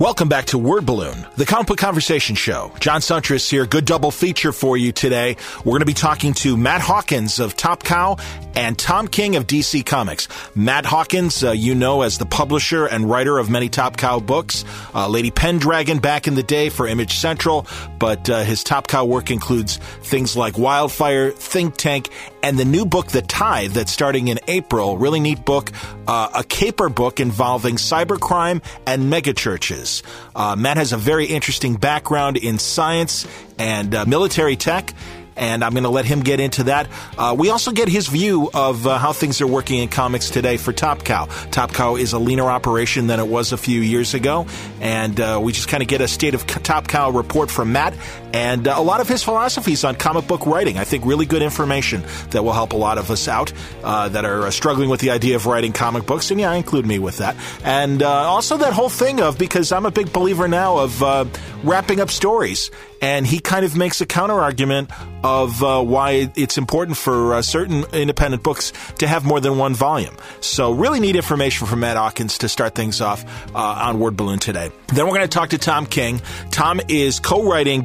Welcome 0.00 0.30
back 0.30 0.46
to 0.46 0.56
Word 0.56 0.86
Balloon, 0.86 1.26
the 1.36 1.44
comic 1.44 1.66
book 1.66 1.76
conversation 1.76 2.34
show. 2.34 2.72
John 2.80 3.02
Siuntres 3.02 3.50
here. 3.50 3.66
Good 3.66 3.84
double 3.84 4.10
feature 4.10 4.50
for 4.50 4.78
you 4.78 4.92
today. 4.92 5.36
We're 5.58 5.72
going 5.72 5.80
to 5.80 5.84
be 5.84 5.92
talking 5.92 6.32
to 6.36 6.56
Matt 6.56 6.80
Hawkins 6.80 7.38
of 7.38 7.54
Top 7.54 7.82
Cow 7.82 8.16
and 8.54 8.78
Tom 8.78 9.08
King 9.08 9.36
of 9.36 9.46
DC 9.46 9.84
Comics. 9.84 10.26
Matt 10.54 10.86
Hawkins, 10.86 11.44
uh, 11.44 11.50
you 11.50 11.74
know 11.74 12.00
as 12.00 12.16
the 12.16 12.24
publisher 12.24 12.86
and 12.86 13.10
writer 13.10 13.36
of 13.36 13.50
many 13.50 13.68
Top 13.68 13.98
Cow 13.98 14.20
books. 14.20 14.64
Uh, 14.94 15.06
Lady 15.06 15.30
Pendragon 15.30 15.98
back 15.98 16.26
in 16.26 16.34
the 16.34 16.42
day 16.42 16.70
for 16.70 16.88
Image 16.88 17.18
Central, 17.18 17.66
but 17.98 18.30
uh, 18.30 18.42
his 18.42 18.64
Top 18.64 18.86
Cow 18.86 19.04
work 19.04 19.30
includes 19.30 19.76
things 20.02 20.34
like 20.34 20.56
Wildfire, 20.56 21.30
Think 21.30 21.76
Tank, 21.76 22.08
and 22.42 22.58
the 22.58 22.64
new 22.64 22.84
book, 22.84 23.08
The 23.08 23.22
Tithe, 23.22 23.72
that's 23.72 23.92
starting 23.92 24.28
in 24.28 24.38
April. 24.48 24.98
Really 24.98 25.20
neat 25.20 25.44
book, 25.44 25.70
uh, 26.06 26.30
a 26.34 26.44
caper 26.44 26.88
book 26.88 27.20
involving 27.20 27.76
cybercrime 27.76 28.62
and 28.86 29.12
megachurches. 29.12 30.02
Uh, 30.34 30.56
Matt 30.56 30.76
has 30.76 30.92
a 30.92 30.96
very 30.96 31.26
interesting 31.26 31.76
background 31.76 32.36
in 32.36 32.58
science 32.58 33.26
and 33.58 33.94
uh, 33.94 34.04
military 34.06 34.56
tech 34.56 34.94
and 35.40 35.64
I'm 35.64 35.72
going 35.72 35.84
to 35.84 35.90
let 35.90 36.04
him 36.04 36.20
get 36.20 36.38
into 36.38 36.64
that. 36.64 36.88
Uh, 37.16 37.34
we 37.36 37.50
also 37.50 37.72
get 37.72 37.88
his 37.88 38.06
view 38.06 38.50
of 38.52 38.86
uh, 38.86 38.98
how 38.98 39.12
things 39.12 39.40
are 39.40 39.46
working 39.46 39.78
in 39.78 39.88
comics 39.88 40.30
today 40.30 40.58
for 40.58 40.72
Top 40.72 41.04
Cow. 41.04 41.26
Top 41.50 41.72
Cow 41.72 41.96
is 41.96 42.12
a 42.12 42.18
leaner 42.18 42.44
operation 42.44 43.06
than 43.06 43.18
it 43.18 43.26
was 43.26 43.52
a 43.52 43.56
few 43.56 43.80
years 43.80 44.14
ago, 44.14 44.46
and 44.80 45.18
uh, 45.18 45.40
we 45.42 45.52
just 45.52 45.68
kind 45.68 45.82
of 45.82 45.88
get 45.88 46.00
a 46.00 46.08
state 46.08 46.34
of 46.34 46.46
Top 46.46 46.86
Cow 46.86 47.10
report 47.10 47.50
from 47.50 47.72
Matt 47.72 47.94
and 48.32 48.66
uh, 48.66 48.74
a 48.76 48.82
lot 48.82 49.00
of 49.00 49.08
his 49.08 49.22
philosophies 49.22 49.84
on 49.84 49.94
comic 49.94 50.26
book 50.26 50.46
writing. 50.46 50.78
I 50.78 50.84
think 50.84 51.04
really 51.04 51.26
good 51.26 51.42
information 51.42 52.04
that 52.30 52.42
will 52.42 52.52
help 52.52 52.72
a 52.72 52.76
lot 52.76 52.98
of 52.98 53.10
us 53.10 53.28
out 53.28 53.52
uh, 53.82 54.08
that 54.10 54.24
are 54.24 54.46
uh, 54.46 54.50
struggling 54.50 54.88
with 54.88 55.00
the 55.00 55.10
idea 55.10 55.36
of 55.36 55.46
writing 55.46 55.72
comic 55.72 56.06
books, 56.06 56.30
and 56.30 56.40
yeah, 56.40 56.50
I 56.50 56.56
include 56.56 56.86
me 56.86 56.98
with 56.98 57.18
that. 57.18 57.36
And 57.64 58.02
also 58.02 58.56
that 58.58 58.72
whole 58.72 58.88
thing 58.88 59.20
of 59.20 59.38
because 59.38 59.72
I'm 59.72 59.86
a 59.86 59.90
big 59.90 60.12
believer 60.12 60.48
now 60.48 60.78
of 60.78 61.00
wrapping 61.64 62.00
up 62.00 62.10
stories 62.10 62.70
and 63.00 63.26
he 63.26 63.40
kind 63.40 63.64
of 63.64 63.76
makes 63.76 64.00
a 64.00 64.06
counter 64.06 64.38
argument 64.38 64.90
of 65.24 65.62
uh, 65.62 65.82
why 65.82 66.30
it's 66.36 66.58
important 66.58 66.96
for 66.96 67.34
uh, 67.34 67.42
certain 67.42 67.84
independent 67.92 68.42
books 68.42 68.72
to 68.98 69.06
have 69.06 69.24
more 69.24 69.40
than 69.40 69.58
one 69.58 69.74
volume. 69.74 70.14
So, 70.40 70.72
really 70.72 71.00
neat 71.00 71.16
information 71.16 71.66
from 71.66 71.80
Matt 71.80 71.96
Hawkins 71.96 72.38
to 72.38 72.48
start 72.48 72.74
things 72.74 73.00
off 73.00 73.24
uh, 73.54 73.58
on 73.58 73.98
Word 74.00 74.16
Balloon 74.16 74.38
today. 74.38 74.70
Then 74.88 75.06
we're 75.06 75.14
going 75.14 75.22
to 75.22 75.28
talk 75.28 75.50
to 75.50 75.58
Tom 75.58 75.86
King. 75.86 76.20
Tom 76.50 76.80
is 76.88 77.20
co-writing 77.20 77.82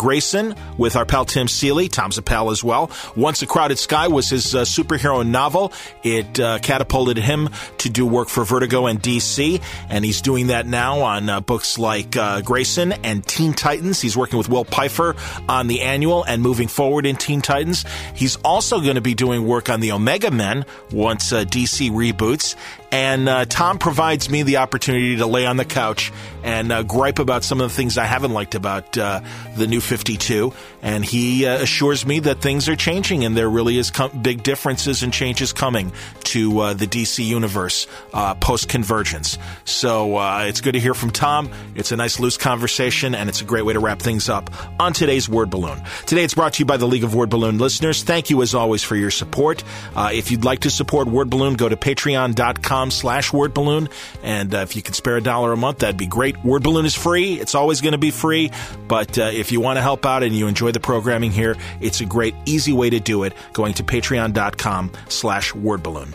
With 0.78 0.96
our 0.96 1.06
pal 1.06 1.24
Tim 1.24 1.48
Seeley. 1.48 1.88
Tom's 1.88 2.18
a 2.18 2.22
pal 2.22 2.52
as 2.52 2.64
well. 2.64 2.92
Once 3.16 3.42
a 3.42 3.48
Crowded 3.48 3.80
Sky 3.80 4.08
was 4.10 4.30
his 4.30 4.54
uh, 4.54 4.62
superhero 4.62 5.26
novel. 5.26 5.72
It 6.04 6.40
uh, 6.40 6.60
catapulted 6.60 7.18
him 7.18 7.50
to 7.80 7.90
do 7.90 8.06
work 8.06 8.28
for 8.28 8.44
Vertigo 8.44 8.88
and 8.88 9.02
DC, 9.02 9.62
and 9.90 10.04
he's 10.04 10.22
doing 10.22 10.48
that 10.48 10.68
now 10.68 11.02
on 11.02 11.30
uh, 11.30 11.40
books 11.40 11.78
like 11.78 12.18
Grayson 12.44 12.92
and 12.92 13.26
Teen 13.26 13.54
Titans. 13.54 14.02
He's 14.02 14.18
working 14.18 14.38
with 14.38 14.50
Will 14.50 14.66
Pfeifer 14.66 15.16
on 15.48 15.68
the 15.68 15.82
annual 15.82 16.24
and 16.24 16.42
moving 16.42 16.68
forward 16.68 17.06
in 17.06 17.16
Teen 17.16 17.42
Titans. 17.42 17.86
He's 18.14 18.36
also 18.38 18.82
going 18.82 18.96
to 18.96 19.02
be 19.02 19.14
doing 19.14 19.48
work 19.48 19.70
on 19.70 19.80
the 19.80 19.92
Omega 19.92 20.32
Men 20.32 20.66
once 20.92 21.32
uh, 21.32 21.46
DC 21.46 21.92
reboots. 21.92 22.56
And 22.92 23.28
uh, 23.28 23.46
Tom 23.46 23.78
provides 23.78 24.30
me 24.30 24.44
the 24.44 24.58
opportunity 24.58 25.18
to 25.18 25.26
lay 25.26 25.46
on 25.46 25.58
the 25.58 25.66
couch 25.66 26.14
and 26.44 26.72
uh, 26.72 26.84
gripe 26.84 27.20
about 27.20 27.44
some 27.44 27.60
of 27.60 27.70
the 27.70 27.76
things 27.76 27.98
I 27.98 28.06
haven't 28.06 28.32
liked 28.32 28.56
about 28.56 28.98
uh, 28.98 29.22
the 29.58 29.68
new 29.68 29.82
52. 29.82 30.25
2 30.28 30.52
and 30.86 31.04
he 31.04 31.48
uh, 31.48 31.64
assures 31.64 32.06
me 32.06 32.20
that 32.20 32.42
things 32.42 32.70
are 32.70 32.76
changing 32.76 33.26
and 33.26 33.36
there 33.36 33.50
really 33.50 33.80
is 33.80 33.90
com- 33.90 34.22
big 34.22 34.44
differences 34.44 35.02
and 35.02 35.12
changes 35.12 35.52
coming 35.52 35.92
to 36.26 36.60
uh, 36.60 36.74
the 36.76 36.86
DC 36.86 37.26
universe 37.26 37.88
uh, 38.14 38.36
post 38.36 38.70
convergence. 38.70 39.40
So 39.64 40.20
it's 40.44 40.62
good 40.62 40.74
to 40.74 40.80
hear 40.80 40.94
from 40.94 41.10
Tom. 41.10 41.50
It's 41.74 41.92
a 41.92 41.96
nice 41.96 42.20
loose 42.20 42.38
conversation 42.38 43.16
and 43.16 43.30
it's 43.30 43.42
a 43.42 43.46
great 43.46 43.66
way 43.66 43.74
to 43.74 43.80
wrap 43.80 44.00
things 44.00 44.30
up 44.30 44.52
on 44.80 44.94
today's 44.94 45.28
Word 45.28 45.50
Balloon. 45.50 45.82
Today 46.06 46.24
it's 46.24 46.36
brought 46.36 46.54
to 46.54 46.60
you 46.60 46.66
by 46.66 46.78
the 46.78 46.86
League 46.86 47.04
of 47.04 47.16
Word 47.16 47.32
Balloon 47.32 47.58
listeners. 47.58 48.04
Thank 48.04 48.30
you 48.30 48.44
as 48.44 48.54
always 48.54 48.84
for 48.84 48.96
your 48.96 49.12
support. 49.12 49.64
if 49.98 50.30
you'd 50.30 50.46
like 50.46 50.60
to 50.60 50.70
support 50.70 51.08
Word 51.08 51.32
Balloon, 51.32 51.56
go 51.56 51.68
to 51.68 51.76
patreon.com 51.76 52.92
slash 52.92 53.34
Word 53.34 53.56
Balloon. 53.56 53.90
And 54.22 54.54
if 54.54 54.76
you 54.76 54.84
could 54.84 54.94
spare 54.94 55.18
a 55.18 55.22
dollar 55.22 55.52
a 55.52 55.58
month, 55.58 55.80
that'd 55.80 55.98
be 55.98 56.06
great. 56.06 56.44
Word 56.44 56.62
Balloon 56.62 56.86
is 56.86 56.94
free. 56.94 57.40
It's 57.40 57.56
always 57.56 57.82
going 57.82 57.94
to 57.94 57.98
be 57.98 58.12
free. 58.12 58.52
But 58.88 59.18
uh, 59.18 59.32
if 59.34 59.52
you 59.52 59.62
want 59.62 59.78
to 59.78 59.82
help 59.82 60.06
out 60.06 60.22
and 60.22 60.36
you 60.36 60.46
enjoy 60.46 60.75
the 60.76 60.80
programming 60.80 61.32
here, 61.32 61.56
it's 61.82 62.02
a 62.02 62.06
great, 62.06 62.36
easy 62.46 62.74
way 62.74 62.92
to 62.92 63.00
do 63.00 63.24
it 63.24 63.34
going 63.54 63.74
to 63.74 63.84
patreon.com 63.84 64.92
slash 65.10 65.54
wordballoon. 65.54 66.14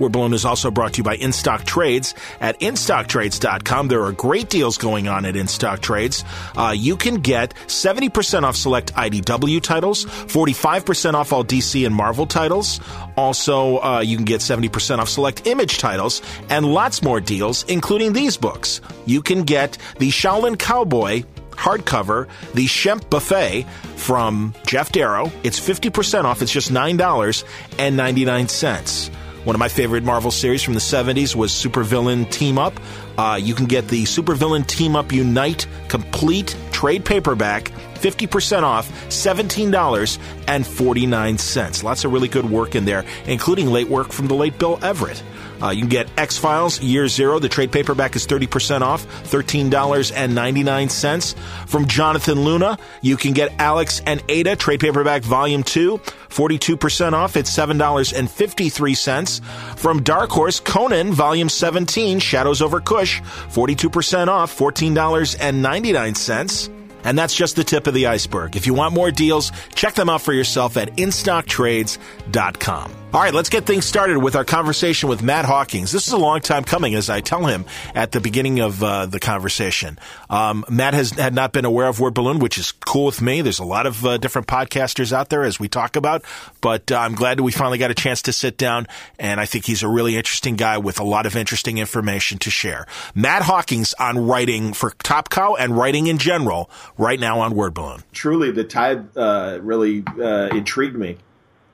Word 0.00 0.12
Balloon 0.12 0.32
is 0.32 0.46
also 0.46 0.70
brought 0.70 0.94
to 0.94 0.98
you 0.98 1.04
by 1.04 1.18
InStock 1.18 1.64
Trades. 1.64 2.14
At 2.40 2.58
InStockTrades.com, 2.60 3.88
there 3.88 4.02
are 4.02 4.12
great 4.12 4.48
deals 4.48 4.78
going 4.78 5.08
on 5.08 5.26
at 5.26 5.34
InStock 5.34 5.80
Trades. 5.80 6.24
Uh, 6.56 6.74
you 6.76 6.96
can 6.96 7.16
get 7.16 7.54
70% 7.66 8.42
off 8.42 8.56
select 8.56 8.94
IDW 8.94 9.62
titles, 9.62 10.06
45% 10.06 11.14
off 11.14 11.32
all 11.32 11.44
DC 11.44 11.84
and 11.84 11.94
Marvel 11.94 12.26
titles. 12.26 12.80
Also, 13.16 13.78
uh, 13.80 14.00
you 14.00 14.16
can 14.16 14.24
get 14.24 14.40
70% 14.40 14.98
off 14.98 15.08
select 15.10 15.46
image 15.46 15.76
titles 15.78 16.22
and 16.48 16.64
lots 16.64 17.02
more 17.02 17.20
deals, 17.20 17.64
including 17.64 18.14
these 18.14 18.38
books. 18.38 18.80
You 19.04 19.20
can 19.20 19.42
get 19.42 19.76
the 19.98 20.08
Shaolin 20.08 20.58
Cowboy 20.58 21.24
hardcover, 21.60 22.26
The 22.54 22.66
Shemp 22.66 23.08
Buffet 23.10 23.66
from 23.96 24.54
Geof 24.66 24.90
Darrow. 24.92 25.30
It's 25.44 25.60
50% 25.60 26.24
off. 26.24 26.40
It's 26.42 26.50
just 26.50 26.72
$9.99. 26.72 29.10
One 29.44 29.56
of 29.56 29.60
my 29.60 29.68
favorite 29.68 30.04
Marvel 30.04 30.30
series 30.30 30.62
from 30.62 30.74
the 30.74 30.80
70s 30.80 31.34
was 31.34 31.50
Supervillain 31.50 32.30
Team 32.30 32.58
Up. 32.58 32.78
Uh, 33.16 33.38
you 33.40 33.54
can 33.54 33.64
get 33.64 33.88
the 33.88 34.04
Supervillain 34.04 34.66
Team 34.66 34.94
Up 34.96 35.12
Unite 35.12 35.66
complete 35.88 36.54
trade 36.72 37.06
paperback, 37.06 37.72
50% 37.94 38.64
off, 38.64 38.90
$17.49. 39.08 41.82
Lots 41.82 42.04
of 42.04 42.12
really 42.12 42.28
good 42.28 42.50
work 42.50 42.74
in 42.74 42.84
there, 42.84 43.06
including 43.26 43.68
late 43.68 43.88
work 43.88 44.12
from 44.12 44.26
the 44.28 44.34
late 44.34 44.58
Bill 44.58 44.78
Everett. 44.82 45.22
Uh, 45.62 45.70
you 45.70 45.80
can 45.80 45.88
get 45.88 46.08
X 46.16 46.38
Files 46.38 46.80
Year 46.80 47.08
Zero. 47.08 47.38
The 47.38 47.48
trade 47.48 47.72
paperback 47.72 48.16
is 48.16 48.26
30% 48.26 48.82
off, 48.82 49.06
$13.99. 49.24 51.34
From 51.68 51.86
Jonathan 51.86 52.40
Luna, 52.40 52.78
you 53.02 53.16
can 53.16 53.32
get 53.32 53.52
Alex 53.58 54.00
and 54.06 54.22
Ada 54.28 54.56
trade 54.56 54.80
paperback 54.80 55.22
Volume 55.22 55.62
2, 55.62 55.98
42% 55.98 57.12
off. 57.12 57.36
It's 57.36 57.50
$7.53. 57.50 59.78
From 59.78 60.02
Dark 60.02 60.30
Horse, 60.30 60.60
Conan 60.60 61.12
Volume 61.12 61.48
17, 61.48 62.18
Shadows 62.18 62.62
over 62.62 62.80
Kush, 62.80 63.20
42% 63.20 64.28
off, 64.28 64.56
$14.99. 64.56 66.79
And 67.04 67.18
that's 67.18 67.34
just 67.34 67.56
the 67.56 67.64
tip 67.64 67.86
of 67.86 67.94
the 67.94 68.06
iceberg. 68.06 68.56
If 68.56 68.66
you 68.66 68.74
want 68.74 68.94
more 68.94 69.10
deals, 69.10 69.52
check 69.74 69.94
them 69.94 70.08
out 70.08 70.22
for 70.22 70.32
yourself 70.32 70.76
at 70.76 70.96
InStockTrades.com. 70.96 72.96
All 73.12 73.20
right, 73.20 73.34
let's 73.34 73.48
get 73.48 73.66
things 73.66 73.86
started 73.86 74.18
with 74.18 74.36
our 74.36 74.44
conversation 74.44 75.08
with 75.08 75.20
Matt 75.20 75.44
Hawkins. 75.44 75.90
This 75.90 76.06
is 76.06 76.12
a 76.12 76.16
long 76.16 76.40
time 76.40 76.62
coming, 76.62 76.94
as 76.94 77.10
I 77.10 77.20
tell 77.20 77.44
him 77.44 77.64
at 77.92 78.12
the 78.12 78.20
beginning 78.20 78.60
of 78.60 78.80
uh, 78.84 79.06
the 79.06 79.18
conversation. 79.18 79.98
Um, 80.28 80.64
Matt 80.68 80.94
has 80.94 81.10
had 81.10 81.34
not 81.34 81.52
been 81.52 81.64
aware 81.64 81.88
of 81.88 81.98
Word 81.98 82.14
Balloon, 82.14 82.38
which 82.38 82.56
is 82.56 82.70
cool 82.70 83.06
with 83.06 83.20
me. 83.20 83.40
There's 83.40 83.58
a 83.58 83.64
lot 83.64 83.86
of 83.86 84.06
uh, 84.06 84.18
different 84.18 84.46
podcasters 84.46 85.12
out 85.12 85.28
there, 85.28 85.42
as 85.42 85.58
we 85.58 85.68
talk 85.68 85.96
about, 85.96 86.24
but 86.60 86.92
uh, 86.92 86.98
I'm 86.98 87.16
glad 87.16 87.38
that 87.38 87.42
we 87.42 87.50
finally 87.50 87.78
got 87.78 87.90
a 87.90 87.96
chance 87.96 88.22
to 88.22 88.32
sit 88.32 88.56
down, 88.56 88.86
and 89.18 89.40
I 89.40 89.44
think 89.44 89.64
he's 89.64 89.82
a 89.82 89.88
really 89.88 90.16
interesting 90.16 90.54
guy 90.54 90.78
with 90.78 91.00
a 91.00 91.04
lot 91.04 91.26
of 91.26 91.34
interesting 91.34 91.78
information 91.78 92.38
to 92.38 92.50
share. 92.50 92.86
Matt 93.16 93.42
Hawkins 93.42 93.92
on 93.94 94.24
writing 94.24 94.72
for 94.72 94.90
Top 95.02 95.30
Cow 95.30 95.56
and 95.56 95.76
writing 95.76 96.06
in 96.06 96.18
general 96.18 96.70
right 97.00 97.18
now 97.18 97.40
on 97.40 97.54
Word 97.54 97.74
Balloon. 97.74 98.02
Truly, 98.12 98.50
the 98.50 98.64
tithe 98.64 99.16
uh, 99.16 99.58
really 99.62 100.04
uh, 100.20 100.48
intrigued 100.48 100.96
me 100.96 101.18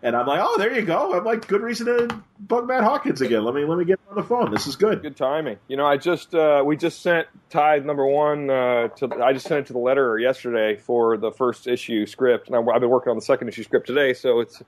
and 0.07 0.15
I'm 0.15 0.27
like, 0.27 0.41
oh, 0.41 0.57
there 0.57 0.73
you 0.73 0.83
go. 0.83 1.15
I'm 1.15 1.25
like, 1.25 1.49
good 1.49 1.63
reason 1.63 1.87
to 1.87 2.23
bug 2.39 2.69
Matt 2.69 2.85
Hawkins 2.85 3.21
again. 3.21 3.45
Let 3.45 3.57
me 3.57 3.65
let 3.65 3.77
me 3.77 3.85
get 3.85 3.99
on 4.09 4.15
the 4.15 4.23
phone. 4.23 4.53
This 4.53 4.69
is 4.69 4.77
good. 4.77 5.03
Good 5.03 5.17
timing. 5.17 5.57
You 5.67 5.77
know, 5.77 5.85
I 5.85 5.97
just 5.97 6.33
uh, 6.33 6.63
we 6.65 6.77
just 6.77 7.03
sent 7.03 7.27
Tithe 7.51 7.85
number 7.85 8.07
one 8.07 8.49
uh, 8.49 8.89
to. 8.89 9.11
I 9.21 9.33
just 9.33 9.49
sent 9.49 9.63
it 9.63 9.67
to 9.67 9.73
the 9.73 9.81
letter 9.81 10.17
yesterday 10.17 10.77
for 10.77 11.17
the 11.17 11.33
first 11.33 11.67
issue 11.67 12.07
script, 12.07 12.49
and 12.49 12.57
I've 12.57 12.81
been 12.81 12.89
working 12.89 13.11
on 13.11 13.17
the 13.17 13.25
second 13.25 13.49
issue 13.49 13.65
script 13.65 13.89
today. 13.89 14.13
So 14.13 14.39
it's 14.39 14.63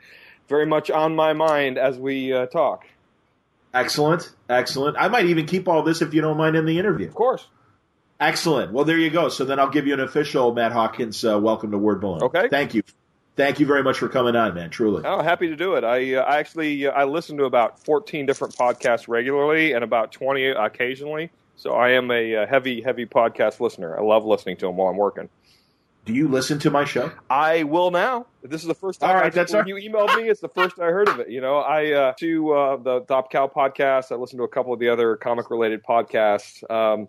very 0.48 0.66
much 0.66 0.90
on 0.90 1.14
my 1.14 1.34
mind 1.34 1.78
as 1.78 1.98
we 1.98 2.32
uh, 2.32 2.46
talk. 2.46 2.86
Excellent, 3.72 4.32
excellent. 4.48 4.96
I 4.98 5.06
might 5.06 5.26
even 5.26 5.46
keep 5.46 5.68
all 5.68 5.84
this 5.84 6.02
if 6.02 6.14
you 6.14 6.20
don't 6.20 6.38
mind 6.38 6.56
in 6.56 6.64
the 6.64 6.80
interview. 6.80 7.06
Of 7.06 7.14
course. 7.14 7.46
Excellent. 8.20 8.72
Well, 8.72 8.84
there 8.84 8.98
you 8.98 9.10
go. 9.10 9.28
So 9.28 9.44
then 9.44 9.60
I'll 9.60 9.70
give 9.70 9.86
you 9.86 9.94
an 9.94 10.00
official 10.00 10.52
Matt 10.52 10.72
Hawkins 10.72 11.24
uh, 11.24 11.38
welcome 11.38 11.70
to 11.70 11.78
Word 11.78 12.00
Balloon. 12.00 12.22
Okay. 12.24 12.48
Thank 12.48 12.74
you 12.74 12.82
thank 13.38 13.60
you 13.60 13.66
very 13.66 13.82
much 13.82 13.98
for 13.98 14.08
coming 14.08 14.36
on, 14.36 14.54
man. 14.54 14.68
Truly. 14.68 15.02
Oh, 15.06 15.22
happy 15.22 15.48
to 15.48 15.56
do 15.56 15.74
it. 15.74 15.84
I, 15.84 16.16
uh, 16.16 16.22
I 16.22 16.38
actually 16.38 16.86
uh, 16.86 16.90
I 16.90 17.04
listen 17.04 17.38
to 17.38 17.44
about 17.44 17.82
14 17.84 18.26
different 18.26 18.54
podcasts 18.56 19.08
regularly 19.08 19.72
and 19.72 19.82
about 19.82 20.12
20 20.12 20.48
occasionally. 20.48 21.30
So 21.56 21.72
I 21.72 21.90
am 21.90 22.10
a, 22.10 22.34
a 22.34 22.46
heavy 22.46 22.82
heavy 22.82 23.06
podcast 23.06 23.60
listener. 23.60 23.98
I 23.98 24.02
love 24.02 24.26
listening 24.26 24.58
to 24.58 24.66
them 24.66 24.76
while 24.76 24.88
I'm 24.88 24.96
working. 24.96 25.30
Do 26.04 26.14
you 26.14 26.28
listen 26.28 26.58
to 26.60 26.70
my 26.70 26.84
show? 26.84 27.12
I 27.28 27.64
will 27.64 27.90
now. 27.90 28.26
This 28.42 28.62
is 28.62 28.66
the 28.66 28.74
first 28.74 29.00
time. 29.00 29.10
All 29.10 29.16
right, 29.16 29.32
that's 29.32 29.52
when 29.52 29.62
our... 29.62 29.68
you 29.68 29.74
emailed 29.74 30.16
me. 30.16 30.28
It's 30.28 30.40
the 30.40 30.48
first 30.48 30.80
I 30.80 30.86
heard 30.86 31.08
of 31.08 31.20
it. 31.20 31.28
You 31.28 31.42
know, 31.42 31.58
I 31.58 31.92
uh, 31.92 32.12
to 32.20 32.52
uh, 32.52 32.76
the 32.76 33.00
Top 33.00 33.30
Cow 33.30 33.46
podcast. 33.46 34.10
I 34.10 34.14
listen 34.14 34.38
to 34.38 34.44
a 34.44 34.48
couple 34.48 34.72
of 34.72 34.80
the 34.80 34.88
other 34.88 35.16
comic 35.16 35.50
related 35.50 35.82
podcasts. 35.84 36.68
Um, 36.70 37.08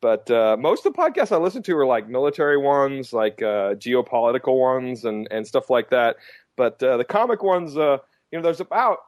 but 0.00 0.30
uh, 0.30 0.56
most 0.58 0.86
of 0.86 0.92
the 0.92 0.98
podcasts 0.98 1.32
I 1.32 1.36
listen 1.38 1.62
to 1.64 1.76
are 1.76 1.86
like 1.86 2.08
military 2.08 2.56
ones, 2.56 3.12
like 3.12 3.42
uh, 3.42 3.74
geopolitical 3.74 4.58
ones, 4.58 5.04
and 5.04 5.28
and 5.30 5.46
stuff 5.46 5.70
like 5.70 5.90
that. 5.90 6.16
But 6.56 6.82
uh, 6.82 6.96
the 6.96 7.04
comic 7.04 7.42
ones, 7.42 7.76
uh, 7.76 7.98
you 8.30 8.38
know, 8.38 8.42
there's 8.42 8.60
about 8.60 8.98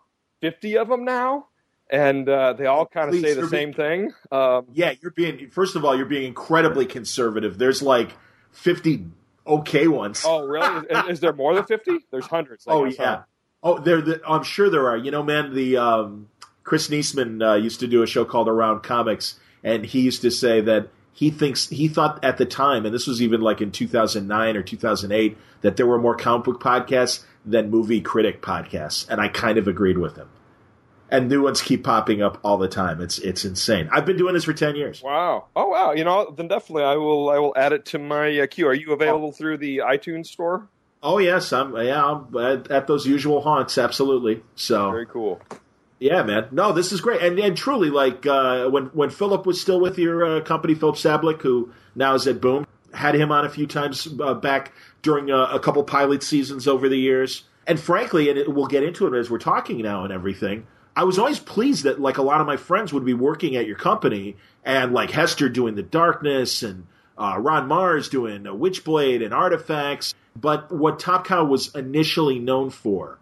fifty 0.41 0.77
of 0.79 0.89
them 0.89 1.05
now, 1.05 1.47
and 1.91 2.29
uh, 2.29 2.53
they 2.55 2.67
all 2.67 2.87
kind 2.87 3.09
of 3.09 3.13
Please, 3.13 3.23
say 3.23 3.35
the 3.35 3.49
same 3.49 3.73
being- 3.73 4.11
thing. 4.11 4.13
Um, 4.31 4.67
Yeah, 4.73 4.95
you're 5.01 5.11
being 5.13 5.51
first 5.51 5.77
of 5.77 5.85
all, 5.85 5.97
you're 5.97 6.07
being 6.07 6.25
incredibly 6.25 6.87
conservative. 6.87 7.59
There's 7.59 7.83
like 7.83 8.11
50 8.53 9.07
okay 9.47 9.89
ones. 9.89 10.23
oh, 10.27 10.47
really? 10.47 10.87
is, 10.89 11.09
is 11.11 11.21
there 11.21 11.33
more 11.33 11.55
than 11.55 11.65
fifty? 11.65 11.99
There's 12.11 12.27
hundreds. 12.27 12.67
I 12.67 12.73
Oh 12.73 12.85
yeah. 12.85 13.23
Oh, 13.63 13.79
there. 13.79 14.01
The, 14.01 14.21
I'm 14.27 14.43
sure 14.43 14.69
there 14.71 14.89
are. 14.89 14.97
You 14.97 15.11
know, 15.11 15.23
man. 15.23 15.55
The 15.55 15.77
um, 15.77 16.29
Chris 16.65 16.89
Neseman 16.89 17.43
uh, 17.47 17.55
used 17.55 17.81
to 17.81 17.87
do 17.87 18.03
a 18.03 18.07
show 18.07 18.25
called 18.25 18.49
Around 18.49 18.83
Comics, 18.83 19.39
and 19.63 19.85
he 19.85 20.01
used 20.01 20.23
to 20.23 20.31
say 20.31 20.61
that 20.61 20.89
he 21.13 21.31
thinks 21.31 21.69
he 21.69 21.89
thought 21.89 22.25
at 22.25 22.39
the 22.39 22.47
time, 22.47 22.87
and 22.87 22.95
this 22.95 23.07
was 23.07 23.21
even 23.21 23.41
like 23.41 23.61
in 23.61 23.71
2009 23.71 24.57
or 24.57 24.63
2008, 24.63 25.37
that 25.61 25.77
there 25.77 25.87
were 25.87 25.99
more 25.99 26.17
comic 26.17 26.45
book 26.45 26.61
podcasts 26.61 27.25
than 27.45 27.71
movie 27.71 28.01
critic 28.01 28.41
podcasts, 28.41 29.09
and 29.09 29.21
I 29.21 29.29
kind 29.29 29.59
of 29.59 29.69
agreed 29.69 29.99
with 29.99 30.17
him. 30.17 30.29
And 31.11 31.29
new 31.29 31.43
ones 31.43 31.61
keep 31.61 31.85
popping 31.85 32.23
up 32.23 32.39
all 32.43 32.57
the 32.57 32.69
time. 32.69 33.03
It's 33.03 33.19
it's 33.19 33.45
insane. 33.45 33.91
I've 33.93 34.07
been 34.07 34.17
doing 34.17 34.33
this 34.33 34.45
for 34.45 34.55
10 34.55 34.77
years. 34.77 35.03
Wow. 35.03 35.49
Oh 35.55 35.69
wow. 35.69 35.93
You 35.93 36.05
know, 36.05 36.33
then 36.35 36.49
definitely 36.49 36.85
I 36.85 36.97
will. 36.97 37.29
I 37.29 37.39
will 37.39 37.53
add 37.55 37.75
it 37.75 37.85
to 37.87 37.99
my 37.99 38.39
uh, 38.41 38.47
queue. 38.47 38.67
Are 38.67 38.73
you 38.73 38.93
available 38.93 39.31
through 39.31 39.59
the 39.59 39.79
iTunes 39.79 40.29
store? 40.29 40.69
Oh 41.03 41.19
yes, 41.19 41.53
I'm 41.53 41.77
yeah 41.77 42.03
I'm 42.03 42.35
at, 42.39 42.71
at 42.71 42.87
those 42.87 43.07
usual 43.07 43.43
haunts. 43.43 43.77
Absolutely. 43.77 44.43
So 44.55 44.91
Very 44.91 45.05
cool. 45.05 45.39
Yeah, 46.03 46.25
man. 46.25 46.49
No, 46.51 46.73
this 46.73 46.91
is 46.91 47.01
great, 47.01 47.23
and 47.23 47.39
and 47.39 47.57
truly, 47.57 47.89
like 47.89 48.27
uh, 48.27 48.69
when 48.69 48.87
when 48.87 49.11
Filip 49.11 49.47
was 49.47 49.61
still 49.61 49.79
with 49.79 49.99
your 49.99 50.39
uh, 50.39 50.41
company, 50.41 50.75
Filip 50.75 50.97
Sablik, 50.97 51.43
who 51.43 51.73
now 51.95 52.15
is 52.15 52.27
at 52.27 52.41
Boom, 52.41 52.67
had 52.93 53.15
him 53.15 53.31
on 53.31 53.45
a 53.45 53.49
few 53.49 53.69
times 53.69 54.09
uh, 54.21 54.35
back 54.35 54.73
during 55.03 55.31
uh, 55.31 55.47
a 55.53 55.61
couple 55.61 55.85
pilot 55.85 56.25
seasons 56.25 56.67
over 56.67 56.89
the 56.89 56.97
years. 56.97 57.45
And 57.69 57.79
frankly, 57.79 58.29
and 58.31 58.37
it, 58.37 58.53
we'll 58.53 58.67
get 58.67 58.83
into 58.83 59.07
it 59.07 59.17
as 59.17 59.31
we're 59.31 59.39
talking 59.39 59.81
now 59.81 60.03
and 60.03 60.13
everything. 60.13 60.67
I 60.97 61.05
was 61.05 61.21
always 61.21 61.39
pleased 61.39 61.85
that 61.85 62.01
like 62.01 62.19
a 62.19 62.23
lot 62.23 62.41
of 62.41 62.49
my 62.49 62.57
friends 62.57 62.93
would 62.93 63.05
be 63.05 63.15
working 63.15 63.55
at 63.55 63.69
your 63.69 63.77
company, 63.77 64.37
and 64.65 64.93
like 64.93 65.13
Hester 65.13 65.49
doing 65.49 65.77
the 65.77 65.85
Darkness, 65.85 66.65
and 66.65 66.89
uh, 67.17 67.37
Ron 67.39 67.69
Marz 67.69 68.11
doing 68.11 68.45
uh, 68.49 68.53
Witchblade 68.53 69.25
and 69.25 69.33
Artifacts. 69.33 70.15
But 70.35 70.73
what 70.73 70.99
Top 70.99 71.29
Cow 71.29 71.45
was 71.45 71.73
initially 71.77 72.41
known 72.41 72.71
for 72.71 73.21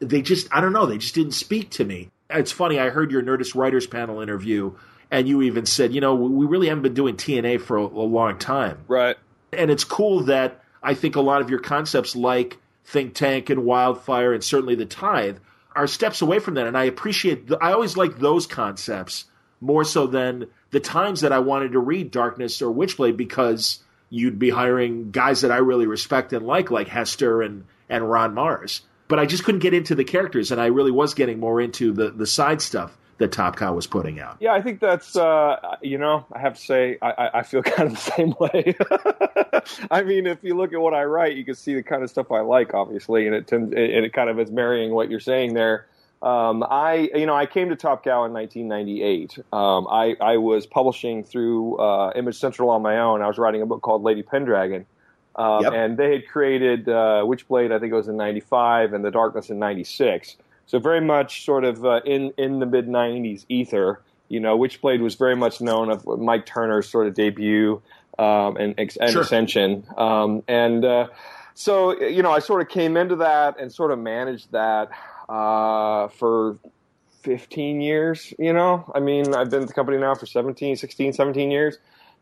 they 0.00 0.22
just 0.22 0.48
I 0.50 0.60
don't 0.60 0.72
know, 0.72 0.86
they 0.86 0.98
just 0.98 1.14
didn't 1.14 1.32
speak 1.32 1.70
to 1.70 1.84
me. 1.84 2.10
It's 2.32 2.52
funny, 2.52 2.78
I 2.78 2.90
heard 2.90 3.10
your 3.10 3.22
Nerdist 3.22 3.54
Writers 3.54 3.86
panel 3.86 4.20
interview 4.20 4.74
and 5.10 5.28
you 5.28 5.42
even 5.42 5.66
said, 5.66 5.92
you 5.92 6.00
know, 6.00 6.14
we 6.14 6.46
really 6.46 6.68
haven't 6.68 6.82
been 6.82 6.94
doing 6.94 7.16
TNA 7.16 7.60
for 7.60 7.76
a, 7.76 7.82
a 7.82 8.06
long 8.06 8.38
time. 8.38 8.78
Right. 8.86 9.16
And 9.52 9.70
it's 9.70 9.84
cool 9.84 10.24
that 10.24 10.62
I 10.82 10.94
think 10.94 11.16
a 11.16 11.20
lot 11.20 11.42
of 11.42 11.50
your 11.50 11.58
concepts 11.58 12.14
like 12.14 12.58
Think 12.84 13.14
Tank 13.14 13.50
and 13.50 13.64
Wildfire 13.64 14.32
and 14.32 14.42
certainly 14.42 14.74
the 14.74 14.86
Tithe 14.86 15.38
are 15.74 15.86
steps 15.86 16.22
away 16.22 16.38
from 16.38 16.54
that 16.54 16.66
and 16.66 16.76
I 16.76 16.84
appreciate 16.84 17.48
the, 17.48 17.58
I 17.58 17.72
always 17.72 17.96
like 17.96 18.18
those 18.18 18.46
concepts 18.46 19.24
more 19.60 19.84
so 19.84 20.06
than 20.06 20.46
the 20.70 20.80
times 20.80 21.20
that 21.20 21.32
I 21.32 21.40
wanted 21.40 21.72
to 21.72 21.78
read 21.78 22.10
Darkness 22.10 22.62
or 22.62 22.74
Witchblade 22.74 23.16
because 23.16 23.80
you'd 24.08 24.38
be 24.38 24.50
hiring 24.50 25.10
guys 25.10 25.42
that 25.42 25.50
I 25.50 25.58
really 25.58 25.86
respect 25.86 26.32
and 26.32 26.46
like 26.46 26.70
like 26.70 26.88
Hester 26.88 27.42
and 27.42 27.64
and 27.88 28.08
Ron 28.08 28.34
Marz 28.34 28.80
but 29.10 29.18
I 29.18 29.26
just 29.26 29.44
couldn't 29.44 29.60
get 29.60 29.74
into 29.74 29.94
the 29.94 30.04
characters, 30.04 30.50
and 30.50 30.58
I 30.60 30.66
really 30.66 30.90
was 30.92 31.12
getting 31.12 31.38
more 31.38 31.60
into 31.60 31.92
the 31.92 32.10
the 32.10 32.26
side 32.26 32.62
stuff 32.62 32.96
that 33.18 33.32
Top 33.32 33.56
Cow 33.56 33.74
was 33.74 33.86
putting 33.86 34.18
out. 34.18 34.38
Yeah, 34.40 34.54
I 34.54 34.62
think 34.62 34.80
that's 34.80 35.14
uh, 35.16 35.76
you 35.82 35.98
know 35.98 36.24
I 36.32 36.38
have 36.38 36.54
to 36.54 36.60
say 36.60 36.96
I, 37.02 37.30
I- 37.34 37.42
feel 37.42 37.62
kind 37.76 37.90
of 37.90 37.94
the 37.96 38.00
same 38.00 38.34
way. 38.40 38.74
I 39.90 40.02
mean, 40.02 40.26
if 40.26 40.38
you 40.42 40.56
look 40.56 40.72
at 40.72 40.80
what 40.80 40.94
I 40.94 41.04
write, 41.04 41.36
you 41.36 41.44
can 41.44 41.54
see 41.54 41.74
the 41.74 41.82
kind 41.82 42.02
of 42.02 42.08
stuff 42.08 42.32
I 42.32 42.40
like, 42.40 42.72
obviously, 42.72 43.26
and 43.26 43.34
it 43.34 43.46
tends 43.46 43.72
and 43.72 43.76
it 44.06 44.14
kind 44.14 44.30
of 44.30 44.40
is 44.40 44.50
marrying 44.50 44.92
what 44.94 45.10
you're 45.10 45.20
saying 45.20 45.52
there. 45.52 45.86
Um, 46.22 46.62
I 46.62 47.10
you 47.14 47.26
know 47.26 47.34
I 47.34 47.46
came 47.46 47.68
to 47.70 47.76
Top 47.76 48.04
Cow 48.04 48.24
in 48.24 48.32
1998. 48.32 49.38
Um, 49.52 49.86
I 49.90 50.16
I 50.20 50.36
was 50.36 50.66
publishing 50.66 51.24
through 51.24 51.76
uh, 51.78 52.12
Image 52.14 52.38
Central 52.38 52.70
on 52.70 52.80
my 52.82 52.98
own. 52.98 53.22
I 53.22 53.26
was 53.26 53.38
writing 53.38 53.60
a 53.62 53.66
book 53.66 53.82
called 53.82 54.02
Lady 54.02 54.22
Pendragon. 54.22 54.86
Um, 55.40 55.62
Yep. 55.64 55.72
And 55.72 55.96
they 55.96 56.12
had 56.12 56.28
created 56.28 56.88
uh, 56.88 57.22
Witchblade, 57.24 57.72
I 57.72 57.78
think 57.78 57.92
it 57.92 57.96
was 57.96 58.08
in 58.08 58.16
'95, 58.16 58.92
and 58.92 59.04
The 59.04 59.10
Darkness 59.10 59.48
in 59.48 59.58
'96. 59.58 60.36
So 60.66 60.78
very 60.78 61.00
much 61.00 61.44
sort 61.44 61.64
of 61.64 61.84
uh, 61.84 62.00
in 62.04 62.32
in 62.36 62.58
the 62.60 62.66
mid 62.66 62.86
'90s 62.88 63.46
ether. 63.48 64.00
You 64.28 64.38
know, 64.38 64.56
Witchblade 64.58 65.00
was 65.00 65.14
very 65.16 65.34
much 65.34 65.60
known 65.60 65.90
of 65.90 66.06
Mike 66.06 66.46
Turner's 66.46 66.88
sort 66.88 67.06
of 67.08 67.14
debut 67.14 67.80
um, 68.18 68.56
and, 68.58 68.74
and 68.78 69.10
Sure. 69.10 69.22
ascension. 69.22 69.84
Um, 69.96 70.42
and 70.46 70.84
uh, 70.84 71.08
so, 71.54 72.00
you 72.00 72.22
know, 72.22 72.30
I 72.30 72.38
sort 72.38 72.62
of 72.62 72.68
came 72.68 72.96
into 72.96 73.16
that 73.16 73.58
and 73.58 73.72
sort 73.72 73.90
of 73.90 73.98
managed 73.98 74.52
that 74.52 74.90
uh, 75.28 76.06
for 76.08 76.58
15 77.22 77.80
years. 77.80 78.32
You 78.38 78.52
know, 78.52 78.90
I 78.94 79.00
mean, 79.00 79.34
I've 79.34 79.50
been 79.50 79.62
at 79.62 79.68
the 79.68 79.74
company 79.74 79.98
now 79.98 80.14
for 80.14 80.26
17, 80.26 80.76
16, 80.76 81.12
17 81.12 81.50
years. 81.50 81.78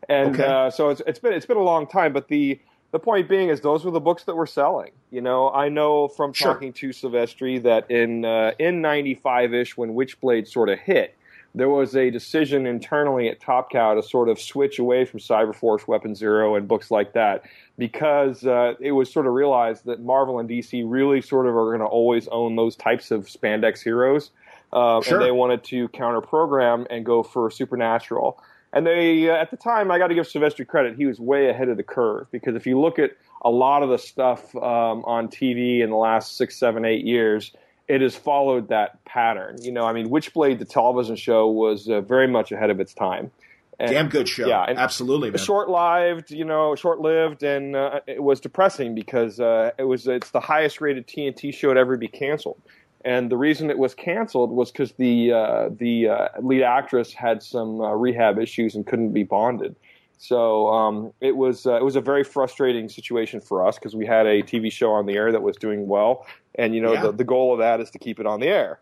And 0.07 0.33
Okay. 0.33 0.45
uh, 0.45 0.71
so 0.71 0.89
it's, 0.89 1.01
it's 1.05 1.19
been 1.19 1.33
it's 1.33 1.45
been 1.45 1.57
a 1.57 1.61
long 1.63 1.85
time, 1.85 2.13
but 2.13 2.27
the 2.29 2.59
the 2.91 2.99
point 2.99 3.29
being 3.29 3.49
is 3.49 3.61
those 3.61 3.85
were 3.85 3.91
the 3.91 3.99
books 3.99 4.23
that 4.23 4.35
were 4.35 4.47
selling. 4.47 4.91
You 5.11 5.21
know, 5.21 5.51
I 5.51 5.69
know 5.69 6.07
from 6.07 6.33
Sure. 6.33 6.53
talking 6.53 6.73
to 6.73 6.89
Silvestri 6.89 7.61
that 7.63 7.89
in 7.91 8.25
uh, 8.25 8.51
in 8.59 8.81
'95 8.81 9.53
ish 9.53 9.77
when 9.77 9.93
Witchblade 9.93 10.47
sort 10.47 10.69
of 10.69 10.79
hit, 10.79 11.15
there 11.55 11.69
was 11.69 11.95
a 11.95 12.09
decision 12.11 12.65
internally 12.65 13.27
at 13.29 13.39
Top 13.39 13.71
Cow 13.71 13.93
to 13.95 14.03
sort 14.03 14.29
of 14.29 14.39
switch 14.39 14.79
away 14.79 15.05
from 15.05 15.19
Cyberforce, 15.19 15.87
Weapon 15.87 16.15
Zero, 16.15 16.55
and 16.55 16.67
books 16.67 16.89
like 16.91 17.13
that 17.13 17.43
because 17.77 18.45
uh, 18.45 18.73
it 18.79 18.91
was 18.91 19.11
sort 19.11 19.25
of 19.25 19.33
realized 19.33 19.85
that 19.85 20.01
Marvel 20.01 20.39
and 20.39 20.49
DC 20.49 20.83
really 20.85 21.21
sort 21.21 21.47
of 21.47 21.55
are 21.55 21.65
going 21.65 21.79
to 21.79 21.85
always 21.85 22.27
own 22.27 22.55
those 22.55 22.75
types 22.75 23.09
of 23.11 23.25
spandex 23.27 23.81
heroes, 23.81 24.31
uh, 24.73 25.01
Sure. 25.01 25.17
and 25.17 25.25
they 25.25 25.31
wanted 25.31 25.63
to 25.65 25.87
counter 25.89 26.21
program 26.21 26.85
and 26.89 27.05
go 27.05 27.23
for 27.23 27.49
supernatural. 27.49 28.41
And 28.71 28.85
they, 28.85 29.29
uh, 29.29 29.33
at 29.33 29.51
the 29.51 29.57
time, 29.57 29.89
I 29.89 29.97
got 29.97 30.07
to 30.07 30.15
give 30.15 30.27
Silvestri 30.27 30.67
credit. 30.67 30.95
He 30.95 31.05
was 31.05 31.19
way 31.19 31.49
ahead 31.49 31.69
of 31.69 31.77
the 31.77 31.83
curve 31.83 32.27
because 32.31 32.55
if 32.55 32.67
you 32.67 32.79
look 32.79 32.99
at 32.99 33.11
a 33.41 33.49
lot 33.49 33.83
of 33.83 33.89
the 33.89 33.97
stuff 33.97 34.55
um, 34.55 35.03
on 35.05 35.27
TV 35.27 35.81
in 35.81 35.89
the 35.89 35.95
last 35.95 36.37
six, 36.37 36.57
seven, 36.57 36.85
eight 36.85 37.03
years, 37.03 37.51
it 37.87 38.01
has 38.01 38.15
followed 38.15 38.69
that 38.69 39.03
pattern. 39.05 39.57
You 39.61 39.71
know, 39.71 39.85
I 39.85 39.93
mean, 39.93 40.09
Witchblade, 40.09 40.59
the 40.59 40.65
television 40.65 41.15
show, 41.15 41.47
was 41.47 41.89
uh, 41.89 42.01
very 42.01 42.27
much 42.27 42.51
ahead 42.51 42.69
of 42.69 42.79
its 42.79 42.93
time. 42.93 43.31
And 43.79 43.91
Damn 43.91 44.09
good 44.09 44.27
show. 44.27 44.45
Yeah, 44.45 44.65
absolutely, 44.67 45.35
short-lived, 45.37 46.31
you 46.31 46.43
know, 46.43 46.75
short-lived, 46.75 47.43
and 47.43 47.77
uh, 47.77 48.01
it 48.07 48.21
was 48.21 48.41
depressing 48.41 48.93
because 48.93 49.39
uh, 49.39 49.71
it 49.77 49.85
was 49.85 50.05
it's 50.05 50.31
the 50.31 50.41
highest-rated 50.41 51.07
TNT 51.07 51.53
show 51.53 51.73
to 51.73 51.79
ever 51.79 51.95
be 51.95 52.09
canceled. 52.09 52.61
And 53.05 53.31
the 53.31 53.37
reason 53.37 53.69
it 53.69 53.77
was 53.77 53.95
canceled 53.95 54.51
was 54.51 54.71
because 54.71 54.91
the 54.93 55.31
uh, 55.31 55.69
the 55.71 56.09
uh, 56.09 56.27
lead 56.41 56.63
actress 56.63 57.13
had 57.13 57.41
some 57.41 57.79
uh, 57.79 57.91
rehab 57.91 58.37
issues 58.37 58.75
and 58.75 58.85
couldn't 58.85 59.13
be 59.13 59.23
bonded. 59.23 59.75
So 60.17 60.67
um, 60.67 61.13
it 61.21 61.37
was 61.37 61.65
uh, 61.65 61.75
it 61.75 61.83
was 61.83 61.95
a 61.95 62.01
very 62.01 62.25
frustrating 62.25 62.89
situation 62.89 63.39
for 63.39 63.65
us 63.65 63.79
because 63.79 63.95
we 63.95 64.05
had 64.05 64.25
a 64.25 64.41
TV 64.43 64.69
show 64.69 64.91
on 64.91 65.05
the 65.05 65.13
air 65.13 65.31
that 65.31 65.41
was 65.41 65.55
doing 65.55 65.87
well, 65.87 66.25
and 66.55 66.75
you 66.75 66.81
know 66.81 66.93
Yeah. 66.93 67.03
the 67.03 67.11
the 67.13 67.23
goal 67.23 67.53
of 67.53 67.59
that 67.59 67.79
is 67.79 67.89
to 67.91 67.99
keep 67.99 68.19
it 68.19 68.25
on 68.25 68.41
the 68.41 68.47
air, 68.47 68.79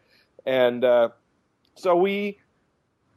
and 0.48 0.84
uh, 0.84 1.10
so 1.76 1.96
we 1.96 2.40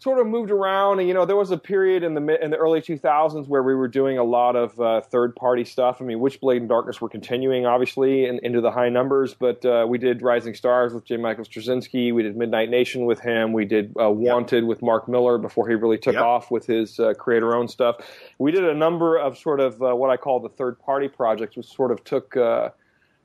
sort 0.01 0.19
of 0.19 0.27
moved 0.27 0.51
around 0.51 0.99
and 0.99 1.07
you 1.07 1.13
know 1.15 1.27
there 1.27 1.37
was 1.37 1.51
a 1.51 1.59
period 1.59 2.03
in 2.03 2.15
the 2.15 2.43
in 2.43 2.51
the 2.51 2.57
early 2.57 2.81
2000s 2.81 3.47
where 3.47 3.63
we 3.63 3.75
were 3.75 3.87
doing 3.87 4.17
a 4.17 4.25
lot 4.25 4.57
of 4.57 4.81
uh, 4.81 5.01
third 5.03 5.37
party 5.37 5.63
stuff. 5.65 5.99
I 6.01 6.05
mean 6.05 6.19
witchblade 6.19 6.57
and 6.57 6.69
darkness 6.69 7.01
were 7.01 7.09
continuing 7.11 7.67
obviously 7.67 8.25
in, 8.25 8.41
into 8.43 8.61
the 8.63 8.71
high 8.71 8.89
numbers 8.89 9.35
but 9.35 9.63
uh, 9.65 9.85
we 9.89 9.99
did 9.99 10.23
rising 10.23 10.55
stars 10.55 10.95
with 10.95 11.05
j. 11.05 11.19
Michael 11.19 11.45
straczynski. 11.45 12.15
We 12.15 12.23
did 12.23 12.37
midnight 12.37 12.71
nation 12.71 13.05
with 13.05 13.21
him. 13.21 13.53
We 13.53 13.67
did 13.67 13.95
uh, 14.01 14.11
wanted 14.11 14.65
with 14.65 14.81
Mark 14.83 15.07
Millar 15.07 15.37
before 15.39 15.69
he 15.69 15.75
really 15.75 15.99
took 15.99 16.15
Yep. 16.15 16.23
off 16.25 16.51
with 16.51 16.67
his 16.67 16.99
uh, 16.99 17.15
creator 17.15 17.55
owned 17.55 17.71
stuff. 17.71 17.97
We 18.39 18.51
did 18.53 18.65
a 18.65 18.75
number 18.75 19.17
of 19.19 19.37
sort 19.39 19.61
of 19.61 19.83
uh, 19.83 19.95
what 19.95 20.11
i 20.11 20.17
call 20.17 20.41
the 20.41 20.49
third 20.49 20.79
party 20.81 21.09
projects 21.09 21.57
which 21.57 21.67
sort 21.67 21.91
of 21.93 22.03
took 22.05 22.37
uh, 22.37 22.71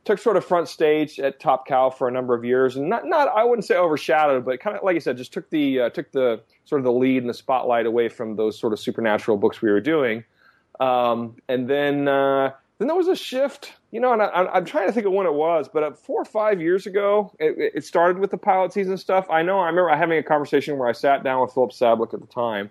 took 0.06 0.20
sort 0.20 0.38
of 0.38 0.46
front 0.46 0.68
stage 0.68 1.20
at 1.20 1.40
Top 1.40 1.68
Cow 1.68 1.90
for 1.90 2.08
a 2.08 2.12
number 2.12 2.34
of 2.34 2.46
years, 2.46 2.76
and 2.78 2.88
not 2.90 3.06
not 3.06 3.28
I 3.28 3.44
wouldn't 3.44 3.66
say 3.66 3.76
overshadowed, 3.76 4.46
but 4.46 4.60
kind 4.60 4.78
of 4.78 4.84
like 4.84 4.94
you 4.94 5.00
said, 5.00 5.18
just 5.18 5.34
took 5.34 5.50
the 5.50 5.82
uh, 5.82 5.90
took 5.90 6.12
the 6.12 6.42
sort 6.66 6.80
of 6.80 6.86
the 6.86 6.92
lead 6.92 7.18
and 7.24 7.30
the 7.30 7.34
spotlight 7.34 7.86
away 7.86 8.08
from 8.10 8.36
those 8.36 8.58
sort 8.58 8.72
of 8.74 8.80
supernatural 8.80 9.38
books 9.38 9.62
we 9.62 9.70
were 9.70 9.82
doing. 9.82 10.24
Um, 10.80 11.36
and 11.48 11.70
then 11.70 12.08
uh, 12.08 12.52
then 12.78 12.88
there 12.88 12.96
was 12.98 13.08
a 13.08 13.16
shift, 13.16 13.74
you 13.92 14.00
know, 14.00 14.14
and 14.14 14.22
I, 14.22 14.26
I'm- 14.26 14.50
I'm 14.54 14.66
trying 14.66 14.88
to 14.88 14.94
think 14.94 15.06
of 15.06 15.14
when 15.14 15.26
it 15.26 15.34
was, 15.34 15.68
but 15.74 15.84
uh, 15.84 15.92
four 15.92 16.22
or 16.22 16.26
five 16.26 16.62
years 16.62 16.86
ago, 16.86 17.32
it, 17.40 17.72
it 17.76 17.86
started 17.86 18.20
with 18.20 18.32
the 18.32 18.38
pilot 18.38 18.74
season 18.74 18.98
stuff. 18.98 19.26
I 19.30 19.42
know 19.42 19.60
I 19.60 19.68
remember 19.68 19.90
having 19.96 20.18
a 20.18 20.24
conversation 20.24 20.78
where 20.78 20.88
I 20.90 20.92
sat 20.92 21.24
down 21.24 21.42
with 21.42 21.54
Filip 21.54 21.72
Sablik 21.72 22.14
at 22.14 22.20
the 22.20 22.28
time 22.28 22.70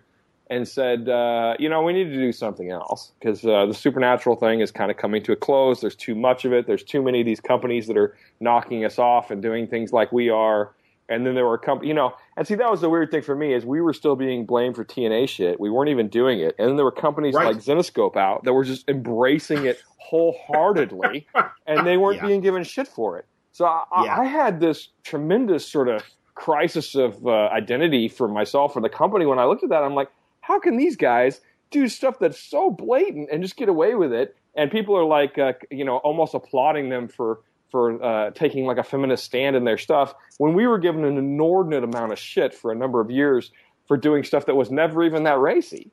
and 0.50 0.68
said, 0.68 1.08
uh, 1.08 1.54
you 1.58 1.68
know, 1.68 1.82
we 1.82 1.92
need 1.92 2.04
to 2.04 2.14
do 2.14 2.32
something 2.32 2.70
else 2.70 3.12
because 3.18 3.44
uh, 3.44 3.66
the 3.66 3.74
supernatural 3.74 4.36
thing 4.36 4.60
is 4.60 4.70
kind 4.70 4.90
of 4.90 4.96
coming 4.96 5.22
to 5.22 5.32
a 5.32 5.36
close. 5.36 5.80
There's 5.80 5.96
too 5.96 6.14
much 6.14 6.44
of 6.44 6.52
it. 6.52 6.66
There's 6.66 6.82
too 6.82 7.02
many 7.02 7.20
of 7.20 7.26
these 7.26 7.40
companies 7.40 7.86
that 7.86 7.96
are 7.96 8.16
knocking 8.40 8.84
us 8.84 8.98
off 8.98 9.30
and 9.30 9.40
doing 9.40 9.66
things 9.66 9.92
like 9.92 10.12
we 10.12 10.28
are. 10.28 10.74
And 11.08 11.26
then 11.26 11.34
there 11.34 11.46
were 11.46 11.58
companies, 11.58 11.88
you 11.88 11.94
know, 11.94 12.14
and 12.36 12.46
see 12.46 12.54
that 12.54 12.70
was 12.70 12.80
the 12.80 12.88
weird 12.88 13.10
thing 13.10 13.22
for 13.22 13.36
me 13.36 13.52
is 13.52 13.66
we 13.66 13.80
were 13.80 13.92
still 13.92 14.16
being 14.16 14.46
blamed 14.46 14.76
for 14.76 14.84
TNA 14.84 15.28
shit. 15.28 15.60
We 15.60 15.70
weren't 15.70 15.90
even 15.90 16.08
doing 16.08 16.40
it, 16.40 16.54
and 16.58 16.66
then 16.66 16.76
there 16.76 16.84
were 16.84 16.92
companies 16.92 17.34
right. 17.34 17.54
like 17.54 17.56
Zenescope 17.56 18.16
out 18.16 18.44
that 18.44 18.54
were 18.54 18.64
just 18.64 18.88
embracing 18.88 19.66
it 19.66 19.82
wholeheartedly, 19.98 21.26
and 21.66 21.86
they 21.86 21.98
weren't 21.98 22.16
yeah. 22.16 22.26
being 22.26 22.40
given 22.40 22.64
shit 22.64 22.88
for 22.88 23.18
it. 23.18 23.26
So 23.52 23.66
I, 23.66 23.84
yeah. 24.04 24.18
I, 24.18 24.24
had 24.24 24.60
this 24.60 24.88
tremendous 25.04 25.66
sort 25.66 25.88
of 25.88 26.02
crisis 26.34 26.94
of 26.94 27.24
uh, 27.26 27.48
identity 27.52 28.08
for 28.08 28.26
myself 28.26 28.74
or 28.74 28.80
the 28.80 28.88
company 28.88 29.26
when 29.26 29.38
I 29.38 29.44
looked 29.44 29.62
at 29.62 29.68
that. 29.68 29.82
I'm 29.84 29.94
like, 29.94 30.08
how 30.46 30.60
can 30.60 30.76
these 30.76 30.96
guys 30.96 31.40
do 31.70 31.88
stuff 31.88 32.18
that's 32.18 32.38
so 32.38 32.70
blatant 32.70 33.30
and 33.32 33.42
just 33.42 33.56
get 33.56 33.68
away 33.68 33.94
with 33.94 34.12
it? 34.12 34.36
And 34.54 34.70
people 34.70 34.96
are 34.96 35.04
like, 35.04 35.38
uh, 35.38 35.54
you 35.70 35.84
know, 35.84 35.96
almost 35.98 36.34
applauding 36.34 36.90
them 36.90 37.08
for 37.08 37.40
for 37.70 38.00
uh, 38.04 38.30
taking 38.32 38.66
like 38.66 38.76
a 38.76 38.84
feminist 38.84 39.24
stand 39.24 39.56
in 39.56 39.64
their 39.64 39.78
stuff 39.78 40.14
when 40.38 40.54
we 40.54 40.66
were 40.66 40.78
given 40.78 41.04
an 41.04 41.16
inordinate 41.16 41.82
amount 41.82 42.12
of 42.12 42.18
shit 42.18 42.54
for 42.54 42.70
a 42.70 42.74
number 42.74 43.00
of 43.00 43.10
years 43.10 43.50
for 43.88 43.96
doing 43.96 44.22
stuff 44.22 44.46
that 44.46 44.54
was 44.54 44.70
never 44.70 45.02
even 45.02 45.24
that 45.24 45.40
racy. 45.40 45.90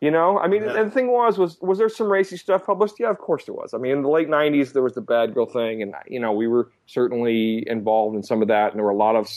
You 0.00 0.12
know, 0.12 0.38
I 0.38 0.46
mean, 0.46 0.62
yeah. 0.62 0.76
and 0.76 0.90
the 0.90 0.94
thing 0.94 1.10
was, 1.10 1.38
was 1.38 1.58
was 1.60 1.78
there 1.78 1.88
some 1.88 2.06
racy 2.06 2.36
stuff 2.36 2.64
published? 2.64 2.94
Yeah, 3.00 3.10
of 3.10 3.18
course 3.18 3.46
there 3.46 3.54
was. 3.54 3.74
I 3.74 3.78
mean, 3.78 3.90
in 3.90 4.02
the 4.02 4.08
late 4.08 4.28
'90s, 4.28 4.72
there 4.72 4.82
was 4.82 4.94
the 4.94 5.00
bad 5.00 5.34
girl 5.34 5.46
thing, 5.46 5.82
and 5.82 5.92
you 6.06 6.20
know, 6.20 6.30
we 6.30 6.46
were 6.46 6.70
certainly 6.86 7.64
involved 7.68 8.14
in 8.14 8.22
some 8.22 8.40
of 8.40 8.46
that, 8.46 8.70
and 8.70 8.78
there 8.78 8.84
were 8.84 8.92
a 8.92 8.96
lot 8.96 9.16
of 9.16 9.28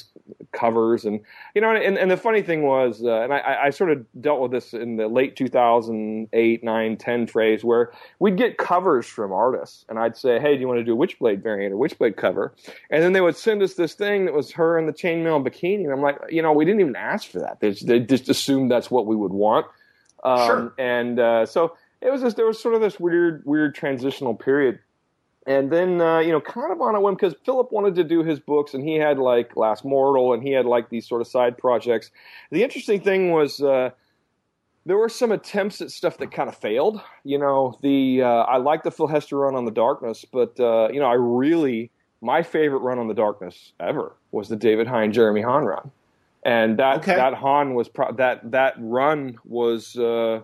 covers, 0.52 1.04
and 1.04 1.20
you 1.56 1.62
know, 1.62 1.72
and, 1.72 1.98
and 1.98 2.12
the 2.12 2.18
funny 2.18 2.44
thing 2.44 2.62
was, 2.62 3.04
uh, 3.04 3.22
and 3.22 3.34
I, 3.34 3.58
I 3.64 3.70
sort 3.72 3.92
of 3.92 4.06
dealt 4.22 4.40
with 4.40 4.52
this 4.52 4.76
in 4.76 4.98
the 4.98 5.08
late 5.08 5.36
2008, 5.36 6.64
9, 6.64 6.98
10 6.98 7.28
phrase, 7.28 7.64
where 7.64 7.92
we'd 8.20 8.38
get 8.38 8.60
covers 8.60 9.08
from 9.08 9.32
artists, 9.32 9.84
and 9.90 9.98
I'd 9.98 10.16
say, 10.16 10.40
hey, 10.40 10.54
do 10.54 10.62
you 10.62 10.68
want 10.68 10.80
to 10.80 10.84
do 10.84 10.94
a 10.94 11.08
Witchblade 11.08 11.42
variant 11.42 11.74
or 11.74 11.78
Witchblade 11.78 12.18
cover? 12.18 12.54
And 12.92 13.02
then 13.02 13.14
they 13.14 13.22
would 13.22 13.36
send 13.36 13.64
us 13.64 13.74
this 13.74 13.96
thing 13.96 14.26
that 14.26 14.36
was 14.36 14.52
her 14.52 14.78
in 14.78 14.86
the 14.86 14.94
chainmail 14.94 15.44
bikini, 15.44 15.86
and 15.86 15.92
I'm 15.92 16.02
like, 16.02 16.20
you 16.30 16.44
know, 16.44 16.54
we 16.54 16.66
didn't 16.66 16.82
even 16.82 16.96
ask 16.96 17.32
for 17.32 17.40
that. 17.40 17.62
They, 17.62 17.72
they 17.72 18.00
just 18.00 18.30
assumed 18.30 18.70
that's 18.70 18.92
what 18.92 19.08
we 19.08 19.16
would 19.16 19.34
want 19.34 19.66
um, 20.24 20.48
sure. 20.48 20.74
And 20.78 21.20
uh, 21.20 21.46
so 21.46 21.76
it 22.02 22.12
was 22.12 22.22
just 22.22 22.36
there 22.36 22.46
was 22.46 22.60
sort 22.60 22.76
of 22.76 22.82
this 22.82 23.00
weird 23.00 23.44
weird 23.46 23.76
transitional 23.76 24.36
period. 24.36 24.80
And 25.48 25.72
then 25.72 26.02
uh, 26.02 26.20
you 26.20 26.32
know, 26.32 26.42
kind 26.42 26.72
of 26.72 26.82
on 26.82 26.96
a 26.96 27.02
whim, 27.02 27.16
because 27.16 27.36
Filip 27.44 27.72
wanted 27.72 27.96
to 27.96 28.04
do 28.04 28.24
his 28.24 28.40
books, 28.40 28.74
and 28.74 28.88
he 28.88 28.96
had 28.96 29.18
like 29.18 29.56
Last 29.56 29.84
Mortal, 29.84 30.34
and 30.34 30.44
he 30.44 30.52
had 30.52 30.66
like 30.66 30.90
these 30.90 31.08
sort 31.08 31.22
of 31.22 31.28
side 31.28 31.58
projects. 31.58 32.12
The 32.52 32.64
interesting 32.64 33.02
thing 33.02 33.32
was 33.32 33.60
uh, 33.62 33.90
there 34.86 34.98
were 34.98 35.10
some 35.10 35.32
attempts 35.32 35.82
at 35.82 35.90
stuff 35.90 36.18
that 36.18 36.32
kind 36.32 36.48
of 36.48 36.56
failed. 36.56 37.02
You 37.24 37.40
know, 37.40 37.78
the 37.82 38.22
uh, 38.22 38.28
I 38.28 38.58
like 38.58 38.84
the 38.84 38.92
Phil 38.92 39.08
Hester 39.08 39.38
run 39.38 39.56
on 39.56 39.66
the 39.66 39.72
Darkness, 39.72 40.26
but 40.32 40.60
uh, 40.60 40.90
you 40.94 41.00
know, 41.00 41.08
I 41.08 41.16
really 41.16 41.90
my 42.22 42.44
favorite 42.44 42.80
run 42.80 43.00
on 43.00 43.08
the 43.08 43.16
Darkness 43.16 43.74
ever 43.80 44.14
was 44.32 44.48
the 44.48 44.56
David 44.56 44.86
Hine 44.86 45.12
Jeremy 45.12 45.42
Haun 45.42 45.66
run 45.66 45.92
and 46.44 46.78
that 46.78 46.98
okay. 46.98 47.16
that 47.16 47.34
Haun 47.34 47.76
was 47.76 47.88
pro- 47.88 48.14
that 48.14 48.52
that 48.52 48.74
run 48.78 49.38
was 49.44 49.96
uh, 49.98 50.42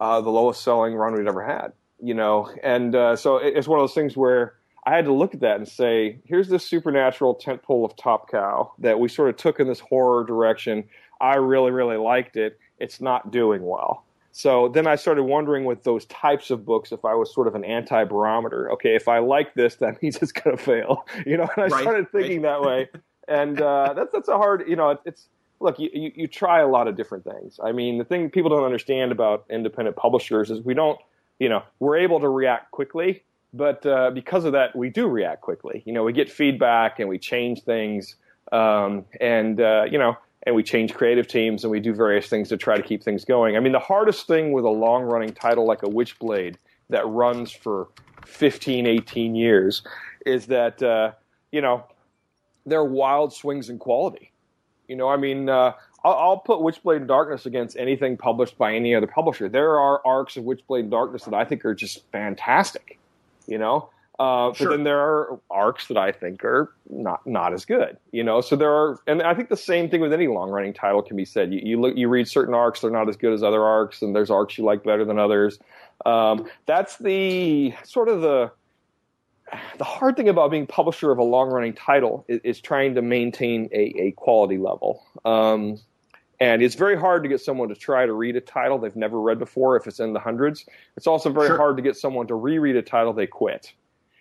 uh, 0.00 0.20
the 0.20 0.30
lowest 0.30 0.62
selling 0.62 0.94
run 0.94 1.14
we'd 1.14 1.26
ever 1.26 1.44
had. 1.44 1.72
You 2.00 2.14
know, 2.14 2.50
and 2.62 2.94
uh, 2.94 3.16
so 3.16 3.36
it's 3.36 3.66
one 3.66 3.78
of 3.78 3.82
those 3.82 3.94
things 3.94 4.16
where 4.16 4.54
I 4.84 4.94
had 4.94 5.06
to 5.06 5.12
look 5.12 5.32
at 5.32 5.40
that 5.40 5.56
and 5.56 5.66
say, 5.66 6.18
here's 6.26 6.48
this 6.48 6.66
supernatural 6.68 7.36
tentpole 7.36 7.84
of 7.84 7.96
Top 7.96 8.30
Cow 8.30 8.72
that 8.78 9.00
we 9.00 9.08
sort 9.08 9.30
of 9.30 9.36
took 9.36 9.58
in 9.58 9.68
this 9.68 9.80
horror 9.80 10.24
direction. 10.24 10.84
I 11.20 11.36
really 11.36 11.70
really 11.70 11.96
liked 11.96 12.36
it. 12.36 12.58
It's 12.78 13.00
not 13.00 13.30
doing 13.30 13.64
well. 13.64 14.04
So 14.32 14.68
then 14.68 14.88
I 14.88 14.96
started 14.96 15.22
wondering 15.22 15.64
with 15.64 15.84
those 15.84 16.06
types 16.06 16.50
of 16.50 16.66
books 16.66 16.90
if 16.90 17.04
I 17.04 17.14
was 17.14 17.32
sort 17.32 17.46
of 17.46 17.54
an 17.54 17.64
anti 17.64 18.02
barometer. 18.02 18.70
Okay, 18.72 18.96
if 18.96 19.06
I 19.06 19.20
like 19.20 19.54
this, 19.54 19.76
that 19.76 20.02
means 20.02 20.16
it's 20.16 20.32
going 20.32 20.56
to 20.56 20.62
fail. 20.62 21.06
You 21.24 21.36
know, 21.38 21.48
and 21.56 21.64
I 21.64 21.68
right, 21.68 21.82
started 21.82 22.10
thinking 22.10 22.42
right. 22.42 22.60
that 22.60 22.68
way 22.68 22.88
and 23.28 23.60
uh, 23.60 23.94
that's 23.94 24.12
that's 24.12 24.28
a 24.28 24.36
hard. 24.36 24.64
You 24.68 24.76
know, 24.76 24.98
it's 25.04 25.28
look, 25.60 25.78
you, 25.78 25.88
you, 25.92 26.12
you 26.14 26.26
try 26.26 26.60
a 26.60 26.68
lot 26.68 26.88
of 26.88 26.96
different 26.96 27.24
things. 27.24 27.58
I 27.62 27.72
mean, 27.72 27.98
the 27.98 28.04
thing 28.04 28.30
people 28.30 28.50
don't 28.50 28.64
understand 28.64 29.12
about 29.12 29.44
independent 29.50 29.96
publishers 29.96 30.50
is 30.50 30.60
we 30.60 30.74
don't, 30.74 30.98
you 31.38 31.48
know, 31.48 31.62
we're 31.78 31.96
able 31.96 32.20
to 32.20 32.28
react 32.28 32.70
quickly, 32.70 33.24
but 33.52 33.84
uh, 33.86 34.10
because 34.10 34.44
of 34.44 34.52
that, 34.52 34.76
we 34.76 34.90
do 34.90 35.06
react 35.06 35.40
quickly. 35.40 35.82
You 35.86 35.92
know, 35.92 36.04
we 36.04 36.12
get 36.12 36.30
feedback 36.30 37.00
and 37.00 37.08
we 37.08 37.18
change 37.18 37.62
things, 37.62 38.16
um, 38.52 39.04
and 39.20 39.60
uh, 39.60 39.84
you 39.90 39.98
know, 39.98 40.16
and 40.44 40.54
we 40.54 40.62
change 40.62 40.94
creative 40.94 41.26
teams 41.26 41.64
and 41.64 41.70
we 41.70 41.80
do 41.80 41.94
various 41.94 42.28
things 42.28 42.48
to 42.50 42.56
try 42.56 42.76
to 42.76 42.82
keep 42.82 43.02
things 43.02 43.24
going. 43.24 43.56
I 43.56 43.60
mean, 43.60 43.72
the 43.72 43.78
hardest 43.78 44.26
thing 44.26 44.52
with 44.52 44.64
a 44.64 44.70
long 44.70 45.02
running 45.02 45.32
title 45.32 45.66
like 45.66 45.82
a 45.82 45.86
Witchblade 45.88 46.56
that 46.90 47.06
runs 47.06 47.50
for 47.50 47.88
15, 48.26 48.86
18 48.86 49.34
years 49.34 49.82
is 50.26 50.46
that, 50.46 50.82
uh, 50.82 51.12
you 51.50 51.60
know, 51.60 51.84
there 52.66 52.80
are 52.80 52.84
wild 52.84 53.32
swings 53.32 53.68
in 53.68 53.78
quality. 53.78 54.32
You 54.88 54.96
know, 54.96 55.08
I 55.08 55.16
mean, 55.16 55.48
uh, 55.48 55.72
I'll, 56.04 56.12
I'll, 56.12 56.38
put 56.38 56.60
Witchblade 56.60 56.98
and 56.98 57.08
Darkness 57.08 57.46
against 57.46 57.76
anything 57.76 58.16
published 58.16 58.58
by 58.58 58.74
any 58.74 58.94
other 58.94 59.06
publisher. 59.06 59.48
There 59.48 59.78
are 59.78 60.06
arcs 60.06 60.36
of 60.36 60.44
Witchblade 60.44 60.80
and 60.80 60.90
Darkness 60.90 61.24
that 61.24 61.34
I 61.34 61.44
think 61.44 61.64
are 61.64 61.74
just 61.74 62.04
fantastic. 62.12 62.98
You 63.46 63.58
know, 63.58 63.90
uh, 64.18 64.52
sure. 64.52 64.68
but 64.68 64.76
then 64.76 64.84
there 64.84 65.00
are 65.00 65.38
arcs 65.50 65.88
that 65.88 65.96
I 65.96 66.12
think 66.12 66.44
are 66.44 66.72
not 66.88 67.26
not 67.26 67.52
as 67.52 67.64
good. 67.64 67.96
You 68.12 68.24
know, 68.24 68.40
so 68.40 68.56
there 68.56 68.70
are, 68.70 69.00
and 69.06 69.22
I 69.22 69.34
think 69.34 69.48
the 69.48 69.56
same 69.56 69.90
thing 69.90 70.00
with 70.00 70.12
any 70.12 70.28
long 70.28 70.50
running 70.50 70.72
title 70.72 71.02
can 71.02 71.16
be 71.16 71.24
said. 71.24 71.52
You, 71.52 71.60
you 71.62 71.80
look, 71.80 71.96
you 71.96 72.08
read 72.08 72.28
certain 72.28 72.54
arcs, 72.54 72.80
they're 72.80 72.90
not 72.90 73.08
as 73.08 73.16
good 73.16 73.32
as 73.32 73.42
other 73.42 73.62
arcs, 73.64 74.02
and 74.02 74.14
there's 74.14 74.30
arcs 74.30 74.56
you 74.56 74.64
like 74.64 74.84
better 74.84 75.04
than 75.04 75.18
others. 75.18 75.58
Um, 76.06 76.48
that's 76.66 76.96
the 76.98 77.74
sort 77.84 78.08
of 78.08 78.20
the 78.20 78.50
the 79.78 79.84
hard 79.84 80.16
thing 80.16 80.28
about 80.28 80.50
being 80.50 80.66
publisher 80.66 81.10
of 81.10 81.18
a 81.18 81.22
long 81.22 81.50
running 81.50 81.74
title 81.74 82.24
is, 82.28 82.40
is, 82.44 82.60
trying 82.60 82.94
to 82.94 83.02
maintain 83.02 83.68
a, 83.72 83.94
a 84.00 84.12
quality 84.12 84.58
level. 84.58 85.04
Um, 85.24 85.78
and 86.40 86.62
it's 86.62 86.74
very 86.74 86.98
hard 86.98 87.22
to 87.22 87.28
get 87.28 87.40
someone 87.40 87.68
to 87.68 87.74
try 87.74 88.06
to 88.06 88.12
read 88.12 88.36
a 88.36 88.40
title 88.40 88.78
they've 88.78 88.96
never 88.96 89.20
read 89.20 89.38
before 89.38 89.76
if 89.76 89.86
it's 89.86 90.00
in 90.00 90.12
the 90.12 90.20
hundreds. 90.20 90.66
It's 90.96 91.06
also 91.06 91.30
very 91.30 91.48
sure. 91.48 91.56
hard 91.56 91.76
to 91.76 91.82
get 91.82 91.96
someone 91.96 92.26
to 92.26 92.34
reread 92.34 92.76
a 92.76 92.82
title 92.82 93.12
they 93.12 93.26
quit. 93.26 93.72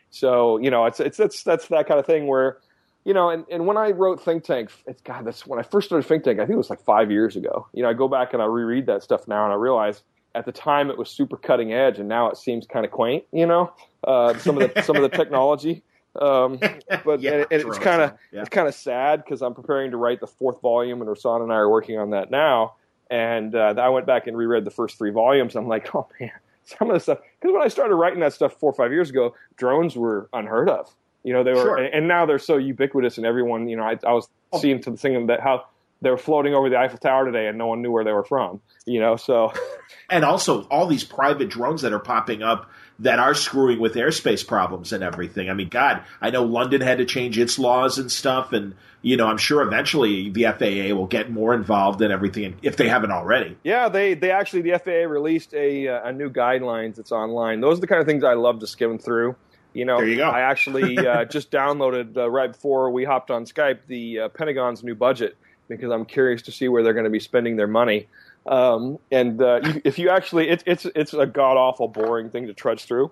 So, 0.10 0.58
you 0.58 0.70
know, 0.70 0.86
it's, 0.86 1.00
it's, 1.00 1.20
it's, 1.20 1.44
that's 1.44 1.68
that 1.70 1.88
kind 1.88 2.00
of 2.00 2.06
thing 2.06 2.28
where, 2.28 2.60
you 3.04 3.14
know, 3.14 3.30
and, 3.30 3.46
and 3.50 3.66
when 3.66 3.78
I 3.78 3.92
wrote 3.92 4.24
Think 4.24 4.44
Tank, 4.44 4.70
it's 4.86 5.02
God, 5.02 5.26
that's 5.26 5.48
when 5.48 5.60
I 5.60 5.64
first 5.64 5.88
started 5.88 6.08
Think 6.08 6.24
Tank, 6.24 6.40
I 6.40 6.44
think 6.44 6.54
it 6.54 6.58
was 6.58 6.70
like 6.70 6.82
five 6.82 7.10
years 7.10 7.36
ago. 7.36 7.68
You 7.74 7.84
know, 7.84 7.90
I 7.90 7.94
go 7.94 8.08
back 8.08 8.34
and 8.34 8.42
I 8.42 8.46
reread 8.46 8.86
that 8.86 9.02
stuff 9.04 9.28
now 9.28 9.44
and 9.44 9.52
I 9.52 9.56
realize 9.56 10.04
at 10.36 10.46
the 10.46 10.52
time 10.52 10.90
it 10.90 10.98
was 10.98 11.10
super 11.10 11.38
cutting 11.38 11.74
edge 11.74 12.00
and 12.00 12.10
now 12.10 12.30
it 12.30 12.38
seems 12.38 12.66
kind 12.66 12.86
of 12.86 12.92
quaint, 12.92 13.24
you 13.32 13.46
know? 13.46 13.72
uh, 14.06 14.38
some 14.40 14.60
of 14.60 14.74
the 14.74 14.82
some 14.82 14.96
of 14.96 15.02
the 15.02 15.10
technology. 15.10 15.84
Um, 16.20 16.60
but 17.06 17.22
yeah, 17.22 17.32
and, 17.32 17.48
and 17.52 17.62
it's 17.64 17.80
kind 17.80 18.02
of 18.02 18.14
yeah. 18.32 18.42
it's 18.42 18.50
kind 18.50 18.68
of 18.68 18.76
sad 18.76 19.24
because 19.24 19.42
I'm 19.42 19.54
preparing 19.54 19.92
to 19.92 19.98
write 19.98 20.20
the 20.20 20.28
fourth 20.28 20.62
volume, 20.62 21.02
and 21.02 21.10
Rahsan 21.10 21.42
and 21.42 21.52
I 21.52 21.56
are 21.56 21.70
working 21.70 21.98
on 21.98 22.12
that 22.12 22.32
now. 22.32 22.76
And 23.10 23.56
uh, 23.56 23.76
I 23.78 23.90
went 23.90 24.08
back 24.08 24.28
and 24.28 24.36
reread 24.36 24.66
the 24.66 24.72
first 24.72 24.98
three 24.98 25.12
volumes. 25.12 25.56
I'm 25.56 25.68
like, 25.68 25.94
oh 25.96 26.08
man, 26.20 26.32
some 26.66 26.90
of 26.90 26.96
the 26.96 27.00
stuff. 27.00 27.20
Because 27.40 27.54
when 27.54 27.64
I 27.64 27.68
started 27.68 27.96
writing 27.96 28.20
that 28.22 28.34
stuff 28.34 28.54
four 28.54 28.70
or 28.70 28.74
five 28.74 28.92
years 28.92 29.10
ago, 29.10 29.36
drones 29.56 29.96
were 29.96 30.30
unheard 30.34 30.70
of. 30.70 30.94
You 31.24 31.32
know, 31.32 31.44
they 31.44 31.54
were, 31.54 31.62
sure. 31.62 31.78
and, 31.78 31.94
and, 31.94 32.08
now 32.08 32.26
they're 32.26 32.38
so 32.38 32.58
ubiquitous, 32.58 33.18
and 33.18 33.26
everyone. 33.26 33.70
You 33.70 33.78
know, 33.78 33.84
I, 33.84 33.98
I 34.06 34.12
was 34.12 34.28
oh. 34.52 34.60
seeing 34.60 34.82
to 34.82 34.92
the 34.92 34.98
thing 34.98 35.28
that 35.28 35.40
how 35.40 35.66
they 36.04 36.10
were 36.10 36.18
floating 36.18 36.54
over 36.54 36.70
the 36.70 36.78
Eiffel 36.78 36.98
Tower 37.00 37.26
today, 37.26 37.48
and 37.48 37.58
no 37.58 37.68
one 37.68 37.82
knew 37.82 37.92
where 37.92 38.04
they 38.04 38.12
were 38.12 38.26
from. 38.26 38.62
You 38.86 39.00
know, 39.00 39.16
so 39.16 39.54
and 40.10 40.24
also 40.24 40.64
all 40.64 40.86
these 40.86 41.04
private 41.04 41.50
drones 41.50 41.82
that 41.82 41.94
are 41.94 42.00
popping 42.00 42.44
up 42.44 42.70
that 43.00 43.20
are 43.20 43.34
screwing 43.34 43.80
with 43.80 43.96
airspace 43.96 44.46
problems 44.46 44.94
and 44.94 45.04
everything. 45.04 45.50
I 45.50 45.54
mean, 45.54 45.70
God, 45.70 46.04
I 46.22 46.30
know 46.30 46.44
London 46.44 46.82
had 46.82 47.00
to 47.00 47.06
change 47.06 47.40
its 47.40 47.58
laws 47.58 47.98
and 47.98 48.12
stuff, 48.12 48.54
and 48.54 48.76
you 49.02 49.18
know, 49.18 49.28
I'm 49.28 49.38
sure 49.38 49.62
eventually 49.62 50.30
the 50.30 50.44
FAA 50.44 50.96
will 50.96 51.08
get 51.08 51.32
more 51.32 51.54
involved 51.54 52.02
in 52.02 52.12
everything 52.12 52.58
if 52.62 52.78
they 52.78 52.88
haven't 52.88 53.12
already. 53.12 53.58
Yeah, 53.64 53.90
they 53.90 54.14
they 54.14 54.32
actually 54.32 54.62
the 54.64 54.80
FAA 54.80 55.10
released 55.10 55.54
a 55.54 55.88
uh, 55.88 56.10
a 56.10 56.12
new 56.12 56.30
guidelines 56.30 56.96
that's 56.96 57.12
online. 57.12 57.62
Those 57.62 57.78
are 57.78 57.82
the 57.82 57.88
kind 57.88 58.02
of 58.02 58.08
things 58.08 58.24
I 58.24 58.34
love 58.34 58.60
to 58.60 58.68
skim 58.68 59.00
through. 59.00 59.36
You 59.74 59.86
know, 59.86 59.98
there 59.98 60.08
you 60.08 60.18
go. 60.18 60.30
I 60.30 60.42
actually 60.42 60.98
uh, 61.00 61.26
just 61.30 61.50
downloaded 61.50 62.16
uh, 62.16 62.30
right 62.30 62.52
before 62.52 62.92
we 62.92 63.06
hopped 63.06 63.32
on 63.32 63.46
Skype 63.46 63.80
the 63.88 64.20
uh, 64.20 64.30
Pentagon's 64.30 64.84
new 64.84 64.96
budget 64.96 65.36
because 65.68 65.92
I'm 65.92 66.06
curious 66.06 66.42
to 66.44 66.52
see 66.52 66.68
where 66.68 66.84
they're 66.84 66.94
going 66.94 67.06
to 67.06 67.10
be 67.10 67.20
spending 67.20 67.56
their 67.56 67.68
money. 67.68 68.08
Um, 68.46 69.00
and 69.12 69.42
uh, 69.42 69.62
you, 69.64 69.82
if 69.84 69.98
you 69.98 70.10
actually, 70.10 70.50
it, 70.50 70.64
it's 70.66 70.86
it's 70.96 71.14
a 71.14 71.26
god 71.26 71.58
awful 71.58 71.88
boring 71.88 72.30
thing 72.30 72.48
to 72.48 72.54
trudge 72.54 72.86
through. 72.86 73.12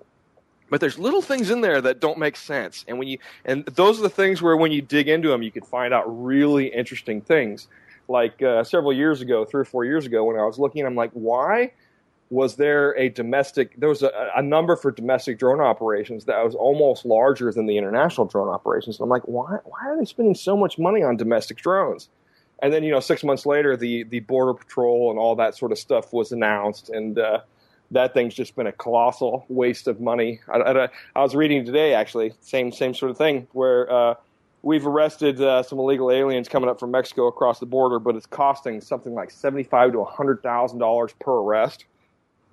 But 0.69 0.79
there's 0.79 0.97
little 0.97 1.21
things 1.21 1.49
in 1.51 1.61
there 1.61 1.81
that 1.81 1.99
don't 1.99 2.17
make 2.17 2.37
sense, 2.37 2.85
and 2.87 2.97
when 2.97 3.07
you 3.07 3.17
and 3.45 3.65
those 3.65 3.99
are 3.99 4.03
the 4.03 4.09
things 4.09 4.41
where 4.41 4.55
when 4.55 4.71
you 4.71 4.81
dig 4.81 5.07
into 5.07 5.29
them, 5.29 5.41
you 5.41 5.51
can 5.51 5.63
find 5.63 5.93
out 5.93 6.05
really 6.07 6.67
interesting 6.67 7.21
things. 7.21 7.67
Like 8.07 8.41
uh, 8.41 8.63
several 8.63 8.93
years 8.93 9.21
ago, 9.21 9.45
three 9.45 9.61
or 9.61 9.65
four 9.65 9.85
years 9.85 10.05
ago, 10.05 10.23
when 10.25 10.37
I 10.37 10.45
was 10.45 10.59
looking, 10.59 10.85
I'm 10.85 10.95
like, 10.95 11.11
why 11.11 11.71
was 12.29 12.55
there 12.55 12.97
a 12.97 13.09
domestic? 13.09 13.77
There 13.77 13.89
was 13.89 14.03
a, 14.03 14.31
a 14.35 14.41
number 14.41 14.75
for 14.75 14.91
domestic 14.91 15.39
drone 15.39 15.59
operations 15.59 16.25
that 16.25 16.43
was 16.43 16.55
almost 16.55 17.05
larger 17.05 17.51
than 17.51 17.67
the 17.67 17.77
international 17.77 18.27
drone 18.27 18.47
operations. 18.47 18.97
And 18.97 19.03
I'm 19.03 19.09
like, 19.09 19.23
why? 19.23 19.57
Why 19.63 19.79
are 19.85 19.97
they 19.97 20.05
spending 20.05 20.35
so 20.35 20.57
much 20.57 20.79
money 20.79 21.03
on 21.03 21.15
domestic 21.17 21.57
drones? 21.57 22.09
And 22.61 22.73
then 22.73 22.83
you 22.83 22.91
know 22.91 22.99
six 22.99 23.23
months 23.23 23.45
later 23.45 23.75
the 23.75 24.03
the 24.03 24.19
border 24.21 24.53
patrol 24.53 25.09
and 25.09 25.19
all 25.19 25.35
that 25.35 25.55
sort 25.55 25.71
of 25.71 25.77
stuff 25.77 26.13
was 26.13 26.31
announced 26.31 26.89
and 26.89 27.19
uh, 27.19 27.39
that 27.91 28.13
thing's 28.13 28.33
just 28.33 28.55
been 28.55 28.67
a 28.67 28.71
colossal 28.71 29.45
waste 29.49 29.87
of 29.87 29.99
money 29.99 30.39
I, 30.47 30.57
I, 30.57 30.89
I, 31.15 31.21
was 31.21 31.35
reading 31.35 31.65
today 31.65 31.93
actually 31.93 32.33
same 32.41 32.71
same 32.71 32.93
sort 32.93 33.11
of 33.11 33.17
thing 33.17 33.47
where 33.51 33.91
uh, 33.91 34.15
we've 34.63 34.85
arrested 34.85 35.41
uh, 35.41 35.63
some 35.63 35.79
illegal 35.79 36.11
aliens 36.11 36.47
coming 36.47 36.69
up 36.69 36.79
from 36.79 36.91
Mexico 36.91 37.27
across 37.27 37.59
the 37.59 37.65
border, 37.65 37.99
but 37.99 38.15
it's 38.15 38.25
costing 38.25 38.81
something 38.81 39.13
like 39.13 39.31
seventy-five 39.31 39.91
to 39.93 40.03
hundred 40.03 40.43
thousand 40.43 40.79
dollars 40.79 41.13
per 41.19 41.31
arrest. 41.31 41.85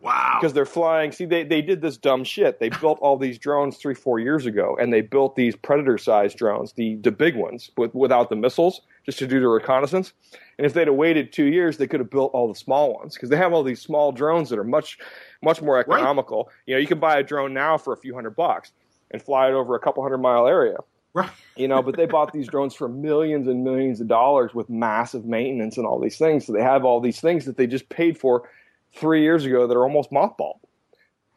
Wow. 0.01 0.39
Because 0.41 0.53
they're 0.53 0.65
flying. 0.65 1.11
See, 1.11 1.25
they, 1.25 1.43
they 1.43 1.61
did 1.61 1.81
this 1.81 1.97
dumb 1.97 2.23
shit. 2.23 2.61
They 2.61 2.69
built 2.69 3.01
all 3.01 3.17
these 3.17 3.37
drones 3.37 3.79
three, 3.79 3.95
four 3.95 4.21
years 4.21 4.47
ago, 4.47 4.77
and 4.81 4.93
they 4.93 5.01
built 5.01 5.35
these 5.35 5.57
predator 5.57 5.99
sized 5.99 6.39
drones, 6.39 6.73
the, 6.75 6.95
the 6.97 7.11
big 7.11 7.35
ones, 7.35 7.73
with, 7.77 7.93
without 7.97 8.31
the 8.31 8.37
missiles, 8.37 8.83
just 9.09 9.19
to 9.21 9.27
do 9.27 9.41
the 9.41 9.49
reconnaissance. 9.49 10.13
And 10.59 10.67
if 10.67 10.75
they'd 10.75 10.87
have 10.87 10.95
waited 10.95 11.33
two 11.33 11.47
years, 11.47 11.79
they 11.79 11.87
could 11.87 11.99
have 11.99 12.11
built 12.11 12.31
all 12.35 12.47
the 12.47 12.55
small 12.55 12.93
ones 12.93 13.15
because 13.15 13.31
they 13.31 13.39
have 13.39 13.55
all 13.55 13.63
these 13.63 13.81
small 13.81 14.13
drones 14.13 14.51
that 14.51 14.59
are 14.59 14.65
much, 14.65 14.99
much 15.43 15.63
more 15.63 15.79
economical. 15.79 16.45
Right. 16.45 16.55
You 16.67 16.75
know, 16.75 16.81
you 16.81 16.87
can 16.87 17.01
buy 17.01 17.19
a 17.19 17.23
drone 17.23 17.55
now 17.55 17.79
for 17.79 17.95
a 17.95 17.97
few 17.97 18.13
hundred 18.13 18.37
bucks 18.37 18.73
and 19.11 19.23
fly 19.23 19.49
it 19.49 19.55
over 19.55 19.75
a 19.75 19.81
couple 19.81 20.03
hundred 20.03 20.19
mile 20.19 20.47
area. 20.47 20.77
Right. 21.15 21.31
You 21.57 21.69
know, 21.69 21.81
but 21.81 21.97
they 21.97 22.05
bought 22.05 22.35
these 22.35 22.49
drones 22.49 22.75
for 22.75 22.87
millions 22.87 23.49
and 23.49 23.65
millions 23.65 23.99
of 24.03 24.09
dollars 24.09 24.53
with 24.53 24.69
massive 24.69 25.25
maintenance 25.25 25.79
and 25.79 25.87
all 25.87 25.99
these 25.99 26.19
things. 26.19 26.45
So 26.45 26.53
they 26.53 26.63
have 26.63 26.85
all 26.85 27.01
these 27.01 27.19
things 27.19 27.47
that 27.47 27.57
they 27.57 27.67
just 27.67 27.89
paid 27.89 28.19
for 28.19 28.51
three 28.95 29.23
years 29.23 29.47
ago 29.47 29.67
that 29.67 29.75
are 29.75 29.85
almost 29.85 30.11
mothballed. 30.11 30.59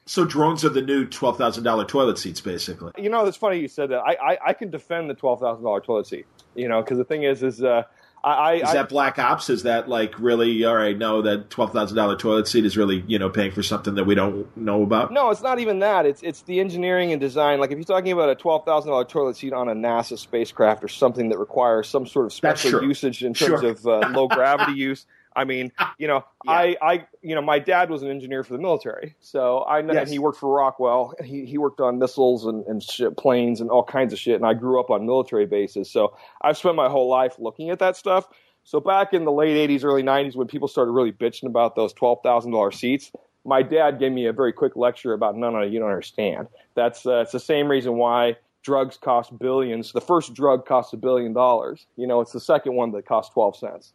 So 0.05 0.25
drones 0.25 0.65
are 0.65 0.69
the 0.69 0.81
new 0.81 1.05
twelve 1.05 1.37
thousand 1.37 1.63
dollar 1.63 1.85
toilet 1.85 2.17
seats, 2.17 2.41
basically. 2.41 2.91
You 2.97 3.09
know, 3.09 3.25
it's 3.25 3.37
funny 3.37 3.59
you 3.59 3.67
said 3.67 3.89
that. 3.89 3.99
I 3.99 4.33
I, 4.33 4.37
I 4.47 4.53
can 4.53 4.69
defend 4.69 5.09
the 5.09 5.13
twelve 5.13 5.39
thousand 5.39 5.63
dollar 5.63 5.81
toilet 5.81 6.07
seat. 6.07 6.25
You 6.55 6.67
know, 6.67 6.81
because 6.81 6.97
the 6.97 7.05
thing 7.05 7.23
is, 7.23 7.43
is 7.43 7.63
uh, 7.63 7.83
I, 8.23 8.53
is 8.55 8.69
I, 8.69 8.73
that 8.73 8.89
black 8.89 9.17
ops? 9.17 9.49
Is 9.49 9.63
that 9.63 9.89
like 9.89 10.17
really 10.19 10.63
all 10.63 10.75
right? 10.75 10.97
No, 10.97 11.21
that 11.23 11.49
twelve 11.49 11.73
thousand 11.73 11.97
dollar 11.97 12.15
toilet 12.15 12.47
seat 12.47 12.65
is 12.65 12.77
really 12.77 13.03
you 13.07 13.17
know 13.17 13.29
paying 13.29 13.51
for 13.51 13.63
something 13.63 13.95
that 13.95 14.03
we 14.03 14.13
don't 14.13 14.55
know 14.55 14.83
about. 14.83 15.11
No, 15.11 15.31
it's 15.31 15.41
not 15.41 15.59
even 15.59 15.79
that. 15.79 16.05
It's 16.05 16.21
it's 16.21 16.43
the 16.43 16.59
engineering 16.59 17.11
and 17.11 17.19
design. 17.19 17.59
Like 17.59 17.71
if 17.71 17.77
you're 17.77 17.85
talking 17.85 18.11
about 18.11 18.29
a 18.29 18.35
twelve 18.35 18.63
thousand 18.65 18.91
dollar 18.91 19.05
toilet 19.05 19.37
seat 19.37 19.53
on 19.53 19.69
a 19.69 19.73
NASA 19.73 20.19
spacecraft 20.19 20.83
or 20.83 20.87
something 20.87 21.29
that 21.29 21.39
requires 21.39 21.89
some 21.89 22.05
sort 22.05 22.27
of 22.27 22.33
special 22.33 22.83
usage 22.83 23.23
in 23.23 23.33
terms 23.33 23.61
sure. 23.61 23.69
of 23.69 23.87
uh, 23.87 24.09
low 24.09 24.27
gravity 24.27 24.73
use. 24.77 25.05
I 25.35 25.45
mean, 25.45 25.71
you 25.97 26.07
know, 26.07 26.23
yeah. 26.45 26.51
I, 26.51 26.77
I, 26.81 27.07
you 27.21 27.35
know, 27.35 27.41
my 27.41 27.59
dad 27.59 27.89
was 27.89 28.03
an 28.03 28.09
engineer 28.09 28.43
for 28.43 28.53
the 28.53 28.59
military, 28.59 29.15
so 29.19 29.65
I 29.65 29.81
know, 29.81 29.93
yes. 29.93 30.09
he 30.09 30.19
worked 30.19 30.39
for 30.39 30.53
Rockwell. 30.53 31.13
He 31.23 31.45
he 31.45 31.57
worked 31.57 31.81
on 31.81 31.99
missiles 31.99 32.45
and 32.45 32.65
and 32.65 32.81
shit, 32.81 33.17
planes 33.17 33.61
and 33.61 33.69
all 33.69 33.83
kinds 33.83 34.13
of 34.13 34.19
shit. 34.19 34.35
And 34.35 34.45
I 34.45 34.53
grew 34.53 34.79
up 34.79 34.89
on 34.89 35.05
military 35.05 35.45
bases, 35.45 35.89
so 35.89 36.15
I've 36.41 36.57
spent 36.57 36.75
my 36.75 36.89
whole 36.89 37.09
life 37.09 37.35
looking 37.39 37.69
at 37.69 37.79
that 37.79 37.95
stuff. 37.95 38.27
So 38.63 38.79
back 38.79 39.13
in 39.13 39.25
the 39.25 39.31
late 39.31 39.69
'80s, 39.69 39.83
early 39.83 40.03
'90s, 40.03 40.35
when 40.35 40.47
people 40.47 40.67
started 40.67 40.91
really 40.91 41.11
bitching 41.11 41.47
about 41.47 41.75
those 41.75 41.93
twelve 41.93 42.19
thousand 42.23 42.51
dollar 42.51 42.71
seats, 42.71 43.11
my 43.45 43.63
dad 43.63 43.99
gave 43.99 44.11
me 44.11 44.25
a 44.27 44.33
very 44.33 44.53
quick 44.53 44.75
lecture 44.75 45.13
about 45.13 45.37
no, 45.37 45.49
no, 45.49 45.61
you 45.61 45.79
don't 45.79 45.89
understand. 45.89 46.47
That's 46.75 47.05
uh, 47.05 47.21
it's 47.21 47.31
the 47.31 47.39
same 47.39 47.69
reason 47.69 47.97
why 47.97 48.37
drugs 48.63 48.97
cost 48.97 49.37
billions. 49.39 49.91
The 49.91 50.01
first 50.01 50.33
drug 50.33 50.65
costs 50.65 50.93
a 50.93 50.97
billion 50.97 51.33
dollars. 51.33 51.85
You 51.95 52.07
know, 52.07 52.21
it's 52.21 52.31
the 52.31 52.39
second 52.39 52.75
one 52.75 52.91
that 52.91 53.05
costs 53.05 53.33
twelve 53.33 53.55
cents. 53.55 53.93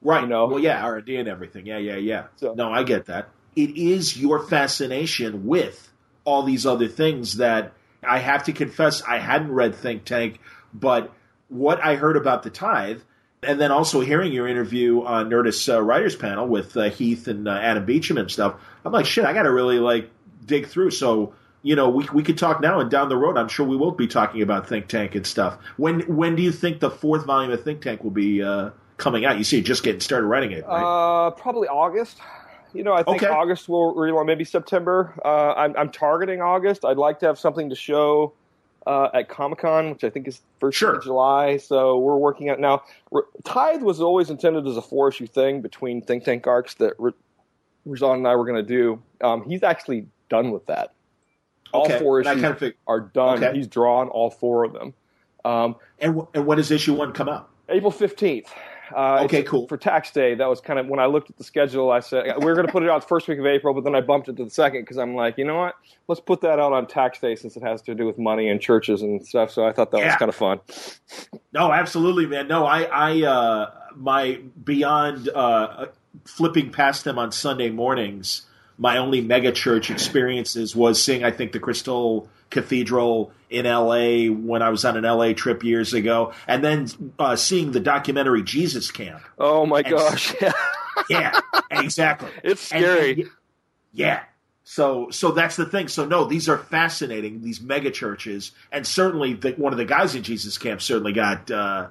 Right. 0.00 0.22
You 0.22 0.28
know? 0.28 0.46
Well, 0.46 0.58
yeah, 0.58 0.82
R 0.82 0.96
and 0.96 1.06
D 1.06 1.16
and 1.16 1.28
everything. 1.28 1.66
Yeah, 1.66 1.78
yeah, 1.78 1.96
yeah. 1.96 2.26
So, 2.36 2.54
no, 2.54 2.72
I 2.72 2.82
get 2.82 3.06
that. 3.06 3.28
It 3.56 3.76
is 3.76 4.16
your 4.16 4.40
fascination 4.46 5.46
with 5.46 5.90
all 6.24 6.42
these 6.42 6.66
other 6.66 6.88
things 6.88 7.38
that 7.38 7.72
I 8.06 8.18
have 8.18 8.44
to 8.44 8.52
confess 8.52 9.02
I 9.02 9.18
hadn't 9.18 9.50
read 9.50 9.74
Think 9.74 10.04
Tank, 10.04 10.38
but 10.72 11.12
what 11.48 11.82
I 11.82 11.96
heard 11.96 12.16
about 12.16 12.42
the 12.42 12.50
tithe, 12.50 13.00
and 13.42 13.60
then 13.60 13.72
also 13.72 14.00
hearing 14.00 14.32
your 14.32 14.46
interview 14.46 15.02
on 15.02 15.30
Nerdist 15.30 15.72
uh, 15.72 15.80
Writers 15.82 16.14
Panel 16.14 16.46
with 16.46 16.76
uh, 16.76 16.90
Heath 16.90 17.26
and 17.26 17.48
uh, 17.48 17.52
Adam 17.52 17.84
Beechen 17.84 18.18
and 18.18 18.30
stuff, 18.30 18.54
I'm 18.84 18.92
like, 18.92 19.06
shit, 19.06 19.24
I 19.24 19.32
got 19.32 19.44
to 19.44 19.52
really 19.52 19.78
like 19.78 20.10
dig 20.44 20.68
through. 20.68 20.90
So 20.92 21.34
you 21.62 21.74
know, 21.74 21.88
we 21.88 22.06
we 22.12 22.22
could 22.22 22.38
talk 22.38 22.60
now 22.60 22.78
and 22.78 22.90
down 22.90 23.08
the 23.08 23.16
road. 23.16 23.36
I'm 23.36 23.48
sure 23.48 23.66
we 23.66 23.76
will 23.76 23.90
be 23.90 24.06
talking 24.06 24.42
about 24.42 24.68
Think 24.68 24.86
Tank 24.86 25.16
and 25.16 25.26
stuff. 25.26 25.58
When 25.76 26.00
when 26.02 26.36
do 26.36 26.42
you 26.42 26.52
think 26.52 26.78
the 26.78 26.90
fourth 26.90 27.26
volume 27.26 27.50
of 27.50 27.64
Think 27.64 27.82
Tank 27.82 28.04
will 28.04 28.12
be? 28.12 28.42
Coming 28.98 29.24
out? 29.24 29.38
You 29.38 29.44
see, 29.44 29.62
just 29.62 29.82
getting 29.82 30.00
started 30.00 30.26
writing 30.26 30.52
it. 30.52 30.66
Right? 30.66 30.82
Uh, 30.82 31.30
probably 31.30 31.68
August. 31.68 32.18
You 32.74 32.82
know, 32.82 32.92
I 32.92 33.02
think 33.02 33.22
okay. 33.22 33.32
August 33.32 33.68
will 33.68 33.94
relaunch. 33.94 34.26
Maybe 34.26 34.44
September. 34.44 35.14
Uh, 35.24 35.54
I'm, 35.54 35.74
I'm 35.76 35.90
targeting 35.90 36.42
August. 36.42 36.84
I'd 36.84 36.98
like 36.98 37.18
to 37.20 37.26
have 37.26 37.38
something 37.38 37.70
to 37.70 37.76
show 37.76 38.34
uh, 38.86 39.08
at 39.14 39.28
Comic 39.28 39.60
Con, 39.60 39.90
which 39.90 40.04
I 40.04 40.10
think 40.10 40.28
is 40.28 40.42
first 40.60 40.76
sure. 40.76 40.96
of 40.96 41.02
July. 41.02 41.56
So 41.56 41.98
we're 41.98 42.16
working 42.18 42.50
out 42.50 42.60
now. 42.60 42.82
Tithe 43.44 43.82
was 43.82 44.00
always 44.00 44.28
intended 44.30 44.66
as 44.66 44.76
a 44.76 44.82
four 44.82 45.08
issue 45.08 45.26
thing 45.26 45.62
between 45.62 46.02
Think 46.02 46.24
Tank 46.24 46.46
arcs 46.46 46.74
that 46.74 46.98
Rahsan 46.98 48.14
and 48.16 48.28
I 48.28 48.34
were 48.36 48.44
going 48.44 48.62
to 48.66 48.68
do. 48.68 49.02
Um, 49.20 49.48
he's 49.48 49.62
actually 49.62 50.06
done 50.28 50.50
with 50.50 50.66
that. 50.66 50.92
All 51.72 51.84
okay. 51.84 51.98
four 51.98 52.20
issues 52.20 52.40
kind 52.40 52.62
of 52.62 52.72
are 52.86 53.00
done. 53.00 53.44
Okay. 53.44 53.56
He's 53.56 53.66
drawn 53.66 54.08
all 54.08 54.30
four 54.30 54.64
of 54.64 54.72
them. 54.72 54.92
Um, 55.44 55.76
and, 56.00 56.14
w- 56.14 56.28
and 56.34 56.46
when 56.46 56.58
does 56.58 56.70
issue 56.70 56.94
one 56.94 57.12
come 57.12 57.28
out? 57.28 57.48
April 57.68 57.90
fifteenth. 57.90 58.52
Uh, 58.94 59.24
okay, 59.24 59.42
cool. 59.42 59.66
For 59.68 59.76
tax 59.76 60.10
day, 60.10 60.34
that 60.34 60.48
was 60.48 60.60
kind 60.60 60.78
of 60.78 60.86
when 60.86 61.00
I 61.00 61.06
looked 61.06 61.30
at 61.30 61.36
the 61.36 61.44
schedule. 61.44 61.90
I 61.90 62.00
said 62.00 62.24
we 62.38 62.46
are 62.50 62.54
going 62.54 62.66
to 62.66 62.72
put 62.72 62.82
it 62.82 62.88
out 62.88 63.02
the 63.02 63.08
first 63.08 63.28
week 63.28 63.38
of 63.38 63.46
April, 63.46 63.74
but 63.74 63.84
then 63.84 63.94
I 63.94 64.00
bumped 64.00 64.28
it 64.28 64.36
to 64.36 64.44
the 64.44 64.50
second 64.50 64.82
because 64.82 64.98
I'm 64.98 65.14
like, 65.14 65.38
you 65.38 65.44
know 65.44 65.58
what? 65.58 65.74
Let's 66.06 66.20
put 66.20 66.40
that 66.42 66.58
out 66.58 66.72
on 66.72 66.86
tax 66.86 67.18
day 67.20 67.34
since 67.34 67.56
it 67.56 67.62
has 67.62 67.82
to 67.82 67.94
do 67.94 68.06
with 68.06 68.18
money 68.18 68.48
and 68.48 68.60
churches 68.60 69.02
and 69.02 69.24
stuff. 69.26 69.50
So 69.50 69.66
I 69.66 69.72
thought 69.72 69.90
that 69.90 69.98
yeah. 69.98 70.06
was 70.06 70.16
kind 70.16 70.28
of 70.28 70.34
fun. 70.34 70.60
No, 71.52 71.72
absolutely, 71.72 72.26
man. 72.26 72.48
No, 72.48 72.66
I, 72.66 72.82
I, 72.82 73.22
uh, 73.22 73.70
my 73.94 74.40
beyond 74.64 75.28
uh, 75.28 75.86
flipping 76.24 76.70
past 76.70 77.04
them 77.04 77.18
on 77.18 77.32
Sunday 77.32 77.70
mornings. 77.70 78.42
My 78.78 78.98
only 78.98 79.20
mega 79.20 79.52
church 79.52 79.90
experiences 79.90 80.74
was 80.74 81.02
seeing, 81.02 81.24
I 81.24 81.32
think, 81.32 81.52
the 81.52 81.58
Crystal 81.58 82.28
Cathedral 82.50 83.32
in 83.50 83.64
LA 83.64 84.32
when 84.32 84.62
I 84.62 84.68
was 84.68 84.84
on 84.84 84.96
an 84.96 85.04
LA 85.04 85.32
trip 85.32 85.64
years 85.64 85.92
ago, 85.92 86.32
and 86.46 86.62
then 86.64 86.88
uh, 87.18 87.36
seeing 87.36 87.72
the 87.72 87.80
documentary 87.80 88.42
Jesus 88.42 88.90
Camp. 88.90 89.22
Oh 89.38 89.66
my 89.66 89.82
gosh! 89.82 90.34
yeah, 91.10 91.40
exactly. 91.70 92.30
It's 92.42 92.60
scary. 92.60 93.10
And, 93.10 93.20
and, 93.20 93.30
yeah. 93.92 94.22
So, 94.64 95.08
so 95.10 95.32
that's 95.32 95.56
the 95.56 95.64
thing. 95.64 95.88
So, 95.88 96.04
no, 96.04 96.24
these 96.26 96.48
are 96.48 96.58
fascinating. 96.58 97.42
These 97.42 97.62
mega 97.62 97.90
churches, 97.90 98.52
and 98.70 98.86
certainly 98.86 99.32
the, 99.32 99.52
one 99.52 99.72
of 99.72 99.78
the 99.78 99.86
guys 99.86 100.14
in 100.14 100.22
Jesus 100.22 100.58
Camp 100.58 100.82
certainly 100.82 101.12
got, 101.12 101.50
uh, 101.50 101.88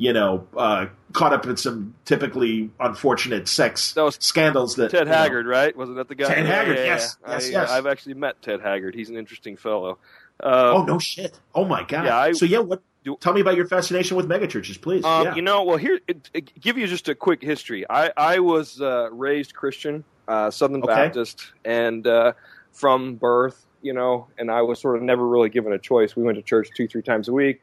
you 0.00 0.14
know, 0.14 0.46
uh, 0.56 0.86
caught 1.12 1.34
up 1.34 1.44
in 1.44 1.58
some 1.58 1.94
typically 2.06 2.70
unfortunate 2.80 3.46
sex 3.46 3.92
that 3.92 4.16
scandals. 4.22 4.76
That 4.76 4.90
Ted 4.90 5.06
Haggard, 5.06 5.44
know, 5.44 5.52
right? 5.52 5.76
Wasn't 5.76 5.98
that 5.98 6.08
the 6.08 6.14
guy? 6.14 6.34
Ted 6.34 6.46
Haggard, 6.46 6.78
yeah, 6.78 6.84
yes, 6.84 7.18
yeah. 7.22 7.32
yes, 7.32 7.44
I, 7.44 7.50
yes. 7.50 7.70
I've 7.70 7.86
actually 7.86 8.14
met 8.14 8.40
Ted 8.40 8.62
Haggard. 8.62 8.94
He's 8.94 9.10
an 9.10 9.18
interesting 9.18 9.58
fellow. 9.58 9.98
Um, 10.42 10.52
oh 10.52 10.84
no 10.84 10.98
shit! 10.98 11.38
Oh 11.54 11.66
my 11.66 11.84
god! 11.84 12.06
Yeah, 12.06 12.16
I, 12.16 12.32
so 12.32 12.46
yeah, 12.46 12.60
what? 12.60 12.82
Do, 13.04 13.18
tell 13.20 13.34
me 13.34 13.42
about 13.42 13.56
your 13.56 13.66
fascination 13.68 14.16
with 14.16 14.26
megachurches, 14.26 14.80
please. 14.80 15.04
Um, 15.04 15.26
yeah. 15.26 15.34
You 15.34 15.42
know, 15.42 15.64
well, 15.64 15.76
here, 15.76 16.00
it, 16.08 16.30
it, 16.32 16.58
give 16.58 16.78
you 16.78 16.86
just 16.86 17.10
a 17.10 17.14
quick 17.14 17.42
history. 17.42 17.84
I, 17.88 18.10
I 18.16 18.38
was 18.38 18.80
uh, 18.80 19.10
raised 19.12 19.54
Christian, 19.54 20.04
uh, 20.28 20.50
Southern 20.50 20.82
okay. 20.82 20.94
Baptist, 20.94 21.52
and 21.62 22.06
uh, 22.06 22.32
from 22.72 23.16
birth, 23.16 23.66
you 23.82 23.92
know, 23.92 24.28
and 24.38 24.50
I 24.50 24.62
was 24.62 24.80
sort 24.80 24.96
of 24.96 25.02
never 25.02 25.26
really 25.26 25.50
given 25.50 25.74
a 25.74 25.78
choice. 25.78 26.16
We 26.16 26.22
went 26.22 26.36
to 26.36 26.42
church 26.42 26.70
two, 26.74 26.88
three 26.88 27.02
times 27.02 27.28
a 27.28 27.32
week. 27.34 27.60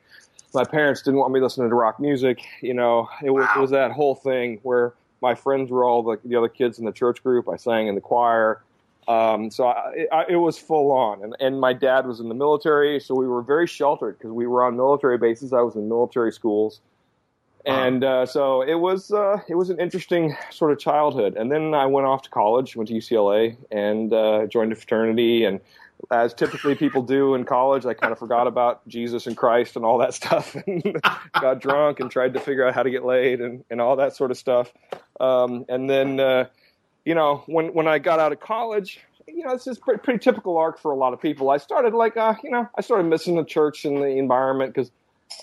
My 0.57 0.63
parents 0.63 1.01
didn't 1.03 1.19
want 1.19 1.33
me 1.33 1.39
listening 1.39 1.69
to 1.69 1.75
rock 1.75 1.99
music. 1.99 2.43
You 2.61 2.73
know, 2.73 3.07
it 3.23 3.29
was, 3.29 3.45
wow. 3.45 3.53
it 3.55 3.59
was 3.59 3.71
that 3.71 3.91
whole 3.91 4.15
thing 4.15 4.59
where 4.63 4.93
my 5.21 5.35
friends 5.35 5.69
were 5.69 5.83
all 5.83 6.03
the, 6.03 6.17
the 6.25 6.35
other 6.35 6.49
kids 6.49 6.79
in 6.79 6.85
the 6.85 6.91
church 6.91 7.23
group. 7.23 7.47
I 7.47 7.57
sang 7.57 7.87
in 7.87 7.95
the 7.95 8.01
choir 8.01 8.61
um, 9.07 9.49
so 9.49 9.67
I, 9.67 10.07
I, 10.11 10.25
it 10.27 10.35
was 10.35 10.57
full 10.57 10.91
on, 10.91 11.23
and, 11.23 11.35
and 11.39 11.61
my 11.61 11.71
dad 11.71 12.05
was 12.05 12.19
in 12.19 12.27
the 12.27 12.35
military, 12.35 12.99
so 12.99 13.15
we 13.15 13.27
were 13.27 13.41
very 13.41 13.65
sheltered 13.65 14.17
because 14.17 14.31
we 14.31 14.47
were 14.47 14.65
on 14.65 14.75
military 14.75 15.17
bases. 15.17 15.53
I 15.53 15.61
was 15.61 15.75
in 15.75 15.87
military 15.87 16.33
schools, 16.33 16.81
and 17.65 18.03
uh, 18.03 18.25
so 18.25 18.61
it 18.63 18.75
was 18.75 19.11
uh, 19.11 19.37
it 19.47 19.55
was 19.55 19.69
an 19.69 19.79
interesting 19.79 20.35
sort 20.49 20.73
of 20.73 20.79
childhood. 20.79 21.37
And 21.37 21.49
then 21.49 21.73
I 21.73 21.85
went 21.85 22.05
off 22.05 22.21
to 22.23 22.29
college, 22.29 22.75
went 22.75 22.89
to 22.89 22.95
UCLA, 22.95 23.55
and 23.71 24.11
uh, 24.11 24.45
joined 24.47 24.73
a 24.73 24.75
fraternity. 24.75 25.45
And 25.45 25.61
as 26.11 26.33
typically 26.33 26.75
people 26.75 27.01
do 27.01 27.35
in 27.35 27.43
college, 27.43 27.85
I 27.85 27.93
kind 27.93 28.11
of 28.11 28.19
forgot 28.19 28.47
about 28.47 28.87
Jesus 28.87 29.27
and 29.27 29.35
Christ 29.35 29.75
and 29.75 29.83
all 29.83 29.97
that 29.99 30.13
stuff, 30.13 30.55
and 30.67 31.01
got 31.33 31.59
drunk 31.59 31.99
and 31.99 32.09
tried 32.09 32.33
to 32.33 32.39
figure 32.39 32.67
out 32.67 32.73
how 32.73 32.83
to 32.83 32.89
get 32.89 33.03
laid 33.03 33.41
and, 33.41 33.63
and 33.69 33.81
all 33.81 33.95
that 33.95 34.15
sort 34.15 34.31
of 34.31 34.37
stuff. 34.37 34.71
Um, 35.19 35.65
and 35.69 35.89
then 35.89 36.19
uh, 36.19 36.45
you 37.05 37.15
know, 37.15 37.43
when 37.45 37.73
when 37.73 37.87
I 37.87 37.99
got 37.99 38.19
out 38.19 38.31
of 38.31 38.39
college, 38.41 38.99
you 39.27 39.45
know, 39.45 39.53
this 39.53 39.65
is 39.65 39.77
pretty, 39.77 40.01
pretty 40.01 40.19
typical 40.19 40.57
arc 40.57 40.79
for 40.79 40.91
a 40.91 40.95
lot 40.95 41.13
of 41.13 41.21
people. 41.21 41.49
I 41.49 41.57
started 41.57 41.93
like, 41.93 42.17
uh, 42.17 42.35
you 42.43 42.51
know, 42.51 42.67
I 42.77 42.81
started 42.81 43.03
missing 43.03 43.35
the 43.35 43.45
church 43.45 43.85
and 43.85 44.01
the 44.01 44.07
environment 44.07 44.73
because 44.73 44.91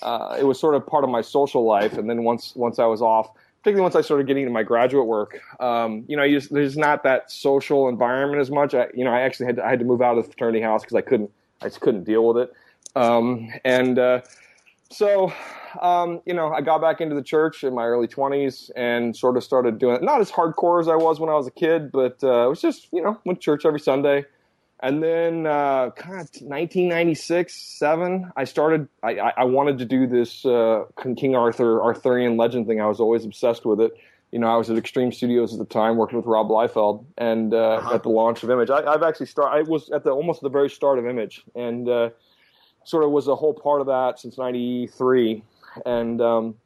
uh, 0.02 0.36
it 0.38 0.44
was 0.44 0.58
sort 0.58 0.74
of 0.74 0.86
part 0.86 1.04
of 1.04 1.10
my 1.10 1.22
social 1.22 1.64
life. 1.64 1.96
And 1.96 2.08
then 2.08 2.24
once 2.24 2.54
once 2.54 2.78
I 2.78 2.86
was 2.86 3.00
off, 3.00 3.30
particularly 3.64 3.82
once 3.82 3.96
I 3.96 4.02
started 4.02 4.26
getting 4.26 4.42
into 4.42 4.52
my 4.52 4.62
graduate 4.62 5.06
work, 5.06 5.40
um, 5.58 6.04
you 6.06 6.18
know, 6.18 6.28
just, 6.28 6.52
there's 6.52 6.76
not 6.76 7.02
that 7.04 7.30
social 7.30 7.88
environment 7.88 8.42
as 8.42 8.50
much. 8.50 8.74
I, 8.74 8.88
you 8.92 9.04
know, 9.04 9.10
I 9.10 9.20
actually 9.20 9.46
had 9.46 9.56
to, 9.56 9.64
I 9.64 9.70
had 9.70 9.78
to 9.78 9.86
move 9.86 10.02
out 10.02 10.18
of 10.18 10.24
the 10.24 10.30
fraternity 10.30 10.60
house 10.60 10.82
because 10.82 10.96
I 10.96 11.00
couldn't 11.00 11.30
I 11.62 11.68
just 11.68 11.80
couldn't 11.80 12.04
deal 12.04 12.26
with 12.26 12.36
it. 12.36 12.52
Um, 12.94 13.48
and 13.64 13.98
uh, 13.98 14.20
so 14.90 15.32
um, 15.80 16.20
you 16.26 16.34
know, 16.34 16.52
I 16.52 16.60
got 16.60 16.82
back 16.82 17.00
into 17.00 17.14
the 17.14 17.22
church 17.22 17.64
in 17.64 17.74
my 17.74 17.86
early 17.86 18.06
20s 18.06 18.70
and 18.76 19.16
sort 19.16 19.38
of 19.38 19.42
started 19.42 19.78
doing 19.78 19.96
it. 19.96 20.02
Not 20.02 20.20
as 20.20 20.30
hardcore 20.30 20.78
as 20.78 20.86
I 20.86 20.96
was 20.96 21.18
when 21.18 21.30
I 21.30 21.34
was 21.34 21.46
a 21.46 21.50
kid, 21.50 21.90
but 21.90 22.22
uh, 22.22 22.44
it 22.44 22.48
was 22.50 22.60
just, 22.60 22.88
you 22.92 23.00
know, 23.00 23.18
went 23.24 23.40
to 23.40 23.42
church 23.42 23.64
every 23.64 23.80
Sunday. 23.80 24.26
And 24.84 25.02
then 25.02 25.46
uh, 25.46 25.90
kind 25.96 26.20
of 26.20 26.28
1996, 26.42 27.54
seven, 27.54 28.30
I 28.36 28.44
started. 28.44 28.86
I, 29.02 29.32
I 29.34 29.44
wanted 29.44 29.78
to 29.78 29.86
do 29.86 30.06
this 30.06 30.44
uh, 30.44 30.84
King 31.16 31.34
Arthur 31.34 31.82
Arthurian 31.82 32.36
legend 32.36 32.66
thing. 32.66 32.82
I 32.82 32.86
was 32.86 33.00
always 33.00 33.24
obsessed 33.24 33.64
with 33.64 33.80
it. 33.80 33.92
You 34.30 34.38
know, 34.40 34.46
I 34.46 34.56
was 34.56 34.68
at 34.68 34.76
Extreme 34.76 35.12
Studios 35.12 35.54
at 35.54 35.58
the 35.58 35.64
time, 35.64 35.96
working 35.96 36.18
with 36.18 36.26
Rob 36.26 36.50
Liefeld, 36.50 37.02
and 37.16 37.54
uh, 37.54 37.76
uh-huh. 37.76 37.94
at 37.94 38.02
the 38.02 38.10
launch 38.10 38.42
of 38.42 38.50
Image. 38.50 38.68
I, 38.68 38.82
have 38.92 39.02
actually 39.02 39.24
started. 39.24 39.56
I 39.56 39.62
was 39.62 39.88
at 39.88 40.04
the 40.04 40.10
almost 40.10 40.42
the 40.42 40.50
very 40.50 40.68
start 40.68 40.98
of 40.98 41.06
Image, 41.06 41.42
and 41.54 41.88
uh, 41.88 42.10
sort 42.84 43.04
of 43.04 43.10
was 43.10 43.26
a 43.26 43.34
whole 43.34 43.54
part 43.54 43.80
of 43.80 43.86
that 43.86 44.20
since 44.20 44.36
'93. 44.36 45.42
And 45.86 46.20
um, 46.20 46.56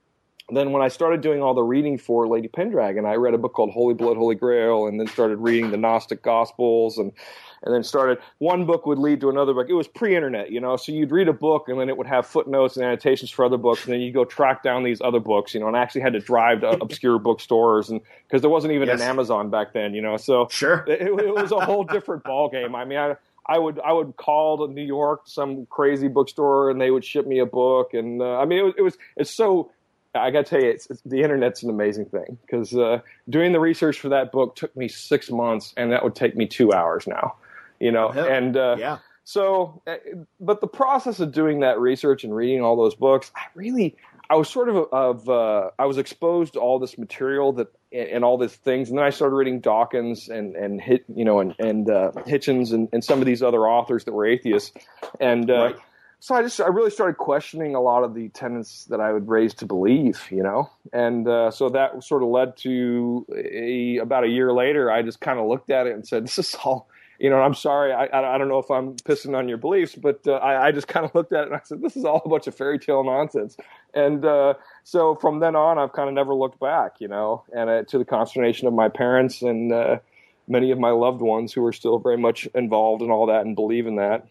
then 0.50 0.72
when 0.72 0.82
I 0.82 0.88
started 0.88 1.20
doing 1.20 1.40
all 1.40 1.54
the 1.54 1.62
reading 1.62 1.98
for 1.98 2.26
Lady 2.26 2.48
Pendragon, 2.48 3.06
I 3.06 3.14
read 3.14 3.34
a 3.34 3.38
book 3.38 3.52
called 3.52 3.70
Holy 3.70 3.94
Blood, 3.94 4.16
Holy 4.16 4.34
Grail, 4.34 4.88
and 4.88 4.98
then 4.98 5.06
started 5.06 5.36
reading 5.36 5.70
the 5.70 5.76
Gnostic 5.76 6.22
Gospels, 6.22 6.98
and 6.98 7.12
and 7.62 7.74
then 7.74 7.82
started 7.82 8.18
one 8.38 8.66
book 8.66 8.86
would 8.86 8.98
lead 8.98 9.20
to 9.20 9.30
another 9.30 9.54
book. 9.54 9.66
It 9.68 9.74
was 9.74 9.88
pre-internet, 9.88 10.50
you 10.50 10.60
know, 10.60 10.76
so 10.76 10.92
you'd 10.92 11.10
read 11.10 11.28
a 11.28 11.32
book 11.32 11.68
and 11.68 11.80
then 11.80 11.88
it 11.88 11.96
would 11.96 12.06
have 12.06 12.26
footnotes 12.26 12.76
and 12.76 12.84
annotations 12.84 13.30
for 13.30 13.44
other 13.44 13.56
books, 13.56 13.84
and 13.84 13.92
then 13.92 14.00
you'd 14.00 14.14
go 14.14 14.24
track 14.24 14.62
down 14.62 14.84
these 14.84 15.00
other 15.00 15.20
books, 15.20 15.54
you 15.54 15.60
know, 15.60 15.68
and 15.68 15.76
I 15.76 15.80
actually 15.80 16.02
had 16.02 16.12
to 16.14 16.20
drive 16.20 16.60
to 16.60 16.70
obscure 16.70 17.18
bookstores 17.18 17.90
and 17.90 18.00
because 18.26 18.42
there 18.42 18.50
wasn't 18.50 18.72
even 18.72 18.88
yes. 18.88 19.00
an 19.00 19.08
Amazon 19.08 19.50
back 19.50 19.72
then, 19.72 19.94
you 19.94 20.02
know, 20.02 20.16
so 20.16 20.48
sure, 20.50 20.84
it, 20.86 21.02
it 21.02 21.34
was 21.34 21.52
a 21.52 21.60
whole 21.60 21.84
different 21.84 22.24
ball 22.24 22.48
game. 22.48 22.74
I 22.74 22.84
mean, 22.84 22.98
I. 22.98 23.16
I 23.50 23.58
would 23.58 23.80
I 23.80 23.92
would 23.92 24.18
call 24.18 24.66
to 24.66 24.70
New 24.70 24.84
York 24.84 25.22
some 25.24 25.64
crazy 25.70 26.06
bookstore 26.06 26.68
and 26.68 26.78
they 26.78 26.90
would 26.90 27.02
ship 27.02 27.26
me 27.26 27.38
a 27.38 27.46
book 27.46 27.94
and 27.94 28.20
uh, 28.20 28.36
I 28.36 28.44
mean 28.44 28.58
it 28.58 28.62
was, 28.62 28.74
it 28.76 28.82
was 28.82 28.98
it's 29.16 29.34
so 29.34 29.70
I 30.14 30.30
got 30.30 30.46
to 30.46 30.50
tell 30.50 30.62
you, 30.62 30.70
it's, 30.70 30.88
it's, 30.90 31.02
the 31.02 31.22
internet's 31.22 31.62
an 31.62 31.70
amazing 31.70 32.06
thing 32.06 32.38
because 32.42 32.74
uh, 32.74 33.00
doing 33.28 33.52
the 33.52 33.60
research 33.60 34.00
for 34.00 34.08
that 34.10 34.32
book 34.32 34.56
took 34.56 34.74
me 34.76 34.88
six 34.88 35.30
months, 35.30 35.74
and 35.76 35.92
that 35.92 36.02
would 36.02 36.14
take 36.14 36.36
me 36.36 36.46
two 36.46 36.72
hours 36.72 37.06
now. 37.06 37.36
You 37.80 37.92
know, 37.92 38.10
and 38.10 38.56
uh, 38.56 38.76
yeah. 38.78 38.98
So, 39.24 39.82
uh, 39.86 39.96
but 40.40 40.60
the 40.60 40.66
process 40.66 41.20
of 41.20 41.32
doing 41.32 41.60
that 41.60 41.78
research 41.78 42.24
and 42.24 42.34
reading 42.34 42.62
all 42.62 42.76
those 42.76 42.94
books, 42.94 43.30
I 43.36 43.42
really, 43.54 43.94
I 44.30 44.36
was 44.36 44.48
sort 44.48 44.68
of 44.70 44.76
of 44.90 45.28
uh, 45.28 45.70
I 45.78 45.84
was 45.84 45.98
exposed 45.98 46.54
to 46.54 46.60
all 46.60 46.78
this 46.78 46.96
material 46.96 47.52
that 47.52 47.68
and 47.92 48.24
all 48.24 48.38
these 48.38 48.54
things, 48.56 48.88
and 48.88 48.98
then 48.98 49.04
I 49.04 49.10
started 49.10 49.36
reading 49.36 49.60
Dawkins 49.60 50.28
and 50.28 50.56
and 50.56 50.80
hit 50.80 51.04
you 51.14 51.24
know 51.24 51.40
and 51.40 51.54
and 51.58 51.90
uh, 51.90 52.12
Hitchens 52.26 52.72
and, 52.72 52.88
and 52.92 53.04
some 53.04 53.20
of 53.20 53.26
these 53.26 53.42
other 53.42 53.68
authors 53.68 54.04
that 54.04 54.12
were 54.12 54.26
atheists, 54.26 54.72
and 55.20 55.50
uh, 55.50 55.54
right 55.54 55.76
so 56.20 56.34
I 56.34 56.42
just 56.42 56.60
I 56.60 56.66
really 56.66 56.90
started 56.90 57.16
questioning 57.16 57.74
a 57.74 57.80
lot 57.80 58.02
of 58.02 58.14
the 58.14 58.28
tenets 58.30 58.86
that 58.86 59.00
I 59.00 59.12
would 59.12 59.28
raise 59.28 59.54
to 59.54 59.66
believe, 59.66 60.26
you 60.30 60.42
know, 60.42 60.68
and 60.92 61.28
uh, 61.28 61.50
so 61.50 61.68
that 61.68 62.02
sort 62.02 62.22
of 62.22 62.28
led 62.28 62.56
to 62.58 63.24
a, 63.36 63.98
about 63.98 64.24
a 64.24 64.28
year 64.28 64.52
later. 64.52 64.90
I 64.90 65.02
just 65.02 65.20
kind 65.20 65.38
of 65.38 65.46
looked 65.46 65.70
at 65.70 65.86
it 65.86 65.94
and 65.94 66.06
said, 66.06 66.24
"This 66.24 66.38
is 66.38 66.56
all." 66.64 66.88
You 67.18 67.30
know, 67.30 67.40
I'm 67.40 67.54
sorry. 67.54 67.92
I, 67.92 68.04
I, 68.04 68.38
don't 68.38 68.48
know 68.48 68.60
if 68.60 68.70
I'm 68.70 68.94
pissing 68.94 69.36
on 69.36 69.48
your 69.48 69.58
beliefs, 69.58 69.96
but 69.96 70.24
uh, 70.26 70.34
I, 70.34 70.68
I, 70.68 70.72
just 70.72 70.86
kind 70.94 71.04
of 71.04 71.14
looked 71.14 71.32
at 71.32 71.42
it 71.42 71.46
and 71.48 71.56
I 71.56 71.60
said, 71.64 71.82
"This 71.82 71.96
is 71.96 72.04
all 72.04 72.22
a 72.24 72.28
bunch 72.28 72.46
of 72.46 72.54
fairy 72.54 72.78
tale 72.78 73.02
nonsense." 73.02 73.56
And 73.92 74.24
uh, 74.24 74.54
so 74.84 75.16
from 75.16 75.40
then 75.40 75.56
on, 75.56 75.78
I've 75.78 75.92
kind 75.92 76.08
of 76.08 76.14
never 76.14 76.34
looked 76.34 76.60
back. 76.60 77.00
You 77.00 77.08
know, 77.08 77.44
and 77.52 77.68
uh, 77.68 77.82
to 77.84 77.98
the 77.98 78.04
consternation 78.04 78.68
of 78.68 78.74
my 78.74 78.88
parents 78.88 79.42
and 79.42 79.72
uh, 79.72 79.98
many 80.46 80.70
of 80.70 80.78
my 80.78 80.90
loved 80.90 81.20
ones 81.20 81.52
who 81.52 81.64
are 81.64 81.72
still 81.72 81.98
very 81.98 82.16
much 82.16 82.46
involved 82.54 83.02
in 83.02 83.10
all 83.10 83.26
that 83.26 83.44
and 83.44 83.56
believe 83.56 83.86
in 83.86 83.96
that. 83.96 84.26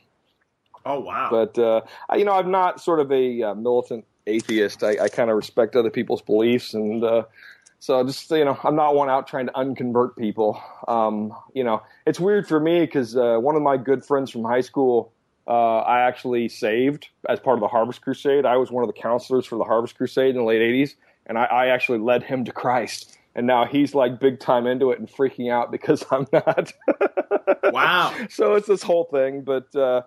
Oh 0.85 1.01
wow! 1.01 1.27
But 1.29 1.59
uh, 1.59 1.81
I, 2.09 2.15
you 2.15 2.25
know, 2.25 2.33
I'm 2.33 2.51
not 2.51 2.79
sort 2.81 3.01
of 3.01 3.11
a 3.11 3.43
uh, 3.43 3.55
militant 3.55 4.05
atheist. 4.27 4.83
I, 4.83 4.97
I 5.03 5.09
kind 5.09 5.29
of 5.29 5.35
respect 5.35 5.75
other 5.75 5.89
people's 5.89 6.21
beliefs, 6.21 6.73
and 6.73 7.03
uh, 7.03 7.23
so 7.79 8.03
just 8.03 8.29
you 8.31 8.45
know, 8.45 8.57
I'm 8.63 8.75
not 8.75 8.95
one 8.95 9.09
out 9.09 9.27
trying 9.27 9.47
to 9.47 9.57
unconvert 9.57 10.15
people. 10.17 10.61
Um, 10.87 11.33
you 11.53 11.63
know, 11.63 11.81
it's 12.05 12.19
weird 12.19 12.47
for 12.47 12.59
me 12.59 12.81
because 12.81 13.15
uh, 13.15 13.37
one 13.37 13.55
of 13.55 13.61
my 13.61 13.77
good 13.77 14.05
friends 14.05 14.31
from 14.31 14.43
high 14.43 14.61
school. 14.61 15.13
Uh, 15.49 15.79
I 15.79 16.01
actually 16.01 16.49
saved 16.49 17.07
as 17.29 17.39
part 17.39 17.55
of 17.55 17.61
the 17.61 17.69
Harvest 17.69 18.01
Crusade. 18.01 18.45
I 18.45 18.57
was 18.57 18.69
one 18.69 18.83
of 18.83 18.93
the 18.93 19.01
counselors 19.01 19.45
for 19.45 19.57
the 19.57 19.63
Harvest 19.63 19.95
Crusade 19.95 20.31
in 20.31 20.35
the 20.35 20.43
late 20.43 20.59
'80s, 20.59 20.95
and 21.25 21.37
I, 21.37 21.45
I 21.45 21.67
actually 21.67 21.99
led 21.99 22.21
him 22.23 22.43
to 22.43 22.51
Christ 22.51 23.17
and 23.37 23.45
now 23.45 23.65
he's 23.65 23.93
like 23.93 24.19
big 24.19 24.39
time 24.39 24.65
into 24.65 24.91
it 24.91 24.99
and 24.99 25.07
freaking 25.07 25.49
out 25.53 25.71
because 25.71 26.03
I'm 26.11 26.25
not. 26.33 26.73
wow. 27.65 28.13
So 28.29 28.55
it's 28.55 28.67
this 28.67 28.81
whole 28.81 29.05
thing, 29.05 29.43
but 29.43 29.67
uh, 29.75 29.79
uh, 29.79 30.01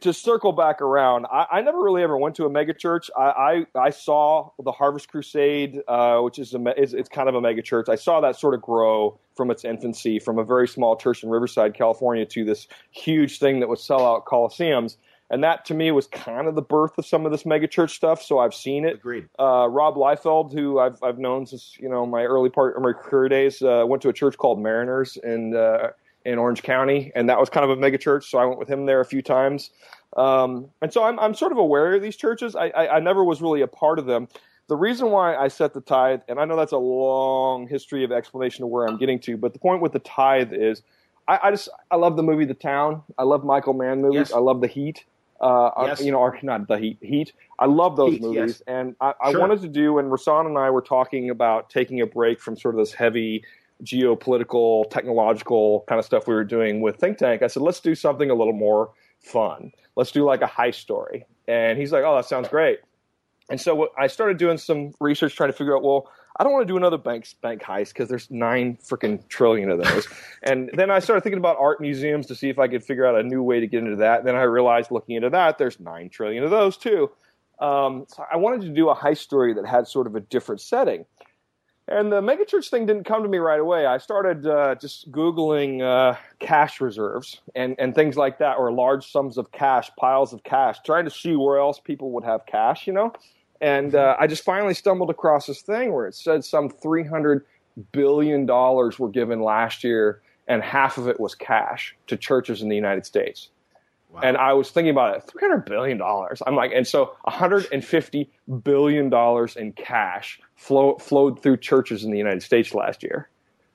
to 0.00 0.12
circle 0.12 0.52
back 0.52 0.80
around, 0.80 1.26
I, 1.26 1.46
I, 1.50 1.60
never 1.60 1.82
really 1.82 2.02
ever 2.02 2.16
went 2.16 2.36
to 2.36 2.44
a 2.44 2.50
megachurch. 2.50 3.10
I, 3.18 3.66
I, 3.74 3.80
I 3.86 3.90
saw 3.90 4.50
the 4.62 4.72
Harvest 4.72 5.08
Crusade, 5.08 5.80
uh, 5.88 6.20
which 6.20 6.38
is, 6.38 6.54
a, 6.54 6.80
is 6.80 6.94
it's 6.94 7.08
kind 7.08 7.28
of 7.28 7.34
a 7.34 7.40
megachurch. 7.40 7.88
I 7.88 7.96
saw 7.96 8.20
that 8.20 8.36
sort 8.36 8.54
of 8.54 8.62
grow 8.62 9.18
from 9.36 9.50
its 9.50 9.64
infancy, 9.64 10.18
from 10.18 10.38
a 10.38 10.44
very 10.44 10.68
small 10.68 10.96
church 10.96 11.22
in 11.22 11.30
Riverside, 11.30 11.74
California, 11.74 12.24
to 12.26 12.44
this 12.44 12.68
huge 12.90 13.38
thing 13.38 13.60
that 13.60 13.68
would 13.68 13.78
sell 13.78 14.06
out 14.06 14.24
coliseums. 14.24 14.96
And 15.30 15.42
that 15.42 15.64
to 15.66 15.74
me 15.74 15.90
was 15.90 16.06
kind 16.08 16.46
of 16.46 16.54
the 16.54 16.62
birth 16.62 16.98
of 16.98 17.06
some 17.06 17.24
of 17.24 17.32
this 17.32 17.44
megachurch 17.44 17.90
stuff. 17.90 18.22
So 18.22 18.38
I've 18.38 18.54
seen 18.54 18.84
it. 18.84 18.96
Agreed. 18.96 19.28
Uh, 19.38 19.66
Rob 19.68 19.96
Liefeld, 19.96 20.52
who 20.52 20.78
I've 20.78 21.02
I've 21.02 21.18
known 21.18 21.46
since 21.46 21.74
you 21.80 21.88
know 21.88 22.04
my 22.04 22.24
early 22.24 22.50
part 22.50 22.76
of 22.76 22.82
my 22.82 22.92
career 22.92 23.30
days, 23.30 23.62
uh, 23.62 23.84
went 23.86 24.02
to 24.02 24.10
a 24.10 24.12
church 24.12 24.36
called 24.36 24.60
Mariners 24.60 25.16
in 25.16 25.56
uh, 25.56 25.92
in 26.24 26.38
Orange 26.38 26.62
County, 26.62 27.12
and 27.14 27.28
that 27.28 27.38
was 27.38 27.50
kind 27.50 27.64
of 27.64 27.70
a 27.70 27.80
mega 27.80 27.98
church. 27.98 28.30
So 28.30 28.38
I 28.38 28.44
went 28.44 28.58
with 28.58 28.68
him 28.68 28.86
there 28.86 29.00
a 29.00 29.04
few 29.04 29.22
times, 29.22 29.70
um, 30.16 30.70
and 30.80 30.92
so 30.92 31.02
I'm 31.04 31.18
I'm 31.18 31.34
sort 31.34 31.52
of 31.52 31.58
aware 31.58 31.94
of 31.94 32.02
these 32.02 32.16
churches. 32.16 32.54
I, 32.56 32.68
I, 32.68 32.96
I 32.96 33.00
never 33.00 33.24
was 33.24 33.40
really 33.42 33.62
a 33.62 33.66
part 33.66 33.98
of 33.98 34.06
them. 34.06 34.28
The 34.68 34.76
reason 34.76 35.10
why 35.10 35.36
I 35.36 35.48
set 35.48 35.74
the 35.74 35.80
tithe, 35.80 36.20
and 36.28 36.38
I 36.38 36.44
know 36.44 36.56
that's 36.56 36.72
a 36.72 36.78
long 36.78 37.68
history 37.68 38.04
of 38.04 38.12
explanation 38.12 38.64
of 38.64 38.70
where 38.70 38.86
I'm 38.86 38.96
getting 38.96 39.18
to, 39.20 39.36
but 39.36 39.52
the 39.52 39.58
point 39.58 39.82
with 39.82 39.92
the 39.92 39.98
tithe 39.98 40.52
is, 40.52 40.82
I, 41.28 41.40
I 41.42 41.50
just 41.50 41.68
I 41.90 41.96
love 41.96 42.16
the 42.16 42.22
movie 42.22 42.44
The 42.44 42.54
Town. 42.54 43.02
I 43.18 43.24
love 43.24 43.44
Michael 43.44 43.74
Mann 43.74 44.00
movies. 44.00 44.28
Yes. 44.30 44.32
I 44.32 44.38
love 44.38 44.60
The 44.60 44.68
Heat. 44.68 45.04
Uh, 45.40 45.70
yes. 45.86 46.00
you 46.00 46.12
know, 46.12 46.18
or 46.18 46.38
not 46.44 46.68
the 46.68 46.78
Heat. 46.78 46.98
Heat. 47.00 47.32
I 47.58 47.66
love 47.66 47.96
those 47.96 48.12
heat, 48.12 48.22
movies, 48.22 48.36
yes. 48.36 48.62
and 48.68 48.94
I, 49.00 49.12
I 49.20 49.32
sure. 49.32 49.40
wanted 49.40 49.60
to 49.62 49.68
do. 49.68 49.98
And 49.98 50.08
Rahsan 50.08 50.46
and 50.46 50.56
I 50.56 50.70
were 50.70 50.80
talking 50.80 51.30
about 51.30 51.68
taking 51.68 52.00
a 52.00 52.06
break 52.06 52.40
from 52.40 52.56
sort 52.56 52.76
of 52.76 52.78
this 52.78 52.92
heavy 52.92 53.44
geopolitical, 53.82 54.88
technological 54.90 55.84
kind 55.88 55.98
of 55.98 56.04
stuff 56.04 56.26
we 56.26 56.34
were 56.34 56.44
doing 56.44 56.80
with 56.80 56.96
Think 56.96 57.18
Tank, 57.18 57.42
I 57.42 57.46
said, 57.46 57.62
let's 57.62 57.80
do 57.80 57.94
something 57.94 58.30
a 58.30 58.34
little 58.34 58.52
more 58.52 58.90
fun. 59.20 59.72
Let's 59.96 60.10
do 60.10 60.24
like 60.24 60.42
a 60.42 60.46
heist 60.46 60.76
story. 60.76 61.26
And 61.48 61.78
he's 61.78 61.92
like, 61.92 62.04
oh, 62.04 62.16
that 62.16 62.26
sounds 62.26 62.48
great. 62.48 62.80
And 63.50 63.60
so 63.60 63.88
I 63.98 64.06
started 64.06 64.38
doing 64.38 64.56
some 64.56 64.92
research 65.00 65.36
trying 65.36 65.50
to 65.50 65.56
figure 65.56 65.76
out, 65.76 65.82
well, 65.82 66.08
I 66.38 66.44
don't 66.44 66.52
want 66.52 66.66
to 66.66 66.72
do 66.72 66.76
another 66.76 66.96
bank 66.96 67.28
bank 67.42 67.62
heist 67.62 67.88
because 67.88 68.08
there's 68.08 68.30
nine 68.30 68.78
freaking 68.82 69.26
trillion 69.28 69.70
of 69.70 69.82
those. 69.82 70.08
and 70.42 70.70
then 70.72 70.90
I 70.90 71.00
started 71.00 71.22
thinking 71.22 71.38
about 71.38 71.58
art 71.58 71.80
museums 71.80 72.26
to 72.26 72.34
see 72.34 72.48
if 72.48 72.58
I 72.58 72.68
could 72.68 72.82
figure 72.82 73.04
out 73.04 73.18
a 73.18 73.22
new 73.22 73.42
way 73.42 73.60
to 73.60 73.66
get 73.66 73.82
into 73.82 73.96
that. 73.96 74.20
And 74.20 74.28
then 74.28 74.36
I 74.36 74.42
realized 74.42 74.90
looking 74.90 75.16
into 75.16 75.30
that, 75.30 75.58
there's 75.58 75.78
nine 75.78 76.08
trillion 76.08 76.44
of 76.44 76.50
those 76.50 76.76
too. 76.76 77.10
Um, 77.58 78.06
so 78.08 78.24
I 78.32 78.38
wanted 78.38 78.62
to 78.62 78.70
do 78.70 78.88
a 78.88 78.96
heist 78.96 79.18
story 79.18 79.52
that 79.54 79.66
had 79.66 79.86
sort 79.86 80.06
of 80.06 80.16
a 80.16 80.20
different 80.20 80.60
setting. 80.60 81.04
And 81.88 82.12
the 82.12 82.20
megachurch 82.20 82.70
thing 82.70 82.86
didn't 82.86 83.04
come 83.04 83.22
to 83.22 83.28
me 83.28 83.38
right 83.38 83.58
away. 83.58 83.86
I 83.86 83.98
started 83.98 84.46
uh, 84.46 84.76
just 84.76 85.10
Googling 85.10 85.82
uh, 85.82 86.16
cash 86.38 86.80
reserves 86.80 87.40
and, 87.56 87.74
and 87.78 87.94
things 87.94 88.16
like 88.16 88.38
that, 88.38 88.56
or 88.56 88.70
large 88.70 89.10
sums 89.10 89.36
of 89.36 89.50
cash, 89.50 89.90
piles 89.98 90.32
of 90.32 90.44
cash, 90.44 90.78
trying 90.86 91.04
to 91.04 91.10
see 91.10 91.34
where 91.34 91.58
else 91.58 91.80
people 91.80 92.12
would 92.12 92.24
have 92.24 92.46
cash, 92.46 92.86
you 92.86 92.92
know? 92.92 93.12
And 93.60 93.94
uh, 93.94 94.16
I 94.18 94.26
just 94.26 94.44
finally 94.44 94.74
stumbled 94.74 95.10
across 95.10 95.46
this 95.46 95.62
thing 95.62 95.92
where 95.92 96.06
it 96.06 96.14
said 96.14 96.44
some 96.44 96.68
$300 96.68 97.42
billion 97.90 98.46
were 98.46 99.10
given 99.10 99.40
last 99.40 99.82
year, 99.82 100.22
and 100.46 100.62
half 100.62 100.98
of 100.98 101.08
it 101.08 101.18
was 101.18 101.34
cash 101.34 101.96
to 102.06 102.16
churches 102.16 102.62
in 102.62 102.68
the 102.68 102.76
United 102.76 103.06
States. 103.06 103.50
Wow. 104.12 104.20
And 104.22 104.36
I 104.36 104.52
was 104.52 104.70
thinking 104.70 104.90
about 104.90 105.16
it, 105.16 105.22
three 105.26 105.40
hundred 105.40 105.64
billion 105.64 105.96
dollars. 105.96 106.42
I'm 106.46 106.54
like, 106.54 106.72
and 106.74 106.86
so 106.86 107.16
150 107.22 108.30
billion 108.62 109.08
dollars 109.08 109.56
in 109.56 109.72
cash 109.72 110.38
flow, 110.54 110.96
flowed 110.98 111.42
through 111.42 111.56
churches 111.58 112.04
in 112.04 112.10
the 112.10 112.18
United 112.18 112.42
States 112.42 112.74
last 112.74 113.02
year. 113.02 113.30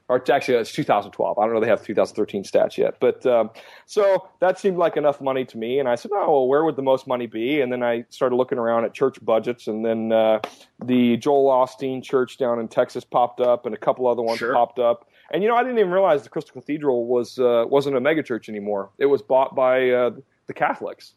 Or 0.10 0.24
actually, 0.32 0.56
it's 0.56 0.72
2012. 0.72 1.38
I 1.38 1.44
don't 1.44 1.54
know. 1.54 1.60
They 1.60 1.68
have 1.68 1.84
2013 1.84 2.44
stats 2.44 2.78
yet, 2.78 2.98
but 3.02 3.26
um, 3.26 3.50
so 3.88 4.30
that 4.40 4.58
seemed 4.58 4.78
like 4.78 4.96
enough 4.96 5.20
money 5.20 5.44
to 5.44 5.58
me. 5.58 5.80
And 5.80 5.90
I 5.90 5.96
said, 5.96 6.12
"Oh, 6.14 6.32
well, 6.32 6.48
where 6.48 6.64
would 6.64 6.78
the 6.78 6.82
most 6.82 7.08
money 7.08 7.28
be?" 7.28 7.60
And 7.60 7.74
then 7.74 7.84
I 7.84 8.06
started 8.10 8.38
looking 8.38 8.58
around 8.58 8.86
at 8.86 8.94
church 8.94 9.18
budgets, 9.26 9.68
and 9.68 9.84
then 9.84 10.14
uh, 10.14 10.40
the 10.82 11.18
Joel 11.18 11.52
Osteen 11.52 12.02
Church 12.02 12.38
down 12.38 12.58
in 12.58 12.70
Texas 12.70 13.04
popped 13.04 13.42
up, 13.42 13.66
and 13.66 13.76
a 13.76 13.78
couple 13.78 14.08
other 14.08 14.22
ones 14.22 14.40
sure. 14.40 14.54
popped 14.54 14.80
up. 14.80 15.07
And 15.32 15.44
you 15.44 15.50
know, 15.50 15.56
I 15.56 15.64
didn't 15.64 15.80
even 15.80 15.92
realize 15.92 16.24
the 16.24 16.30
Crystal 16.30 16.54
Cathedral 16.54 17.06
was 17.06 17.38
uh, 17.40 17.66
wasn't 17.68 17.98
a 17.98 18.02
megachurch 18.02 18.50
anymore. 18.50 18.90
It 18.98 19.08
was 19.08 19.22
bought 19.22 19.56
by 19.56 19.90
uh, 19.90 20.12
the 20.48 20.54
Catholics. 20.54 21.14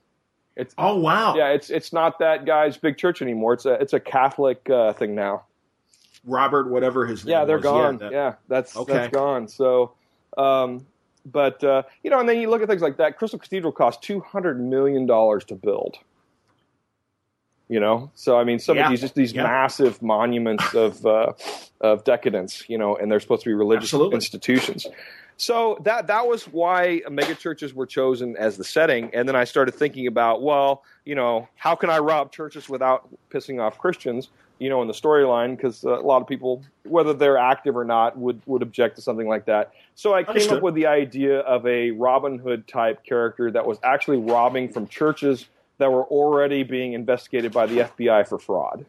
It's, 0.56 0.74
oh 0.78 0.96
wow! 0.98 1.36
Yeah, 1.36 1.48
it's 1.48 1.70
it's 1.70 1.92
not 1.92 2.18
that 2.18 2.44
guy's 2.44 2.76
big 2.76 2.98
church 2.98 3.22
anymore. 3.22 3.54
It's 3.54 3.66
a 3.66 3.74
it's 3.74 3.92
a 3.92 4.00
Catholic 4.00 4.68
uh, 4.68 4.92
thing 4.92 5.14
now. 5.14 5.44
Robert, 6.24 6.68
whatever 6.68 7.06
his 7.06 7.24
name. 7.24 7.32
Yeah, 7.32 7.44
they're 7.44 7.56
was. 7.56 7.64
gone. 7.64 7.94
Yeah, 7.94 7.98
that, 7.98 8.12
yeah 8.12 8.34
that's 8.48 8.76
okay. 8.76 8.92
that's 8.92 9.14
gone. 9.14 9.48
So, 9.48 9.92
um, 10.36 10.84
but 11.24 11.62
uh, 11.62 11.84
you 12.02 12.10
know, 12.10 12.20
and 12.20 12.28
then 12.28 12.40
you 12.40 12.50
look 12.50 12.62
at 12.62 12.68
things 12.68 12.82
like 12.82 12.96
that. 12.96 13.16
Crystal 13.16 13.38
Cathedral 13.38 13.72
cost 13.72 14.02
two 14.02 14.20
hundred 14.20 14.60
million 14.60 15.06
dollars 15.06 15.44
to 15.46 15.54
build. 15.54 15.98
You 17.70 17.78
know, 17.78 18.10
so 18.16 18.36
I 18.36 18.42
mean, 18.42 18.58
some 18.58 18.76
Yeah. 18.76 18.86
of 18.86 18.90
these 18.90 19.00
just 19.00 19.14
these 19.14 19.32
Yeah. 19.32 19.44
massive 19.44 20.02
monuments 20.02 20.74
of 20.74 21.06
uh, 21.06 21.32
of 21.80 22.02
decadence. 22.02 22.64
You 22.68 22.76
know, 22.78 22.96
and 22.96 23.10
they're 23.10 23.20
supposed 23.20 23.44
to 23.44 23.48
be 23.48 23.54
religious 23.54 23.84
Absolutely. 23.94 24.16
institutions. 24.16 24.86
So 25.36 25.78
that 25.84 26.08
that 26.08 26.26
was 26.26 26.44
why 26.48 27.02
mega 27.08 27.34
churches 27.36 27.72
were 27.72 27.86
chosen 27.86 28.36
as 28.36 28.56
the 28.56 28.64
setting. 28.64 29.14
And 29.14 29.28
then 29.28 29.36
I 29.36 29.44
started 29.44 29.72
thinking 29.76 30.08
about, 30.08 30.42
well, 30.42 30.82
you 31.04 31.14
know, 31.14 31.48
how 31.54 31.76
can 31.76 31.90
I 31.90 31.98
rob 31.98 32.32
churches 32.32 32.68
without 32.68 33.08
pissing 33.32 33.62
off 33.62 33.78
Christians? 33.78 34.28
You 34.58 34.68
know, 34.68 34.82
in 34.82 34.88
the 34.88 34.92
storyline, 34.94 35.56
because 35.56 35.84
a 35.84 35.88
lot 35.90 36.20
of 36.20 36.28
people, 36.28 36.62
whether 36.84 37.14
they're 37.14 37.38
active 37.38 37.76
or 37.76 37.84
not, 37.84 38.18
would 38.18 38.42
would 38.46 38.62
object 38.62 38.96
to 38.96 39.02
something 39.02 39.28
like 39.28 39.46
that. 39.46 39.70
So 39.94 40.12
I 40.12 40.24
came 40.24 40.30
Understood. 40.30 40.56
up 40.58 40.62
with 40.64 40.74
the 40.74 40.86
idea 40.86 41.38
of 41.38 41.64
a 41.68 41.92
Robin 41.92 42.36
Hood 42.40 42.66
type 42.66 43.04
character 43.04 43.50
that 43.52 43.64
was 43.64 43.78
actually 43.84 44.18
robbing 44.18 44.70
from 44.72 44.88
churches 44.88 45.46
that 45.80 45.90
were 45.90 46.04
already 46.04 46.62
being 46.62 46.92
investigated 46.92 47.52
by 47.52 47.66
the 47.66 47.78
FBI 47.78 48.28
for 48.28 48.38
fraud. 48.38 48.84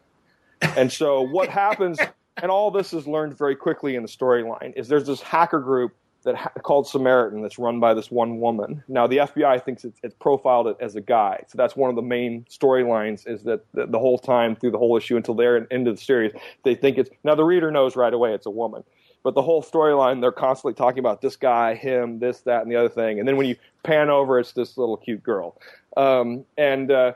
And 0.76 0.92
so 0.92 1.22
what 1.22 1.48
happens, 1.62 1.98
and 2.36 2.50
all 2.50 2.70
this 2.70 2.92
is 2.92 3.06
learned 3.06 3.36
very 3.36 3.56
quickly 3.56 3.96
in 3.96 4.02
the 4.02 4.08
storyline, 4.08 4.74
is 4.76 4.88
there's 4.88 5.06
this 5.06 5.22
hacker 5.22 5.58
group 5.58 5.94
that 6.24 6.36
ha- 6.36 6.52
called 6.62 6.86
Samaritan 6.86 7.40
that's 7.40 7.58
run 7.58 7.80
by 7.80 7.94
this 7.94 8.10
one 8.10 8.38
woman. 8.40 8.84
Now 8.88 9.06
the 9.06 9.16
FBI 9.16 9.64
thinks 9.64 9.84
it's, 9.84 9.98
it's 10.02 10.14
profiled 10.20 10.68
it 10.68 10.76
as 10.80 10.94
a 10.94 11.00
guy, 11.00 11.42
so 11.48 11.56
that's 11.56 11.74
one 11.74 11.88
of 11.88 11.96
the 11.96 12.02
main 12.02 12.44
storylines. 12.50 13.26
Is 13.26 13.42
that 13.44 13.64
the, 13.72 13.86
the 13.86 13.98
whole 13.98 14.18
time 14.18 14.54
through 14.54 14.72
the 14.72 14.78
whole 14.78 14.96
issue 14.96 15.16
until 15.16 15.34
they're 15.34 15.56
in, 15.56 15.66
into 15.70 15.92
the 15.92 15.98
series, 15.98 16.32
they 16.62 16.74
think 16.74 16.98
it's 16.98 17.10
now 17.24 17.34
the 17.34 17.44
reader 17.44 17.70
knows 17.70 17.96
right 17.96 18.12
away 18.12 18.34
it's 18.34 18.46
a 18.46 18.50
woman. 18.50 18.84
But 19.22 19.34
the 19.34 19.42
whole 19.42 19.62
storyline, 19.62 20.20
they're 20.20 20.32
constantly 20.32 20.74
talking 20.74 20.98
about 20.98 21.22
this 21.22 21.36
guy, 21.36 21.74
him, 21.74 22.18
this, 22.18 22.40
that, 22.40 22.62
and 22.62 22.70
the 22.70 22.76
other 22.76 22.88
thing. 22.88 23.20
And 23.20 23.28
then 23.28 23.36
when 23.36 23.46
you 23.46 23.56
pan 23.84 24.10
over, 24.10 24.38
it's 24.38 24.52
this 24.52 24.76
little 24.76 24.96
cute 24.96 25.22
girl. 25.22 25.60
Um, 25.96 26.44
and 26.56 26.90
uh, 26.90 27.12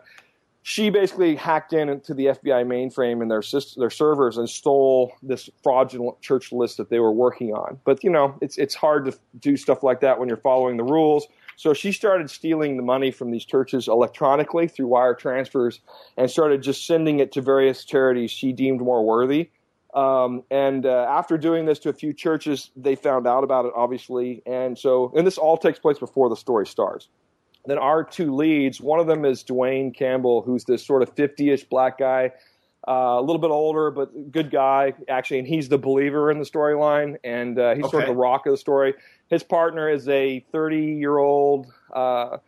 she 0.62 0.90
basically 0.90 1.36
hacked 1.36 1.72
in 1.72 1.88
into 1.88 2.12
the 2.12 2.26
FBI 2.26 2.66
mainframe 2.66 3.22
and 3.22 3.30
their 3.30 3.40
syst- 3.40 3.76
their 3.76 3.88
servers 3.88 4.36
and 4.36 4.50
stole 4.50 5.12
this 5.22 5.48
fraudulent 5.62 6.20
church 6.22 6.50
list 6.50 6.76
that 6.78 6.90
they 6.90 6.98
were 6.98 7.12
working 7.12 7.54
on. 7.54 7.78
But 7.84 8.02
you 8.02 8.10
know, 8.10 8.36
it's 8.40 8.58
it's 8.58 8.74
hard 8.74 9.04
to 9.04 9.16
do 9.38 9.56
stuff 9.56 9.84
like 9.84 10.00
that 10.00 10.18
when 10.18 10.28
you're 10.28 10.38
following 10.38 10.76
the 10.76 10.82
rules. 10.82 11.28
So 11.54 11.72
she 11.72 11.92
started 11.92 12.28
stealing 12.30 12.76
the 12.76 12.82
money 12.82 13.12
from 13.12 13.30
these 13.30 13.44
churches 13.44 13.86
electronically 13.86 14.66
through 14.66 14.88
wire 14.88 15.14
transfers 15.14 15.80
and 16.16 16.28
started 16.28 16.64
just 16.64 16.84
sending 16.84 17.20
it 17.20 17.30
to 17.32 17.40
various 17.40 17.84
charities 17.84 18.32
she 18.32 18.52
deemed 18.52 18.80
more 18.80 19.04
worthy. 19.04 19.50
Um, 19.94 20.42
and 20.50 20.84
uh, 20.84 21.06
after 21.08 21.38
doing 21.38 21.64
this 21.64 21.78
to 21.78 21.90
a 21.90 21.92
few 21.92 22.12
churches, 22.12 22.70
they 22.76 22.96
found 22.96 23.28
out 23.28 23.44
about 23.44 23.66
it, 23.66 23.72
obviously. 23.76 24.42
And 24.44 24.76
so, 24.76 25.12
and 25.16 25.24
this 25.24 25.38
all 25.38 25.56
takes 25.56 25.78
place 25.78 25.98
before 25.98 26.28
the 26.28 26.36
story 26.36 26.66
starts 26.66 27.08
then 27.66 27.79
our 27.79 28.05
two 28.05 28.35
leads, 28.35 28.81
one 28.81 29.00
of 29.00 29.07
them 29.07 29.24
is 29.24 29.42
Dwayne 29.42 29.94
Campbell, 29.94 30.42
who's 30.42 30.64
this 30.64 30.85
sort 30.85 31.02
of 31.02 31.14
50-ish 31.14 31.64
black 31.64 31.98
guy, 31.98 32.33
uh, 32.88 33.16
a 33.18 33.20
little 33.20 33.40
bit 33.40 33.50
older, 33.50 33.90
but 33.90 34.31
good 34.31 34.50
guy, 34.50 34.92
actually, 35.09 35.40
and 35.40 35.48
he's 35.48 35.68
the 35.68 35.79
believer 35.79 36.31
in 36.31 36.38
the 36.38 36.44
storyline, 36.44 37.16
and 37.24 37.59
uh, 37.59 37.74
he's 37.74 37.90
sort 37.90 38.05
of 38.05 38.09
the 38.09 38.14
rock 38.14 38.46
of 38.46 38.52
the 38.52 38.57
story. 38.57 38.94
His 39.29 39.42
partner 39.42 39.88
is 39.88 40.09
a 40.09 40.44
30-year-old 40.55 41.66
uh, 41.92 42.38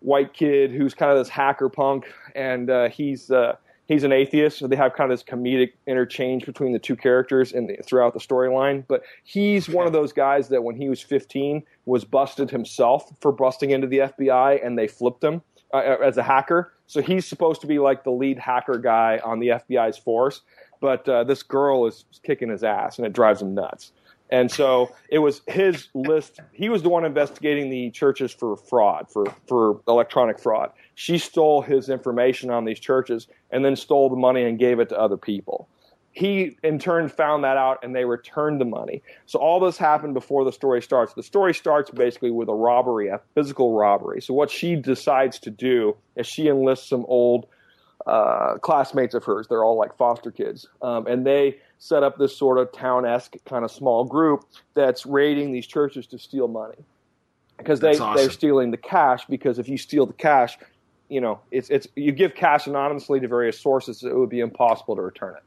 white 0.00 0.34
kid 0.34 0.72
who's 0.72 0.94
kind 0.94 1.12
of 1.12 1.18
this 1.18 1.28
hacker 1.28 1.68
punk, 1.68 2.12
and 2.34 2.70
uh, 2.70 2.88
he's 2.88 3.30
uh, 3.30 3.54
he's 3.88 4.04
an 4.04 4.12
atheist. 4.12 4.58
So 4.58 4.68
they 4.68 4.76
have 4.76 4.94
kind 4.94 5.10
of 5.10 5.18
this 5.18 5.24
comedic 5.24 5.72
interchange 5.86 6.46
between 6.46 6.72
the 6.72 6.78
two 6.78 6.94
characters 6.94 7.52
in 7.52 7.66
the, 7.66 7.76
throughout 7.84 8.12
the 8.12 8.20
storyline. 8.20 8.84
But 8.86 9.02
he's 9.24 9.68
one 9.68 9.86
of 9.86 9.92
those 9.92 10.12
guys 10.12 10.48
that 10.50 10.62
when 10.62 10.76
he 10.76 10.88
was 10.88 11.00
15 11.00 11.62
was 11.86 12.04
busted 12.04 12.50
himself 12.50 13.12
for 13.20 13.32
busting 13.32 13.70
into 13.70 13.86
the 13.86 13.98
FBI, 13.98 14.64
and 14.64 14.78
they 14.78 14.86
flipped 14.86 15.24
him 15.24 15.42
uh, 15.74 15.96
as 16.04 16.16
a 16.18 16.22
hacker. 16.22 16.72
So 16.86 17.02
he's 17.02 17.26
supposed 17.26 17.60
to 17.62 17.66
be 17.66 17.78
like 17.78 18.04
the 18.04 18.12
lead 18.12 18.38
hacker 18.38 18.78
guy 18.78 19.20
on 19.24 19.40
the 19.40 19.48
FBI's 19.48 19.98
force. 19.98 20.42
But 20.80 21.08
uh, 21.08 21.24
this 21.24 21.42
girl 21.42 21.86
is 21.86 22.04
kicking 22.22 22.50
his 22.50 22.62
ass, 22.62 22.98
and 22.98 23.06
it 23.06 23.12
drives 23.12 23.42
him 23.42 23.54
nuts. 23.54 23.92
And 24.30 24.50
so 24.50 24.94
it 25.08 25.18
was 25.18 25.40
his 25.46 25.88
list. 25.94 26.40
He 26.52 26.68
was 26.68 26.82
the 26.82 26.88
one 26.88 27.04
investigating 27.04 27.70
the 27.70 27.90
churches 27.90 28.32
for 28.32 28.56
fraud, 28.56 29.06
for, 29.10 29.24
for 29.46 29.80
electronic 29.88 30.38
fraud. 30.38 30.70
She 30.94 31.18
stole 31.18 31.62
his 31.62 31.88
information 31.88 32.50
on 32.50 32.64
these 32.64 32.78
churches 32.78 33.26
and 33.50 33.64
then 33.64 33.76
stole 33.76 34.10
the 34.10 34.16
money 34.16 34.44
and 34.44 34.58
gave 34.58 34.80
it 34.80 34.90
to 34.90 34.98
other 34.98 35.16
people. 35.16 35.68
He, 36.10 36.56
in 36.64 36.78
turn, 36.78 37.08
found 37.08 37.44
that 37.44 37.56
out 37.56 37.78
and 37.84 37.94
they 37.94 38.04
returned 38.04 38.60
the 38.60 38.64
money. 38.64 39.02
So 39.26 39.38
all 39.38 39.60
this 39.60 39.78
happened 39.78 40.14
before 40.14 40.44
the 40.44 40.52
story 40.52 40.82
starts. 40.82 41.14
The 41.14 41.22
story 41.22 41.54
starts 41.54 41.90
basically 41.90 42.32
with 42.32 42.48
a 42.48 42.54
robbery, 42.54 43.08
a 43.08 43.20
physical 43.34 43.76
robbery. 43.76 44.20
So 44.20 44.34
what 44.34 44.50
she 44.50 44.74
decides 44.74 45.38
to 45.40 45.50
do 45.50 45.96
is 46.16 46.26
she 46.26 46.48
enlists 46.48 46.88
some 46.88 47.04
old 47.06 47.46
uh, 48.06 48.54
classmates 48.58 49.14
of 49.14 49.24
hers. 49.24 49.46
They're 49.48 49.62
all 49.62 49.76
like 49.76 49.96
foster 49.96 50.32
kids. 50.32 50.66
Um, 50.82 51.06
and 51.06 51.24
they 51.24 51.58
set 51.78 52.02
up 52.02 52.18
this 52.18 52.36
sort 52.36 52.58
of 52.58 52.72
town 52.72 53.06
esque 53.06 53.36
kind 53.44 53.64
of 53.64 53.70
small 53.70 54.04
group 54.04 54.44
that's 54.74 55.06
raiding 55.06 55.52
these 55.52 55.66
churches 55.66 56.06
to 56.08 56.18
steal 56.18 56.48
money. 56.48 56.76
Because 57.56 57.80
they 57.80 57.98
awesome. 57.98 58.14
they're 58.16 58.30
stealing 58.30 58.70
the 58.70 58.76
cash, 58.76 59.24
because 59.26 59.58
if 59.58 59.68
you 59.68 59.78
steal 59.78 60.06
the 60.06 60.12
cash, 60.12 60.58
you 61.08 61.20
know, 61.20 61.40
it's, 61.50 61.70
it's, 61.70 61.88
you 61.96 62.12
give 62.12 62.34
cash 62.34 62.66
anonymously 62.66 63.18
to 63.18 63.26
various 63.26 63.58
sources, 63.58 64.04
it 64.04 64.14
would 64.14 64.28
be 64.28 64.40
impossible 64.40 64.94
to 64.94 65.02
return 65.02 65.34
it. 65.36 65.42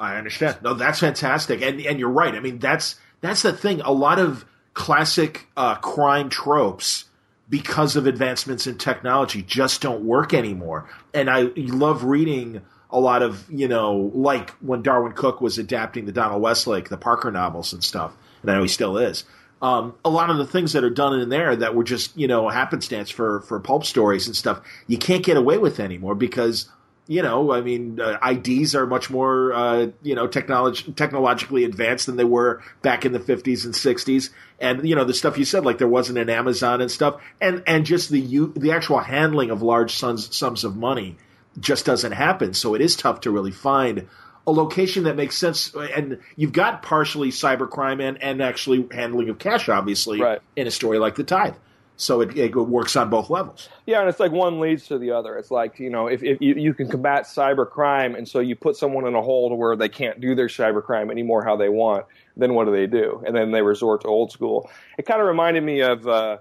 I 0.00 0.16
understand. 0.16 0.56
No, 0.62 0.74
that's 0.74 0.98
fantastic, 0.98 1.60
and 1.60 1.78
and 1.82 2.00
you're 2.00 2.08
right. 2.08 2.34
I 2.34 2.40
mean, 2.40 2.58
that's 2.58 2.98
that's 3.20 3.42
the 3.42 3.52
thing. 3.52 3.82
A 3.82 3.92
lot 3.92 4.18
of 4.18 4.46
classic 4.72 5.46
uh, 5.58 5.74
crime 5.74 6.30
tropes, 6.30 7.04
because 7.50 7.96
of 7.96 8.06
advancements 8.06 8.66
in 8.66 8.78
technology, 8.78 9.42
just 9.42 9.82
don't 9.82 10.02
work 10.02 10.32
anymore. 10.32 10.88
And 11.12 11.28
I 11.28 11.50
love 11.56 12.04
reading 12.04 12.62
a 12.92 13.00
lot 13.00 13.22
of 13.22 13.50
you 13.50 13.68
know, 13.68 14.10
like 14.14 14.50
when 14.60 14.82
Darwyn 14.82 15.12
Cooke 15.12 15.40
was 15.40 15.58
adapting 15.58 16.06
the 16.06 16.12
Donald 16.12 16.42
Westlake, 16.42 16.88
the 16.88 16.96
Parker 16.96 17.30
novels 17.30 17.72
and 17.72 17.82
stuff. 17.82 18.16
And 18.42 18.50
I 18.50 18.54
know 18.54 18.62
he 18.62 18.68
still 18.68 18.98
is. 18.98 19.24
Um, 19.62 19.94
a 20.04 20.10
lot 20.10 20.30
of 20.30 20.38
the 20.38 20.46
things 20.46 20.72
that 20.72 20.84
are 20.84 20.90
done 20.90 21.20
in 21.20 21.28
there 21.28 21.54
that 21.54 21.74
were 21.74 21.84
just 21.84 22.16
you 22.16 22.26
know 22.26 22.48
happenstance 22.48 23.10
for 23.10 23.40
for 23.42 23.60
pulp 23.60 23.84
stories 23.84 24.26
and 24.26 24.36
stuff, 24.36 24.60
you 24.86 24.98
can't 24.98 25.24
get 25.24 25.36
away 25.36 25.58
with 25.58 25.80
anymore 25.80 26.14
because 26.14 26.68
you 27.10 27.22
know, 27.22 27.52
I 27.52 27.60
mean, 27.60 28.00
uh, 28.00 28.18
IDs 28.24 28.76
are 28.76 28.86
much 28.86 29.10
more, 29.10 29.52
uh, 29.52 29.88
you 30.00 30.14
know, 30.14 30.28
technolog- 30.28 30.94
technologically 30.94 31.64
advanced 31.64 32.06
than 32.06 32.14
they 32.14 32.22
were 32.22 32.62
back 32.82 33.04
in 33.04 33.10
the 33.10 33.18
50s 33.18 33.64
and 33.64 33.74
60s. 33.74 34.30
And, 34.60 34.88
you 34.88 34.94
know, 34.94 35.02
the 35.02 35.12
stuff 35.12 35.36
you 35.36 35.44
said, 35.44 35.64
like 35.64 35.78
there 35.78 35.88
wasn't 35.88 36.18
an 36.18 36.30
Amazon 36.30 36.80
and 36.80 36.88
stuff. 36.88 37.20
And, 37.40 37.64
and 37.66 37.84
just 37.84 38.10
the, 38.10 38.20
u- 38.20 38.52
the 38.54 38.70
actual 38.70 39.00
handling 39.00 39.50
of 39.50 39.60
large 39.60 39.96
sums, 39.96 40.36
sums 40.36 40.62
of 40.62 40.76
money 40.76 41.16
just 41.60 41.84
doesn't 41.86 42.12
happen. 42.12 42.54
So 42.54 42.74
it 42.74 42.80
is 42.80 42.96
tough 42.96 43.20
to 43.22 43.30
really 43.30 43.52
find 43.52 44.08
a 44.46 44.50
location 44.52 45.04
that 45.04 45.16
makes 45.16 45.36
sense. 45.36 45.74
And 45.74 46.18
you've 46.36 46.52
got 46.52 46.82
partially 46.82 47.28
cybercrime 47.30 48.02
and, 48.02 48.22
and 48.22 48.42
actually 48.42 48.88
handling 48.90 49.28
of 49.28 49.38
cash, 49.38 49.68
obviously, 49.68 50.20
Right. 50.20 50.40
in 50.56 50.66
a 50.66 50.70
story 50.70 50.98
like 50.98 51.14
The 51.16 51.24
Tithe. 51.24 51.54
So 51.96 52.22
it, 52.22 52.34
it 52.34 52.56
works 52.56 52.96
on 52.96 53.10
both 53.10 53.28
levels. 53.28 53.68
Yeah, 53.84 54.00
and 54.00 54.08
it's 54.08 54.18
like 54.18 54.32
one 54.32 54.58
leads 54.58 54.86
to 54.86 54.96
the 54.96 55.10
other. 55.10 55.36
It's 55.36 55.50
like 55.50 55.78
you 55.78 55.90
know, 55.90 56.06
if, 56.06 56.22
if 56.22 56.40
you, 56.40 56.54
you 56.54 56.72
can 56.72 56.88
combat 56.88 57.24
cyber 57.24 57.68
crime, 57.68 58.14
and 58.14 58.26
so 58.26 58.40
you 58.40 58.56
put 58.56 58.76
someone 58.76 59.06
in 59.06 59.14
a 59.14 59.20
hole 59.20 59.50
to 59.50 59.54
where 59.54 59.76
they 59.76 59.90
can't 59.90 60.18
do 60.18 60.34
their 60.34 60.46
cyber 60.46 60.82
crime 60.82 61.10
anymore 61.10 61.44
how 61.44 61.56
they 61.56 61.68
want, 61.68 62.06
then 62.38 62.54
what 62.54 62.64
do 62.64 62.72
they 62.72 62.86
do? 62.86 63.22
And 63.26 63.36
then 63.36 63.50
they 63.50 63.60
resort 63.60 64.00
to 64.00 64.08
old 64.08 64.32
school. 64.32 64.70
It 64.96 65.04
kind 65.04 65.20
of 65.20 65.26
reminded 65.26 65.62
me 65.62 65.82
of 65.82 66.08
uh, 66.08 66.38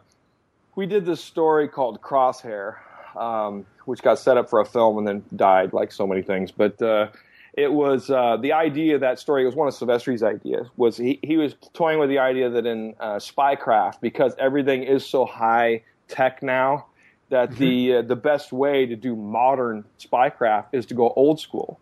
we 0.78 0.86
did 0.86 1.06
this 1.06 1.22
story 1.22 1.68
called 1.68 2.00
Crosshair, 2.00 2.76
um, 3.18 3.66
which 3.90 4.04
got 4.04 4.20
set 4.20 4.38
up 4.38 4.48
for 4.48 4.60
a 4.60 4.66
film 4.66 5.00
and 5.00 5.08
then 5.08 5.24
died, 5.36 5.74
like 5.74 5.92
so 5.92 6.06
many 6.06 6.22
things. 6.22 6.52
But 6.52 6.80
uh, 6.80 7.08
it 7.54 7.74
was 7.74 8.12
uh, 8.12 8.38
the 8.38 8.54
idea 8.54 8.94
of 8.94 9.02
that 9.02 9.18
story. 9.18 9.42
It 9.42 9.48
was 9.48 9.56
one 9.56 9.68
of 9.68 9.74
Silvestri's 9.74 10.22
ideas. 10.22 10.68
Was 10.78 10.96
he, 10.96 11.20
he 11.24 11.38
was 11.38 11.56
toying 11.74 11.98
with 11.98 12.10
the 12.10 12.20
idea 12.20 12.52
that 12.52 12.68
in 12.68 12.94
uh, 13.00 13.16
spycraft, 13.16 14.00
because 14.00 14.36
everything 14.38 14.84
is 14.84 15.04
so 15.04 15.26
high 15.26 15.82
tech 16.08 16.44
now, 16.44 16.86
that 17.30 17.56
the 17.58 17.96
uh, 17.96 18.02
the 18.04 18.16
best 18.16 18.52
way 18.52 18.86
to 18.86 18.96
do 18.96 19.16
modern 19.16 19.84
spycraft 20.00 20.68
is 20.72 20.86
to 20.86 20.94
go 20.94 21.12
old 21.16 21.40
school. 21.40 21.80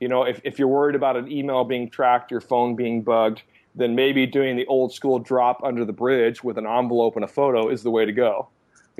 You 0.00 0.08
know, 0.08 0.22
if 0.22 0.40
if 0.44 0.58
you're 0.58 0.68
worried 0.68 0.96
about 0.96 1.18
an 1.18 1.30
email 1.30 1.64
being 1.64 1.90
tracked, 1.90 2.30
your 2.30 2.40
phone 2.40 2.74
being 2.74 3.02
bugged, 3.02 3.42
then 3.74 3.94
maybe 3.94 4.24
doing 4.24 4.56
the 4.56 4.66
old 4.66 4.94
school 4.94 5.18
drop 5.18 5.62
under 5.62 5.84
the 5.84 5.92
bridge 5.92 6.42
with 6.42 6.56
an 6.56 6.66
envelope 6.66 7.16
and 7.16 7.24
a 7.24 7.28
photo 7.28 7.68
is 7.68 7.82
the 7.82 7.90
way 7.90 8.06
to 8.06 8.12
go. 8.12 8.48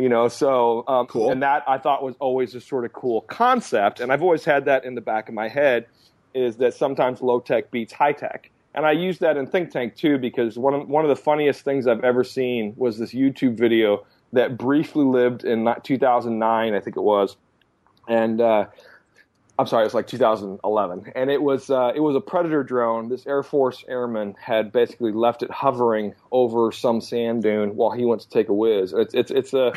You 0.00 0.08
know, 0.08 0.28
so 0.28 0.84
um, 0.88 1.06
Cool. 1.06 1.30
and 1.30 1.42
that 1.42 1.62
I 1.68 1.76
thought 1.76 2.02
was 2.02 2.14
always 2.20 2.54
a 2.54 2.60
sort 2.60 2.84
of 2.84 2.92
cool 2.92 3.20
concept, 3.22 4.00
and 4.00 4.10
I've 4.10 4.22
always 4.22 4.44
had 4.44 4.64
that 4.64 4.84
in 4.84 4.94
the 4.94 5.00
back 5.00 5.28
of 5.28 5.34
my 5.34 5.48
head 5.48 5.86
is 6.32 6.56
that 6.56 6.72
sometimes 6.74 7.20
low 7.20 7.40
tech 7.40 7.70
beats 7.70 7.92
high 7.92 8.12
tech. 8.12 8.50
And 8.74 8.86
I 8.86 8.92
use 8.92 9.18
that 9.18 9.36
in 9.36 9.46
Think 9.46 9.70
Tank 9.72 9.96
too 9.96 10.16
because 10.16 10.56
one 10.56 10.74
of, 10.74 10.88
one 10.88 11.04
of 11.04 11.08
the 11.08 11.16
funniest 11.16 11.62
things 11.62 11.86
I've 11.86 12.04
ever 12.04 12.22
seen 12.22 12.72
was 12.76 12.98
this 12.98 13.12
YouTube 13.12 13.58
video 13.58 14.06
that 14.32 14.56
briefly 14.56 15.04
lived 15.04 15.44
in 15.44 15.68
2009, 15.82 16.74
I 16.74 16.80
think 16.80 16.96
it 16.96 17.02
was. 17.02 17.36
And 18.08 18.40
uh, 18.40 18.66
I'm 19.60 19.66
sorry, 19.66 19.82
it 19.82 19.88
was 19.88 19.94
like 19.94 20.06
2011. 20.06 21.12
And 21.14 21.30
it 21.30 21.42
was 21.42 21.68
uh, 21.68 21.92
it 21.94 22.00
was 22.00 22.16
a 22.16 22.20
Predator 22.20 22.64
drone. 22.64 23.10
This 23.10 23.26
Air 23.26 23.42
Force 23.42 23.84
airman 23.88 24.34
had 24.40 24.72
basically 24.72 25.12
left 25.12 25.42
it 25.42 25.50
hovering 25.50 26.14
over 26.32 26.72
some 26.72 27.02
sand 27.02 27.42
dune 27.42 27.76
while 27.76 27.90
he 27.90 28.06
went 28.06 28.22
to 28.22 28.28
take 28.30 28.48
a 28.48 28.54
whiz. 28.54 28.94
It's 28.96 29.12
it's 29.12 29.30
it's 29.30 29.52
a 29.52 29.74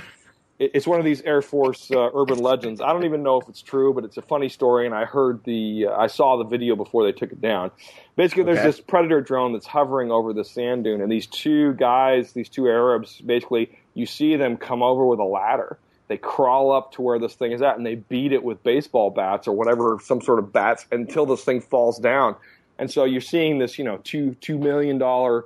it's 0.57 0.87
one 0.87 0.99
of 0.99 1.05
these 1.05 1.21
Air 1.23 1.41
Force 1.41 1.91
uh, 1.91 2.11
urban 2.15 2.39
legends. 2.39 2.79
I 2.79 2.93
don't 2.93 3.03
even 3.03 3.23
know 3.23 3.41
if 3.41 3.49
it's 3.49 3.61
true, 3.61 3.93
but 3.93 4.05
it's 4.05 4.15
a 4.15 4.21
funny 4.21 4.47
story. 4.47 4.85
And 4.85 4.95
I 4.95 5.03
heard 5.03 5.43
the, 5.43 5.87
uh, 5.87 5.97
I 5.97 6.07
saw 6.07 6.37
the 6.37 6.45
video 6.45 6.77
before 6.77 7.03
they 7.03 7.11
took 7.11 7.33
it 7.33 7.41
down. 7.41 7.71
Basically, 8.15 8.43
there's 8.43 8.59
okay. 8.59 8.67
this 8.67 8.79
Predator 8.79 9.19
drone 9.19 9.51
that's 9.51 9.65
hovering 9.65 10.11
over 10.11 10.31
the 10.31 10.45
sand 10.45 10.85
dune, 10.85 11.01
and 11.01 11.11
these 11.11 11.27
two 11.27 11.73
guys, 11.73 12.31
these 12.31 12.47
two 12.47 12.67
Arabs, 12.69 13.19
basically, 13.19 13.77
you 13.95 14.05
see 14.05 14.37
them 14.37 14.55
come 14.55 14.81
over 14.81 15.05
with 15.05 15.19
a 15.19 15.25
ladder. 15.25 15.77
They 16.07 16.17
crawl 16.17 16.71
up 16.71 16.91
to 16.93 17.01
where 17.01 17.17
this 17.19 17.33
thing 17.35 17.51
is 17.51 17.61
at, 17.61 17.77
and 17.77 17.85
they 17.85 17.95
beat 17.95 18.31
it 18.33 18.43
with 18.43 18.61
baseball 18.63 19.09
bats 19.09 19.47
or 19.47 19.55
whatever, 19.55 19.99
some 20.03 20.21
sort 20.21 20.39
of 20.39 20.51
bats, 20.51 20.85
until 20.91 21.25
this 21.25 21.43
thing 21.43 21.61
falls 21.61 21.97
down. 21.97 22.35
And 22.77 22.91
so 22.91 23.05
you're 23.05 23.21
seeing 23.21 23.59
this, 23.59 23.77
you 23.77 23.83
know, 23.83 23.97
two 24.03 24.35
two 24.41 24.57
million 24.57 24.97
dollar 24.97 25.45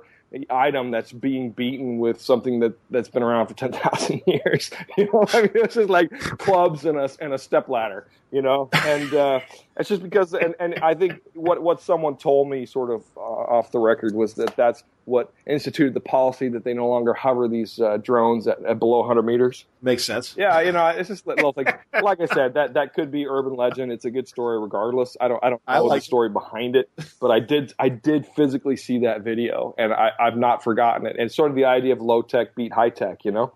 item 0.50 0.90
that's 0.90 1.12
being 1.12 1.50
beaten 1.50 1.98
with 1.98 2.20
something 2.20 2.60
that 2.60 2.74
that's 2.90 3.08
been 3.08 3.22
around 3.22 3.46
for 3.46 3.54
ten 3.54 3.72
thousand 3.72 4.22
years. 4.26 4.70
You 4.96 5.08
know, 5.12 5.24
I 5.32 5.42
mean, 5.42 5.50
this 5.54 5.76
is 5.76 5.88
like 5.88 6.10
clubs 6.38 6.84
and 6.84 6.98
a 6.98 7.10
and 7.20 7.32
a 7.32 7.38
step 7.38 7.68
ladder. 7.68 8.06
You 8.30 8.42
know, 8.42 8.68
and 8.72 9.14
uh, 9.14 9.40
it's 9.78 9.88
just 9.88 10.02
because, 10.02 10.34
and, 10.34 10.54
and 10.58 10.74
I 10.80 10.94
think 10.94 11.20
what 11.34 11.62
what 11.62 11.80
someone 11.80 12.16
told 12.16 12.50
me, 12.50 12.66
sort 12.66 12.90
of 12.90 13.04
uh, 13.16 13.20
off 13.20 13.70
the 13.70 13.78
record, 13.78 14.14
was 14.14 14.34
that 14.34 14.56
that's 14.56 14.82
what 15.04 15.32
instituted 15.46 15.94
the 15.94 16.00
policy 16.00 16.48
that 16.48 16.64
they 16.64 16.74
no 16.74 16.88
longer 16.88 17.14
hover 17.14 17.48
these 17.48 17.80
uh, 17.80 17.96
drones 17.98 18.46
at, 18.46 18.62
at, 18.64 18.78
below 18.78 18.98
100 18.98 19.22
meters. 19.22 19.64
Makes 19.80 20.04
sense. 20.04 20.34
Yeah, 20.36 20.60
you 20.60 20.72
know, 20.72 20.86
it's 20.88 21.08
just 21.08 21.26
a 21.26 21.30
little 21.30 21.52
thing. 21.52 21.66
like 22.02 22.20
I 22.20 22.26
said, 22.26 22.54
that 22.54 22.74
that 22.74 22.92
could 22.92 23.10
be 23.10 23.26
urban 23.26 23.54
legend. 23.54 23.92
It's 23.92 24.04
a 24.04 24.10
good 24.10 24.26
story, 24.26 24.60
regardless. 24.60 25.16
I 25.20 25.28
don't 25.28 25.42
I 25.44 25.50
don't 25.50 25.62
know 25.66 25.74
I 25.74 25.78
like 25.78 26.02
the 26.02 26.06
story 26.06 26.28
behind 26.28 26.74
it, 26.74 26.90
but 27.20 27.30
I 27.30 27.38
did 27.38 27.72
I 27.78 27.88
did 27.88 28.26
physically 28.26 28.76
see 28.76 28.98
that 29.00 29.22
video, 29.22 29.74
and 29.78 29.92
I, 29.92 30.10
I've 30.18 30.36
not 30.36 30.64
forgotten 30.64 31.06
it. 31.06 31.16
And 31.18 31.30
sort 31.30 31.50
of 31.50 31.56
the 31.56 31.66
idea 31.66 31.92
of 31.92 32.00
low 32.00 32.22
tech 32.22 32.54
beat 32.56 32.72
high 32.72 32.90
tech, 32.90 33.24
you 33.24 33.30
know. 33.30 33.52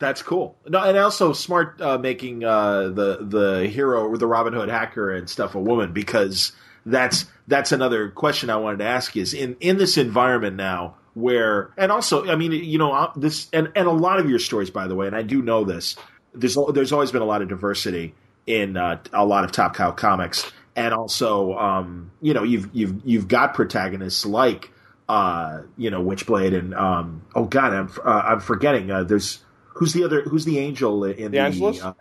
That's 0.00 0.22
cool. 0.22 0.56
No, 0.66 0.82
and 0.82 0.96
also 0.96 1.34
smart 1.34 1.78
uh, 1.80 1.98
making 1.98 2.42
uh, 2.42 2.88
the 2.88 3.18
the 3.20 3.68
hero 3.68 4.08
or 4.08 4.16
the 4.16 4.26
Robin 4.26 4.54
Hood 4.54 4.70
hacker 4.70 5.10
and 5.10 5.28
stuff 5.28 5.54
a 5.54 5.60
woman 5.60 5.92
because 5.92 6.52
that's 6.86 7.26
that's 7.46 7.70
another 7.70 8.08
question 8.08 8.48
I 8.48 8.56
wanted 8.56 8.78
to 8.78 8.86
ask 8.86 9.14
is 9.14 9.34
in 9.34 9.56
in 9.60 9.76
this 9.76 9.98
environment 9.98 10.56
now 10.56 10.96
where 11.12 11.74
and 11.76 11.92
also 11.92 12.26
I 12.26 12.36
mean 12.36 12.52
you 12.52 12.78
know 12.78 12.92
uh, 12.92 13.12
this 13.14 13.48
and 13.52 13.70
and 13.76 13.86
a 13.86 13.92
lot 13.92 14.18
of 14.18 14.30
your 14.30 14.38
stories 14.38 14.70
by 14.70 14.88
the 14.88 14.94
way 14.94 15.06
and 15.06 15.14
I 15.14 15.20
do 15.20 15.42
know 15.42 15.64
this 15.64 15.96
there's 16.32 16.56
there's 16.72 16.92
always 16.92 17.12
been 17.12 17.20
a 17.20 17.26
lot 17.26 17.42
of 17.42 17.48
diversity 17.48 18.14
in 18.46 18.78
uh, 18.78 19.02
a 19.12 19.26
lot 19.26 19.44
of 19.44 19.52
Top 19.52 19.76
Cow 19.76 19.90
comics 19.90 20.50
and 20.76 20.94
also 20.94 21.58
um, 21.58 22.10
you 22.22 22.32
know 22.32 22.42
you've 22.42 22.70
you've 22.72 23.02
you've 23.04 23.28
got 23.28 23.52
protagonists 23.52 24.24
like 24.24 24.70
uh, 25.10 25.60
you 25.76 25.90
know 25.90 26.02
Witchblade 26.02 26.56
and 26.56 26.72
um, 26.72 27.26
oh 27.34 27.44
god 27.44 27.74
I'm 27.74 27.90
uh, 28.02 28.22
I'm 28.28 28.40
forgetting 28.40 28.86
there's 29.06 29.44
who's 29.74 29.92
the 29.92 30.04
other 30.04 30.22
who's 30.22 30.44
the 30.44 30.58
angel 30.58 31.04
in 31.04 31.32
the, 31.32 31.38
the 31.38 31.80
uh, 31.82 31.92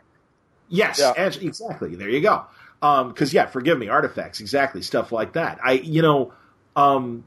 yes 0.67 0.99
yeah. 0.99 1.13
exactly 1.17 1.95
there 1.95 2.09
you 2.09 2.21
go 2.21 2.45
because 2.79 3.33
um, 3.33 3.35
yeah, 3.35 3.45
forgive 3.45 3.77
me, 3.77 3.89
artifacts, 3.89 4.39
exactly, 4.39 4.81
stuff 4.81 5.11
like 5.11 5.33
that. 5.33 5.59
I, 5.63 5.73
you 5.73 6.01
know, 6.01 6.33
um, 6.75 7.25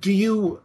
do 0.00 0.12
you? 0.12 0.60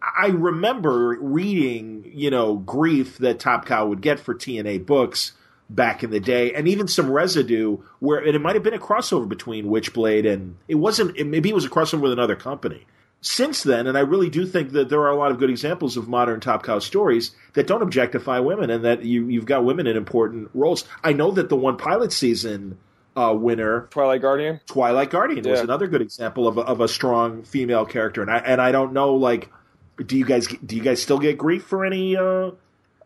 I 0.00 0.28
remember 0.28 1.18
reading, 1.20 2.10
you 2.14 2.30
know, 2.30 2.56
grief 2.56 3.18
that 3.18 3.38
Top 3.38 3.66
Cow 3.66 3.86
would 3.88 4.00
get 4.00 4.18
for 4.18 4.34
TNA 4.34 4.86
books 4.86 5.32
back 5.68 6.02
in 6.02 6.10
the 6.10 6.20
day, 6.20 6.54
and 6.54 6.68
even 6.68 6.88
some 6.88 7.10
residue 7.10 7.78
where 7.98 8.24
it 8.24 8.40
might 8.40 8.54
have 8.54 8.62
been 8.62 8.74
a 8.74 8.78
crossover 8.78 9.28
between 9.28 9.66
Witchblade 9.66 10.30
and 10.30 10.56
it 10.66 10.76
wasn't. 10.76 11.16
It, 11.16 11.26
maybe 11.26 11.50
it 11.50 11.54
was 11.54 11.66
a 11.66 11.70
crossover 11.70 12.00
with 12.00 12.12
another 12.12 12.36
company. 12.36 12.86
Since 13.22 13.64
then, 13.64 13.86
and 13.86 13.98
I 13.98 14.00
really 14.00 14.30
do 14.30 14.46
think 14.46 14.72
that 14.72 14.88
there 14.88 15.00
are 15.00 15.10
a 15.10 15.16
lot 15.16 15.30
of 15.30 15.38
good 15.38 15.50
examples 15.50 15.98
of 15.98 16.08
modern 16.08 16.40
Top 16.40 16.62
Cow 16.62 16.78
stories 16.78 17.32
that 17.52 17.66
don't 17.66 17.82
objectify 17.82 18.38
women, 18.38 18.70
and 18.70 18.84
that 18.86 19.04
you, 19.04 19.28
you've 19.28 19.44
got 19.44 19.62
women 19.62 19.86
in 19.86 19.94
important 19.94 20.50
roles. 20.54 20.84
I 21.04 21.12
know 21.12 21.30
that 21.32 21.50
the 21.50 21.56
one 21.56 21.76
pilot 21.76 22.12
season 22.12 22.78
uh, 23.14 23.34
winner, 23.36 23.88
Twilight 23.90 24.22
Guardian. 24.22 24.60
Twilight 24.66 25.10
Guardian 25.10 25.44
yeah. 25.44 25.50
was 25.50 25.60
another 25.60 25.86
good 25.86 26.00
example 26.00 26.48
of 26.48 26.56
a, 26.56 26.62
of 26.62 26.80
a 26.80 26.88
strong 26.88 27.42
female 27.42 27.84
character, 27.84 28.22
and 28.22 28.30
I 28.30 28.38
and 28.38 28.60
I 28.60 28.72
don't 28.72 28.94
know 28.94 29.14
like, 29.14 29.50
do 29.98 30.16
you 30.16 30.24
guys 30.24 30.46
do 30.46 30.76
you 30.76 30.82
guys 30.82 31.02
still 31.02 31.18
get 31.18 31.36
grief 31.36 31.64
for 31.64 31.84
any 31.84 32.16
uh, 32.16 32.52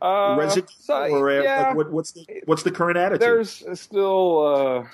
uh 0.00 0.37
residue 0.38 0.66
so, 0.79 1.09
or 1.09 1.29
uh, 1.29 1.42
yeah. 1.42 1.68
like, 1.68 1.77
what, 1.77 1.90
what's 1.90 2.12
the 2.12 2.24
what's 2.44 2.62
the 2.62 2.70
current 2.70 2.98
attitude? 2.98 3.20
There's 3.20 3.64
still. 3.81 4.87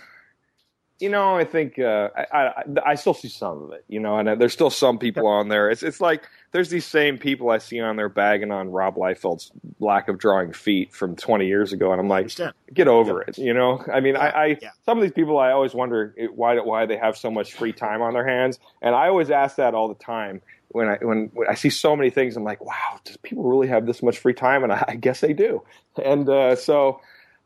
You 1.00 1.08
know, 1.08 1.36
I 1.36 1.44
think 1.44 1.78
uh, 1.78 2.10
I, 2.14 2.38
I, 2.38 2.64
I 2.86 2.94
still 2.94 3.14
see 3.14 3.28
some 3.28 3.62
of 3.62 3.72
it. 3.72 3.84
You 3.88 4.00
know, 4.00 4.18
and 4.18 4.28
uh, 4.28 4.34
there's 4.34 4.52
still 4.52 4.70
some 4.70 4.98
people 4.98 5.26
on 5.26 5.48
there. 5.48 5.70
It's 5.70 5.82
it's 5.82 6.00
like 6.00 6.24
there's 6.52 6.68
these 6.68 6.86
same 6.86 7.18
people 7.18 7.50
I 7.50 7.58
see 7.58 7.80
on 7.80 7.96
there 7.96 8.08
bagging 8.08 8.50
on 8.50 8.70
Rob 8.70 8.96
Liefeld's 8.96 9.50
lack 9.78 10.08
of 10.08 10.18
drawing 10.18 10.52
feet 10.52 10.92
from 10.92 11.16
20 11.16 11.46
years 11.46 11.72
ago, 11.72 11.92
and 11.92 12.00
I'm 12.00 12.08
like, 12.08 12.30
get 12.72 12.88
over 12.88 13.22
it. 13.22 13.38
You 13.38 13.54
know, 13.54 13.84
I 13.92 14.00
mean, 14.00 14.16
I, 14.16 14.28
I 14.28 14.46
yeah. 14.60 14.70
some 14.84 14.98
of 14.98 15.02
these 15.02 15.12
people 15.12 15.38
I 15.38 15.52
always 15.52 15.74
wonder 15.74 16.14
why 16.34 16.58
why 16.60 16.86
they 16.86 16.96
have 16.96 17.16
so 17.16 17.30
much 17.30 17.54
free 17.54 17.72
time 17.72 18.02
on 18.02 18.12
their 18.12 18.26
hands, 18.26 18.58
and 18.82 18.94
I 18.94 19.08
always 19.08 19.30
ask 19.30 19.56
that 19.56 19.74
all 19.74 19.88
the 19.88 19.94
time 19.94 20.42
when 20.72 20.88
I 20.88 20.98
when, 21.00 21.30
when 21.32 21.48
I 21.48 21.54
see 21.54 21.70
so 21.70 21.96
many 21.96 22.10
things. 22.10 22.36
I'm 22.36 22.44
like, 22.44 22.64
wow, 22.64 23.00
does 23.04 23.16
people 23.18 23.44
really 23.44 23.68
have 23.68 23.86
this 23.86 24.02
much 24.02 24.18
free 24.18 24.34
time? 24.34 24.64
And 24.64 24.72
I, 24.72 24.84
I 24.88 24.96
guess 24.96 25.20
they 25.20 25.32
do. 25.32 25.62
And 26.02 26.28
uh, 26.28 26.56
so 26.56 27.00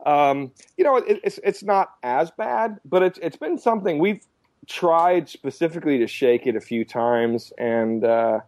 um, 0.05 0.51
you 0.77 0.83
know, 0.83 0.97
it, 0.97 1.19
it's 1.23 1.39
it's 1.43 1.63
not 1.63 1.93
as 2.03 2.31
bad, 2.31 2.79
but 2.85 3.03
it's 3.03 3.19
it's 3.21 3.37
been 3.37 3.57
something 3.57 3.99
we've 3.99 4.23
tried 4.67 5.29
specifically 5.29 5.99
to 5.99 6.07
shake 6.07 6.47
it 6.47 6.55
a 6.55 6.61
few 6.61 6.85
times, 6.85 7.51
and 7.57 8.03
uh, 8.03 8.39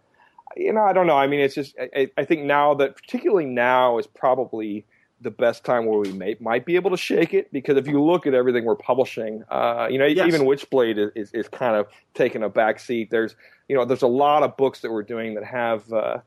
you 0.56 0.72
know, 0.72 0.82
I 0.82 0.94
don't 0.94 1.08
know. 1.08 1.18
I 1.18 1.28
mean, 1.28 1.40
it's 1.40 1.56
just 1.56 1.76
I, 1.80 2.10
I, 2.18 2.26
think 2.26 2.44
now 2.44 2.74
that 2.76 2.96
particularly 2.96 3.46
now 3.46 3.98
is 3.98 4.08
probably 4.08 4.86
the 5.22 5.32
best 5.32 5.64
time 5.66 5.88
where 5.88 6.00
we 6.00 6.12
may, 6.12 6.36
might 6.40 6.64
be 6.64 6.76
able 6.76 6.92
to 6.92 6.98
shake 6.98 7.34
it 7.34 7.52
because 7.52 7.76
if 7.76 7.88
you 7.88 8.02
look 8.04 8.28
at 8.28 8.36
everything 8.36 8.66
we're 8.66 8.76
publishing, 8.76 9.44
uh, 9.50 9.88
you 9.90 9.98
know, 9.98 10.06
yes. 10.06 10.28
even 10.28 10.42
Witchblade 10.42 11.00
is, 11.00 11.12
is, 11.16 11.34
is 11.34 11.48
kind 11.50 11.76
of 11.76 11.88
taking 12.14 12.44
a 12.44 12.50
back 12.50 12.80
seat. 12.80 13.10
There's 13.10 13.36
you 13.68 13.76
know, 13.76 13.84
there's 13.84 14.04
a 14.04 14.08
lot 14.08 14.44
of 14.44 14.56
books 14.58 14.82
that 14.82 14.92
we're 14.92 15.04
doing 15.04 15.34
that 15.36 15.44
have. 15.44 15.92
Uh, 15.92 16.18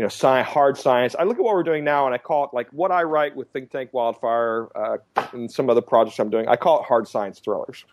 you 0.00 0.04
know, 0.04 0.08
science, 0.08 0.48
hard 0.48 0.78
science. 0.78 1.14
I 1.18 1.24
look 1.24 1.36
at 1.36 1.44
what 1.44 1.52
we're 1.54 1.62
doing 1.62 1.84
now, 1.84 2.06
and 2.06 2.14
I 2.14 2.16
call 2.16 2.44
it 2.44 2.54
like 2.54 2.72
what 2.72 2.90
I 2.90 3.02
write 3.02 3.36
with 3.36 3.50
Think 3.50 3.70
Tank 3.70 3.90
Wildfire 3.92 4.70
uh, 4.74 4.96
and 5.34 5.52
some 5.52 5.68
other 5.68 5.82
projects 5.82 6.18
I'm 6.18 6.30
doing. 6.30 6.48
I 6.48 6.56
call 6.56 6.80
it 6.80 6.86
hard 6.86 7.06
science 7.06 7.38
thrillers. 7.38 7.84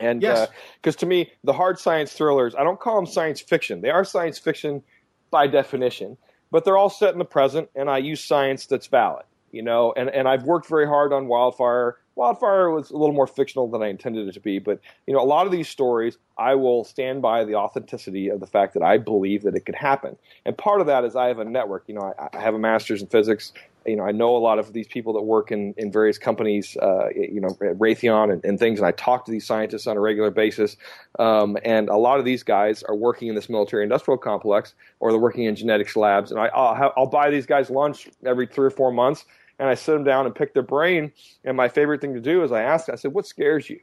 And 0.00 0.18
because 0.18 0.48
yes. 0.84 0.96
uh, 0.96 0.98
to 0.98 1.06
me, 1.06 1.30
the 1.44 1.52
hard 1.52 1.78
science 1.78 2.12
thrillers, 2.12 2.56
I 2.56 2.64
don't 2.64 2.80
call 2.80 2.96
them 2.96 3.06
science 3.06 3.40
fiction. 3.40 3.82
They 3.82 3.90
are 3.90 4.04
science 4.04 4.36
fiction 4.40 4.82
by 5.30 5.46
definition, 5.46 6.16
but 6.50 6.64
they're 6.64 6.76
all 6.76 6.90
set 6.90 7.12
in 7.12 7.20
the 7.20 7.24
present, 7.24 7.70
and 7.76 7.88
I 7.88 7.98
use 7.98 8.20
science 8.24 8.66
that's 8.66 8.88
valid. 8.88 9.24
You 9.52 9.62
know, 9.62 9.94
and, 9.96 10.10
and 10.10 10.26
I've 10.26 10.42
worked 10.42 10.68
very 10.68 10.88
hard 10.88 11.12
on 11.12 11.28
Wildfire 11.28 11.98
Wildfire 12.18 12.70
was 12.70 12.90
a 12.90 12.96
little 12.96 13.14
more 13.14 13.28
fictional 13.28 13.70
than 13.70 13.80
I 13.80 13.86
intended 13.86 14.26
it 14.26 14.32
to 14.32 14.40
be, 14.40 14.58
but 14.58 14.80
you 15.06 15.14
know, 15.14 15.20
a 15.20 15.24
lot 15.24 15.46
of 15.46 15.52
these 15.52 15.68
stories, 15.68 16.18
I 16.36 16.56
will 16.56 16.82
stand 16.82 17.22
by 17.22 17.44
the 17.44 17.54
authenticity 17.54 18.28
of 18.28 18.40
the 18.40 18.46
fact 18.46 18.74
that 18.74 18.82
I 18.82 18.98
believe 18.98 19.44
that 19.44 19.54
it 19.54 19.60
could 19.60 19.76
happen. 19.76 20.16
And 20.44 20.58
part 20.58 20.80
of 20.80 20.88
that 20.88 21.04
is 21.04 21.14
I 21.14 21.28
have 21.28 21.38
a 21.38 21.44
network. 21.44 21.84
You 21.86 21.94
know, 21.94 22.12
I, 22.18 22.28
I 22.36 22.40
have 22.40 22.54
a 22.54 22.58
master's 22.58 23.02
in 23.02 23.06
physics. 23.06 23.52
You 23.86 23.94
know, 23.94 24.02
I 24.02 24.10
know 24.10 24.36
a 24.36 24.38
lot 24.38 24.58
of 24.58 24.72
these 24.72 24.88
people 24.88 25.12
that 25.12 25.22
work 25.22 25.52
in, 25.52 25.74
in 25.78 25.92
various 25.92 26.18
companies, 26.18 26.76
uh, 26.82 27.08
you 27.14 27.40
know, 27.40 27.50
Raytheon 27.60 28.32
and, 28.32 28.44
and, 28.44 28.58
things, 28.58 28.80
and 28.80 28.86
I 28.88 28.90
talk 28.90 29.24
to 29.26 29.30
these 29.30 29.46
scientists 29.46 29.86
on 29.86 29.96
a 29.96 30.00
regular 30.00 30.32
basis. 30.32 30.76
Um, 31.20 31.56
and 31.64 31.88
a 31.88 31.96
lot 31.96 32.18
of 32.18 32.24
these 32.24 32.42
guys 32.42 32.82
are 32.82 32.96
working 32.96 33.28
in 33.28 33.36
this 33.36 33.48
military 33.48 33.84
industrial 33.84 34.18
complex 34.18 34.74
or 34.98 35.12
they're 35.12 35.20
working 35.20 35.44
in 35.44 35.54
genetics 35.54 35.94
labs. 35.94 36.32
And 36.32 36.40
I, 36.40 36.46
I'll, 36.48 36.92
I'll 36.96 37.06
buy 37.06 37.30
these 37.30 37.46
guys 37.46 37.70
lunch 37.70 38.08
every 38.26 38.48
three 38.48 38.66
or 38.66 38.70
four 38.70 38.90
months 38.90 39.24
and 39.58 39.68
I 39.68 39.74
sit 39.74 39.92
them 39.92 40.04
down 40.04 40.26
and 40.26 40.34
pick 40.34 40.54
their 40.54 40.62
brain. 40.62 41.12
And 41.44 41.56
my 41.56 41.68
favorite 41.68 42.00
thing 42.00 42.14
to 42.14 42.20
do 42.20 42.42
is 42.42 42.52
I 42.52 42.62
ask, 42.62 42.88
I 42.88 42.94
said, 42.94 43.12
"What 43.12 43.26
scares 43.26 43.68
you?" 43.68 43.80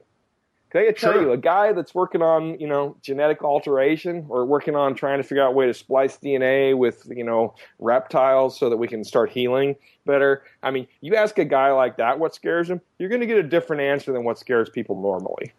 Can 0.75 0.81
I 0.81 0.91
tell 0.91 1.13
sure. 1.13 1.21
you, 1.21 1.31
a 1.31 1.38
guy 1.38 1.71
that's 1.71 1.95
working 1.95 2.21
on 2.21 2.59
you 2.59 2.67
know 2.67 2.97
genetic 3.01 3.43
alteration 3.43 4.25
or 4.27 4.45
working 4.45 4.75
on 4.75 4.93
trying 4.93 5.19
to 5.19 5.23
figure 5.23 5.41
out 5.41 5.53
a 5.53 5.55
way 5.55 5.67
to 5.67 5.73
splice 5.73 6.17
DNA 6.17 6.77
with 6.77 7.07
you 7.09 7.23
know 7.23 7.55
reptiles 7.79 8.59
so 8.59 8.69
that 8.69 8.77
we 8.77 8.88
can 8.88 9.03
start 9.03 9.29
healing 9.29 9.75
better. 10.05 10.43
I 10.63 10.71
mean, 10.71 10.88
you 11.01 11.15
ask 11.15 11.38
a 11.39 11.45
guy 11.45 11.71
like 11.71 11.97
that 11.97 12.19
what 12.19 12.35
scares 12.35 12.69
him, 12.69 12.81
you're 12.99 13.09
going 13.09 13.21
to 13.21 13.27
get 13.27 13.38
a 13.38 13.43
different 13.43 13.81
answer 13.81 14.11
than 14.11 14.23
what 14.23 14.38
scares 14.38 14.69
people 14.69 15.01
normally. 15.01 15.53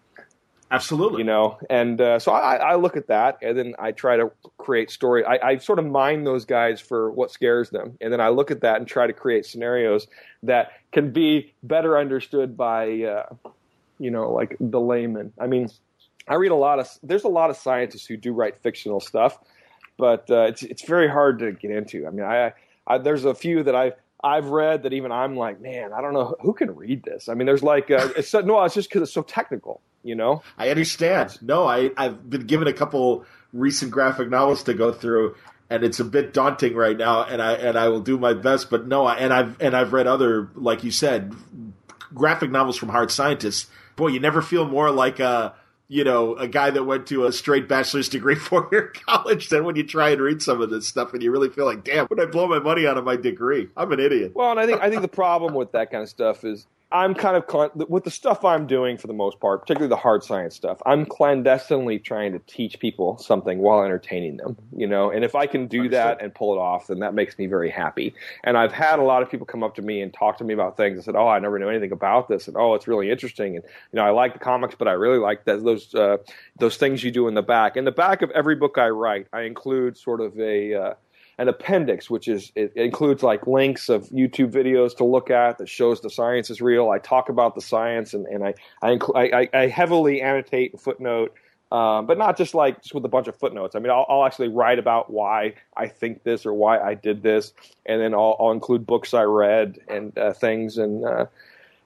Absolutely. 0.71 1.19
You 1.19 1.25
know, 1.25 1.59
and 1.71 2.01
uh, 2.01 2.19
so 2.19 2.33
I, 2.33 2.57
I, 2.57 2.75
look 2.75 2.97
at 2.97 3.07
that, 3.07 3.39
and 3.41 3.57
then 3.57 3.75
I 3.79 3.93
try 3.93 4.17
to 4.17 4.33
create 4.59 4.91
story. 4.91 5.25
I, 5.25 5.51
I, 5.51 5.57
sort 5.59 5.79
of 5.79 5.87
mine 5.87 6.25
those 6.25 6.45
guys 6.45 6.81
for 6.81 7.11
what 7.13 7.31
scares 7.31 7.71
them, 7.71 7.97
and 8.01 8.13
then 8.13 8.21
I 8.21 8.31
look 8.31 8.51
at 8.51 8.63
that 8.63 8.79
and 8.79 8.87
try 8.87 9.07
to 9.07 9.13
create 9.13 9.47
scenarios 9.47 10.09
that 10.43 10.73
can 10.91 11.13
be 11.13 11.55
better 11.63 11.97
understood 11.97 12.57
by, 12.57 13.03
uh, 13.03 13.51
you 14.01 14.11
know, 14.11 14.33
like 14.33 14.57
the 14.59 14.81
layman. 14.81 15.33
I 15.39 15.47
mean, 15.47 15.69
I 16.27 16.35
read 16.35 16.51
a 16.51 16.57
lot 16.57 16.81
of. 16.81 16.89
There's 17.01 17.25
a 17.25 17.29
lot 17.29 17.51
of 17.51 17.57
scientists 17.57 18.07
who 18.07 18.17
do 18.17 18.33
write 18.33 18.59
fictional 18.61 18.99
stuff, 18.99 19.39
but 19.97 20.29
uh, 20.31 20.47
it's 20.49 20.65
it's 20.65 20.83
very 20.83 21.09
hard 21.09 21.39
to 21.41 21.53
get 21.53 21.71
into. 21.71 22.09
I 22.09 22.11
mean, 22.11 22.27
I, 22.27 22.55
I 22.89 22.99
there's 22.99 23.25
a 23.25 23.35
few 23.35 23.63
that 23.63 23.77
I've 23.77 23.95
I've 24.27 24.47
read 24.47 24.83
that 24.83 24.93
even 24.93 25.13
I'm 25.13 25.37
like, 25.37 25.61
man, 25.61 25.93
I 25.93 26.01
don't 26.01 26.13
know 26.13 26.35
who 26.41 26.53
can 26.53 26.75
read 26.75 27.05
this. 27.05 27.29
I 27.29 27.35
mean, 27.35 27.47
there's 27.47 27.63
like, 27.63 27.91
uh, 27.91 28.09
it's 28.17 28.29
so, 28.29 28.41
no, 28.41 28.63
it's 28.65 28.75
just 28.75 28.89
because 28.89 29.03
it's 29.03 29.13
so 29.13 29.23
technical, 29.23 29.81
you 30.03 30.17
know. 30.17 30.43
I 30.59 30.69
understand. 30.71 31.39
No, 31.41 31.65
I 31.65 31.93
I've 31.97 32.29
been 32.29 32.47
given 32.47 32.67
a 32.67 32.73
couple 32.73 33.25
recent 33.53 33.93
graphic 33.93 34.29
novels 34.29 34.65
to 34.65 34.75
go 34.75 34.93
through, 34.93 35.37
and 35.71 35.85
it's 35.85 36.01
a 36.01 36.05
bit 36.05 36.33
daunting 36.33 36.75
right 36.75 36.97
now. 36.97 37.23
And 37.23 37.41
I 37.41 37.53
and 37.53 37.79
I 37.79 37.89
will 37.89 38.01
do 38.01 38.19
my 38.19 38.35
best, 38.35 38.69
but 38.69 38.89
no, 38.89 39.09
and 39.09 39.33
I've 39.33 39.61
and 39.63 39.77
I've 39.77 39.93
read 39.93 40.09
other, 40.09 40.51
like 40.57 40.83
you 40.83 40.91
said, 40.91 41.33
graphic 42.13 42.51
novels 42.51 42.77
from 42.77 42.89
hard 42.89 43.13
scientists. 43.13 43.69
Boy, 43.95 44.09
you 44.09 44.19
never 44.21 44.43
feel 44.43 44.67
more 44.67 44.91
like 44.91 45.21
a 45.21 45.55
you 45.89 46.05
know, 46.05 46.35
a 46.35 46.49
guy 46.49 46.71
that 46.71 46.85
went 46.85 47.07
to 47.09 47.27
a 47.27 47.33
straight 47.33 47.69
bachelor's 47.69 48.09
degree 48.09 48.35
four 48.37 48.69
year 48.73 48.93
college, 49.07 49.49
then 49.49 49.65
when 49.65 49.77
you 49.77 49.85
try 49.85 50.11
and 50.11 50.21
read 50.21 50.43
some 50.43 50.61
of 50.61 50.71
this 50.71 50.87
stuff 50.87 51.13
and 51.15 51.23
you 51.23 51.31
really 51.31 51.49
feel 51.49 51.65
like, 51.65 51.85
damn, 51.85 52.07
would 52.11 52.21
I 52.21 52.27
blow 52.27 52.49
my 52.49 52.59
money 52.59 52.87
out 52.87 52.99
of 52.99 53.05
my 53.05 53.17
degree? 53.17 53.69
I'm 53.77 53.93
an 53.93 54.01
idiot. 54.01 54.33
Well, 54.35 54.51
and 54.51 54.61
I 54.61 54.67
think 54.67 54.81
I 54.81 54.91
think 54.91 55.03
the 55.03 55.09
problem 55.09 55.55
with 55.55 55.73
that 55.73 55.91
kind 55.91 56.03
of 56.03 56.09
stuff 56.09 56.45
is 56.45 56.67
I'm 56.93 57.15
kind 57.15 57.37
of 57.37 57.89
with 57.89 58.05
the 58.05 58.13
stuff 58.13 58.45
I'm 58.45 58.69
doing 58.69 58.97
for 58.97 59.09
the 59.09 59.13
most 59.13 59.41
part, 59.41 59.61
particularly 59.61 59.89
the 59.89 59.97
hard 59.97 60.23
science 60.23 60.55
stuff. 60.55 60.81
I'm 60.87 61.05
clandestinely 61.05 61.99
trying 61.99 62.33
to 62.33 62.39
teach 62.47 62.79
people 62.79 63.19
something 63.19 63.59
while 63.59 63.83
entertaining 63.83 64.37
them, 64.37 64.57
you 64.75 64.87
know. 64.87 65.11
And 65.11 65.25
if 65.25 65.35
I 65.35 65.47
can 65.47 65.67
do 65.67 65.89
that 65.89 66.23
and 66.23 66.33
pull 66.33 66.55
it 66.55 66.59
off, 66.59 66.87
then 66.87 67.01
that 67.01 67.13
makes 67.13 67.39
me 67.39 67.47
very 67.49 67.71
happy. 67.71 68.15
And 68.45 68.57
I've 68.57 68.71
had 68.71 69.01
a 69.01 69.03
lot 69.03 69.21
of 69.21 69.29
people 69.29 69.47
come 69.47 69.65
up 69.65 69.75
to 69.77 69.83
me 69.83 70.01
and 70.01 70.15
talk 70.15 70.39
to 70.39 70.45
me 70.45 70.55
about 70.55 70.77
things 70.77 70.95
and 70.95 71.05
said, 71.05 71.17
"Oh, 71.17 71.27
I 71.27 71.41
never 71.41 71.59
knew 71.59 71.69
anything 71.69 71.91
about 71.91 72.29
this," 72.29 72.47
and 72.47 72.57
"Oh, 72.57 72.75
it's 72.75 72.87
really 72.87 73.11
interesting." 73.11 73.57
And 73.57 73.65
you 73.65 73.97
know, 73.97 74.05
I 74.05 74.11
like 74.11 74.35
the 74.35 74.39
comics, 74.39 74.77
but 74.79 74.87
I 74.87 74.93
really 74.93 75.19
like 75.19 75.45
that, 75.47 75.65
those 75.65 75.93
uh, 75.93 76.19
those 76.61 76.77
things 76.77 77.03
you 77.03 77.11
do 77.11 77.27
in 77.27 77.35
the 77.35 77.43
back. 77.43 77.77
In 77.77 77.85
the 77.85 77.91
back 77.91 78.23
of 78.23 78.31
every 78.31 78.55
book 78.55 78.79
I 78.79 78.91
write, 78.91 79.27
I 79.33 79.41
include 79.41 79.99
sort 79.99 80.21
of 80.21 80.39
a 80.39 80.75
uh, 80.75 80.95
an 81.39 81.49
appendix, 81.49 82.09
which 82.09 82.29
is 82.29 82.51
it 82.55 82.73
includes 82.77 83.23
like 83.23 83.47
links 83.47 83.89
of 83.89 84.09
YouTube 84.09 84.51
videos 84.51 84.97
to 84.97 85.05
look 85.05 85.31
at 85.31 85.59
that 85.59 85.69
shows 85.69 86.01
the 86.01 86.11
science 86.11 86.49
is 86.49 86.63
real. 86.63 86.91
I 86.91 86.99
talk 86.99 87.29
about 87.29 87.55
the 87.55 87.61
science 87.61 88.15
and, 88.15 88.27
and 88.27 88.45
I, 88.45 88.55
I, 88.83 88.99
I, 89.15 89.49
I 89.53 89.67
heavily 89.67 90.23
annotate 90.23 90.73
and 90.73 90.81
footnote, 90.81 91.35
um, 91.71 92.07
but 92.07 92.17
not 92.17 92.39
just 92.39 92.55
like 92.55 92.81
just 92.81 92.95
with 92.95 93.05
a 93.05 93.09
bunch 93.09 93.29
of 93.29 93.37
footnotes. 93.37 93.75
I 93.75 93.81
mean, 93.81 93.91
I'll, 93.91 94.07
I'll, 94.09 94.25
actually 94.25 94.49
write 94.49 94.79
about 94.79 95.11
why 95.11 95.55
I 95.77 95.89
think 95.89 96.23
this 96.23 96.47
or 96.47 96.55
why 96.55 96.79
I 96.79 96.95
did 96.95 97.23
this, 97.23 97.53
and 97.85 98.01
then 98.01 98.15
I'll, 98.15 98.37
I'll 98.41 98.53
include 98.53 98.87
books 98.87 99.13
I 99.13 99.25
read 99.25 99.79
and 99.89 100.17
uh, 100.17 100.33
things 100.33 100.79
and 100.79 101.05
uh, 101.05 101.27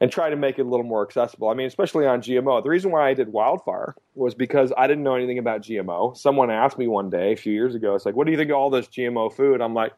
and 0.01 0.11
try 0.11 0.31
to 0.31 0.37
make 0.37 0.59
it 0.59 0.63
a 0.63 0.69
little 0.69 0.85
more 0.85 1.03
accessible. 1.07 1.49
I 1.49 1.55
mean, 1.55 1.67
especially 1.67 2.07
on 2.07 2.23
GMO. 2.23 2.63
The 2.63 2.71
reason 2.71 2.91
why 2.91 3.09
I 3.09 3.15
did 3.15 3.31
Wildfire 3.33 3.95
was 4.15 4.35
because 4.35 4.73
I 4.77 4.87
didn't 4.87 5.05
know 5.05 5.15
anything 5.15 5.39
about 5.39 5.61
GMO. 5.63 6.17
Someone 6.17 6.51
asked 6.51 6.79
me 6.79 6.87
one 6.87 7.11
day 7.11 7.33
a 7.33 7.37
few 7.37 7.53
years 7.53 7.75
ago, 7.75 7.95
it's 7.95 8.07
like, 8.07 8.17
what 8.17 8.25
do 8.25 8.33
you 8.33 8.39
think 8.39 8.51
of 8.51 8.57
all 8.57 8.71
this 8.71 8.87
GMO 8.87 9.33
food? 9.33 9.61
I'm 9.61 9.75
like, 9.75 9.93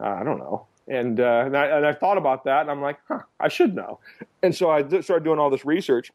I 0.00 0.22
don't 0.22 0.38
know. 0.38 0.66
And, 0.88 1.18
uh, 1.18 1.44
and, 1.46 1.56
I, 1.56 1.66
and 1.66 1.86
I 1.86 1.94
thought 1.94 2.18
about 2.18 2.44
that, 2.44 2.60
and 2.60 2.70
I'm 2.70 2.82
like, 2.82 2.98
huh, 3.08 3.22
I 3.40 3.48
should 3.48 3.74
know. 3.74 3.98
And 4.42 4.54
so 4.54 4.70
I 4.70 4.82
started 5.00 5.24
doing 5.24 5.38
all 5.38 5.50
this 5.50 5.64
research, 5.64 6.12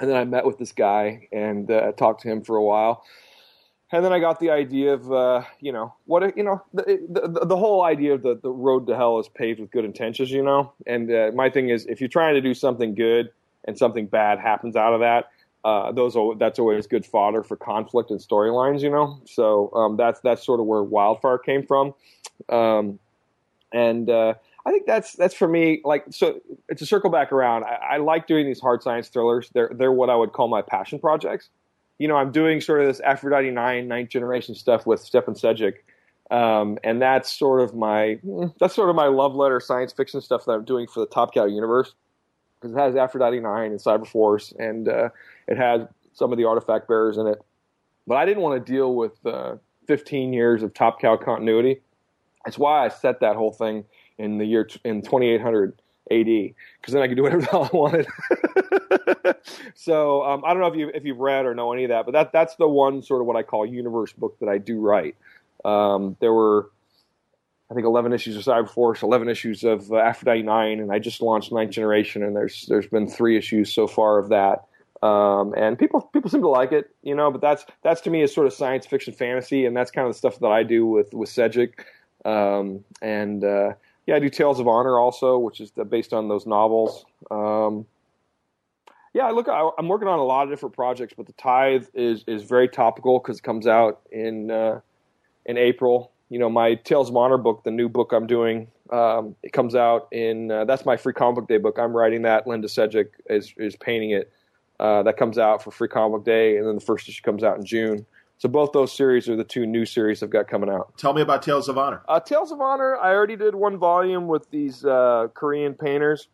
and 0.00 0.10
then 0.10 0.16
I 0.16 0.24
met 0.24 0.44
with 0.44 0.58
this 0.58 0.72
guy 0.72 1.28
and 1.32 1.70
uh, 1.70 1.92
talked 1.92 2.22
to 2.22 2.28
him 2.28 2.42
for 2.42 2.56
a 2.56 2.62
while 2.62 3.04
and 3.92 4.04
then 4.04 4.12
I 4.12 4.18
got 4.18 4.40
the 4.40 4.50
idea 4.50 4.94
of 4.94 5.12
uh, 5.12 5.42
you 5.60 5.72
know 5.72 5.94
what 6.06 6.36
you 6.36 6.42
know 6.42 6.62
the, 6.72 6.98
the, 7.08 7.46
the 7.46 7.56
whole 7.56 7.82
idea 7.82 8.14
of 8.14 8.22
the 8.22 8.38
the 8.42 8.50
road 8.50 8.86
to 8.88 8.96
hell 8.96 9.18
is 9.18 9.28
paved 9.28 9.60
with 9.60 9.70
good 9.70 9.84
intentions, 9.84 10.30
you 10.30 10.42
know. 10.42 10.72
And 10.86 11.10
uh, 11.10 11.30
my 11.34 11.50
thing 11.50 11.68
is, 11.68 11.86
if 11.86 12.00
you're 12.00 12.08
trying 12.08 12.34
to 12.34 12.40
do 12.40 12.54
something 12.54 12.94
good 12.94 13.30
and 13.66 13.78
something 13.78 14.06
bad 14.06 14.38
happens 14.38 14.76
out 14.76 14.94
of 14.94 15.00
that, 15.00 15.30
uh, 15.64 15.92
those 15.92 16.16
that's 16.38 16.58
always 16.58 16.86
good 16.86 17.06
fodder 17.06 17.42
for 17.42 17.56
conflict 17.56 18.10
and 18.10 18.20
storylines, 18.20 18.80
you 18.80 18.90
know. 18.90 19.20
So 19.26 19.70
um, 19.74 19.96
that's 19.96 20.20
that's 20.20 20.44
sort 20.44 20.60
of 20.60 20.66
where 20.66 20.82
Wildfire 20.82 21.38
came 21.38 21.66
from, 21.66 21.94
um, 22.48 22.98
and 23.72 24.08
uh, 24.08 24.34
I 24.66 24.70
think 24.70 24.86
that's 24.86 25.12
that's 25.12 25.34
for 25.34 25.46
me. 25.46 25.82
Like 25.84 26.06
so, 26.10 26.40
to 26.74 26.86
circle 26.86 27.10
back 27.10 27.32
around, 27.32 27.64
I, 27.64 27.94
I 27.94 27.96
like 27.98 28.26
doing 28.26 28.46
these 28.46 28.60
hard 28.60 28.82
science 28.82 29.08
thrillers. 29.08 29.50
They're 29.54 29.70
they're 29.72 29.92
what 29.92 30.10
I 30.10 30.16
would 30.16 30.32
call 30.32 30.48
my 30.48 30.62
passion 30.62 30.98
projects 30.98 31.50
you 31.98 32.08
know, 32.08 32.16
I'm 32.16 32.32
doing 32.32 32.60
sort 32.60 32.80
of 32.80 32.86
this 32.86 33.00
Aphrodite 33.00 33.50
9, 33.50 33.88
ninth 33.88 34.08
generation 34.08 34.54
stuff 34.54 34.86
with 34.86 35.00
Stjepan 35.00 35.38
Sejic. 35.40 35.74
Um, 36.30 36.78
and 36.82 37.00
that's 37.00 37.30
sort 37.30 37.60
of 37.60 37.74
my 37.74 38.18
that's 38.58 38.74
sort 38.74 38.88
of 38.88 38.96
my 38.96 39.06
love 39.06 39.34
letter 39.34 39.60
science 39.60 39.92
fiction 39.92 40.20
stuff 40.20 40.46
that 40.46 40.52
I'm 40.52 40.64
doing 40.64 40.86
for 40.86 41.00
the 41.00 41.06
Top 41.06 41.34
Cow 41.34 41.44
universe 41.44 41.94
because 42.58 42.74
it 42.74 42.78
has 42.78 42.96
Aphrodite 42.96 43.40
9 43.40 43.70
and 43.70 43.78
Cyberforce 43.78 44.54
and 44.58 44.88
uh, 44.88 45.10
it 45.46 45.58
has 45.58 45.82
some 46.14 46.32
of 46.32 46.38
the 46.38 46.44
artifact 46.44 46.88
bearers 46.88 47.18
in 47.18 47.26
it. 47.26 47.42
But 48.06 48.16
I 48.16 48.24
didn't 48.24 48.42
want 48.42 48.64
to 48.64 48.72
deal 48.72 48.94
with 48.94 49.24
uh, 49.26 49.56
15 49.86 50.32
years 50.32 50.62
of 50.62 50.72
Top 50.72 51.00
Cow 51.00 51.16
continuity. 51.16 51.82
That's 52.44 52.58
why 52.58 52.84
I 52.84 52.88
set 52.88 53.20
that 53.20 53.36
whole 53.36 53.52
thing 53.52 53.84
in 54.18 54.38
the 54.38 54.46
year 54.46 54.64
t- 54.64 54.80
in 54.84 55.02
2800 55.02 55.80
AD 56.10 56.26
because 56.26 56.92
then 56.92 57.02
I 57.02 57.08
could 57.08 57.16
do 57.16 57.22
whatever 57.22 57.42
the 57.42 57.50
hell 57.50 57.68
I 57.72 57.76
wanted. 57.76 58.06
so 59.74 60.24
um, 60.24 60.42
I 60.44 60.52
don't 60.52 60.60
know 60.60 60.68
if 60.68 60.76
you 60.76 60.90
if 60.94 61.04
you've 61.04 61.18
read 61.18 61.46
or 61.46 61.54
know 61.54 61.72
any 61.72 61.84
of 61.84 61.90
that, 61.90 62.04
but 62.06 62.12
that 62.12 62.32
that's 62.32 62.56
the 62.56 62.68
one 62.68 63.02
sort 63.02 63.20
of 63.20 63.26
what 63.26 63.36
I 63.36 63.42
call 63.42 63.66
universe 63.66 64.12
book 64.12 64.38
that 64.40 64.48
I 64.48 64.58
do 64.58 64.80
write. 64.80 65.16
Um, 65.64 66.16
there 66.20 66.32
were 66.32 66.70
I 67.70 67.74
think 67.74 67.86
11 67.86 68.12
issues 68.12 68.36
of 68.36 68.44
Cyberforce, 68.44 69.02
11 69.02 69.28
issues 69.28 69.64
of 69.64 69.90
uh, 69.90 69.96
Aphrodite 69.96 70.42
9, 70.42 70.80
and 70.80 70.92
I 70.92 70.98
just 70.98 71.22
launched 71.22 71.50
Ninth 71.50 71.70
Generation, 71.70 72.22
and 72.22 72.36
there's 72.36 72.66
there's 72.66 72.86
been 72.86 73.08
three 73.08 73.36
issues 73.36 73.72
so 73.72 73.86
far 73.86 74.18
of 74.18 74.28
that. 74.28 74.64
Um, 75.02 75.54
and 75.56 75.78
people 75.78 76.00
people 76.00 76.30
seem 76.30 76.40
to 76.42 76.48
like 76.48 76.72
it, 76.72 76.90
you 77.02 77.14
know. 77.14 77.30
But 77.30 77.40
that's 77.40 77.64
that's 77.82 78.00
to 78.02 78.10
me 78.10 78.22
is 78.22 78.34
sort 78.34 78.46
of 78.46 78.52
science 78.52 78.86
fiction 78.86 79.12
fantasy, 79.12 79.66
and 79.66 79.76
that's 79.76 79.90
kind 79.90 80.06
of 80.06 80.12
the 80.12 80.18
stuff 80.18 80.38
that 80.40 80.52
I 80.52 80.62
do 80.62 80.86
with 80.86 81.12
with 81.12 81.30
Sejic. 81.30 81.72
Um, 82.24 82.84
and 83.02 83.44
uh, 83.44 83.72
yeah, 84.06 84.16
I 84.16 84.18
do 84.18 84.28
Tales 84.28 84.60
of 84.60 84.68
Honor 84.68 84.98
also, 84.98 85.38
which 85.38 85.60
is 85.60 85.72
based 85.88 86.12
on 86.12 86.28
those 86.28 86.46
novels. 86.46 87.04
Um, 87.30 87.86
yeah, 89.14 89.28
look, 89.30 89.48
I, 89.48 89.70
am 89.78 89.86
working 89.86 90.08
on 90.08 90.18
a 90.18 90.24
lot 90.24 90.42
of 90.42 90.50
different 90.50 90.74
projects, 90.74 91.14
but 91.16 91.26
the 91.26 91.32
Tithe 91.34 91.86
is 91.94 92.24
is 92.26 92.42
very 92.42 92.68
topical 92.68 93.20
because 93.20 93.38
it 93.38 93.42
comes 93.42 93.66
out 93.66 94.00
in 94.10 94.50
uh, 94.50 94.80
in 95.46 95.56
April. 95.56 96.10
You 96.30 96.40
know, 96.40 96.50
my 96.50 96.74
Tales 96.74 97.10
of 97.10 97.16
Honor 97.16 97.38
book, 97.38 97.62
the 97.62 97.70
new 97.70 97.88
book 97.88 98.12
I'm 98.12 98.26
doing, 98.26 98.66
um, 98.90 99.36
it 99.44 99.52
comes 99.52 99.76
out 99.76 100.08
in 100.10 100.50
uh, 100.50 100.64
that's 100.64 100.84
my 100.84 100.96
free 100.96 101.12
comic 101.12 101.36
book 101.36 101.48
day 101.48 101.58
book. 101.58 101.78
I'm 101.78 101.96
writing 101.96 102.22
that. 102.22 102.48
Linda 102.48 102.66
Sejic 102.66 103.10
is 103.30 103.54
is 103.56 103.76
painting 103.76 104.10
it. 104.10 104.32
Uh, 104.80 105.04
that 105.04 105.16
comes 105.16 105.38
out 105.38 105.62
for 105.62 105.70
free 105.70 105.86
comic 105.86 106.18
book 106.18 106.24
day, 106.24 106.56
and 106.56 106.66
then 106.66 106.74
the 106.74 106.80
first 106.80 107.08
issue 107.08 107.22
comes 107.22 107.44
out 107.44 107.56
in 107.56 107.64
June. 107.64 108.04
So 108.38 108.48
both 108.48 108.72
those 108.72 108.92
series 108.92 109.28
are 109.28 109.36
the 109.36 109.44
two 109.44 109.64
new 109.64 109.86
series 109.86 110.24
I've 110.24 110.30
got 110.30 110.48
coming 110.48 110.68
out. 110.68 110.98
Tell 110.98 111.14
me 111.14 111.22
about 111.22 111.40
Tales 111.40 111.68
of 111.68 111.78
Honor. 111.78 112.02
Uh, 112.08 112.18
Tales 112.18 112.50
of 112.50 112.60
Honor, 112.60 112.96
I 112.96 113.14
already 113.14 113.36
did 113.36 113.54
one 113.54 113.78
volume 113.78 114.26
with 114.26 114.50
these 114.50 114.84
uh, 114.84 115.28
Korean 115.34 115.74
painters. 115.74 116.26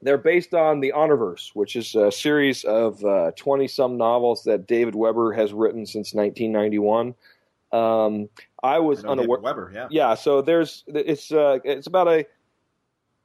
They're 0.00 0.18
based 0.18 0.54
on 0.54 0.80
the 0.80 0.92
Honorverse, 0.94 1.50
which 1.54 1.74
is 1.74 1.94
a 1.94 2.12
series 2.12 2.64
of 2.64 3.00
twenty 3.36 3.64
uh, 3.64 3.68
some 3.68 3.96
novels 3.96 4.44
that 4.44 4.66
David 4.66 4.94
Weber 4.94 5.32
has 5.32 5.52
written 5.52 5.86
since 5.86 6.14
1991. 6.14 7.14
Um, 7.72 8.28
I 8.62 8.78
was 8.78 9.04
I 9.04 9.08
unaware. 9.08 9.40
Weber, 9.40 9.72
yeah, 9.74 9.88
yeah. 9.90 10.14
So 10.14 10.40
there's 10.40 10.84
it's 10.86 11.32
uh, 11.32 11.58
it's 11.64 11.86
about 11.86 12.08
a 12.08 12.26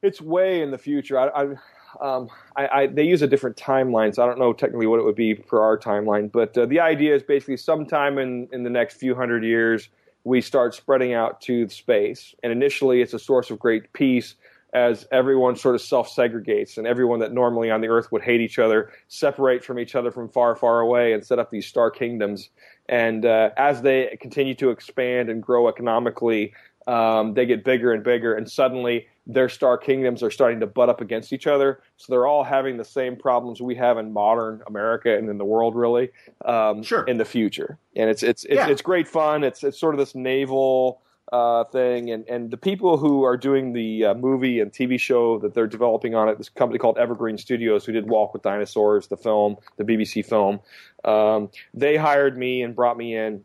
it's 0.01 0.19
way 0.19 0.61
in 0.61 0.71
the 0.71 0.77
future. 0.77 1.19
I, 1.19 1.27
I 1.43 1.55
um, 2.01 2.29
I, 2.55 2.67
I, 2.67 2.87
they 2.87 3.03
use 3.03 3.21
a 3.21 3.27
different 3.27 3.55
timeline, 3.55 4.15
so 4.15 4.23
I 4.23 4.25
don't 4.25 4.39
know 4.39 4.53
technically 4.53 4.87
what 4.87 4.99
it 4.99 5.03
would 5.03 5.15
be 5.15 5.35
for 5.35 5.61
our 5.61 5.77
timeline. 5.77 6.31
But 6.31 6.57
uh, 6.57 6.65
the 6.65 6.79
idea 6.79 7.15
is 7.15 7.23
basically 7.23 7.57
sometime 7.57 8.17
in, 8.17 8.47
in 8.51 8.63
the 8.63 8.69
next 8.69 8.97
few 8.97 9.15
hundred 9.15 9.43
years, 9.43 9.89
we 10.23 10.41
start 10.41 10.73
spreading 10.73 11.13
out 11.13 11.41
to 11.41 11.69
space. 11.69 12.33
And 12.43 12.51
initially, 12.51 13.01
it's 13.01 13.13
a 13.13 13.19
source 13.19 13.51
of 13.51 13.59
great 13.59 13.93
peace 13.93 14.35
as 14.73 15.07
everyone 15.11 15.55
sort 15.55 15.75
of 15.75 15.81
self 15.81 16.13
segregates 16.13 16.77
and 16.77 16.87
everyone 16.87 17.19
that 17.19 17.31
normally 17.31 17.69
on 17.69 17.81
the 17.81 17.87
earth 17.87 18.11
would 18.11 18.23
hate 18.23 18.41
each 18.41 18.57
other 18.57 18.91
separate 19.07 19.63
from 19.63 19.79
each 19.79 19.95
other 19.95 20.11
from 20.11 20.27
far, 20.29 20.55
far 20.55 20.79
away 20.79 21.13
and 21.13 21.25
set 21.25 21.39
up 21.39 21.51
these 21.51 21.67
star 21.67 21.91
kingdoms. 21.91 22.49
And 22.89 23.25
uh, 23.25 23.51
as 23.55 23.81
they 23.81 24.17
continue 24.19 24.55
to 24.55 24.71
expand 24.71 25.29
and 25.29 25.41
grow 25.41 25.67
economically, 25.67 26.53
um, 26.87 27.33
they 27.33 27.45
get 27.45 27.63
bigger 27.63 27.93
and 27.93 28.03
bigger, 28.03 28.33
and 28.35 28.49
suddenly 28.49 29.07
their 29.25 29.47
star 29.47 29.77
kingdoms 29.77 30.21
are 30.21 30.31
starting 30.31 30.59
to 30.59 30.67
butt 30.67 30.89
up 30.89 30.99
against 30.99 31.31
each 31.31 31.47
other. 31.47 31.81
So 31.95 32.11
they're 32.11 32.27
all 32.27 32.43
having 32.43 32.75
the 32.75 32.83
same 32.83 33.15
problems 33.15 33.61
we 33.61 33.75
have 33.75 33.97
in 33.97 34.11
modern 34.11 34.61
America 34.67 35.15
and 35.15 35.29
in 35.29 35.37
the 35.37 35.45
world, 35.45 35.75
really. 35.75 36.09
Um, 36.43 36.83
sure. 36.83 37.03
In 37.03 37.17
the 37.17 37.25
future, 37.25 37.77
and 37.95 38.09
it's 38.09 38.21
it's 38.21 38.43
it's, 38.45 38.55
yeah. 38.55 38.67
it's 38.67 38.81
great 38.81 39.07
fun. 39.07 39.45
It's 39.45 39.63
it's 39.63 39.79
sort 39.79 39.95
of 39.95 39.99
this 39.99 40.13
naval 40.13 41.01
uh, 41.33 41.63
thing, 41.65 42.11
and 42.11 42.29
and 42.29 42.51
the 42.51 42.57
people 42.57 42.97
who 42.97 43.23
are 43.23 43.35
doing 43.35 43.73
the 43.73 44.05
uh, 44.05 44.13
movie 44.13 44.59
and 44.59 44.71
TV 44.71 44.99
show 44.99 45.39
that 45.39 45.55
they're 45.55 45.67
developing 45.67 46.13
on 46.13 46.29
it, 46.29 46.37
this 46.37 46.47
company 46.47 46.77
called 46.77 46.99
Evergreen 46.99 47.39
Studios, 47.39 47.83
who 47.83 47.91
did 47.91 48.07
Walk 48.07 48.33
with 48.33 48.43
Dinosaurs, 48.43 49.07
the 49.07 49.17
film, 49.17 49.57
the 49.77 49.83
BBC 49.83 50.23
film, 50.23 50.59
um, 51.03 51.49
they 51.73 51.97
hired 51.97 52.37
me 52.37 52.61
and 52.61 52.75
brought 52.75 52.97
me 52.97 53.17
in 53.17 53.43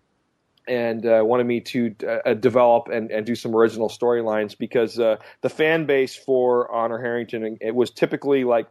and 0.68 1.06
uh, 1.06 1.22
wanted 1.24 1.46
me 1.46 1.60
to 1.60 1.94
uh, 2.06 2.34
develop 2.34 2.88
and, 2.88 3.10
and 3.10 3.24
do 3.24 3.34
some 3.34 3.56
original 3.56 3.88
storylines 3.88 4.56
because 4.56 4.98
uh, 4.98 5.16
the 5.40 5.48
fan 5.48 5.86
base 5.86 6.14
for 6.14 6.70
Honor 6.70 6.98
Harrington 6.98 7.56
it 7.62 7.74
was 7.74 7.90
typically 7.90 8.44
like 8.44 8.68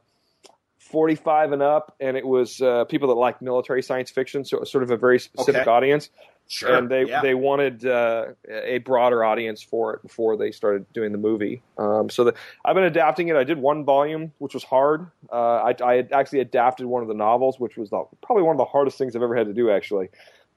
45 0.77 1.53
and 1.53 1.61
up, 1.63 1.95
and 1.99 2.15
it 2.15 2.25
was 2.25 2.61
uh, 2.61 2.85
people 2.85 3.07
that 3.09 3.15
like 3.15 3.41
military 3.41 3.81
science 3.81 4.11
fiction, 4.11 4.45
so 4.45 4.57
it 4.57 4.59
was 4.61 4.71
sort 4.71 4.83
of 4.83 4.91
a 4.91 4.95
very 4.95 5.19
specific 5.19 5.61
okay. 5.61 5.69
audience. 5.69 6.09
Sure. 6.49 6.75
And 6.75 6.89
they 6.89 7.05
yeah. 7.05 7.21
they 7.21 7.33
wanted 7.33 7.85
uh, 7.85 8.27
a 8.49 8.77
broader 8.79 9.23
audience 9.23 9.61
for 9.61 9.93
it 9.93 10.01
before 10.01 10.37
they 10.37 10.51
started 10.51 10.85
doing 10.93 11.11
the 11.11 11.17
movie. 11.17 11.61
Um, 11.77 12.09
so 12.09 12.23
the, 12.23 12.35
I've 12.63 12.73
been 12.73 12.85
adapting 12.85 13.27
it. 13.27 13.35
I 13.35 13.43
did 13.43 13.57
one 13.57 13.83
volume, 13.83 14.31
which 14.37 14.53
was 14.53 14.63
hard. 14.63 15.11
Uh, 15.29 15.35
I, 15.71 15.75
I 15.83 16.07
actually 16.13 16.39
adapted 16.39 16.85
one 16.85 17.01
of 17.01 17.09
the 17.09 17.13
novels, 17.13 17.59
which 17.59 17.75
was 17.75 17.89
the, 17.89 18.01
probably 18.23 18.43
one 18.43 18.53
of 18.53 18.59
the 18.59 18.65
hardest 18.65 18.97
things 18.97 19.13
I've 19.13 19.23
ever 19.23 19.35
had 19.35 19.47
to 19.47 19.53
do. 19.53 19.69
Actually, 19.69 20.07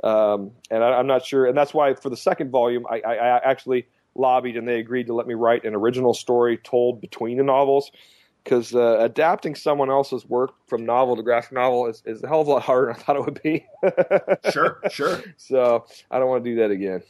Um, 0.05 0.53
and 0.71 0.85
I, 0.85 1.01
am 1.01 1.09
not 1.09 1.25
sure, 1.25 1.47
and 1.47 1.59
that's 1.59 1.75
why 1.75 1.95
for 1.95 2.09
the 2.09 2.17
second 2.17 2.51
volume, 2.51 2.87
I, 2.89 3.01
I, 3.01 3.15
I, 3.15 3.51
actually 3.51 3.89
lobbied 4.15 4.57
and 4.57 4.67
they 4.69 4.79
agreed 4.79 5.09
to 5.09 5.15
let 5.15 5.27
me 5.27 5.35
write 5.35 5.65
an 5.65 5.75
original 5.75 6.15
story 6.15 6.57
told 6.59 7.01
between 7.01 7.37
the 7.37 7.45
novels. 7.45 7.91
Because 8.43 8.75
uh, 8.75 8.99
adapting 9.01 9.55
someone 9.55 9.91
else's 9.91 10.25
work 10.25 10.53
from 10.67 10.87
novel 10.87 11.17
to 11.17 11.23
graphic 11.23 11.53
novel 11.53 11.87
is, 11.87 12.03
is 12.07 12.23
a 12.23 12.29
hell 12.29 12.41
of 12.41 12.49
a 12.49 12.51
lot 12.53 12.63
harder 12.63 12.87
than 12.87 12.97
I 12.97 12.99
thought 12.99 13.17
it 13.17 13.25
would 13.25 13.43
be. 13.43 13.67
sure, 14.51 14.81
sure. 14.91 15.23
So 15.37 15.85
I 16.11 16.19
don't 16.19 16.29
want 16.29 16.45
to 16.45 16.51
do 16.51 16.57
that 16.57 16.71
again. 16.71 17.03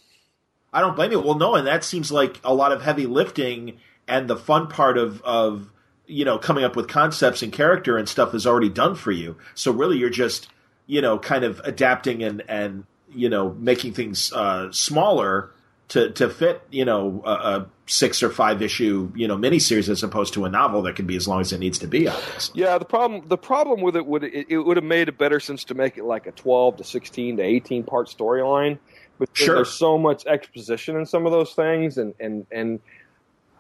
I 0.73 0.81
don't 0.81 0.95
blame 0.97 1.13
you. 1.13 1.21
Well, 1.21 1.35
no, 1.35 1.55
and 1.55 1.67
that 1.67 1.85
seems 1.85 2.13
like 2.13 2.39
a 2.45 2.55
lot 2.55 2.73
of 2.73 2.83
heavy 2.83 3.07
lifting, 3.07 3.79
and 4.07 4.29
the 4.29 4.37
fun 4.37 4.69
part 4.69 4.99
of 4.99 5.21
of 5.23 5.71
you 6.07 6.25
know 6.25 6.39
coming 6.39 6.65
up 6.65 6.77
with 6.77 6.89
concepts 6.89 7.43
and 7.43 7.53
character 7.53 7.97
and 7.97 8.09
stuff 8.09 8.35
is 8.35 8.47
already 8.47 8.69
done 8.69 8.95
for 8.95 9.11
you. 9.11 9.37
So 9.55 9.73
really, 9.73 9.99
you're 9.99 10.11
just 10.11 10.49
you 10.87 11.01
know 11.01 11.19
kind 11.19 11.45
of 11.45 11.61
adapting 11.65 12.23
and 12.23 12.43
and 12.49 12.85
you 13.13 13.29
know 13.29 13.53
making 13.59 13.95
things 13.95 14.33
uh, 14.33 14.71
smaller 14.73 15.51
to 15.91 16.11
to 16.13 16.31
fit 16.31 16.63
you 16.71 16.85
know 16.85 17.23
a, 17.25 17.31
a, 17.31 17.67
six 17.87 18.23
or 18.23 18.31
five 18.31 18.63
issue 18.63 19.13
you 19.15 19.27
know 19.27 19.37
miniseries 19.37 19.89
as 19.89 20.03
opposed 20.03 20.33
to 20.35 20.45
a 20.45 20.49
novel 20.49 20.83
that 20.83 20.95
can 20.95 21.07
be 21.07 21.17
as 21.17 21.29
long 21.29 21.41
as 21.41 21.53
it 21.53 21.59
needs 21.59 21.79
to 21.79 21.87
be. 21.87 22.09
Obviously. 22.09 22.63
Yeah, 22.63 22.79
the 22.79 22.85
problem 22.85 23.29
the 23.29 23.37
problem 23.37 23.83
with 23.83 23.97
it 23.97 24.07
would 24.07 24.25
it, 24.25 24.47
it 24.49 24.59
would 24.59 24.77
have 24.77 24.85
made 24.85 25.09
a 25.09 25.13
better 25.13 25.41
sense 25.41 25.65
to 25.65 25.75
make 25.75 25.99
it 25.99 26.05
like 26.05 26.27
a 26.27 26.33
twelve 26.33 26.77
to 26.79 26.85
sixteen 26.85 27.37
to 27.37 27.43
eighteen 27.43 27.85
part 27.85 28.09
storyline. 28.09 28.79
But 29.19 29.29
sure. 29.35 29.57
there's 29.57 29.73
so 29.73 29.99
much 29.99 30.25
exposition 30.27 30.97
in 30.97 31.05
some 31.05 31.27
of 31.27 31.33
those 31.33 31.53
things, 31.53 31.99
and 31.99 32.15
and 32.21 32.47
and 32.51 32.81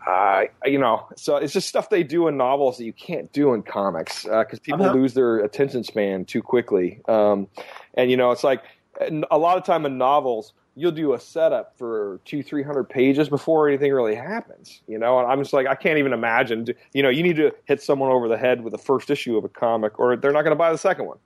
uh, 0.06 0.44
you 0.64 0.78
know, 0.78 1.06
so 1.16 1.36
it's 1.36 1.52
just 1.52 1.68
stuff 1.68 1.90
they 1.90 2.02
do 2.02 2.28
in 2.28 2.36
novels 2.36 2.78
that 2.78 2.84
you 2.84 2.92
can't 2.92 3.30
do 3.32 3.52
in 3.52 3.62
comics 3.62 4.22
because 4.22 4.58
uh, 4.58 4.62
people 4.62 4.86
uh-huh. 4.86 4.94
lose 4.94 5.14
their 5.14 5.40
attention 5.40 5.84
span 5.84 6.24
too 6.24 6.42
quickly. 6.42 7.00
Um, 7.06 7.48
and 7.94 8.10
you 8.10 8.16
know, 8.16 8.30
it's 8.30 8.44
like 8.44 8.62
a 9.30 9.38
lot 9.38 9.58
of 9.58 9.64
time 9.64 9.84
in 9.84 9.98
novels, 9.98 10.52
you'll 10.76 10.92
do 10.92 11.14
a 11.14 11.20
setup 11.20 11.76
for 11.76 12.20
two, 12.24 12.42
three 12.42 12.62
hundred 12.62 12.84
pages 12.84 13.28
before 13.28 13.68
anything 13.68 13.92
really 13.92 14.14
happens. 14.14 14.82
You 14.86 14.98
know, 14.98 15.18
and 15.18 15.30
I'm 15.30 15.40
just 15.40 15.52
like, 15.52 15.66
I 15.66 15.74
can't 15.74 15.98
even 15.98 16.12
imagine. 16.12 16.66
You 16.92 17.02
know, 17.02 17.08
you 17.08 17.22
need 17.22 17.36
to 17.36 17.52
hit 17.64 17.82
someone 17.82 18.10
over 18.10 18.28
the 18.28 18.38
head 18.38 18.62
with 18.62 18.72
the 18.72 18.78
first 18.78 19.10
issue 19.10 19.36
of 19.36 19.44
a 19.44 19.48
comic, 19.48 19.98
or 19.98 20.16
they're 20.16 20.32
not 20.32 20.42
going 20.42 20.52
to 20.52 20.58
buy 20.58 20.72
the 20.72 20.78
second 20.78 21.06
one 21.06 21.18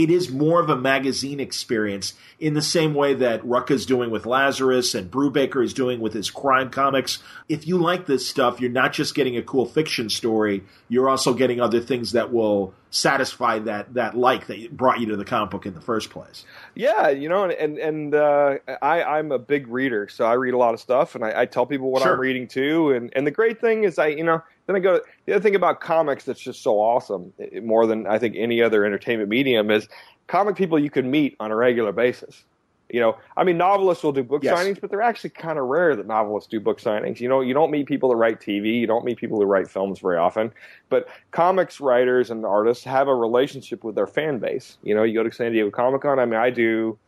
it 0.00 0.10
is 0.10 0.30
more 0.30 0.60
of 0.60 0.70
a 0.70 0.76
magazine 0.76 1.40
experience 1.40 2.14
in 2.38 2.54
the 2.54 2.62
same 2.62 2.94
way 2.94 3.12
that 3.12 3.42
Rucka 3.42 3.72
is 3.72 3.84
doing 3.84 4.10
with 4.10 4.24
Lazarus 4.24 4.94
and 4.94 5.10
Brubaker 5.10 5.62
is 5.62 5.74
doing 5.74 6.00
with 6.00 6.14
his 6.14 6.30
crime 6.30 6.70
comics. 6.70 7.18
If 7.50 7.66
you 7.66 7.76
like 7.76 8.06
this 8.06 8.26
stuff, 8.26 8.62
you're 8.62 8.70
not 8.70 8.94
just 8.94 9.14
getting 9.14 9.36
a 9.36 9.42
cool 9.42 9.66
fiction 9.66 10.08
story, 10.08 10.64
you're 10.88 11.10
also 11.10 11.34
getting 11.34 11.60
other 11.60 11.80
things 11.80 12.12
that 12.12 12.32
will 12.32 12.72
satisfy 12.88 13.58
that 13.60 13.94
that 13.94 14.16
like 14.16 14.46
that 14.46 14.74
brought 14.74 15.00
you 15.00 15.06
to 15.06 15.16
the 15.16 15.24
comic 15.24 15.50
book 15.50 15.66
in 15.66 15.74
the 15.74 15.82
first 15.82 16.08
place. 16.08 16.46
Yeah, 16.74 17.10
you 17.10 17.28
know, 17.28 17.44
and 17.44 17.76
and 17.76 18.14
uh, 18.14 18.56
I 18.80 19.02
I'm 19.02 19.32
a 19.32 19.38
big 19.38 19.68
reader, 19.68 20.08
so 20.08 20.24
I 20.24 20.32
read 20.32 20.54
a 20.54 20.58
lot 20.58 20.72
of 20.72 20.80
stuff, 20.80 21.14
and 21.14 21.22
I, 21.22 21.42
I 21.42 21.46
tell 21.46 21.66
people 21.66 21.90
what 21.90 22.02
sure. 22.02 22.14
I'm 22.14 22.20
reading 22.20 22.48
too. 22.48 22.90
And 22.90 23.12
and 23.14 23.26
the 23.26 23.30
great 23.30 23.60
thing 23.60 23.84
is, 23.84 23.98
I 23.98 24.06
you 24.06 24.24
know, 24.24 24.42
then 24.70 24.76
I 24.76 24.78
go. 24.80 25.00
The 25.26 25.34
other 25.34 25.42
thing 25.42 25.56
about 25.56 25.80
comics 25.80 26.24
that's 26.24 26.40
just 26.40 26.62
so 26.62 26.78
awesome, 26.78 27.32
more 27.62 27.86
than 27.86 28.06
I 28.06 28.18
think 28.18 28.36
any 28.38 28.62
other 28.62 28.84
entertainment 28.84 29.28
medium, 29.28 29.70
is 29.70 29.88
comic 30.28 30.56
people 30.56 30.78
you 30.78 30.90
can 30.90 31.10
meet 31.10 31.36
on 31.40 31.50
a 31.50 31.56
regular 31.56 31.92
basis. 31.92 32.44
You 32.88 33.00
know, 33.00 33.16
I 33.36 33.44
mean, 33.44 33.56
novelists 33.56 34.02
will 34.02 34.12
do 34.12 34.24
book 34.24 34.42
yes. 34.42 34.58
signings, 34.58 34.80
but 34.80 34.90
they're 34.90 35.02
actually 35.02 35.30
kind 35.30 35.58
of 35.58 35.66
rare 35.66 35.94
that 35.94 36.06
novelists 36.06 36.48
do 36.48 36.58
book 36.58 36.80
signings. 36.80 37.20
You 37.20 37.28
know, 37.28 37.40
you 37.40 37.54
don't 37.54 37.70
meet 37.70 37.86
people 37.86 38.08
that 38.10 38.16
write 38.16 38.40
TV, 38.40 38.80
you 38.80 38.86
don't 38.86 39.04
meet 39.04 39.16
people 39.16 39.38
who 39.38 39.44
write 39.44 39.68
films 39.68 40.00
very 40.00 40.16
often, 40.16 40.52
but 40.88 41.08
comics 41.30 41.80
writers 41.80 42.30
and 42.30 42.44
artists 42.44 42.82
have 42.84 43.06
a 43.06 43.14
relationship 43.14 43.84
with 43.84 43.94
their 43.94 44.08
fan 44.08 44.38
base. 44.38 44.76
You 44.82 44.94
know, 44.96 45.04
you 45.04 45.14
go 45.14 45.22
to 45.22 45.32
San 45.32 45.52
Diego 45.52 45.70
Comic 45.70 46.02
Con. 46.02 46.18
I 46.18 46.24
mean, 46.24 46.40
I 46.40 46.50
do 46.50 46.98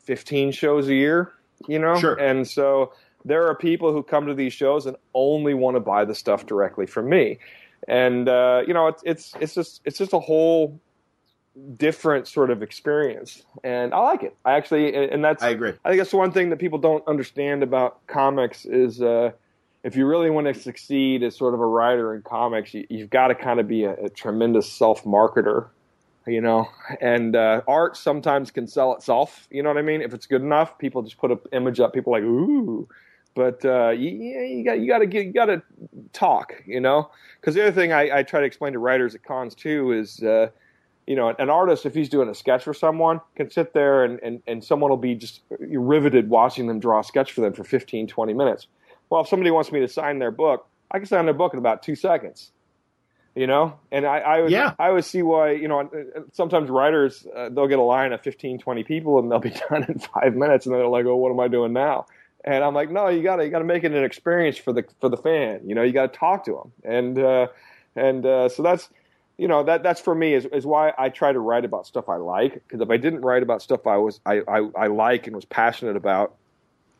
15 0.00 0.52
shows 0.52 0.88
a 0.88 0.94
year. 0.94 1.32
You 1.68 1.78
know, 1.78 1.98
sure. 1.98 2.14
and 2.14 2.46
so 2.46 2.92
there 3.24 3.46
are 3.46 3.54
people 3.54 3.92
who 3.92 4.02
come 4.02 4.26
to 4.26 4.34
these 4.34 4.52
shows 4.52 4.86
and 4.86 4.96
only 5.14 5.54
want 5.54 5.76
to 5.76 5.80
buy 5.80 6.04
the 6.04 6.14
stuff 6.14 6.46
directly 6.46 6.86
from 6.86 7.08
me. 7.08 7.38
And 7.88 8.28
uh, 8.28 8.62
you 8.66 8.74
know 8.74 8.88
it's 8.88 9.02
it's 9.04 9.34
it's 9.40 9.54
just 9.54 9.80
it's 9.84 9.98
just 9.98 10.12
a 10.12 10.18
whole 10.18 10.80
different 11.76 12.26
sort 12.26 12.50
of 12.50 12.62
experience. 12.62 13.44
And 13.62 13.94
i 13.94 13.98
like 13.98 14.22
it. 14.22 14.36
I 14.44 14.54
actually 14.54 14.94
and 14.94 15.24
that's 15.24 15.42
i 15.42 15.50
agree. 15.50 15.72
I 15.84 15.88
think 15.90 16.00
that's 16.00 16.12
one 16.12 16.32
thing 16.32 16.50
that 16.50 16.58
people 16.58 16.78
don't 16.78 17.06
understand 17.06 17.62
about 17.62 18.04
comics 18.06 18.64
is 18.64 19.00
uh, 19.00 19.32
if 19.82 19.96
you 19.96 20.06
really 20.06 20.30
want 20.30 20.46
to 20.46 20.54
succeed 20.54 21.22
as 21.22 21.36
sort 21.36 21.54
of 21.54 21.60
a 21.60 21.66
writer 21.66 22.14
in 22.14 22.22
comics 22.22 22.74
you, 22.74 22.86
have 22.98 23.10
got 23.10 23.28
to 23.28 23.34
kind 23.34 23.60
of 23.60 23.68
be 23.68 23.84
a, 23.84 23.92
a 24.04 24.08
tremendous 24.08 24.70
self-marketer 24.70 25.68
you 26.26 26.40
know? 26.40 26.66
And 27.02 27.36
uh, 27.36 27.60
art 27.68 27.98
sometimes 27.98 28.50
can 28.50 28.66
sell 28.66 28.94
itself 28.94 29.46
you 29.50 29.62
know 29.62 29.68
what 29.68 29.78
i 29.78 29.82
mean? 29.82 30.00
If 30.00 30.14
it's 30.14 30.26
good 30.26 30.42
enough 30.42 30.78
people 30.78 31.02
just 31.02 31.18
put 31.18 31.30
an 31.30 31.38
image 31.52 31.80
up 31.80 31.92
people 31.92 32.12
like 32.12 32.22
ooh 32.22 32.88
but 33.34 33.64
uh, 33.64 33.90
you, 33.90 34.10
you 34.10 34.64
got 34.64 34.78
you 34.78 34.86
got 34.86 34.98
to 34.98 35.06
get 35.06 35.26
you 35.26 35.32
got 35.32 35.46
to 35.46 35.62
talk, 36.12 36.62
you 36.66 36.80
know. 36.80 37.10
Because 37.40 37.54
the 37.54 37.62
other 37.62 37.72
thing 37.72 37.92
I, 37.92 38.18
I, 38.18 38.22
try 38.22 38.40
to 38.40 38.46
explain 38.46 38.72
to 38.72 38.78
writers 38.78 39.14
at 39.14 39.22
cons 39.22 39.54
too 39.54 39.92
is, 39.92 40.22
uh, 40.22 40.48
you 41.06 41.16
know, 41.16 41.34
an 41.38 41.50
artist 41.50 41.84
if 41.84 41.94
he's 41.94 42.08
doing 42.08 42.28
a 42.28 42.34
sketch 42.34 42.64
for 42.64 42.72
someone 42.72 43.20
can 43.36 43.50
sit 43.50 43.74
there 43.74 44.04
and, 44.04 44.20
and, 44.22 44.42
and 44.46 44.64
someone 44.64 44.90
will 44.90 44.96
be 44.96 45.14
just 45.14 45.40
riveted 45.50 46.30
watching 46.30 46.66
them 46.66 46.80
draw 46.80 47.00
a 47.00 47.04
sketch 47.04 47.32
for 47.32 47.42
them 47.42 47.52
for 47.52 47.64
15, 47.64 48.06
20 48.06 48.32
minutes. 48.32 48.66
Well, 49.10 49.20
if 49.20 49.28
somebody 49.28 49.50
wants 49.50 49.70
me 49.70 49.80
to 49.80 49.88
sign 49.88 50.18
their 50.18 50.30
book, 50.30 50.66
I 50.90 50.98
can 50.98 51.06
sign 51.06 51.26
their 51.26 51.34
book 51.34 51.52
in 51.52 51.58
about 51.58 51.82
two 51.82 51.96
seconds. 51.96 52.50
You 53.34 53.48
know, 53.48 53.80
and 53.90 54.06
I, 54.06 54.18
I 54.18 54.40
would, 54.42 54.52
yeah. 54.52 54.74
I 54.78 54.92
would 54.92 55.04
see 55.04 55.20
why, 55.20 55.50
you 55.50 55.66
know, 55.66 55.90
sometimes 56.30 56.70
writers, 56.70 57.26
uh, 57.34 57.48
they'll 57.48 57.66
get 57.66 57.80
a 57.80 57.82
line 57.82 58.12
of 58.12 58.20
15, 58.22 58.60
20 58.60 58.84
people 58.84 59.18
and 59.18 59.28
they'll 59.28 59.40
be 59.40 59.50
done 59.70 59.82
in 59.88 59.98
five 59.98 60.36
minutes 60.36 60.66
and 60.66 60.74
they're 60.74 60.86
like, 60.86 61.04
oh, 61.06 61.16
what 61.16 61.32
am 61.32 61.40
I 61.40 61.48
doing 61.48 61.72
now? 61.72 62.06
And 62.44 62.62
I'm 62.62 62.74
like, 62.74 62.90
no, 62.90 63.08
you 63.08 63.22
gotta 63.22 63.44
you 63.44 63.50
gotta 63.50 63.64
make 63.64 63.84
it 63.84 63.92
an 63.92 64.04
experience 64.04 64.58
for 64.58 64.72
the 64.72 64.84
for 65.00 65.08
the 65.08 65.16
fan. 65.16 65.60
You 65.64 65.74
know, 65.74 65.82
you 65.82 65.92
gotta 65.92 66.12
talk 66.12 66.44
to 66.44 66.52
them, 66.52 66.72
and 66.84 67.18
uh, 67.18 67.46
and 67.96 68.24
uh, 68.26 68.48
so 68.50 68.62
that's 68.62 68.90
you 69.38 69.48
know 69.48 69.62
that 69.64 69.82
that's 69.82 70.00
for 70.00 70.14
me 70.14 70.34
is, 70.34 70.44
is 70.46 70.66
why 70.66 70.92
I 70.98 71.08
try 71.08 71.32
to 71.32 71.40
write 71.40 71.64
about 71.64 71.86
stuff 71.86 72.08
I 72.08 72.16
like. 72.16 72.54
Because 72.54 72.82
if 72.82 72.90
I 72.90 72.98
didn't 72.98 73.22
write 73.22 73.42
about 73.42 73.62
stuff 73.62 73.86
I 73.86 73.96
was 73.96 74.20
I, 74.26 74.42
I, 74.46 74.68
I 74.76 74.86
like 74.88 75.26
and 75.26 75.34
was 75.34 75.46
passionate 75.46 75.96
about, 75.96 76.34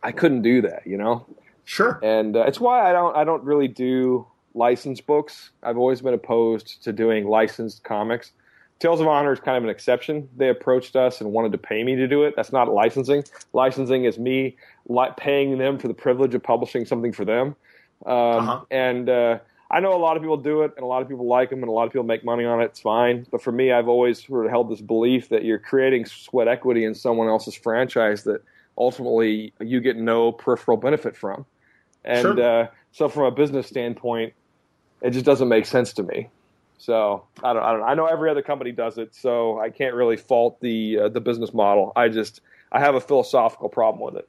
I 0.03 0.13
couldn't 0.13 0.43
do 0.43 0.63
that. 0.63 0.87
You 0.87 0.97
know. 0.97 1.27
Sure. 1.67 1.99
And 2.03 2.37
uh, 2.37 2.45
it's 2.45 2.61
why 2.61 2.89
I 2.89 2.93
don't 2.93 3.15
I 3.15 3.25
don't 3.25 3.45
really 3.45 3.69
do 3.69 4.27
licensed 4.55 5.07
books. 5.07 5.51
I've 5.63 5.77
always 5.77 6.01
been 6.01 6.15
opposed 6.15 6.83
to 6.85 6.93
doing 6.93 7.27
licensed 7.27 7.85
comics 7.85 8.33
Tales 8.85 9.01
of 9.01 9.07
Honor 9.07 9.33
is 9.33 9.41
kind 9.41 9.57
of 9.57 9.65
an 9.65 9.71
exception. 9.71 10.29
They 10.37 10.51
approached 10.51 10.95
us 10.95 11.23
and 11.23 11.33
wanted 11.33 11.53
to 11.53 11.59
pay 11.59 11.83
me 11.83 11.97
to 11.97 12.07
do 12.07 12.25
it. 12.25 12.35
That's 12.37 12.53
not 12.53 12.71
licensing. 12.71 13.25
Licensing 13.55 14.05
is 14.05 14.19
me 14.19 14.59
paying 15.17 15.57
them 15.57 15.79
for 15.79 15.89
the 15.89 15.95
privilege 15.95 16.35
of 16.35 16.43
publishing 16.43 16.85
something 16.85 17.11
for 17.11 17.25
them. 17.25 17.57
Um, 18.05 18.15
uh-huh. 18.15 18.61
And 18.71 19.09
uh, 19.09 19.39
I 19.71 19.81
know 19.81 19.95
a 19.95 19.97
lot 19.97 20.19
of 20.19 20.23
people 20.23 20.37
do 20.37 20.65
it, 20.65 20.73
and 20.77 20.85
a 20.85 20.87
lot 20.87 21.01
of 21.01 21.09
people 21.09 21.27
like 21.27 21.49
them, 21.49 21.61
and 21.61 21.71
a 21.71 21.73
lot 21.73 21.87
of 21.87 21.93
people 21.93 22.05
make 22.05 22.27
money 22.27 22.45
on 22.45 22.61
it. 22.61 22.67
It's 22.67 22.81
fine. 22.81 23.27
But 23.31 23.41
for 23.41 23.53
me, 23.53 23.73
I've 23.73 23.89
always 23.89 24.23
sort 24.23 24.45
of 24.45 24.51
held 24.51 24.71
this 24.71 24.83
belief 24.83 25.31
that 25.31 25.47
you're 25.47 25.59
creating 25.59 26.05
sweat 26.05 26.47
equity 26.47 26.85
in 26.85 26.95
someone 26.95 27.29
else's 27.29 27.55
franchise 27.55 28.25
that 28.25 28.43
ultimately 28.77 29.55
you 29.61 29.81
get 29.81 29.97
no 29.97 30.31
peripheral 30.31 30.77
benefit 30.77 31.17
from. 31.17 31.47
And 32.05 32.21
sure. 32.21 32.43
uh, 32.43 32.67
so, 32.93 33.09
from 33.09 33.23
a 33.23 33.31
business 33.31 33.67
standpoint, 33.67 34.35
it 35.01 35.13
just 35.13 35.25
doesn't 35.25 35.49
make 35.49 35.65
sense 35.65 35.95
to 35.95 36.03
me. 36.03 36.29
So 36.85 37.25
I 37.43 37.53
don't, 37.55 37.63
I 37.63 37.73
don't, 37.73 37.83
I 37.83 37.95
know 37.95 38.07
every 38.07 38.31
other 38.31 38.43
company 38.43 38.73
does 38.73 38.99
it, 38.99 39.15
so 39.15 39.59
I 39.59 39.71
can't 39.71 39.95
really 39.95 40.17
fault 40.17 40.61
the 40.61 40.99
uh, 40.99 41.09
the 41.09 41.21
business 41.21 41.55
model. 41.55 41.93
I 41.97 42.09
just, 42.09 42.41
I 42.71 42.81
have 42.81 42.95
a 42.95 43.01
philosophical 43.01 43.69
problem 43.69 44.05
with 44.05 44.17
it. 44.17 44.29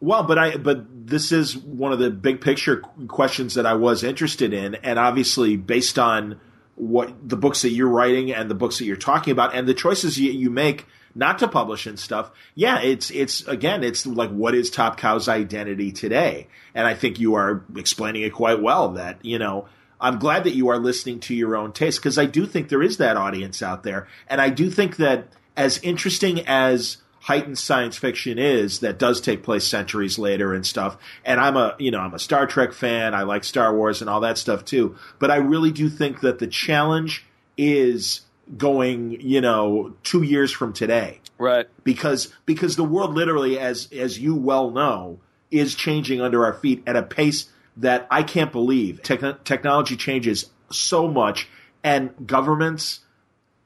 Well, 0.00 0.24
but 0.24 0.38
I, 0.38 0.56
but 0.56 1.06
this 1.06 1.32
is 1.32 1.56
one 1.56 1.92
of 1.92 1.98
the 1.98 2.10
big 2.10 2.40
picture 2.40 2.82
questions 3.06 3.54
that 3.54 3.66
I 3.66 3.74
was 3.74 4.02
interested 4.02 4.52
in, 4.52 4.76
and 4.76 4.98
obviously 4.98 5.56
based 5.56 5.98
on 5.98 6.40
what 6.74 7.28
the 7.28 7.36
books 7.36 7.62
that 7.62 7.70
you're 7.70 7.88
writing 7.88 8.32
and 8.32 8.50
the 8.50 8.54
books 8.54 8.78
that 8.78 8.84
you're 8.84 8.96
talking 8.96 9.32
about 9.32 9.54
and 9.54 9.66
the 9.66 9.74
choices 9.74 10.18
you, 10.18 10.30
you 10.30 10.50
make 10.50 10.86
not 11.14 11.40
to 11.40 11.48
publish 11.48 11.86
and 11.86 11.98
stuff. 11.98 12.30
Yeah, 12.54 12.80
it's 12.80 13.10
it's 13.10 13.46
again, 13.46 13.82
it's 13.84 14.06
like 14.06 14.30
what 14.30 14.54
is 14.54 14.70
Top 14.70 14.96
Cow's 14.96 15.28
identity 15.28 15.92
today? 15.92 16.48
And 16.74 16.86
I 16.86 16.94
think 16.94 17.18
you 17.18 17.34
are 17.34 17.64
explaining 17.76 18.22
it 18.22 18.32
quite 18.32 18.62
well. 18.62 18.90
That 18.90 19.24
you 19.24 19.38
know 19.38 19.66
I'm 20.00 20.18
glad 20.18 20.44
that 20.44 20.54
you 20.54 20.68
are 20.68 20.78
listening 20.78 21.20
to 21.20 21.34
your 21.34 21.56
own 21.56 21.72
taste 21.72 21.98
because 21.98 22.18
I 22.18 22.26
do 22.26 22.46
think 22.46 22.68
there 22.68 22.82
is 22.82 22.98
that 22.98 23.16
audience 23.16 23.62
out 23.62 23.82
there. 23.82 24.06
And 24.28 24.40
I 24.40 24.50
do 24.50 24.70
think 24.70 24.96
that 24.96 25.28
as 25.56 25.78
interesting 25.82 26.46
as 26.46 26.98
heightened 27.20 27.58
science 27.58 27.96
fiction 27.96 28.38
is 28.38 28.78
that 28.80 28.98
does 28.98 29.20
take 29.20 29.42
place 29.42 29.66
centuries 29.66 30.18
later 30.18 30.54
and 30.54 30.64
stuff. 30.64 30.96
And 31.24 31.40
I'm 31.40 31.56
a, 31.56 31.74
you 31.78 31.90
know, 31.90 31.98
I'm 31.98 32.14
a 32.14 32.18
Star 32.18 32.46
Trek 32.46 32.72
fan. 32.72 33.14
I 33.14 33.24
like 33.24 33.44
Star 33.44 33.74
Wars 33.74 34.00
and 34.00 34.08
all 34.08 34.20
that 34.20 34.38
stuff 34.38 34.64
too. 34.64 34.96
But 35.18 35.30
I 35.30 35.36
really 35.36 35.72
do 35.72 35.88
think 35.88 36.20
that 36.20 36.38
the 36.38 36.46
challenge 36.46 37.26
is 37.56 38.22
going, 38.56 39.20
you 39.20 39.40
know, 39.40 39.94
two 40.04 40.22
years 40.22 40.52
from 40.52 40.72
today. 40.72 41.20
Right. 41.38 41.66
Because, 41.84 42.32
because 42.46 42.76
the 42.76 42.84
world 42.84 43.14
literally, 43.14 43.58
as, 43.58 43.88
as 43.92 44.18
you 44.18 44.34
well 44.34 44.70
know, 44.70 45.18
is 45.50 45.74
changing 45.74 46.20
under 46.20 46.44
our 46.44 46.54
feet 46.54 46.82
at 46.86 46.96
a 46.96 47.02
pace 47.02 47.50
that 47.78 48.06
I 48.10 48.22
can't 48.22 48.52
believe. 48.52 49.02
Te- 49.02 49.16
technology 49.44 49.96
changes 49.96 50.46
so 50.70 51.08
much, 51.08 51.48
and 51.82 52.10
governments, 52.26 53.00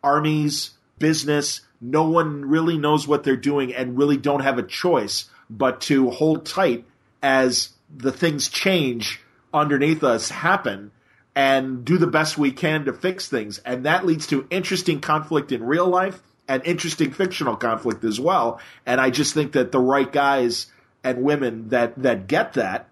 armies, 0.03 0.71
business, 0.99 1.63
no 1.81 2.09
one 2.09 2.45
really 2.45 2.79
knows 2.79 3.09
what 3.09 3.25
they're 3.25 3.37
doing 3.37 3.75
and 3.75 3.99
really 3.99 4.17
don't 4.17 4.41
have 4.41 4.59
a 4.59 4.63
choice 4.63 5.29
but 5.51 5.81
to 5.83 6.11
hold 6.11 6.47
tight 6.47 6.85
as 7.23 7.71
the 7.95 8.13
things 8.13 8.49
change 8.49 9.21
underneath 9.53 10.03
us 10.03 10.31
happen 10.31 10.93
and 11.35 11.85
do 11.85 11.99
the 11.99 12.07
best 12.07 12.39
we 12.39 12.53
can 12.53 12.85
to 12.85 12.93
fix 12.93 13.29
things. 13.29 13.59
And 13.59 13.85
that 13.85 14.07
leads 14.07 14.29
to 14.29 14.47
interesting 14.51 15.01
conflict 15.01 15.51
in 15.53 15.63
real 15.63 15.87
life 15.87 16.21
and 16.49 16.65
interesting 16.65 17.13
fictional 17.13 17.57
conflict 17.57 18.05
as 18.05 18.21
well. 18.21 18.61
And 18.87 19.01
I 19.01 19.11
just 19.11 19.35
think 19.35 19.53
that 19.53 19.73
the 19.73 19.81
right 19.81 20.11
guys 20.11 20.67
and 21.03 21.23
women 21.23 21.71
that, 21.71 22.01
that 22.03 22.27
get 22.27 22.55
that 22.55 22.89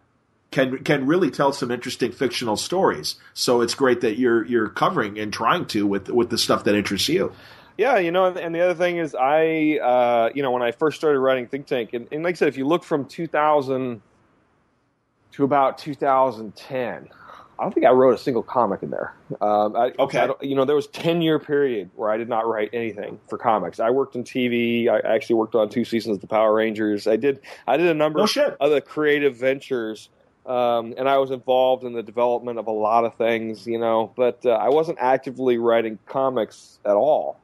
can 0.51 0.79
can 0.85 1.07
really 1.07 1.31
tell 1.31 1.53
some 1.53 1.71
interesting 1.71 2.13
fictional 2.13 2.57
stories. 2.57 3.17
So 3.35 3.61
it's 3.61 3.75
great 3.75 4.01
that 4.01 4.19
you're 4.19 4.45
you're 4.47 4.69
covering 4.69 5.19
and 5.19 5.33
trying 5.33 5.67
to 5.67 5.87
with 5.87 6.09
with 6.09 6.31
the 6.31 6.39
stuff 6.39 6.65
that 6.65 6.75
interests 6.75 7.09
you. 7.09 7.33
Yeah, 7.77 7.97
you 7.97 8.11
know, 8.11 8.27
and 8.27 8.55
the 8.55 8.61
other 8.61 8.75
thing 8.75 8.99
is, 8.99 9.15
I, 9.15 9.79
uh, 9.83 10.29
you 10.35 10.43
know, 10.43 10.51
when 10.51 10.61
I 10.61 10.71
first 10.71 10.99
started 10.99 11.19
writing 11.19 11.47
Think 11.47 11.67
Tank, 11.67 11.95
and, 11.95 12.09
and 12.13 12.23
like 12.23 12.35
I 12.35 12.37
said, 12.37 12.49
if 12.49 12.59
you 12.59 12.67
look 12.67 12.85
from 12.85 13.07
2000 13.07 14.03
to 15.33 15.45
about 15.45 15.79
2010, 15.79 17.09
I 17.61 17.63
don't 17.63 17.73
think 17.73 17.87
I 17.87 17.91
wrote 17.91 18.15
a 18.15 18.19
single 18.19 18.43
comic 18.43 18.83
in 18.83 18.91
there. 18.91 19.15
Um, 19.41 19.77
I, 19.77 19.93
okay. 19.99 20.19
I 20.19 20.31
you 20.41 20.55
know, 20.55 20.65
there 20.65 20.77
was 20.77 20.87
ten 20.87 21.21
year 21.21 21.39
period 21.39 21.91
where 21.95 22.11
I 22.11 22.17
did 22.17 22.29
not 22.29 22.47
write 22.47 22.71
anything 22.73 23.21
for 23.29 23.37
comics. 23.37 23.81
I 23.81 23.91
worked 23.91 24.17
in 24.17 24.25
TV. 24.25 24.89
I 24.89 24.99
actually 25.01 25.37
worked 25.37 25.55
on 25.55 25.69
two 25.69 25.85
seasons 25.85 26.17
of 26.17 26.21
the 26.23 26.27
Power 26.27 26.55
Rangers. 26.55 27.07
I 27.07 27.17
did. 27.17 27.41
I 27.67 27.77
did 27.77 27.87
a 27.87 27.95
number 27.95 28.19
no 28.19 28.25
of 28.25 28.57
other 28.61 28.81
creative 28.81 29.37
ventures, 29.37 30.09
um, 30.51 30.95
and 30.99 31.09
I 31.09 31.19
was 31.19 31.31
involved 31.31 31.85
in 31.85 31.93
the 31.93 32.03
development 32.03 32.59
of 32.59 32.67
a 32.67 32.73
lot 32.73 33.05
of 33.05 33.15
things. 33.15 33.67
You 33.67 33.79
know, 33.79 34.13
but 34.17 34.45
uh, 34.45 34.51
I 34.51 34.69
wasn't 34.69 34.99
actively 35.01 35.59
writing 35.59 35.99
comics 36.07 36.79
at 36.85 36.95
all. 36.95 37.39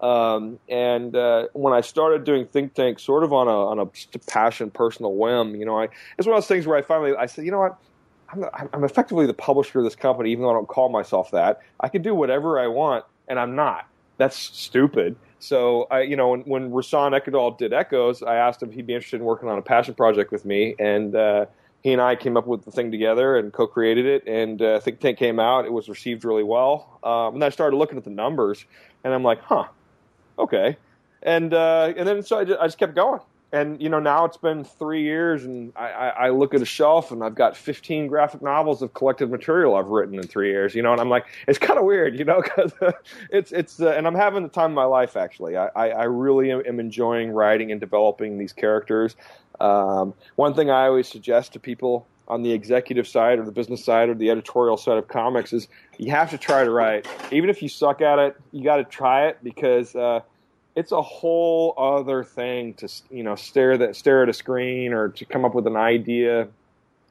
Um, 0.00 0.58
and 0.68 1.14
uh, 1.14 1.48
when 1.52 1.74
I 1.74 1.82
started 1.82 2.24
doing 2.24 2.46
Think 2.46 2.74
Tank, 2.74 2.98
sort 2.98 3.22
of 3.22 3.32
on 3.32 3.48
a 3.48 3.50
on 3.50 3.78
a 3.78 3.86
passion, 4.28 4.70
personal 4.70 5.14
whim, 5.14 5.54
you 5.54 5.66
know, 5.66 5.80
I 5.80 5.88
it's 6.18 6.26
one 6.26 6.36
of 6.36 6.42
those 6.42 6.48
things 6.48 6.66
where 6.66 6.76
I 6.76 6.82
finally 6.82 7.14
I 7.16 7.26
said, 7.26 7.44
you 7.44 7.50
know 7.50 7.60
what 7.60 7.78
I'm, 8.32 8.68
I'm 8.72 8.84
effectively 8.84 9.26
the 9.26 9.34
publisher 9.34 9.78
of 9.78 9.84
this 9.84 9.96
company, 9.96 10.30
even 10.30 10.44
though 10.44 10.50
I 10.50 10.54
don't 10.54 10.68
call 10.68 10.88
myself 10.88 11.30
that. 11.32 11.60
I 11.80 11.88
can 11.88 12.02
do 12.02 12.14
whatever 12.14 12.58
I 12.60 12.66
want, 12.66 13.04
and 13.28 13.38
I'm 13.38 13.56
not. 13.56 13.86
That's 14.18 14.36
stupid. 14.36 15.16
So, 15.38 15.86
I, 15.90 16.02
you 16.02 16.16
know, 16.16 16.28
when, 16.28 16.40
when 16.42 16.70
Rahsan 16.70 17.18
Ekedal 17.18 17.56
did 17.56 17.72
Echoes, 17.72 18.22
I 18.22 18.36
asked 18.36 18.62
him 18.62 18.68
if 18.68 18.74
he'd 18.74 18.86
be 18.86 18.94
interested 18.94 19.20
in 19.20 19.26
working 19.26 19.48
on 19.48 19.56
a 19.56 19.62
passion 19.62 19.94
project 19.94 20.30
with 20.30 20.44
me, 20.44 20.74
and 20.78 21.16
uh, 21.16 21.46
he 21.82 21.92
and 21.92 22.00
I 22.00 22.16
came 22.16 22.36
up 22.36 22.46
with 22.46 22.64
the 22.64 22.70
thing 22.70 22.90
together 22.90 23.36
and 23.36 23.52
co-created 23.52 24.06
it. 24.06 24.26
And 24.26 24.60
uh, 24.60 24.80
Think 24.80 25.00
Tank 25.00 25.18
came 25.18 25.40
out; 25.40 25.64
it 25.64 25.72
was 25.72 25.88
received 25.88 26.24
really 26.24 26.42
well. 26.42 26.98
Um, 27.02 27.34
and 27.34 27.44
I 27.44 27.48
started 27.50 27.76
looking 27.76 27.98
at 27.98 28.04
the 28.04 28.10
numbers, 28.10 28.64
and 29.04 29.14
I'm 29.14 29.22
like, 29.22 29.40
huh, 29.42 29.64
okay. 30.38 30.76
And 31.22 31.52
uh, 31.54 31.92
and 31.96 32.06
then 32.06 32.22
so 32.22 32.38
I 32.38 32.44
just, 32.44 32.60
I 32.60 32.66
just 32.66 32.78
kept 32.78 32.94
going 32.94 33.20
and 33.52 33.80
you 33.82 33.88
know 33.88 33.98
now 33.98 34.24
it's 34.24 34.36
been 34.36 34.64
three 34.64 35.02
years 35.02 35.44
and 35.44 35.72
I, 35.76 35.90
I, 35.90 36.08
I, 36.08 36.30
look 36.30 36.54
at 36.54 36.62
a 36.62 36.66
shelf 36.66 37.10
and 37.10 37.22
i've 37.22 37.34
got 37.34 37.56
15 37.56 38.06
graphic 38.06 38.42
novels 38.42 38.82
of 38.82 38.94
collected 38.94 39.30
material 39.30 39.74
i've 39.74 39.88
written 39.88 40.14
in 40.14 40.26
three 40.26 40.50
years 40.50 40.74
you 40.74 40.82
know 40.82 40.92
and 40.92 41.00
i'm 41.00 41.08
like 41.08 41.26
it's 41.48 41.58
kind 41.58 41.78
of 41.78 41.84
weird 41.84 42.18
you 42.18 42.24
know 42.24 42.42
because 42.42 42.72
it's 43.30 43.52
it's 43.52 43.80
uh, 43.80 43.88
and 43.90 44.06
i'm 44.06 44.14
having 44.14 44.42
the 44.42 44.48
time 44.48 44.70
of 44.70 44.74
my 44.74 44.84
life 44.84 45.16
actually. 45.16 45.56
I, 45.56 45.68
I, 45.76 45.90
I 45.90 46.04
really 46.04 46.50
am, 46.50 46.62
am, 46.66 46.80
enjoying 46.80 47.30
writing 47.30 47.70
and 47.70 47.80
developing 47.80 48.38
these 48.38 48.52
characters. 48.52 49.16
Um, 49.60 50.14
one 50.36 50.54
thing 50.54 50.70
i 50.70 50.86
always 50.86 51.08
suggest 51.08 51.52
to 51.52 51.60
people 51.60 52.06
on 52.28 52.42
the 52.42 52.52
executive 52.52 53.08
side 53.08 53.38
or 53.38 53.44
the 53.44 53.52
business 53.52 53.84
side 53.84 54.08
or 54.08 54.14
the 54.14 54.30
editorial 54.30 54.76
side 54.76 54.96
of 54.98 55.08
comics 55.08 55.52
is 55.52 55.68
you 55.98 56.12
have 56.12 56.30
to 56.30 56.38
try 56.38 56.62
to 56.62 56.70
write. 56.70 57.06
Even 57.32 57.50
if 57.50 57.60
you 57.62 57.68
suck 57.68 58.00
at 58.00 58.18
it 58.18 58.36
you 58.52 58.64
got 58.64 58.76
to 58.76 58.84
try 58.84 59.26
it 59.26 59.38
because 59.42 59.94
uh, 59.94 60.20
it's 60.76 60.92
a 60.92 61.02
whole 61.02 61.74
other 61.76 62.24
thing 62.24 62.74
to 62.74 62.88
you 63.10 63.22
know 63.22 63.34
stare 63.34 63.76
that 63.78 63.96
stare 63.96 64.22
at 64.22 64.28
a 64.28 64.32
screen 64.32 64.92
or 64.92 65.08
to 65.08 65.24
come 65.24 65.44
up 65.44 65.54
with 65.54 65.66
an 65.66 65.76
idea 65.76 66.48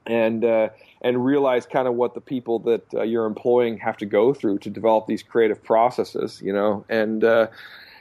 and 0.06 0.44
uh, 0.44 0.70
and 1.02 1.24
realize 1.24 1.66
kind 1.66 1.88
of 1.88 1.96
what 1.96 2.14
the 2.14 2.22
people 2.22 2.60
that 2.60 2.94
uh, 2.94 3.02
you're 3.04 3.26
employing 3.26 3.78
have 3.78 3.98
to 3.98 4.06
go 4.06 4.34
through 4.34 4.60
to 4.60 4.70
develop 4.70 5.08
these 5.08 5.24
creative 5.24 5.64
processes 5.64 6.42
you 6.42 6.54
know? 6.54 6.86
And 6.90 7.24
uh, 7.24 7.48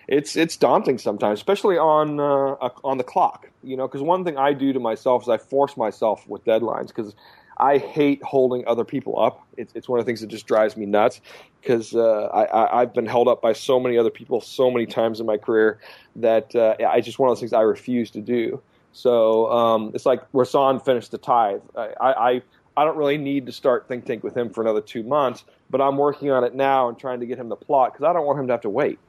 it's 0.06 0.36
it's 0.36 0.56
daunting 0.56 0.98
sometimes 0.98 1.38
especially 1.38 1.76
on 1.76 2.20
uh, 2.20 2.70
on 2.84 2.98
the 2.98 3.04
clock 3.04 3.50
you 3.62 3.76
know? 3.76 3.86
Because 3.88 4.02
one 4.02 4.24
thing 4.24 4.38
I 4.38 4.52
do 4.52 4.72
to 4.72 4.80
myself 4.80 5.22
is 5.22 5.28
I 5.28 5.38
force 5.38 5.76
myself 5.76 6.26
with 6.28 6.44
deadlines 6.44 6.88
because 6.88 7.14
I 7.58 7.78
hate 7.78 8.22
holding 8.22 8.66
other 8.66 8.84
people 8.84 9.18
up. 9.20 9.46
It's, 9.56 9.72
it's 9.74 9.88
one 9.88 9.98
of 9.98 10.04
the 10.04 10.08
things 10.08 10.20
that 10.20 10.28
just 10.28 10.46
drives 10.46 10.76
me 10.76 10.86
nuts 10.86 11.20
because 11.60 11.94
uh, 11.94 12.28
I, 12.32 12.80
have 12.80 12.94
been 12.94 13.06
held 13.06 13.26
up 13.28 13.42
by 13.42 13.52
so 13.52 13.80
many 13.80 13.98
other 13.98 14.10
people 14.10 14.40
so 14.40 14.70
many 14.70 14.86
times 14.86 15.18
in 15.20 15.26
my 15.26 15.36
career 15.36 15.80
that 16.16 16.54
uh, 16.54 16.76
I 16.88 17.00
just 17.00 17.18
one 17.18 17.28
of 17.28 17.32
those 17.32 17.40
things 17.40 17.52
I 17.52 17.62
refuse 17.62 18.10
to 18.12 18.20
do. 18.20 18.62
So 18.92 19.50
um, 19.50 19.90
it's 19.94 20.06
like 20.06 20.30
Rahsan 20.32 20.84
finished 20.84 21.10
the 21.10 21.18
tithe. 21.18 21.60
I, 21.76 21.90
I 22.00 22.42
I 22.76 22.84
don't 22.84 22.96
really 22.96 23.18
need 23.18 23.46
to 23.46 23.52
start 23.52 23.88
Think 23.88 24.04
Tank 24.06 24.22
with 24.22 24.36
him 24.36 24.50
for 24.50 24.60
another 24.60 24.80
two 24.80 25.02
months, 25.02 25.44
but 25.68 25.80
I'm 25.80 25.96
working 25.96 26.30
on 26.30 26.44
it 26.44 26.54
now 26.54 26.88
and 26.88 26.96
trying 26.96 27.18
to 27.18 27.26
get 27.26 27.36
him 27.36 27.48
the 27.48 27.56
plot 27.56 27.92
because 27.92 28.08
I 28.08 28.12
don't 28.12 28.24
want 28.24 28.38
him 28.38 28.46
to 28.46 28.52
have 28.52 28.60
to 28.60 28.70
wait 28.70 29.00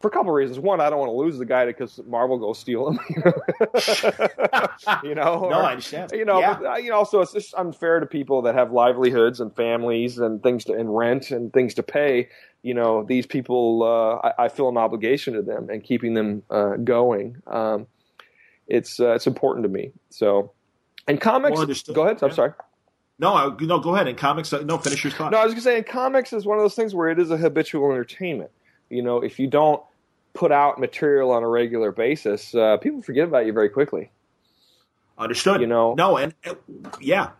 for 0.00 0.08
a 0.08 0.10
couple 0.10 0.30
of 0.30 0.34
reasons. 0.34 0.58
One, 0.58 0.80
I 0.80 0.90
don't 0.90 0.98
want 0.98 1.10
to 1.10 1.16
lose 1.16 1.38
the 1.38 1.44
guy 1.44 1.66
because 1.66 2.00
Marvel 2.06 2.38
go 2.38 2.52
steal 2.52 2.88
him. 2.88 2.98
you 5.02 5.14
know, 5.14 5.48
no, 5.48 5.50
or, 5.50 5.54
I 5.54 5.70
understand. 5.70 6.12
You 6.12 6.24
know, 6.24 6.38
yeah. 6.38 6.58
but, 6.58 6.66
uh, 6.66 6.76
you 6.76 6.90
know, 6.90 6.96
also 6.96 7.20
it's 7.20 7.32
just 7.32 7.54
unfair 7.54 8.00
to 8.00 8.06
people 8.06 8.42
that 8.42 8.54
have 8.54 8.72
livelihoods 8.72 9.40
and 9.40 9.54
families 9.54 10.18
and 10.18 10.42
things 10.42 10.64
to 10.66 10.74
and 10.74 10.94
rent 10.94 11.30
and 11.30 11.52
things 11.52 11.74
to 11.74 11.82
pay. 11.82 12.28
You 12.62 12.74
know, 12.74 13.04
these 13.04 13.26
people, 13.26 13.82
uh, 13.82 14.28
I, 14.28 14.44
I, 14.44 14.48
feel 14.48 14.68
an 14.68 14.76
obligation 14.76 15.34
to 15.34 15.42
them 15.42 15.70
and 15.70 15.84
keeping 15.84 16.14
them 16.14 16.42
uh, 16.50 16.76
going. 16.76 17.40
Um, 17.46 17.86
it's 18.66 18.98
uh, 18.98 19.12
it's 19.12 19.26
important 19.26 19.64
to 19.64 19.68
me. 19.68 19.92
So, 20.10 20.52
and 21.06 21.20
comics. 21.20 21.82
Go 21.84 22.02
ahead. 22.02 22.18
Yeah. 22.20 22.28
I'm 22.28 22.34
sorry. 22.34 22.52
No, 23.18 23.32
I, 23.32 23.56
no, 23.60 23.78
go 23.78 23.94
ahead. 23.94 24.08
In 24.08 24.16
comics, 24.16 24.52
uh, 24.52 24.60
no, 24.60 24.76
finish 24.76 25.04
your 25.04 25.12
thought. 25.12 25.32
No, 25.32 25.38
I 25.38 25.44
was 25.44 25.54
going 25.54 25.62
to 25.62 25.62
say, 25.62 25.78
in 25.78 25.84
comics 25.84 26.32
is 26.32 26.44
one 26.44 26.58
of 26.58 26.64
those 26.64 26.74
things 26.74 26.94
where 26.94 27.08
it 27.08 27.18
is 27.18 27.30
a 27.30 27.36
habitual 27.36 27.90
entertainment. 27.90 28.50
You 28.90 29.02
know, 29.02 29.18
if 29.18 29.38
you 29.38 29.46
don't 29.46 29.82
put 30.34 30.52
out 30.52 30.78
material 30.78 31.30
on 31.32 31.42
a 31.42 31.48
regular 31.48 31.92
basis, 31.92 32.54
uh, 32.54 32.76
people 32.76 33.02
forget 33.02 33.24
about 33.28 33.46
you 33.46 33.52
very 33.52 33.68
quickly. 33.68 34.10
Understood. 35.18 35.60
You 35.60 35.66
know, 35.66 35.94
no, 35.94 36.16
and 36.18 36.34
uh, 36.46 36.54
yeah, 37.00 37.30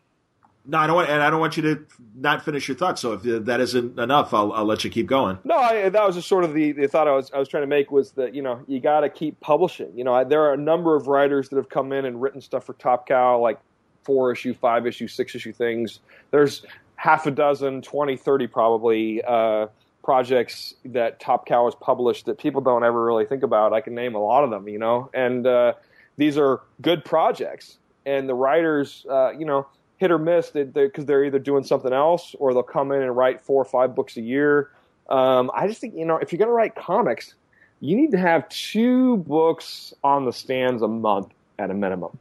no, 0.68 0.78
I 0.78 0.86
don't 0.86 0.96
want, 0.96 1.08
and 1.08 1.22
I 1.22 1.30
don't 1.30 1.40
want 1.40 1.56
you 1.56 1.62
to 1.62 1.86
not 2.16 2.44
finish 2.44 2.66
your 2.68 2.76
thought. 2.76 2.98
So 2.98 3.12
if 3.12 3.44
that 3.44 3.60
isn't 3.60 3.98
enough, 3.98 4.34
I'll, 4.34 4.52
I'll 4.52 4.64
let 4.64 4.82
you 4.82 4.90
keep 4.90 5.06
going. 5.06 5.38
No, 5.44 5.56
I, 5.56 5.88
that 5.88 6.06
was 6.06 6.16
just 6.16 6.28
sort 6.28 6.44
of 6.44 6.54
the, 6.54 6.72
the 6.72 6.88
thought 6.88 7.06
I 7.06 7.12
was 7.12 7.30
I 7.32 7.38
was 7.38 7.48
trying 7.48 7.62
to 7.62 7.68
make 7.68 7.90
was 7.90 8.12
that 8.12 8.34
you 8.34 8.42
know 8.42 8.60
you 8.66 8.80
got 8.80 9.00
to 9.00 9.08
keep 9.08 9.38
publishing. 9.40 9.92
You 9.94 10.04
know, 10.04 10.14
I, 10.14 10.24
there 10.24 10.42
are 10.42 10.54
a 10.54 10.58
number 10.58 10.96
of 10.96 11.06
writers 11.06 11.48
that 11.50 11.56
have 11.56 11.68
come 11.68 11.92
in 11.92 12.04
and 12.04 12.20
written 12.20 12.40
stuff 12.40 12.64
for 12.64 12.72
Top 12.74 13.06
Cow, 13.06 13.38
like 13.38 13.60
four 14.02 14.32
issue, 14.32 14.54
five 14.54 14.86
issue, 14.86 15.06
six 15.06 15.34
issue 15.34 15.52
things. 15.52 16.00
There's 16.30 16.64
half 16.96 17.26
a 17.26 17.30
dozen, 17.30 17.82
20, 17.82 18.16
30 18.16 18.46
probably. 18.46 19.22
Uh, 19.22 19.66
projects 20.06 20.72
that 20.84 21.18
Top 21.18 21.46
Cow 21.46 21.64
has 21.64 21.74
published 21.74 22.26
that 22.26 22.38
people 22.38 22.60
don't 22.60 22.84
ever 22.84 23.04
really 23.04 23.26
think 23.26 23.42
about. 23.42 23.72
I 23.72 23.80
can 23.80 23.92
name 23.96 24.14
a 24.14 24.20
lot 24.20 24.44
of 24.44 24.50
them, 24.50 24.68
you 24.68 24.78
know, 24.78 25.10
and 25.12 25.44
uh, 25.44 25.72
these 26.16 26.38
are 26.38 26.60
good 26.80 27.04
projects. 27.04 27.78
And 28.06 28.28
the 28.28 28.34
writers, 28.34 29.04
uh, 29.10 29.32
you 29.32 29.44
know, 29.44 29.66
hit 29.96 30.12
or 30.12 30.18
miss 30.18 30.50
because 30.50 30.72
they, 30.72 31.02
they're 31.02 31.24
either 31.24 31.40
doing 31.40 31.64
something 31.64 31.92
else 31.92 32.36
or 32.38 32.54
they'll 32.54 32.62
come 32.62 32.92
in 32.92 33.02
and 33.02 33.16
write 33.16 33.40
four 33.40 33.60
or 33.60 33.64
five 33.64 33.96
books 33.96 34.16
a 34.16 34.20
year. 34.20 34.70
Um, 35.10 35.50
I 35.52 35.66
just 35.66 35.80
think, 35.80 35.96
you 35.96 36.04
know, 36.04 36.18
if 36.18 36.30
you're 36.30 36.38
going 36.38 36.50
to 36.50 36.54
write 36.54 36.76
comics, 36.76 37.34
you 37.80 37.96
need 37.96 38.12
to 38.12 38.18
have 38.18 38.48
two 38.48 39.16
books 39.16 39.92
on 40.04 40.24
the 40.24 40.32
stands 40.32 40.82
a 40.82 40.88
month 40.88 41.32
at 41.58 41.68
a 41.70 41.74
minimum. 41.74 42.16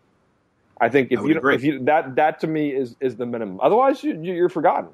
I 0.81 0.89
think 0.89 1.11
if 1.11 1.19
I 1.19 1.23
you, 1.25 1.37
agree. 1.37 1.53
if 1.53 1.63
you 1.63 1.85
that 1.85 2.15
that 2.15 2.39
to 2.39 2.47
me 2.47 2.73
is 2.73 2.95
is 2.99 3.15
the 3.15 3.27
minimum. 3.27 3.59
Otherwise, 3.61 4.03
you, 4.03 4.19
you're 4.21 4.49
forgotten. 4.49 4.89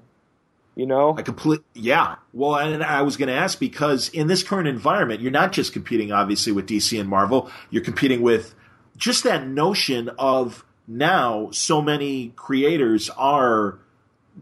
You 0.75 0.85
know, 0.85 1.15
I 1.17 1.21
complete. 1.21 1.61
Yeah. 1.73 2.15
Well, 2.33 2.55
and 2.55 2.81
I 2.81 3.01
was 3.01 3.17
going 3.17 3.27
to 3.27 3.33
ask 3.33 3.59
because 3.59 4.07
in 4.09 4.27
this 4.27 4.41
current 4.41 4.67
environment, 4.69 5.21
you're 5.21 5.31
not 5.31 5.51
just 5.51 5.73
competing 5.73 6.11
obviously 6.11 6.53
with 6.53 6.67
DC 6.67 6.97
and 6.99 7.09
Marvel. 7.09 7.51
You're 7.69 7.83
competing 7.83 8.21
with 8.21 8.55
just 8.95 9.23
that 9.25 9.47
notion 9.47 10.09
of 10.17 10.63
now 10.87 11.49
so 11.51 11.81
many 11.81 12.29
creators 12.35 13.09
are 13.11 13.79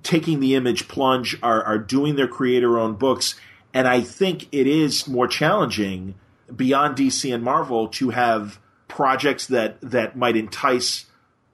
taking 0.03 0.39
the 0.39 0.55
image 0.55 0.87
plunge, 0.87 1.37
are 1.41 1.63
are 1.63 1.79
doing 1.79 2.15
their 2.15 2.27
creator 2.27 2.77
owned 2.77 2.99
books, 2.99 3.35
and 3.73 3.87
I 3.87 4.01
think 4.01 4.47
it 4.51 4.67
is 4.67 5.07
more 5.07 5.27
challenging 5.27 6.15
beyond 6.55 6.97
DC 6.97 7.33
and 7.33 7.43
Marvel 7.43 7.87
to 7.89 8.11
have 8.11 8.59
projects 8.87 9.47
that 9.47 9.79
that 9.81 10.15
might 10.17 10.35
entice 10.35 11.05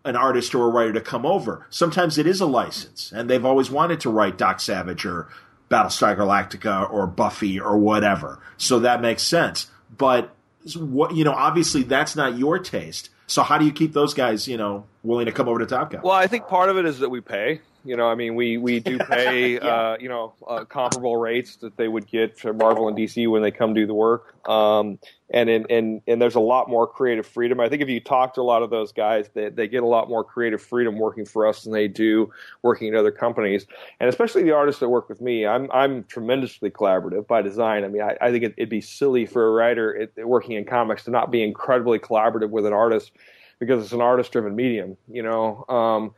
an 0.05 0.15
artist 0.15 0.55
or 0.55 0.65
a 0.65 0.69
writer 0.69 0.93
to 0.93 1.01
come 1.01 1.25
over. 1.25 1.65
Sometimes 1.69 2.17
it 2.17 2.27
is 2.27 2.39
a 2.39 2.45
license, 2.45 3.11
and 3.13 3.29
they've 3.29 3.43
always 3.43 3.69
wanted 3.69 3.99
to 4.01 4.09
write 4.09 4.37
Doc 4.37 4.61
Savage 4.61 5.05
or 5.05 5.27
Battlestar 5.69 6.15
Galactica 6.15 6.89
or 6.89 7.07
Buffy 7.07 7.59
or 7.59 7.77
whatever. 7.77 8.39
So 8.57 8.79
that 8.79 9.01
makes 9.01 9.23
sense. 9.23 9.69
But 9.97 10.33
what 10.75 11.15
you 11.15 11.23
know, 11.23 11.33
obviously 11.33 11.83
that's 11.83 12.15
not 12.15 12.37
your 12.37 12.59
taste. 12.59 13.09
So 13.27 13.43
how 13.43 13.57
do 13.57 13.65
you 13.65 13.71
keep 13.71 13.93
those 13.93 14.13
guys, 14.13 14.47
you 14.47 14.57
know, 14.57 14.85
willing 15.05 15.25
to 15.25 15.31
come 15.31 15.47
over 15.47 15.59
to 15.59 15.65
Top 15.65 15.91
Cow. 15.91 16.01
Well, 16.03 16.13
I 16.13 16.27
think 16.27 16.47
part 16.47 16.69
of 16.69 16.77
it 16.77 16.85
is 16.85 16.99
that 16.99 17.09
we 17.09 17.21
pay. 17.21 17.61
You 17.85 17.95
know, 17.95 18.07
I 18.07 18.15
mean, 18.15 18.33
we 18.33 18.57
we 18.57 18.79
do 18.79 18.97
pay, 19.09 19.53
yeah. 19.53 19.59
uh, 19.59 19.97
you 19.99 20.09
know, 20.09 20.33
uh, 20.47 20.65
comparable 20.65 21.17
rates 21.17 21.57
that 21.57 21.77
they 21.77 21.87
would 21.87 22.07
get 22.07 22.37
for 22.37 22.51
Marvel 22.51 22.87
and 22.87 22.97
DC 22.97 23.29
when 23.29 23.43
they 23.43 23.51
come 23.51 23.75
do 23.75 23.85
the 23.85 23.93
work. 23.93 24.35
Um, 24.49 24.97
and 25.29 25.49
in, 25.49 25.65
and 25.69 26.01
and 26.07 26.21
there's 26.21 26.35
a 26.35 26.39
lot 26.39 26.67
more 26.67 26.87
creative 26.87 27.27
freedom. 27.27 27.59
I 27.59 27.69
think 27.69 27.83
if 27.83 27.89
you 27.89 27.99
talk 27.99 28.33
to 28.35 28.41
a 28.41 28.43
lot 28.43 28.63
of 28.63 28.71
those 28.71 28.91
guys, 28.91 29.29
they 29.33 29.49
they 29.49 29.67
get 29.67 29.83
a 29.83 29.87
lot 29.87 30.09
more 30.09 30.23
creative 30.23 30.61
freedom 30.61 30.97
working 30.97 31.25
for 31.25 31.47
us 31.47 31.63
than 31.63 31.73
they 31.73 31.87
do 31.87 32.31
working 32.63 32.87
at 32.87 32.95
other 32.95 33.11
companies. 33.11 33.67
And 33.99 34.09
especially 34.09 34.43
the 34.43 34.51
artists 34.51 34.79
that 34.79 34.89
work 34.89 35.07
with 35.07 35.21
me, 35.21 35.45
I'm 35.45 35.69
I'm 35.71 36.03
tremendously 36.05 36.71
collaborative 36.71 37.27
by 37.27 37.43
design. 37.43 37.83
I 37.83 37.87
mean, 37.87 38.01
I, 38.01 38.17
I 38.19 38.31
think 38.31 38.43
it, 38.43 38.55
would 38.57 38.69
be 38.69 38.81
silly 38.81 39.27
for 39.27 39.45
a 39.45 39.51
writer 39.51 39.95
it, 39.95 40.27
working 40.27 40.55
in 40.55 40.65
comics 40.65 41.03
to 41.05 41.11
not 41.11 41.29
be 41.29 41.43
incredibly 41.43 41.99
collaborative 41.99 42.49
with 42.49 42.65
an 42.65 42.73
artist 42.73 43.11
because 43.59 43.83
it's 43.83 43.93
an 43.93 44.01
artist 44.01 44.31
driven 44.31 44.55
medium. 44.55 44.97
You 45.11 45.23
know. 45.23 45.65
Um, 45.67 46.15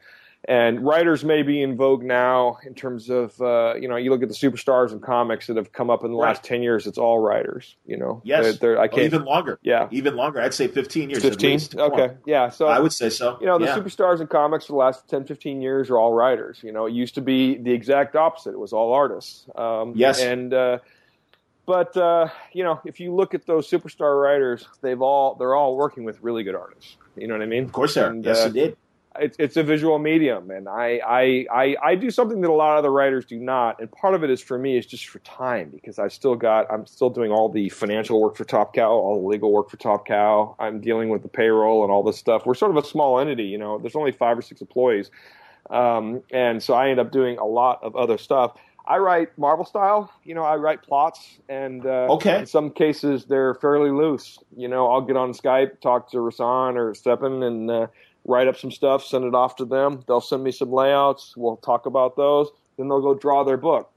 and 0.47 0.85
writers 0.85 1.25
may 1.25 1.41
be 1.41 1.61
in 1.61 1.75
vogue 1.75 2.03
now 2.03 2.57
in 2.65 2.73
terms 2.73 3.09
of 3.09 3.39
uh, 3.41 3.73
you 3.75 3.87
know 3.87 3.97
you 3.97 4.09
look 4.11 4.23
at 4.23 4.29
the 4.29 4.35
superstars 4.35 4.93
in 4.93 5.01
comics 5.01 5.47
that 5.47 5.57
have 5.57 5.73
come 5.73 5.89
up 5.89 6.05
in 6.05 6.11
the 6.11 6.17
right. 6.17 6.29
last 6.29 6.43
ten 6.43 6.63
years. 6.63 6.87
It's 6.87 6.97
all 6.97 7.19
writers. 7.19 7.75
You 7.85 7.97
know, 7.97 8.21
yes, 8.23 8.43
they're, 8.43 8.53
they're, 8.53 8.79
I 8.79 8.87
can't, 8.87 8.97
well, 8.97 9.05
even 9.05 9.25
longer. 9.25 9.59
Yeah, 9.61 9.89
even 9.91 10.15
longer. 10.15 10.39
I'd 10.39 10.53
say 10.53 10.69
fifteen 10.69 11.09
years. 11.09 11.21
Fifteen. 11.21 11.59
Okay. 11.75 12.15
Yeah. 12.25 12.49
So 12.49 12.67
I 12.67 12.79
would 12.79 12.93
say 12.93 13.09
so. 13.09 13.37
You 13.41 13.47
know, 13.47 13.57
the 13.57 13.65
yeah. 13.65 13.77
superstars 13.77 14.21
in 14.21 14.27
comics 14.27 14.65
for 14.65 14.73
the 14.73 14.77
last 14.77 15.09
10, 15.09 15.25
15 15.25 15.61
years 15.61 15.89
are 15.89 15.97
all 15.97 16.13
writers. 16.13 16.59
You 16.63 16.71
know, 16.71 16.85
it 16.85 16.93
used 16.93 17.15
to 17.15 17.21
be 17.21 17.57
the 17.57 17.73
exact 17.73 18.15
opposite. 18.15 18.51
It 18.51 18.59
was 18.59 18.73
all 18.73 18.93
artists. 18.93 19.49
Um, 19.55 19.93
yes. 19.95 20.21
And 20.21 20.53
uh, 20.53 20.79
but 21.65 21.97
uh, 21.97 22.29
you 22.53 22.63
know, 22.63 22.79
if 22.85 23.01
you 23.01 23.13
look 23.13 23.33
at 23.33 23.45
those 23.45 23.69
superstar 23.69 24.21
writers, 24.21 24.65
they've 24.81 25.01
all 25.01 25.35
they're 25.35 25.55
all 25.55 25.75
working 25.75 26.05
with 26.05 26.21
really 26.21 26.43
good 26.43 26.55
artists. 26.55 26.95
You 27.17 27.27
know 27.27 27.35
what 27.35 27.43
I 27.43 27.47
mean? 27.47 27.65
Of 27.65 27.71
course 27.71 27.97
are. 27.97 28.09
And, 28.09 28.23
yes, 28.23 28.43
uh, 28.43 28.47
indeed 28.47 28.75
it's, 29.19 29.37
it's 29.39 29.57
a 29.57 29.63
visual 29.63 29.99
medium, 29.99 30.51
and 30.51 30.67
I, 30.67 31.01
I, 31.05 31.45
I 31.51 31.75
I 31.83 31.95
do 31.95 32.09
something 32.09 32.41
that 32.41 32.49
a 32.49 32.53
lot 32.53 32.77
of 32.77 32.83
the 32.83 32.89
writers 32.89 33.25
do 33.25 33.37
not, 33.37 33.79
and 33.79 33.91
part 33.91 34.13
of 34.13 34.23
it 34.23 34.29
is 34.29 34.41
for 34.41 34.57
me 34.57 34.77
is 34.77 34.85
just 34.85 35.07
for 35.07 35.19
time 35.19 35.69
because 35.69 35.99
I've 35.99 36.13
still 36.13 36.35
got 36.35 36.71
I'm 36.71 36.85
still 36.85 37.09
doing 37.09 37.31
all 37.31 37.49
the 37.49 37.69
financial 37.69 38.21
work 38.21 38.35
for 38.35 38.45
Top 38.45 38.73
Cow, 38.73 38.89
all 38.91 39.21
the 39.21 39.27
legal 39.27 39.51
work 39.51 39.69
for 39.69 39.77
Top 39.77 40.05
Cow. 40.05 40.55
I'm 40.59 40.79
dealing 40.81 41.09
with 41.09 41.21
the 41.21 41.29
payroll 41.29 41.83
and 41.83 41.91
all 41.91 42.03
this 42.03 42.17
stuff. 42.17 42.45
We're 42.45 42.55
sort 42.55 42.71
of 42.71 42.77
a 42.83 42.87
small 42.87 43.19
entity, 43.19 43.45
you 43.45 43.57
know. 43.57 43.79
There's 43.79 43.95
only 43.95 44.11
five 44.11 44.37
or 44.37 44.41
six 44.41 44.61
employees, 44.61 45.11
um, 45.69 46.21
and 46.31 46.61
so 46.61 46.73
I 46.73 46.89
end 46.89 46.99
up 46.99 47.11
doing 47.11 47.37
a 47.37 47.45
lot 47.45 47.79
of 47.83 47.95
other 47.95 48.17
stuff. 48.17 48.57
I 48.87 48.97
write 48.99 49.37
Marvel 49.37 49.65
style, 49.65 50.11
you 50.23 50.33
know. 50.33 50.43
I 50.43 50.55
write 50.55 50.81
plots, 50.81 51.39
and 51.49 51.85
uh, 51.85 52.07
okay. 52.11 52.39
in 52.39 52.45
some 52.45 52.71
cases 52.71 53.25
they're 53.25 53.55
fairly 53.55 53.91
loose. 53.91 54.39
You 54.55 54.67
know, 54.69 54.89
I'll 54.89 55.01
get 55.01 55.17
on 55.17 55.33
Skype, 55.33 55.81
talk 55.81 56.09
to 56.11 56.17
Rahsan 56.17 56.75
or 56.75 56.93
Stjepan, 56.93 57.45
and 57.45 57.69
uh, 57.69 57.87
write 58.25 58.47
up 58.47 58.57
some 58.57 58.71
stuff, 58.71 59.03
send 59.03 59.25
it 59.25 59.35
off 59.35 59.55
to 59.57 59.65
them. 59.65 60.03
They'll 60.07 60.21
send 60.21 60.43
me 60.43 60.51
some 60.51 60.71
layouts. 60.71 61.35
We'll 61.35 61.57
talk 61.57 61.85
about 61.85 62.15
those. 62.15 62.49
Then 62.77 62.87
they'll 62.87 63.01
go 63.01 63.13
draw 63.13 63.43
their 63.43 63.57
book. 63.57 63.91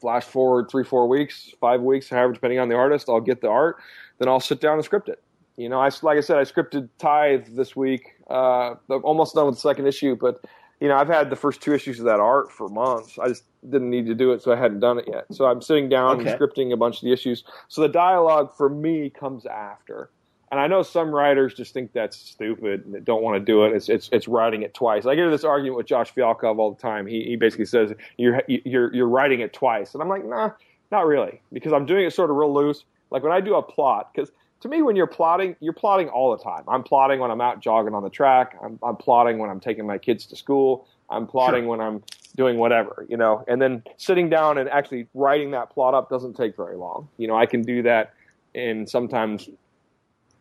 Flash 0.00 0.24
forward 0.24 0.68
three, 0.70 0.84
four 0.84 1.08
weeks, 1.08 1.52
five 1.60 1.80
weeks, 1.80 2.08
however, 2.08 2.32
depending 2.32 2.58
on 2.58 2.68
the 2.68 2.74
artist. 2.74 3.08
I'll 3.08 3.20
get 3.20 3.40
the 3.40 3.48
art. 3.48 3.76
Then 4.18 4.28
I'll 4.28 4.40
sit 4.40 4.60
down 4.60 4.74
and 4.74 4.84
script 4.84 5.08
it. 5.08 5.22
You 5.56 5.68
know, 5.68 5.80
I 5.80 5.90
like 6.02 6.18
I 6.18 6.20
said, 6.20 6.36
I 6.36 6.42
scripted 6.42 6.88
Tithe 6.98 7.46
this 7.52 7.74
week. 7.74 8.14
Uh, 8.28 8.74
I'm 8.90 9.04
almost 9.04 9.34
done 9.34 9.46
with 9.46 9.54
the 9.54 9.60
second 9.60 9.86
issue, 9.86 10.14
but 10.14 10.44
you 10.80 10.88
know, 10.88 10.96
I've 10.96 11.08
had 11.08 11.30
the 11.30 11.36
first 11.36 11.62
two 11.62 11.74
issues 11.74 11.98
of 11.98 12.04
that 12.04 12.20
art 12.20 12.52
for 12.52 12.68
months. 12.68 13.18
I 13.18 13.28
just 13.28 13.44
didn't 13.68 13.90
need 13.90 14.06
to 14.06 14.14
do 14.14 14.32
it, 14.32 14.42
so 14.42 14.52
I 14.52 14.56
hadn't 14.56 14.80
done 14.80 14.98
it 14.98 15.06
yet. 15.08 15.24
So 15.32 15.46
I'm 15.46 15.62
sitting 15.62 15.88
down 15.88 16.20
okay. 16.20 16.30
and 16.30 16.40
scripting 16.40 16.72
a 16.72 16.76
bunch 16.76 16.96
of 16.96 17.02
the 17.02 17.12
issues. 17.12 17.44
So 17.68 17.80
the 17.80 17.88
dialogue 17.88 18.54
for 18.56 18.68
me 18.68 19.10
comes 19.10 19.46
after. 19.46 20.10
And 20.50 20.60
I 20.60 20.68
know 20.68 20.82
some 20.82 21.10
writers 21.10 21.54
just 21.54 21.74
think 21.74 21.92
that's 21.92 22.16
stupid 22.16 22.86
and 22.86 23.04
don't 23.04 23.22
want 23.22 23.34
to 23.36 23.44
do 23.44 23.64
it. 23.64 23.72
It's 23.72 23.88
it's 23.88 24.08
it's 24.12 24.28
writing 24.28 24.62
it 24.62 24.74
twice. 24.74 25.04
I 25.04 25.16
get 25.16 25.24
into 25.24 25.32
this 25.32 25.44
argument 25.44 25.76
with 25.76 25.86
Josh 25.86 26.14
Fialkov 26.14 26.58
all 26.58 26.72
the 26.72 26.80
time. 26.80 27.06
He 27.06 27.24
he 27.24 27.36
basically 27.36 27.64
says 27.64 27.92
you're 28.16 28.40
you're 28.46 28.94
you're 28.94 29.08
writing 29.08 29.40
it 29.40 29.52
twice, 29.52 29.94
and 29.94 30.02
I'm 30.02 30.08
like, 30.08 30.24
nah, 30.24 30.52
not 30.92 31.06
really, 31.06 31.40
because 31.52 31.72
I'm 31.72 31.84
doing 31.84 32.04
it 32.04 32.12
sort 32.12 32.30
of 32.30 32.36
real 32.36 32.54
loose. 32.54 32.84
Like 33.10 33.24
when 33.24 33.32
I 33.32 33.40
do 33.40 33.56
a 33.56 33.62
plot, 33.62 34.12
because 34.14 34.30
to 34.60 34.68
me, 34.68 34.82
when 34.82 34.96
you're 34.96 35.06
plotting, 35.06 35.56
you're 35.60 35.72
plotting 35.72 36.08
all 36.08 36.36
the 36.36 36.42
time. 36.42 36.64
I'm 36.66 36.82
plotting 36.82 37.20
when 37.20 37.30
I'm 37.30 37.40
out 37.40 37.60
jogging 37.60 37.94
on 37.94 38.02
the 38.02 38.10
track. 38.10 38.56
I'm, 38.62 38.78
I'm 38.82 38.96
plotting 38.96 39.38
when 39.38 39.50
I'm 39.50 39.60
taking 39.60 39.86
my 39.86 39.98
kids 39.98 40.26
to 40.26 40.36
school. 40.36 40.88
I'm 41.10 41.26
plotting 41.26 41.64
sure. 41.64 41.70
when 41.70 41.80
I'm 41.80 42.02
doing 42.36 42.58
whatever, 42.58 43.06
you 43.08 43.16
know. 43.16 43.44
And 43.48 43.60
then 43.60 43.82
sitting 43.96 44.28
down 44.28 44.58
and 44.58 44.68
actually 44.68 45.08
writing 45.14 45.50
that 45.52 45.70
plot 45.70 45.94
up 45.94 46.08
doesn't 46.08 46.36
take 46.36 46.56
very 46.56 46.76
long. 46.76 47.08
You 47.16 47.28
know, 47.28 47.36
I 47.36 47.46
can 47.46 47.62
do 47.62 47.82
that 47.82 48.14
in 48.54 48.86
sometimes 48.86 49.48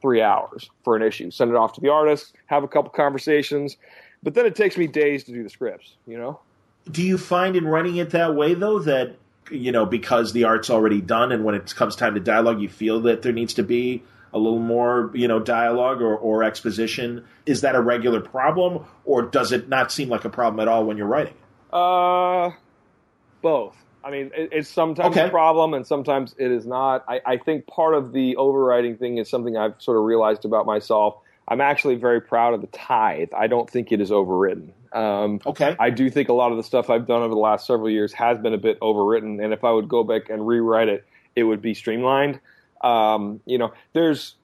three 0.01 0.21
hours 0.21 0.69
for 0.83 0.95
an 0.95 1.01
issue. 1.01 1.29
Send 1.31 1.51
it 1.51 1.57
off 1.57 1.73
to 1.73 1.81
the 1.81 1.89
artist, 1.89 2.33
have 2.45 2.63
a 2.63 2.67
couple 2.67 2.89
conversations, 2.91 3.77
but 4.23 4.33
then 4.33 4.45
it 4.45 4.55
takes 4.55 4.77
me 4.77 4.87
days 4.87 5.23
to 5.25 5.31
do 5.31 5.43
the 5.43 5.49
scripts. 5.49 5.95
You 6.07 6.17
know. 6.17 6.39
Do 6.91 7.01
you 7.01 7.17
find 7.17 7.55
in 7.55 7.65
running 7.65 7.97
it 7.97 8.11
that 8.11 8.35
way 8.35 8.53
though 8.53 8.79
that 8.79 9.17
you 9.51 9.71
know 9.71 9.85
because 9.85 10.33
the 10.33 10.45
art's 10.45 10.69
already 10.69 11.01
done 11.01 11.31
and 11.31 11.43
when 11.43 11.55
it 11.55 11.73
comes 11.75 11.95
time 11.95 12.15
to 12.15 12.19
dialogue, 12.19 12.61
you 12.61 12.69
feel 12.69 13.01
that 13.01 13.21
there 13.21 13.33
needs 13.33 13.55
to 13.55 13.63
be 13.63 14.03
a 14.33 14.37
little 14.37 14.59
more 14.59 15.11
you 15.13 15.27
know 15.27 15.39
dialogue 15.39 16.01
or, 16.01 16.15
or 16.15 16.43
exposition? 16.43 17.25
Is 17.45 17.61
that 17.61 17.75
a 17.75 17.81
regular 17.81 18.21
problem, 18.21 18.85
or 19.05 19.23
does 19.23 19.51
it 19.51 19.69
not 19.69 19.91
seem 19.91 20.09
like 20.09 20.25
a 20.25 20.29
problem 20.29 20.59
at 20.59 20.67
all 20.67 20.85
when 20.85 20.97
you're 20.97 21.07
writing? 21.07 21.35
Uh, 21.71 22.51
both. 23.41 23.75
I 24.03 24.11
mean, 24.11 24.31
it, 24.35 24.49
it's 24.51 24.69
sometimes 24.69 25.15
okay. 25.17 25.27
a 25.27 25.29
problem 25.29 25.73
and 25.73 25.87
sometimes 25.87 26.35
it 26.37 26.51
is 26.51 26.65
not. 26.67 27.03
I, 27.07 27.21
I 27.25 27.37
think 27.37 27.65
part 27.65 27.95
of 27.95 28.11
the 28.11 28.35
overriding 28.35 28.97
thing 28.97 29.17
is 29.17 29.29
something 29.29 29.57
I've 29.57 29.75
sort 29.79 29.97
of 29.97 30.03
realized 30.03 30.45
about 30.45 30.67
myself. 30.67 31.15
I'm 31.47 31.61
actually 31.61 31.95
very 31.95 32.21
proud 32.21 32.53
of 32.53 32.61
the 32.61 32.67
tithe. 32.67 33.29
I 33.35 33.47
don't 33.47 33.69
think 33.69 33.91
it 33.91 34.01
is 34.01 34.11
overwritten. 34.11 34.69
Um, 34.95 35.41
okay. 35.45 35.75
I 35.77 35.89
do 35.89 36.09
think 36.09 36.29
a 36.29 36.33
lot 36.33 36.51
of 36.51 36.57
the 36.57 36.63
stuff 36.63 36.89
I've 36.89 37.05
done 37.05 37.21
over 37.21 37.33
the 37.33 37.39
last 37.39 37.67
several 37.67 37.89
years 37.89 38.13
has 38.13 38.39
been 38.39 38.53
a 38.53 38.57
bit 38.57 38.79
overwritten, 38.79 39.43
and 39.43 39.53
if 39.53 39.63
I 39.63 39.71
would 39.71 39.89
go 39.89 40.03
back 40.03 40.29
and 40.29 40.47
rewrite 40.47 40.87
it, 40.87 41.05
it 41.35 41.43
would 41.43 41.61
be 41.61 41.73
streamlined. 41.73 42.39
Um, 42.81 43.41
you 43.45 43.57
know, 43.57 43.73
there's 43.91 44.35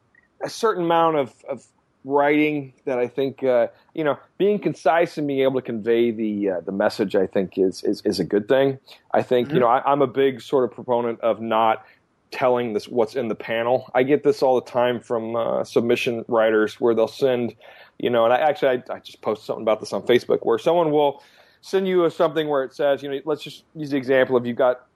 a 0.43 0.49
certain 0.49 0.83
amount 0.83 1.17
of, 1.17 1.33
of 1.47 1.65
writing 2.03 2.73
that 2.85 2.99
I 2.99 3.07
think 3.07 3.43
uh, 3.43 3.67
you 3.93 4.03
know 4.03 4.17
being 4.37 4.59
concise 4.59 5.17
and 5.17 5.27
being 5.27 5.41
able 5.41 5.61
to 5.61 5.65
convey 5.65 6.11
the 6.11 6.49
uh, 6.49 6.59
the 6.61 6.71
message 6.71 7.15
I 7.15 7.27
think 7.27 7.57
is 7.57 7.83
is, 7.83 8.01
is 8.03 8.19
a 8.19 8.25
good 8.25 8.47
thing. 8.47 8.79
I 9.13 9.21
think 9.21 9.47
mm-hmm. 9.47 9.55
you 9.55 9.61
know 9.61 9.67
I, 9.67 9.91
am 9.91 10.01
a 10.01 10.07
big 10.07 10.41
sort 10.41 10.65
of 10.65 10.71
proponent 10.71 11.21
of 11.21 11.39
not 11.39 11.85
telling 12.31 12.73
this 12.73 12.87
what's 12.87 13.15
in 13.15 13.27
the 13.27 13.35
panel. 13.35 13.89
I 13.93 14.03
get 14.03 14.23
this 14.23 14.41
all 14.41 14.55
the 14.59 14.69
time 14.69 14.99
from 14.99 15.35
uh, 15.35 15.63
submission 15.63 16.25
writers 16.27 16.79
where 16.79 16.95
they'll 16.95 17.07
send 17.07 17.55
you 18.01 18.09
know, 18.09 18.25
and 18.25 18.33
I 18.33 18.37
actually 18.37 18.83
I, 18.89 18.95
I 18.95 18.99
just 18.99 19.21
posted 19.21 19.45
something 19.45 19.61
about 19.61 19.79
this 19.79 19.93
on 19.93 20.01
Facebook 20.01 20.39
where 20.41 20.57
someone 20.57 20.91
will 20.91 21.23
send 21.61 21.87
you 21.87 22.05
a, 22.05 22.11
something 22.11 22.47
where 22.47 22.63
it 22.63 22.73
says 22.73 23.03
you 23.03 23.09
know 23.09 23.19
let's 23.25 23.43
just 23.43 23.63
use 23.75 23.91
the 23.91 23.97
example 23.97 24.35
of 24.35 24.45
you've 24.45 24.57
got 24.57 24.87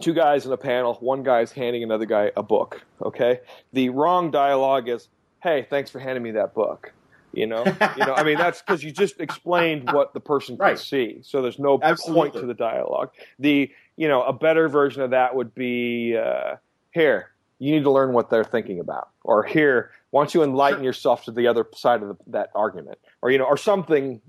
two 0.00 0.14
guys 0.14 0.46
in 0.46 0.52
a 0.52 0.56
panel, 0.56 0.94
one 1.00 1.24
guy's 1.24 1.50
handing 1.50 1.82
another 1.82 2.06
guy 2.06 2.30
a 2.36 2.42
book. 2.42 2.84
Okay, 3.02 3.40
the 3.72 3.88
wrong 3.88 4.30
dialogue 4.30 4.88
is 4.88 5.08
hey, 5.42 5.66
thanks 5.68 5.90
for 5.90 5.98
handing 5.98 6.22
me 6.22 6.30
that 6.32 6.54
book. 6.54 6.92
You 7.32 7.48
know, 7.48 7.64
you 7.96 8.06
know. 8.06 8.14
I 8.14 8.22
mean, 8.22 8.38
that's 8.38 8.62
because 8.62 8.84
you 8.84 8.92
just 8.92 9.20
explained 9.20 9.90
what 9.92 10.14
the 10.14 10.20
person 10.20 10.56
right. 10.56 10.76
can 10.76 10.78
see, 10.78 11.18
so 11.22 11.42
there's 11.42 11.58
no 11.58 11.80
Absolutely. 11.82 12.30
point 12.30 12.40
to 12.40 12.46
the 12.46 12.54
dialogue. 12.54 13.10
The 13.40 13.70
you 13.96 14.06
know, 14.06 14.22
a 14.22 14.32
better 14.32 14.68
version 14.68 15.02
of 15.02 15.10
that 15.10 15.34
would 15.34 15.52
be 15.52 16.16
uh, 16.16 16.56
here. 16.92 17.32
You 17.58 17.72
need 17.72 17.84
to 17.84 17.90
learn 17.90 18.12
what 18.12 18.30
they're 18.30 18.44
thinking 18.44 18.80
about, 18.80 19.08
or 19.24 19.42
here, 19.42 19.90
why 20.10 20.22
don't 20.22 20.34
you 20.34 20.42
enlighten 20.42 20.84
yourself 20.84 21.24
to 21.24 21.30
the 21.30 21.46
other 21.46 21.66
side 21.74 22.02
of 22.02 22.08
the, 22.08 22.16
that 22.28 22.50
argument, 22.54 22.98
or 23.22 23.30
you 23.30 23.38
know, 23.38 23.44
or 23.44 23.56
something, 23.56 24.20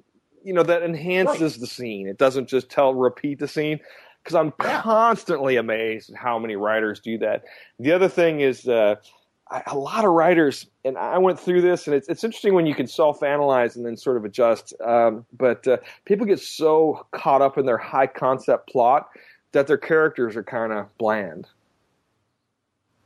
you 0.43 0.53
know, 0.53 0.63
that 0.63 0.83
enhances 0.83 1.53
right. 1.53 1.61
the 1.61 1.67
scene. 1.67 2.07
It 2.07 2.17
doesn't 2.17 2.47
just 2.47 2.69
tell 2.69 2.93
repeat 2.93 3.39
the 3.39 3.47
scene 3.47 3.79
because 4.23 4.35
I'm 4.35 4.51
constantly 4.51 5.57
amazed 5.57 6.09
at 6.09 6.17
how 6.17 6.39
many 6.39 6.55
writers 6.55 6.99
do 6.99 7.17
that. 7.19 7.43
The 7.79 7.91
other 7.91 8.09
thing 8.09 8.41
is, 8.41 8.67
uh, 8.67 8.95
a 9.65 9.77
lot 9.77 10.03
of 10.03 10.11
writers, 10.11 10.67
and 10.83 10.97
I 10.97 11.17
went 11.17 11.39
through 11.39 11.61
this, 11.61 11.87
and 11.87 11.95
it's 11.95 12.09
it's 12.09 12.23
interesting 12.23 12.53
when 12.53 12.65
you 12.65 12.75
can 12.75 12.87
self 12.87 13.23
analyze 13.23 13.75
and 13.75 13.85
then 13.85 13.95
sort 13.95 14.17
of 14.17 14.25
adjust. 14.25 14.73
Um, 14.85 15.25
but 15.31 15.67
uh, 15.67 15.77
people 16.05 16.25
get 16.25 16.39
so 16.39 17.05
caught 17.11 17.41
up 17.41 17.57
in 17.57 17.65
their 17.65 17.77
high 17.77 18.07
concept 18.07 18.69
plot 18.69 19.09
that 19.53 19.67
their 19.67 19.77
characters 19.77 20.35
are 20.35 20.43
kind 20.43 20.73
of 20.73 20.95
bland. 20.97 21.47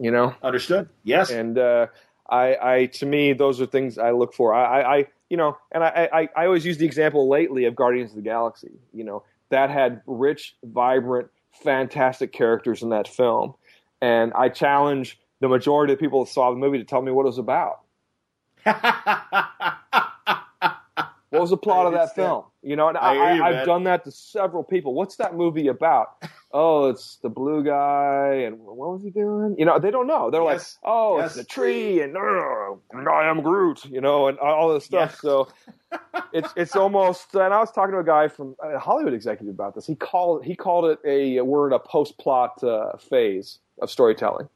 You 0.02 0.10
know, 0.10 0.34
understood. 0.42 0.90
Yes, 1.04 1.30
and 1.30 1.60
uh, 1.60 1.86
I, 2.28 2.58
I, 2.60 2.86
to 2.88 3.06
me, 3.06 3.34
those 3.34 3.62
are 3.62 3.68
things 3.68 4.00
I 4.00 4.12
look 4.12 4.34
for. 4.34 4.52
I, 4.52 4.82
I, 4.82 5.06
you 5.30 5.38
know, 5.38 5.60
and 5.72 5.84
I, 5.84 6.10
I, 6.12 6.30
I 6.36 6.46
always 6.48 6.66
use 6.66 6.80
the 6.80 6.88
example 6.88 7.30
lately 7.30 7.66
of 7.66 7.76
Guardians 7.76 8.10
of 8.10 8.16
the 8.16 8.24
Galaxy. 8.24 8.72
You 8.94 9.04
know, 9.04 9.24
that 9.50 9.70
had 9.70 10.02
rich, 10.08 10.56
vibrant, 10.64 11.30
fantastic 11.52 12.34
characters 12.34 12.82
in 12.82 12.90
that 12.90 13.08
film, 13.08 13.54
and 14.02 14.34
I 14.34 14.50
challenge 14.50 15.20
the 15.40 15.48
majority 15.48 15.94
of 15.94 16.00
people 16.00 16.26
that 16.26 16.32
saw 16.32 16.50
the 16.50 16.58
movie 16.58 16.80
to 16.80 16.84
tell 16.84 17.04
me 17.04 17.12
what 17.12 17.24
it 17.24 17.28
was 17.28 17.38
about. 17.38 17.82
what 18.64 18.82
was 21.30 21.52
the 21.52 21.58
plot 21.58 21.86
of 21.86 21.94
that 21.94 22.16
film? 22.16 22.46
You 22.64 22.76
know, 22.76 22.90
and 22.90 22.98
I, 22.98 23.40
I, 23.40 23.54
have 23.54 23.68
done 23.68 23.84
that 23.84 24.04
to 24.06 24.12
several 24.12 24.64
people. 24.64 24.96
What's 24.96 25.18
that 25.18 25.36
movie 25.36 25.68
about? 25.68 26.24
Oh, 26.54 26.90
it's 26.90 27.18
the 27.18 27.30
blue 27.30 27.64
guy, 27.64 28.44
and 28.46 28.60
what 28.60 28.78
was 28.78 29.04
he 29.04 29.10
doing? 29.10 29.56
You 29.58 29.66
know, 29.66 29.80
they 29.80 29.92
don't 29.92 30.08
know. 30.08 30.30
They're 30.30 30.44
yes. 30.44 30.78
like, 30.84 30.92
oh, 30.92 31.18
yes. 31.18 31.28
it's 31.28 31.36
the 31.36 31.44
tree, 31.44 32.02
and, 32.02 32.16
and 32.16 33.10
I 33.10 33.30
am 33.30 33.42
Groot, 33.42 33.86
you 33.86 34.02
know, 34.02 34.28
and 34.28 34.38
all 34.40 34.74
this 34.74 34.86
stuff. 34.86 35.12
Yes. 35.12 35.22
So 35.22 35.48
it's 36.34 36.54
it's 36.56 36.76
almost. 36.76 37.34
And 37.34 37.54
I 37.54 37.60
was 37.60 37.72
talking 37.72 37.94
to 37.94 38.00
a 38.00 38.04
guy 38.04 38.28
from 38.28 38.56
a 38.64 38.80
Hollywood 38.80 39.14
executive 39.14 39.54
about 39.54 39.76
this. 39.76 39.86
He 39.86 39.96
called 39.96 40.46
he 40.46 40.56
called 40.56 40.86
it 40.86 41.00
a 41.06 41.42
word 41.42 41.74
a 41.74 41.80
post 41.80 42.18
plot 42.18 42.64
uh, 42.64 42.98
phase 42.98 43.60
of 43.82 43.90
storytelling. 43.90 44.50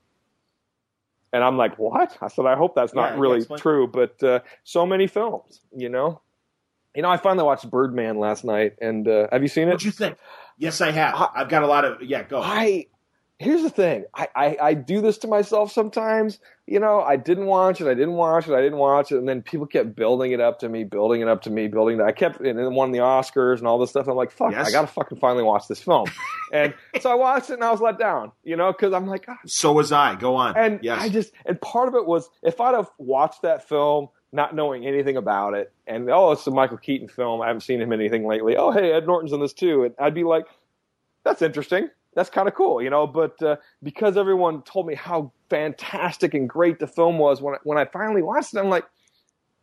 And 1.34 1.44
I'm 1.44 1.58
like, 1.58 1.78
what? 1.78 2.18
I 2.22 2.30
said, 2.30 2.46
I 2.46 2.56
hope 2.56 2.76
that's 2.76 2.94
not 2.94 3.14
Yeah, 3.14 3.20
really 3.20 3.46
true, 3.58 3.88
but 3.88 4.24
uh, 4.24 4.40
so 4.64 4.86
many 4.86 5.06
films, 5.06 5.60
you 5.76 5.90
know. 5.90 6.22
You 6.96 7.02
know, 7.02 7.10
I 7.10 7.18
finally 7.18 7.44
watched 7.44 7.70
Birdman 7.70 8.20
last 8.20 8.46
night, 8.46 8.76
and 8.80 9.06
uh, 9.06 9.28
have 9.34 9.42
you 9.42 9.50
seen 9.50 9.68
it? 9.68 9.72
What'd 9.72 9.84
you 9.84 9.92
think? 9.92 10.18
Yes, 10.58 10.82
I 10.82 10.92
have. 10.92 11.16
I- 11.16 11.30
I've 11.36 11.50
got 11.50 11.64
a 11.64 11.68
lot 11.68 11.86
of 11.86 12.02
yeah. 12.02 12.24
Go. 12.24 12.42
I 12.42 12.88
here's 13.38 13.64
the 13.64 13.70
thing. 13.70 14.06
I, 14.14 14.28
I 14.36 14.58
I 14.62 14.74
do 14.74 15.02
this 15.02 15.18
to 15.20 15.28
myself 15.28 15.72
sometimes. 15.72 16.40
You 16.68 16.80
know, 16.80 17.02
I 17.02 17.16
didn't 17.18 17.46
watch 17.46 17.80
it. 17.82 17.86
I 17.88 17.94
didn't 17.94 18.14
watch 18.14 18.48
it. 18.48 18.54
I 18.56 18.62
didn't 18.62 18.80
watch 18.80 19.12
it, 19.12 19.18
and 19.18 19.28
then 19.30 19.42
people 19.44 19.68
kept 19.68 19.96
building 19.96 20.32
it 20.32 20.40
up 20.42 20.60
to 20.60 20.70
me, 20.70 20.84
building 20.84 21.22
it 21.22 21.28
up 21.28 21.44
to 21.44 21.50
me, 21.52 21.68
building 21.68 22.00
it. 22.00 22.04
I 22.04 22.12
kept 22.12 22.40
and 22.40 22.58
then 22.58 22.74
won 22.74 22.92
the 22.92 23.00
Oscars 23.00 23.60
and 23.60 23.68
all 23.68 23.78
this 23.78 23.92
stuff. 23.92 24.08
I'm 24.08 24.16
like, 24.16 24.32
fuck, 24.32 24.52
Yes. 24.52 24.68
I 24.68 24.72
gotta 24.72 24.88
fucking 24.88 25.20
finally 25.20 25.44
watch 25.44 25.68
this 25.68 25.80
film. 25.82 26.08
and 26.54 26.74
so 27.02 27.12
I 27.12 27.16
watched 27.16 27.50
it, 27.52 27.56
and 27.56 27.64
I 27.64 27.72
was 27.72 27.82
let 27.82 28.00
down. 28.00 28.32
You 28.44 28.56
know, 28.56 28.72
because 28.72 28.94
I'm 28.94 29.06
like, 29.06 29.26
God, 29.28 29.36
so 29.46 29.74
was 29.74 29.92
I. 29.92 30.16
Go 30.16 30.36
on. 30.38 30.58
and 30.58 30.80
yes. 30.82 31.02
I 31.02 31.10
just 31.10 31.34
and 31.46 31.60
part 31.62 31.88
of 31.90 31.96
it 31.96 32.06
was 32.08 32.30
if 32.42 32.60
I'd 32.62 32.74
have 32.74 32.90
watched 32.98 33.42
that 33.44 33.68
film 33.68 34.08
not 34.32 34.56
knowing 34.56 34.86
anything 34.86 35.18
about 35.18 35.54
it, 35.54 35.72
and 35.88 36.10
oh, 36.10 36.32
it's 36.32 36.46
a 36.48 36.52
Michael 36.52 36.78
Keaton 36.78 37.08
film. 37.08 37.42
I 37.42 37.48
haven't 37.48 37.62
seen 37.62 37.82
him 37.82 37.92
in 37.94 38.00
anything 38.00 38.28
lately. 38.28 38.58
Oh, 38.58 38.72
hey, 38.72 38.92
Ed 38.92 39.06
Norton's 39.08 39.34
in 39.34 39.40
this 39.40 39.54
too, 39.54 39.84
and 39.84 39.96
I'd 40.00 40.14
be 40.14 40.24
like, 40.24 40.46
that's 41.24 41.42
interesting. 41.42 41.90
That's 42.16 42.30
kind 42.30 42.48
of 42.48 42.54
cool, 42.54 42.82
you 42.82 42.90
know. 42.90 43.08
But 43.08 43.42
uh, 43.42 43.58
because 43.84 44.18
everyone 44.18 44.62
told 44.64 44.88
me 44.88 44.96
how 44.96 45.32
fantastic 45.50 46.34
and 46.34 46.50
great 46.50 46.80
the 46.80 46.88
film 46.88 47.18
was 47.18 47.42
when 47.42 47.56
I, 47.56 47.58
when 47.64 47.78
I 47.78 47.86
finally 47.86 48.22
watched 48.22 48.54
it, 48.54 48.60
I'm 48.60 48.70
like, 48.70 48.86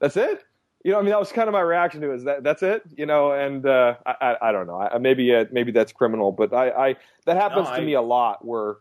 that's 0.00 0.16
it. 0.16 0.44
You 0.84 0.92
know, 0.92 0.98
I 0.98 1.02
mean, 1.02 1.10
that 1.10 1.20
was 1.20 1.30
kind 1.30 1.48
of 1.48 1.52
my 1.52 1.60
reaction 1.60 2.00
to 2.00 2.10
it. 2.10 2.16
Is 2.16 2.24
that 2.24 2.42
that's 2.42 2.62
it? 2.62 2.82
You 2.96 3.06
know, 3.06 3.32
and 3.32 3.64
uh, 3.64 3.94
I, 4.04 4.14
I 4.20 4.48
I 4.48 4.52
don't 4.52 4.66
know. 4.66 4.78
I, 4.78 4.98
maybe 4.98 5.34
uh, 5.34 5.44
maybe 5.52 5.70
that's 5.72 5.92
criminal, 5.92 6.32
but 6.32 6.52
I, 6.52 6.70
I 6.70 6.96
that 7.26 7.36
happens 7.36 7.68
No, 7.68 7.76
to 7.76 7.82
me 7.82 7.94
a 7.94 8.02
lot 8.02 8.44
where 8.44 8.76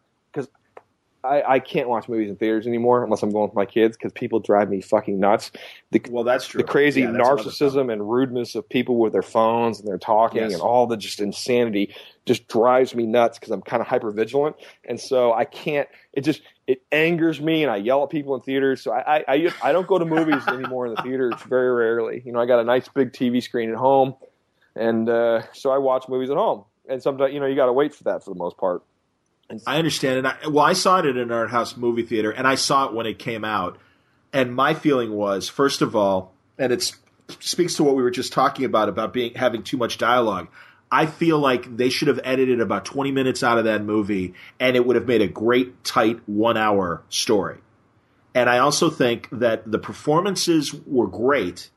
I, 1.24 1.44
I 1.44 1.60
can't 1.60 1.88
watch 1.88 2.10
movies 2.10 2.30
in 2.30 2.36
theaters 2.36 2.66
anymore 2.66 3.04
unless 3.04 3.22
I'm 3.22 3.32
going 3.32 3.48
with 3.48 3.56
my 3.56 3.66
kids 3.66 3.96
because 3.96 4.12
people 4.14 4.40
drive 4.40 4.70
me 4.70 4.82
fucking 4.82 5.20
nuts. 5.20 5.52
The, 5.92 6.02
well, 6.10 6.24
that's 6.24 6.48
true. 6.48 6.58
the 6.60 6.64
crazy 6.64 7.02
Yeah, 7.02 7.12
that's 7.12 7.16
another 7.18 7.36
problem. 7.44 7.54
narcissism 7.54 7.92
and 7.94 8.10
rudeness 8.10 8.56
of 8.56 8.68
people 8.68 8.98
with 8.98 9.14
their 9.14 9.22
phones 9.22 9.80
and 9.80 9.88
they're 9.88 9.98
talking 9.98 10.42
Yes. 10.42 10.54
and 10.54 10.62
all 10.62 10.88
the 10.88 10.98
just 10.98 11.20
insanity 11.20 11.94
just 12.26 12.48
drives 12.48 12.96
me 12.96 13.06
nuts 13.06 13.38
because 13.38 13.52
I'm 13.52 13.62
kind 13.62 13.82
of 13.82 13.88
hyper 13.88 14.12
vigilant 14.12 14.56
and 14.86 15.00
so 15.00 15.34
I 15.34 15.46
can't. 15.46 15.88
It 16.14 16.22
just 16.22 16.42
it 16.68 16.82
angers 16.92 17.40
me 17.42 17.64
and 17.64 17.72
I 17.72 17.78
yell 17.78 18.04
at 18.04 18.10
people 18.10 18.36
in 18.36 18.42
theaters. 18.42 18.82
So 18.82 18.92
I 18.92 19.18
I, 19.18 19.24
I, 19.28 19.54
I 19.64 19.72
don't 19.72 19.88
go 19.88 20.00
to 20.00 20.06
movies 20.06 20.48
anymore 20.48 20.88
in 20.88 20.96
the 20.96 21.02
theaters 21.02 21.34
very 21.48 21.72
rarely. 21.72 22.22
You 22.26 22.32
know 22.32 22.40
I 22.40 22.46
got 22.46 22.60
a 22.60 22.64
nice 22.64 22.88
big 22.88 23.12
TV 23.14 23.42
screen 23.44 23.70
at 23.70 23.76
home 23.78 24.16
and 24.76 25.10
uh, 25.10 25.44
so 25.54 25.72
I 25.72 25.78
watch 25.78 26.08
movies 26.10 26.30
at 26.30 26.38
home. 26.38 26.64
And 26.90 27.02
sometimes 27.02 27.34
you 27.34 27.40
know 27.40 27.46
you 27.46 27.56
got 27.56 27.68
to 27.68 27.74
wait 27.74 27.94
for 27.94 28.06
that 28.06 28.24
for 28.24 28.34
the 28.34 28.40
most 28.40 28.58
part. 28.58 28.84
I 29.68 29.78
understand 29.78 30.20
it. 30.20 30.26
I, 30.26 30.48
well, 30.48 30.66
I 30.66 30.74
saw 30.74 31.00
it 31.00 31.06
at 31.06 31.18
an 31.18 31.32
art 31.32 31.50
house 31.50 31.78
movie 31.78 32.04
theater, 32.04 32.32
and 32.32 32.48
I 32.48 32.56
saw 32.56 32.88
it 32.88 32.94
when 32.94 33.06
it 33.06 33.20
came 33.20 33.44
out. 33.44 33.78
And 34.34 34.56
my 34.56 34.74
feeling 34.74 35.12
was, 35.12 35.50
first 35.50 35.82
of 35.82 35.96
all, 35.96 36.34
and 36.58 36.72
it 36.72 36.92
speaks 37.40 37.76
to 37.76 37.84
what 37.84 37.96
we 37.96 38.04
were 38.04 38.12
just 38.12 38.34
talking 38.34 38.66
about 38.66 38.90
about 38.90 39.14
being 39.14 39.34
having 39.34 39.64
too 39.64 39.78
much 39.78 39.98
dialogue. 39.98 40.48
I 40.92 41.06
feel 41.06 41.40
like 41.40 41.78
they 41.78 41.90
should 41.90 42.10
have 42.10 42.20
edited 42.24 42.60
about 42.60 42.84
20 42.84 43.12
minutes 43.12 43.44
out 43.44 43.58
of 43.58 43.64
that 43.64 43.84
movie, 43.84 44.34
and 44.60 44.76
it 44.76 44.86
would 44.86 44.98
have 44.98 45.08
made 45.08 45.22
a 45.22 45.28
great, 45.28 45.84
tight 45.84 46.20
one 46.28 46.58
hour 46.58 47.02
story. 47.10 47.60
And 48.36 48.50
I 48.50 48.60
also 48.60 48.90
think 48.90 49.30
that 49.32 49.70
the 49.70 49.80
performances 49.80 50.74
were 50.86 51.08
great, 51.08 51.70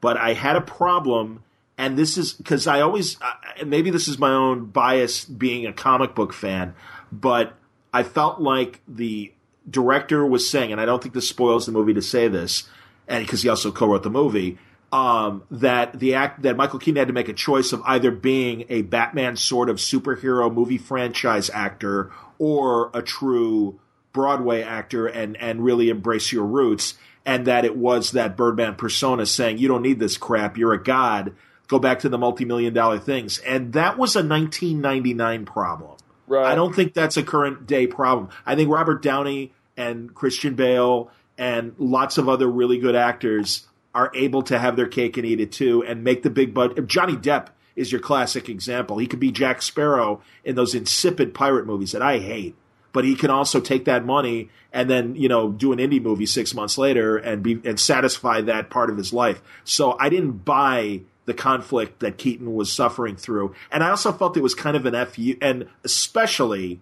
but 0.00 0.16
I 0.16 0.34
had 0.34 0.56
a 0.56 0.60
problem. 0.60 1.42
And 1.76 1.98
this 1.98 2.18
is 2.18 2.32
because 2.32 2.66
I 2.66 2.80
always, 2.80 3.16
maybe 3.64 3.90
this 3.90 4.08
is 4.08 4.18
my 4.18 4.32
own 4.32 4.66
bias 4.66 5.24
being 5.24 5.66
a 5.66 5.72
comic 5.72 6.14
book 6.14 6.32
fan, 6.32 6.74
but 7.10 7.54
I 7.92 8.02
felt 8.02 8.40
like 8.40 8.80
the 8.86 9.32
director 9.68 10.24
was 10.24 10.48
saying, 10.48 10.72
and 10.72 10.80
I 10.80 10.84
don't 10.84 11.02
think 11.02 11.14
this 11.14 11.28
spoils 11.28 11.66
the 11.66 11.72
movie 11.72 11.94
to 11.94 12.02
say 12.02 12.28
this, 12.28 12.68
and 13.06 13.24
because 13.24 13.42
he 13.42 13.48
also 13.48 13.72
co-wrote 13.72 14.02
the 14.02 14.10
movie, 14.10 14.58
um, 14.92 15.42
that 15.50 15.98
the 15.98 16.14
act 16.14 16.42
that 16.42 16.56
Michael 16.56 16.78
Keaton 16.78 16.96
had 16.96 17.08
to 17.08 17.14
make 17.14 17.28
a 17.28 17.34
choice 17.34 17.72
of 17.72 17.82
either 17.84 18.10
being 18.10 18.64
a 18.68 18.82
Batman 18.82 19.36
sort 19.36 19.68
of 19.68 19.76
superhero 19.76 20.52
movie 20.52 20.78
franchise 20.78 21.50
actor 21.50 22.10
or 22.38 22.90
a 22.94 23.02
true 23.02 23.78
Broadway 24.12 24.62
actor 24.62 25.06
and 25.06 25.36
and 25.36 25.62
really 25.62 25.90
embrace 25.90 26.32
your 26.32 26.46
roots, 26.46 26.94
and 27.26 27.46
that 27.46 27.64
it 27.64 27.76
was 27.76 28.12
that 28.12 28.36
Birdman 28.36 28.76
persona 28.76 29.26
saying, 29.26 29.58
"You 29.58 29.68
don't 29.68 29.82
need 29.82 30.00
this 30.00 30.16
crap. 30.16 30.56
You're 30.56 30.72
a 30.72 30.82
god. 30.82 31.34
Go 31.68 31.78
back 31.78 32.00
to 32.00 32.08
the 32.08 32.18
multi-million 32.18 32.72
dollar 32.72 32.98
things." 32.98 33.38
And 33.38 33.74
that 33.74 33.98
was 33.98 34.16
a 34.16 34.22
1999 34.22 35.44
problem. 35.44 35.96
Right. 36.28 36.46
I 36.46 36.54
don't 36.54 36.74
think 36.74 36.94
that's 36.94 37.16
a 37.16 37.22
current 37.22 37.66
day 37.66 37.86
problem. 37.86 38.28
I 38.44 38.54
think 38.54 38.70
Robert 38.70 39.02
Downey 39.02 39.52
and 39.76 40.14
Christian 40.14 40.54
Bale 40.54 41.10
and 41.36 41.74
lots 41.78 42.18
of 42.18 42.28
other 42.28 42.48
really 42.48 42.78
good 42.78 42.94
actors 42.94 43.66
are 43.94 44.12
able 44.14 44.42
to 44.42 44.58
have 44.58 44.76
their 44.76 44.86
cake 44.86 45.16
and 45.16 45.26
eat 45.26 45.40
it 45.40 45.52
too 45.52 45.82
and 45.84 46.04
make 46.04 46.22
the 46.22 46.30
big 46.30 46.52
bud. 46.52 46.86
Johnny 46.88 47.16
Depp 47.16 47.48
is 47.74 47.90
your 47.90 48.00
classic 48.00 48.48
example. 48.48 48.98
He 48.98 49.06
could 49.06 49.20
be 49.20 49.30
Jack 49.30 49.62
Sparrow 49.62 50.20
in 50.44 50.56
those 50.56 50.74
insipid 50.74 51.32
pirate 51.32 51.66
movies 51.66 51.92
that 51.92 52.02
I 52.02 52.18
hate. 52.18 52.56
But 52.92 53.04
he 53.04 53.14
can 53.14 53.30
also 53.30 53.60
take 53.60 53.84
that 53.84 54.04
money 54.04 54.50
and 54.72 54.90
then, 54.90 55.14
you 55.14 55.28
know, 55.28 55.50
do 55.50 55.72
an 55.72 55.78
indie 55.78 56.02
movie 56.02 56.26
six 56.26 56.54
months 56.54 56.76
later 56.76 57.16
and 57.16 57.42
be 57.42 57.60
and 57.64 57.78
satisfy 57.78 58.40
that 58.42 58.70
part 58.70 58.90
of 58.90 58.96
his 58.96 59.12
life. 59.12 59.40
So 59.64 59.96
I 59.98 60.08
didn't 60.08 60.44
buy 60.44 61.02
the 61.28 61.34
conflict 61.34 62.00
that 62.00 62.18
Keaton 62.18 62.54
was 62.54 62.72
suffering 62.72 63.14
through. 63.14 63.54
And 63.70 63.84
I 63.84 63.90
also 63.90 64.12
felt 64.12 64.36
it 64.36 64.42
was 64.42 64.54
kind 64.54 64.76
of 64.76 64.86
an 64.86 65.06
FU, 65.06 65.36
and 65.40 65.68
especially 65.84 66.80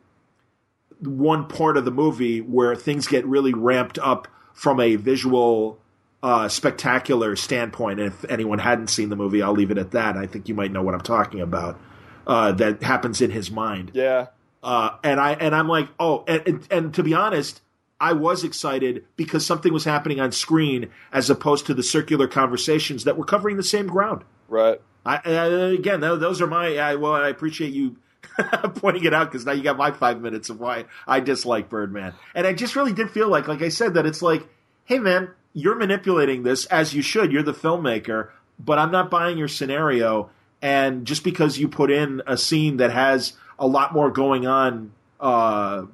one 1.01 1.47
part 1.47 1.77
of 1.77 1.85
the 1.85 1.91
movie 1.91 2.41
where 2.41 2.75
things 2.75 3.07
get 3.07 3.27
really 3.27 3.53
ramped 3.53 3.99
up 3.99 4.29
from 4.55 4.81
a 4.81 4.97
visual, 4.97 5.79
uh, 6.23 6.49
spectacular 6.49 7.37
standpoint. 7.37 8.01
And 8.01 8.09
if 8.13 8.25
anyone 8.31 8.59
hadn't 8.59 8.87
seen 8.89 9.11
the 9.11 9.17
movie, 9.17 9.43
I'll 9.43 9.53
leave 9.53 9.71
it 9.71 9.79
at 9.79 9.91
that. 9.91 10.17
I 10.17 10.27
think 10.27 10.49
you 10.49 10.55
might 10.55 10.73
know 10.73 10.83
what 10.83 10.95
I'm 10.95 11.01
talking 11.01 11.41
about. 11.41 11.79
Uh, 12.27 12.53
that 12.53 12.83
happens 12.83 13.21
in 13.21 13.31
his 13.31 13.51
mind. 13.51 13.91
yeah. 13.95 14.29
Uh, 14.63 14.97
and 15.05 15.21
I 15.21 15.35
and 15.35 15.55
I'm 15.55 15.69
like, 15.69 15.89
oh, 16.01 16.25
and, 16.27 16.43
and, 16.45 16.69
and 16.73 16.95
to 16.95 17.05
be 17.05 17.15
honest, 17.15 17.61
I 18.01 18.13
was 18.13 18.45
excited 18.45 19.05
because 19.17 19.47
something 19.47 19.73
was 19.73 19.85
happening 19.85 20.19
on 20.19 20.33
screen 20.33 20.91
as 21.13 21.31
opposed 21.31 21.67
to 21.67 21.75
the 21.75 21.83
circular 21.83 22.27
conversations 22.27 23.05
that 23.05 23.17
were 23.17 23.25
covering 23.25 23.57
the 23.57 23.63
same 23.63 23.87
ground. 23.87 24.25
Right. 24.49 24.81
I, 25.05 25.17
uh, 25.19 25.67
again, 25.69 26.01
those 26.01 26.41
are 26.41 26.47
my. 26.47 26.77
I, 26.79 26.95
well, 26.97 27.13
I 27.13 27.29
appreciate 27.29 27.73
you 27.73 27.97
pointing 28.75 29.05
it 29.05 29.15
out 29.15 29.31
because 29.31 29.47
now 29.47 29.53
you 29.53 29.63
got 29.63 29.77
my 29.77 29.93
five 29.93 30.21
minutes 30.21 30.51
of 30.51 30.59
why 30.59 30.87
I 31.07 31.21
dislike 31.21 31.69
Birdman, 31.69 32.15
and 32.35 32.47
I 32.47 32.53
just 32.53 32.75
really 32.75 32.93
did 32.93 33.11
feel 33.11 33.29
like, 33.29 33.47
like 33.49 33.63
I 33.63 33.69
said, 33.69 33.95
that 33.95 34.07
it's 34.07 34.23
like, 34.23 34.47
hey 34.85 34.99
man, 34.99 35.31
you're 35.53 35.77
manipulating 35.77 36.43
this 36.43 36.67
as 36.67 36.93
you 36.93 37.03
should. 37.03 37.33
You're 37.33 37.43
the 37.43 37.55
filmmaker, 37.55 38.31
but 38.59 38.79
I'm 38.79 38.91
not 38.91 39.11
buying 39.11 39.39
your 39.39 39.49
scenario. 39.49 40.31
And 40.61 41.07
just 41.07 41.23
because 41.23 41.59
you 41.59 41.69
put 41.69 41.91
in 41.91 42.23
a 42.27 42.37
scene 42.37 42.79
that 42.79 42.91
has 42.91 43.35
a 43.59 43.67
lot 43.67 43.93
more 43.93 44.11
going 44.11 44.47
on, 44.47 44.93
uh, 45.21 45.85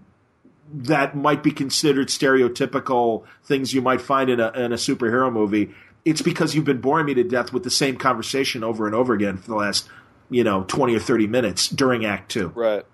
that 0.74 1.14
might 1.14 1.42
be 1.42 1.50
considered 1.50 2.08
stereotypical 2.08 3.24
things 3.44 3.74
you 3.74 3.82
might 3.82 4.00
find 4.00 4.30
in 4.30 4.40
a 4.40 4.50
in 4.52 4.72
a 4.72 4.76
superhero 4.76 5.32
movie. 5.32 5.74
It's 6.04 6.22
because 6.22 6.54
you've 6.54 6.64
been 6.64 6.80
boring 6.80 7.06
me 7.06 7.14
to 7.14 7.24
death 7.24 7.52
with 7.52 7.62
the 7.62 7.70
same 7.70 7.96
conversation 7.96 8.64
over 8.64 8.86
and 8.86 8.94
over 8.94 9.14
again 9.14 9.36
for 9.36 9.50
the 9.50 9.56
last, 9.56 9.88
you 10.30 10.42
know, 10.44 10.64
twenty 10.64 10.94
or 10.96 11.00
thirty 11.00 11.26
minutes 11.26 11.68
during 11.68 12.04
Act 12.04 12.30
Two. 12.30 12.48
Right. 12.48 12.84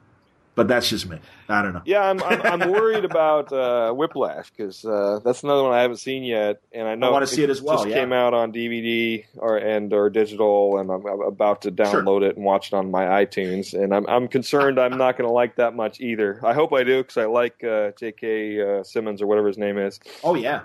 But 0.55 0.67
that's 0.67 0.89
just 0.89 1.09
me. 1.09 1.21
I 1.49 1.63
don't 1.63 1.73
know. 1.73 1.83
Yeah, 1.85 2.03
I'm 2.03 2.21
I'm, 2.21 2.43
I'm 2.43 2.73
worried 2.73 3.05
about 3.05 3.53
uh, 3.53 3.93
Whiplash 3.93 4.51
because 4.51 4.85
uh, 4.85 5.21
that's 5.25 5.45
another 5.45 5.63
one 5.63 5.73
I 5.73 5.83
haven't 5.83 5.99
seen 5.99 6.25
yet, 6.25 6.61
and 6.73 6.89
I 6.89 6.97
know 6.97 7.11
I 7.11 7.11
wanna 7.13 7.29
see 7.29 7.45
it 7.45 7.49
as 7.49 7.63
well, 7.63 7.77
Just 7.77 7.91
yeah. 7.91 7.95
came 7.95 8.13
out 8.13 8.35
on 8.35 8.53
DVD 8.53 9.25
or 9.37 9.57
and 9.57 9.93
or 9.93 10.11
digital, 10.11 10.79
and 10.79 10.91
I'm, 10.91 11.07
I'm 11.07 11.21
about 11.21 11.63
to 11.63 11.71
download 11.71 12.23
it 12.23 12.35
and 12.35 12.45
watch 12.45 12.73
it 12.73 12.75
on 12.75 12.91
my 12.91 13.05
iTunes. 13.25 13.73
And 13.73 13.95
I'm 13.95 14.05
I'm 14.09 14.27
concerned 14.27 14.81
I'm 14.81 14.99
not 14.99 15.17
going 15.17 15.29
to 15.29 15.33
like 15.33 15.55
that 15.57 15.77
much 15.77 16.01
either. 16.01 16.41
I 16.45 16.55
hope 16.55 16.73
I 16.73 16.83
do 16.83 17.03
because 17.03 17.19
I 17.19 17.27
like 17.27 17.63
uh, 17.63 17.93
J.K. 17.93 18.61
Uh, 18.81 18.83
Simmons 18.83 19.23
or 19.23 19.29
whatever 19.29 19.47
his 19.47 19.59
name 19.59 19.79
is. 19.79 20.01
Oh 20.25 20.35
yeah. 20.35 20.63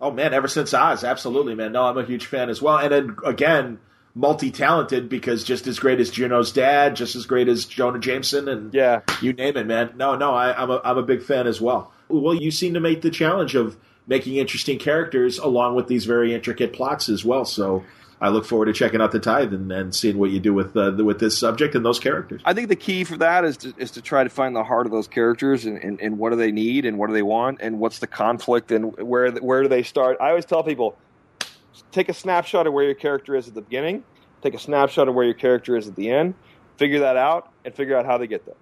Oh 0.00 0.10
man, 0.10 0.34
ever 0.34 0.48
since 0.48 0.74
Oz, 0.74 1.04
absolutely, 1.04 1.54
man. 1.54 1.72
No, 1.72 1.84
I'm 1.84 1.98
a 1.98 2.04
huge 2.04 2.26
fan 2.26 2.50
as 2.50 2.60
well. 2.60 2.78
And 2.78 2.92
then 2.92 3.16
again, 3.24 3.78
multi-talented 4.14 5.08
because 5.08 5.44
just 5.44 5.66
as 5.66 5.78
great 5.78 6.00
as 6.00 6.10
Juno's 6.10 6.52
dad, 6.52 6.96
just 6.96 7.16
as 7.16 7.26
great 7.26 7.48
as 7.48 7.64
Jonah 7.64 7.98
Jameson, 7.98 8.48
and 8.48 8.72
Yeah, 8.74 9.02
you 9.20 9.32
name 9.32 9.56
it, 9.56 9.66
man. 9.66 9.92
No, 9.96 10.16
no, 10.16 10.34
I, 10.34 10.60
I'm 10.60 10.70
a 10.70 10.80
I'm 10.84 10.98
a 10.98 11.02
big 11.02 11.22
fan 11.22 11.46
as 11.46 11.60
well. 11.60 11.92
Well, 12.08 12.34
you 12.34 12.50
seem 12.50 12.74
to 12.74 12.80
make 12.80 13.02
the 13.02 13.10
challenge 13.10 13.54
of 13.54 13.76
making 14.06 14.36
interesting 14.36 14.78
characters 14.78 15.38
along 15.38 15.74
with 15.74 15.88
these 15.88 16.04
very 16.04 16.34
intricate 16.34 16.72
plots 16.72 17.08
as 17.08 17.24
well. 17.24 17.44
So 17.44 17.84
I 18.20 18.28
look 18.28 18.44
forward 18.44 18.66
to 18.66 18.72
checking 18.72 19.00
out 19.00 19.12
the 19.12 19.18
tithe 19.18 19.52
and, 19.52 19.70
and 19.72 19.94
seeing 19.94 20.18
what 20.18 20.30
you 20.30 20.40
do 20.40 20.54
with 20.54 20.76
uh, 20.76 20.92
with 20.96 21.20
this 21.20 21.36
subject 21.38 21.74
and 21.74 21.84
those 21.84 21.98
characters. 21.98 22.42
I 22.44 22.54
think 22.54 22.68
the 22.68 22.76
key 22.76 23.04
for 23.04 23.16
that 23.18 23.44
is 23.44 23.56
to, 23.58 23.74
is 23.76 23.90
to 23.92 24.02
try 24.02 24.24
to 24.24 24.30
find 24.30 24.54
the 24.54 24.64
heart 24.64 24.86
of 24.86 24.92
those 24.92 25.08
characters 25.08 25.66
and, 25.66 25.78
and, 25.78 26.00
and 26.00 26.18
what 26.18 26.30
do 26.30 26.36
they 26.36 26.52
need 26.52 26.86
and 26.86 26.98
what 26.98 27.08
do 27.08 27.12
they 27.12 27.22
want 27.22 27.58
and 27.60 27.78
what's 27.78 27.98
the 27.98 28.06
conflict 28.06 28.70
and 28.72 28.96
where 28.96 29.30
where 29.32 29.62
do 29.62 29.68
they 29.68 29.82
start. 29.82 30.16
I 30.20 30.30
always 30.30 30.44
tell 30.44 30.62
people 30.62 30.96
take 31.92 32.08
a 32.08 32.14
snapshot 32.14 32.66
of 32.66 32.72
where 32.72 32.84
your 32.84 32.94
character 32.94 33.34
is 33.36 33.48
at 33.48 33.54
the 33.54 33.62
beginning, 33.62 34.04
take 34.42 34.54
a 34.54 34.58
snapshot 34.58 35.08
of 35.08 35.14
where 35.14 35.24
your 35.24 35.34
character 35.34 35.76
is 35.76 35.88
at 35.88 35.96
the 35.96 36.10
end, 36.10 36.34
figure 36.76 37.00
that 37.00 37.16
out, 37.16 37.52
and 37.64 37.74
figure 37.74 37.96
out 37.96 38.06
how 38.06 38.18
they 38.18 38.26
get 38.26 38.46
there. 38.46 38.56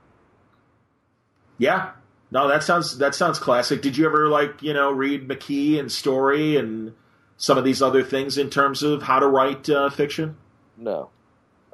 Yeah, 1.58 1.92
no, 2.30 2.48
that 2.48 2.62
sounds 2.62 2.98
that 2.98 3.14
sounds 3.14 3.38
classic. 3.38 3.82
Did 3.82 3.96
you 3.96 4.06
ever 4.06 4.28
like 4.28 4.62
you 4.62 4.72
know 4.72 4.90
read 4.90 5.28
McKee 5.28 5.78
and 5.78 5.92
Story 5.92 6.56
and 6.56 6.94
some 7.36 7.58
of 7.58 7.64
these 7.64 7.82
other 7.82 8.02
things 8.02 8.38
in 8.38 8.50
terms 8.50 8.82
of 8.82 9.02
how 9.02 9.18
to 9.18 9.26
write 9.26 9.68
uh, 9.68 9.90
fiction? 9.90 10.36
No, 10.76 11.10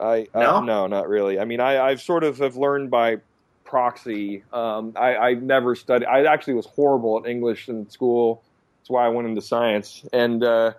I, 0.01 0.29
no? 0.35 0.57
I, 0.57 0.65
no, 0.65 0.87
not 0.87 1.09
really. 1.09 1.39
I 1.39 1.45
mean, 1.45 1.61
I, 1.61 1.81
I've 1.81 2.01
sort 2.01 2.25
of 2.25 2.39
have 2.39 2.57
learned 2.57 2.91
by 2.91 3.19
proxy. 3.65 4.45
Um, 4.53 4.95
I, 4.97 5.17
I 5.17 5.35
never 5.35 5.75
studied. 5.75 6.07
I 6.07 6.25
actually 6.25 6.55
was 6.55 6.67
horrible 6.67 7.21
at 7.23 7.29
English 7.29 7.69
in 7.69 7.89
school. 7.91 8.43
That's 8.81 8.91
why 8.91 9.05
I 9.05 9.09
went 9.09 9.29
into 9.29 9.43
science. 9.43 10.05
And 10.13 10.43
uh, 10.43 10.73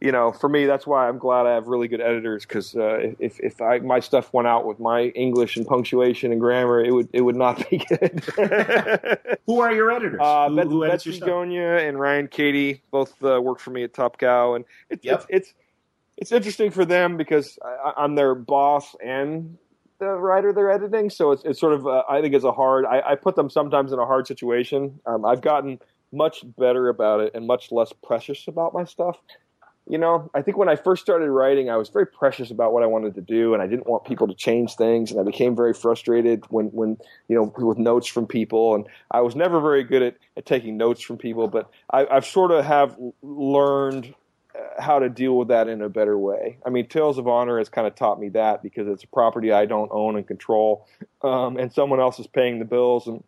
you 0.00 0.12
know, 0.12 0.30
for 0.32 0.48
me, 0.48 0.66
that's 0.66 0.86
why 0.86 1.08
I'm 1.08 1.18
glad 1.18 1.46
I 1.46 1.54
have 1.54 1.68
really 1.68 1.88
good 1.88 2.02
editors 2.02 2.44
because 2.44 2.76
uh, 2.76 3.12
if 3.18 3.40
if 3.40 3.62
I, 3.62 3.78
my 3.78 4.00
stuff 4.00 4.32
went 4.32 4.46
out 4.46 4.66
with 4.66 4.78
my 4.78 5.04
English 5.08 5.56
and 5.56 5.66
punctuation 5.66 6.32
and 6.32 6.40
grammar, 6.40 6.84
it 6.84 6.90
would 6.92 7.08
it 7.12 7.22
would 7.22 7.36
not 7.36 7.58
be 7.70 7.78
good. 7.88 8.22
who 9.46 9.60
are 9.60 9.72
your 9.72 9.90
editors? 9.90 10.20
Uh, 10.22 10.48
who, 10.50 10.56
Beth, 10.56 10.66
who 10.66 10.84
edits 10.84 11.04
Betsy? 11.04 11.20
Gonia 11.20 11.88
and 11.88 11.98
Ryan 11.98 12.28
Cady 12.28 12.82
both 12.90 13.14
uh, 13.24 13.40
work 13.40 13.58
for 13.58 13.70
me 13.70 13.84
at 13.84 13.94
Top 13.94 14.18
Cow, 14.18 14.54
and 14.54 14.64
it, 14.90 15.00
Yep. 15.02 15.26
it's 15.30 15.46
it's 15.46 15.54
it's 16.18 16.32
interesting 16.32 16.70
for 16.70 16.84
them 16.84 17.16
because 17.16 17.58
I, 17.64 17.94
I'm 17.96 18.14
their 18.16 18.34
boss 18.34 18.94
and 19.04 19.56
the 19.98 20.08
writer 20.08 20.52
they're 20.52 20.70
editing, 20.70 21.08
so 21.08 21.32
it's 21.32 21.42
it's 21.44 21.58
sort 21.58 21.72
of 21.72 21.86
uh, 21.86 22.02
I 22.06 22.20
think 22.20 22.34
it's 22.34 22.44
a 22.44 22.52
hard. 22.52 22.84
I, 22.84 23.00
I 23.00 23.14
put 23.14 23.34
them 23.34 23.48
sometimes 23.48 23.92
in 23.92 23.98
a 23.98 24.04
hard 24.04 24.26
situation. 24.26 25.00
Um, 25.06 25.24
I've 25.24 25.40
gotten 25.40 25.80
much 26.12 26.44
better 26.58 26.88
about 26.90 27.20
it 27.20 27.32
and 27.34 27.46
much 27.46 27.72
less 27.72 27.92
precious 28.04 28.46
about 28.46 28.74
my 28.74 28.84
stuff. 28.84 29.18
You 29.88 29.98
know, 29.98 30.28
I 30.34 30.42
think 30.42 30.56
when 30.56 30.68
I 30.68 30.74
first 30.74 31.02
started 31.02 31.30
writing, 31.30 31.70
I 31.70 31.76
was 31.76 31.90
very 31.90 32.06
precious 32.06 32.50
about 32.50 32.72
what 32.72 32.82
I 32.82 32.86
wanted 32.86 33.14
to 33.14 33.20
do, 33.20 33.54
and 33.54 33.62
I 33.62 33.68
didn't 33.68 33.86
want 33.86 34.04
people 34.04 34.26
to 34.26 34.34
change 34.34 34.74
things, 34.74 35.12
and 35.12 35.20
I 35.20 35.22
became 35.22 35.54
very 35.54 35.74
frustrated 35.74 36.44
when, 36.48 36.66
when 36.66 36.98
you 37.28 37.36
know, 37.36 37.52
with 37.56 37.78
notes 37.78 38.08
from 38.08 38.26
people, 38.26 38.74
and 38.74 38.84
I 39.12 39.20
was 39.20 39.36
never 39.36 39.60
very 39.60 39.84
good 39.84 40.02
at, 40.02 40.16
at 40.36 40.44
taking 40.44 40.76
notes 40.76 41.02
from 41.02 41.18
people, 41.18 41.46
but 41.46 41.70
I, 41.92 42.04
I've 42.06 42.26
sort 42.26 42.50
of 42.50 42.64
have 42.64 42.96
learned 43.22 44.12
uh, 44.56 44.82
how 44.82 44.98
to 44.98 45.08
deal 45.08 45.38
with 45.38 45.48
that 45.48 45.68
in 45.68 45.80
a 45.80 45.88
better 45.88 46.18
way. 46.18 46.58
I 46.66 46.70
mean, 46.70 46.88
Tales 46.88 47.16
of 47.16 47.28
Honor 47.28 47.58
has 47.58 47.68
kind 47.68 47.86
of 47.86 47.94
taught 47.94 48.18
me 48.18 48.30
that 48.30 48.64
because 48.64 48.88
it's 48.88 49.04
a 49.04 49.08
property 49.08 49.52
I 49.52 49.66
don't 49.66 49.90
own 49.92 50.16
and 50.16 50.26
control, 50.26 50.88
um, 51.22 51.58
and 51.58 51.72
someone 51.72 52.00
else 52.00 52.18
is 52.18 52.26
paying 52.26 52.58
the 52.58 52.64
bills, 52.64 53.06
and 53.06 53.22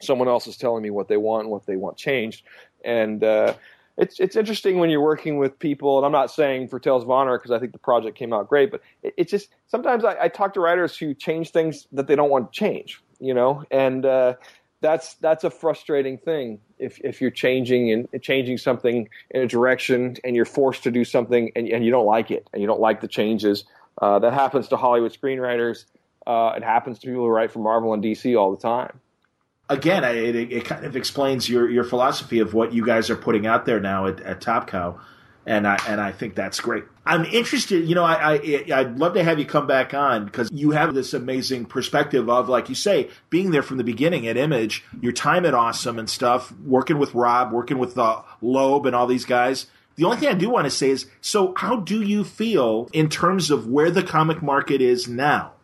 someone 0.00 0.28
else 0.28 0.46
is 0.46 0.56
telling 0.56 0.84
me 0.84 0.90
what 0.90 1.08
they 1.08 1.16
want 1.16 1.42
and 1.42 1.50
what 1.50 1.66
they 1.66 1.74
want 1.74 1.96
changed, 1.96 2.44
and 2.84 3.24
uh, 3.24 3.54
it's 3.96 4.20
it's 4.20 4.36
interesting 4.36 4.78
when 4.78 4.90
you're 4.90 5.02
working 5.02 5.38
with 5.38 5.58
people, 5.58 5.96
and 5.98 6.04
I'm 6.04 6.12
not 6.12 6.30
saying 6.30 6.68
for 6.68 6.78
Tales 6.78 7.02
of 7.02 7.10
Honor 7.10 7.38
because 7.38 7.50
I 7.50 7.58
think 7.58 7.72
the 7.72 7.78
project 7.78 8.16
came 8.18 8.32
out 8.32 8.48
great, 8.48 8.70
but 8.70 8.82
it, 9.02 9.14
it's 9.16 9.30
just 9.30 9.48
sometimes 9.68 10.04
I, 10.04 10.16
I 10.22 10.28
talk 10.28 10.54
to 10.54 10.60
writers 10.60 10.96
who 10.96 11.14
change 11.14 11.50
things 11.50 11.86
that 11.92 12.06
they 12.06 12.14
don't 12.14 12.30
want 12.30 12.52
to 12.52 12.58
change, 12.58 13.00
you 13.20 13.32
know, 13.32 13.64
and 13.70 14.04
uh, 14.04 14.34
that's 14.80 15.14
that's 15.14 15.44
a 15.44 15.50
frustrating 15.50 16.18
thing 16.18 16.60
if 16.78 17.00
if 17.02 17.20
you're 17.20 17.30
changing 17.30 17.90
and 17.90 18.22
changing 18.22 18.58
something 18.58 19.08
in 19.30 19.42
a 19.42 19.46
direction 19.46 20.16
and 20.24 20.36
you're 20.36 20.44
forced 20.44 20.82
to 20.82 20.90
do 20.90 21.04
something 21.04 21.50
and, 21.56 21.66
and 21.68 21.84
you 21.84 21.90
don't 21.90 22.06
like 22.06 22.30
it 22.30 22.48
and 22.52 22.60
you 22.60 22.68
don't 22.68 22.80
like 22.80 23.00
the 23.00 23.08
changes. 23.08 23.64
Uh, 24.02 24.18
that 24.18 24.34
happens 24.34 24.68
to 24.68 24.76
Hollywood 24.76 25.16
screenwriters. 25.18 25.86
Uh, 26.26 26.52
it 26.54 26.62
happens 26.62 26.98
to 26.98 27.06
people 27.06 27.22
who 27.22 27.28
write 27.28 27.50
for 27.50 27.60
Marvel 27.60 27.94
and 27.94 28.02
DC 28.02 28.38
all 28.38 28.50
the 28.50 28.60
time. 28.60 29.00
Again, 29.68 30.04
it, 30.04 30.36
it 30.36 30.64
kind 30.64 30.84
of 30.84 30.94
explains 30.94 31.48
your 31.48 31.68
your 31.68 31.82
philosophy 31.82 32.38
of 32.38 32.54
what 32.54 32.72
you 32.72 32.86
guys 32.86 33.10
are 33.10 33.16
putting 33.16 33.46
out 33.46 33.66
there 33.66 33.80
now 33.80 34.06
at, 34.06 34.20
at 34.20 34.40
Top 34.40 34.68
Cow, 34.68 35.00
and 35.44 35.66
I 35.66 35.76
and 35.88 36.00
I 36.00 36.12
think 36.12 36.36
that's 36.36 36.60
great. 36.60 36.84
I'm 37.04 37.24
interested. 37.24 37.88
You 37.88 37.96
know, 37.96 38.04
I, 38.04 38.34
I 38.34 38.64
I'd 38.72 38.98
love 38.98 39.14
to 39.14 39.24
have 39.24 39.40
you 39.40 39.44
come 39.44 39.66
back 39.66 39.92
on 39.92 40.24
because 40.24 40.48
you 40.52 40.70
have 40.70 40.94
this 40.94 41.14
amazing 41.14 41.66
perspective 41.66 42.30
of, 42.30 42.48
like 42.48 42.68
you 42.68 42.76
say, 42.76 43.10
being 43.28 43.50
there 43.50 43.62
from 43.62 43.76
the 43.76 43.82
beginning 43.82 44.28
at 44.28 44.36
Image, 44.36 44.84
your 45.00 45.12
time 45.12 45.44
at 45.44 45.52
Awesome 45.52 45.98
and 45.98 46.08
stuff, 46.08 46.52
working 46.64 46.98
with 46.98 47.12
Rob, 47.14 47.52
working 47.52 47.78
with 47.78 47.98
uh, 47.98 48.22
Loeb 48.40 48.86
and 48.86 48.94
all 48.94 49.08
these 49.08 49.24
guys. 49.24 49.66
The 49.96 50.04
only 50.04 50.18
thing 50.18 50.28
I 50.28 50.34
do 50.34 50.50
want 50.50 50.66
to 50.66 50.70
say 50.70 50.90
is, 50.90 51.06
so 51.20 51.54
how 51.56 51.76
do 51.76 52.02
you 52.02 52.22
feel 52.22 52.88
in 52.92 53.08
terms 53.08 53.50
of 53.50 53.66
where 53.66 53.90
the 53.90 54.02
comic 54.02 54.42
market 54.42 54.80
is 54.80 55.08
now? 55.08 55.54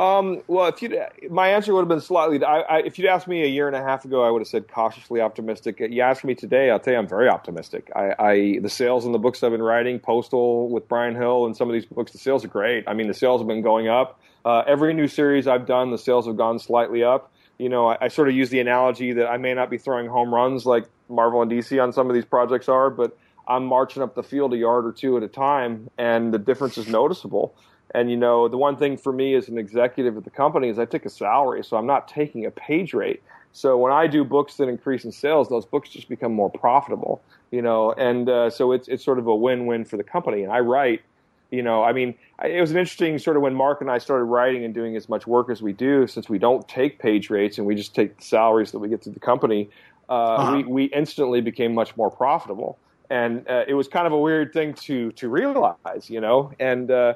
Um, 0.00 0.42
well, 0.46 0.66
if 0.66 0.80
you 0.80 0.98
my 1.28 1.48
answer 1.48 1.74
would 1.74 1.82
have 1.82 1.88
been 1.88 2.00
slightly. 2.00 2.42
I, 2.42 2.60
I, 2.60 2.78
if 2.78 2.98
you'd 2.98 3.06
asked 3.06 3.28
me 3.28 3.42
a 3.42 3.46
year 3.46 3.66
and 3.66 3.76
a 3.76 3.82
half 3.82 4.06
ago, 4.06 4.24
I 4.24 4.30
would 4.30 4.40
have 4.40 4.48
said 4.48 4.66
cautiously 4.66 5.20
optimistic. 5.20 5.78
You 5.78 6.00
ask 6.00 6.24
me 6.24 6.34
today, 6.34 6.70
I'll 6.70 6.80
tell 6.80 6.94
you 6.94 6.98
I'm 6.98 7.06
very 7.06 7.28
optimistic. 7.28 7.90
I, 7.94 8.14
I 8.18 8.58
the 8.62 8.70
sales 8.70 9.04
in 9.04 9.12
the 9.12 9.18
books 9.18 9.42
I've 9.42 9.50
been 9.52 9.62
writing, 9.62 9.98
Postal 9.98 10.70
with 10.70 10.88
Bryan 10.88 11.14
Hill, 11.14 11.44
and 11.44 11.54
some 11.54 11.68
of 11.68 11.74
these 11.74 11.84
books, 11.84 12.12
the 12.12 12.18
sales 12.18 12.46
are 12.46 12.48
great. 12.48 12.84
I 12.86 12.94
mean, 12.94 13.08
the 13.08 13.14
sales 13.14 13.42
have 13.42 13.48
been 13.48 13.60
going 13.60 13.88
up. 13.88 14.18
Uh, 14.42 14.62
every 14.66 14.94
new 14.94 15.06
series 15.06 15.46
I've 15.46 15.66
done, 15.66 15.90
the 15.90 15.98
sales 15.98 16.26
have 16.26 16.38
gone 16.38 16.58
slightly 16.58 17.04
up. 17.04 17.30
You 17.58 17.68
know, 17.68 17.88
I, 17.88 17.98
I 18.00 18.08
sort 18.08 18.30
of 18.30 18.34
use 18.34 18.48
the 18.48 18.60
analogy 18.60 19.12
that 19.12 19.26
I 19.26 19.36
may 19.36 19.52
not 19.52 19.68
be 19.68 19.76
throwing 19.76 20.08
home 20.08 20.32
runs 20.32 20.64
like 20.64 20.86
Marvel 21.10 21.42
and 21.42 21.50
DC 21.50 21.82
on 21.82 21.92
some 21.92 22.08
of 22.08 22.14
these 22.14 22.24
projects 22.24 22.70
are, 22.70 22.88
but 22.88 23.18
I'm 23.46 23.66
marching 23.66 24.02
up 24.02 24.14
the 24.14 24.22
field 24.22 24.54
a 24.54 24.56
yard 24.56 24.86
or 24.86 24.92
two 24.92 25.18
at 25.18 25.22
a 25.22 25.28
time, 25.28 25.90
and 25.98 26.32
the 26.32 26.38
difference 26.38 26.78
is 26.78 26.88
noticeable. 26.88 27.54
And 27.94 28.10
you 28.10 28.16
know, 28.16 28.48
the 28.48 28.56
one 28.56 28.76
thing 28.76 28.96
for 28.96 29.12
me 29.12 29.34
as 29.34 29.48
an 29.48 29.58
executive 29.58 30.16
at 30.16 30.24
the 30.24 30.30
company 30.30 30.68
is 30.68 30.78
I 30.78 30.84
take 30.84 31.06
a 31.06 31.10
salary, 31.10 31.64
so 31.64 31.76
I'm 31.76 31.86
not 31.86 32.08
taking 32.08 32.46
a 32.46 32.50
page 32.50 32.94
rate. 32.94 33.22
So 33.52 33.76
when 33.76 33.92
I 33.92 34.06
do 34.06 34.22
books 34.24 34.56
that 34.56 34.68
increase 34.68 35.04
in 35.04 35.10
sales, 35.10 35.48
those 35.48 35.66
books 35.66 35.90
just 35.90 36.08
become 36.08 36.32
more 36.32 36.50
profitable. 36.50 37.20
You 37.50 37.62
know, 37.62 37.92
and 37.92 38.28
uh, 38.28 38.50
so 38.50 38.72
it's 38.72 38.86
it's 38.86 39.04
sort 39.04 39.18
of 39.18 39.26
a 39.26 39.34
win-win 39.34 39.84
for 39.84 39.96
the 39.96 40.04
company. 40.04 40.44
And 40.44 40.52
I 40.52 40.60
write, 40.60 41.02
you 41.50 41.62
know, 41.62 41.82
I 41.82 41.92
mean, 41.92 42.14
it 42.44 42.60
was 42.60 42.70
an 42.70 42.76
interesting 42.76 43.18
sort 43.18 43.36
of 43.36 43.42
when 43.42 43.54
Mark 43.54 43.80
and 43.80 43.90
I 43.90 43.98
started 43.98 44.24
writing 44.24 44.64
and 44.64 44.72
doing 44.72 44.94
as 44.94 45.08
much 45.08 45.26
work 45.26 45.50
as 45.50 45.60
we 45.60 45.72
do, 45.72 46.06
since 46.06 46.28
we 46.28 46.38
don't 46.38 46.66
take 46.68 47.00
page 47.00 47.28
rates 47.28 47.58
and 47.58 47.66
we 47.66 47.74
just 47.74 47.92
take 47.92 48.18
the 48.18 48.24
salaries 48.24 48.70
that 48.70 48.78
we 48.78 48.88
get 48.88 49.02
through 49.02 49.14
the 49.14 49.20
company. 49.20 49.68
Uh, 50.08 50.12
uh-huh. 50.12 50.56
we, 50.56 50.64
we 50.64 50.84
instantly 50.86 51.40
became 51.40 51.74
much 51.74 51.96
more 51.96 52.10
profitable, 52.10 52.78
and 53.10 53.48
uh, 53.48 53.64
it 53.66 53.74
was 53.74 53.88
kind 53.88 54.06
of 54.06 54.12
a 54.12 54.18
weird 54.18 54.52
thing 54.52 54.74
to 54.74 55.10
to 55.12 55.28
realize, 55.28 56.08
you 56.08 56.20
know, 56.20 56.52
and 56.60 56.90
uh, 56.90 57.14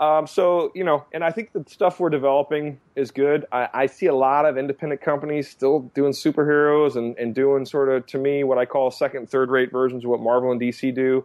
um, 0.00 0.26
so 0.26 0.72
you 0.74 0.82
know, 0.82 1.04
and 1.12 1.22
I 1.22 1.30
think 1.30 1.52
the 1.52 1.64
stuff 1.68 2.00
we're 2.00 2.10
developing 2.10 2.80
is 2.96 3.10
good. 3.10 3.46
I, 3.52 3.68
I, 3.72 3.86
see 3.86 4.06
a 4.06 4.14
lot 4.14 4.44
of 4.44 4.58
independent 4.58 5.00
companies 5.00 5.48
still 5.48 5.80
doing 5.94 6.12
superheroes 6.12 6.96
and, 6.96 7.16
and 7.16 7.34
doing 7.34 7.64
sort 7.64 7.88
of 7.88 8.06
to 8.08 8.18
me 8.18 8.42
what 8.42 8.58
I 8.58 8.64
call 8.64 8.90
second, 8.90 9.30
third 9.30 9.50
rate 9.50 9.70
versions 9.70 10.04
of 10.04 10.10
what 10.10 10.20
Marvel 10.20 10.50
and 10.50 10.60
DC 10.60 10.94
do. 10.94 11.24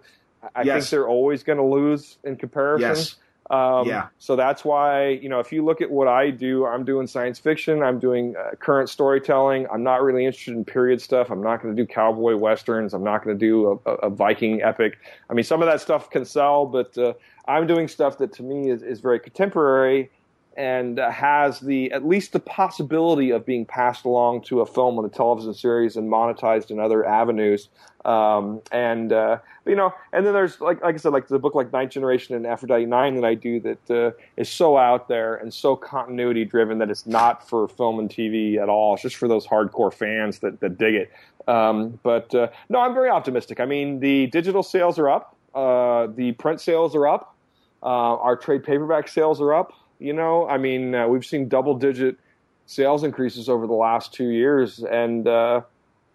I 0.56 0.62
yes. 0.62 0.84
think 0.84 0.90
they're 0.92 1.08
always 1.08 1.42
going 1.44 1.58
to 1.58 1.64
lose 1.64 2.18
in 2.24 2.36
comparison. 2.36 2.90
Yes. 2.90 3.16
Um, 3.50 3.88
yeah. 3.88 4.10
So 4.20 4.36
that's 4.36 4.64
why 4.64 5.08
you 5.08 5.28
know 5.28 5.40
if 5.40 5.52
you 5.52 5.66
look 5.66 5.82
at 5.82 5.90
what 5.90 6.08
I 6.08 6.30
do, 6.30 6.68
I'm 6.68 6.86
doing 6.86 7.08
science 7.08 7.40
fiction. 7.40 7.82
I'm 7.82 7.98
doing 7.98 8.36
uh, 8.36 8.56
current 8.56 8.90
storytelling. 8.90 9.66
I'm 9.74 9.82
not 9.82 10.04
really 10.04 10.26
interested 10.26 10.56
in 10.56 10.64
period 10.64 11.02
stuff. 11.02 11.32
I'm 11.32 11.42
not 11.42 11.62
going 11.62 11.76
to 11.76 11.82
do 11.82 11.88
cowboy 11.88 12.36
westerns. 12.36 12.94
I'm 12.94 13.04
not 13.04 13.24
going 13.24 13.38
to 13.38 13.46
do 13.46 13.82
a, 13.88 13.92
a, 13.92 14.10
Viking 14.12 14.62
epic. 14.62 15.00
I 15.30 15.34
mean, 15.34 15.44
some 15.44 15.64
of 15.64 15.68
that 15.68 15.82
stuff 15.82 16.12
can 16.12 16.26
sell, 16.26 16.68
but 16.68 16.96
uh, 16.96 17.14
I'm 17.50 17.66
doing 17.66 17.88
stuff 17.88 18.20
that 18.20 18.32
to 18.34 18.44
me 18.44 18.70
is, 18.70 18.84
is 18.84 19.00
very 19.00 19.20
contemporary 19.20 20.12
and 20.56 21.00
uh, 21.00 21.10
has 21.10 21.62
the 21.62 21.92
at 21.92 22.06
least 22.06 22.34
the 22.34 22.40
possibility 22.40 23.32
of 23.32 23.46
being 23.46 23.66
passed 23.66 24.04
along 24.06 24.42
to 24.42 24.62
a 24.62 24.66
film 24.66 24.98
and 24.98 25.08
a 25.08 25.10
television 25.10 25.54
series 25.54 25.96
and 25.96 26.12
monetized 26.12 26.70
in 26.70 26.80
other 26.80 27.06
avenues. 27.06 27.70
Um, 28.06 28.62
and 28.72 29.14
uh, 29.14 29.38
you 29.66 29.76
know, 29.76 29.94
and 30.12 30.26
then 30.26 30.34
there's 30.34 30.60
like 30.60 30.82
like 30.84 30.96
I 30.96 30.98
said, 30.98 31.14
like 31.14 31.28
the 31.28 31.40
book 31.40 31.56
like 31.56 31.72
Ninth 31.72 31.92
Generation 31.92 32.36
and 32.36 32.46
Aphrodite 32.46 32.86
Nine 32.86 33.16
that 33.16 33.26
I 33.26 33.34
do 33.34 33.60
that 33.62 33.92
uh, 33.92 34.12
is 34.38 34.50
so 34.50 34.78
out 34.78 35.08
there 35.08 35.36
and 35.36 35.54
so 35.54 35.76
continuity 35.76 36.46
driven 36.46 36.78
that 36.80 36.90
it's 36.90 37.08
not 37.08 37.48
for 37.48 37.68
film 37.68 37.98
and 37.98 38.10
TV 38.10 38.58
at 38.58 38.70
all. 38.70 38.94
It's 38.94 39.04
just 39.04 39.16
for 39.16 39.28
those 39.28 39.48
hardcore 39.48 39.94
fans 39.94 40.40
that 40.40 40.60
that 40.60 40.78
dig 40.78 40.94
it. 40.94 41.12
Um, 41.48 42.00
but 42.04 42.36
uh, 42.36 42.50
no, 42.70 42.80
I'm 42.80 42.94
very 42.94 43.10
optimistic. 43.10 43.60
I 43.60 43.66
mean, 43.66 44.02
the 44.02 44.28
digital 44.28 44.62
sales 44.62 45.00
are 45.00 45.10
up. 45.10 45.36
Uh, 45.56 46.08
the 46.16 46.34
print 46.34 46.62
sales 46.62 46.96
are 46.96 47.08
up. 47.08 47.36
Uh, 47.82 48.16
our 48.18 48.36
trade 48.36 48.64
paperback 48.64 49.08
sales 49.08 49.40
are 49.42 49.54
up. 49.54 49.74
You 50.00 50.14
know, 50.14 50.48
I 50.48 50.58
mean, 50.58 50.96
uh, 50.96 51.08
we've 51.08 51.26
seen 51.26 51.50
double 51.50 51.76
digit 51.76 52.18
sales 52.66 53.04
increases 53.04 53.50
over 53.50 53.68
the 53.68 53.74
last 53.74 54.14
two 54.14 54.30
years. 54.30 54.80
And 54.80 55.28
uh, 55.28 55.62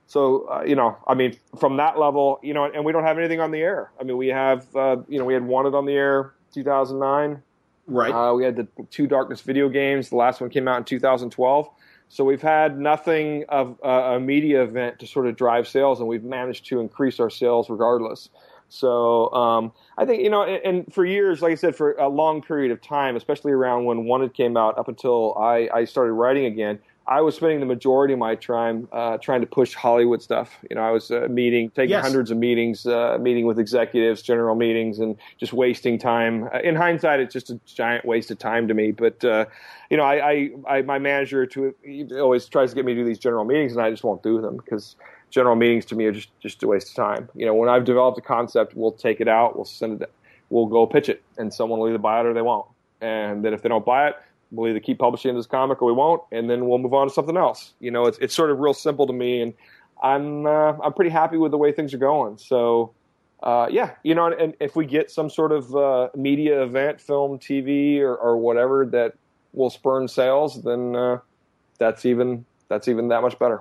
so, 0.06 0.48
uh, 0.48 0.62
you 0.62 0.74
know, 0.74 0.96
I 1.06 1.14
mean, 1.14 1.36
from 1.58 1.76
that 1.78 1.98
level, 1.98 2.38
you 2.42 2.54
know, 2.54 2.64
and 2.64 2.84
we 2.84 2.92
don't 2.92 3.04
have 3.04 3.18
anything 3.18 3.40
on 3.40 3.50
the 3.50 3.58
air. 3.58 3.90
I 4.00 4.04
mean, 4.04 4.16
we 4.16 4.28
have, 4.28 4.74
uh, 4.76 4.96
you 5.08 5.18
know, 5.18 5.24
we 5.24 5.34
had 5.34 5.44
Wanted 5.44 5.74
on 5.74 5.84
the 5.84 5.92
air 5.92 6.32
2009. 6.54 7.42
Right. 7.86 8.12
Uh, 8.12 8.32
we 8.34 8.44
had 8.44 8.56
the 8.56 8.68
two 8.90 9.06
Darkness 9.06 9.40
video 9.42 9.68
games. 9.68 10.10
The 10.10 10.16
last 10.16 10.40
one 10.40 10.48
came 10.48 10.68
out 10.68 10.78
in 10.78 10.84
2012. 10.84 11.68
So 12.08 12.24
we've 12.24 12.40
had 12.40 12.78
nothing 12.78 13.44
of 13.48 13.76
a 13.82 14.20
media 14.20 14.62
event 14.62 15.00
to 15.00 15.06
sort 15.06 15.26
of 15.26 15.36
drive 15.36 15.66
sales, 15.66 15.98
and 15.98 16.08
we've 16.08 16.22
managed 16.22 16.66
to 16.66 16.78
increase 16.78 17.18
our 17.18 17.30
sales 17.30 17.68
regardless. 17.68 18.28
So 18.74 19.32
um, 19.32 19.72
I 19.96 20.04
think 20.04 20.22
you 20.22 20.30
know, 20.30 20.42
and, 20.42 20.64
and, 20.64 20.92
for 20.92 21.04
years, 21.04 21.42
like 21.42 21.52
I 21.52 21.54
said, 21.54 21.76
for 21.76 21.92
a 21.92 22.08
long 22.08 22.42
period 22.42 22.72
of 22.72 22.82
time, 22.82 23.14
especially 23.14 23.52
around 23.52 23.84
when 23.84 24.04
Wanted 24.04 24.34
came 24.34 24.56
out, 24.56 24.76
up 24.76 24.88
until 24.88 25.36
I, 25.38 25.68
I 25.72 25.84
started 25.84 26.12
writing 26.12 26.46
again, 26.46 26.80
I 27.06 27.20
was 27.20 27.36
spending 27.36 27.60
the 27.60 27.66
majority 27.66 28.14
of 28.14 28.18
my 28.18 28.34
time 28.34 28.88
uh, 28.90 29.18
trying 29.18 29.42
to 29.42 29.46
push 29.46 29.74
Hollywood 29.74 30.22
stuff. 30.22 30.58
You 30.68 30.76
know, 30.76 30.82
I 30.82 30.90
was 30.90 31.10
uh, 31.10 31.28
meeting, 31.30 31.70
taking 31.70 31.90
yes. 31.90 32.02
hundreds 32.02 32.30
of 32.30 32.38
meetings, 32.38 32.86
uh, 32.86 33.18
meeting 33.20 33.46
with 33.46 33.58
executives, 33.58 34.22
general 34.22 34.56
meetings, 34.56 34.98
and 34.98 35.16
just 35.38 35.52
wasting 35.52 35.98
time. 35.98 36.48
Uh, 36.52 36.60
in 36.64 36.74
hindsight, 36.74 37.20
it's 37.20 37.32
just 37.32 37.50
a 37.50 37.60
giant 37.66 38.04
waste 38.04 38.30
of 38.30 38.38
time 38.38 38.66
to 38.68 38.74
me. 38.74 38.90
But 38.90 39.22
uh, 39.24 39.44
you 39.90 39.96
know, 39.98 40.02
I, 40.02 40.30
I, 40.30 40.50
I, 40.66 40.82
my 40.82 40.98
manager 40.98 41.46
to 41.46 41.74
always 42.18 42.46
tries 42.46 42.70
to 42.70 42.76
get 42.76 42.84
me 42.86 42.94
to 42.94 43.02
do 43.02 43.06
these 43.06 43.18
general 43.18 43.44
meetings, 43.44 43.72
and 43.72 43.82
I 43.82 43.90
just 43.90 44.02
won't 44.02 44.22
do 44.22 44.40
them 44.40 44.56
because 44.56 44.96
general 45.34 45.56
meetings 45.56 45.84
to 45.86 45.96
me 45.96 46.04
are 46.06 46.12
just 46.12 46.28
just 46.40 46.62
a 46.62 46.66
waste 46.66 46.90
of 46.90 46.94
time. 46.94 47.28
You 47.34 47.44
know, 47.44 47.54
when 47.54 47.68
I've 47.68 47.84
developed 47.84 48.16
a 48.18 48.22
concept, 48.22 48.74
we'll 48.76 48.92
take 48.92 49.20
it 49.20 49.26
out, 49.26 49.56
we'll 49.56 49.64
send 49.64 50.02
it, 50.02 50.12
we'll 50.48 50.66
go 50.66 50.86
pitch 50.86 51.08
it, 51.08 51.22
and 51.36 51.52
someone 51.52 51.80
will 51.80 51.88
either 51.88 51.98
buy 51.98 52.20
it 52.20 52.26
or 52.26 52.32
they 52.32 52.40
won't. 52.40 52.66
And 53.00 53.44
then 53.44 53.52
if 53.52 53.60
they 53.60 53.68
don't 53.68 53.84
buy 53.84 54.08
it, 54.08 54.16
we'll 54.52 54.70
either 54.70 54.78
keep 54.78 55.00
publishing 55.00 55.34
this 55.34 55.46
comic 55.46 55.82
or 55.82 55.86
we 55.86 55.92
won't, 55.92 56.22
and 56.30 56.48
then 56.48 56.68
we'll 56.68 56.78
move 56.78 56.94
on 56.94 57.08
to 57.08 57.12
something 57.12 57.36
else. 57.36 57.74
You 57.80 57.90
know, 57.90 58.06
it's 58.06 58.16
it's 58.18 58.34
sort 58.34 58.50
of 58.50 58.60
real 58.60 58.74
simple 58.74 59.08
to 59.08 59.12
me, 59.12 59.42
and 59.42 59.54
I'm 60.00 60.46
uh, 60.46 60.74
I'm 60.82 60.92
pretty 60.92 61.10
happy 61.10 61.36
with 61.36 61.50
the 61.50 61.58
way 61.58 61.72
things 61.72 61.92
are 61.92 61.98
going. 61.98 62.38
So. 62.38 62.94
Uh, 63.42 63.68
yeah, 63.70 63.90
you 64.02 64.14
know, 64.14 64.24
and, 64.24 64.40
and, 64.40 64.54
if 64.58 64.74
we 64.74 64.86
get 64.86 65.10
some 65.10 65.28
sort 65.28 65.52
of 65.52 65.76
uh, 65.76 66.08
media 66.16 66.62
event, 66.62 66.98
film, 66.98 67.38
TV, 67.38 68.00
or, 68.00 68.16
or, 68.16 68.38
whatever 68.38 68.86
that 68.86 69.12
will 69.52 69.68
spurn 69.68 70.08
sales, 70.08 70.62
then 70.62 70.96
uh, 70.96 71.18
that's 71.76 72.06
even 72.06 72.46
that's 72.68 72.88
even 72.88 73.08
that 73.08 73.20
much 73.20 73.38
better. 73.38 73.60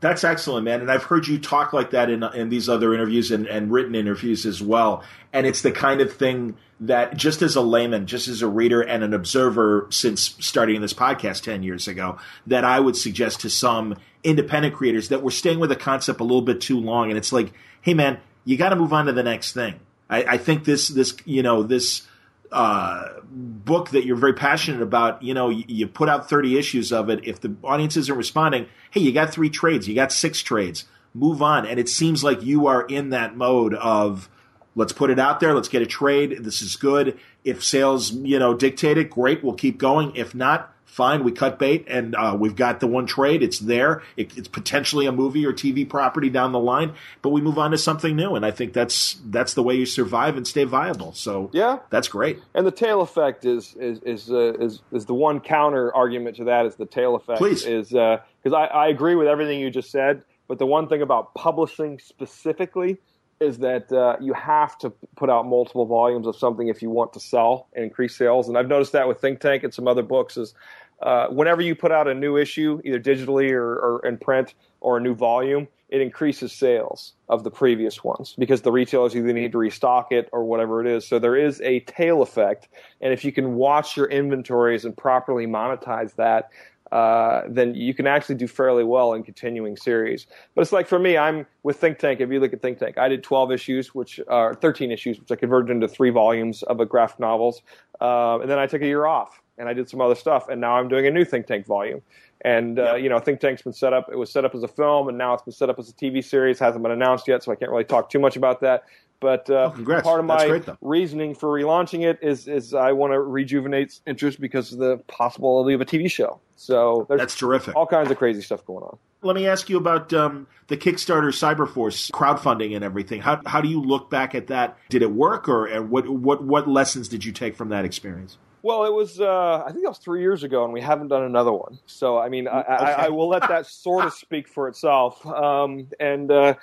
That's 0.00 0.24
excellent, 0.24 0.64
man. 0.64 0.80
And 0.80 0.90
I've 0.90 1.04
heard 1.04 1.26
you 1.26 1.38
talk 1.38 1.72
like 1.72 1.90
that 1.90 2.10
in 2.10 2.22
in 2.22 2.48
these 2.48 2.68
other 2.68 2.92
interviews 2.92 3.30
and, 3.30 3.46
and 3.46 3.70
written 3.70 3.94
interviews 3.94 4.44
as 4.44 4.62
well. 4.62 5.02
And 5.32 5.46
it's 5.46 5.62
the 5.62 5.72
kind 5.72 6.00
of 6.00 6.12
thing 6.12 6.56
that 6.80 7.16
just 7.16 7.40
as 7.42 7.56
a 7.56 7.60
layman, 7.60 8.06
just 8.06 8.28
as 8.28 8.42
a 8.42 8.48
reader 8.48 8.82
and 8.82 9.02
an 9.02 9.14
observer 9.14 9.86
since 9.90 10.36
starting 10.40 10.80
this 10.80 10.92
podcast 10.92 11.42
10 11.42 11.62
years 11.62 11.88
ago, 11.88 12.18
that 12.46 12.64
I 12.64 12.80
would 12.80 12.96
suggest 12.96 13.40
to 13.40 13.50
some 13.50 13.96
independent 14.22 14.74
creators 14.74 15.08
that 15.08 15.22
we're 15.22 15.30
staying 15.30 15.60
with 15.60 15.72
a 15.72 15.76
concept 15.76 16.20
a 16.20 16.24
little 16.24 16.42
bit 16.42 16.60
too 16.60 16.78
long. 16.78 17.08
And 17.08 17.16
it's 17.16 17.32
like, 17.32 17.52
hey 17.80 17.94
man, 17.94 18.18
you 18.44 18.56
got 18.56 18.70
to 18.70 18.76
move 18.76 18.92
on 18.92 19.06
to 19.06 19.12
the 19.12 19.22
next 19.22 19.52
thing. 19.52 19.80
I, 20.10 20.24
I 20.24 20.38
think 20.38 20.64
this, 20.64 20.88
this, 20.88 21.16
you 21.24 21.42
know, 21.42 21.62
this, 21.62 22.06
uh, 22.52 23.20
book 23.24 23.90
that 23.90 24.04
you're 24.04 24.16
very 24.16 24.34
passionate 24.34 24.82
about, 24.82 25.22
you 25.22 25.34
know, 25.34 25.48
you, 25.48 25.64
you, 25.66 25.86
put 25.86 26.08
out 26.08 26.28
30 26.28 26.58
issues 26.58 26.92
of 26.92 27.10
it. 27.10 27.24
If 27.24 27.40
the 27.40 27.54
audience 27.64 27.96
isn't 27.96 28.16
responding, 28.16 28.66
hey, 28.90 29.00
you 29.00 29.12
got 29.12 29.32
three 29.32 29.50
trades, 29.50 29.88
you 29.88 29.94
got 29.94 30.12
six 30.12 30.40
trades, 30.40 30.84
move 31.14 31.42
on. 31.42 31.66
And 31.66 31.80
it 31.80 31.88
seems 31.88 32.22
like 32.22 32.42
you 32.42 32.66
are 32.66 32.82
in 32.86 33.10
that 33.10 33.36
mode 33.36 33.74
of 33.74 34.28
let's 34.74 34.92
put 34.92 35.10
it 35.10 35.18
out 35.18 35.40
there, 35.40 35.54
let's 35.54 35.68
get 35.68 35.82
a 35.82 35.86
trade. 35.86 36.38
This 36.40 36.62
is 36.62 36.76
good. 36.76 37.18
If 37.44 37.64
sales, 37.64 38.12
you 38.12 38.38
know, 38.38 38.54
dictate 38.54 38.98
it, 38.98 39.10
great, 39.10 39.42
we'll 39.42 39.54
keep 39.54 39.78
going. 39.78 40.14
If 40.16 40.34
not, 40.34 40.73
fine, 40.84 41.24
we 41.24 41.32
cut 41.32 41.58
bait 41.58 41.84
and 41.88 42.14
uh, 42.14 42.36
we've 42.38 42.56
got 42.56 42.80
the 42.80 42.86
one 42.86 43.06
trade. 43.06 43.42
It's 43.42 43.58
there. 43.58 44.02
It, 44.16 44.36
it's 44.38 44.48
potentially 44.48 45.06
a 45.06 45.12
movie 45.12 45.44
or 45.44 45.52
TV 45.52 45.88
property 45.88 46.30
down 46.30 46.52
the 46.52 46.58
line, 46.58 46.94
but 47.22 47.30
we 47.30 47.40
move 47.40 47.58
on 47.58 47.72
to 47.72 47.78
something 47.78 48.14
new. 48.14 48.34
And 48.34 48.46
I 48.46 48.50
think 48.50 48.72
that's 48.72 49.20
that's 49.26 49.54
the 49.54 49.62
way 49.62 49.74
you 49.74 49.86
survive 49.86 50.36
and 50.36 50.46
stay 50.46 50.64
viable. 50.64 51.12
So 51.12 51.50
yeah, 51.52 51.78
that's 51.90 52.08
great. 52.08 52.40
And 52.54 52.66
the 52.66 52.72
tail 52.72 53.00
effect 53.00 53.44
is 53.44 53.74
is 53.78 54.00
is 54.00 54.30
uh, 54.30 54.54
is, 54.54 54.82
is 54.92 55.06
the 55.06 55.14
one 55.14 55.40
counter 55.40 55.94
argument 55.94 56.36
to 56.36 56.44
that 56.44 56.66
is 56.66 56.76
the 56.76 56.86
tail 56.86 57.14
effect. 57.16 57.38
Please, 57.38 57.64
is 57.64 57.88
because 57.88 58.52
uh, 58.52 58.56
I, 58.56 58.66
I 58.66 58.88
agree 58.88 59.14
with 59.14 59.26
everything 59.26 59.60
you 59.60 59.70
just 59.70 59.90
said, 59.90 60.22
but 60.48 60.58
the 60.58 60.66
one 60.66 60.88
thing 60.88 61.02
about 61.02 61.34
publishing 61.34 61.98
specifically 61.98 62.98
is 63.40 63.58
that 63.58 63.90
uh, 63.92 64.16
you 64.20 64.32
have 64.32 64.78
to 64.78 64.90
put 65.16 65.28
out 65.28 65.46
multiple 65.46 65.86
volumes 65.86 66.26
of 66.26 66.36
something 66.36 66.68
if 66.68 66.82
you 66.82 66.90
want 66.90 67.12
to 67.12 67.20
sell 67.20 67.68
and 67.74 67.84
increase 67.84 68.16
sales. 68.16 68.48
And 68.48 68.56
I've 68.56 68.68
noticed 68.68 68.92
that 68.92 69.08
with 69.08 69.20
Think 69.20 69.40
Tank 69.40 69.64
and 69.64 69.74
some 69.74 69.88
other 69.88 70.02
books 70.02 70.36
is 70.36 70.54
uh, 71.02 71.26
whenever 71.28 71.60
you 71.60 71.74
put 71.74 71.92
out 71.92 72.08
a 72.08 72.14
new 72.14 72.36
issue, 72.36 72.80
either 72.84 73.00
digitally 73.00 73.50
or, 73.50 73.74
or, 73.74 74.06
in 74.06 74.16
print 74.16 74.54
or 74.80 74.96
a 74.96 75.00
new 75.00 75.14
volume, 75.14 75.68
it 75.88 76.00
increases 76.00 76.52
sales 76.52 77.12
of 77.28 77.44
the 77.44 77.50
previous 77.50 78.02
ones 78.02 78.34
because 78.38 78.62
the 78.62 78.72
retailers 78.72 79.14
either 79.14 79.32
need 79.32 79.52
to 79.52 79.58
restock 79.58 80.12
it 80.12 80.28
or 80.32 80.44
whatever 80.44 80.80
it 80.80 80.86
is. 80.86 81.06
So 81.06 81.18
there 81.18 81.36
is 81.36 81.60
a 81.60 81.80
tail 81.80 82.22
effect. 82.22 82.68
And 83.00 83.12
if 83.12 83.24
you 83.24 83.32
can 83.32 83.54
watch 83.54 83.96
your 83.96 84.06
inventories 84.06 84.84
and 84.84 84.96
properly 84.96 85.46
monetize 85.46 86.14
that, 86.16 86.50
uh, 86.94 87.42
then 87.48 87.74
you 87.74 87.92
can 87.92 88.06
actually 88.06 88.36
do 88.36 88.46
fairly 88.46 88.84
well 88.84 89.14
in 89.14 89.24
continuing 89.24 89.76
series. 89.76 90.28
But 90.54 90.62
it's 90.62 90.70
like 90.70 90.86
for 90.86 91.00
me, 91.00 91.16
I'm 91.16 91.44
with 91.64 91.76
Think 91.76 91.98
Tank. 91.98 92.20
If 92.20 92.30
you 92.30 92.38
look 92.38 92.52
at 92.52 92.62
Think 92.62 92.78
Tank, 92.78 92.98
I 92.98 93.08
did 93.08 93.24
12 93.24 93.50
issues, 93.50 93.96
which 93.96 94.20
are 94.28 94.54
13 94.54 94.92
issues, 94.92 95.18
which 95.18 95.32
I 95.32 95.34
converted 95.34 95.72
into 95.72 95.88
three 95.88 96.10
volumes 96.10 96.62
of 96.62 96.78
a 96.78 96.86
graphic 96.86 97.18
novels, 97.18 97.62
uh, 98.00 98.38
and 98.38 98.48
then 98.48 98.60
I 98.60 98.68
took 98.68 98.80
a 98.80 98.86
year 98.86 99.06
off 99.06 99.42
and 99.58 99.68
I 99.68 99.72
did 99.72 99.88
some 99.88 100.00
other 100.00 100.14
stuff, 100.14 100.48
and 100.48 100.60
now 100.60 100.76
I'm 100.76 100.88
doing 100.88 101.06
a 101.06 101.10
new 101.10 101.24
Think 101.24 101.48
Tank 101.48 101.66
volume. 101.66 102.00
And 102.44 102.78
uh, 102.78 102.94
you 102.96 103.08
know, 103.08 103.18
Think 103.18 103.40
Tank's 103.40 103.62
been 103.62 103.72
set 103.72 103.94
up. 103.94 104.10
It 104.12 104.16
was 104.16 104.30
set 104.30 104.44
up 104.44 104.54
as 104.54 104.62
a 104.62 104.68
film, 104.68 105.08
and 105.08 105.16
now 105.16 105.32
it's 105.32 105.42
been 105.42 105.54
set 105.54 105.70
up 105.70 105.78
as 105.78 105.88
a 105.88 105.94
TV 105.94 106.22
series. 106.22 106.58
hasn't 106.58 106.82
been 106.82 106.92
announced 106.92 107.26
yet, 107.26 107.42
so 107.42 107.50
I 107.50 107.54
can't 107.54 107.70
really 107.70 107.84
talk 107.84 108.10
too 108.10 108.18
much 108.18 108.36
about 108.36 108.60
that. 108.60 108.84
But 109.18 109.48
uh, 109.48 109.72
oh, 109.74 110.00
part 110.02 110.20
of 110.20 110.26
my 110.26 110.46
great, 110.46 110.68
reasoning 110.82 111.34
for 111.34 111.48
relaunching 111.48 112.04
it 112.04 112.18
is 112.20 112.46
is 112.46 112.74
I 112.74 112.92
want 112.92 113.14
to 113.14 113.20
rejuvenate 113.20 113.98
interest 114.06 114.38
because 114.38 114.74
of 114.74 114.78
the 114.78 114.98
possibility 115.06 115.72
of 115.72 115.80
a 115.80 115.86
TV 115.86 116.10
show. 116.10 116.40
So 116.56 117.06
that's 117.08 117.34
terrific. 117.34 117.74
All 117.74 117.86
kinds 117.86 118.10
of 118.10 118.18
crazy 118.18 118.42
stuff 118.42 118.62
going 118.66 118.84
on. 118.84 118.98
Let 119.22 119.36
me 119.36 119.46
ask 119.46 119.70
you 119.70 119.78
about 119.78 120.12
um, 120.12 120.46
the 120.66 120.76
Kickstarter 120.76 121.32
Cyberforce 121.32 122.10
crowdfunding 122.10 122.74
and 122.74 122.84
everything. 122.84 123.22
How 123.22 123.40
how 123.46 123.62
do 123.62 123.68
you 123.68 123.80
look 123.80 124.10
back 124.10 124.34
at 124.34 124.48
that? 124.48 124.76
Did 124.90 125.00
it 125.00 125.12
work, 125.12 125.48
or 125.48 125.64
and 125.64 125.88
what 125.88 126.06
what 126.06 126.44
what 126.44 126.68
lessons 126.68 127.08
did 127.08 127.24
you 127.24 127.32
take 127.32 127.56
from 127.56 127.70
that 127.70 127.86
experience? 127.86 128.36
Well, 128.64 128.86
it 128.86 128.94
was. 128.94 129.20
Uh, 129.20 129.62
I 129.62 129.72
think 129.72 129.82
that 129.82 129.90
was 129.90 129.98
three 129.98 130.22
years 130.22 130.42
ago, 130.42 130.64
and 130.64 130.72
we 130.72 130.80
haven't 130.80 131.08
done 131.08 131.22
another 131.22 131.52
one. 131.52 131.78
So, 131.84 132.16
I 132.16 132.30
mean, 132.30 132.48
I, 132.48 132.62
I, 132.62 132.90
I 132.92 133.08
will 133.10 133.28
let 133.28 133.46
that 133.48 133.66
sort 133.66 134.06
of 134.06 134.14
speak 134.24 134.48
for 134.48 134.68
itself. 134.68 135.24
Um, 135.26 135.88
and 136.00 136.30
uh, 136.30 136.54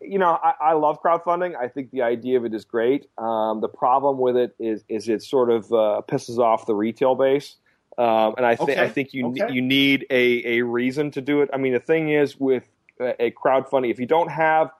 you 0.00 0.18
know, 0.18 0.40
I, 0.42 0.54
I, 0.60 0.72
love 0.72 1.00
crowdfunding. 1.00 1.54
I 1.54 1.68
think 1.68 1.92
the 1.92 2.02
idea 2.02 2.36
of 2.36 2.44
it 2.44 2.52
is 2.52 2.64
great. 2.64 3.08
Um, 3.16 3.60
the 3.60 3.68
problem 3.68 4.18
with 4.18 4.36
it 4.36 4.56
is, 4.58 4.82
is 4.88 5.08
it 5.08 5.22
sort 5.22 5.52
of 5.52 5.66
uh, 5.66 6.02
pisses 6.08 6.38
off 6.38 6.66
the 6.66 6.74
retail 6.74 7.14
base. 7.14 7.58
Um, 7.96 8.34
and 8.36 8.44
I, 8.44 8.56
th- 8.56 8.70
okay. 8.70 8.82
I 8.82 8.88
think 8.88 9.14
you 9.14 9.28
okay. 9.28 9.52
you 9.52 9.62
need 9.62 10.06
a, 10.10 10.58
a 10.58 10.62
reason 10.62 11.12
to 11.12 11.20
do 11.20 11.42
it. 11.42 11.50
I 11.52 11.58
mean, 11.58 11.74
the 11.74 11.78
thing 11.78 12.08
is 12.10 12.40
with 12.40 12.68
a 12.98 13.30
crowdfunding, 13.30 13.92
if 13.92 14.00
you 14.00 14.06
don't 14.06 14.32
have 14.32 14.72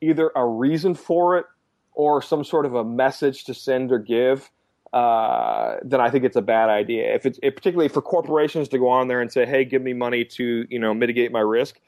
either 0.00 0.30
a 0.36 0.46
reason 0.46 0.94
for 0.94 1.36
it 1.36 1.46
or 1.94 2.22
some 2.22 2.44
sort 2.44 2.64
of 2.64 2.76
a 2.76 2.84
message 2.84 3.42
to 3.46 3.54
send 3.54 3.90
or 3.90 3.98
give, 3.98 4.48
uh, 4.92 5.76
then 5.82 6.00
I 6.00 6.10
think 6.10 6.24
it's 6.24 6.36
a 6.36 6.42
bad 6.42 6.68
idea. 6.68 7.14
If 7.14 7.26
it's 7.26 7.38
it, 7.42 7.54
particularly 7.54 7.88
for 7.88 8.02
corporations 8.02 8.68
to 8.70 8.78
go 8.78 8.88
on 8.88 9.08
there 9.08 9.20
and 9.20 9.32
say, 9.32 9.46
"Hey, 9.46 9.64
give 9.64 9.82
me 9.82 9.92
money 9.92 10.24
to 10.24 10.66
you 10.68 10.78
know 10.78 10.92
mitigate 10.94 11.30
my 11.30 11.40
risk," 11.40 11.80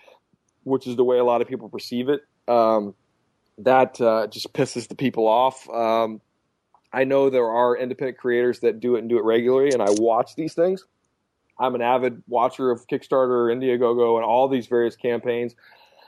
which 0.64 0.86
is 0.86 0.96
the 0.96 1.04
way 1.04 1.18
a 1.18 1.24
lot 1.24 1.42
of 1.42 1.48
people 1.48 1.68
perceive 1.68 2.08
it, 2.08 2.20
um, 2.46 2.94
that 3.58 4.00
uh, 4.00 4.28
just 4.28 4.52
pisses 4.52 4.86
the 4.88 4.94
people 4.94 5.26
off. 5.26 5.68
Um, 5.68 6.20
I 6.92 7.04
know 7.04 7.30
there 7.30 7.48
are 7.48 7.76
independent 7.76 8.18
creators 8.18 8.60
that 8.60 8.78
do 8.78 8.96
it 8.96 9.00
and 9.00 9.08
do 9.08 9.18
it 9.18 9.24
regularly, 9.24 9.70
and 9.72 9.82
I 9.82 9.88
watch 9.90 10.36
these 10.36 10.54
things. 10.54 10.84
I'm 11.58 11.74
an 11.74 11.82
avid 11.82 12.22
watcher 12.28 12.70
of 12.70 12.86
Kickstarter, 12.86 13.52
Indiegogo, 13.52 14.16
and 14.16 14.24
all 14.24 14.48
these 14.48 14.66
various 14.66 14.96
campaigns. 14.96 15.54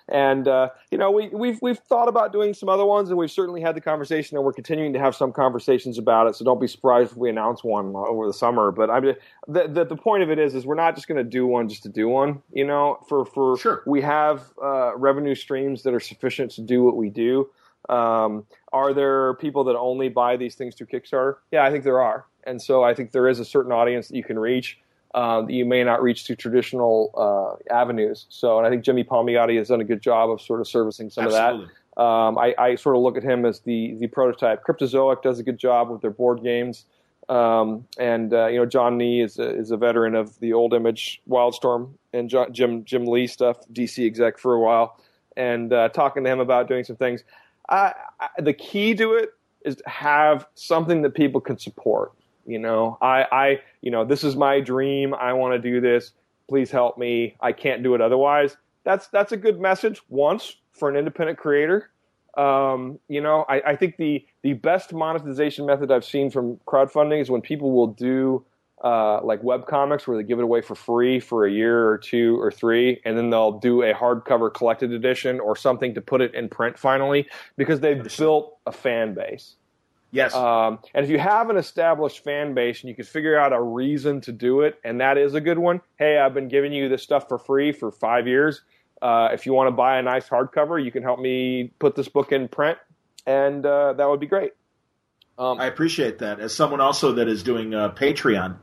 And 0.09 0.47
uh, 0.47 0.69
you 0.91 0.99
know, 0.99 1.11
we, 1.11 1.29
we've 1.29 1.59
we've 1.63 1.79
thought 1.79 2.09
about 2.09 2.33
doing 2.33 2.53
some 2.53 2.69
other 2.69 2.85
ones, 2.85 3.09
and 3.09 3.19
we've 3.19 3.31
certainly 3.31 3.63
had 3.63 3.75
the 3.75 3.81
conversation, 3.81 4.37
and 4.37 4.45
we're 4.45 4.53
continuing 4.53 4.93
to 4.93 4.99
have 4.99 5.17
some 5.17 5.33
conversations 5.33 5.97
about 5.97 6.27
it. 6.27 6.37
So 6.37 6.45
don't 6.45 6.61
be 6.61 6.67
surprised 6.67 7.13
if 7.13 7.17
we 7.17 7.31
announce 7.31 7.65
one 7.65 7.95
over 7.97 8.27
the 8.27 8.35
summer. 8.35 8.71
But 8.71 8.91
I 8.91 9.01
mean, 9.01 9.15
the, 9.49 9.67
the, 9.67 9.85
the 9.87 9.97
point 9.97 10.23
of 10.23 10.31
it 10.31 10.39
is, 10.39 10.55
is 10.55 10.67
we're 10.67 10.75
not 10.75 10.95
just 10.95 11.09
going 11.09 11.17
to 11.17 11.25
do 11.25 11.47
one 11.47 11.69
just 11.69 11.83
to 11.85 11.89
do 11.89 12.09
one. 12.09 12.43
You 12.53 12.67
know, 12.67 12.99
for 13.09 13.25
for 13.25 13.57
sure, 13.57 13.83
we 13.87 14.03
have 14.03 14.43
uh, 14.63 14.95
revenue 14.97 15.35
streams 15.35 15.83
that 15.85 15.95
are 15.95 16.01
sufficient 16.01 16.51
to 16.53 16.61
do 16.61 16.83
what 16.83 16.97
we 16.97 17.09
do. 17.09 17.49
Um, 17.89 18.47
are 18.73 18.93
there 18.93 19.35
people 19.35 19.65
that 19.65 19.77
only 19.77 20.09
buy 20.11 20.37
these 20.37 20.55
things 20.55 20.75
through 20.75 20.89
Kickstarter? 20.89 21.37
Yeah, 21.51 21.65
I 21.65 21.71
think 21.71 21.85
there 21.85 22.01
are, 22.03 22.27
and 22.45 22.61
so 22.61 22.83
I 22.83 22.95
think 22.95 23.13
there 23.13 23.29
is 23.29 23.41
a 23.41 23.45
certain 23.45 23.73
audience 23.73 24.09
that 24.09 24.17
you 24.17 24.25
can 24.25 24.39
reach 24.39 24.79
uh, 25.15 25.43
that 25.43 25.53
you 25.53 25.65
may 25.65 25.85
not 25.85 26.03
reach 26.03 26.27
through 26.27 26.37
traditional 26.37 27.11
uh, 27.17 27.73
avenues. 27.73 28.27
So, 28.29 28.59
and 28.59 28.67
I 28.67 28.71
think 28.71 28.85
Jimmy 28.85 29.05
Palmiotti 29.05 29.57
has 29.59 29.69
done 29.69 29.81
a 29.81 29.85
good 29.85 30.03
job 30.03 30.29
of 30.29 30.41
sort 30.41 30.61
of 30.61 30.67
servicing 30.67 31.09
some 31.09 31.27
Absolutely. 31.27 31.65
of 31.65 31.71
that. 31.97 32.03
Um, 32.03 32.37
I, 32.37 32.55
I, 32.59 32.75
sort 32.75 32.97
of 32.97 33.03
look 33.03 33.17
at 33.17 33.23
him 33.23 33.45
as 33.45 33.61
the 33.61 33.95
the 34.01 34.09
prototype. 34.09 34.65
Cryptozoic 34.65 35.23
does 35.23 35.39
a 35.39 35.45
good 35.45 35.59
job 35.59 35.91
with 35.91 36.01
their 36.01 36.11
board 36.11 36.43
games, 36.43 36.87
um, 37.29 37.87
and 37.97 38.35
uh, 38.35 38.49
you 38.49 38.59
know 38.59 38.67
John 38.67 38.99
Nee 38.99 39.21
is 39.21 39.39
a, 39.39 39.57
is 39.57 39.71
a 39.71 39.77
veteran 39.77 40.17
of 40.17 40.37
the 40.41 40.53
old 40.53 40.75
image 40.75 41.23
Wildstorm 41.31 41.91
and 42.13 42.29
John, 42.29 42.53
Jim 42.53 42.85
Jim 42.85 43.07
Lee 43.07 43.29
stuff, 43.29 43.59
DC 43.73 44.05
exec 44.05 44.39
for 44.39 44.55
a 44.55 44.61
while, 44.61 44.99
and 45.37 45.73
uh, 45.73 45.89
talking 45.91 46.25
to 46.25 46.31
him 46.31 46.41
about 46.41 46.67
doing 46.67 46.83
some 46.83 46.97
things. 46.97 47.23
I, 47.69 47.95
I, 48.19 48.29
the 48.43 48.53
key 48.53 48.97
to 48.97 49.13
it 49.13 49.31
is 49.65 49.77
to 49.77 49.89
have 49.89 50.49
something 50.57 51.03
that 51.03 51.15
people 51.15 51.41
can 51.41 51.59
support. 51.59 52.13
You 52.47 52.59
know, 52.59 52.99
I, 53.01 53.27
I, 53.33 53.61
you 53.81 53.91
know, 53.91 54.05
this 54.05 54.25
is 54.25 54.37
my 54.37 54.61
dream. 54.61 55.15
I 55.15 55.33
want 55.33 55.55
to 55.55 55.59
do 55.59 55.81
this. 55.81 56.13
Please 56.49 56.71
help 56.71 56.99
me. 56.99 57.37
I 57.41 57.53
can't 57.53 57.83
do 57.83 57.95
it 57.95 58.01
otherwise. 58.01 58.57
That's 58.85 59.09
that's 59.09 59.33
a 59.33 59.37
good 59.37 59.61
message 59.61 60.03
once 60.09 60.57
for 60.73 60.91
an 60.91 60.97
independent 60.97 61.39
creator. 61.39 61.91
Um, 62.37 62.99
you 63.09 63.21
know, 63.21 63.45
I, 63.49 63.63
I 63.69 63.77
think 63.77 63.97
the 63.97 64.27
the 64.43 64.55
best 64.55 64.93
monetization 64.93 65.65
method 65.65 65.91
I've 65.91 66.05
seen 66.05 66.31
from 66.31 66.57
crowdfunding 66.67 67.21
is 67.21 67.31
when 67.31 67.41
people 67.41 67.73
will 67.73 67.87
do 67.87 68.45
uh, 68.83 69.25
like 69.25 69.43
web 69.43 69.67
comics 69.67 70.07
where 70.07 70.17
they 70.17 70.23
give 70.23 70.39
it 70.39 70.43
away 70.43 70.61
for 70.61 70.75
free 70.75 71.19
for 71.19 71.47
a 71.47 71.51
year 71.51 71.89
or 71.89 71.97
two 71.97 72.39
or 72.41 72.51
three, 72.51 73.01
and 73.05 73.17
then 73.17 73.31
they'll 73.31 73.59
do 73.59 73.83
a 73.83 73.95
hardcover 73.95 74.53
collected 74.53 74.93
edition 74.93 75.41
or 75.41 75.57
something 75.57 75.95
to 75.95 76.03
put 76.03 76.21
it 76.21 76.35
in 76.35 76.49
print 76.49 76.79
finally 76.79 77.27
because 77.57 77.81
they've 77.81 78.05
built 78.19 78.59
a 78.67 78.73
fan 78.73 79.15
base. 79.15 79.57
Yes. 80.15 80.33
Um, 80.33 80.79
and 80.95 81.05
if 81.05 81.11
you 81.11 81.19
have 81.19 81.51
an 81.51 81.57
established 81.57 82.23
fan 82.23 82.55
base 82.55 82.81
and 82.81 82.89
you 82.89 82.95
can 82.95 83.05
figure 83.05 83.37
out 83.37 83.53
a 83.53 83.61
reason 83.61 84.21
to 84.23 84.33
do 84.33 84.61
it, 84.61 84.79
and 84.85 85.01
that 85.01 85.19
is 85.19 85.35
a 85.35 85.41
good 85.41 85.59
one, 85.59 85.81
hey, 85.99 86.19
I've 86.19 86.33
been 86.33 86.47
giving 86.47 86.73
you 86.73 86.89
this 86.89 87.03
stuff 87.03 87.29
for 87.29 87.37
free 87.37 87.73
for 87.73 87.91
five 87.91 88.29
years. 88.29 88.63
Uh, 89.03 89.31
if 89.33 89.45
you 89.45 89.53
want 89.53 89.67
to 89.67 89.73
buy 89.73 89.99
a 89.99 90.03
nice 90.03 90.29
hardcover, 90.29 90.83
you 90.83 90.93
can 90.93 91.03
help 91.03 91.19
me 91.19 91.73
put 91.81 91.97
this 91.97 92.09
book 92.09 92.31
in 92.31 92.47
print, 92.47 92.79
and 93.27 93.67
uh, 93.67 93.93
that 93.95 94.09
would 94.09 94.21
be 94.21 94.29
great. 94.29 94.53
Um, 95.37 95.61
I 95.61 95.67
appreciate 95.67 96.21
that. 96.21 96.39
As 96.39 96.55
someone 96.55 96.81
also 96.81 97.15
that 97.15 97.27
is 97.27 97.43
doing 97.43 97.75
uh, 97.75 97.91
Patreon 97.91 98.57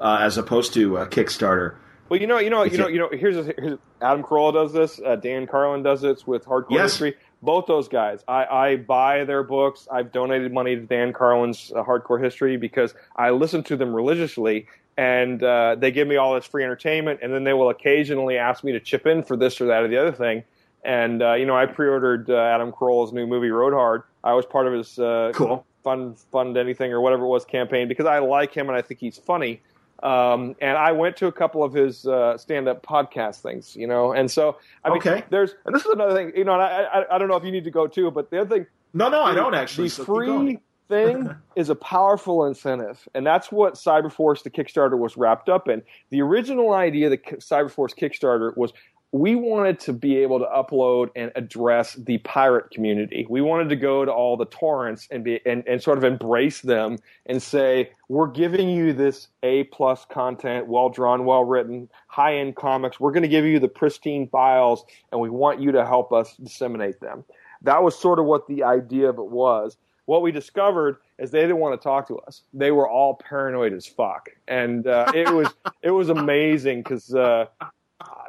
uh, 0.00 0.18
as 0.20 0.38
opposed 0.38 0.74
to 0.74 0.98
uh, 0.98 1.06
Kickstarter. 1.06 1.76
Well, 2.08 2.20
you 2.20 2.26
know, 2.26 2.38
you 2.38 2.50
know, 2.50 2.64
you 2.64 2.78
know, 2.78 2.88
you 2.88 2.98
know. 2.98 3.08
Here's, 3.12 3.36
a, 3.36 3.42
here's 3.56 3.78
Adam 4.00 4.22
Carolla 4.22 4.52
does 4.52 4.72
this. 4.72 5.00
Uh, 5.04 5.16
Dan 5.16 5.46
Carlin 5.46 5.82
does 5.82 6.00
this 6.00 6.26
with 6.26 6.44
Hardcore 6.44 6.70
yes. 6.70 6.92
History. 6.92 7.14
Both 7.42 7.66
those 7.66 7.88
guys, 7.88 8.24
I, 8.26 8.44
I 8.46 8.76
buy 8.76 9.24
their 9.24 9.42
books. 9.42 9.86
I've 9.92 10.10
donated 10.10 10.52
money 10.52 10.74
to 10.74 10.80
Dan 10.80 11.12
Carlin's 11.12 11.72
uh, 11.74 11.82
Hardcore 11.84 12.22
History 12.22 12.56
because 12.56 12.94
I 13.16 13.30
listen 13.30 13.62
to 13.64 13.76
them 13.76 13.94
religiously, 13.94 14.66
and 14.96 15.42
uh, 15.42 15.76
they 15.78 15.90
give 15.90 16.08
me 16.08 16.16
all 16.16 16.34
this 16.34 16.46
free 16.46 16.64
entertainment, 16.64 17.20
and 17.22 17.32
then 17.32 17.44
they 17.44 17.52
will 17.52 17.68
occasionally 17.68 18.38
ask 18.38 18.64
me 18.64 18.72
to 18.72 18.80
chip 18.80 19.06
in 19.06 19.22
for 19.22 19.36
this 19.36 19.60
or 19.60 19.66
that 19.66 19.82
or 19.82 19.88
the 19.88 19.98
other 19.98 20.12
thing. 20.12 20.44
And 20.82 21.22
uh, 21.22 21.34
you 21.34 21.46
know, 21.46 21.56
I 21.56 21.66
pre-ordered 21.66 22.30
uh, 22.30 22.36
Adam 22.36 22.72
Carolla's 22.72 23.12
new 23.12 23.26
movie 23.26 23.50
Road 23.50 23.74
Hard. 23.74 24.04
I 24.24 24.32
was 24.34 24.46
part 24.46 24.66
of 24.66 24.72
his 24.72 24.98
uh, 24.98 25.32
cool 25.34 25.66
fund 25.86 26.18
fund 26.32 26.56
anything 26.56 26.92
or 26.92 27.00
whatever 27.00 27.24
it 27.24 27.28
was 27.28 27.44
campaign 27.44 27.86
because 27.86 28.06
I 28.06 28.18
like 28.18 28.52
him 28.52 28.68
and 28.68 28.76
I 28.76 28.82
think 28.82 28.98
he's 28.98 29.18
funny. 29.18 29.60
Um, 30.02 30.56
and 30.60 30.76
I 30.76 30.92
went 30.92 31.16
to 31.18 31.26
a 31.26 31.32
couple 31.32 31.64
of 31.64 31.72
his 31.72 32.06
uh, 32.06 32.36
stand-up 32.36 32.84
podcast 32.84 33.40
things, 33.40 33.74
you 33.74 33.86
know, 33.86 34.12
and 34.12 34.30
so 34.30 34.58
I 34.84 34.90
mean, 34.90 34.98
okay. 34.98 35.24
there's 35.30 35.54
and 35.64 35.74
this 35.74 35.84
is 35.84 35.90
another 35.90 36.14
thing, 36.14 36.32
you 36.36 36.44
know, 36.44 36.52
and 36.52 36.62
I, 36.62 36.82
I 36.82 37.14
I 37.14 37.18
don't 37.18 37.28
know 37.28 37.36
if 37.36 37.44
you 37.44 37.52
need 37.52 37.64
to 37.64 37.70
go 37.70 37.86
too, 37.86 38.10
but 38.10 38.30
the 38.30 38.42
other 38.42 38.56
thing, 38.56 38.66
no, 38.92 39.08
no, 39.08 39.22
I 39.22 39.34
don't 39.34 39.54
actually. 39.54 39.88
The 39.88 39.94
so 39.94 40.04
free 40.04 40.58
thing 40.88 41.34
is 41.56 41.70
a 41.70 41.74
powerful 41.74 42.44
incentive, 42.44 43.08
and 43.14 43.26
that's 43.26 43.50
what 43.50 43.74
Cyberforce 43.74 44.42
the 44.42 44.50
Kickstarter 44.50 44.98
was 44.98 45.16
wrapped 45.16 45.48
up 45.48 45.68
in. 45.68 45.82
The 46.10 46.20
original 46.20 46.74
idea 46.74 47.06
of 47.06 47.12
the 47.12 47.18
Cyberforce 47.18 47.96
Kickstarter 47.96 48.56
was 48.56 48.72
we 49.12 49.34
wanted 49.34 49.78
to 49.80 49.92
be 49.92 50.16
able 50.18 50.38
to 50.40 50.46
upload 50.46 51.10
and 51.16 51.30
address 51.36 51.94
the 51.94 52.18
pirate 52.18 52.70
community. 52.70 53.26
We 53.28 53.40
wanted 53.40 53.68
to 53.70 53.76
go 53.76 54.04
to 54.04 54.12
all 54.12 54.36
the 54.36 54.46
torrents 54.46 55.06
and 55.10 55.24
be 55.24 55.40
and, 55.46 55.66
and 55.66 55.82
sort 55.82 55.98
of 55.98 56.04
embrace 56.04 56.60
them 56.60 56.98
and 57.24 57.42
say, 57.42 57.90
we're 58.08 58.26
giving 58.26 58.68
you 58.68 58.92
this 58.92 59.28
A 59.42 59.64
plus 59.64 60.04
content, 60.10 60.66
well 60.66 60.88
drawn, 60.88 61.24
well 61.24 61.44
written, 61.44 61.88
high 62.08 62.36
end 62.36 62.56
comics. 62.56 62.98
We're 62.98 63.12
going 63.12 63.22
to 63.22 63.28
give 63.28 63.44
you 63.44 63.58
the 63.58 63.68
pristine 63.68 64.28
files 64.28 64.84
and 65.12 65.20
we 65.20 65.30
want 65.30 65.60
you 65.60 65.72
to 65.72 65.86
help 65.86 66.12
us 66.12 66.36
disseminate 66.36 67.00
them. 67.00 67.24
That 67.62 67.82
was 67.82 67.98
sort 67.98 68.18
of 68.18 68.26
what 68.26 68.46
the 68.48 68.64
idea 68.64 69.08
of 69.08 69.18
it 69.18 69.26
was. 69.26 69.76
What 70.04 70.22
we 70.22 70.30
discovered 70.30 70.98
is 71.18 71.30
they 71.30 71.40
didn't 71.40 71.58
want 71.58 71.80
to 71.80 71.82
talk 71.82 72.06
to 72.08 72.18
us. 72.18 72.42
They 72.52 72.70
were 72.70 72.88
all 72.88 73.14
paranoid 73.14 73.72
as 73.72 73.86
fuck, 73.86 74.28
and 74.46 74.86
uh, 74.86 75.10
it 75.12 75.28
was 75.28 75.48
it 75.82 75.90
was 75.90 76.10
amazing 76.10 76.82
because 76.82 77.12
uh, 77.12 77.46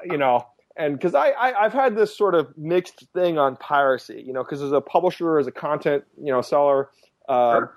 you 0.04 0.18
know 0.18 0.48
and 0.78 0.94
because 0.98 1.16
I, 1.16 1.32
I 1.32 1.64
have 1.64 1.74
had 1.74 1.96
this 1.96 2.16
sort 2.16 2.36
of 2.36 2.58
mixed 2.58 3.06
thing 3.14 3.38
on 3.38 3.56
piracy, 3.58 4.24
you 4.26 4.34
know, 4.34 4.44
because 4.44 4.62
as 4.62 4.72
a 4.72 4.82
publisher, 4.82 5.40
as 5.40 5.48
a 5.48 5.52
content 5.52 6.04
you 6.22 6.32
know 6.32 6.42
seller, 6.42 6.90
uh, 7.28 7.60
sure. 7.60 7.76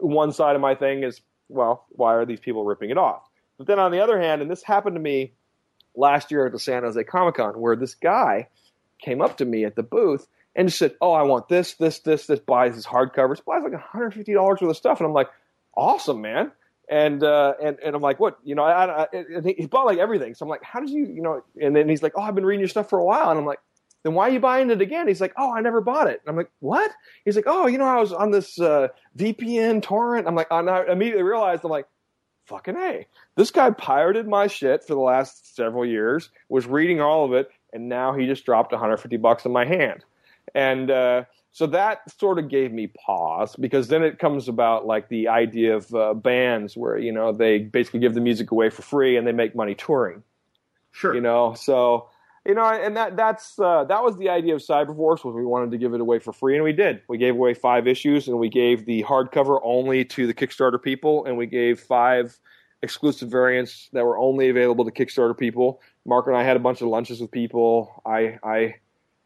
one 0.00 0.32
side 0.32 0.54
of 0.54 0.62
my 0.62 0.74
thing 0.74 1.02
is 1.02 1.20
well, 1.48 1.86
why 1.90 2.14
are 2.14 2.24
these 2.24 2.40
people 2.40 2.64
ripping 2.64 2.90
it 2.90 2.98
off? 2.98 3.22
But 3.58 3.66
then 3.66 3.78
on 3.78 3.90
the 3.92 4.00
other 4.00 4.20
hand, 4.20 4.40
and 4.40 4.50
this 4.50 4.62
happened 4.62 4.96
to 4.96 5.00
me 5.00 5.32
last 5.94 6.30
year 6.30 6.46
at 6.46 6.52
the 6.52 6.58
San 6.58 6.82
Jose 6.82 7.02
Comic 7.04 7.34
Con, 7.34 7.60
where 7.60 7.76
this 7.76 7.94
guy 7.94 8.48
came 8.98 9.20
up 9.20 9.38
to 9.38 9.44
me 9.44 9.64
at 9.64 9.76
the 9.76 9.82
booth 9.82 10.26
and 10.54 10.68
just 10.68 10.78
said, 10.78 10.94
"Oh, 11.00 11.12
I 11.12 11.22
want 11.22 11.48
this, 11.48 11.74
this, 11.74 12.00
this, 12.00 12.26
this." 12.26 12.40
Buys 12.40 12.74
his 12.74 12.86
hardcovers, 12.86 13.44
buys 13.44 13.62
like 13.62 13.72
150 13.72 14.32
dollars 14.32 14.60
worth 14.60 14.70
of 14.70 14.76
stuff, 14.76 14.98
and 15.00 15.06
I'm 15.06 15.12
like, 15.12 15.28
"Awesome, 15.76 16.20
man!" 16.20 16.52
And 16.90 17.22
uh, 17.22 17.54
and 17.62 17.78
and 17.82 17.94
I'm 17.94 18.02
like, 18.02 18.18
what? 18.18 18.38
You 18.44 18.56
know, 18.56 18.64
I, 18.64 19.04
I, 19.04 19.06
he 19.56 19.66
bought 19.66 19.86
like 19.86 19.98
everything. 19.98 20.34
So 20.34 20.44
I'm 20.44 20.50
like, 20.50 20.62
how 20.62 20.80
did 20.80 20.90
you, 20.90 21.06
you 21.06 21.22
know? 21.22 21.42
And 21.62 21.74
then 21.74 21.88
he's 21.88 22.02
like, 22.02 22.12
oh, 22.16 22.22
I've 22.22 22.34
been 22.34 22.44
reading 22.44 22.60
your 22.60 22.68
stuff 22.68 22.90
for 22.90 22.98
a 22.98 23.04
while, 23.04 23.30
and 23.30 23.38
I'm 23.38 23.46
like, 23.46 23.60
then 24.02 24.14
why 24.14 24.28
are 24.28 24.32
you 24.32 24.40
buying 24.40 24.70
it 24.70 24.80
again? 24.80 25.06
He's 25.06 25.20
like, 25.20 25.32
oh, 25.38 25.54
I 25.54 25.60
never 25.60 25.80
bought 25.80 26.08
it. 26.08 26.20
And 26.20 26.30
I'm 26.30 26.36
like, 26.36 26.50
what? 26.58 26.90
He's 27.24 27.36
like, 27.36 27.44
oh, 27.46 27.68
you 27.68 27.78
know, 27.78 27.84
I 27.84 28.00
was 28.00 28.12
on 28.12 28.32
this 28.32 28.60
uh, 28.60 28.88
VPN 29.16 29.82
torrent. 29.82 30.26
I'm 30.26 30.34
like, 30.34 30.48
and 30.50 30.68
I 30.68 30.84
immediately 30.90 31.22
realized, 31.22 31.64
I'm 31.64 31.70
like, 31.70 31.86
fucking 32.46 32.76
a, 32.76 33.06
this 33.36 33.52
guy 33.52 33.70
pirated 33.70 34.26
my 34.26 34.48
shit 34.48 34.82
for 34.82 34.94
the 34.94 35.00
last 35.00 35.54
several 35.54 35.86
years, 35.86 36.30
was 36.48 36.66
reading 36.66 37.00
all 37.00 37.24
of 37.24 37.32
it, 37.34 37.48
and 37.72 37.88
now 37.88 38.12
he 38.12 38.26
just 38.26 38.44
dropped 38.44 38.72
150 38.72 39.16
bucks 39.18 39.44
in 39.44 39.52
my 39.52 39.64
hand, 39.64 40.04
and. 40.54 40.90
Uh, 40.90 41.24
so 41.52 41.66
that 41.66 42.08
sort 42.18 42.38
of 42.38 42.48
gave 42.48 42.72
me 42.72 42.88
pause 42.88 43.56
because 43.56 43.88
then 43.88 44.02
it 44.02 44.18
comes 44.18 44.48
about 44.48 44.86
like 44.86 45.08
the 45.08 45.28
idea 45.28 45.74
of 45.74 45.92
uh, 45.94 46.14
bands 46.14 46.76
where 46.76 46.96
you 46.98 47.12
know 47.12 47.32
they 47.32 47.58
basically 47.58 48.00
give 48.00 48.14
the 48.14 48.20
music 48.20 48.50
away 48.50 48.70
for 48.70 48.82
free 48.82 49.16
and 49.16 49.26
they 49.26 49.32
make 49.32 49.54
money 49.54 49.74
touring. 49.74 50.22
Sure. 50.92 51.14
You 51.14 51.20
know, 51.20 51.54
so 51.54 52.08
you 52.46 52.54
know, 52.54 52.64
and 52.64 52.96
that 52.96 53.16
that's 53.16 53.58
uh, 53.58 53.84
that 53.84 54.02
was 54.02 54.16
the 54.16 54.30
idea 54.30 54.54
of 54.54 54.62
Cyberforce 54.62 55.24
was 55.24 55.34
we 55.34 55.44
wanted 55.44 55.70
to 55.72 55.78
give 55.78 55.92
it 55.92 56.00
away 56.00 56.18
for 56.18 56.32
free, 56.32 56.54
and 56.54 56.64
we 56.64 56.72
did. 56.72 57.02
We 57.08 57.18
gave 57.18 57.34
away 57.34 57.52
five 57.52 57.86
issues, 57.86 58.28
and 58.28 58.38
we 58.38 58.48
gave 58.48 58.86
the 58.86 59.02
hardcover 59.02 59.60
only 59.62 60.04
to 60.06 60.26
the 60.26 60.32
Kickstarter 60.32 60.82
people, 60.82 61.26
and 61.26 61.36
we 61.36 61.46
gave 61.46 61.80
five 61.80 62.38
exclusive 62.82 63.28
variants 63.28 63.90
that 63.92 64.06
were 64.06 64.16
only 64.16 64.48
available 64.48 64.86
to 64.86 64.90
Kickstarter 64.90 65.36
people. 65.36 65.82
Mark 66.06 66.28
and 66.28 66.36
I 66.36 66.42
had 66.42 66.56
a 66.56 66.60
bunch 66.60 66.80
of 66.80 66.88
lunches 66.88 67.20
with 67.20 67.30
people. 67.30 68.02
I 68.06 68.38
I 68.42 68.76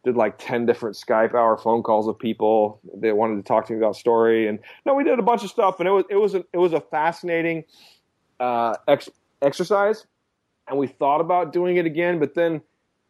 did 0.05 0.17
like 0.17 0.37
10 0.39 0.67
different 0.67 0.97
Skype 0.97 1.35
hour 1.35 1.57
phone 1.57 1.83
calls 1.83 2.07
with 2.07 2.19
people. 2.19 2.81
that 3.01 3.17
wanted 3.17 3.37
to 3.37 3.43
talk 3.43 3.67
to 3.67 3.73
me 3.73 3.79
about 3.79 3.97
story. 3.97 4.47
And 4.47 4.59
no, 4.85 4.95
we 4.95 5.05
did 5.05 5.19
a 5.19 5.23
bunch 5.23 5.43
of 5.43 5.51
stuff 5.51 5.81
and 5.81 5.89
it 5.89 5.93
was, 5.93 6.05
it 6.11 6.17
was, 6.17 6.35
a, 6.35 6.45
it 6.53 6.59
was 6.59 6.73
a 6.73 6.81
fascinating, 6.81 7.65
uh, 8.39 8.75
ex- 8.87 9.11
exercise. 9.43 10.07
And 10.69 10.79
we 10.79 10.87
thought 10.87 11.21
about 11.21 11.53
doing 11.53 11.77
it 11.77 11.87
again, 11.87 12.19
but 12.19 12.35
then 12.35 12.63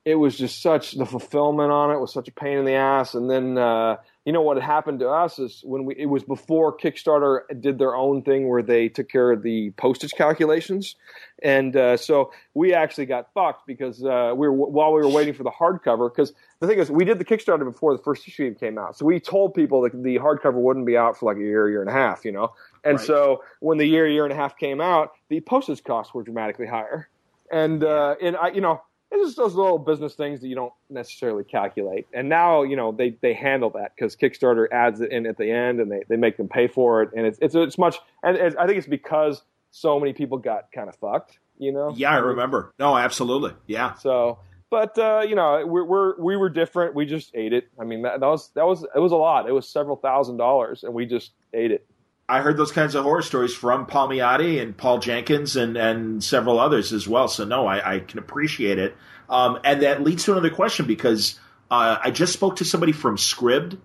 it 0.04 0.16
was 0.16 0.36
just 0.36 0.62
such, 0.62 0.92
the 0.92 1.06
fulfillment 1.06 1.70
on 1.70 1.90
it 1.90 2.00
was 2.00 2.12
such 2.12 2.28
a 2.28 2.32
pain 2.32 2.58
in 2.58 2.64
the 2.64 2.74
ass. 2.74 3.14
And 3.14 3.30
then, 3.30 3.58
uh, 3.58 3.96
you 4.24 4.32
know 4.32 4.40
what 4.40 4.60
happened 4.60 5.00
to 5.00 5.08
us 5.08 5.38
is 5.38 5.60
when 5.64 5.84
we 5.84 5.94
it 5.96 6.06
was 6.06 6.24
before 6.24 6.76
Kickstarter 6.76 7.40
did 7.60 7.78
their 7.78 7.94
own 7.94 8.22
thing 8.22 8.48
where 8.48 8.62
they 8.62 8.88
took 8.88 9.08
care 9.08 9.32
of 9.32 9.42
the 9.42 9.70
postage 9.72 10.12
calculations, 10.12 10.96
and 11.42 11.76
uh, 11.76 11.96
so 11.96 12.32
we 12.54 12.72
actually 12.72 13.04
got 13.06 13.32
fucked 13.34 13.66
because 13.66 14.02
uh, 14.02 14.32
we 14.34 14.48
were 14.48 14.52
while 14.52 14.92
we 14.94 15.02
were 15.02 15.08
waiting 15.08 15.34
for 15.34 15.42
the 15.42 15.50
hardcover. 15.50 16.10
Because 16.10 16.32
the 16.66 16.72
thing 16.72 16.80
is, 16.80 16.90
we 16.90 17.04
did 17.04 17.18
the 17.18 17.24
Kickstarter 17.24 17.64
before 17.64 17.96
the 17.96 18.02
first 18.02 18.26
issue 18.26 18.54
came 18.54 18.78
out, 18.78 18.96
so 18.96 19.04
we 19.04 19.20
told 19.20 19.54
people 19.54 19.82
that 19.82 20.02
the 20.02 20.16
hardcover 20.16 20.54
wouldn't 20.54 20.86
be 20.86 20.96
out 20.96 21.18
for 21.18 21.26
like 21.26 21.36
a 21.36 21.40
year, 21.40 21.68
year 21.68 21.80
and 21.80 21.90
a 21.90 21.94
half, 21.94 22.24
you 22.24 22.32
know. 22.32 22.52
And 22.82 22.98
right. 22.98 23.06
so 23.06 23.42
when 23.60 23.78
the 23.78 23.86
year, 23.86 24.06
year 24.06 24.24
and 24.24 24.32
a 24.32 24.36
half 24.36 24.58
came 24.58 24.80
out, 24.80 25.12
the 25.28 25.40
postage 25.40 25.82
costs 25.82 26.12
were 26.14 26.22
dramatically 26.22 26.66
higher, 26.66 27.08
and 27.50 27.82
uh, 27.82 28.16
and 28.20 28.36
I, 28.36 28.48
you 28.48 28.60
know 28.60 28.82
it's 29.14 29.28
just 29.30 29.36
those 29.36 29.54
little 29.54 29.78
business 29.78 30.14
things 30.14 30.40
that 30.40 30.48
you 30.48 30.54
don't 30.54 30.72
necessarily 30.90 31.44
calculate. 31.44 32.06
And 32.12 32.28
now, 32.28 32.62
you 32.62 32.76
know, 32.76 32.92
they, 32.92 33.16
they 33.20 33.34
handle 33.34 33.70
that 33.70 33.92
because 33.94 34.16
Kickstarter 34.16 34.66
adds 34.72 35.00
it 35.00 35.12
in 35.12 35.26
at 35.26 35.36
the 35.36 35.50
end 35.50 35.80
and 35.80 35.90
they, 35.90 36.02
they 36.08 36.16
make 36.16 36.36
them 36.36 36.48
pay 36.48 36.66
for 36.66 37.02
it. 37.02 37.10
And 37.16 37.26
it's, 37.26 37.38
it's, 37.40 37.54
it's 37.54 37.78
much, 37.78 37.98
and 38.22 38.36
it's, 38.36 38.56
I 38.56 38.66
think 38.66 38.78
it's 38.78 38.86
because 38.86 39.42
so 39.70 39.98
many 40.00 40.12
people 40.12 40.38
got 40.38 40.72
kind 40.72 40.88
of 40.88 40.96
fucked, 40.96 41.38
you 41.58 41.72
know? 41.72 41.92
Yeah, 41.96 42.10
I 42.10 42.16
remember. 42.16 42.72
No, 42.78 42.96
absolutely. 42.96 43.52
Yeah. 43.66 43.94
So, 43.94 44.38
but, 44.74 44.98
uh, 44.98 45.20
you 45.20 45.36
know, 45.36 45.64
we're, 45.64 45.84
we're, 45.84 46.20
we 46.20 46.36
were 46.36 46.48
different. 46.48 46.96
We 46.96 47.06
just 47.06 47.30
ate 47.32 47.52
it. 47.52 47.68
I 47.80 47.84
mean, 47.84 48.02
that, 48.02 48.18
that 48.18 48.26
was, 48.26 48.50
that 48.56 48.66
was, 48.66 48.84
it 48.92 48.98
was 48.98 49.12
a 49.12 49.16
lot. 49.16 49.48
It 49.48 49.52
was 49.52 49.68
several 49.68 49.94
thousand 49.94 50.36
dollars 50.36 50.82
and 50.82 50.92
we 50.92 51.06
just 51.06 51.30
ate 51.52 51.70
it. 51.70 51.86
I 52.28 52.40
heard 52.40 52.56
those 52.56 52.72
kinds 52.72 52.96
of 52.96 53.04
horror 53.04 53.22
stories 53.22 53.54
from 53.54 53.86
Palmiotti 53.86 54.60
and 54.60 54.76
Paul 54.76 54.98
Jenkins 54.98 55.54
and, 55.54 55.76
and 55.76 56.24
several 56.24 56.58
others 56.58 56.92
as 56.92 57.06
well. 57.06 57.28
So 57.28 57.44
no, 57.44 57.68
I, 57.68 57.94
I 57.94 57.98
can 58.00 58.18
appreciate 58.18 58.80
it. 58.80 58.96
Um, 59.30 59.60
and 59.62 59.82
that 59.82 60.02
leads 60.02 60.24
to 60.24 60.32
another 60.32 60.50
question 60.50 60.86
because 60.86 61.38
uh, 61.70 61.98
I 62.02 62.10
just 62.10 62.32
spoke 62.32 62.56
to 62.56 62.64
somebody 62.64 62.90
from 62.90 63.16
Scribd 63.16 63.78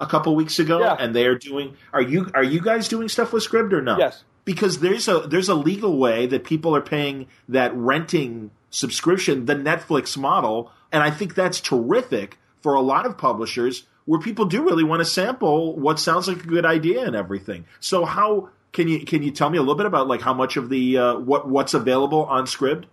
a 0.00 0.06
couple 0.06 0.36
weeks 0.36 0.60
ago, 0.60 0.78
yeah. 0.78 0.94
and 0.96 1.12
they 1.12 1.26
are 1.26 1.36
doing. 1.36 1.76
Are 1.92 2.02
you 2.02 2.30
are 2.34 2.44
you 2.44 2.60
guys 2.60 2.86
doing 2.86 3.08
stuff 3.08 3.32
with 3.32 3.44
Scribd 3.44 3.72
or 3.72 3.82
no? 3.82 3.98
Yes. 3.98 4.22
Because 4.46 4.80
there's 4.80 5.08
a 5.08 5.20
there's 5.20 5.50
a 5.50 5.54
legal 5.54 5.98
way 5.98 6.26
that 6.26 6.44
people 6.44 6.74
are 6.74 6.80
paying 6.80 7.26
that 7.48 7.74
renting 7.74 8.50
subscription, 8.70 9.44
the 9.44 9.54
Netflix 9.54 10.16
model, 10.16 10.72
and 10.90 11.02
I 11.02 11.10
think 11.10 11.34
that's 11.34 11.60
terrific 11.60 12.38
for 12.62 12.72
a 12.72 12.80
lot 12.80 13.04
of 13.04 13.18
publishers 13.18 13.84
where 14.06 14.20
people 14.20 14.46
do 14.46 14.62
really 14.62 14.84
want 14.84 15.00
to 15.00 15.04
sample 15.04 15.76
what 15.76 16.00
sounds 16.00 16.28
like 16.28 16.38
a 16.38 16.46
good 16.46 16.64
idea 16.64 17.04
and 17.04 17.14
everything. 17.14 17.66
So 17.80 18.04
how 18.04 18.50
can 18.72 18.88
you 18.88 19.04
can 19.04 19.22
you 19.22 19.30
tell 19.30 19.50
me 19.50 19.58
a 19.58 19.60
little 19.60 19.74
bit 19.74 19.86
about 19.86 20.08
like 20.08 20.20
how 20.20 20.34
much 20.34 20.56
of 20.56 20.68
the 20.68 20.96
uh, 20.96 21.18
what 21.18 21.48
what's 21.48 21.74
available 21.74 22.24
on 22.24 22.46
Scribd? 22.46 22.84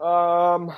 Um, 0.00 0.72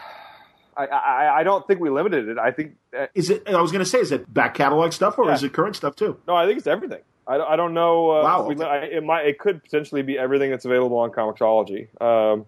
I, 0.76 0.86
I, 0.86 1.40
I 1.40 1.42
don't 1.42 1.66
think 1.66 1.80
we 1.80 1.90
limited 1.90 2.28
it. 2.28 2.38
I 2.38 2.50
think 2.50 2.76
is 3.14 3.30
it. 3.30 3.46
I 3.48 3.60
was 3.60 3.72
going 3.72 3.84
to 3.84 3.88
say, 3.88 3.98
is 3.98 4.12
it 4.12 4.32
back 4.32 4.54
catalog 4.54 4.92
stuff 4.92 5.18
or 5.18 5.26
yeah. 5.26 5.34
is 5.34 5.42
it 5.42 5.52
current 5.52 5.76
stuff 5.76 5.96
too? 5.96 6.18
No, 6.26 6.34
I 6.34 6.46
think 6.46 6.58
it's 6.58 6.66
everything. 6.66 7.00
I, 7.26 7.36
I 7.38 7.56
don't 7.56 7.74
know. 7.74 8.10
Uh, 8.10 8.22
Wow, 8.22 8.46
we- 8.48 8.62
I, 8.64 8.78
it 8.84 9.04
might. 9.04 9.26
It 9.26 9.38
could 9.38 9.62
potentially 9.62 10.02
be 10.02 10.18
everything 10.18 10.50
that's 10.50 10.64
available 10.64 10.98
on 10.98 11.10
Comixology. 11.10 11.88
Um, 12.02 12.46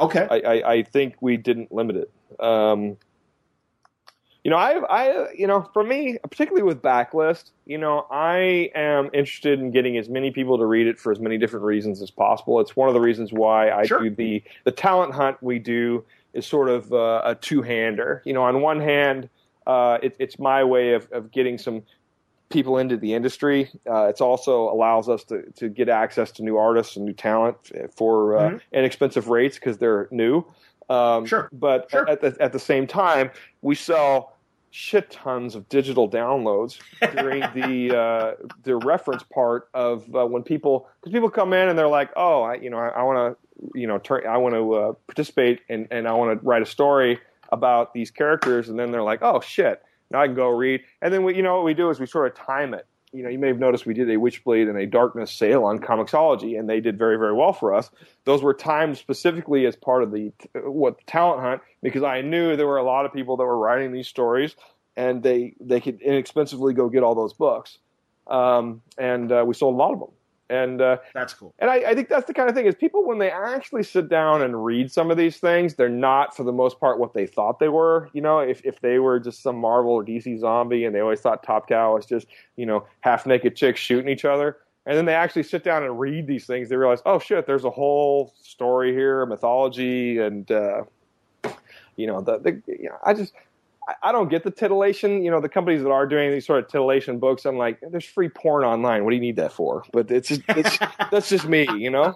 Okay. 0.00 0.26
I, 0.28 0.36
I, 0.40 0.72
I 0.72 0.82
think 0.82 1.14
we 1.20 1.36
didn't 1.36 1.70
limit 1.70 1.94
it. 1.94 2.10
Um, 2.40 2.96
you 4.42 4.50
know, 4.50 4.56
I, 4.56 4.72
I, 4.90 5.32
you 5.32 5.46
know, 5.46 5.70
for 5.72 5.84
me, 5.84 6.18
particularly 6.22 6.64
with 6.64 6.82
backlist, 6.82 7.50
you 7.64 7.78
know, 7.78 8.04
I 8.10 8.70
am 8.74 9.08
interested 9.14 9.60
in 9.60 9.70
getting 9.70 9.96
as 9.96 10.08
many 10.08 10.32
people 10.32 10.58
to 10.58 10.66
read 10.66 10.88
it 10.88 10.98
for 10.98 11.12
as 11.12 11.20
many 11.20 11.38
different 11.38 11.64
reasons 11.64 12.02
as 12.02 12.10
possible. 12.10 12.58
It's 12.60 12.74
one 12.74 12.88
of 12.88 12.94
the 12.94 13.00
reasons 13.00 13.32
why 13.32 13.70
I 13.70 13.86
Sure. 13.86 14.00
do 14.02 14.10
the 14.10 14.42
the 14.64 14.72
talent 14.72 15.14
hunt 15.14 15.40
we 15.42 15.58
do 15.60 16.04
is 16.34 16.44
sort 16.44 16.68
of 16.68 16.92
uh, 16.92 17.22
a 17.24 17.34
two 17.36 17.62
hander. 17.62 18.20
You 18.26 18.32
know, 18.34 18.42
on 18.42 18.60
one 18.60 18.80
hand, 18.80 19.28
uh, 19.66 19.98
it, 20.02 20.16
it's 20.18 20.38
my 20.40 20.62
way 20.64 20.92
of, 20.94 21.08
of 21.12 21.30
getting 21.30 21.56
some 21.56 21.84
people 22.50 22.78
into 22.78 22.96
the 22.96 23.14
industry. 23.14 23.70
Uh, 23.88 24.04
it's 24.04 24.20
also 24.20 24.68
allows 24.70 25.08
us 25.08 25.24
to, 25.24 25.42
to 25.56 25.68
get 25.68 25.88
access 25.88 26.30
to 26.32 26.42
new 26.42 26.56
artists 26.56 26.96
and 26.96 27.04
new 27.04 27.12
talent 27.12 27.56
for 27.96 28.36
uh, 28.38 28.50
Mhm. 28.50 28.60
inexpensive 28.72 29.28
rates 29.28 29.56
because 29.58 29.78
they're 29.78 30.08
new. 30.10 30.44
Um, 30.88 31.24
Sure. 31.26 31.48
But 31.52 31.90
Sure. 31.90 32.08
At, 32.08 32.20
the, 32.20 32.36
at 32.40 32.52
the 32.52 32.58
same 32.58 32.86
time, 32.86 33.30
we 33.62 33.74
sell 33.74 34.32
shit 34.70 35.08
tons 35.10 35.54
of 35.54 35.68
digital 35.68 36.08
downloads 36.10 36.78
during 37.16 37.40
the 37.54 37.96
uh, 37.96 38.34
the 38.64 38.76
reference 38.76 39.22
part 39.22 39.68
of 39.72 40.04
uh, 40.14 40.26
when 40.26 40.42
people 40.42 40.88
because 41.00 41.12
people 41.12 41.30
come 41.30 41.52
in 41.52 41.68
and 41.68 41.78
they're 41.78 41.86
like, 41.88 42.10
oh, 42.16 42.42
I, 42.42 42.54
you 42.56 42.70
know, 42.70 42.78
I, 42.78 42.88
I 42.88 43.02
want 43.04 43.36
to, 43.38 43.78
you 43.78 43.86
know, 43.86 43.98
turn, 43.98 44.26
I 44.26 44.36
want 44.36 44.54
to 44.56 44.74
uh, 44.74 44.92
participate 45.06 45.60
and, 45.68 45.86
and 45.90 46.06
I 46.08 46.12
want 46.12 46.38
to 46.40 46.44
write 46.46 46.62
a 46.62 46.66
story 46.66 47.18
about 47.52 47.94
these 47.94 48.10
characters, 48.10 48.68
and 48.68 48.76
then 48.78 48.90
they're 48.90 49.02
like, 49.02 49.22
oh 49.22 49.40
shit, 49.40 49.80
now 50.14 50.22
I 50.22 50.26
can 50.26 50.36
go 50.36 50.48
read. 50.48 50.80
And 51.02 51.12
then 51.12 51.24
we, 51.24 51.36
you 51.36 51.42
know, 51.42 51.56
what 51.56 51.64
we 51.64 51.74
do 51.74 51.90
is 51.90 51.98
we 51.98 52.06
sort 52.06 52.26
of 52.26 52.46
time 52.46 52.72
it. 52.72 52.86
You 53.12 53.24
know, 53.24 53.28
you 53.28 53.38
may 53.38 53.48
have 53.48 53.58
noticed 53.58 53.84
we 53.84 53.94
did 53.94 54.08
a 54.08 54.16
Witchblade 54.16 54.68
and 54.68 54.78
a 54.78 54.86
Darkness 54.86 55.32
sale 55.32 55.64
on 55.64 55.78
Comixology, 55.78 56.58
and 56.58 56.68
they 56.68 56.80
did 56.80 56.98
very, 56.98 57.16
very 57.16 57.32
well 57.32 57.52
for 57.52 57.74
us. 57.74 57.90
Those 58.24 58.42
were 58.42 58.54
timed 58.54 58.96
specifically 58.96 59.66
as 59.66 59.76
part 59.76 60.02
of 60.02 60.12
the 60.12 60.32
what 60.54 60.98
the 60.98 61.04
talent 61.04 61.40
hunt 61.40 61.62
because 61.82 62.02
I 62.02 62.22
knew 62.22 62.56
there 62.56 62.66
were 62.66 62.78
a 62.78 62.84
lot 62.84 63.06
of 63.06 63.12
people 63.12 63.36
that 63.36 63.44
were 63.44 63.58
writing 63.58 63.92
these 63.92 64.08
stories, 64.08 64.56
and 64.96 65.22
they 65.22 65.54
they 65.60 65.80
could 65.80 66.00
inexpensively 66.00 66.74
go 66.74 66.88
get 66.88 67.02
all 67.02 67.14
those 67.14 67.34
books, 67.34 67.78
um, 68.28 68.82
and 68.98 69.30
uh, 69.30 69.44
we 69.46 69.54
sold 69.54 69.74
a 69.74 69.78
lot 69.78 69.92
of 69.92 69.98
them. 70.00 70.10
And 70.50 70.82
uh, 70.82 70.98
That's 71.14 71.32
cool. 71.32 71.54
and 71.58 71.70
I, 71.70 71.76
I 71.76 71.94
think 71.94 72.10
that's 72.10 72.26
the 72.26 72.34
kind 72.34 72.50
of 72.50 72.54
thing 72.54 72.66
is 72.66 72.74
people 72.74 73.06
when 73.06 73.18
they 73.18 73.30
actually 73.30 73.82
sit 73.82 74.10
down 74.10 74.42
and 74.42 74.62
read 74.62 74.92
some 74.92 75.10
of 75.10 75.16
these 75.16 75.38
things, 75.38 75.74
they're 75.74 75.88
not 75.88 76.36
for 76.36 76.44
the 76.44 76.52
most 76.52 76.78
part 76.78 76.98
what 76.98 77.14
they 77.14 77.26
thought 77.26 77.58
they 77.58 77.70
were. 77.70 78.10
You 78.12 78.20
know, 78.20 78.40
if 78.40 78.60
if 78.64 78.80
they 78.80 78.98
were 78.98 79.18
just 79.18 79.42
some 79.42 79.56
Marvel 79.56 79.92
or 79.92 80.04
DC 80.04 80.38
zombie 80.38 80.84
and 80.84 80.94
they 80.94 81.00
always 81.00 81.20
thought 81.20 81.42
Top 81.42 81.68
Cow 81.68 81.94
was 81.94 82.04
just 82.04 82.26
you 82.56 82.66
know 82.66 82.84
half 83.00 83.24
naked 83.24 83.56
chicks 83.56 83.80
shooting 83.80 84.10
each 84.10 84.26
other, 84.26 84.58
and 84.84 84.98
then 84.98 85.06
they 85.06 85.14
actually 85.14 85.44
sit 85.44 85.64
down 85.64 85.82
and 85.82 85.98
read 85.98 86.26
these 86.26 86.46
things, 86.46 86.68
they 86.68 86.76
realize, 86.76 87.00
oh 87.06 87.18
shit, 87.18 87.46
there's 87.46 87.64
a 87.64 87.70
whole 87.70 88.34
story 88.42 88.92
here, 88.92 89.24
mythology, 89.24 90.18
and 90.18 90.50
uh, 90.50 90.84
you 91.96 92.06
know 92.06 92.20
the, 92.20 92.38
the 92.38 92.62
you 92.66 92.90
know, 92.90 92.98
I 93.02 93.14
just. 93.14 93.32
I- 94.02 94.12
don't 94.12 94.28
get 94.30 94.44
the 94.44 94.50
titillation. 94.50 95.22
You 95.22 95.30
know, 95.30 95.40
the 95.40 95.48
companies 95.48 95.82
that 95.82 95.90
are 95.90 96.06
doing 96.06 96.30
these 96.32 96.46
sort 96.46 96.64
of 96.64 96.70
titillation 96.70 97.18
books, 97.18 97.44
I'm 97.44 97.56
like, 97.58 97.80
there's 97.90 98.04
free 98.04 98.28
porn 98.28 98.64
online. 98.64 99.04
What 99.04 99.10
do 99.10 99.16
you 99.16 99.22
need 99.22 99.36
that 99.36 99.52
for? 99.52 99.84
But 99.92 100.10
it's 100.10 100.28
just, 100.28 100.42
it's 100.48 100.78
that's 101.10 101.28
just 101.28 101.46
me, 101.46 101.66
you 101.76 101.90
know. 101.90 102.14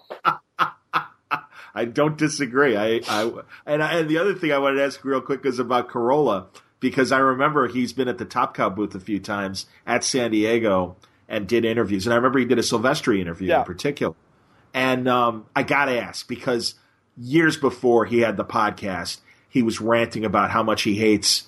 I 1.74 1.84
don't 1.84 2.16
disagree. 2.16 2.76
I, 2.76 3.00
I 3.08 3.30
and 3.66 3.82
I, 3.82 3.98
and 3.98 4.08
the 4.08 4.18
other 4.18 4.34
thing 4.34 4.50
I 4.52 4.58
wanted 4.58 4.76
to 4.76 4.84
ask 4.84 5.04
real 5.04 5.20
quick 5.20 5.44
is 5.44 5.58
about 5.58 5.88
Carolla 5.90 6.46
because 6.80 7.12
I 7.12 7.18
remember 7.18 7.68
he's 7.68 7.92
been 7.92 8.08
at 8.08 8.18
the 8.18 8.24
Top 8.24 8.56
Cow 8.56 8.70
booth 8.70 8.94
a 8.94 9.00
few 9.00 9.20
times 9.20 9.66
at 9.86 10.02
San 10.04 10.30
Diego 10.30 10.96
and 11.28 11.46
did 11.46 11.64
interviews, 11.64 12.06
and 12.06 12.14
I 12.14 12.16
remember 12.16 12.38
he 12.38 12.46
did 12.46 12.58
a 12.58 12.62
Silvestri 12.62 13.20
interview 13.20 13.48
Yeah. 13.48 13.60
in 13.60 13.64
particular. 13.66 14.14
And 14.72 15.06
um, 15.08 15.46
I 15.54 15.62
got 15.62 15.86
to 15.86 16.00
ask 16.00 16.26
because 16.26 16.74
years 17.16 17.56
before 17.56 18.06
he 18.06 18.20
had 18.20 18.36
the 18.36 18.44
podcast, 18.44 19.20
he 19.48 19.62
was 19.62 19.80
ranting 19.80 20.24
about 20.24 20.50
how 20.50 20.62
much 20.62 20.82
he 20.82 20.94
hates 20.94 21.44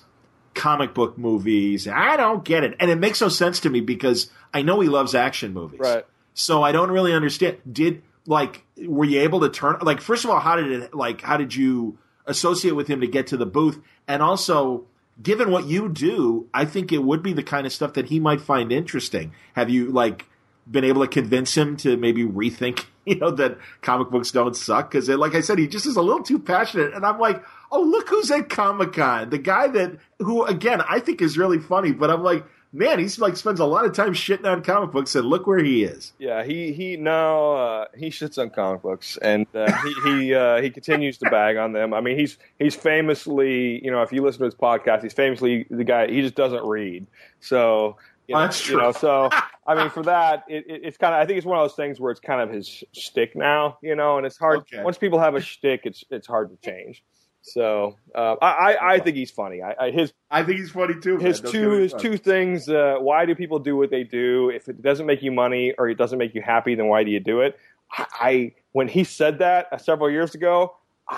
comic 0.53 0.93
book 0.93 1.17
movies. 1.17 1.87
I 1.87 2.17
don't 2.17 2.43
get 2.43 2.63
it, 2.63 2.75
and 2.79 2.89
it 2.91 2.97
makes 2.97 3.21
no 3.21 3.29
sense 3.29 3.59
to 3.61 3.69
me 3.69 3.81
because 3.81 4.29
I 4.53 4.61
know 4.61 4.79
he 4.79 4.89
loves 4.89 5.15
action 5.15 5.53
movies. 5.53 5.79
Right. 5.79 6.05
So 6.33 6.63
I 6.63 6.71
don't 6.71 6.91
really 6.91 7.13
understand. 7.13 7.57
Did 7.71 8.03
like 8.25 8.63
were 8.77 9.05
you 9.05 9.21
able 9.21 9.41
to 9.41 9.49
turn 9.49 9.77
like 9.81 10.01
first 10.01 10.23
of 10.23 10.31
all, 10.31 10.39
how 10.39 10.55
did 10.55 10.71
it 10.71 10.93
like 10.93 11.21
how 11.21 11.37
did 11.37 11.55
you 11.55 11.97
associate 12.25 12.75
with 12.75 12.87
him 12.87 13.01
to 13.01 13.07
get 13.07 13.27
to 13.27 13.37
the 13.37 13.45
booth? 13.45 13.79
And 14.07 14.21
also, 14.21 14.85
given 15.21 15.51
what 15.51 15.65
you 15.65 15.89
do, 15.89 16.47
I 16.53 16.65
think 16.65 16.91
it 16.91 17.03
would 17.03 17.23
be 17.23 17.33
the 17.33 17.43
kind 17.43 17.65
of 17.65 17.73
stuff 17.73 17.93
that 17.93 18.07
he 18.07 18.19
might 18.19 18.41
find 18.41 18.71
interesting. 18.71 19.33
Have 19.53 19.69
you 19.69 19.91
like 19.91 20.25
been 20.69 20.83
able 20.83 21.01
to 21.01 21.07
convince 21.07 21.55
him 21.57 21.75
to 21.77 21.97
maybe 21.97 22.23
rethink, 22.23 22.85
you 23.05 23.15
know, 23.15 23.31
that 23.31 23.57
comic 23.81 24.09
books 24.09 24.31
don't 24.31 24.55
suck? 24.55 24.91
Because 24.91 25.09
like 25.09 25.35
I 25.35 25.41
said, 25.41 25.57
he 25.59 25.67
just 25.67 25.85
is 25.85 25.95
a 25.95 26.01
little 26.01 26.23
too 26.23 26.39
passionate, 26.39 26.93
and 26.93 27.05
I'm 27.05 27.19
like, 27.19 27.43
oh 27.71 27.81
look 27.81 28.09
who's 28.09 28.31
at 28.31 28.49
Comic 28.49 28.93
Con, 28.93 29.29
the 29.29 29.37
guy 29.37 29.67
that 29.67 29.97
who 30.19 30.45
again 30.45 30.81
I 30.87 30.99
think 30.99 31.21
is 31.21 31.37
really 31.37 31.59
funny, 31.59 31.91
but 31.91 32.09
I'm 32.09 32.23
like. 32.23 32.45
Man, 32.73 32.99
he's 32.99 33.19
like 33.19 33.35
spends 33.35 33.59
a 33.59 33.65
lot 33.65 33.83
of 33.83 33.93
time 33.93 34.13
shitting 34.13 34.49
on 34.49 34.63
comic 34.63 34.93
books, 34.93 35.13
and 35.15 35.25
look 35.25 35.45
where 35.45 35.61
he 35.61 35.83
is. 35.83 36.13
Yeah, 36.19 36.45
he 36.45 36.71
he 36.71 36.95
now 36.95 37.51
uh, 37.51 37.85
he 37.97 38.07
shits 38.11 38.37
on 38.37 38.49
comic 38.49 38.81
books, 38.81 39.17
and 39.17 39.45
uh, 39.53 39.69
he 39.83 39.93
he 40.05 40.33
uh, 40.33 40.61
he 40.61 40.69
continues 40.69 41.17
to 41.17 41.29
bag 41.29 41.57
on 41.57 41.73
them. 41.73 41.93
I 41.93 41.99
mean, 41.99 42.17
he's 42.17 42.37
he's 42.59 42.73
famously, 42.73 43.83
you 43.83 43.91
know, 43.91 44.03
if 44.03 44.13
you 44.13 44.23
listen 44.23 44.39
to 44.39 44.45
his 44.45 44.55
podcast, 44.55 45.03
he's 45.03 45.11
famously 45.11 45.65
the 45.69 45.83
guy. 45.83 46.07
He 46.09 46.21
just 46.21 46.35
doesn't 46.35 46.63
read, 46.63 47.07
so. 47.41 47.97
You 48.31 48.37
know, 48.37 48.41
that's 48.41 48.69
you 48.69 48.77
know, 48.77 48.91
true. 48.91 48.99
so 48.99 49.29
I 49.67 49.75
mean, 49.75 49.89
for 49.89 50.03
that, 50.03 50.43
it, 50.47 50.65
it, 50.67 50.81
it's 50.83 50.97
kind 50.97 51.13
of. 51.13 51.21
I 51.21 51.25
think 51.25 51.37
it's 51.37 51.45
one 51.45 51.57
of 51.57 51.63
those 51.63 51.75
things 51.75 51.99
where 51.99 52.11
it's 52.11 52.19
kind 52.19 52.41
of 52.41 52.49
his 52.49 52.83
shtick 52.93 53.35
now, 53.35 53.77
you 53.81 53.95
know, 53.95 54.17
and 54.17 54.25
it's 54.25 54.37
hard. 54.37 54.59
Okay. 54.59 54.83
Once 54.83 54.97
people 54.97 55.19
have 55.19 55.35
a 55.35 55.41
shtick, 55.41 55.81
it's 55.83 56.03
it's 56.09 56.27
hard 56.27 56.49
to 56.49 56.57
change. 56.69 57.03
So 57.43 57.97
uh, 58.15 58.35
I, 58.41 58.73
I 58.73 58.93
I 58.93 58.99
think 58.99 59.17
he's 59.17 59.31
funny. 59.31 59.61
I, 59.61 59.75
I 59.79 59.91
his 59.91 60.13
I 60.29 60.43
think 60.43 60.59
he's 60.59 60.71
funny 60.71 60.95
too. 61.01 61.17
man. 61.17 61.25
his 61.25 61.41
two 61.41 61.71
his 61.71 61.93
two 61.93 62.17
things. 62.17 62.69
Uh, 62.69 62.97
why 62.99 63.25
do 63.25 63.35
people 63.35 63.59
do 63.59 63.75
what 63.75 63.89
they 63.89 64.03
do? 64.03 64.49
If 64.49 64.67
it 64.67 64.81
doesn't 64.81 65.05
make 65.05 65.21
you 65.21 65.31
money 65.31 65.73
or 65.77 65.89
it 65.89 65.97
doesn't 65.97 66.19
make 66.19 66.35
you 66.35 66.41
happy, 66.41 66.75
then 66.75 66.87
why 66.87 67.03
do 67.03 67.11
you 67.11 67.19
do 67.19 67.41
it? 67.41 67.57
I, 67.91 68.05
I 68.19 68.53
when 68.73 68.87
he 68.87 69.03
said 69.03 69.39
that 69.39 69.67
uh, 69.71 69.77
several 69.77 70.09
years 70.09 70.35
ago, 70.35 70.75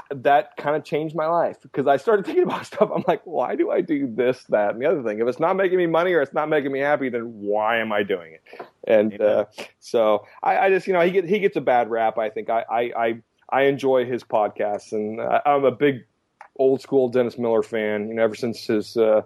that 0.09 0.55
kind 0.57 0.75
of 0.75 0.83
changed 0.83 1.15
my 1.15 1.27
life 1.27 1.57
because 1.61 1.87
I 1.87 1.97
started 1.97 2.25
thinking 2.25 2.43
about 2.43 2.65
stuff. 2.73 2.89
I'm 2.93 3.03
like, 3.07 3.21
why 3.25 3.55
do 3.55 3.71
I 3.71 3.81
do 3.81 4.07
this, 4.13 4.43
that, 4.45 4.71
and 4.73 4.81
the 4.81 4.85
other 4.85 5.03
thing? 5.03 5.19
If 5.19 5.27
it's 5.27 5.39
not 5.39 5.55
making 5.55 5.77
me 5.77 5.87
money 5.87 6.13
or 6.13 6.21
it's 6.21 6.33
not 6.33 6.49
making 6.49 6.71
me 6.71 6.79
happy, 6.79 7.09
then 7.09 7.23
why 7.41 7.77
am 7.77 7.91
I 7.91 8.03
doing 8.03 8.33
it? 8.33 8.67
And 8.85 9.21
uh, 9.21 9.45
so 9.79 10.25
I, 10.41 10.57
I 10.57 10.69
just 10.69 10.87
you 10.87 10.93
know 10.93 11.01
he 11.01 11.11
get 11.11 11.25
he 11.25 11.39
gets 11.39 11.55
a 11.55 11.61
bad 11.61 11.89
rap. 11.89 12.17
I 12.17 12.29
think 12.29 12.49
I 12.49 12.65
I 12.69 12.79
I, 12.79 13.21
I 13.49 13.61
enjoy 13.63 14.05
his 14.05 14.23
podcasts 14.23 14.91
and 14.91 15.21
I, 15.21 15.41
I'm 15.45 15.63
a 15.65 15.71
big 15.71 16.05
old 16.57 16.81
school 16.81 17.09
Dennis 17.09 17.37
Miller 17.37 17.63
fan. 17.63 18.09
You 18.09 18.15
know, 18.15 18.23
ever 18.23 18.35
since 18.35 18.65
his 18.65 18.97
uh, 18.97 19.21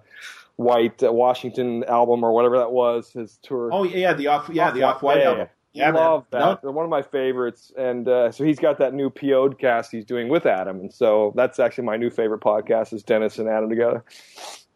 White 0.58 1.02
uh, 1.04 1.12
Washington 1.14 1.84
album 1.86 2.24
or 2.24 2.32
whatever 2.34 2.58
that 2.58 2.72
was, 2.72 3.12
his 3.12 3.38
tour. 3.42 3.70
Oh 3.72 3.84
yeah, 3.84 4.14
the 4.14 4.28
off 4.28 4.50
yeah 4.52 4.72
the 4.72 4.84
off 4.84 5.02
white 5.02 5.20
Yeah, 5.20 5.30
album. 5.30 5.48
Yeah, 5.78 5.92
man. 5.92 5.96
love 5.96 6.26
that. 6.32 6.40
No. 6.40 6.60
They're 6.62 6.72
one 6.72 6.86
of 6.86 6.92
my 6.92 7.02
favorites, 7.02 7.72
and 7.78 8.08
uh, 8.08 8.32
so 8.32 8.44
he's 8.44 8.60
got 8.60 8.80
that 8.80 8.94
new 8.94 9.10
PO'd 9.10 9.60
cast 9.60 9.92
he's 9.92 10.06
doing 10.06 10.30
with 10.30 10.46
Adam, 10.46 10.80
and 10.80 10.94
so 10.94 11.34
that's 11.36 11.60
actually 11.60 11.86
my 11.86 11.98
new 11.98 12.10
favorite 12.10 12.42
podcast 12.42 12.94
is 12.94 13.04
Dennis 13.04 13.40
and 13.40 13.48
Adam 13.48 13.70
together. 13.70 14.04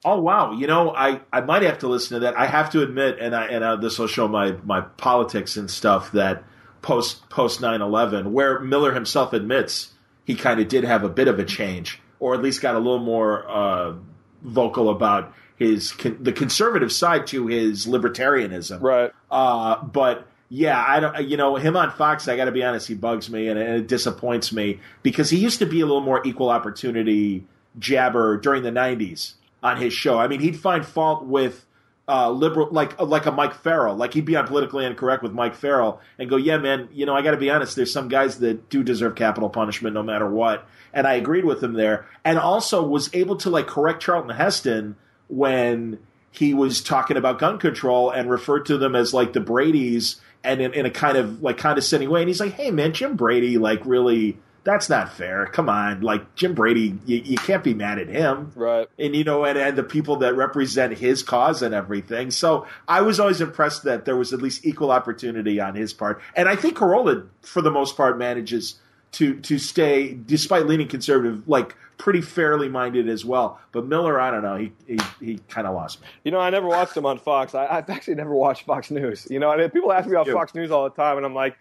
Oh 0.04 0.20
wow, 0.20 0.54
you 0.54 0.68
know 0.68 0.96
I, 0.96 1.22
I 1.32 1.42
might 1.42 1.62
have 1.64 1.80
to 1.80 1.88
listen 1.88 2.16
to 2.16 2.20
that. 2.22 2.38
I 2.38 2.48
have 2.48 2.72
to 2.72 2.82
admit, 2.82 3.18
and 3.20 3.36
I 3.36 3.46
and 3.48 3.64
uh, 3.64 3.76
this 3.76 4.00
will 4.00 4.08
show 4.08 4.28
my 4.28 4.54
my 4.64 4.82
politics 4.82 5.58
and 5.58 5.70
stuff 5.70 6.12
that 6.14 6.44
post 6.82 7.30
post 7.30 7.62
9-11, 7.62 8.32
where 8.32 8.60
Miller 8.60 8.94
himself 8.94 9.34
admits 9.34 9.94
he 10.26 10.36
kind 10.36 10.60
of 10.60 10.68
did 10.68 10.84
have 10.84 11.04
a 11.04 11.10
bit 11.10 11.28
of 11.28 11.40
a 11.40 11.46
change, 11.46 12.00
or 12.20 12.34
at 12.34 12.42
least 12.42 12.62
got 12.62 12.76
a 12.76 12.80
little 12.80 13.00
more 13.00 13.48
uh, 13.50 13.94
vocal 14.42 14.90
about 14.90 15.34
his 15.58 15.92
con- 15.92 16.18
the 16.20 16.34
conservative 16.34 16.92
side 16.92 17.28
to 17.28 17.46
his 17.48 17.86
libertarianism. 17.86 18.82
Right. 18.82 19.12
Uh, 19.30 19.84
but 19.84 20.28
yeah, 20.54 20.84
I 20.86 21.00
don't. 21.00 21.30
You 21.30 21.38
know, 21.38 21.56
him 21.56 21.78
on 21.78 21.92
Fox. 21.92 22.28
I 22.28 22.36
got 22.36 22.46
to 22.46 22.52
be 22.52 22.62
honest, 22.62 22.86
he 22.86 22.94
bugs 22.94 23.30
me 23.30 23.48
and 23.48 23.58
it 23.58 23.88
disappoints 23.88 24.52
me 24.52 24.82
because 25.02 25.30
he 25.30 25.38
used 25.38 25.60
to 25.60 25.66
be 25.66 25.80
a 25.80 25.86
little 25.86 26.02
more 26.02 26.22
equal 26.28 26.50
opportunity 26.50 27.46
jabber 27.80 28.36
during 28.36 28.62
the 28.62 28.70
'90s 28.70 29.36
on 29.64 29.78
his 29.78 29.94
show. 29.94 30.20
I 30.20 30.28
mean, 30.28 30.42
he'd 30.42 30.60
find 30.60 30.86
fault 30.86 31.24
with 31.24 31.66
uh, 32.06 32.30
liberal, 32.30 32.68
like 32.70 33.00
like 33.00 33.28
a 33.28 33.32
Mike 33.32 33.54
Farrell. 33.54 33.96
Like 33.96 34.14
he'd 34.14 34.26
be 34.26 34.36
on 34.36 34.46
politically 34.46 34.84
incorrect 34.86 35.24
with 35.24 35.32
Mike 35.32 35.56
Farrell 35.56 36.02
and 36.20 36.30
go, 36.30 36.36
"Yeah, 36.36 36.58
man, 36.58 36.90
you 36.92 37.06
know, 37.06 37.16
I 37.16 37.22
got 37.22 37.32
to 37.32 37.38
be 37.38 37.50
honest. 37.50 37.78
There's 37.78 37.94
some 37.94 38.10
guys 38.10 38.40
that 38.40 38.70
do 38.70 38.84
deserve 38.84 39.16
capital 39.16 39.50
punishment 39.50 39.94
no 39.94 40.04
matter 40.04 40.30
what." 40.30 40.68
And 40.94 41.08
I 41.08 41.14
agreed 41.14 41.46
with 41.46 41.64
him 41.64 41.76
there, 41.76 42.08
and 42.26 42.38
also 42.38 42.86
was 42.86 43.10
able 43.14 43.38
to 43.38 43.50
like 43.50 43.68
correct 43.68 44.04
Charlton 44.04 44.36
Heston 44.36 44.98
when 45.30 46.00
he 46.32 46.54
was 46.54 46.82
talking 46.82 47.18
about 47.18 47.40
gun 47.40 47.58
control 47.58 48.10
and 48.10 48.30
referred 48.30 48.66
to 48.66 48.78
them 48.78 48.96
as 48.96 49.14
like 49.14 49.34
the 49.34 49.40
Brady's 49.40 50.20
and 50.44 50.62
in, 50.62 50.74
in 50.74 50.86
a 50.86 50.92
kind 50.92 51.18
of 51.18 51.42
like 51.42 51.58
condescending 51.58 52.10
way. 52.10 52.22
And 52.22 52.30
he's 52.30 52.40
like, 52.40 52.54
"Hey, 52.54 52.72
man, 52.72 52.94
Jim 52.94 53.16
Brady 53.16 53.58
like 53.58 53.86
really 53.86 54.38
that's 54.64 54.90
not 54.90 55.12
fair. 55.14 55.48
Come 55.48 55.70
on, 55.70 56.02
like 56.02 56.36
Jim 56.36 56.54
Brady, 56.54 57.00
you, 57.06 57.18
you 57.18 57.38
can't 57.38 57.64
be 57.64 57.74
mad 57.74 57.98
at 57.98 58.08
him, 58.08 58.52
right? 58.56 58.88
And 59.00 59.16
you 59.16 59.24
know, 59.24 59.44
and, 59.44 59.58
and 59.58 59.78
the 59.78 59.84
people 59.84 60.18
that 60.18 60.36
represent 60.36 60.98
his 60.98 61.24
cause 61.24 61.62
and 61.62 61.74
everything. 61.74 62.32
So 62.32 62.68
I 62.88 63.02
was 63.02 63.20
always 63.20 63.42
impressed 63.42 63.84
that 63.84 64.06
there 64.06 64.16
was 64.16 64.34
at 64.34 64.42
least 64.42 64.66
equal 64.66 64.92
opportunity 64.92 65.60
on 65.60 65.76
his 65.76 65.94
part, 65.94 66.22
and 66.36 66.48
I 66.48 66.56
think 66.56 66.78
Carolla, 66.78 67.28
for 67.42 67.62
the 67.62 67.72
most 67.72 67.98
part, 67.98 68.18
manages 68.18 68.76
to 69.14 69.40
to 69.42 69.58
stay, 69.58 70.14
despite 70.14 70.68
leaning 70.68 70.88
conservative, 70.88 71.48
like 71.48 71.76
pretty 72.02 72.20
fairly 72.22 72.68
minded 72.68 73.08
as 73.08 73.24
well. 73.24 73.60
But 73.72 73.86
Miller, 73.86 74.20
I 74.20 74.32
don't 74.32 74.42
know, 74.42 74.58
he 74.58 74.72
he, 74.88 74.98
he 75.20 75.40
kind 75.50 75.68
of 75.68 75.76
lost 75.76 76.02
me. 76.02 76.08
You 76.24 76.32
know, 76.32 76.40
I 76.40 76.50
never 76.50 76.68
watched 76.68 76.98
him 76.98 77.06
on 77.06 77.20
Fox. 77.20 77.54
I, 77.54 77.68
have 77.76 77.90
actually 77.92 78.16
never 78.16 78.34
watched 78.34 78.66
Fox 78.66 78.90
News. 78.90 79.28
You 79.30 79.40
know, 79.40 79.52
I 79.52 79.58
mean, 79.58 79.70
people 79.70 79.94
ask 79.94 80.08
me 80.08 80.14
about 80.14 80.28
Fox 80.28 80.56
News 80.56 80.72
all 80.72 80.84
the 80.84 80.96
time, 80.96 81.18
and 81.18 81.26
I'm 81.26 81.36
like 81.36 81.56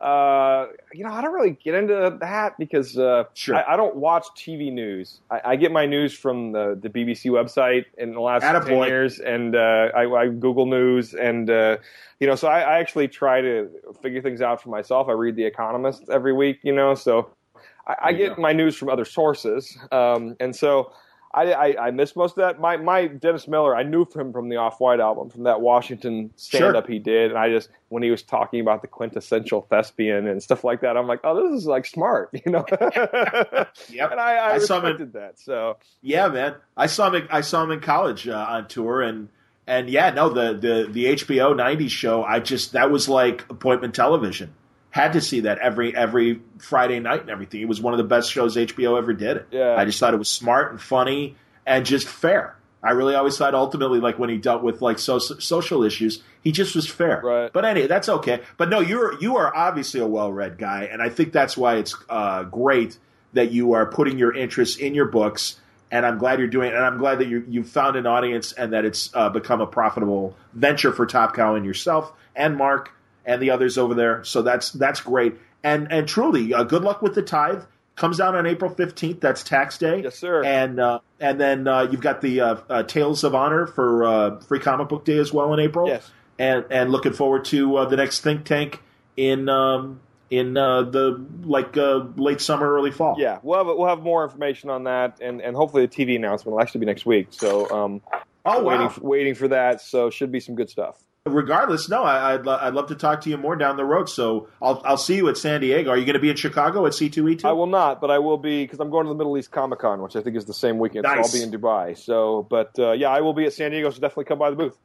uh, 0.00 0.66
you 0.92 1.04
know, 1.04 1.10
I 1.10 1.22
don't 1.22 1.32
really 1.32 1.52
get 1.52 1.74
into 1.74 2.18
that 2.20 2.58
because 2.58 2.98
uh, 2.98 3.24
sure. 3.32 3.56
I, 3.56 3.72
I, 3.72 3.76
don't 3.78 3.96
watch 3.96 4.26
TV 4.36 4.70
news. 4.70 5.20
I, 5.30 5.40
I, 5.42 5.56
get 5.56 5.72
my 5.72 5.86
news 5.86 6.12
from 6.12 6.52
the, 6.52 6.78
the 6.78 6.90
BBC 6.90 7.30
website 7.30 7.86
in 7.96 8.12
the 8.12 8.20
last 8.20 8.42
Attaboy. 8.42 8.66
10 8.66 8.88
years, 8.88 9.20
and 9.20 9.56
uh, 9.56 9.88
I, 9.96 10.06
I, 10.06 10.28
Google 10.28 10.66
News, 10.66 11.14
and 11.14 11.48
uh, 11.48 11.78
you 12.20 12.26
know, 12.26 12.34
so 12.34 12.46
I, 12.46 12.60
I, 12.60 12.78
actually 12.78 13.08
try 13.08 13.40
to 13.40 13.70
figure 14.02 14.20
things 14.20 14.42
out 14.42 14.62
for 14.62 14.68
myself. 14.68 15.08
I 15.08 15.12
read 15.12 15.34
The 15.34 15.46
Economist 15.46 16.10
every 16.10 16.34
week, 16.34 16.58
you 16.62 16.74
know, 16.74 16.94
so 16.94 17.30
I, 17.86 18.12
get 18.12 18.38
my 18.38 18.52
news 18.52 18.76
from 18.76 18.88
other 18.88 19.04
sources, 19.04 19.76
um, 19.92 20.36
and 20.40 20.54
so. 20.54 20.92
I, 21.34 21.52
I, 21.52 21.86
I, 21.88 21.90
missed 21.90 22.16
most 22.16 22.30
of 22.30 22.36
that. 22.36 22.60
My 22.60 22.78
my 22.78 23.08
Dennis 23.08 23.46
Miller, 23.46 23.76
I 23.76 23.82
knew 23.82 24.06
him 24.06 24.32
from 24.32 24.48
the 24.48 24.56
Off 24.56 24.80
White 24.80 25.00
album, 25.00 25.28
from 25.28 25.42
that 25.42 25.60
Washington 25.60 26.30
stand 26.36 26.76
up 26.76 26.86
sure. 26.86 26.94
he 26.94 26.98
did, 26.98 27.30
and 27.30 27.38
I 27.38 27.50
just 27.50 27.68
when 27.90 28.02
he 28.02 28.10
was 28.10 28.22
talking 28.22 28.60
about 28.60 28.80
the 28.80 28.88
quintessential 28.88 29.66
thespian 29.68 30.28
and 30.28 30.42
stuff 30.42 30.64
like 30.64 30.80
that, 30.80 30.96
I'm 30.96 31.06
like, 31.06 31.20
oh, 31.24 31.50
this 31.50 31.60
is 31.60 31.66
like 31.66 31.84
smart, 31.84 32.30
you 32.46 32.50
know. 32.50 32.64
yep. 32.70 34.12
And 34.12 34.20
I, 34.20 34.36
I, 34.36 34.50
I 34.50 34.54
respected 34.54 35.00
in, 35.00 35.10
that. 35.12 35.38
So 35.38 35.76
yeah, 36.00 36.28
man, 36.28 36.54
I 36.74 36.86
saw 36.86 37.10
him. 37.10 37.28
I 37.30 37.42
saw 37.42 37.64
him 37.64 37.70
in 37.70 37.80
college 37.80 38.26
uh, 38.26 38.46
on 38.48 38.68
tour, 38.68 39.02
and 39.02 39.28
and 39.66 39.90
yeah, 39.90 40.08
no, 40.10 40.30
the 40.30 40.54
the 40.54 40.90
the 40.90 41.04
HBO 41.16 41.54
'90s 41.54 41.90
show. 41.90 42.24
I 42.24 42.40
just 42.40 42.72
that 42.72 42.90
was 42.90 43.10
like 43.10 43.44
appointment 43.50 43.94
television 43.94 44.54
had 44.96 45.12
to 45.12 45.20
see 45.20 45.40
that 45.40 45.58
every 45.58 45.94
every 45.94 46.40
Friday 46.56 47.00
night 47.00 47.20
and 47.20 47.28
everything. 47.28 47.60
It 47.60 47.68
was 47.68 47.82
one 47.82 47.92
of 47.92 47.98
the 47.98 48.04
best 48.04 48.32
shows 48.32 48.56
HBO 48.56 48.96
ever 48.96 49.12
did. 49.12 49.44
Yeah. 49.50 49.76
I 49.76 49.84
just 49.84 50.00
thought 50.00 50.14
it 50.14 50.16
was 50.16 50.30
smart 50.30 50.72
and 50.72 50.80
funny 50.80 51.36
and 51.66 51.84
just 51.84 52.08
fair. 52.08 52.56
I 52.82 52.92
really 52.92 53.14
always 53.14 53.36
thought 53.36 53.54
ultimately, 53.54 54.00
like 54.00 54.18
when 54.18 54.30
he 54.30 54.38
dealt 54.38 54.62
with 54.62 54.80
like 54.80 54.98
so, 54.98 55.18
social 55.18 55.82
issues, 55.82 56.22
he 56.42 56.50
just 56.50 56.74
was 56.74 56.88
fair. 56.88 57.20
Right. 57.22 57.52
But 57.52 57.66
anyway, 57.66 57.88
that's 57.88 58.08
okay. 58.08 58.40
But 58.56 58.70
no, 58.70 58.80
you're 58.80 59.20
you 59.20 59.36
are 59.36 59.54
obviously 59.54 60.00
a 60.00 60.06
well 60.06 60.32
read 60.32 60.56
guy, 60.56 60.84
and 60.90 61.02
I 61.02 61.10
think 61.10 61.30
that's 61.30 61.58
why 61.58 61.76
it's 61.76 61.94
uh, 62.08 62.44
great 62.44 62.98
that 63.34 63.52
you 63.52 63.74
are 63.74 63.84
putting 63.84 64.18
your 64.18 64.34
interests 64.34 64.78
in 64.78 64.94
your 64.94 65.06
books. 65.06 65.60
And 65.90 66.06
I'm 66.06 66.16
glad 66.16 66.38
you're 66.38 66.48
doing 66.48 66.70
it. 66.70 66.74
And 66.74 66.82
I'm 66.82 66.96
glad 66.96 67.18
that 67.18 67.28
you 67.28 67.44
you've 67.46 67.68
found 67.68 67.96
an 67.96 68.06
audience 68.06 68.52
and 68.52 68.72
that 68.72 68.86
it's 68.86 69.10
uh, 69.12 69.28
become 69.28 69.60
a 69.60 69.66
profitable 69.66 70.34
venture 70.54 70.92
for 70.92 71.04
Top 71.04 71.34
Cow 71.34 71.54
and 71.54 71.66
yourself 71.66 72.14
and 72.34 72.56
Mark 72.56 72.92
and 73.26 73.42
the 73.42 73.50
others 73.50 73.76
over 73.76 73.92
there. 73.92 74.24
So 74.24 74.40
that's 74.40 74.70
that's 74.70 75.00
great. 75.00 75.34
And 75.62 75.90
and 75.92 76.08
truly, 76.08 76.54
uh, 76.54 76.62
good 76.62 76.82
luck 76.82 77.02
with 77.02 77.14
the 77.14 77.22
tithe. 77.22 77.64
Comes 77.96 78.20
out 78.20 78.34
on 78.34 78.46
April 78.46 78.70
fifteenth. 78.70 79.20
That's 79.20 79.42
tax 79.42 79.78
day. 79.78 80.02
Yes, 80.02 80.18
sir. 80.18 80.44
And 80.44 80.78
uh, 80.78 81.00
and 81.18 81.40
then 81.40 81.66
uh, 81.66 81.88
you've 81.90 82.02
got 82.02 82.20
the 82.20 82.40
uh, 82.40 82.56
uh, 82.68 82.82
Tales 82.84 83.24
of 83.24 83.34
Honor 83.34 83.66
for 83.66 84.04
uh, 84.04 84.40
Free 84.40 84.60
Comic 84.60 84.88
Book 84.88 85.04
Day 85.04 85.18
as 85.18 85.32
well 85.32 85.52
in 85.54 85.60
April. 85.60 85.88
Yes. 85.88 86.10
And 86.38 86.66
and 86.70 86.90
looking 86.90 87.14
forward 87.14 87.46
to 87.46 87.86
the 87.88 87.96
next 87.96 88.20
think 88.20 88.44
tank 88.44 88.82
in 89.16 89.48
um, 89.48 90.00
in 90.28 90.52
the 90.52 91.26
like 91.42 91.74
late 92.18 92.42
summer, 92.42 92.70
early 92.70 92.90
fall. 92.90 93.16
Yeah, 93.18 93.38
we'll 93.42 93.56
have 93.56 93.66
we'll 93.66 93.88
have 93.88 94.02
more 94.02 94.24
information 94.24 94.68
on 94.68 94.84
that, 94.84 95.18
and 95.22 95.40
and 95.40 95.56
hopefully 95.56 95.86
the 95.86 95.92
TV 95.92 96.16
announcement 96.16 96.52
will 96.54 96.60
actually 96.60 96.80
be 96.80 96.86
next 96.86 97.06
week. 97.06 97.28
So 97.30 97.70
um, 97.70 98.02
oh 98.44 98.62
waiting 98.62 98.82
wow. 98.82 98.88
for, 98.90 99.00
waiting 99.00 99.34
for 99.34 99.48
that. 99.48 99.80
So 99.80 100.10
should 100.10 100.30
be 100.30 100.40
some 100.40 100.54
good 100.54 100.68
stuff 100.68 101.02
regardless, 101.26 101.88
no, 101.88 102.02
I, 102.02 102.36
would 102.36 102.48
I'd 102.48 102.74
love 102.74 102.88
to 102.88 102.94
talk 102.94 103.22
to 103.22 103.30
you 103.30 103.36
more 103.36 103.56
down 103.56 103.76
the 103.76 103.84
road. 103.84 104.08
So 104.08 104.48
I'll 104.60 104.82
I'll 104.84 104.96
see 104.96 105.16
you 105.16 105.28
at 105.28 105.36
San 105.36 105.60
Diego. 105.60 105.90
Are 105.90 105.96
you 105.96 106.04
going 106.04 106.14
to 106.14 106.20
be 106.20 106.30
in 106.30 106.36
Chicago 106.36 106.86
at 106.86 106.92
C2E2? 106.92 107.44
I 107.44 107.52
will 107.52 107.66
not, 107.66 108.00
but 108.00 108.10
I 108.10 108.18
will 108.18 108.38
be 108.38 108.64
because 108.64 108.80
I'm 108.80 108.90
going 108.90 109.04
to 109.06 109.08
the 109.08 109.14
Middle 109.14 109.36
East 109.36 109.50
Comic 109.50 109.80
Con, 109.80 110.02
which 110.02 110.16
I 110.16 110.22
think 110.22 110.36
is 110.36 110.44
the 110.44 110.54
same 110.54 110.78
weekend. 110.78 111.04
Nice. 111.04 111.30
So 111.30 111.38
I'll 111.38 111.46
be 111.48 111.54
in 111.54 111.60
Dubai. 111.60 111.98
So, 111.98 112.46
but 112.48 112.78
uh, 112.78 112.92
yeah, 112.92 113.10
I 113.10 113.20
will 113.20 113.34
be 113.34 113.46
at 113.46 113.52
San 113.52 113.70
Diego. 113.70 113.90
So 113.90 114.00
definitely 114.00 114.24
come 114.24 114.38
by 114.38 114.50
the 114.50 114.56
booth. 114.56 114.76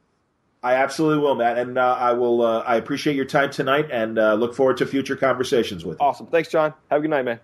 I 0.64 0.74
absolutely 0.74 1.24
will, 1.24 1.34
Matt, 1.34 1.58
and 1.58 1.76
uh, 1.76 1.96
I 1.98 2.12
will. 2.12 2.42
Uh, 2.42 2.60
I 2.60 2.76
appreciate 2.76 3.16
your 3.16 3.24
time 3.24 3.50
tonight, 3.50 3.88
and 3.90 4.18
uh, 4.18 4.34
look 4.34 4.54
forward 4.54 4.76
to 4.76 4.86
future 4.86 5.16
conversations 5.16 5.84
with 5.84 5.98
you. 6.00 6.06
Awesome, 6.06 6.28
thanks, 6.28 6.50
John. 6.50 6.72
Have 6.88 7.00
a 7.00 7.02
good 7.02 7.10
night, 7.10 7.24
man. 7.24 7.40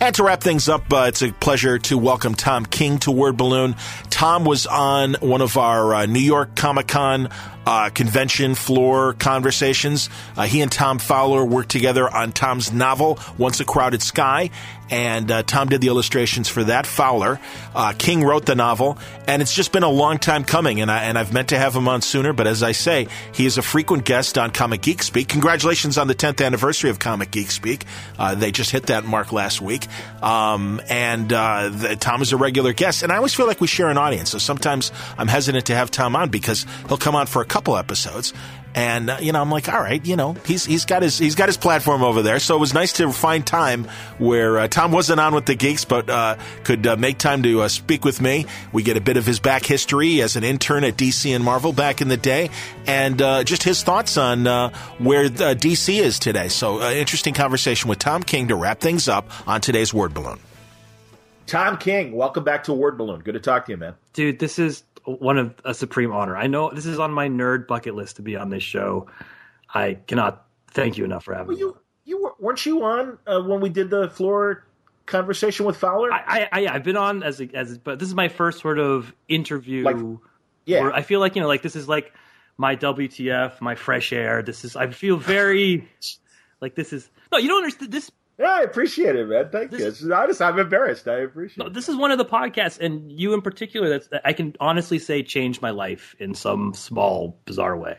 And 0.00 0.14
to 0.14 0.22
wrap 0.22 0.40
things 0.40 0.68
up, 0.68 0.92
uh, 0.92 1.06
it's 1.08 1.22
a 1.22 1.32
pleasure 1.32 1.76
to 1.76 1.98
welcome 1.98 2.36
Tom 2.36 2.64
King 2.64 2.98
to 3.00 3.10
Word 3.10 3.36
Balloon. 3.36 3.74
Tom 4.10 4.44
was 4.44 4.64
on 4.64 5.14
one 5.14 5.40
of 5.40 5.56
our 5.56 5.92
uh, 5.92 6.06
New 6.06 6.20
York 6.20 6.54
Comic 6.54 6.86
Con 6.86 7.28
uh, 7.68 7.90
convention 7.90 8.54
floor 8.54 9.12
conversations. 9.12 10.08
Uh, 10.38 10.44
he 10.44 10.62
and 10.62 10.72
Tom 10.72 10.98
Fowler 10.98 11.44
worked 11.44 11.68
together 11.68 12.08
on 12.08 12.32
Tom's 12.32 12.72
novel, 12.72 13.18
Once 13.36 13.60
a 13.60 13.64
Crowded 13.66 14.00
Sky, 14.00 14.48
and 14.90 15.30
uh, 15.30 15.42
Tom 15.42 15.68
did 15.68 15.82
the 15.82 15.88
illustrations 15.88 16.48
for 16.48 16.64
that. 16.64 16.86
Fowler, 16.86 17.38
uh, 17.74 17.92
King 17.98 18.24
wrote 18.24 18.46
the 18.46 18.54
novel, 18.54 18.96
and 19.26 19.42
it's 19.42 19.54
just 19.54 19.70
been 19.70 19.82
a 19.82 19.90
long 19.90 20.16
time 20.16 20.44
coming. 20.44 20.80
And 20.80 20.90
I 20.90 21.04
and 21.04 21.18
I've 21.18 21.32
meant 21.32 21.48
to 21.50 21.58
have 21.58 21.74
him 21.76 21.88
on 21.88 22.00
sooner, 22.00 22.32
but 22.32 22.46
as 22.46 22.62
I 22.62 22.72
say, 22.72 23.06
he 23.34 23.44
is 23.44 23.58
a 23.58 23.62
frequent 23.62 24.06
guest 24.06 24.38
on 24.38 24.50
Comic 24.50 24.80
Geek 24.80 25.02
Speak. 25.02 25.28
Congratulations 25.28 25.98
on 25.98 26.08
the 26.08 26.14
10th 26.14 26.42
anniversary 26.44 26.88
of 26.88 26.98
Comic 26.98 27.30
Geek 27.30 27.50
Speak. 27.50 27.84
Uh, 28.18 28.34
they 28.34 28.50
just 28.50 28.70
hit 28.70 28.86
that 28.86 29.04
mark 29.04 29.30
last 29.30 29.60
week, 29.60 29.86
um, 30.22 30.80
and 30.88 31.32
uh, 31.34 31.68
the, 31.68 31.96
Tom 31.96 32.22
is 32.22 32.32
a 32.32 32.38
regular 32.38 32.72
guest. 32.72 33.02
And 33.02 33.12
I 33.12 33.16
always 33.16 33.34
feel 33.34 33.46
like 33.46 33.60
we 33.60 33.66
share 33.66 33.90
an 33.90 33.98
audience, 33.98 34.30
so 34.30 34.38
sometimes 34.38 34.90
I'm 35.18 35.28
hesitant 35.28 35.66
to 35.66 35.74
have 35.74 35.90
Tom 35.90 36.16
on 36.16 36.30
because 36.30 36.64
he'll 36.88 36.96
come 36.96 37.14
on 37.14 37.26
for 37.26 37.42
a 37.42 37.44
couple 37.44 37.57
episodes, 37.66 38.32
and 38.74 39.10
uh, 39.10 39.18
you 39.20 39.32
know 39.32 39.40
I'm 39.40 39.50
like, 39.50 39.68
all 39.68 39.80
right, 39.80 40.04
you 40.04 40.16
know 40.16 40.34
he's 40.44 40.64
he's 40.64 40.84
got 40.84 41.02
his 41.02 41.18
he's 41.18 41.34
got 41.34 41.48
his 41.48 41.56
platform 41.56 42.02
over 42.02 42.22
there. 42.22 42.38
So 42.38 42.56
it 42.56 42.60
was 42.60 42.74
nice 42.74 42.92
to 42.94 43.12
find 43.12 43.46
time 43.46 43.84
where 44.18 44.58
uh, 44.58 44.68
Tom 44.68 44.92
wasn't 44.92 45.20
on 45.20 45.34
with 45.34 45.46
the 45.46 45.54
geeks, 45.54 45.84
but 45.84 46.08
uh, 46.08 46.36
could 46.64 46.86
uh, 46.86 46.96
make 46.96 47.18
time 47.18 47.42
to 47.42 47.62
uh, 47.62 47.68
speak 47.68 48.04
with 48.04 48.20
me. 48.20 48.46
We 48.72 48.82
get 48.82 48.96
a 48.96 49.00
bit 49.00 49.16
of 49.16 49.26
his 49.26 49.40
back 49.40 49.64
history 49.64 50.22
as 50.22 50.36
an 50.36 50.44
intern 50.44 50.84
at 50.84 50.96
DC 50.96 51.34
and 51.34 51.44
Marvel 51.44 51.72
back 51.72 52.00
in 52.00 52.08
the 52.08 52.16
day, 52.16 52.50
and 52.86 53.20
uh, 53.20 53.44
just 53.44 53.62
his 53.62 53.82
thoughts 53.82 54.16
on 54.16 54.44
where 54.98 55.28
DC 55.28 56.00
is 56.00 56.18
today. 56.18 56.48
So 56.48 56.80
interesting 56.90 57.34
conversation 57.34 57.88
with 57.88 57.98
Tom 57.98 58.22
King 58.22 58.48
to 58.48 58.56
wrap 58.56 58.80
things 58.80 59.08
up 59.08 59.30
on 59.48 59.60
today's 59.60 59.92
Word 59.92 60.14
Balloon. 60.14 60.38
Tom 61.48 61.78
King, 61.78 62.12
welcome 62.12 62.44
back 62.44 62.64
to 62.64 62.74
Word 62.74 62.98
Balloon. 62.98 63.20
Good 63.20 63.32
to 63.32 63.40
talk 63.40 63.64
to 63.66 63.72
you, 63.72 63.78
man. 63.78 63.94
Dude, 64.12 64.38
this 64.38 64.58
is 64.58 64.82
one 65.08 65.38
of 65.38 65.54
a 65.64 65.74
supreme 65.74 66.12
honor. 66.12 66.36
I 66.36 66.46
know 66.46 66.70
this 66.70 66.86
is 66.86 66.98
on 66.98 67.12
my 67.12 67.28
nerd 67.28 67.66
bucket 67.66 67.94
list 67.94 68.16
to 68.16 68.22
be 68.22 68.36
on 68.36 68.50
this 68.50 68.62
show. 68.62 69.08
I 69.72 69.94
cannot 69.94 70.46
thank 70.70 70.98
you 70.98 71.04
enough 71.04 71.24
for 71.24 71.34
having 71.34 71.48
well, 71.48 71.58
you, 71.58 71.68
me. 71.68 71.74
You 72.04 72.32
weren't 72.38 72.64
you 72.64 72.84
on 72.84 73.18
uh, 73.26 73.40
when 73.42 73.60
we 73.60 73.68
did 73.68 73.90
the 73.90 74.08
floor 74.08 74.64
conversation 75.08 75.66
with 75.66 75.76
Fowler? 75.76 76.12
I, 76.12 76.48
I, 76.52 76.60
have 76.72 76.84
been 76.84 76.96
on 76.96 77.22
as 77.22 77.40
a, 77.40 77.48
as, 77.54 77.76
but 77.78 77.98
this 77.98 78.08
is 78.08 78.14
my 78.14 78.28
first 78.28 78.60
sort 78.60 78.78
of 78.78 79.12
interview. 79.28 79.84
Like, 79.84 79.96
yeah, 80.64 80.90
I 80.92 81.02
feel 81.02 81.20
like 81.20 81.34
you 81.34 81.42
know, 81.42 81.48
like 81.48 81.62
this 81.62 81.76
is 81.76 81.88
like 81.88 82.12
my 82.56 82.76
WTF, 82.76 83.60
my 83.60 83.74
fresh 83.74 84.12
air. 84.12 84.42
This 84.42 84.64
is 84.64 84.76
I 84.76 84.90
feel 84.90 85.16
very 85.16 85.88
like 86.60 86.74
this 86.74 86.92
is 86.92 87.10
no, 87.32 87.38
you 87.38 87.48
don't 87.48 87.58
understand 87.58 87.92
this. 87.92 88.10
Yeah, 88.38 88.50
I 88.50 88.62
appreciate 88.62 89.16
it, 89.16 89.28
man. 89.28 89.48
Thank 89.50 89.72
this, 89.72 90.00
you. 90.00 90.14
Honest, 90.14 90.40
I'm 90.40 90.58
embarrassed. 90.58 91.08
I 91.08 91.18
appreciate. 91.20 91.58
No, 91.58 91.68
this 91.68 91.88
is 91.88 91.96
one 91.96 92.12
of 92.12 92.18
the 92.18 92.24
podcasts, 92.24 92.78
and 92.78 93.10
you 93.10 93.34
in 93.34 93.42
particular. 93.42 93.88
That's 93.88 94.08
I 94.24 94.32
can 94.32 94.54
honestly 94.60 95.00
say 95.00 95.24
changed 95.24 95.60
my 95.60 95.70
life 95.70 96.14
in 96.20 96.34
some 96.34 96.72
small, 96.72 97.36
bizarre 97.46 97.76
way. 97.76 97.98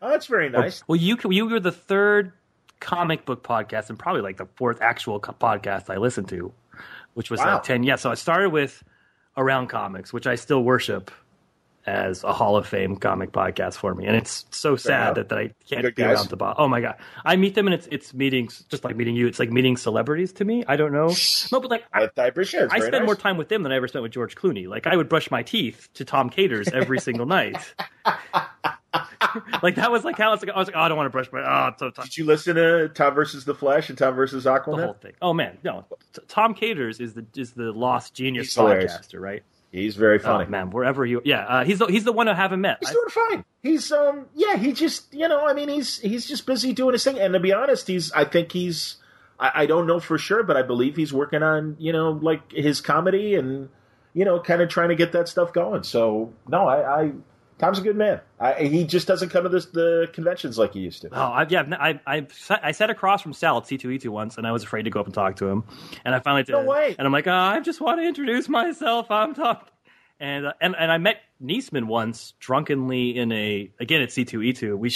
Oh, 0.00 0.08
that's 0.08 0.26
very 0.26 0.48
nice. 0.48 0.82
Well, 0.88 0.96
you 0.96 1.18
you 1.28 1.46
were 1.46 1.60
the 1.60 1.72
third 1.72 2.32
comic 2.80 3.26
book 3.26 3.42
podcast, 3.42 3.90
and 3.90 3.98
probably 3.98 4.22
like 4.22 4.38
the 4.38 4.46
fourth 4.54 4.80
actual 4.80 5.20
podcast 5.20 5.90
I 5.90 5.98
listened 5.98 6.30
to, 6.30 6.52
which 7.12 7.30
was 7.30 7.40
uh, 7.40 7.44
wow. 7.44 7.54
like 7.54 7.64
ten. 7.64 7.82
Yeah, 7.82 7.96
so 7.96 8.10
I 8.10 8.14
started 8.14 8.50
with 8.50 8.82
Around 9.36 9.66
Comics, 9.66 10.10
which 10.10 10.26
I 10.26 10.36
still 10.36 10.62
worship 10.64 11.10
as 11.86 12.24
a 12.24 12.32
Hall 12.32 12.56
of 12.56 12.66
Fame 12.66 12.96
comic 12.96 13.32
podcast 13.32 13.76
for 13.76 13.94
me, 13.94 14.06
and 14.06 14.16
it's 14.16 14.44
so 14.50 14.76
sad 14.76 15.14
that, 15.14 15.28
that 15.28 15.38
I 15.38 15.50
can't 15.68 15.82
Good 15.82 15.94
be 15.94 16.02
guys. 16.02 16.16
around 16.16 16.28
the 16.30 16.36
bottom. 16.36 16.56
Oh 16.58 16.68
my 16.68 16.80
god, 16.80 16.96
I 17.24 17.36
meet 17.36 17.54
them 17.54 17.66
and 17.66 17.74
it's 17.74 17.86
it's 17.90 18.12
meetings 18.12 18.64
just 18.68 18.84
like 18.84 18.96
meeting 18.96 19.14
you. 19.14 19.26
It's 19.26 19.38
like 19.38 19.50
meeting 19.50 19.76
celebrities 19.76 20.32
to 20.34 20.44
me. 20.44 20.64
I 20.66 20.76
don't 20.76 20.92
know, 20.92 21.14
no, 21.52 21.60
but 21.60 21.70
like 21.70 21.84
I, 21.92 22.08
I 22.16 22.26
appreciate. 22.26 22.68
I 22.70 22.78
spend 22.78 22.92
nice. 22.92 23.06
more 23.06 23.16
time 23.16 23.36
with 23.36 23.48
them 23.48 23.62
than 23.62 23.72
I 23.72 23.76
ever 23.76 23.88
spent 23.88 24.02
with 24.02 24.12
George 24.12 24.34
Clooney. 24.34 24.66
Like 24.68 24.86
I 24.86 24.96
would 24.96 25.08
brush 25.08 25.30
my 25.30 25.42
teeth 25.42 25.88
to 25.94 26.04
Tom 26.04 26.30
Katers 26.30 26.72
every 26.72 26.98
single 26.98 27.26
night. 27.26 27.56
like 29.62 29.76
that 29.76 29.90
was 29.90 30.04
like 30.04 30.18
how 30.18 30.28
I 30.28 30.32
was 30.32 30.42
like, 30.42 30.50
I 30.50 30.58
was 30.58 30.68
like, 30.68 30.76
oh, 30.76 30.80
I 30.80 30.88
don't 30.88 30.96
want 30.96 31.06
to 31.06 31.10
brush 31.10 31.30
my. 31.32 31.40
Oh, 31.40 31.72
so 31.78 31.90
Tom. 31.90 32.04
Did 32.04 32.16
you 32.16 32.24
listen 32.24 32.56
to 32.56 32.88
Tom 32.88 33.14
versus 33.14 33.44
the 33.44 33.54
Flash 33.54 33.88
and 33.88 33.98
Tom 33.98 34.14
versus 34.14 34.44
Aquaman? 34.44 34.76
The 34.76 34.84
whole 34.84 34.94
thing. 34.94 35.12
Oh 35.22 35.32
man, 35.32 35.58
no. 35.62 35.84
Tom 36.28 36.54
Katers 36.54 37.00
is 37.00 37.14
the 37.14 37.26
is 37.36 37.52
the 37.52 37.72
lost 37.72 38.14
genius 38.14 38.46
He's 38.46 38.56
podcaster, 38.56 39.12
hilarious. 39.12 39.14
right? 39.14 39.42
He's 39.76 39.94
very 39.94 40.18
funny, 40.18 40.44
oh, 40.46 40.50
man. 40.50 40.70
Wherever 40.70 41.04
you, 41.04 41.20
yeah, 41.24 41.44
uh, 41.44 41.64
he's 41.64 41.78
the, 41.78 41.86
he's 41.86 42.04
the 42.04 42.12
one 42.12 42.28
I 42.28 42.34
haven't 42.34 42.62
met. 42.62 42.78
He's 42.80 42.90
doing 42.90 43.08
fine. 43.10 43.44
He's 43.62 43.92
um, 43.92 44.26
yeah, 44.34 44.56
he 44.56 44.72
just 44.72 45.12
you 45.12 45.28
know, 45.28 45.46
I 45.46 45.52
mean, 45.52 45.68
he's 45.68 45.98
he's 45.98 46.26
just 46.26 46.46
busy 46.46 46.72
doing 46.72 46.94
his 46.94 47.04
thing. 47.04 47.18
And 47.18 47.34
to 47.34 47.40
be 47.40 47.52
honest, 47.52 47.86
he's 47.86 48.10
I 48.12 48.24
think 48.24 48.52
he's 48.52 48.96
I, 49.38 49.50
I 49.54 49.66
don't 49.66 49.86
know 49.86 50.00
for 50.00 50.16
sure, 50.16 50.42
but 50.42 50.56
I 50.56 50.62
believe 50.62 50.96
he's 50.96 51.12
working 51.12 51.42
on 51.42 51.76
you 51.78 51.92
know 51.92 52.12
like 52.12 52.52
his 52.52 52.80
comedy 52.80 53.34
and 53.34 53.68
you 54.14 54.24
know 54.24 54.40
kind 54.40 54.62
of 54.62 54.70
trying 54.70 54.88
to 54.88 54.94
get 54.94 55.12
that 55.12 55.28
stuff 55.28 55.52
going. 55.52 55.82
So 55.82 56.32
no, 56.48 56.66
I, 56.66 57.02
I 57.02 57.12
Tom's 57.58 57.78
a 57.78 57.82
good 57.82 57.96
man. 57.96 58.20
I, 58.38 58.64
he 58.64 58.84
just 58.84 59.08
doesn't 59.08 59.30
come 59.30 59.44
to 59.44 59.48
this, 59.48 59.66
the 59.66 60.08
conventions 60.12 60.58
like 60.58 60.74
he 60.74 60.80
used 60.80 61.02
to. 61.02 61.08
Oh, 61.10 61.18
I, 61.18 61.46
yeah, 61.48 61.64
I, 61.80 62.00
I, 62.06 62.26
I 62.62 62.72
sat 62.72 62.90
across 62.90 63.22
from 63.22 63.32
Sal 63.32 63.56
at 63.56 63.64
C2E2 63.64 64.08
once, 64.08 64.36
and 64.36 64.46
I 64.46 64.52
was 64.52 64.62
afraid 64.62 64.82
to 64.82 64.90
go 64.90 65.00
up 65.00 65.06
and 65.06 65.14
talk 65.14 65.36
to 65.36 65.46
him. 65.46 65.64
And 66.04 66.14
I 66.14 66.20
finally 66.20 66.42
did. 66.42 66.52
No 66.52 66.64
way. 66.64 66.94
And 66.98 67.06
I'm 67.06 67.12
like, 67.12 67.26
oh, 67.26 67.32
I 67.32 67.60
just 67.60 67.80
want 67.80 67.98
to 68.00 68.06
introduce 68.06 68.48
myself. 68.48 69.10
I'm 69.10 69.34
talking. 69.34 69.68
And, 70.18 70.46
uh, 70.46 70.52
and 70.60 70.74
and 70.78 70.90
I 70.90 70.96
met 70.96 71.16
Neseman 71.42 71.84
once 71.84 72.32
drunkenly 72.40 73.18
in 73.18 73.32
a 73.32 73.70
again 73.78 74.00
at 74.00 74.08
C2E2. 74.08 74.78
We 74.78 74.90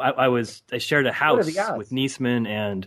I, 0.00 0.10
I 0.10 0.28
was 0.28 0.62
I 0.72 0.78
shared 0.78 1.06
a 1.06 1.12
house 1.12 1.46
with 1.46 1.90
Neseman 1.90 2.48
and 2.48 2.86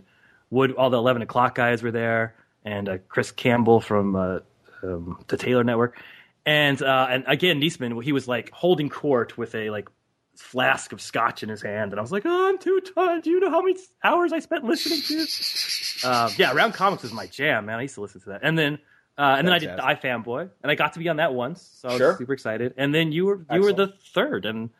Wood. 0.50 0.72
All 0.72 0.90
the 0.90 0.98
eleven 0.98 1.22
o'clock 1.22 1.54
guys 1.54 1.82
were 1.82 1.90
there, 1.90 2.34
and 2.62 2.88
uh, 2.90 2.98
Chris 3.08 3.30
Campbell 3.30 3.80
from 3.80 4.16
uh, 4.16 4.38
um, 4.82 5.24
the 5.28 5.38
Taylor 5.38 5.64
Network 5.64 5.98
and 6.44 6.80
uh, 6.82 7.06
and 7.10 7.24
again 7.26 7.60
Neseman 7.60 8.02
he 8.02 8.12
was 8.12 8.28
like 8.28 8.50
holding 8.50 8.88
court 8.88 9.36
with 9.38 9.54
a 9.54 9.70
like 9.70 9.88
flask 10.36 10.92
of 10.92 11.00
scotch 11.00 11.42
in 11.42 11.48
his 11.48 11.62
hand, 11.62 11.92
and 11.92 11.98
I 11.98 12.02
was 12.02 12.12
like, 12.12 12.24
oh, 12.24 12.48
I'm 12.48 12.58
too 12.58 12.80
tired. 12.94 13.22
Do 13.22 13.30
you 13.30 13.40
know 13.40 13.50
how 13.50 13.62
many 13.62 13.78
hours 14.02 14.32
I 14.32 14.38
spent 14.38 14.64
listening 14.64 15.02
to? 15.02 16.08
uh, 16.08 16.30
yeah, 16.36 16.52
Round 16.52 16.74
Comics 16.74 17.02
was 17.02 17.12
my 17.12 17.26
jam, 17.26 17.66
man. 17.66 17.78
I 17.78 17.82
used 17.82 17.94
to 17.94 18.00
listen 18.00 18.20
to 18.22 18.30
that, 18.30 18.40
and 18.42 18.58
then. 18.58 18.78
Uh, 19.18 19.34
and 19.36 19.46
then 19.46 19.52
I 19.52 19.58
did 19.58 19.68
iFanboy, 19.68 20.48
and 20.62 20.72
I 20.72 20.74
got 20.74 20.94
to 20.94 20.98
be 20.98 21.06
on 21.10 21.16
that 21.16 21.34
once, 21.34 21.60
so 21.74 21.90
I 21.90 21.92
was 21.92 21.98
sure. 21.98 22.16
super 22.16 22.32
excited. 22.32 22.72
And 22.78 22.94
then 22.94 23.12
you 23.12 23.26
were 23.26 23.36
you 23.36 23.44
Excellent. 23.50 23.78
were 23.78 23.86
the 23.86 23.92
third, 24.14 24.46
and 24.46 24.70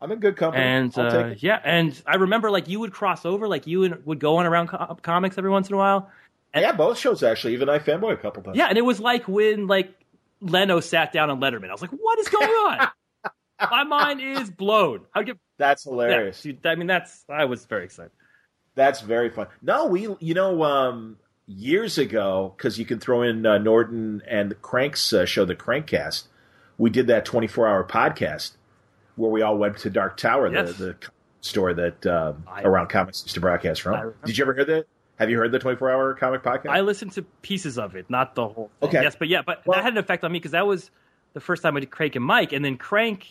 I'm 0.00 0.12
in 0.12 0.18
good 0.18 0.36
company. 0.36 0.62
And 0.62 0.98
uh, 0.98 1.34
yeah, 1.38 1.60
and 1.64 2.00
I 2.06 2.16
remember 2.16 2.50
like 2.50 2.68
you 2.68 2.80
would 2.80 2.92
cross 2.92 3.24
over, 3.24 3.48
like 3.48 3.66
you 3.66 3.98
would 4.04 4.18
go 4.18 4.36
on 4.36 4.46
around 4.46 4.68
co- 4.68 4.96
comics 5.02 5.38
every 5.38 5.50
once 5.50 5.68
in 5.68 5.74
a 5.74 5.78
while. 5.78 6.10
And, 6.52 6.62
yeah, 6.62 6.72
both 6.72 6.98
shows 6.98 7.22
actually. 7.22 7.54
Even 7.54 7.68
iFanboy 7.68 8.12
a 8.12 8.16
couple 8.16 8.42
times. 8.42 8.56
Yeah, 8.56 8.66
and 8.66 8.78
it 8.78 8.84
was 8.84 9.00
like 9.00 9.26
when 9.26 9.66
like 9.66 9.94
Leno 10.40 10.80
sat 10.80 11.12
down 11.12 11.30
on 11.30 11.40
Letterman. 11.40 11.68
I 11.68 11.72
was 11.72 11.82
like, 11.82 11.90
what 11.90 12.18
is 12.18 12.28
going 12.28 12.48
on? 12.48 12.88
My 13.70 13.84
mind 13.84 14.20
is 14.20 14.50
blown. 14.50 15.06
How 15.12 15.22
get 15.22 15.38
That's 15.58 15.84
hilarious. 15.84 16.44
Yeah, 16.44 16.52
I 16.64 16.74
mean, 16.74 16.86
that's 16.86 17.24
I 17.28 17.46
was 17.46 17.64
very 17.64 17.84
excited. 17.84 18.12
That's 18.74 19.00
very 19.00 19.30
fun. 19.30 19.46
No, 19.62 19.86
we 19.86 20.08
you 20.20 20.34
know 20.34 20.62
um, 20.62 21.16
years 21.46 21.96
ago 21.96 22.52
because 22.56 22.78
you 22.78 22.84
can 22.84 23.00
throw 23.00 23.22
in 23.22 23.46
uh, 23.46 23.58
Norton 23.58 24.22
and 24.28 24.50
the 24.50 24.54
Crank's 24.56 25.12
uh, 25.12 25.24
show, 25.24 25.44
the 25.44 25.54
Crankcast. 25.54 26.24
We 26.76 26.90
did 26.90 27.06
that 27.06 27.24
24 27.24 27.66
hour 27.66 27.84
podcast 27.84 28.52
where 29.16 29.30
we 29.30 29.40
all 29.40 29.56
went 29.56 29.78
to 29.78 29.90
Dark 29.90 30.18
Tower, 30.18 30.52
yes. 30.52 30.76
the, 30.76 30.84
the 30.84 30.96
store 31.40 31.72
that 31.72 32.06
um, 32.06 32.44
Around 32.62 32.88
Comics 32.88 33.22
used 33.24 33.34
to 33.34 33.40
broadcast 33.40 33.80
from. 33.80 34.14
Did 34.24 34.36
you 34.36 34.44
ever 34.44 34.52
hear 34.52 34.64
that? 34.66 34.86
Have 35.18 35.30
you 35.30 35.38
heard 35.38 35.52
the 35.52 35.58
24 35.58 35.90
hour 35.90 36.14
comic 36.14 36.42
podcast? 36.42 36.70
I 36.70 36.80
listened 36.80 37.12
to 37.12 37.22
pieces 37.42 37.78
of 37.78 37.96
it, 37.96 38.08
not 38.08 38.34
the 38.34 38.48
whole 38.48 38.70
thing. 38.80 38.90
Okay. 38.90 39.02
Yes, 39.02 39.16
but 39.18 39.28
yeah, 39.28 39.42
but 39.42 39.66
well, 39.66 39.78
that 39.78 39.84
had 39.84 39.92
an 39.94 39.98
effect 39.98 40.24
on 40.24 40.32
me 40.32 40.38
because 40.38 40.52
that 40.52 40.66
was 40.66 40.90
the 41.32 41.40
first 41.40 41.62
time 41.62 41.76
I 41.76 41.80
did 41.80 41.90
Crank 41.90 42.16
and 42.16 42.24
Mike. 42.24 42.52
And 42.52 42.64
then 42.64 42.76
Crank, 42.76 43.26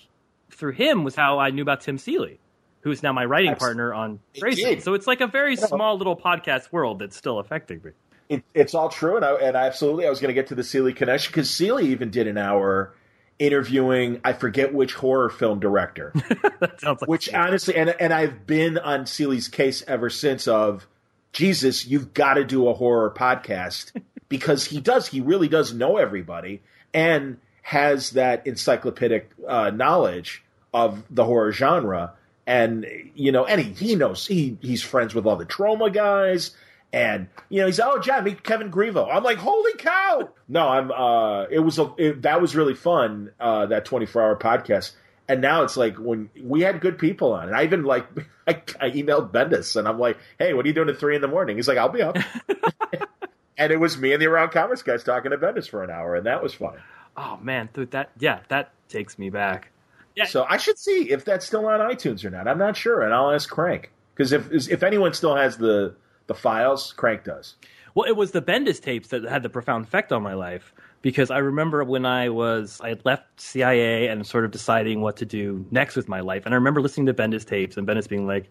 through 0.52 0.74
him, 0.74 1.04
was 1.04 1.16
how 1.16 1.40
I 1.40 1.52
knew 1.52 1.62
about 1.62 1.82
Tim 1.82 1.98
Seeley, 1.98 2.40
who 2.82 2.92
is 2.92 3.04
now 3.04 3.14
my 3.14 3.26
writing 3.26 3.56
partner 3.56 3.94
on 3.94 4.20
Grayson. 4.40 4.82
So 4.82 4.94
it's 4.94 5.08
like 5.08 5.22
a 5.22 5.28
very 5.28 5.56
small 5.56 5.98
little 5.98 6.18
podcast 6.18 6.72
world 6.72 7.00
that's 7.00 7.16
still 7.16 7.40
affecting 7.40 7.82
me. 7.84 7.92
It, 8.30 8.44
it's 8.56 8.74
all 8.74 8.90
true. 8.90 9.18
And 9.18 9.26
I, 9.26 9.34
and 9.36 9.56
I 9.56 9.68
absolutely, 9.68 10.08
I 10.08 10.10
was 10.10 10.20
going 10.20 10.30
to 10.30 10.34
get 10.34 10.48
to 10.48 10.56
the 10.56 10.64
Seeley 10.64 10.94
connection 10.94 11.32
because 11.32 11.50
Seeley 11.52 11.88
even 11.90 12.10
did 12.10 12.26
an 12.26 12.38
hour 12.38 12.96
interviewing 13.38 14.22
I 14.24 14.34
forget 14.34 14.74
which 14.74 14.94
horror 14.94 15.30
film 15.30 15.60
director. 15.60 16.14
that 16.60 16.80
sounds 16.80 17.02
like 17.02 17.10
which 17.10 17.34
honestly 17.34 17.76
and 17.76 17.90
and 17.90 18.14
I've 18.14 18.48
been 18.48 18.78
on 18.78 19.06
Seeley's 19.06 19.48
case 19.48 19.84
ever 19.88 20.10
since 20.10 20.48
of 20.48 20.88
Jesus, 21.36 21.86
you've 21.86 22.14
got 22.14 22.36
to 22.36 22.46
do 22.46 22.70
a 22.70 22.74
horror 22.74 23.12
podcast 23.12 23.92
because 24.30 24.66
he 24.66 24.80
does, 24.80 25.06
he 25.06 25.20
really 25.20 25.50
does 25.50 25.74
know 25.74 25.98
everybody 25.98 26.62
and 26.94 27.38
has 27.62 28.12
that 28.12 28.48
encyclopedic 28.48 29.30
uh, 29.46 29.70
knowledge 29.70 30.46
of 30.74 31.04
the 31.10 31.26
horror 31.26 31.52
genre. 31.52 32.14
And, 32.48 32.86
you 33.16 33.34
know, 33.34 33.46
and 33.46 33.60
he, 33.60 33.74
he 33.74 33.96
knows 33.96 34.26
he, 34.26 34.58
he's 34.62 34.82
friends 34.82 35.14
with 35.14 35.26
all 35.26 35.36
the 35.36 35.46
Troma 35.46 35.94
guys. 35.94 36.56
And, 36.94 37.28
you 37.50 37.60
know, 37.60 37.66
he's, 37.66 37.82
oh, 37.82 38.00
John, 38.00 38.24
meet 38.24 38.44
Kevin 38.44 38.72
Grevioux. 38.72 39.14
I'm 39.14 39.24
like, 39.24 39.38
holy 39.38 39.74
cow. 39.74 40.30
No, 40.48 40.70
I'm, 40.70 40.90
uh, 40.90 41.48
it 41.50 41.60
was, 41.60 41.80
a, 41.80 41.94
it, 41.98 42.22
that 42.22 42.40
was 42.40 42.56
really 42.56 42.76
fun, 42.76 43.32
uh, 43.42 43.66
that 43.66 43.84
24 43.84 44.22
hour 44.22 44.36
podcast 44.38 44.94
and 45.28 45.42
now 45.42 45.64
it's 45.64 45.78
like 45.78 45.98
when 45.98 46.30
we 46.42 46.62
had 46.62 46.82
good 46.82 46.98
people 46.98 47.34
on, 47.34 47.48
and 47.48 47.56
I 47.56 47.64
even 47.64 47.84
like 47.84 48.06
I, 48.48 48.62
I 48.80 48.92
emailed 48.92 49.32
Bendis, 49.32 49.76
and 49.76 49.88
I'm 49.88 50.00
like, 50.00 50.18
"Hey, 50.40 50.54
what 50.54 50.66
are 50.66 50.68
you 50.68 50.74
doing 50.74 50.90
at 50.90 50.98
three 50.98 51.16
in 51.16 51.22
the 51.22 51.28
morning?" 51.28 51.56
He's 51.56 51.68
like, 51.68 51.78
"I'll 51.78 51.90
be 51.90 52.02
up." 52.02 52.18
and 53.58 53.72
it 53.72 53.80
was 53.80 53.98
me 53.98 54.14
and 54.14 54.22
the 54.22 54.28
Around 54.28 54.52
Comics 54.52 54.82
guys 54.82 55.04
talking 55.04 55.32
to 55.32 55.38
Bendis 55.38 55.70
for 55.70 55.84
an 55.84 55.90
hour, 55.90 56.16
and 56.16 56.26
that 56.26 56.44
was 56.44 56.54
fun. 56.54 56.76
Oh 57.18 57.38
man, 57.42 57.70
dude, 57.74 57.92
that 57.92 58.12
yeah, 58.20 58.40
that 58.50 58.72
takes 58.90 59.18
me 59.18 59.30
back. 59.30 59.72
Yeah. 60.16 60.26
So 60.26 60.46
I 60.48 60.58
should 60.58 60.78
see 60.78 61.12
if 61.12 61.26
that's 61.26 61.46
still 61.46 61.66
on 61.66 61.80
iTunes 61.80 62.24
or 62.24 62.30
not. 62.30 62.48
I'm 62.48 62.58
not 62.58 62.78
sure, 62.78 63.02
and 63.02 63.14
I'll 63.14 63.32
ask 63.32 63.50
Crank 63.50 63.92
because 64.14 64.32
if 64.32 64.70
if 64.70 64.84
anyone 64.84 65.14
still 65.14 65.36
has 65.36 65.58
the 65.58 65.96
the 66.28 66.36
files, 66.36 66.94
Crank 66.94 67.24
does. 67.24 67.56
Well, 67.94 68.08
it 68.08 68.16
was 68.16 68.32
the 68.32 68.42
Bendis 68.42 68.82
tapes 68.82 69.10
that 69.10 69.24
had 69.24 69.42
the 69.42 69.50
profound 69.50 69.86
effect 69.86 70.12
on 70.12 70.22
my 70.22 70.34
life 70.34 70.74
because 71.06 71.30
I 71.30 71.38
remember 71.38 71.84
when 71.84 72.04
I 72.04 72.30
was 72.30 72.82
I 72.82 72.90
had 72.90 73.06
left 73.06 73.40
CIA 73.40 74.08
and 74.08 74.26
sort 74.26 74.44
of 74.44 74.50
deciding 74.50 75.02
what 75.02 75.18
to 75.18 75.26
do 75.26 75.64
next 75.70 75.96
with 75.96 76.10
my 76.10 76.22
life, 76.22 76.46
and 76.46 76.56
I 76.56 76.58
remember 76.58 76.82
listening 76.82 77.06
to 77.06 77.14
Bendis 77.14 77.46
tapes 77.46 77.78
and 77.78 77.88
Bendis 77.88 78.10
being 78.10 78.26
like 78.26 78.50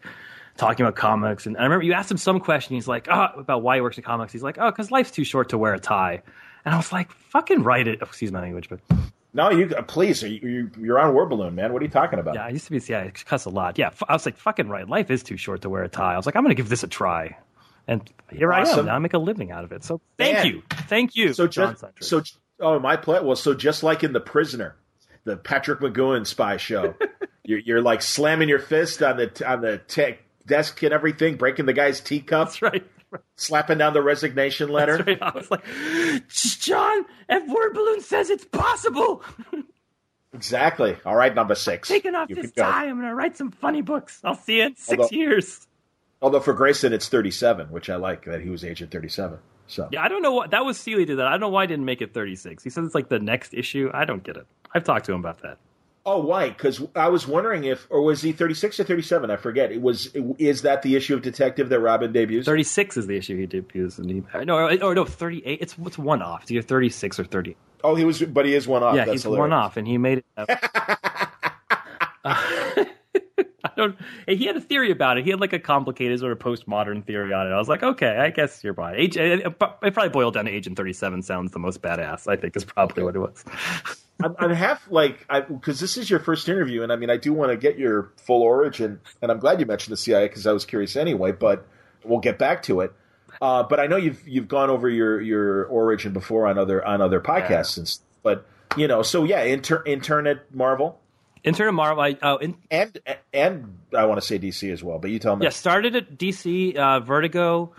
talking 0.57 0.87
about 0.87 0.95
comics, 0.95 1.47
and 1.47 1.57
I 1.57 1.65
remember 1.65 1.85
you 1.85 1.95
asked 1.95 2.13
him 2.13 2.17
some 2.17 2.39
question. 2.39 2.77
He's 2.77 2.87
like, 2.87 3.09
"Oh, 3.11 3.27
about 3.37 3.63
why 3.63 3.75
he 3.75 3.81
works 3.81 3.97
in 3.97 4.05
comics." 4.05 4.33
He's 4.33 4.45
like, 4.45 4.57
"Oh, 4.61 4.71
because 4.71 4.93
life's 4.93 5.11
too 5.11 5.25
short 5.25 5.49
to 5.49 5.59
wear 5.59 5.75
a 5.75 5.81
tie," 5.81 6.23
and 6.65 6.73
I 6.73 6.77
was 6.77 6.93
like, 6.93 7.11
"Fucking 7.11 7.65
write 7.65 7.89
it." 7.89 7.99
Oh, 8.01 8.07
excuse 8.07 8.31
my 8.31 8.41
language, 8.41 8.69
but. 8.69 8.79
No, 9.37 9.51
you 9.51 9.67
please. 9.89 10.23
You, 10.23 10.71
are 10.91 11.01
on 11.01 11.13
Word 11.13 11.31
Balloon, 11.31 11.57
man. 11.57 11.73
What 11.73 11.83
are 11.83 11.85
you 11.85 11.91
talking 11.91 12.21
about? 12.21 12.37
Yeah, 12.37 12.45
I 12.45 12.51
used 12.51 12.67
to 12.67 12.71
be 12.71 12.79
CIA. 12.79 13.07
I 13.07 13.11
cuss 13.11 13.47
a 13.47 13.51
lot. 13.51 13.81
Yeah, 13.81 13.91
I 14.09 14.13
was 14.13 14.25
like, 14.25 14.37
"Fucking 14.37 14.69
right. 14.69 14.89
Life 14.89 15.11
is 15.11 15.25
too 15.25 15.37
short 15.37 15.63
to 15.63 15.69
wear 15.69 15.83
a 15.83 15.89
tie." 15.89 16.15
I 16.15 16.17
was 16.17 16.25
like, 16.25 16.37
"I'm 16.37 16.45
going 16.45 16.55
to 16.55 16.63
give 16.63 16.69
this 16.69 16.85
a 16.85 16.87
try," 16.87 17.37
and 17.89 18.09
here 18.31 18.53
awesome. 18.53 18.77
I 18.77 18.79
am. 18.79 18.87
Now 18.87 18.95
I 18.95 18.99
make 19.01 19.15
a 19.15 19.19
living 19.19 19.51
out 19.51 19.65
of 19.65 19.73
it. 19.73 19.83
So 19.83 20.01
thank 20.19 20.35
man. 20.35 20.47
you, 20.47 20.63
thank 20.87 21.17
you, 21.17 21.33
so 21.33 21.49
John 21.49 21.75
just, 21.75 22.09
So 22.09 22.23
Oh, 22.61 22.79
my 22.79 22.97
play. 22.97 23.21
Well, 23.21 23.37
so 23.37 23.55
just 23.55 23.83
like 23.83 24.05
in 24.05 24.13
The 24.13 24.21
Prisoner, 24.21 24.77
the 25.25 25.37
Patrick 25.37 25.81
McGoohan 25.81 26.27
spy 26.27 26.57
show, 26.57 26.95
you're, 27.45 27.59
you're, 27.59 27.83
like 27.83 28.03
slamming 28.03 28.49
your 28.49 28.59
fist 28.59 29.03
on 29.03 29.17
the 29.17 29.49
on 29.49 29.61
the 29.61 29.79
te- 29.89 30.19
desk 30.47 30.83
and 30.83 30.93
everything, 30.93 31.37
breaking 31.37 31.67
the 31.67 31.73
guy's 31.73 32.01
teacup. 32.01 32.49
That's 32.49 32.63
right. 32.63 32.87
Slapping 33.37 33.79
down 33.79 33.93
the 33.93 34.03
resignation 34.03 34.69
letter. 34.69 35.03
Right. 35.07 35.23
I 35.23 35.31
was 35.31 35.51
like, 35.51 35.65
John, 36.29 37.05
if 37.29 37.49
Word 37.49 37.75
Balloon 37.75 38.01
says 38.01 38.31
it's 38.31 38.45
possible. 38.45 39.23
exactly. 40.35 40.97
All 41.05 41.15
right, 41.15 41.35
number 41.35 41.55
six. 41.55 41.89
Taking 41.89 42.15
off 42.15 42.29
you 42.29 42.37
this 42.37 42.53
tie, 42.53 42.87
I'm 42.87 42.97
going 42.97 43.09
to 43.09 43.15
write 43.15 43.37
some 43.37 43.53
funny 43.53 43.83
books. 43.83 44.21
I'll 44.25 44.35
see 44.35 44.57
you 44.57 44.65
in 44.65 44.77
six 44.77 44.99
although, 44.99 45.17
years. 45.17 45.67
Although 46.25 46.41
for 46.41 46.55
Grayson, 46.55 46.95
it's 46.95 47.07
37, 47.07 47.67
which 47.69 47.91
I 47.91 47.97
like 47.97 48.25
that 48.25 48.41
he 48.41 48.49
was 48.49 48.65
agent 48.65 48.91
37. 48.91 49.37
So 49.67 49.91
yeah, 49.93 50.03
I 50.03 50.09
don't 50.09 50.23
know 50.23 50.33
what 50.33 50.53
that 50.53 50.65
was. 50.65 50.79
Seeley 50.79 51.05
did 51.05 51.19
that. 51.19 51.27
I 51.27 51.33
don't 51.33 51.41
know 51.41 51.51
why 51.51 51.65
I 51.65 51.67
didn't 51.67 51.85
make 51.85 52.01
it 52.01 52.15
36. 52.15 52.65
He 52.65 52.71
says 52.71 52.87
it's 52.87 52.95
like 52.95 53.11
the 53.11 53.19
next 53.19 53.53
issue. 53.53 53.91
I 53.93 54.07
don't 54.07 54.25
get 54.25 54.39
it. 54.39 54.47
I've 54.75 54.85
talked 54.85 55.05
to 55.05 55.13
him 55.13 55.21
about 55.21 55.43
that. 55.43 55.59
Oh, 56.07 56.21
why? 56.21 56.49
Because 56.49 56.83
I 56.97 57.09
was 57.09 57.29
wondering 57.29 57.65
if, 57.65 57.87
or 57.91 58.01
was 58.01 58.23
he 58.23 58.33
36 58.33 58.81
or 58.81 58.85
37? 58.85 59.31
I 59.31 59.37
forget. 59.37 59.71
It 59.71 59.83
was. 59.83 60.15
Is 60.39 60.63
that 60.63 60.81
the 60.81 60.97
issue 60.97 61.13
of 61.15 61.21
Detective 61.21 61.69
that 61.69 61.81
Robin 61.81 62.11
debuts? 62.11 62.47
36 62.47 62.97
is 62.97 63.07
the 63.07 63.19
issue 63.19 63.37
he 63.37 63.45
debuts, 63.45 63.99
and 63.99 64.09
he 64.11 64.23
no, 64.47 64.57
or, 64.57 64.83
or 64.83 64.95
no, 64.95 65.05
38. 65.05 65.59
It's 65.61 65.77
what's 65.77 65.99
one 65.99 66.23
off. 66.23 66.45
It's 66.45 66.53
either 66.53 66.63
36 66.63 67.21
or 67.21 67.25
30. 67.25 67.55
Oh, 67.83 67.97
he 67.97 68.07
was, 68.07 68.23
but 68.23 68.47
he 68.47 68.55
is 68.55 68.67
one 68.67 68.83
off. 68.83 68.97
Yeah, 68.97 69.05
That's 69.05 69.13
he's 69.13 69.23
hilarious. 69.25 69.41
one 69.41 69.53
off, 69.53 69.77
and 69.77 69.87
he 69.87 69.99
made 69.99 70.25
it. 70.39 70.49
uh, 72.25 72.43
don't. 73.77 73.97
He 74.27 74.47
had 74.47 74.57
a 74.57 74.61
theory 74.61 74.91
about 74.91 75.19
it. 75.19 75.25
He 75.25 75.31
had 75.31 75.41
like 75.41 75.53
a 75.53 75.59
complicated 75.59 76.21
sort 76.21 76.33
of 76.33 76.39
postmodern 76.39 77.05
theory 77.05 77.33
on 77.33 77.47
it. 77.47 77.51
I 77.51 77.59
was 77.59 77.69
like, 77.69 77.83
okay, 77.83 78.17
I 78.19 78.31
guess 78.31 78.63
you're 78.63 78.75
right. 78.75 78.99
Age, 78.99 79.17
it, 79.17 79.59
probably 79.59 80.09
boiled 80.09 80.35
down 80.35 80.47
to 80.47 80.51
Agent 80.51 80.77
Thirty 80.77 80.93
Seven 80.93 81.23
sounds 81.23 81.53
the 81.53 81.59
most 81.59 81.83
badass. 81.83 82.29
I 82.29 82.37
think 82.37 82.57
is 82.57 82.65
probably 82.65 83.03
what 83.03 83.17
it 83.17 83.21
was. 83.21 83.45
I'm, 84.23 84.37
I'm, 84.39 84.51
half 84.51 84.89
like 84.91 85.27
because 85.49 85.81
this 85.81 85.97
is 85.97 86.09
your 86.09 86.21
first 86.21 86.49
interview, 86.49 86.83
and 86.83 86.93
I 86.93 86.97
mean, 86.97 87.11
I 87.11 87.17
do 87.17 87.33
want 87.33 87.51
to 87.51 87.57
get 87.57 87.79
your 87.79 88.13
full 88.17 88.43
origin, 88.43 89.01
and 89.21 89.31
I'm 89.31 89.39
glad 89.39 89.59
you 89.59 89.67
mentioned 89.67 89.93
the 89.93 89.97
CIA 89.97 90.29
because 90.29 90.47
I 90.47 90.53
was 90.53 90.65
curious 90.65 90.95
anyway. 90.95 91.33
But 91.33 91.67
we'll 92.05 92.21
get 92.21 92.39
back 92.39 92.63
to 92.65 92.81
it. 92.81 92.93
Uh, 93.43 93.65
but 93.65 93.81
I 93.81 93.87
know 93.87 93.97
you've 93.97 94.27
you've 94.27 94.49
gone 94.49 94.71
over 94.71 94.89
your 94.89 95.21
your 95.21 95.65
origin 95.67 96.13
before 96.13 96.47
on 96.47 96.59
other 96.59 96.85
on 96.85 97.01
other 97.01 97.21
podcasts, 97.21 97.77
yeah. 97.77 97.83
and, 97.83 97.99
but 98.23 98.47
you 98.77 98.89
know, 98.89 99.03
so 99.03 99.25
yeah, 99.25 99.43
inter, 99.43 99.83
intern 99.85 100.27
at 100.27 100.55
Marvel. 100.55 101.01
Intern 101.45 101.69
at 101.69 101.75
Marvel. 101.75 102.03
I, 102.03 102.17
oh, 102.23 102.37
in, 102.39 102.57
and 102.71 102.99
and 103.33 103.79
I 103.97 104.07
want 104.07 104.21
to 104.21 104.27
say 104.27 104.39
DC 104.39 104.73
as 104.73 104.83
well, 104.83 104.99
but 104.99 105.11
you 105.11 105.19
tell 105.19 105.37
me. 105.37 105.45
Yeah, 105.45 105.51
started 105.51 105.95
at 105.95 106.17
DC, 106.17 106.75
uh, 106.77 107.01
Vertigo. 107.01 107.73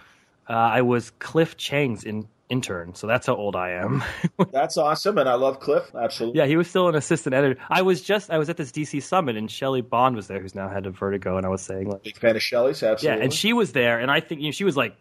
Uh, 0.48 0.54
I 0.54 0.82
was 0.84 1.10
Cliff 1.18 1.58
Chiang's 1.58 2.04
in, 2.04 2.28
intern, 2.50 2.94
so 2.94 3.08
that's 3.08 3.26
how 3.26 3.36
old 3.36 3.56
I 3.56 3.72
am. 3.72 4.04
that's 4.52 4.78
awesome, 4.78 5.18
and 5.18 5.28
I 5.28 5.34
love 5.34 5.60
Cliff. 5.60 5.84
Absolutely. 5.96 6.40
Yeah, 6.40 6.46
he 6.46 6.58
was 6.58 6.70
still 6.70 6.88
an 6.88 6.96
assistant 6.96 7.34
editor. 7.34 7.60
I 7.70 7.82
was 7.82 8.04
just 8.04 8.30
I 8.30 8.38
was 8.38 8.50
at 8.50 8.58
this 8.58 8.72
DC 8.72 9.02
summit, 9.02 9.36
and 9.36 9.50
Shelly 9.50 9.82
Bond 9.82 10.16
was 10.16 10.28
there, 10.28 10.40
who's 10.40 10.54
now 10.54 10.70
head 10.70 10.86
of 10.86 10.96
Vertigo, 10.96 11.38
and 11.38 11.46
I 11.46 11.50
was 11.50 11.62
saying 11.62 11.90
like, 11.90 12.04
big 12.04 12.18
fan 12.18 12.36
of 12.36 12.44
Shelly's, 12.44 12.84
absolutely. 12.84 13.20
Yeah, 13.20 13.24
and 13.24 13.34
she 13.34 13.54
was 13.54 13.72
there, 13.72 14.00
and 14.00 14.12
I 14.12 14.20
think 14.20 14.42
you 14.42 14.48
know, 14.48 14.52
she 14.52 14.64
was 14.64 14.78
like 14.78 14.96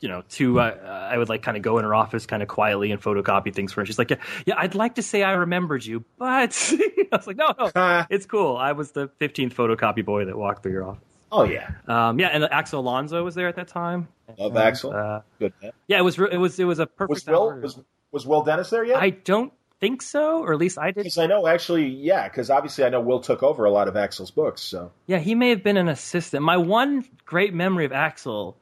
you 0.00 0.08
know, 0.08 0.22
to 0.30 0.60
uh, 0.60 1.08
I 1.10 1.16
would 1.16 1.28
like 1.28 1.42
kind 1.42 1.56
of 1.56 1.62
go 1.62 1.78
in 1.78 1.84
her 1.84 1.94
office 1.94 2.26
kind 2.26 2.42
of 2.42 2.48
quietly 2.48 2.90
and 2.92 3.00
photocopy 3.00 3.54
things 3.54 3.72
for 3.72 3.80
her. 3.80 3.86
She's 3.86 3.98
like, 3.98 4.10
yeah, 4.10 4.16
yeah, 4.44 4.54
I'd 4.56 4.74
like 4.74 4.96
to 4.96 5.02
say 5.02 5.22
I 5.22 5.32
remembered 5.32 5.84
you, 5.84 6.04
but 6.18 6.72
I 7.12 7.16
was 7.16 7.26
like, 7.26 7.36
no, 7.36 7.52
no, 7.58 8.06
it's 8.10 8.26
cool. 8.26 8.56
I 8.56 8.72
was 8.72 8.92
the 8.92 9.08
15th 9.20 9.54
photocopy 9.54 10.04
boy 10.04 10.26
that 10.26 10.36
walked 10.36 10.62
through 10.62 10.72
your 10.72 10.84
office. 10.84 11.02
Oh 11.32 11.42
yeah, 11.42 11.70
um, 11.88 12.20
yeah, 12.20 12.28
and 12.28 12.44
Axel 12.44 12.80
Alonso 12.80 13.24
was 13.24 13.34
there 13.34 13.48
at 13.48 13.56
that 13.56 13.68
time. 13.68 14.08
Love 14.38 14.52
and, 14.52 14.58
Axel. 14.58 14.92
Uh, 14.92 15.22
Good 15.38 15.52
man. 15.60 15.72
Yeah, 15.88 15.98
it 15.98 16.02
was 16.02 16.18
it 16.18 16.38
was 16.38 16.58
it 16.60 16.64
was 16.64 16.78
a 16.78 16.86
perfect. 16.86 17.10
Was 17.10 17.26
Will 17.26 17.60
was, 17.60 17.80
was 18.12 18.26
Will 18.26 18.44
Dennis 18.44 18.70
there 18.70 18.84
yet? 18.84 18.98
I 18.98 19.10
don't 19.10 19.52
think 19.80 20.02
so, 20.02 20.42
or 20.42 20.52
at 20.52 20.58
least 20.58 20.78
I 20.78 20.86
did. 20.86 20.96
Because 20.96 21.18
I 21.18 21.26
know 21.26 21.46
actually, 21.46 21.86
yeah, 21.86 22.28
because 22.28 22.48
obviously 22.48 22.84
I 22.84 22.88
know 22.88 23.00
Will 23.00 23.20
took 23.20 23.42
over 23.42 23.64
a 23.64 23.70
lot 23.70 23.88
of 23.88 23.96
Axel's 23.96 24.30
books. 24.30 24.62
So 24.62 24.92
yeah, 25.06 25.18
he 25.18 25.34
may 25.34 25.50
have 25.50 25.62
been 25.62 25.76
an 25.76 25.88
assistant. 25.88 26.42
My 26.42 26.56
one 26.56 27.04
great 27.24 27.52
memory 27.52 27.84
of 27.84 27.92
Axel, 27.92 28.56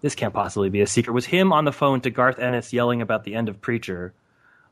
this 0.00 0.14
can't 0.14 0.34
possibly 0.34 0.70
be 0.70 0.80
a 0.80 0.86
secret, 0.86 1.12
was 1.12 1.26
him 1.26 1.52
on 1.52 1.64
the 1.64 1.72
phone 1.72 2.00
to 2.02 2.10
Garth 2.10 2.38
Ennis 2.38 2.72
yelling 2.72 3.02
about 3.02 3.24
the 3.24 3.34
end 3.34 3.48
of 3.48 3.60
Preacher. 3.60 4.14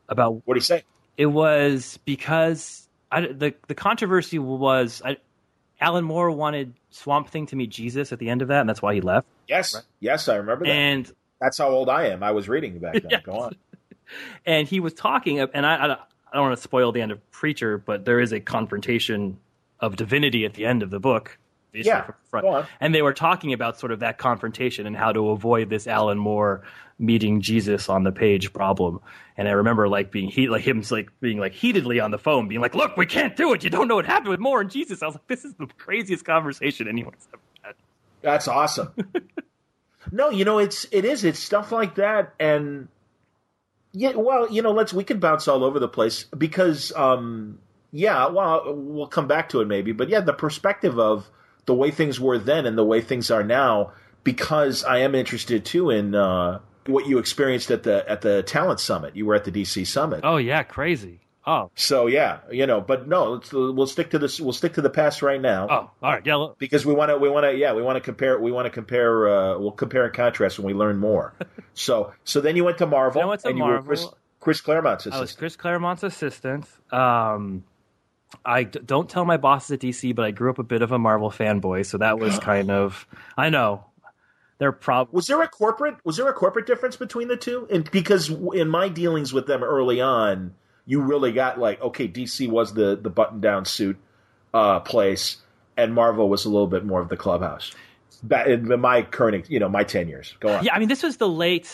About 0.08 0.46
what 0.46 0.54
did 0.54 0.62
he 0.62 0.66
say? 0.66 0.84
It 1.16 1.26
was 1.26 1.98
because 2.04 2.88
I, 3.10 3.22
the 3.22 3.54
the 3.66 3.74
controversy 3.74 4.38
was 4.38 5.02
I, 5.04 5.16
Alan 5.80 6.04
Moore 6.04 6.30
wanted 6.30 6.74
Swamp 6.90 7.28
Thing 7.28 7.46
to 7.46 7.56
meet 7.56 7.70
Jesus 7.70 8.12
at 8.12 8.18
the 8.18 8.28
end 8.28 8.42
of 8.42 8.48
that, 8.48 8.60
and 8.60 8.68
that's 8.68 8.82
why 8.82 8.94
he 8.94 9.00
left. 9.00 9.26
Yes, 9.48 9.74
right? 9.74 9.84
yes, 10.00 10.28
I 10.28 10.36
remember 10.36 10.64
that. 10.64 10.70
And 10.70 11.12
that's 11.40 11.58
how 11.58 11.68
old 11.68 11.88
I 11.88 12.08
am. 12.08 12.22
I 12.22 12.30
was 12.30 12.48
reading 12.48 12.78
back 12.78 12.94
then. 12.94 13.20
Go 13.24 13.32
on. 13.32 13.56
and 14.46 14.66
he 14.66 14.80
was 14.80 14.94
talking, 14.94 15.40
and 15.40 15.66
I, 15.66 15.74
I, 15.74 15.92
I 15.92 15.96
don't 16.34 16.42
want 16.42 16.56
to 16.56 16.62
spoil 16.62 16.92
the 16.92 17.02
end 17.02 17.12
of 17.12 17.30
Preacher, 17.30 17.78
but 17.78 18.04
there 18.04 18.20
is 18.20 18.32
a 18.32 18.40
confrontation 18.40 19.38
of 19.80 19.96
divinity 19.96 20.44
at 20.44 20.54
the 20.54 20.64
end 20.64 20.82
of 20.82 20.90
the 20.90 21.00
book. 21.00 21.38
Yeah, 21.84 22.10
and 22.80 22.94
they 22.94 23.02
were 23.02 23.12
talking 23.12 23.52
about 23.52 23.78
sort 23.78 23.92
of 23.92 24.00
that 24.00 24.18
confrontation 24.18 24.86
and 24.86 24.96
how 24.96 25.12
to 25.12 25.30
avoid 25.30 25.68
this 25.68 25.86
Alan 25.86 26.18
Moore 26.18 26.62
meeting 26.98 27.42
Jesus 27.42 27.88
on 27.88 28.04
the 28.04 28.12
page 28.12 28.52
problem. 28.52 29.00
And 29.36 29.48
I 29.48 29.50
remember 29.50 29.88
like 29.88 30.10
being 30.10 30.28
he 30.28 30.48
like 30.48 30.62
him 30.62 30.82
like 30.90 31.10
being 31.20 31.38
like 31.38 31.52
heatedly 31.52 32.00
on 32.00 32.10
the 32.10 32.18
phone, 32.18 32.48
being 32.48 32.60
like, 32.60 32.74
"Look, 32.74 32.96
we 32.96 33.04
can't 33.04 33.36
do 33.36 33.52
it. 33.52 33.64
You 33.64 33.70
don't 33.70 33.88
know 33.88 33.96
what 33.96 34.06
happened 34.06 34.30
with 34.30 34.40
Moore 34.40 34.60
and 34.60 34.70
Jesus." 34.70 35.02
I 35.02 35.06
was 35.06 35.16
like, 35.16 35.26
"This 35.26 35.44
is 35.44 35.52
the 35.54 35.66
craziest 35.76 36.24
conversation 36.24 36.88
anyone's 36.88 37.28
ever 37.34 37.42
had." 37.62 37.74
That's 38.22 38.48
awesome. 38.48 38.94
no, 40.12 40.30
you 40.30 40.44
know 40.44 40.58
it's 40.58 40.86
it 40.90 41.04
is 41.04 41.24
it's 41.24 41.38
stuff 41.38 41.72
like 41.72 41.96
that, 41.96 42.34
and 42.40 42.88
yeah, 43.98 44.12
well, 44.14 44.52
you 44.52 44.60
know, 44.60 44.72
let's 44.72 44.92
we 44.92 45.04
could 45.04 45.20
bounce 45.20 45.48
all 45.48 45.64
over 45.64 45.78
the 45.78 45.88
place 45.88 46.24
because, 46.24 46.92
um, 46.94 47.58
yeah, 47.92 48.26
well, 48.26 48.74
we'll 48.74 49.06
come 49.06 49.26
back 49.26 49.48
to 49.50 49.62
it 49.62 49.68
maybe, 49.68 49.92
but 49.92 50.10
yeah, 50.10 50.20
the 50.20 50.34
perspective 50.34 50.98
of 50.98 51.30
the 51.66 51.74
way 51.74 51.90
things 51.90 52.18
were 52.18 52.38
then 52.38 52.66
and 52.66 52.78
the 52.78 52.84
way 52.84 53.00
things 53.00 53.30
are 53.30 53.44
now, 53.44 53.92
because 54.24 54.84
I 54.84 54.98
am 54.98 55.14
interested 55.14 55.64
too 55.64 55.90
in 55.90 56.14
uh, 56.14 56.60
what 56.86 57.06
you 57.06 57.18
experienced 57.18 57.70
at 57.70 57.82
the 57.82 58.08
at 58.08 58.22
the 58.22 58.42
talent 58.42 58.80
summit. 58.80 59.14
You 59.16 59.26
were 59.26 59.34
at 59.34 59.44
the 59.44 59.52
DC 59.52 59.86
summit. 59.86 60.20
Oh 60.24 60.36
yeah, 60.36 60.62
crazy. 60.62 61.20
Oh, 61.48 61.70
so 61.76 62.08
yeah, 62.08 62.40
you 62.50 62.66
know, 62.66 62.80
but 62.80 63.06
no, 63.06 63.40
we'll 63.52 63.86
stick 63.86 64.10
to 64.10 64.18
this. 64.18 64.40
We'll 64.40 64.52
stick 64.52 64.74
to 64.74 64.80
the 64.80 64.90
past 64.90 65.22
right 65.22 65.40
now. 65.40 65.68
Oh, 65.70 65.90
all 66.02 66.12
right, 66.12 66.26
yeah. 66.26 66.48
Because 66.58 66.84
we 66.84 66.92
want 66.92 67.10
to, 67.10 67.18
we 67.18 67.28
want 67.28 67.44
to, 67.44 67.56
yeah, 67.56 67.72
we 67.72 67.82
want 67.82 67.94
to 67.94 68.00
compare. 68.00 68.36
We 68.40 68.50
want 68.50 68.66
to 68.66 68.70
compare. 68.70 69.28
Uh, 69.28 69.58
we'll 69.58 69.70
compare 69.70 70.04
and 70.06 70.12
contrast 70.12 70.58
when 70.58 70.66
we 70.66 70.74
learn 70.74 70.96
more. 70.96 71.34
so, 71.74 72.12
so 72.24 72.40
then 72.40 72.56
you 72.56 72.64
went 72.64 72.78
to 72.78 72.86
Marvel. 72.86 73.22
I 73.22 73.26
went 73.26 73.42
to 73.42 73.50
and 73.50 73.58
Marvel. 73.58 73.76
You 73.76 73.80
were 73.80 73.86
Chris, 73.86 74.06
Chris 74.40 74.60
Claremont's 74.60 75.06
assistant. 75.06 75.18
I 75.18 75.20
was 75.20 75.32
Chris 75.34 75.54
Claremont's 75.54 76.02
assistant. 76.02 76.66
Um, 76.92 77.62
I 78.44 78.64
d- 78.64 78.80
don't 78.84 79.08
tell 79.08 79.24
my 79.24 79.36
bosses 79.36 79.72
at 79.72 79.80
DC, 79.80 80.14
but 80.14 80.24
I 80.24 80.30
grew 80.30 80.50
up 80.50 80.58
a 80.58 80.64
bit 80.64 80.82
of 80.82 80.92
a 80.92 80.98
Marvel 80.98 81.30
fanboy, 81.30 81.86
so 81.86 81.98
that 81.98 82.18
was 82.18 82.38
kind 82.40 82.70
of. 82.70 83.06
I 83.36 83.50
know 83.50 83.84
they're 84.58 84.72
prob. 84.72 85.08
Was 85.12 85.26
there 85.26 85.40
a 85.42 85.48
corporate? 85.48 85.96
Was 86.04 86.16
there 86.16 86.28
a 86.28 86.32
corporate 86.32 86.66
difference 86.66 86.96
between 86.96 87.28
the 87.28 87.36
two? 87.36 87.66
And 87.70 87.90
because 87.90 88.28
in 88.28 88.68
my 88.68 88.88
dealings 88.88 89.32
with 89.32 89.46
them 89.46 89.62
early 89.62 90.00
on 90.00 90.54
you 90.86 91.00
really 91.00 91.32
got 91.32 91.58
like 91.58 91.80
okay, 91.82 92.08
DC 92.08 92.48
was 92.48 92.72
the 92.72 92.96
the 92.96 93.10
button 93.10 93.40
down 93.40 93.64
suit 93.64 93.98
uh, 94.54 94.80
place, 94.80 95.38
and 95.76 95.92
Marvel 95.92 96.28
was 96.28 96.44
a 96.44 96.48
little 96.48 96.68
bit 96.68 96.84
more 96.84 97.00
of 97.00 97.08
the 97.08 97.16
clubhouse. 97.16 97.74
Back 98.22 98.46
in 98.46 98.80
my 98.80 99.02
current, 99.02 99.50
you 99.50 99.58
know, 99.58 99.68
my 99.68 99.84
ten 99.84 100.08
years. 100.08 100.34
Go 100.40 100.56
on. 100.56 100.64
Yeah, 100.64 100.74
I 100.74 100.78
mean, 100.78 100.88
this 100.88 101.02
was 101.02 101.18
the 101.18 101.28
late 101.28 101.68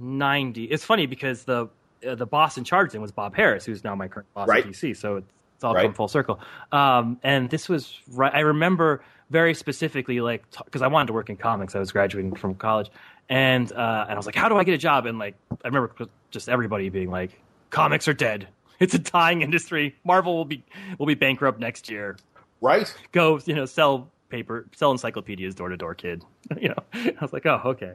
'90s. 0.00 0.68
It's 0.70 0.84
funny 0.84 1.06
because 1.06 1.44
the 1.44 1.68
uh, 2.06 2.14
the 2.14 2.26
boss 2.26 2.58
in 2.58 2.64
charge 2.64 2.92
then 2.92 3.00
was 3.00 3.12
Bob 3.12 3.34
harris 3.34 3.64
who's 3.64 3.82
now 3.82 3.94
my 3.94 4.08
current 4.08 4.32
boss 4.34 4.46
right. 4.46 4.64
at 4.64 4.70
DC. 4.70 4.96
So 4.96 5.16
it's, 5.16 5.28
it's 5.64 5.68
all 5.70 5.74
right. 5.74 5.84
come 5.84 5.94
full 5.94 6.08
circle. 6.08 6.40
Um, 6.72 7.18
and 7.22 7.48
this 7.48 7.68
was 7.68 7.98
right. 8.12 8.32
I 8.34 8.40
remember 8.40 9.02
very 9.30 9.54
specifically, 9.54 10.20
like, 10.20 10.44
because 10.64 10.80
t- 10.80 10.84
I 10.84 10.88
wanted 10.88 11.06
to 11.08 11.12
work 11.14 11.30
in 11.30 11.36
comics. 11.36 11.74
I 11.74 11.78
was 11.78 11.90
graduating 11.90 12.34
from 12.36 12.54
college, 12.54 12.90
and 13.28 13.72
uh, 13.72 14.04
and 14.08 14.12
I 14.12 14.16
was 14.16 14.26
like, 14.26 14.34
how 14.34 14.48
do 14.48 14.56
I 14.56 14.64
get 14.64 14.74
a 14.74 14.78
job? 14.78 15.06
And 15.06 15.18
like, 15.18 15.34
I 15.50 15.68
remember 15.68 15.92
just 16.30 16.48
everybody 16.48 16.88
being 16.90 17.10
like, 17.10 17.40
comics 17.70 18.08
are 18.08 18.14
dead. 18.14 18.48
It's 18.80 18.92
a 18.92 18.98
dying 18.98 19.42
industry. 19.42 19.94
Marvel 20.04 20.36
will 20.36 20.44
be 20.44 20.64
will 20.98 21.06
be 21.06 21.14
bankrupt 21.14 21.60
next 21.60 21.88
year. 21.88 22.16
Right. 22.60 22.92
Go, 23.12 23.40
you 23.44 23.54
know, 23.54 23.66
sell 23.66 24.10
paper, 24.30 24.66
sell 24.74 24.90
encyclopedias 24.90 25.54
door 25.54 25.68
to 25.68 25.76
door, 25.76 25.94
kid. 25.94 26.24
you 26.60 26.68
know, 26.68 26.82
I 26.92 27.14
was 27.20 27.32
like, 27.32 27.46
oh, 27.46 27.60
okay. 27.64 27.94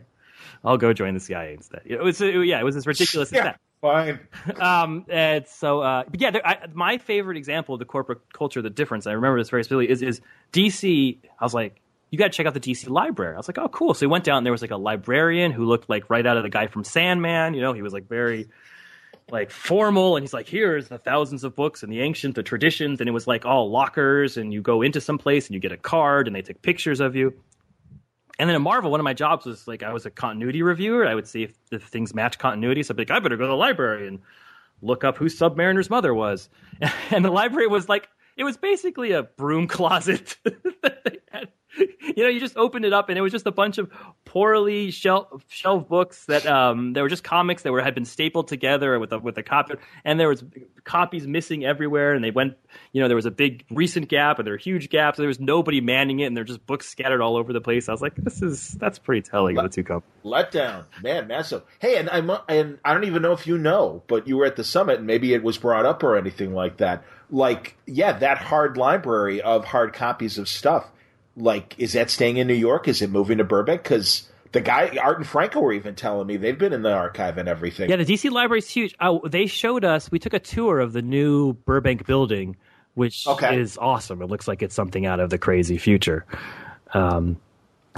I'll 0.64 0.78
go 0.78 0.94
join 0.94 1.14
the 1.14 1.20
CIA 1.20 1.54
instead. 1.54 1.82
It 1.86 2.02
was, 2.02 2.22
yeah, 2.22 2.60
it 2.60 2.64
was 2.64 2.76
this 2.76 2.88
ridiculous. 2.88 3.32
yeah, 3.32 3.56
fine. 3.82 4.20
um, 4.60 5.06
and 5.10 5.48
so, 5.48 5.82
uh, 5.82 6.04
but 6.10 6.20
yeah, 6.20 6.32
there, 6.32 6.48
I, 6.48 6.68
my 6.74 6.98
favorite 6.98 7.38
example 7.38 7.76
of 7.76 7.80
the 7.80 7.86
corporate 7.86 8.20
culture, 8.34 8.62
the 8.62 8.70
difference. 8.70 9.08
I 9.08 9.14
remember 9.14 9.40
this 9.40 9.50
very 9.50 9.64
specifically 9.64 9.90
is 9.90 10.02
is 10.02 10.22
DC. 10.54 11.18
I 11.40 11.44
was 11.44 11.54
like, 11.54 11.82
you 12.10 12.18
got 12.18 12.32
to 12.32 12.38
check 12.38 12.46
out 12.46 12.54
the 12.54 12.60
DC 12.60 12.90
library. 12.90 13.36
I 13.36 13.38
was 13.38 13.48
like, 13.48 13.58
oh, 13.58 13.70
cool. 13.70 13.94
So 13.94 14.06
we 14.06 14.12
went 14.12 14.24
down. 14.24 14.38
and 14.38 14.46
There 14.46 14.52
was 14.52 14.62
like 14.62 14.72
a 14.72 14.78
librarian 14.78 15.52
who 15.52 15.66
looked 15.66 15.90
like 15.90 16.10
right 16.10 16.26
out 16.26 16.38
of 16.38 16.44
the 16.44 16.50
guy 16.50 16.68
from 16.68 16.84
Sandman. 16.84 17.54
You 17.54 17.62
know, 17.62 17.74
he 17.74 17.82
was 17.82 17.94
like 17.94 18.08
very 18.08 18.48
like 19.32 19.52
formal 19.52 20.16
and 20.16 20.24
he's 20.24 20.34
like 20.34 20.48
here's 20.48 20.88
the 20.88 20.98
thousands 20.98 21.44
of 21.44 21.56
books 21.56 21.84
and 21.84 21.92
the 21.92 22.02
ancient 22.02 22.36
the 22.36 22.44
traditions 22.44 23.00
and 23.00 23.08
it 23.08 23.12
was 23.12 23.28
like 23.28 23.46
all 23.46 23.70
lockers 23.70 24.38
and 24.38 24.54
you 24.54 24.62
go 24.62 24.82
into 24.82 25.00
some 25.00 25.18
place 25.18 25.48
and 25.48 25.54
you 25.54 25.60
get 25.60 25.72
a 25.72 25.78
card 25.78 26.28
and 26.28 26.36
they 26.36 26.42
take 26.42 26.62
pictures 26.62 27.00
of 27.00 27.16
you 27.16 27.34
and 28.40 28.50
then 28.50 28.56
at 28.56 28.62
marvel 28.62 28.90
one 28.90 29.00
of 29.00 29.04
my 29.04 29.14
jobs 29.14 29.46
was 29.46 29.68
like 29.68 29.84
i 29.84 29.94
was 29.94 30.06
a 30.06 30.10
continuity 30.10 30.64
reviewer. 30.64 31.06
I 31.06 31.14
would 31.14 31.28
see 31.28 31.44
if, 31.72 31.84
things 31.84 32.16
match 32.16 32.40
continuity. 32.40 32.82
So 32.84 32.94
i'd 32.94 32.98
be 32.98 33.02
like 33.02 33.12
i 33.12 33.20
better 33.20 33.38
go 33.38 33.44
to 33.44 33.50
the 33.50 33.56
library 33.56 34.08
and 34.08 34.20
look 34.82 35.04
up 35.04 35.18
who 35.18 35.26
submariner's 35.26 35.90
mother 35.90 36.14
was. 36.14 36.50
And 37.12 37.26
the 37.26 37.32
library 37.32 37.68
was 37.68 37.90
like 37.90 38.08
it 38.38 38.46
was 38.46 38.58
basically 38.58 39.12
a 39.12 39.24
broom 39.24 39.68
closet 39.78 40.38
you 42.16 42.24
know, 42.24 42.30
you 42.30 42.40
just 42.40 42.58
opened 42.58 42.86
it 42.86 42.94
up 42.94 43.10
and 43.10 43.18
it 43.18 43.22
was 43.22 43.32
just 43.32 43.48
a 43.48 43.52
bunch 43.52 43.78
of 43.78 43.90
poorly 44.26 44.92
shelf 44.92 45.44
shelf 45.48 45.88
books 45.88 46.26
that 46.26 46.46
um 46.46 46.94
they 46.94 47.02
were 47.02 47.10
just 47.10 47.24
comics 47.24 47.64
that 47.64 47.72
were 47.72 47.82
had 47.82 47.96
been 47.96 48.06
stapled 48.06 48.48
together 48.48 49.00
with 49.00 49.12
a 49.12 49.20
with 49.20 49.38
a 49.38 49.44
copy 49.44 49.74
and 50.06 50.20
there 50.20 50.28
was 50.28 50.44
copies 50.84 51.26
missing 51.26 51.66
everywhere 51.66 52.14
and 52.14 52.24
they 52.24 52.32
went 52.32 52.56
you 52.92 53.02
know 53.02 53.08
there 53.08 53.16
was 53.16 53.26
a 53.26 53.32
big 53.32 53.66
recent 53.72 54.08
gap 54.08 54.38
and 54.38 54.46
there 54.46 54.54
were 54.54 54.58
huge 54.58 54.90
gaps 54.90 55.18
there 55.18 55.28
was 55.28 55.40
nobody 55.40 55.82
manning 55.82 56.20
it 56.20 56.26
and 56.26 56.38
there 56.38 56.44
were 56.44 56.48
just 56.48 56.66
books 56.66 56.88
scattered 56.88 57.22
all 57.22 57.38
over 57.38 57.54
the 57.54 57.62
place. 57.62 57.90
I 57.90 57.92
was 57.92 58.02
like, 58.02 58.16
this 58.16 58.42
is 58.42 58.72
that's 58.74 59.00
pretty 59.00 59.22
telling 59.22 59.56
let, 59.56 59.66
of 59.66 59.72
the 59.72 59.76
two 59.76 59.84
companies. 59.84 60.14
Let 60.24 60.52
down, 60.52 60.86
man, 61.02 61.28
massive. 61.28 61.64
Hey, 61.80 61.98
and 61.98 62.10
I 62.10 62.40
and 62.48 62.80
I 62.84 62.94
don't 62.94 63.06
even 63.06 63.22
know 63.22 63.32
if 63.32 63.48
you 63.48 63.58
know, 63.58 64.04
but 64.08 64.28
you 64.28 64.38
were 64.38 64.46
at 64.46 64.56
the 64.56 64.64
summit 64.64 64.98
and 64.98 65.08
maybe 65.08 65.34
it 65.34 65.44
was 65.44 65.58
brought 65.58 65.86
up 65.86 66.04
or 66.04 66.18
anything 66.18 66.54
like 66.54 66.78
that. 66.78 67.04
Like, 67.30 67.78
yeah, 67.86 68.14
that 68.14 68.38
hard 68.40 68.78
library 68.78 69.42
of 69.42 69.66
hard 69.66 69.94
copies 69.94 70.38
of 70.38 70.48
stuff 70.48 70.90
like 71.40 71.76
is 71.78 71.94
that 71.94 72.10
staying 72.10 72.38
in 72.38 72.48
New 72.48 72.54
York? 72.54 72.88
Is 72.88 73.02
it 73.02 73.10
moving 73.10 73.38
to 73.40 73.44
Burbank? 73.44 73.84
Because 73.84 74.30
the 74.52 74.62
guy 74.62 74.98
Art 75.02 75.18
and 75.18 75.28
Franco 75.28 75.60
were 75.60 75.74
even 75.74 75.96
telling 75.96 76.28
me 76.28 76.38
they've 76.38 76.58
been 76.58 76.74
in 76.74 76.82
the 76.82 76.92
archive 76.92 77.38
and 77.38 77.48
everything. 77.48 77.90
Yeah, 77.90 77.98
the 77.98 78.06
DC 78.06 78.30
library 78.32 78.60
is 78.60 78.70
huge. 78.70 78.96
Oh, 79.00 79.22
they 79.28 79.46
showed 79.46 79.86
us. 79.86 80.12
We 80.12 80.20
took 80.20 80.34
a 80.34 80.40
tour 80.40 80.80
of 80.80 80.94
the 80.94 81.02
new 81.02 81.54
Burbank 81.54 82.06
building, 82.06 82.58
which 82.96 83.28
okay. 83.28 83.60
is 83.60 83.78
awesome. 83.78 84.22
It 84.22 84.28
looks 84.28 84.48
like 84.48 84.62
it's 84.62 84.76
something 84.76 85.06
out 85.06 85.20
of 85.20 85.30
the 85.30 85.38
crazy 85.38 85.78
future. 85.78 86.26
Um, 86.94 87.38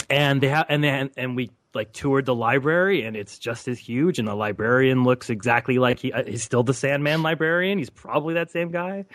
and 0.09 0.41
they 0.41 0.49
have 0.49 0.65
and 0.69 0.83
then 0.83 1.11
and 1.17 1.35
we 1.35 1.51
like 1.73 1.93
toured 1.93 2.25
the 2.25 2.35
library 2.35 3.03
and 3.03 3.15
it's 3.15 3.39
just 3.39 3.67
as 3.69 3.79
huge 3.79 4.19
and 4.19 4.27
the 4.27 4.35
librarian 4.35 5.05
looks 5.05 5.29
exactly 5.29 5.79
like 5.79 5.99
he 5.99 6.11
uh, 6.11 6.23
he's 6.25 6.43
still 6.43 6.63
the 6.63 6.73
Sandman 6.73 7.23
librarian. 7.23 7.77
He's 7.77 7.89
probably 7.89 8.33
that 8.33 8.51
same 8.51 8.71
guy. 8.71 9.05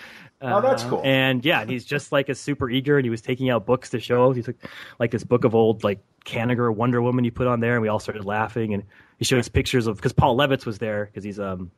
Oh, 0.43 0.61
that's 0.61 0.85
uh, 0.85 0.89
cool. 0.91 1.03
And 1.05 1.45
yeah, 1.45 1.65
he's 1.65 1.85
just 1.85 2.13
like 2.13 2.29
a 2.29 2.35
super 2.35 2.69
eager 2.69 2.99
and 2.99 3.05
he 3.07 3.11
was 3.11 3.23
taking 3.23 3.49
out 3.49 3.65
books 3.65 3.91
to 3.91 4.01
show. 4.01 4.33
He 4.33 4.43
took 4.43 4.57
like 4.99 5.11
this 5.11 5.25
book 5.25 5.45
of 5.45 5.55
old 5.55 5.83
like 5.83 6.01
Kanigher 6.25 6.75
Wonder 6.75 7.01
Woman 7.01 7.25
he 7.25 7.31
put 7.31 7.47
on 7.47 7.61
there 7.61 7.75
and 7.75 7.83
we 7.83 7.89
all 7.89 7.99
started 7.99 8.25
laughing 8.25 8.75
and 8.75 8.83
he 9.19 9.25
showed 9.25 9.39
us 9.39 9.49
pictures 9.49 9.87
of 9.87 9.97
because 9.97 10.13
Paul 10.13 10.37
Levitz 10.37 10.67
was 10.67 10.79
there 10.79 11.07
because 11.07 11.25
he's 11.25 11.41
um 11.41 11.71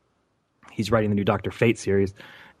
he's 0.71 0.91
writing 0.91 1.09
the 1.09 1.15
new 1.15 1.23
Doctor 1.23 1.51
Fate 1.51 1.77
series. 1.77 2.13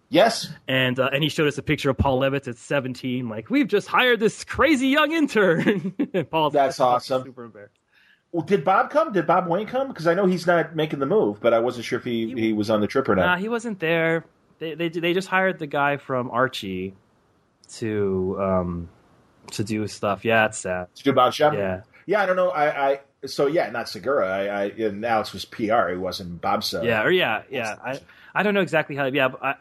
Yes. 0.07 0.49
And 0.67 0.99
uh, 0.99 1.09
and 1.11 1.21
he 1.21 1.29
showed 1.29 1.47
us 1.47 1.57
a 1.57 1.63
picture 1.63 1.89
of 1.89 1.97
Paul 1.97 2.19
Levitz 2.21 2.47
at 2.47 2.57
17 2.57 3.27
like 3.27 3.49
we've 3.49 3.67
just 3.67 3.87
hired 3.87 4.21
this 4.21 4.43
crazy 4.45 4.87
young 4.87 5.11
intern. 5.11 5.91
Paul 6.31 6.49
That's 6.51 6.79
awesome. 6.79 7.23
Super 7.23 7.45
embarrassed. 7.45 7.75
Well, 8.31 8.43
did 8.43 8.63
Bob 8.63 8.91
come? 8.91 9.11
Did 9.11 9.25
Bob 9.25 9.47
Wayne 9.47 9.65
come? 9.65 9.87
Because 9.87 10.05
I 10.05 10.13
know 10.13 10.27
he's 10.27 10.45
not 10.45 10.75
making 10.75 10.99
the 10.99 11.07
move, 11.07 11.39
but 11.41 11.53
I 11.53 11.59
wasn't 11.59 11.85
sure 11.85 11.97
if 11.97 12.05
he, 12.05 12.27
he, 12.27 12.41
he 12.41 12.53
was 12.53 12.69
on 12.69 12.79
the 12.79 12.85
trip 12.85 13.09
or 13.09 13.15
not. 13.15 13.25
Nah, 13.25 13.37
he 13.37 13.49
wasn't 13.49 13.79
there. 13.79 14.23
They 14.59 14.75
they 14.75 14.89
they 14.89 15.13
just 15.13 15.27
hired 15.27 15.59
the 15.59 15.67
guy 15.67 15.97
from 15.97 16.29
Archie 16.31 16.93
to 17.75 18.37
um 18.39 18.89
to 19.51 19.63
do 19.63 19.87
stuff. 19.87 20.25
Yeah, 20.25 20.47
it's 20.47 20.59
sad. 20.59 20.93
To 20.95 21.03
do 21.03 21.13
Bob 21.13 21.33
Shepard. 21.33 21.59
Yeah. 21.59 21.81
Yeah, 22.05 22.23
I 22.23 22.25
don't 22.25 22.35
know. 22.35 22.49
I, 22.49 22.89
I 22.89 22.99
so 23.25 23.47
yeah, 23.47 23.69
not 23.69 23.87
Segura. 23.87 24.27
I, 24.27 24.45
I 24.45 24.63
and 24.65 25.05
Alex 25.05 25.33
was 25.33 25.45
PR. 25.45 25.89
He 25.89 25.95
wasn't 25.95 26.41
Bob. 26.41 26.63
Uh, 26.73 26.81
yeah, 26.81 27.03
or 27.03 27.11
yeah, 27.11 27.43
yeah. 27.49 27.75
I 27.83 27.99
I 28.33 28.43
don't 28.43 28.53
know 28.53 28.61
exactly 28.61 28.95
how. 28.95 29.05
Yeah, 29.05 29.29
I 29.41 29.55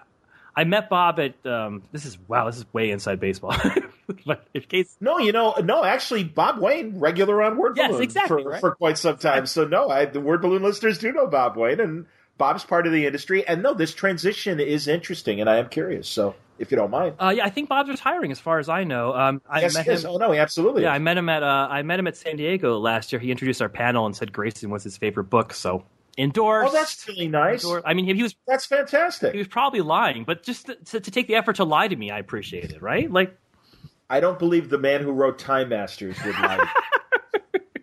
I 0.56 0.64
met 0.64 0.88
Bob 0.88 1.20
at 1.20 1.46
um, 1.46 1.82
this 1.92 2.04
is 2.04 2.18
wow, 2.26 2.46
this 2.46 2.56
is 2.56 2.64
way 2.72 2.90
inside 2.90 3.20
baseball. 3.20 3.54
but 4.26 4.44
in 4.54 4.62
case 4.62 4.96
no, 5.00 5.18
you 5.18 5.30
know, 5.32 5.54
no, 5.62 5.84
actually, 5.84 6.24
Bob 6.24 6.58
Wayne, 6.58 6.98
regular 6.98 7.42
on 7.42 7.56
Word 7.56 7.76
yes, 7.76 7.90
Balloon 7.90 8.02
exactly, 8.02 8.42
for, 8.42 8.50
right? 8.50 8.60
for 8.60 8.74
quite 8.74 8.98
some 8.98 9.18
time. 9.18 9.46
So 9.46 9.66
no, 9.66 9.88
I, 9.88 10.06
the 10.06 10.20
Word 10.20 10.42
Balloon 10.42 10.62
listeners 10.62 10.98
do 10.98 11.12
know 11.12 11.26
Bob 11.26 11.56
Wayne, 11.56 11.80
and 11.80 12.06
Bob's 12.38 12.64
part 12.64 12.86
of 12.86 12.92
the 12.92 13.04
industry. 13.04 13.46
And 13.46 13.62
no, 13.62 13.74
this 13.74 13.92
transition 13.92 14.60
is 14.60 14.88
interesting, 14.88 15.40
and 15.40 15.50
I 15.50 15.56
am 15.56 15.68
curious. 15.68 16.08
So 16.08 16.34
if 16.58 16.70
you 16.70 16.76
don't 16.76 16.90
mind, 16.90 17.16
uh, 17.20 17.34
yeah, 17.36 17.44
I 17.44 17.50
think 17.50 17.68
Bob's 17.68 17.90
retiring, 17.90 18.32
as 18.32 18.38
far 18.38 18.58
as 18.58 18.68
I 18.68 18.84
know. 18.84 19.14
Um, 19.14 19.42
I 19.48 19.60
yes, 19.60 19.74
met 19.74 19.86
yes. 19.86 20.04
him. 20.04 20.10
Oh 20.10 20.16
no, 20.16 20.30
he 20.32 20.38
absolutely. 20.38 20.82
Yeah, 20.82 20.92
is. 20.92 20.96
I 20.96 20.98
met 20.98 21.18
him 21.18 21.28
at 21.28 21.42
uh, 21.42 21.68
I 21.70 21.82
met 21.82 21.98
him 21.98 22.06
at 22.06 22.16
San 22.16 22.36
Diego 22.36 22.78
last 22.78 23.12
year. 23.12 23.20
He 23.20 23.30
introduced 23.30 23.60
our 23.60 23.68
panel 23.68 24.06
and 24.06 24.16
said 24.16 24.32
Grayson 24.32 24.70
was 24.70 24.84
his 24.84 24.96
favorite 24.96 25.24
book. 25.24 25.52
So 25.52 25.84
endorsed. 26.16 26.72
Oh, 26.72 26.76
that's 26.76 27.06
really 27.08 27.28
nice. 27.28 27.64
Endorsed. 27.64 27.86
I 27.86 27.94
mean, 27.94 28.06
he, 28.06 28.14
he 28.14 28.22
was 28.22 28.34
that's 28.46 28.66
fantastic. 28.66 29.32
he 29.32 29.38
was 29.38 29.48
probably 29.48 29.80
lying, 29.80 30.24
but 30.24 30.42
just 30.44 30.66
to, 30.66 30.76
to, 30.76 31.00
to 31.00 31.10
take 31.10 31.26
the 31.26 31.34
effort 31.34 31.56
to 31.56 31.64
lie 31.64 31.88
to 31.88 31.96
me, 31.96 32.10
I 32.10 32.18
appreciate 32.18 32.72
it. 32.72 32.80
Right? 32.80 33.10
Like, 33.10 33.36
I 34.08 34.20
don't 34.20 34.38
believe 34.38 34.70
the 34.70 34.78
man 34.78 35.02
who 35.02 35.10
wrote 35.12 35.38
Time 35.38 35.70
Masters 35.70 36.16
would 36.24 36.38
lie. 36.38 36.68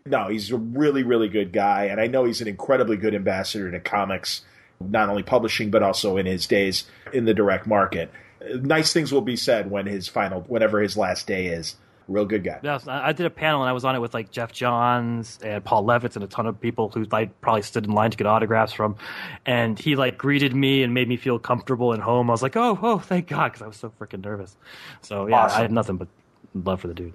no, 0.06 0.27
he's 0.27 0.52
a 0.52 0.57
really, 0.57 1.03
really 1.03 1.30
good 1.30 1.52
guy, 1.52 1.86
and 1.86 1.99
I 1.99 2.07
know 2.07 2.26
he's 2.26 2.41
an 2.41 2.48
incredibly 2.48 2.98
good 2.98 3.15
ambassador 3.15 3.72
to 3.72 3.80
comics, 3.80 4.44
not 4.80 5.10
only 5.10 5.23
publishing 5.23 5.72
but 5.72 5.82
also 5.82 6.18
in 6.18 6.26
his 6.26 6.45
days 6.45 6.86
in 7.11 7.26
the 7.26 7.34
direct 7.34 7.65
market. 7.65 8.11
Nice 8.61 8.94
things 8.94 9.11
will 9.11 9.22
be 9.22 9.36
said 9.36 9.72
when 9.72 9.88
his 9.88 10.07
final, 10.07 10.41
whenever 10.41 10.80
his 10.80 10.95
last 10.95 11.26
day 11.26 11.48
is. 11.48 11.76
Real 12.07 12.26
good 12.26 12.44
guy. 12.44 12.60
Yeah, 12.61 12.77
I 12.88 13.14
did 13.14 13.26
a 13.26 13.32
panel 13.32 13.61
and 13.61 13.69
I 13.69 13.73
was 13.73 13.84
on 13.84 13.95
it 13.95 13.99
with 13.99 14.14
like 14.14 14.30
Geoff 14.30 14.52
Johns 14.52 15.40
and 15.41 15.64
Paul 15.65 15.84
Levitz 15.86 16.14
and 16.14 16.23
a 16.23 16.27
ton 16.27 16.45
of 16.45 16.61
people 16.61 16.90
who 16.90 17.07
I 17.11 17.26
probably 17.26 17.64
stood 17.64 17.86
in 17.86 17.94
line 17.94 18.11
to 18.11 18.18
get 18.18 18.27
autographs 18.27 18.73
from. 18.73 18.98
And 19.44 19.80
he 19.80 19.95
like 19.95 20.15
greeted 20.15 20.56
me 20.56 20.84
and 20.84 20.94
made 20.94 21.07
me 21.10 21.18
feel 21.18 21.40
comfortable 21.40 21.94
and 21.94 22.03
home. 22.03 22.30
I 22.30 22.34
was 22.34 22.44
like, 22.44 22.56
oh, 22.56 22.77
oh, 22.80 22.99
thank 22.99 23.30
God, 23.30 23.53
because 23.53 23.64
I 23.64 23.68
was 23.68 23.77
so 23.77 23.91
freaking 23.99 24.23
nervous. 24.23 24.56
So 25.02 25.26
yeah, 25.26 25.45
Awesome. 25.45 25.57
I 25.57 25.61
had 25.64 25.72
nothing 25.72 25.98
but 25.98 26.07
love 26.53 26.82
for 26.82 26.88
the 26.88 26.94
dude. 26.94 27.14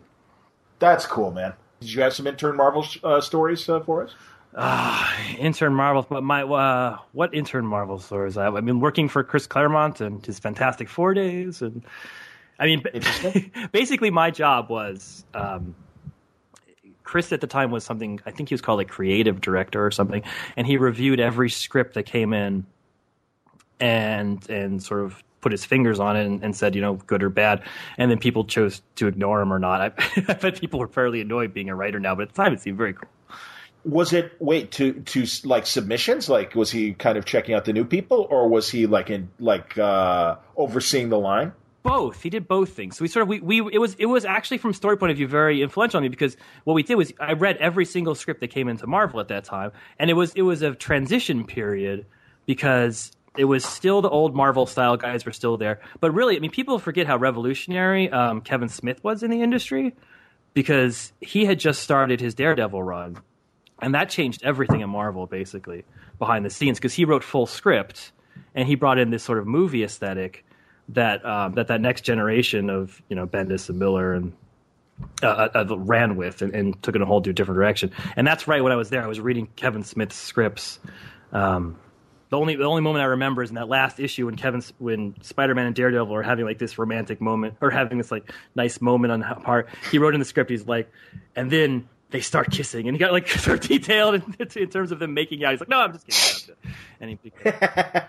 That's 0.81 1.07
cool, 1.07 1.31
man. 1.31 1.53
Did 1.81 1.93
you 1.93 2.03
have 2.03 2.13
some 2.13 2.27
intern 2.27 2.57
Marvel 2.57 2.87
uh, 3.03 3.21
stories 3.21 3.69
uh, 3.69 3.81
for 3.81 4.05
us? 4.05 4.15
Uh, 4.55 5.09
intern 5.39 5.75
Marvel, 5.75 6.05
but 6.09 6.23
my 6.23 6.43
uh, 6.43 6.99
what 7.13 7.33
intern 7.35 7.65
Marvel 7.65 7.99
stories? 7.99 8.37
I, 8.37 8.49
I've 8.49 8.67
been 8.67 8.81
working 8.81 9.09
for 9.09 9.23
Chris 9.23 9.47
Claremont 9.47 10.01
and 10.01 10.25
his 10.25 10.39
Fantastic 10.39 10.89
Four 10.89 11.15
days, 11.15 11.63
and 11.63 11.83
I 12.59 12.67
mean, 12.67 12.83
basically, 13.73 14.11
my 14.11 14.31
job 14.31 14.69
was 14.69 15.25
um, 15.35 15.75
Chris 17.05 17.33
at 17.33 17.41
the 17.41 17.47
time 17.47 17.71
was 17.71 17.85
something 17.85 18.21
I 18.27 18.33
think 18.33 18.49
he 18.49 18.55
was 18.55 18.61
called 18.61 18.81
a 18.81 18.85
creative 18.85 19.41
director 19.41 19.85
or 19.85 19.91
something, 19.91 20.23
and 20.57 20.67
he 20.67 20.77
reviewed 20.77 21.21
every 21.21 21.49
script 21.49 21.95
that 21.95 22.03
came 22.03 22.33
in, 22.33 22.67
and 23.79 24.49
and 24.51 24.83
sort 24.83 25.03
of 25.03 25.23
put 25.41 25.53
his 25.53 25.65
fingers 25.65 25.99
on 26.01 26.17
it 26.17 26.27
and, 26.27 26.43
and 26.43 26.57
said, 26.57 26.75
you 26.75 26.81
know, 26.81 26.95
good 26.95 27.23
or 27.23 27.31
bad, 27.31 27.63
and 27.99 28.11
then 28.11 28.19
people 28.19 28.45
chose 28.45 28.83
to 28.97 29.07
ignore 29.07 29.41
him 29.41 29.53
or 29.53 29.59
not. 29.59 29.81
I, 29.99 30.25
I 30.29 30.35
bet 30.35 30.61
people 30.61 30.81
were 30.81 30.89
fairly 30.89 31.21
annoyed 31.21 31.55
being 31.55 31.69
a 31.69 31.75
writer 31.75 32.01
now, 32.01 32.15
but 32.15 32.23
at 32.23 32.29
the 32.31 32.35
time 32.35 32.53
it 32.53 32.61
seemed 32.61 32.79
very 32.79 32.95
cool. 32.95 33.09
Was 33.85 34.13
it 34.13 34.33
wait 34.41 34.73
to 34.73 34.93
to 34.93 35.27
like 35.45 35.67
submissions? 35.67 36.29
Like 36.29 36.55
was 36.55 36.71
he 36.71 36.93
kind 36.93 37.17
of 37.17 37.25
checking 37.25 37.55
out 37.55 37.65
the 37.65 37.73
new 37.73 37.85
people, 37.85 38.27
or 38.29 38.47
was 38.47 38.71
he 38.71 38.87
like 38.87 39.09
in 39.09 39.31
like 39.39 39.79
uh, 39.79 40.37
overseeing 40.57 41.09
the 41.09 41.19
line? 41.19 41.53
both. 41.83 42.23
He 42.23 42.31
did 42.31 42.47
both 42.47 42.71
things. 42.71 42.97
So 42.97 43.03
we 43.03 43.09
sort 43.09 43.23
of 43.23 43.29
we, 43.29 43.41
we 43.41 43.59
it 43.73 43.79
was 43.79 43.95
it 43.95 44.07
was 44.07 44.25
actually 44.25 44.59
from 44.59 44.73
story 44.73 44.97
point 44.97 45.11
of 45.11 45.17
view 45.17 45.27
very 45.27 45.63
influential 45.63 45.99
on 45.99 46.03
me 46.03 46.09
because 46.09 46.37
what 46.65 46.75
we 46.75 46.83
did 46.83 46.97
was 46.97 47.13
I 47.21 47.33
read 47.33 47.57
every 47.59 47.85
single 47.85 48.15
script 48.15 48.41
that 48.41 48.49
came 48.49 48.69
into 48.69 48.87
Marvel 48.87 49.21
at 49.21 49.29
that 49.29 49.45
time, 49.45 49.73
and 49.99 50.11
it 50.11 50.15
was 50.15 50.33
it 50.35 50.43
was 50.43 50.63
a 50.63 50.75
transition 50.75 51.45
period 51.45 52.07
because 52.47 53.13
it 53.41 53.45
was 53.45 53.65
still 53.65 54.03
the 54.03 54.11
old 54.11 54.37
Marvel 54.37 54.67
style 54.67 54.99
guys 54.99 55.25
were 55.25 55.33
still 55.33 55.57
there, 55.57 55.81
but 55.99 56.13
really, 56.13 56.37
I 56.37 56.41
mean, 56.41 56.51
people 56.51 56.79
forget 56.79 57.07
how 57.07 57.17
revolutionary 57.17 58.11
um, 58.11 58.43
Kevin 58.43 58.69
Smith 58.69 59.03
was 59.03 59.23
in 59.23 59.31
the 59.31 59.41
industry 59.41 59.97
because 60.53 61.11
he 61.23 61.47
had 61.47 61.59
just 61.59 61.83
started 61.83 62.21
his 62.21 62.35
Daredevil 62.35 62.83
run, 62.83 63.17
and 63.81 63.95
that 63.95 64.11
changed 64.11 64.43
everything 64.45 64.83
in 64.83 64.91
Marvel 64.91 65.27
basically 65.27 65.87
behind 66.19 66.45
the 66.45 66.51
scenes 66.51 66.79
because 66.79 66.93
he 66.93 67.07
wrote 67.07 67.25
full 67.25 67.47
script 67.47 68.13
and 68.55 68.69
he 68.69 68.75
brought 68.75 68.99
in 68.99 69.09
this 69.09 69.23
sort 69.23 69.39
of 69.39 69.47
movie 69.47 69.85
aesthetic 69.85 70.45
that 70.91 71.25
um, 71.25 71.55
that 71.55 71.69
that 71.69 71.81
next 71.81 72.03
generation 72.03 72.69
of 72.69 73.01
you 73.09 73.17
know 73.17 73.27
Bendis 73.27 73.71
and 73.71 73.79
Millar 73.79 74.13
and 74.13 74.35
uh, 75.23 75.49
uh, 75.55 75.79
ran 75.79 76.17
with 76.17 76.43
and, 76.43 76.55
and, 76.55 76.83
took 76.83 76.95
it 76.95 77.01
a 77.01 77.07
whole 77.07 77.21
different 77.21 77.57
direction. 77.57 77.91
And 78.17 78.27
that's 78.27 78.47
right 78.47 78.63
when 78.63 78.71
I 78.71 78.77
was 78.77 78.91
there. 78.91 79.03
I 79.03 79.07
was 79.07 79.19
reading 79.19 79.49
Kevin 79.57 79.83
Smith's 79.83 80.17
scripts. 80.17 80.79
Um, 81.33 81.79
the 82.31 82.39
only 82.39 82.57
the 82.57 82.65
only 82.65 82.81
moment 82.83 83.03
I 83.03 83.07
remember 83.07 83.43
is 83.43 83.51
in 83.51 83.57
that 83.57 83.69
last 83.69 84.01
issue 84.01 84.27
when 84.27 84.37
Kevin 84.37 84.63
when 84.79 85.15
Spider 85.23 85.55
Man 85.55 85.67
and 85.67 85.75
Daredevil 85.75 86.15
are 86.15 86.23
having 86.23 86.45
like 86.45 86.59
this 86.59 86.79
romantic 86.79 87.21
moment 87.21 87.57
or 87.61 87.71
having 87.71 87.99
this 87.99 88.11
like 88.11 88.33
nice 88.55 88.81
moment 88.81 89.13
on 89.13 89.21
the 89.21 89.27
part. 89.43 89.69
He 89.91 89.99
wrote 89.99 90.15
in 90.15 90.21
the 90.21 90.25
script. 90.27 90.51
He's 90.51 90.67
like, 90.67 90.91
and 91.37 91.51
then 91.51 91.89
they 92.11 92.21
start 92.21 92.51
kissing, 92.51 92.89
and 92.89 92.97
he 92.97 92.99
got 92.99 93.13
like 93.13 93.29
so 93.47 93.57
detailed 93.57 94.15
in, 94.17 94.37
in 94.57 94.71
terms 94.71 94.93
of 94.93 94.99
them 94.99 95.13
making 95.15 95.45
out. 95.45 95.51
He's 95.51 95.61
like, 95.61 95.69
no, 95.69 95.81
I'm 95.81 95.93
just 95.93 96.07
kidding. 96.07 96.57
And 97.01 97.19
he. 97.23 97.33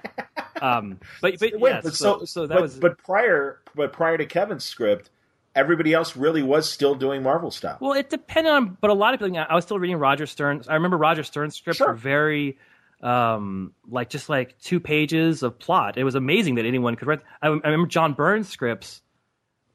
Um, 0.61 0.99
but 1.21 1.39
but, 1.39 1.59
Wait, 1.59 1.71
yeah, 1.71 1.81
but 1.81 1.93
so, 1.95 2.19
so, 2.19 2.25
so 2.25 2.41
that 2.47 2.53
but, 2.53 2.61
was 2.61 2.75
but 2.77 2.97
prior 2.99 3.59
but 3.73 3.93
prior 3.93 4.15
to 4.17 4.27
Kevin's 4.27 4.63
script, 4.63 5.09
everybody 5.55 5.91
else 5.91 6.15
really 6.15 6.43
was 6.43 6.69
still 6.69 6.93
doing 6.93 7.23
Marvel 7.23 7.49
stuff. 7.49 7.81
well, 7.81 7.93
it 7.93 8.11
depended 8.11 8.53
on, 8.53 8.77
but 8.79 8.91
a 8.91 8.93
lot 8.93 9.15
of 9.15 9.19
people. 9.19 9.43
I 9.49 9.55
was 9.55 9.65
still 9.65 9.79
reading 9.79 9.97
Roger 9.97 10.27
Stern. 10.27 10.61
I 10.67 10.75
remember 10.75 10.97
Roger 10.97 11.23
Stern's 11.23 11.55
scripts 11.55 11.79
Sure. 11.79 11.87
were 11.87 11.93
very, 11.95 12.59
um, 13.01 13.73
like 13.89 14.09
just 14.09 14.29
like 14.29 14.57
two 14.59 14.79
pages 14.79 15.43
of 15.43 15.57
plot. 15.59 15.97
It 15.97 16.03
was 16.03 16.15
amazing 16.15 16.55
that 16.55 16.65
anyone 16.65 16.95
could 16.95 17.07
write. 17.07 17.21
I, 17.41 17.47
I 17.47 17.49
remember 17.49 17.87
John 17.87 18.13
Byrne's 18.13 18.47
scripts 18.49 19.01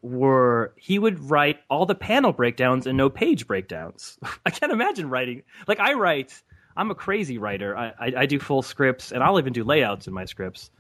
were 0.03 0.73
he 0.77 0.99
would 0.99 1.31
write 1.31 1.59
all 1.69 1.87
the 1.87 1.95
panel 1.95 2.33
breakdowns 2.33 2.87
and 2.87 2.97
no 2.97 3.11
page 3.11 3.47
breakdowns. 3.47 4.19
I 4.47 4.51
can't 4.51 4.73
imagine 4.73 5.11
writing 5.11 5.43
like 5.67 5.81
I 5.81 5.95
write. 5.95 6.33
I'm 6.77 6.91
a 6.91 6.95
crazy 6.95 7.39
writer. 7.39 7.77
I, 7.77 7.87
I, 7.99 8.13
I 8.19 8.27
do 8.27 8.39
full 8.39 8.63
scripts 8.63 9.11
and 9.11 9.23
I'll 9.23 9.39
even 9.39 9.55
do 9.55 9.65
layouts 9.65 10.07
in 10.07 10.13
my 10.13 10.27
scripts. 10.27 10.71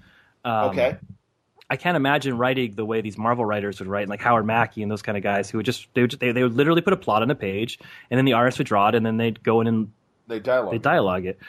Um, 0.44 0.70
okay. 0.70 0.98
I 1.68 1.77
can't 1.77 1.97
imagine 1.97 2.39
writing 2.39 2.74
the 2.77 2.85
way 2.85 3.01
these 3.01 3.18
Marvel 3.18 3.44
writers 3.44 3.81
would 3.81 3.89
write, 3.89 4.09
like 4.09 4.20
Howard 4.20 4.47
Mackie 4.47 4.82
and 4.82 4.90
those 4.93 5.02
kind 5.02 5.16
of 5.16 5.24
guys 5.24 5.51
who 5.51 5.59
would 5.59 5.66
just 5.66 5.89
they 5.94 6.02
would, 6.02 6.12
they, 6.12 6.31
they 6.31 6.43
would 6.44 6.55
literally 6.55 6.81
put 6.82 6.93
a 6.93 6.97
plot 6.97 7.23
on 7.23 7.31
a 7.31 7.35
page, 7.35 7.81
and 8.10 8.18
then 8.18 8.24
the 8.24 8.35
artist 8.35 8.59
would 8.59 8.68
draw 8.68 8.89
it, 8.89 8.94
and 8.94 9.05
then 9.05 9.16
they'd 9.16 9.43
go 9.43 9.60
in 9.62 9.66
and 9.66 9.90
They 10.28 10.39
dialogue. 10.39 10.73
they 10.73 10.78
dialogue 10.78 11.27
it, 11.27 11.40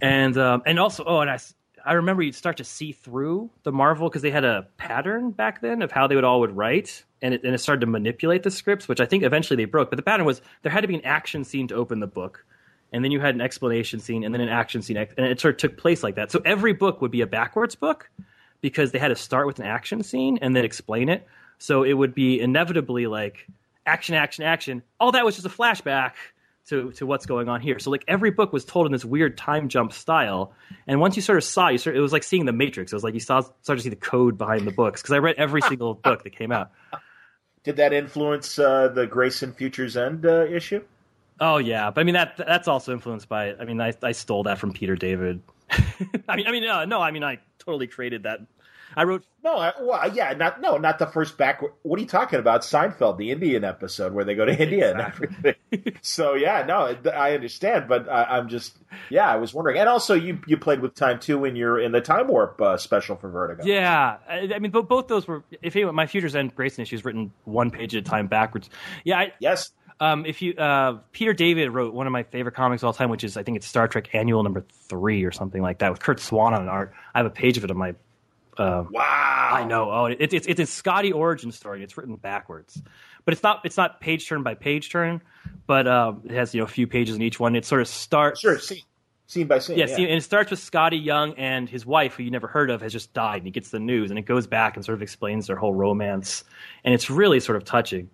and 0.00 0.36
um, 0.38 0.62
and 0.66 0.78
also 0.78 1.04
oh, 1.06 1.20
and 1.20 1.30
I 1.30 1.38
I 1.84 1.94
remember 1.94 2.22
you'd 2.22 2.34
start 2.34 2.56
to 2.58 2.64
see 2.64 2.92
through 2.92 3.50
the 3.62 3.72
Marvel 3.72 4.08
because 4.08 4.22
they 4.22 4.30
had 4.30 4.44
a 4.44 4.66
pattern 4.76 5.30
back 5.30 5.60
then 5.60 5.82
of 5.82 5.92
how 5.92 6.06
they 6.06 6.14
would 6.14 6.24
all 6.24 6.40
would 6.40 6.56
write, 6.56 7.04
and 7.20 7.34
it, 7.34 7.44
and 7.44 7.54
it 7.54 7.58
started 7.58 7.80
to 7.80 7.86
manipulate 7.86 8.42
the 8.42 8.50
scripts, 8.50 8.88
which 8.88 9.00
I 9.00 9.06
think 9.06 9.22
eventually 9.22 9.56
they 9.56 9.66
broke. 9.66 9.90
But 9.90 9.96
the 9.96 10.02
pattern 10.02 10.26
was 10.26 10.40
there 10.62 10.72
had 10.72 10.80
to 10.82 10.88
be 10.88 10.94
an 10.94 11.04
action 11.04 11.44
scene 11.44 11.68
to 11.68 11.74
open 11.74 12.00
the 12.00 12.06
book. 12.06 12.44
And 12.92 13.02
then 13.04 13.10
you 13.10 13.18
had 13.18 13.34
an 13.34 13.40
explanation 13.40 13.98
scene, 13.98 14.22
and 14.22 14.32
then 14.32 14.40
an 14.40 14.48
action 14.48 14.80
scene, 14.80 14.96
and 14.96 15.26
it 15.26 15.40
sort 15.40 15.54
of 15.54 15.58
took 15.58 15.76
place 15.76 16.04
like 16.04 16.14
that. 16.14 16.30
So 16.30 16.40
every 16.44 16.72
book 16.72 17.00
would 17.00 17.10
be 17.10 17.22
a 17.22 17.26
backwards 17.26 17.74
book, 17.74 18.08
because 18.64 18.92
they 18.92 18.98
had 18.98 19.08
to 19.08 19.16
start 19.16 19.46
with 19.46 19.58
an 19.58 19.66
action 19.66 20.02
scene 20.02 20.38
and 20.40 20.56
then 20.56 20.64
explain 20.64 21.10
it. 21.10 21.26
So 21.58 21.82
it 21.82 21.92
would 21.92 22.14
be 22.14 22.40
inevitably 22.40 23.06
like 23.06 23.46
action, 23.84 24.14
action, 24.14 24.42
action. 24.42 24.82
All 24.98 25.12
that 25.12 25.22
was 25.22 25.34
just 25.34 25.46
a 25.46 25.50
flashback 25.50 26.12
to, 26.68 26.92
to 26.92 27.06
what's 27.06 27.26
going 27.26 27.48
on 27.48 27.60
here. 27.60 27.78
So 27.78 27.90
like 27.90 28.04
every 28.08 28.30
book 28.30 28.52
was 28.52 28.64
told 28.64 28.86
in 28.86 28.92
this 28.92 29.04
weird 29.04 29.36
time 29.36 29.68
jump 29.68 29.92
style. 29.92 30.52
And 30.86 31.00
once 31.00 31.16
you 31.16 31.22
sort 31.22 31.38
of 31.38 31.44
saw, 31.44 31.68
you 31.68 31.78
sort 31.78 31.96
it 31.96 32.00
was 32.00 32.12
like 32.12 32.22
seeing 32.22 32.46
the 32.46 32.52
Matrix. 32.52 32.92
It 32.92 32.96
was 32.96 33.04
like 33.04 33.14
you 33.14 33.20
saw 33.20 33.42
started 33.62 33.80
to 33.80 33.82
see 33.82 33.90
the 33.90 33.96
code 33.96 34.38
behind 34.38 34.66
the 34.66 34.72
books 34.72 35.02
because 35.02 35.14
I 35.14 35.18
read 35.18 35.36
every 35.36 35.62
single 35.68 35.94
book 35.94 36.24
that 36.24 36.30
came 36.30 36.52
out. 36.52 36.70
Did 37.64 37.76
that 37.76 37.92
influence 37.92 38.58
uh, 38.58 38.88
the 38.88 39.06
Grayson 39.06 39.52
Futures 39.52 39.96
End 39.96 40.26
uh, 40.26 40.44
issue? 40.46 40.82
Oh 41.40 41.56
yeah, 41.56 41.90
but 41.90 42.02
I 42.02 42.04
mean 42.04 42.14
that 42.14 42.36
that's 42.36 42.68
also 42.68 42.92
influenced 42.92 43.28
by. 43.28 43.54
I 43.54 43.64
mean, 43.64 43.80
I 43.80 43.92
I 44.02 44.12
stole 44.12 44.44
that 44.44 44.58
from 44.58 44.72
Peter 44.72 44.94
David. 44.94 45.42
I 46.28 46.36
mean, 46.36 46.46
I 46.46 46.52
mean, 46.52 46.64
uh, 46.64 46.84
no, 46.84 47.00
I 47.00 47.10
mean, 47.10 47.24
I 47.24 47.40
totally 47.58 47.86
created 47.86 48.22
that. 48.24 48.40
I 48.96 49.04
wrote 49.04 49.24
No, 49.42 49.56
I, 49.56 49.72
well, 49.80 50.12
yeah, 50.14 50.32
not 50.34 50.60
no, 50.60 50.76
not 50.76 50.98
the 50.98 51.06
first 51.06 51.36
back. 51.38 51.62
What 51.82 51.98
are 51.98 52.02
you 52.02 52.08
talking 52.08 52.38
about? 52.38 52.62
Seinfeld, 52.62 53.18
the 53.18 53.30
Indian 53.30 53.64
episode 53.64 54.12
where 54.12 54.24
they 54.24 54.34
go 54.34 54.44
to 54.44 54.52
India 54.62 54.90
Exactly. 54.92 55.28
and 55.28 55.46
everything. 55.72 55.94
so 56.02 56.34
yeah, 56.34 56.64
no, 56.66 56.96
I 57.12 57.32
understand, 57.34 57.86
but 57.88 58.08
I, 58.08 58.24
I'm 58.24 58.48
just 58.48 58.76
yeah, 59.10 59.28
I 59.28 59.36
was 59.36 59.52
wondering. 59.54 59.78
And 59.78 59.88
also, 59.88 60.14
you 60.14 60.40
you 60.46 60.56
played 60.56 60.80
with 60.80 60.94
time 60.94 61.18
too 61.20 61.38
when 61.38 61.56
you're 61.56 61.78
in 61.80 61.92
the 61.92 62.00
Time 62.00 62.28
Warp 62.28 62.60
uh, 62.60 62.76
special 62.76 63.16
for 63.16 63.28
Vertigo. 63.30 63.64
Yeah, 63.64 64.16
I, 64.28 64.50
I 64.54 64.58
mean, 64.58 64.70
but 64.70 64.88
both 64.88 65.08
those 65.08 65.26
were. 65.26 65.44
If 65.62 65.74
anyone, 65.76 65.94
my 65.94 66.06
Futures 66.06 66.34
End 66.36 66.54
Grayson 66.54 66.82
issues 66.82 67.04
written 67.04 67.32
one 67.44 67.70
page 67.70 67.94
at 67.94 68.06
a 68.06 68.08
time 68.08 68.26
backwards. 68.28 68.70
Yeah, 69.04 69.18
I, 69.18 69.32
Yes. 69.40 69.70
um, 70.00 70.24
if 70.26 70.42
you 70.42 70.54
uh, 70.54 70.98
Peter 71.12 71.32
David 71.32 71.70
wrote 71.70 71.92
one 71.94 72.06
of 72.06 72.12
my 72.12 72.22
favorite 72.24 72.54
comics 72.54 72.82
of 72.82 72.86
all 72.88 72.92
time, 72.92 73.10
which 73.10 73.24
is 73.24 73.36
I 73.36 73.42
think 73.42 73.56
it's 73.56 73.66
Star 73.66 73.86
Trek 73.88 74.14
Annual 74.14 74.42
number 74.42 74.64
three 74.88 75.24
or 75.24 75.32
something 75.32 75.62
like 75.62 75.78
that 75.80 75.90
with 75.90 76.00
Curt 76.00 76.20
Swan 76.20 76.54
on 76.54 76.68
art. 76.68 76.92
I 77.14 77.18
have 77.18 77.26
a 77.26 77.30
page 77.30 77.56
of 77.58 77.64
it 77.64 77.70
on 77.70 77.76
my 77.76 77.94
Um, 78.58 78.88
wow! 78.92 79.50
I 79.52 79.64
know. 79.64 79.90
Oh, 79.90 80.06
it's 80.06 80.34
it's 80.34 80.46
it's 80.46 80.60
a 80.60 80.66
Scotty 80.66 81.12
origin 81.12 81.52
story. 81.52 81.82
It's 81.82 81.96
written 81.96 82.16
backwards, 82.16 82.80
but 83.24 83.34
it's 83.34 83.42
not 83.42 83.60
it's 83.64 83.76
not 83.76 84.00
page 84.00 84.28
turn 84.28 84.42
by 84.42 84.54
page 84.54 84.90
turn, 84.90 85.22
but 85.66 85.86
um, 85.86 86.22
it 86.24 86.32
has 86.32 86.54
you 86.54 86.60
know 86.60 86.64
a 86.64 86.68
few 86.68 86.86
pages 86.86 87.16
in 87.16 87.22
each 87.22 87.40
one. 87.40 87.56
It 87.56 87.64
sort 87.64 87.80
of 87.80 87.88
starts. 87.88 88.40
Sure. 88.40 88.58
Scene, 88.58 88.82
scene 89.26 89.46
by 89.46 89.58
scene. 89.58 89.78
Yeah, 89.78 89.86
yeah. 89.88 89.96
Scene, 89.96 90.08
and 90.08 90.16
it 90.16 90.22
starts 90.22 90.50
with 90.50 90.60
Scotty 90.60 90.98
Young 90.98 91.34
and 91.34 91.68
his 91.68 91.84
wife, 91.84 92.14
who 92.14 92.22
you 92.22 92.30
never 92.30 92.46
heard 92.46 92.70
of, 92.70 92.82
has 92.82 92.92
just 92.92 93.12
died, 93.12 93.38
and 93.38 93.46
he 93.46 93.50
gets 93.50 93.70
the 93.70 93.80
news, 93.80 94.10
and 94.10 94.18
it 94.18 94.26
goes 94.26 94.46
back 94.46 94.76
and 94.76 94.84
sort 94.84 94.94
of 94.94 95.02
explains 95.02 95.46
their 95.46 95.56
whole 95.56 95.74
romance, 95.74 96.44
and 96.84 96.94
it's 96.94 97.10
really 97.10 97.40
sort 97.40 97.56
of 97.56 97.64
touching. 97.64 98.10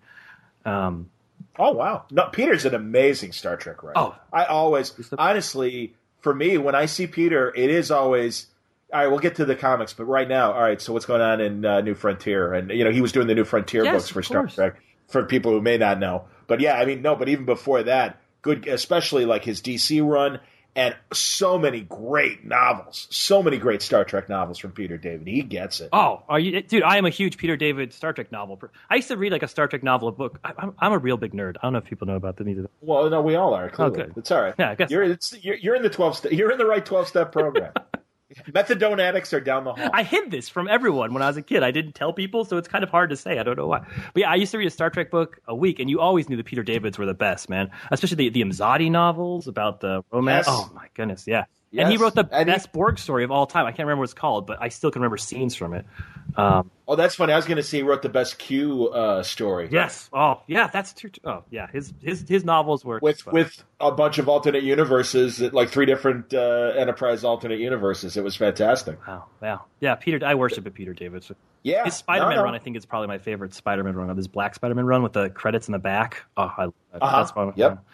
Um, 0.65 1.11
oh 1.59 1.73
wow! 1.73 2.05
No, 2.11 2.27
Peter's 2.27 2.65
an 2.65 2.75
amazing 2.75 3.33
Star 3.33 3.57
Trek 3.57 3.83
writer. 3.83 3.99
Oh, 3.99 4.17
I 4.33 4.45
always 4.45 4.93
honestly, 5.19 5.95
for 6.21 6.35
me, 6.35 6.59
when 6.59 6.75
I 6.75 6.87
see 6.87 7.07
Peter, 7.07 7.53
it 7.55 7.71
is 7.71 7.91
always 7.91 8.47
all 8.93 9.01
right, 9.01 9.09
we'll 9.09 9.19
get 9.21 9.37
to 9.37 9.45
the 9.45 9.55
comics, 9.55 9.93
but 9.93 10.05
right 10.05 10.29
now, 10.29 10.53
all 10.53 10.63
right. 10.63 10.81
So 10.81 10.93
what's 10.93 11.07
going 11.07 11.21
on 11.21 11.41
in 11.41 11.65
uh, 11.65 11.81
New 11.81 11.95
Frontier? 11.95 12.53
And 12.55 12.71
you 12.71 12.85
know, 12.85 12.91
he 12.91 13.01
was 13.01 13.13
doing 13.13 13.27
the 13.27 13.35
New 13.35 13.45
Frontier 13.45 13.85
yes, 13.85 13.95
books 13.95 14.09
for 14.09 14.23
Star 14.23 14.47
Trek 14.47 14.81
for 15.09 15.25
people 15.25 15.53
who 15.53 15.61
may 15.61 15.79
not 15.79 15.99
know. 15.99 16.25
But 16.47 16.61
yeah, 16.61 16.75
I 16.75 16.85
mean, 16.85 17.03
no. 17.03 17.17
But 17.17 17.29
even 17.29 17.45
before 17.45 17.83
that, 17.85 18.21
good, 18.43 18.67
especially 18.67 19.27
like 19.27 19.45
his 19.45 19.61
DC 19.61 20.07
run 20.07 20.41
and 20.77 20.95
so 21.13 21.59
many 21.59 21.81
great 21.81 22.45
novels, 22.45 23.09
so 23.11 23.43
many 23.43 23.59
great 23.59 23.83
Star 23.83 24.05
Trek 24.05 24.29
novels 24.29 24.59
from 24.59 24.73
Peter 24.73 24.97
David. 24.97 25.27
He 25.27 25.43
gets 25.43 25.81
it. 25.81 25.91
Oh, 25.93 26.23
are 26.29 26.39
you, 26.39 26.63
dude? 26.63 26.83
I 26.83 26.97
am 26.97 27.07
a 27.07 27.11
huge 27.11 27.39
Peter 27.39 27.57
David 27.57 27.93
Star 27.93 28.13
Trek 28.13 28.31
novel. 28.31 28.61
I 28.89 28.97
used 28.97 29.09
to 29.09 29.17
read 29.17 29.33
like 29.33 29.43
a 29.43 29.49
Star 29.49 29.69
Trek 29.69 29.83
novel, 29.83 30.09
a 30.09 30.13
book. 30.13 30.39
I, 30.45 30.53
am 30.81 30.93
a 30.93 30.99
real 30.99 31.17
big 31.17 31.33
nerd. 31.33 31.57
I 31.59 31.67
don't 31.67 31.73
know 31.73 31.79
if 31.79 31.85
people 31.85 32.07
know 32.07 32.17
about 32.17 32.37
that 32.37 32.49
either. 32.49 32.69
Well, 32.81 33.09
no, 33.11 33.21
we 33.21 33.35
all 33.35 33.55
are. 33.55 33.69
Clearly. 33.71 34.01
Oh, 34.01 34.05
good. 34.07 34.15
It's 34.17 34.31
all 34.31 34.43
right. 34.43 34.55
Yeah, 34.59 34.71
I 34.71 34.75
guess 34.75 34.91
you're, 34.91 35.17
you're, 35.41 35.57
you're 35.57 35.75
in 35.75 35.83
the 35.83 35.91
twelve. 35.91 36.17
St- 36.17 36.35
you're 36.35 36.53
in 36.53 36.59
the 36.59 36.67
right 36.67 36.85
twelve 36.85 37.09
step 37.09 37.33
program. 37.33 37.73
Methadone 38.51 39.01
addicts 39.01 39.33
are 39.33 39.41
down 39.41 39.65
the 39.65 39.75
hall. 39.75 39.91
I 39.93 40.03
hid 40.03 40.31
this 40.31 40.49
from 40.49 40.69
everyone 40.69 41.13
when 41.13 41.23
I 41.23 41.27
was 41.27 41.37
a 41.37 41.43
kid. 41.43 41.63
I 41.63 41.71
didn't 41.71 41.95
tell 41.95 42.13
people, 42.13 42.45
so 42.45 42.57
it's 42.57 42.69
kind 42.69 42.85
of 42.85 42.91
hard 42.91 43.11
to 43.11 43.17
say. 43.17 43.39
I 43.39 43.43
don't 43.43 43.57
know 43.57 43.67
why. 43.67 43.81
But 44.13 44.21
yeah, 44.21 44.31
I 44.31 44.37
used 44.37 44.53
to 44.53 44.59
read 44.59 44.67
a 44.67 44.71
Star 44.71 44.91
Trek 44.91 45.11
book 45.11 45.41
a 45.49 45.55
week, 45.55 45.81
and 45.81 45.91
you 45.91 46.01
always 46.01 46.29
knew 46.29 46.37
the 46.37 46.45
Peter 46.45 46.63
Davids 46.63 46.99
were 46.99 47.07
the 47.07 47.15
best, 47.15 47.49
man. 47.49 47.71
Especially 47.91 48.17
the, 48.17 48.29
the 48.31 48.43
Imzadi 48.43 48.91
novels 48.91 49.49
about 49.49 49.81
the 49.81 50.03
romance. 50.13 50.47
Yes. 50.47 50.57
Oh 50.57 50.71
my 50.75 50.87
goodness, 50.95 51.27
yeah. 51.27 51.45
Yes. 51.73 51.85
And 51.85 51.93
he 51.93 51.99
wrote 51.99 52.17
the 52.17 52.25
best 52.25 52.67
he, 52.67 52.71
Borg 52.73 52.99
story 52.99 53.23
of 53.23 53.31
all 53.31 53.47
time. 53.47 53.65
I 53.65 53.71
can't 53.71 53.87
remember 53.87 54.01
what 54.01 54.05
it's 54.05 54.15
called, 54.15 54.45
but 54.45 54.61
I 54.61 54.71
still 54.71 54.91
can 54.91 55.03
remember 55.03 55.17
scenes 55.17 55.55
from 55.55 55.73
it. 55.73 55.87
Um, 56.35 56.69
oh, 56.89 56.97
that's 56.97 57.15
funny. 57.15 57.33
I 57.33 57.37
was 57.37 57.45
going 57.45 57.59
to 57.59 57.63
say 57.63 57.79
he 57.79 57.83
wrote 57.85 58.03
the 58.03 58.09
best 58.09 58.41
Q 58.41 58.89
uh, 58.89 59.23
story. 59.23 59.69
Yes. 59.71 60.11
Oh, 60.13 60.43
yeah. 60.49 60.67
That's 60.67 60.93
true. 60.93 61.11
Oh, 61.25 61.45
yeah. 61.51 61.69
His 61.73 61.95
his 62.03 62.25
his 62.29 62.45
novels 62.45 62.85
were 62.85 62.99
with 63.01 63.25
with 63.27 63.63
a 63.79 63.93
bunch 63.93 64.19
of 64.19 64.29
alternate 64.29 64.65
universes, 64.65 65.41
like 65.41 65.71
three 65.71 65.87
different 65.87 66.35
uh, 66.35 66.73
Enterprise 66.77 67.23
alternate 67.23 67.61
universes. 67.61 68.17
It 68.17 68.25
was 68.25 68.35
fantastic. 68.35 69.07
Wow. 69.07 69.27
Wow. 69.41 69.65
Yeah. 69.79 69.95
Peter, 69.95 70.19
I 70.27 70.35
worship 70.35 70.67
it. 70.67 70.75
Peter 70.75 70.93
Davidson. 70.93 71.37
Yeah. 71.63 71.85
His 71.85 71.95
Spider-Man 71.95 72.31
no, 72.31 72.37
no. 72.37 72.45
run, 72.45 72.55
I 72.55 72.59
think, 72.59 72.77
is 72.77 72.87
probably 72.87 73.07
my 73.07 73.19
favorite 73.19 73.55
Spider-Man 73.55 73.95
run. 73.95 74.11
Of 74.11 74.17
His 74.17 74.29
Black 74.29 74.57
Spider-Man 74.57 74.87
run 74.87 75.05
with 75.05 75.13
the 75.13 75.31
credits 75.31 75.69
in 75.69 75.73
the 75.73 75.79
back. 75.79 76.25
Oh, 76.37 76.43
I, 76.43 76.65
uh-huh. 76.65 77.19
that's 77.19 77.37
one. 77.37 77.53
Yep. 77.55 77.85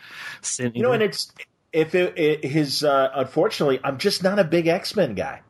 Sin, 0.41 0.73
you 0.75 0.83
know, 0.83 0.93
and 0.93 1.03
it's 1.03 1.31
if 1.77 1.95
it, 1.95 2.19
it, 2.19 2.45
his 2.45 2.83
uh, 2.83 3.11
unfortunately, 3.15 3.79
I'm 3.85 3.99
just 3.99 4.23
not 4.23 4.39
a 4.39 4.45
big 4.45 4.67
X 4.67 4.97
Men 4.97 5.15
guy. 5.15 5.43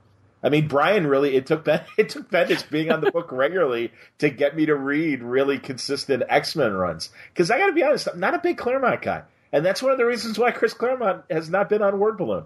I 0.43 0.48
mean, 0.48 0.66
Brian 0.66 1.07
really 1.07 1.36
it 1.36 1.47
took 1.47 1.65
Ben 1.65 1.85
it 1.97 2.09
took 2.09 2.28
Bendis 2.31 2.69
being 2.69 2.90
on 2.90 3.01
the 3.01 3.12
book 3.12 3.31
regularly 3.31 3.93
to 4.19 4.28
get 4.28 4.57
me 4.57 4.66
to 4.66 4.74
read 4.74 5.23
really 5.23 5.61
consistent 5.61 6.24
X 6.28 6.57
Men 6.57 6.73
runs. 6.73 7.11
Because 7.32 7.53
I 7.53 7.59
got 7.59 7.69
to 7.69 7.73
be 7.73 7.85
honest, 7.85 8.09
I'm 8.12 8.19
not 8.19 8.35
a 8.35 8.40
big 8.40 8.59
Claremont 8.59 9.03
guy, 9.03 9.23
and 9.53 9.65
that's 9.65 9.81
one 9.81 9.93
of 9.93 9.98
the 9.98 10.05
reasons 10.05 10.36
why 10.36 10.51
Chris 10.51 10.74
Claremont 10.74 11.23
has 11.31 11.48
not 11.48 11.69
been 11.69 11.82
on 11.82 12.01
Word 12.01 12.19
Balloon. 12.19 12.44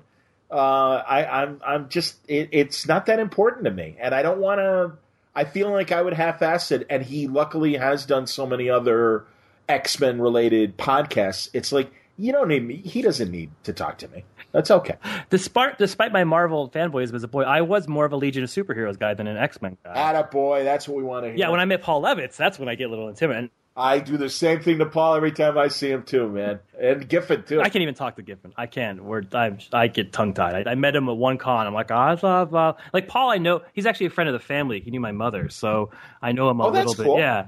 Uh, 0.51 1.03
I, 1.07 1.43
I'm 1.43 1.61
I'm 1.67 1.89
just 1.89 2.17
it, 2.29 2.51
it's 2.53 2.87
not 2.87 3.07
that 3.07 3.19
important 3.19 3.65
to 3.65 3.71
me, 3.71 3.97
and 3.99 4.15
I 4.15 4.21
don't 4.21 4.41
want 4.41 4.59
to. 4.59 4.93
I 5.35 5.45
feel 5.45 5.71
like 5.71 5.91
I 5.91 6.03
would 6.03 6.13
half-ass 6.13 6.71
it, 6.73 6.87
and 6.91 7.03
he 7.03 7.29
luckily 7.29 7.77
has 7.77 8.05
done 8.05 8.27
so 8.27 8.47
many 8.47 8.69
other 8.69 9.25
X 9.71 9.99
Men 10.01 10.21
related 10.21 10.77
podcasts. 10.77 11.49
It's 11.55 11.73
like 11.73 11.91
you 12.21 12.33
don't 12.33 12.49
need 12.49 12.67
me. 12.67 12.77
He 12.77 13.03
doesn't 13.03 13.31
need 13.31 13.51
to 13.65 13.73
talk 13.73 13.99
to 13.99 14.09
me. 14.09 14.25
That's 14.53 14.71
okay. 14.71 14.97
Despite 15.31 15.79
despite 15.79 16.13
my 16.13 16.25
Marvel 16.25 16.69
fanboys 16.69 17.15
as 17.15 17.23
a 17.23 17.29
boy, 17.29 17.43
I 17.43 17.61
was 17.61 17.89
more 17.89 18.05
of 18.05 18.13
a 18.13 18.17
Legion 18.17 18.43
of 18.43 18.51
Superheroes 18.51 18.99
guy 18.99 19.15
than 19.15 19.27
an 19.27 19.37
X 19.37 19.63
Men 19.63 19.77
guy. 19.85 19.95
Atta 19.95 20.29
boy, 20.31 20.65
that's 20.65 20.89
what 20.89 20.97
we 20.97 21.03
want 21.03 21.25
to 21.25 21.29
hear. 21.29 21.39
Yeah, 21.39 21.49
when 21.51 21.61
I 21.61 21.65
met 21.65 21.83
Paul 21.83 22.03
Levitz, 22.03 22.37
that's 22.37 22.59
when 22.59 22.69
I 22.69 22.75
get 22.75 22.85
a 22.85 22.91
little 22.91 23.09
intimidated. 23.09 23.51
I 23.77 24.01
do 24.01 24.17
the 24.17 24.29
same 24.29 24.61
thing 24.61 24.79
to 24.79 24.87
Paul 24.87 25.15
every 25.15 25.31
time 25.31 25.57
I 25.57 25.69
see 25.69 25.91
him 25.91 26.03
too, 26.03 26.29
man, 26.29 26.59
and 26.79 27.09
Giffen 27.09 27.45
too. 27.45 27.61
I 27.61 27.69
can't 27.69 27.83
even 27.83 27.95
talk 27.95 28.17
to 28.17 28.23
Giffen. 28.23 28.53
I 28.57 28.67
can't. 28.67 29.03
We're, 29.03 29.23
I, 29.33 29.57
I 29.73 29.87
get 29.87 30.13
tongue 30.13 30.35
tied. 30.35 30.67
I, 30.67 30.73
I, 30.73 30.75
met 30.75 30.97
him 30.97 31.09
at 31.09 31.17
one 31.17 31.39
con. 31.39 31.67
I'm 31.67 31.73
like, 31.73 31.91
ah, 31.93 32.09
I 32.09 32.15
love, 32.21 32.77
like 32.93 33.07
Paul. 33.07 33.31
I 33.31 33.39
know 33.39 33.63
he's 33.73 33.87
actually 33.87 34.07
a 34.07 34.11
friend 34.11 34.29
of 34.29 34.35
the 34.35 34.45
family. 34.45 34.81
He 34.81 34.91
knew 34.91 35.01
my 35.01 35.13
mother, 35.13 35.49
so 35.49 35.91
I 36.21 36.33
know 36.33 36.51
him 36.51 36.61
a 36.61 36.67
oh, 36.67 36.71
little 36.71 36.95
bit. 36.95 37.05
Cool. 37.05 37.19
Yeah. 37.19 37.47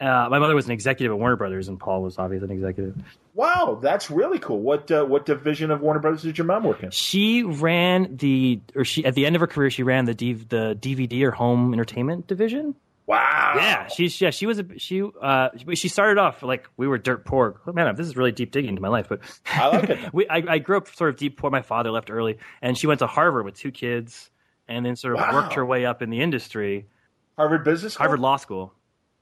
Uh, 0.00 0.28
my 0.30 0.38
mother 0.38 0.54
was 0.54 0.64
an 0.64 0.72
executive 0.72 1.12
at 1.12 1.18
Warner 1.18 1.36
Brothers, 1.36 1.68
and 1.68 1.78
Paul 1.78 2.02
was 2.02 2.18
obviously 2.18 2.46
an 2.46 2.52
executive. 2.52 2.96
Wow, 3.34 3.78
that's 3.82 4.10
really 4.10 4.38
cool. 4.38 4.58
What 4.58 4.90
uh, 4.90 5.04
what 5.04 5.26
division 5.26 5.70
of 5.70 5.82
Warner 5.82 6.00
Brothers 6.00 6.22
did 6.22 6.38
your 6.38 6.46
mom 6.46 6.64
work 6.64 6.82
in? 6.82 6.90
She 6.90 7.42
ran 7.42 8.16
the, 8.16 8.60
or 8.74 8.84
she 8.84 9.04
at 9.04 9.14
the 9.14 9.26
end 9.26 9.36
of 9.36 9.40
her 9.40 9.46
career, 9.46 9.70
she 9.70 9.82
ran 9.82 10.06
the 10.06 10.14
D, 10.14 10.32
the 10.32 10.76
DVD 10.80 11.22
or 11.24 11.32
home 11.32 11.74
entertainment 11.74 12.26
division. 12.26 12.74
Wow. 13.10 13.54
Yeah, 13.56 13.88
she's 13.88 14.20
yeah 14.20 14.30
she 14.30 14.46
was 14.46 14.60
a 14.60 14.78
she 14.78 15.02
uh 15.20 15.48
she 15.74 15.88
started 15.88 16.16
off 16.18 16.44
like 16.44 16.68
we 16.76 16.86
were 16.86 16.96
dirt 16.96 17.24
poor. 17.24 17.60
Oh, 17.66 17.72
man, 17.72 17.94
this 17.96 18.06
is 18.06 18.16
really 18.16 18.30
deep 18.30 18.52
digging 18.52 18.68
into 18.68 18.80
my 18.80 18.88
life, 18.88 19.06
but 19.08 19.20
I 19.46 19.66
like 19.66 19.90
it. 19.90 19.98
we 20.14 20.28
I, 20.28 20.44
I, 20.48 20.58
grew 20.58 20.76
up 20.76 20.88
sort 20.88 21.10
of 21.10 21.16
deep 21.16 21.36
poor. 21.36 21.50
My 21.50 21.62
father 21.62 21.90
left 21.90 22.08
early, 22.08 22.38
and 22.62 22.78
she 22.78 22.86
went 22.86 23.00
to 23.00 23.08
Harvard 23.08 23.44
with 23.44 23.56
two 23.56 23.72
kids, 23.72 24.30
and 24.68 24.86
then 24.86 24.94
sort 24.94 25.14
of 25.14 25.20
wow. 25.20 25.34
worked 25.34 25.54
her 25.54 25.66
way 25.66 25.84
up 25.84 26.02
in 26.02 26.10
the 26.10 26.20
industry. 26.20 26.86
Harvard 27.36 27.64
Business 27.64 27.94
School? 27.94 28.04
Harvard 28.04 28.20
Law 28.20 28.36
School. 28.36 28.72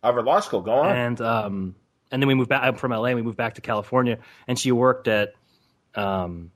Harvard 0.02 0.24
Law 0.24 0.40
School. 0.40 0.60
Go 0.60 0.72
on. 0.72 0.96
And 0.96 1.20
um, 1.20 1.74
and 2.10 2.22
then 2.22 2.28
we 2.28 2.34
moved 2.34 2.48
back. 2.48 2.62
I'm 2.62 2.76
from 2.76 2.92
LA. 2.92 3.06
and 3.06 3.16
We 3.16 3.22
moved 3.22 3.36
back 3.36 3.54
to 3.54 3.60
California, 3.60 4.18
and 4.46 4.58
she 4.58 4.72
worked 4.72 5.08
at 5.08 5.34
um, 5.94 6.50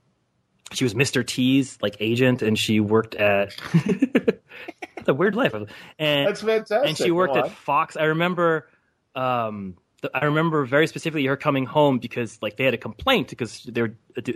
she 0.72 0.84
was 0.84 0.94
Mr. 0.94 1.26
T's 1.26 1.78
like 1.82 1.96
agent, 2.00 2.42
and 2.42 2.58
she 2.58 2.80
worked 2.80 3.14
at. 3.14 3.54
A 5.08 5.12
weird 5.12 5.34
life. 5.34 5.52
And 5.98 6.28
that's 6.28 6.42
fantastic. 6.42 6.88
And 6.88 6.96
she 6.96 7.10
worked 7.10 7.36
at 7.36 7.50
Fox. 7.50 7.96
I 7.96 8.04
remember. 8.04 8.68
Um, 9.16 9.76
I 10.14 10.24
remember 10.24 10.64
very 10.64 10.86
specifically 10.86 11.26
her 11.26 11.36
coming 11.36 11.64
home 11.64 11.98
because 11.98 12.38
like 12.42 12.56
they 12.56 12.64
had 12.64 12.74
a 12.74 12.78
complaint 12.78 13.28
because 13.28 13.62
they 13.64 13.82
were, 13.82 13.94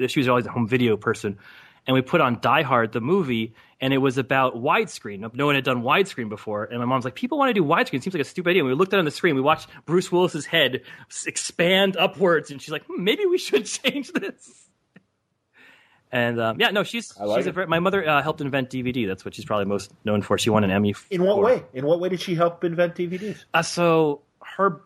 she 0.09 0.21
was 0.21 0.29
always 0.29 0.47
a 0.47 0.51
home 0.51 0.69
video 0.69 0.97
person, 0.97 1.39
and 1.87 1.95
we 1.95 2.03
put 2.03 2.21
on 2.21 2.39
Die 2.41 2.63
Hard 2.63 2.93
the 2.93 3.01
movie, 3.01 3.55
and 3.81 3.93
it 3.93 3.99
was 3.99 4.19
about 4.19 4.57
widescreen. 4.57 5.33
No 5.35 5.47
one 5.47 5.55
had 5.55 5.65
done 5.65 5.83
widescreen 5.83 6.29
before, 6.29 6.65
and 6.65 6.79
my 6.79 6.85
mom's 6.85 7.05
like, 7.05 7.15
"People 7.15 7.39
want 7.39 7.51
to 7.51 7.55
do 7.55 7.65
widescreen. 7.65 7.95
It 7.95 8.03
seems 8.03 8.15
like 8.15 8.23
a 8.23 8.25
stupid 8.25 8.51
idea." 8.51 8.63
And 8.63 8.69
we 8.69 8.75
looked 8.75 8.93
at 8.93 8.97
it 8.97 9.01
on 9.01 9.05
the 9.05 9.11
screen. 9.11 9.35
We 9.35 9.41
watched 9.41 9.69
Bruce 9.85 10.11
Willis's 10.11 10.47
head 10.47 10.83
expand 11.27 11.97
upwards, 11.97 12.51
and 12.51 12.61
she's 12.61 12.73
like, 12.73 12.85
hmm, 12.87 13.05
"Maybe 13.05 13.27
we 13.27 13.39
should 13.39 13.67
change 13.67 14.13
this." 14.13 14.67
And 16.13 16.41
um, 16.41 16.61
yeah, 16.61 16.71
no, 16.71 16.83
she's 16.83 17.17
like 17.19 17.45
she's 17.45 17.55
a, 17.55 17.67
my 17.67 17.81
mother 17.81 18.09
uh, 18.09 18.23
helped 18.23 18.41
invent 18.41 18.71
DVD. 18.71 19.07
That's 19.07 19.25
what 19.25 19.35
she's 19.35 19.45
probably 19.45 19.67
most 19.67 19.93
known 20.05 20.23
for. 20.23 20.39
She 20.39 20.51
won 20.51 20.65
an 20.65 20.71
Emmy. 20.71 20.95
In 21.11 21.25
what 21.25 21.37
for. 21.37 21.45
way? 21.45 21.63
In 21.75 21.85
what 21.85 22.01
way 22.01 22.09
did 22.09 22.21
she 22.21 22.35
help 22.35 22.65
invent 22.65 22.95
DVDs? 22.95 23.45
Uh, 23.53 23.63
so 23.63 24.23
her 24.41 24.81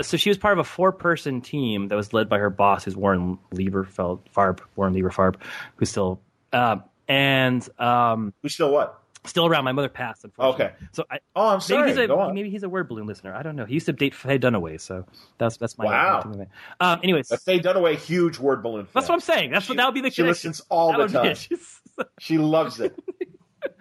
so 0.00 0.16
she 0.16 0.30
was 0.30 0.38
part 0.38 0.52
of 0.52 0.58
a 0.58 0.64
four-person 0.64 1.40
team 1.40 1.88
that 1.88 1.96
was 1.96 2.12
led 2.12 2.28
by 2.28 2.38
her 2.38 2.50
boss, 2.50 2.84
who's 2.84 2.96
Warren 2.96 3.38
Lieberfeld 3.52 4.20
Farb, 4.34 4.60
Warren 4.76 4.94
Lieberfarb, 4.94 5.36
who's 5.76 5.90
still 5.90 6.20
uh, 6.52 6.76
and 7.08 7.66
um, 7.78 8.32
who's 8.42 8.54
still 8.54 8.72
what? 8.72 8.98
Still 9.24 9.46
around. 9.46 9.64
My 9.64 9.72
mother 9.72 9.88
passed. 9.88 10.24
Unfortunately. 10.24 10.64
Okay. 10.66 10.74
So 10.92 11.04
I, 11.08 11.18
oh, 11.36 11.48
I'm 11.48 11.60
sorry. 11.60 11.92
Maybe 11.92 12.00
he's, 12.00 12.10
a, 12.10 12.32
maybe 12.32 12.50
he's 12.50 12.62
a 12.64 12.68
word 12.68 12.88
balloon 12.88 13.06
listener. 13.06 13.32
I 13.32 13.42
don't 13.42 13.54
know. 13.54 13.64
He 13.64 13.74
used 13.74 13.86
to 13.86 13.92
date 13.92 14.14
Faye 14.14 14.38
Dunaway, 14.38 14.80
so 14.80 15.04
that's 15.38 15.58
that's 15.58 15.78
my 15.78 15.84
wow. 15.84 16.46
Um, 16.80 17.00
anyways, 17.04 17.30
a 17.30 17.38
Faye 17.38 17.60
Dunaway, 17.60 17.96
huge 17.96 18.38
word 18.38 18.62
balloon. 18.62 18.86
Fan. 18.86 18.92
That's 18.94 19.08
what 19.08 19.14
I'm 19.14 19.20
saying. 19.20 19.52
That's 19.52 19.66
she, 19.66 19.72
what 19.72 19.76
that 19.76 19.86
would 19.86 19.94
be 19.94 20.00
the. 20.00 20.08
Case. 20.08 20.14
She 20.14 20.22
connection. 20.22 20.50
listens 20.50 20.66
all 20.68 20.98
that 20.98 21.12
the 21.12 21.18
time. 21.18 22.06
she 22.18 22.38
loves 22.38 22.80
it. 22.80 22.98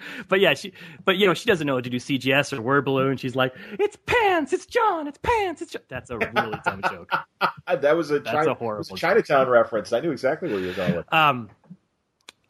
but 0.27 0.39
yeah, 0.39 0.53
she, 0.53 0.73
but 1.05 1.17
you 1.17 1.27
know, 1.27 1.33
she 1.33 1.45
doesn't 1.45 1.65
know 1.67 1.75
how 1.75 1.81
to 1.81 1.89
do 1.89 1.97
CGS 1.97 2.57
or 2.57 2.61
word 2.61 2.85
balloon. 2.85 3.17
She's 3.17 3.35
like, 3.35 3.53
"It's 3.79 3.97
pants, 4.05 4.53
it's 4.53 4.65
John, 4.65 5.07
it's 5.07 5.19
pants, 5.21 5.61
it's." 5.61 5.71
John. 5.71 5.81
That's 5.87 6.09
a 6.09 6.17
really 6.17 6.59
dumb 6.65 6.81
joke. 6.89 7.11
that 7.67 7.95
was 7.95 8.11
a, 8.11 8.19
That's 8.19 8.31
China, 8.31 8.51
a 8.51 8.55
horrible 8.55 8.95
a 8.95 8.97
Chinatown 8.97 9.45
joke. 9.45 9.53
reference. 9.53 9.93
I 9.93 9.99
knew 9.99 10.11
exactly 10.11 10.49
where 10.49 10.59
you 10.59 10.67
were 10.67 10.73
going. 10.73 10.95
With. 10.95 11.13
Um, 11.13 11.49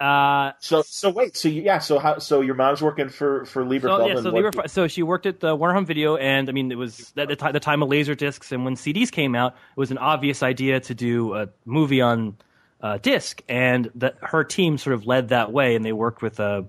uh, 0.02 0.53
so 0.60 0.82
so 0.82 1.11
wait 1.11 1.38
so 1.38 1.48
you, 1.48 1.61
yeah 1.61 1.78
so 1.78 1.99
how 1.99 2.18
so 2.18 2.41
your 2.41 2.56
mom's 2.56 2.82
working 2.82 3.07
for 3.07 3.45
for 3.45 3.64
Lieber 3.64 3.88
so, 3.88 4.07
yeah, 4.07 4.15
so, 4.15 4.32
Lieber, 4.32 4.52
so 4.65 4.88
she 4.88 5.03
worked 5.03 5.28
at 5.28 5.41
the 5.41 5.56
Warner 5.56 5.76
Home 5.76 5.86
Video 5.86 6.15
and 6.15 6.49
I 6.49 6.53
mean 6.53 6.72
it 6.72 6.78
was 6.78 7.14
at 7.15 7.28
the, 7.28 7.36
t- 7.36 7.52
the 7.52 7.60
time 7.60 7.84
of 7.84 7.90
laser 7.90 8.15
discs 8.15 8.52
and 8.52 8.65
when 8.65 8.73
CDs 8.73 9.11
came 9.11 9.36
out 9.36 9.53
it 9.53 9.80
was 9.80 9.91
an 9.91 9.99
obvious 9.99 10.41
idea 10.41 10.80
to 10.80 10.95
do 10.95 11.36
a 11.36 11.49
movie 11.65 12.02
on 12.02 12.36
uh, 12.82 12.98
disc 12.98 13.44
and 13.48 13.91
that 13.94 14.15
her 14.23 14.44
team 14.44 14.80
sort 14.80 14.95
of 14.95 15.06
led 15.06 15.30
that 15.30 15.52
way 15.52 15.76
and 15.76 15.86
they 15.86 15.94
worked 15.94 16.23
with 16.23 16.40
a 16.40 16.65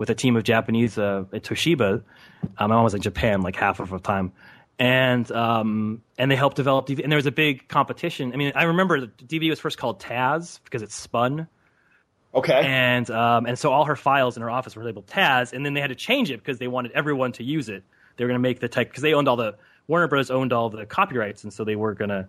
with 0.00 0.08
a 0.08 0.14
team 0.14 0.34
of 0.34 0.42
Japanese 0.42 0.96
uh, 0.96 1.24
at 1.32 1.42
Toshiba. 1.42 2.02
Um, 2.56 2.70
my 2.70 2.74
mom 2.74 2.84
was 2.84 2.94
in 2.94 3.02
Japan 3.02 3.42
like 3.42 3.54
half 3.54 3.80
of 3.80 3.90
the 3.90 3.98
time 3.98 4.32
and 4.78 5.30
um, 5.30 6.02
and 6.16 6.30
they 6.30 6.36
helped 6.36 6.56
develop 6.56 6.86
DVD. 6.86 7.02
And 7.02 7.12
there 7.12 7.18
was 7.18 7.26
a 7.26 7.32
big 7.32 7.68
competition. 7.68 8.32
I 8.32 8.36
mean, 8.36 8.52
I 8.54 8.64
remember 8.64 9.00
the 9.00 9.08
DVD 9.08 9.50
was 9.50 9.60
first 9.60 9.76
called 9.76 10.00
Taz 10.00 10.58
because 10.64 10.80
it 10.80 10.90
spun, 10.90 11.46
Okay. 12.32 12.62
And 12.64 13.10
um, 13.10 13.46
and 13.46 13.58
so 13.58 13.72
all 13.72 13.84
her 13.84 13.96
files 13.96 14.36
in 14.36 14.42
her 14.42 14.50
office 14.50 14.76
were 14.76 14.84
labeled 14.84 15.06
Taz, 15.06 15.52
and 15.52 15.66
then 15.66 15.74
they 15.74 15.80
had 15.80 15.88
to 15.88 15.96
change 15.96 16.30
it 16.30 16.38
because 16.38 16.58
they 16.58 16.68
wanted 16.68 16.92
everyone 16.92 17.32
to 17.32 17.44
use 17.44 17.68
it. 17.68 17.82
They 18.16 18.24
were 18.24 18.28
going 18.28 18.40
to 18.40 18.48
make 18.48 18.60
the 18.60 18.68
type 18.68 18.88
because 18.88 19.02
they 19.02 19.14
owned 19.14 19.28
all 19.28 19.36
the 19.36 19.56
Warner 19.88 20.06
Bros. 20.06 20.30
owned 20.30 20.52
all 20.52 20.70
the 20.70 20.86
copyrights, 20.86 21.42
and 21.42 21.52
so 21.52 21.64
they 21.64 21.74
were 21.74 21.94
going 21.94 22.10
to 22.10 22.28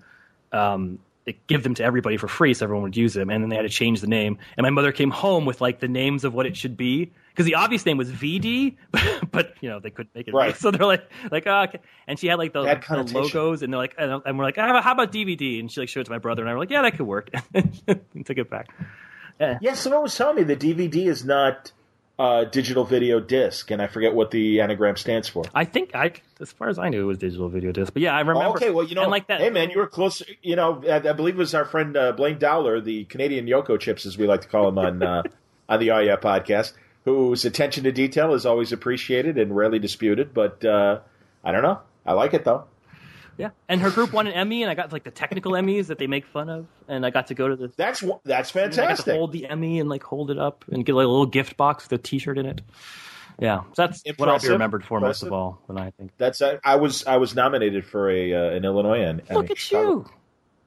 um, 0.52 1.00
give 1.48 1.64
them 1.64 1.76
to 1.76 1.84
everybody 1.84 2.18
for 2.18 2.28
free, 2.28 2.54
so 2.54 2.66
everyone 2.66 2.84
would 2.84 2.98
use 2.98 3.14
them. 3.14 3.30
And 3.30 3.44
then 3.44 3.50
they 3.50 3.56
had 3.56 3.64
to 3.64 3.70
change 3.70 4.02
the 4.02 4.08
name. 4.08 4.38
And 4.58 4.64
my 4.64 4.70
mother 4.70 4.92
came 4.92 5.12
home 5.12 5.46
with 5.46 5.62
like 5.62 5.80
the 5.80 5.88
names 5.88 6.24
of 6.24 6.34
what 6.34 6.46
it 6.46 6.58
should 6.58 6.76
be 6.76 7.12
because 7.30 7.46
the 7.46 7.56
obvious 7.56 7.86
name 7.86 7.98
was 7.98 8.12
VD, 8.12 8.76
but 9.32 9.56
you 9.62 9.70
know 9.70 9.80
they 9.80 9.90
couldn't 9.90 10.14
make 10.14 10.28
it 10.28 10.34
right. 10.34 10.56
So 10.62 10.72
they're 10.72 10.86
like, 10.86 11.10
like 11.32 11.48
oh, 11.48 11.64
okay. 11.64 11.80
And 12.08 12.20
she 12.20 12.28
had 12.28 12.38
like 12.38 12.54
the, 12.54 12.64
the 12.64 13.12
logos, 13.14 13.62
and 13.62 13.74
they're 13.74 13.80
like, 13.80 13.96
and 13.98 14.38
we're 14.38 14.44
like, 14.44 14.58
how 14.58 14.92
about 14.92 15.12
DVD? 15.12 15.60
And 15.60 15.72
she 15.72 15.80
like 15.80 15.90
showed 15.90 16.02
it 16.02 16.06
to 16.06 16.12
my 16.12 16.18
brother, 16.18 16.42
and 16.42 16.50
I 16.50 16.54
were 16.54 16.60
like, 16.60 16.70
yeah, 16.70 16.82
that 16.82 16.98
could 16.98 17.08
work, 17.08 17.30
and 17.54 18.26
took 18.26 18.38
it 18.38 18.50
back. 18.50 18.70
Yeah. 19.40 19.58
yeah, 19.60 19.74
someone 19.74 20.04
was 20.04 20.16
telling 20.16 20.36
me 20.36 20.44
the 20.44 20.56
DVD 20.56 21.08
is 21.08 21.26
not 21.26 21.72
uh, 22.20 22.44
digital 22.44 22.84
video 22.84 23.20
disc, 23.20 23.72
and 23.72 23.82
I 23.82 23.88
forget 23.88 24.14
what 24.14 24.30
the 24.30 24.62
anagram 24.62 24.98
stands 24.98 25.28
for. 25.28 25.46
I 25.56 25.66
think 25.66 25.96
I, 25.96 26.14
as 26.42 26.52
far 26.52 26.70
as 26.70 26.80
I 26.80 26.90
knew, 26.90 27.02
it 27.02 27.06
was 27.06 27.18
digital 27.18 27.50
video 27.50 27.72
disc. 27.72 27.94
But 27.94 28.02
yeah, 28.02 28.16
I 28.16 28.20
remember. 28.20 28.44
Oh, 28.44 28.52
okay, 28.52 28.70
well, 28.70 28.86
you 28.86 28.96
know, 28.96 29.08
like 29.08 29.28
that. 29.28 29.42
Hey, 29.42 29.50
man, 29.50 29.70
you 29.70 29.78
were 29.78 29.88
close. 29.88 30.24
You 30.42 30.56
know, 30.56 30.84
I, 30.88 30.96
I 31.10 31.14
believe 31.14 31.36
it 31.36 31.40
was 31.40 31.54
our 31.54 31.66
friend 31.66 31.96
uh, 31.96 32.12
Blaine 32.14 32.40
Dowler, 32.40 32.82
the 32.82 33.06
Canadian 33.06 33.46
Yoko 33.46 33.80
Chips, 33.80 34.06
as 34.06 34.18
we 34.18 34.28
like 34.28 34.42
to 34.42 34.48
call 34.48 34.68
him 34.68 34.78
on 34.78 35.04
uh, 35.04 35.24
on 35.70 35.80
the 35.80 35.86
Yeah 35.86 36.16
podcast, 36.18 36.74
whose 37.06 37.46
attention 37.46 37.84
to 37.86 37.92
detail 37.92 38.34
is 38.34 38.46
always 38.46 38.72
appreciated 38.72 39.38
and 39.38 39.56
rarely 39.56 39.80
disputed. 39.80 40.34
But 40.34 40.64
uh, 40.66 41.00
I 41.44 41.52
don't 41.52 41.64
know. 41.64 41.80
I 42.06 42.14
like 42.14 42.34
it 42.34 42.44
though. 42.44 42.66
Yeah, 43.38 43.52
and 43.70 43.82
her 43.82 43.90
group 43.90 44.14
won 44.14 44.28
an 44.28 44.34
Emmy, 44.34 44.62
and 44.62 44.70
I 44.70 44.76
got 44.76 44.92
like 44.92 45.04
the 45.04 45.12
technical 45.12 45.54
Emmys 45.54 45.88
that 45.88 45.98
they 45.98 46.08
make 46.08 46.26
fun 46.26 46.50
of, 46.50 46.68
and 46.88 47.06
I 47.06 47.10
got 47.10 47.28
to 47.28 47.34
go 47.34 47.48
to 47.48 47.56
the. 47.56 47.72
That's 47.76 48.04
that's 48.24 48.52
fantastic. 48.52 48.84
I 48.84 48.88
got 48.88 49.06
to 49.06 49.14
hold 49.14 49.32
the 49.32 49.48
Emmy 49.48 49.80
and 49.80 49.90
like 49.90 50.04
hold 50.04 50.32
it 50.32 50.38
up 50.38 50.66
and 50.70 50.86
get 50.86 50.94
like, 50.94 51.06
a 51.06 51.08
little 51.08 51.26
gift 51.26 51.58
box 51.58 51.86
with 51.86 52.00
a 52.00 52.04
T-shirt 52.04 52.38
in 52.38 52.46
it. 52.46 52.62
Yeah, 53.42 53.62
so 53.62 53.68
that's 53.76 54.04
Impressive. 54.04 54.20
what 54.20 54.30
I'll 54.30 54.40
be 54.40 54.50
remembered 54.50 54.86
for 54.86 55.00
Impressive. 55.00 55.24
most 55.24 55.28
of 55.28 55.34
all. 55.34 55.62
When 55.66 55.80
I 55.80 55.90
think 55.92 56.12
that's 56.18 56.44
I 56.64 56.76
was 56.76 57.08
I 57.08 57.18
was 57.18 57.34
nominated 57.34 57.86
for 57.86 58.10
a 58.10 58.34
uh, 58.34 58.56
an 58.56 58.64
Illinois 58.64 59.02
Emmy. 59.02 59.24
Look 59.32 59.50
at 59.50 59.58
Chicago. 59.58 59.90
you! 59.90 60.10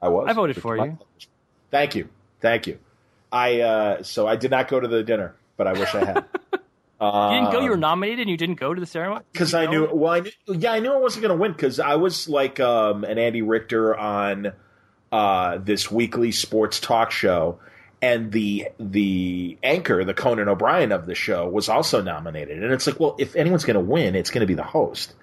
I 0.01 0.09
was. 0.09 0.27
I 0.29 0.33
voted 0.33 0.61
for 0.61 0.77
you. 0.77 0.97
Thank 1.71 1.95
you, 1.95 2.09
thank 2.41 2.67
you. 2.67 2.77
I 3.31 3.61
uh, 3.61 4.03
so 4.03 4.27
I 4.27 4.35
did 4.35 4.51
not 4.51 4.67
go 4.67 4.79
to 4.79 4.89
the 4.89 5.03
dinner, 5.03 5.35
but 5.55 5.67
I 5.67 5.73
wish 5.73 5.95
I 5.95 6.03
had. 6.03 6.25
you 6.53 7.39
didn't 7.39 7.51
go. 7.51 7.61
You 7.61 7.69
were 7.69 7.77
nominated, 7.77 8.19
and 8.19 8.29
you 8.29 8.35
didn't 8.35 8.59
go 8.59 8.73
to 8.73 8.79
the 8.79 8.85
ceremony 8.85 9.23
because 9.31 9.53
I 9.53 9.67
knew. 9.67 9.89
Well, 9.93 10.11
I 10.11 10.19
knew, 10.19 10.31
yeah, 10.47 10.73
I 10.73 10.79
knew 10.79 10.91
I 10.91 10.97
wasn't 10.97 11.23
going 11.23 11.37
to 11.37 11.41
win 11.41 11.53
because 11.53 11.79
I 11.79 11.95
was 11.95 12.27
like 12.27 12.59
um, 12.59 13.05
an 13.05 13.17
Andy 13.17 13.41
Richter 13.41 13.95
on 13.95 14.51
uh, 15.13 15.59
this 15.59 15.89
weekly 15.89 16.33
sports 16.33 16.81
talk 16.81 17.11
show, 17.11 17.59
and 18.01 18.31
the 18.31 18.69
the 18.79 19.57
anchor, 19.63 20.03
the 20.03 20.13
Conan 20.13 20.47
O'Brien 20.47 20.91
of 20.91 21.05
the 21.05 21.15
show, 21.15 21.47
was 21.47 21.69
also 21.69 22.01
nominated. 22.01 22.63
And 22.63 22.73
it's 22.73 22.87
like, 22.87 22.99
well, 22.99 23.15
if 23.19 23.35
anyone's 23.35 23.65
going 23.65 23.75
to 23.75 23.79
win, 23.79 24.15
it's 24.15 24.29
going 24.29 24.41
to 24.41 24.47
be 24.47 24.53
the 24.53 24.63
host. 24.63 25.13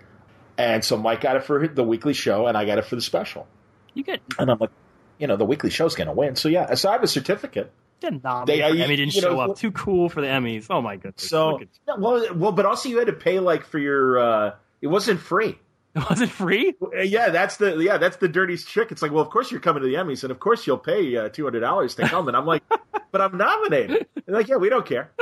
And 0.59 0.85
so 0.85 0.97
Mike 0.97 1.20
got 1.20 1.36
it 1.36 1.44
for 1.44 1.66
the 1.66 1.85
weekly 1.85 2.12
show, 2.12 2.47
and 2.47 2.57
I 2.57 2.65
got 2.65 2.78
it 2.78 2.85
for 2.85 2.97
the 2.97 3.03
special. 3.03 3.47
You 3.94 4.05
get, 4.05 4.20
and 4.39 4.51
I'm 4.51 4.59
like, 4.59 4.70
you 5.19 5.27
know, 5.27 5.36
the 5.36 5.44
weekly 5.44 5.70
show's 5.70 5.94
going 5.94 6.09
to 6.09 6.12
win. 6.12 6.36
So 6.36 6.49
yeah, 6.49 6.74
so 6.74 6.89
I 6.89 6.93
have 6.93 7.03
a 7.03 7.09
certificate 7.09 7.73
didn't 8.03 8.24
nominate 8.24 8.59
they, 8.59 8.62
uh, 8.62 8.85
Emmy 8.85 8.97
didn't 8.97 9.15
show 9.15 9.35
know, 9.35 9.40
up. 9.40 9.57
Too 9.57 9.70
cool 9.73 10.09
for 10.11 10.20
the 10.20 10.27
Emmys. 10.27 10.66
Oh 10.69 10.82
my 10.82 10.97
goodness. 10.97 11.28
So 11.28 11.61
well, 11.97 12.35
well, 12.35 12.53
but 12.53 12.66
also 12.66 12.89
you 12.90 12.99
had 12.99 13.07
to 13.07 13.12
pay 13.15 13.39
like 13.39 13.65
for 13.65 13.78
your. 13.78 14.19
uh 14.19 14.55
It 14.82 14.89
wasn't 14.89 15.20
free. 15.20 15.59
It 15.97 16.09
wasn't 16.09 16.31
free. 16.31 16.74
Yeah, 17.02 17.28
that's 17.28 17.59
the 17.59 17.77
yeah 17.77 17.98
that's 17.98 18.16
the 18.16 18.28
dirtiest 18.28 18.66
trick. 18.66 18.93
It's 18.93 19.02
like, 19.02 19.12
well, 19.12 19.23
of 19.23 19.28
course 19.28 19.51
you're 19.51 19.60
coming 19.60 19.82
to 19.82 19.89
the 19.89 19.97
Emmys, 19.97 20.23
and 20.23 20.31
of 20.31 20.40
course 20.40 20.66
you'll 20.66 20.78
pay 20.78 21.16
uh, 21.16 21.28
two 21.28 21.44
hundred 21.44 21.60
dollars 21.60 21.94
to 21.97 22.09
come. 22.09 22.28
And 22.28 22.36
I'm 22.36 22.47
like, 22.47 22.62
but 23.12 23.20
I'm 23.20 23.36
nominated. 23.36 24.06
They're 24.24 24.35
like, 24.35 24.48
yeah, 24.48 24.56
we 24.56 24.69
don't 24.69 24.86
care. 24.86 25.10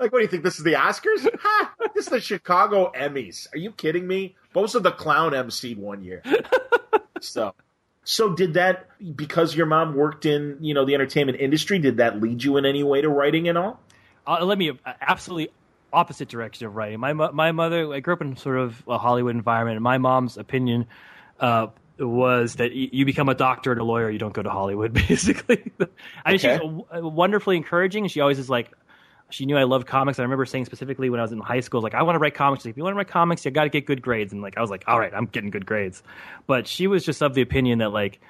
Like, 0.00 0.10
what 0.10 0.18
do 0.18 0.22
you 0.24 0.28
think? 0.28 0.42
This 0.42 0.58
is 0.58 0.64
the 0.64 0.72
Oscars? 0.72 1.24
Ha! 1.40 1.74
This 1.94 2.06
is 2.06 2.10
the 2.10 2.20
Chicago 2.20 2.90
Emmys. 2.96 3.46
Are 3.54 3.58
you 3.58 3.70
kidding 3.70 4.08
me? 4.08 4.34
Both 4.52 4.74
of 4.74 4.82
the 4.82 4.90
clown 4.90 5.30
emceed 5.34 5.76
one 5.76 6.02
year. 6.02 6.20
So 7.20 7.54
so 8.04 8.34
did 8.34 8.54
that 8.54 8.86
because 9.16 9.56
your 9.56 9.66
mom 9.66 9.94
worked 9.94 10.26
in 10.26 10.58
you 10.60 10.74
know 10.74 10.84
the 10.84 10.94
entertainment 10.94 11.40
industry? 11.40 11.78
Did 11.78 11.96
that 11.96 12.20
lead 12.20 12.44
you 12.44 12.56
in 12.58 12.66
any 12.66 12.82
way 12.82 13.00
to 13.00 13.08
writing 13.08 13.48
and 13.48 13.56
all? 13.56 13.80
Uh, 14.26 14.44
let 14.44 14.58
me 14.58 14.70
uh, 14.70 14.92
absolutely 15.00 15.50
opposite 15.94 16.28
direction 16.28 16.66
of 16.66 16.74
writing. 16.74 17.00
My 17.00 17.12
my 17.12 17.52
mother, 17.52 17.92
I 17.92 18.00
grew 18.00 18.14
up 18.14 18.20
in 18.20 18.36
sort 18.36 18.58
of 18.58 18.82
a 18.88 18.98
Hollywood 18.98 19.34
environment, 19.34 19.76
and 19.76 19.84
my 19.84 19.98
mom's 19.98 20.36
opinion 20.36 20.86
uh, 21.40 21.68
was 21.98 22.56
that 22.56 22.72
you 22.72 23.04
become 23.04 23.28
a 23.28 23.34
doctor 23.34 23.72
and 23.72 23.80
a 23.80 23.84
lawyer, 23.84 24.10
you 24.10 24.18
don't 24.18 24.34
go 24.34 24.42
to 24.42 24.50
Hollywood. 24.50 24.92
Basically, 25.08 25.72
I 26.24 26.32
mean, 26.32 26.40
okay. 26.44 26.60
she's 26.60 27.02
wonderfully 27.02 27.56
encouraging. 27.56 28.08
She 28.08 28.20
always 28.20 28.38
is 28.38 28.50
like, 28.50 28.72
she 29.30 29.46
knew 29.46 29.56
I 29.56 29.64
loved 29.64 29.86
comics. 29.86 30.18
I 30.18 30.22
remember 30.22 30.44
saying 30.44 30.64
specifically 30.64 31.10
when 31.10 31.20
I 31.20 31.22
was 31.22 31.32
in 31.32 31.38
high 31.38 31.60
school, 31.60 31.80
like, 31.80 31.94
I 31.94 32.02
want 32.02 32.16
to 32.16 32.18
write 32.18 32.34
comics. 32.34 32.64
Like, 32.64 32.72
if 32.72 32.76
you 32.76 32.82
want 32.82 32.94
to 32.94 32.98
write 32.98 33.08
comics, 33.08 33.44
you 33.44 33.50
got 33.50 33.64
to 33.64 33.70
get 33.70 33.86
good 33.86 34.02
grades. 34.02 34.32
And 34.32 34.42
like, 34.42 34.56
I 34.56 34.60
was 34.60 34.70
like, 34.70 34.84
all 34.86 34.98
right, 34.98 35.12
I'm 35.14 35.26
getting 35.26 35.50
good 35.50 35.66
grades. 35.66 36.02
But 36.46 36.66
she 36.66 36.86
was 36.86 37.04
just 37.04 37.22
of 37.22 37.34
the 37.34 37.42
opinion 37.42 37.78
that 37.78 37.90
like, 37.90 38.20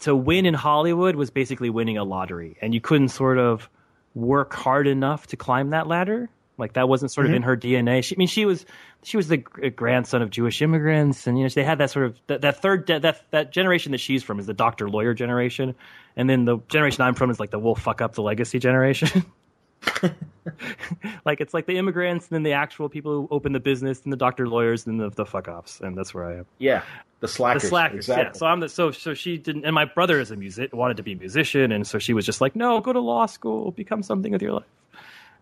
to 0.00 0.14
win 0.14 0.46
in 0.46 0.54
Hollywood 0.54 1.16
was 1.16 1.30
basically 1.30 1.70
winning 1.70 1.98
a 1.98 2.04
lottery, 2.04 2.56
and 2.62 2.72
you 2.72 2.80
couldn't 2.80 3.08
sort 3.08 3.38
of 3.38 3.68
work 4.14 4.54
hard 4.54 4.86
enough 4.86 5.26
to 5.28 5.36
climb 5.36 5.70
that 5.70 5.86
ladder. 5.86 6.28
Like 6.60 6.74
that 6.74 6.88
wasn't 6.88 7.10
sort 7.10 7.26
mm-hmm. 7.26 7.34
of 7.34 7.36
in 7.36 7.42
her 7.42 7.56
DNA. 7.56 8.04
She, 8.04 8.14
I 8.14 8.18
mean, 8.18 8.28
she 8.28 8.44
was 8.46 8.64
she 9.02 9.16
was 9.16 9.28
the 9.28 9.38
grandson 9.38 10.22
of 10.22 10.30
Jewish 10.30 10.62
immigrants, 10.62 11.26
and 11.26 11.38
you 11.38 11.44
know 11.44 11.48
they 11.48 11.64
had 11.64 11.78
that 11.78 11.90
sort 11.90 12.06
of 12.06 12.20
that, 12.26 12.42
that 12.42 12.60
third 12.62 12.86
that 12.86 13.24
that 13.30 13.52
generation 13.52 13.92
that 13.92 13.98
she's 13.98 14.22
from 14.22 14.38
is 14.38 14.46
the 14.46 14.54
doctor 14.54 14.88
lawyer 14.88 15.14
generation, 15.14 15.74
and 16.16 16.30
then 16.30 16.44
the 16.44 16.58
generation 16.68 17.02
I'm 17.02 17.14
from 17.14 17.30
is 17.30 17.40
like 17.40 17.50
the 17.50 17.58
we'll 17.58 17.74
fuck 17.74 18.00
up 18.00 18.14
the 18.14 18.22
legacy 18.22 18.58
generation. 18.58 19.24
like 21.24 21.40
it's 21.40 21.54
like 21.54 21.66
the 21.66 21.76
immigrants 21.76 22.26
and 22.26 22.34
then 22.34 22.42
the 22.42 22.52
actual 22.52 22.88
people 22.88 23.12
who 23.12 23.28
open 23.30 23.52
the 23.52 23.60
business 23.60 24.02
and 24.04 24.12
the 24.12 24.16
doctor 24.16 24.46
lawyers 24.46 24.86
and 24.86 25.00
the, 25.00 25.10
the 25.10 25.24
fuck 25.24 25.48
offs 25.48 25.80
and 25.80 25.96
that's 25.96 26.12
where 26.12 26.26
I 26.26 26.38
am. 26.38 26.46
Yeah, 26.58 26.82
the 27.20 27.28
slackers. 27.28 27.62
The 27.62 27.68
slackers. 27.68 27.98
Exactly. 28.08 28.24
Yeah. 28.24 28.32
So 28.32 28.46
I'm 28.46 28.60
the 28.60 28.68
so 28.68 28.90
so 28.90 29.14
she 29.14 29.38
didn't 29.38 29.64
and 29.64 29.74
my 29.74 29.86
brother 29.86 30.20
is 30.20 30.30
a 30.30 30.36
music 30.36 30.74
wanted 30.74 30.98
to 30.98 31.02
be 31.02 31.12
a 31.12 31.16
musician 31.16 31.72
and 31.72 31.86
so 31.86 31.98
she 31.98 32.12
was 32.12 32.26
just 32.26 32.40
like 32.40 32.54
no 32.54 32.80
go 32.80 32.92
to 32.92 33.00
law 33.00 33.26
school 33.26 33.70
become 33.70 34.02
something 34.02 34.32
with 34.32 34.42
your 34.42 34.52
life. 34.52 34.64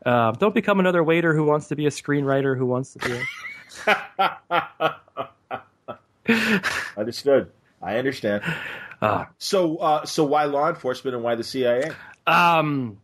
Uh, 0.04 0.32
don't 0.32 0.54
become 0.54 0.80
another 0.80 1.02
waiter 1.02 1.34
who 1.34 1.44
wants 1.44 1.68
to 1.68 1.76
be 1.76 1.86
a 1.86 1.90
screenwriter 1.90 2.56
who 2.56 2.66
wants 2.66 2.94
to 2.94 2.98
be. 3.00 3.20
A... 3.86 4.94
Understood. 6.96 7.50
I 7.82 7.98
understand. 7.98 8.42
Uh, 9.00 9.26
so 9.38 9.76
uh, 9.76 10.04
so 10.04 10.24
why 10.24 10.44
law 10.44 10.68
enforcement 10.68 11.14
and 11.14 11.22
why 11.22 11.36
the 11.36 11.44
CIA? 11.44 11.90
Um 12.26 12.98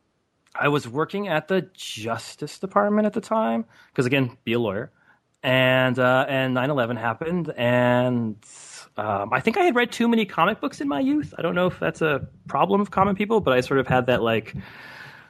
I 0.54 0.68
was 0.68 0.86
working 0.86 1.28
at 1.28 1.48
the 1.48 1.68
Justice 1.74 2.58
Department 2.58 3.06
at 3.06 3.12
the 3.12 3.20
time 3.20 3.64
because 3.88 4.06
again, 4.06 4.36
be 4.44 4.52
a 4.52 4.58
lawyer, 4.58 4.92
and 5.42 5.98
uh, 5.98 6.26
and 6.28 6.56
9/11 6.56 6.96
happened, 6.96 7.52
and 7.56 8.36
um, 8.96 9.32
I 9.32 9.40
think 9.40 9.56
I 9.56 9.64
had 9.64 9.74
read 9.74 9.90
too 9.90 10.06
many 10.06 10.24
comic 10.24 10.60
books 10.60 10.80
in 10.80 10.86
my 10.86 11.00
youth. 11.00 11.34
I 11.36 11.42
don't 11.42 11.56
know 11.56 11.66
if 11.66 11.80
that's 11.80 12.02
a 12.02 12.28
problem 12.46 12.80
of 12.80 12.90
common 12.90 13.16
people, 13.16 13.40
but 13.40 13.52
I 13.52 13.60
sort 13.60 13.80
of 13.80 13.88
had 13.88 14.06
that 14.06 14.22
like, 14.22 14.54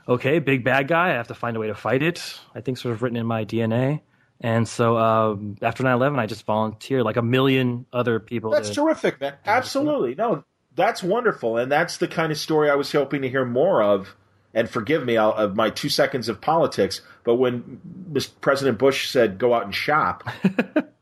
okay, 0.09 0.39
big 0.39 0.65
bad 0.65 0.89
guy, 0.89 1.11
I 1.11 1.15
have 1.15 1.29
to 1.29 1.35
find 1.35 1.57
a 1.57 1.61
way 1.61 1.69
to 1.69 1.75
fight 1.75 2.03
it. 2.03 2.39
I 2.55 2.61
think 2.61 2.79
sort 2.79 2.95
of 2.95 3.03
written 3.03 3.17
in 3.17 3.27
my 3.27 3.45
DNA. 3.45 4.01
And 4.41 4.69
so 4.69 4.99
um, 4.99 5.57
after 5.63 5.85
9/11, 5.85 6.19
I 6.19 6.27
just 6.27 6.45
volunteered 6.45 7.05
like 7.05 7.17
a 7.17 7.23
million 7.23 7.87
other 7.93 8.21
people. 8.21 8.51
That's 8.51 8.69
to, 8.69 8.75
terrific, 8.75 9.21
man. 9.21 9.35
Absolutely, 9.47 10.15
no, 10.17 10.45
that's 10.75 11.03
wonderful, 11.03 11.57
and 11.57 11.71
that's 11.71 11.99
the 11.99 12.09
kind 12.09 12.33
of 12.33 12.39
story 12.39 12.69
I 12.69 12.75
was 12.75 12.91
hoping 12.91 13.23
to 13.23 13.29
hear 13.29 13.45
more 13.45 13.83
of 13.83 14.15
and 14.55 14.71
forgive 14.71 15.05
me 15.05 15.17
I'll, 15.17 15.33
of 15.33 15.57
my 15.57 15.71
two 15.71 15.89
seconds 15.89 16.29
of 16.29 16.41
politics, 16.41 17.01
but 17.25 17.35
when 17.35 17.81
Mr. 18.13 18.31
President 18.41 18.79
Bush 18.79 19.11
said 19.11 19.39
go 19.39 19.53
out 19.53 19.65
and 19.65 19.75
shop, 19.75 20.25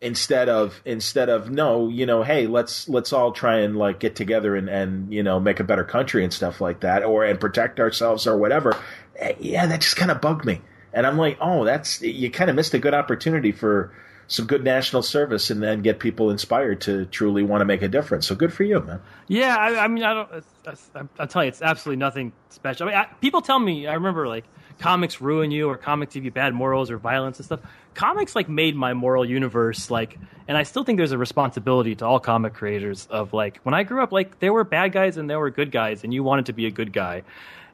instead 0.00 0.48
of 0.48 0.80
instead 0.84 1.28
of 1.28 1.50
no, 1.50 1.88
you 1.88 2.06
know, 2.06 2.22
hey, 2.22 2.46
let's 2.46 2.88
let's 2.88 3.12
all 3.12 3.32
try 3.32 3.60
and 3.60 3.76
like 3.76 4.00
get 4.00 4.16
together 4.16 4.56
and 4.56 4.68
and 4.68 5.12
you 5.12 5.22
know 5.22 5.40
make 5.40 5.60
a 5.60 5.64
better 5.64 5.84
country 5.84 6.24
and 6.24 6.32
stuff 6.32 6.60
like 6.60 6.80
that, 6.80 7.02
or 7.02 7.24
and 7.24 7.40
protect 7.40 7.80
ourselves 7.80 8.26
or 8.26 8.36
whatever. 8.36 8.76
Eh, 9.16 9.34
yeah, 9.40 9.66
that 9.66 9.80
just 9.80 9.96
kind 9.96 10.10
of 10.10 10.20
bugged 10.20 10.44
me, 10.44 10.60
and 10.92 11.06
I'm 11.06 11.16
like, 11.16 11.38
oh, 11.40 11.64
that's 11.64 12.02
you 12.02 12.30
kind 12.30 12.50
of 12.50 12.56
missed 12.56 12.74
a 12.74 12.78
good 12.78 12.94
opportunity 12.94 13.52
for 13.52 13.92
some 14.28 14.46
good 14.46 14.64
national 14.64 15.02
service 15.02 15.50
and 15.50 15.62
then 15.62 15.82
get 15.82 16.00
people 16.00 16.30
inspired 16.30 16.80
to 16.80 17.04
truly 17.06 17.42
want 17.44 17.60
to 17.60 17.64
make 17.64 17.82
a 17.82 17.88
difference. 17.88 18.26
So 18.26 18.34
good 18.34 18.52
for 18.52 18.64
you, 18.64 18.80
man. 18.80 19.00
Yeah, 19.28 19.56
I, 19.56 19.84
I 19.84 19.88
mean, 19.88 20.02
I 20.02 20.14
don't. 20.14 21.08
I'll 21.18 21.28
tell 21.28 21.44
you, 21.44 21.48
it's 21.48 21.62
absolutely 21.62 21.98
nothing 21.98 22.32
special. 22.48 22.88
I 22.88 22.90
mean, 22.90 22.98
I, 22.98 23.04
people 23.20 23.40
tell 23.40 23.58
me. 23.58 23.86
I 23.86 23.94
remember 23.94 24.26
like 24.26 24.44
comics 24.78 25.20
ruin 25.20 25.50
you, 25.50 25.68
or 25.68 25.76
comics 25.76 26.14
give 26.14 26.24
you 26.24 26.30
bad 26.30 26.54
morals 26.54 26.90
or 26.90 26.98
violence 26.98 27.38
and 27.38 27.46
stuff. 27.46 27.60
Comics 27.94 28.34
like 28.36 28.48
made 28.48 28.76
my 28.76 28.94
moral 28.94 29.24
universe. 29.24 29.90
Like, 29.90 30.18
and 30.48 30.56
I 30.56 30.64
still 30.64 30.84
think 30.84 30.98
there's 30.98 31.12
a 31.12 31.18
responsibility 31.18 31.94
to 31.96 32.06
all 32.06 32.20
comic 32.20 32.54
creators 32.54 33.06
of 33.10 33.32
like 33.32 33.58
when 33.58 33.74
I 33.74 33.82
grew 33.82 34.02
up, 34.02 34.12
like 34.12 34.38
there 34.40 34.52
were 34.52 34.64
bad 34.64 34.92
guys 34.92 35.16
and 35.16 35.28
there 35.28 35.38
were 35.38 35.50
good 35.50 35.70
guys, 35.70 36.04
and 36.04 36.12
you 36.12 36.22
wanted 36.22 36.46
to 36.46 36.52
be 36.52 36.66
a 36.66 36.70
good 36.70 36.92
guy. 36.92 37.22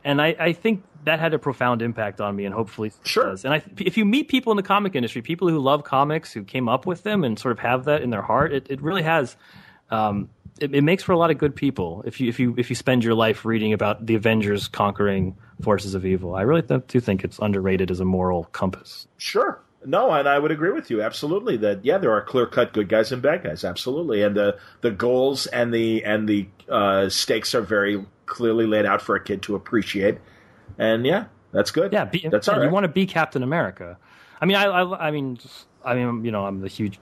And 0.04 0.20
I, 0.20 0.34
I 0.38 0.52
think 0.52 0.82
that 1.04 1.20
had 1.20 1.34
a 1.34 1.38
profound 1.38 1.82
impact 1.82 2.20
on 2.20 2.34
me, 2.34 2.44
and 2.44 2.54
hopefully 2.54 2.92
sure. 3.04 3.26
does. 3.26 3.44
And 3.44 3.54
I, 3.54 3.62
if 3.78 3.96
you 3.96 4.04
meet 4.04 4.28
people 4.28 4.52
in 4.52 4.56
the 4.56 4.62
comic 4.62 4.94
industry, 4.94 5.22
people 5.22 5.48
who 5.48 5.58
love 5.58 5.84
comics, 5.84 6.32
who 6.32 6.44
came 6.44 6.68
up 6.68 6.86
with 6.86 7.02
them, 7.02 7.24
and 7.24 7.38
sort 7.38 7.52
of 7.52 7.58
have 7.60 7.84
that 7.84 8.02
in 8.02 8.10
their 8.10 8.22
heart, 8.22 8.52
it, 8.52 8.66
it 8.70 8.80
really 8.82 9.02
has. 9.02 9.36
Um, 9.90 10.30
it, 10.60 10.74
it, 10.74 10.82
makes 10.82 11.02
for 11.02 11.12
a 11.12 11.18
lot 11.18 11.30
of 11.30 11.38
good 11.38 11.54
people 11.54 12.02
if 12.06 12.20
you 12.20 12.28
if 12.28 12.38
you 12.38 12.54
if 12.56 12.70
you 12.70 12.76
spend 12.76 13.04
your 13.04 13.14
life 13.14 13.44
reading 13.44 13.72
about 13.72 14.06
the 14.06 14.14
Avengers 14.14 14.68
conquering 14.68 15.36
forces 15.62 15.94
of 15.94 16.04
evil. 16.04 16.34
I 16.34 16.42
really 16.42 16.62
th- 16.62 16.82
do 16.88 17.00
think 17.00 17.24
it's 17.24 17.38
underrated 17.38 17.90
as 17.90 18.00
a 18.00 18.04
moral 18.04 18.44
compass. 18.52 19.06
Sure. 19.18 19.60
No, 19.84 20.10
and 20.12 20.28
I 20.28 20.38
would 20.38 20.50
agree 20.50 20.70
with 20.70 20.90
you 20.90 21.02
absolutely 21.02 21.56
that 21.58 21.84
yeah, 21.84 21.98
there 21.98 22.12
are 22.12 22.22
clear 22.22 22.46
cut 22.46 22.72
good 22.72 22.88
guys 22.88 23.10
and 23.10 23.20
bad 23.20 23.42
guys, 23.42 23.64
absolutely, 23.64 24.22
and 24.22 24.36
the 24.36 24.56
the 24.80 24.90
goals 24.90 25.46
and 25.46 25.74
the 25.74 26.04
and 26.04 26.28
the 26.28 26.46
uh, 26.68 27.08
stakes 27.08 27.54
are 27.54 27.62
very 27.62 28.04
clearly 28.26 28.66
laid 28.66 28.86
out 28.86 29.02
for 29.02 29.16
a 29.16 29.22
kid 29.22 29.42
to 29.42 29.56
appreciate, 29.56 30.18
and 30.78 31.04
yeah, 31.04 31.24
that's 31.50 31.72
good. 31.72 31.92
Yeah, 31.92 32.04
be, 32.04 32.26
that's 32.30 32.48
all 32.48 32.58
right. 32.58 32.66
You 32.66 32.70
want 32.70 32.84
to 32.84 32.88
be 32.88 33.06
Captain 33.06 33.42
America. 33.42 33.98
I 34.40 34.46
mean, 34.46 34.56
I, 34.56 34.66
I, 34.66 35.08
I 35.08 35.10
mean, 35.10 35.38
I 35.84 35.94
mean, 35.94 36.24
you 36.24 36.30
know, 36.30 36.46
I'm 36.46 36.60
the 36.60 36.68
huge. 36.68 37.00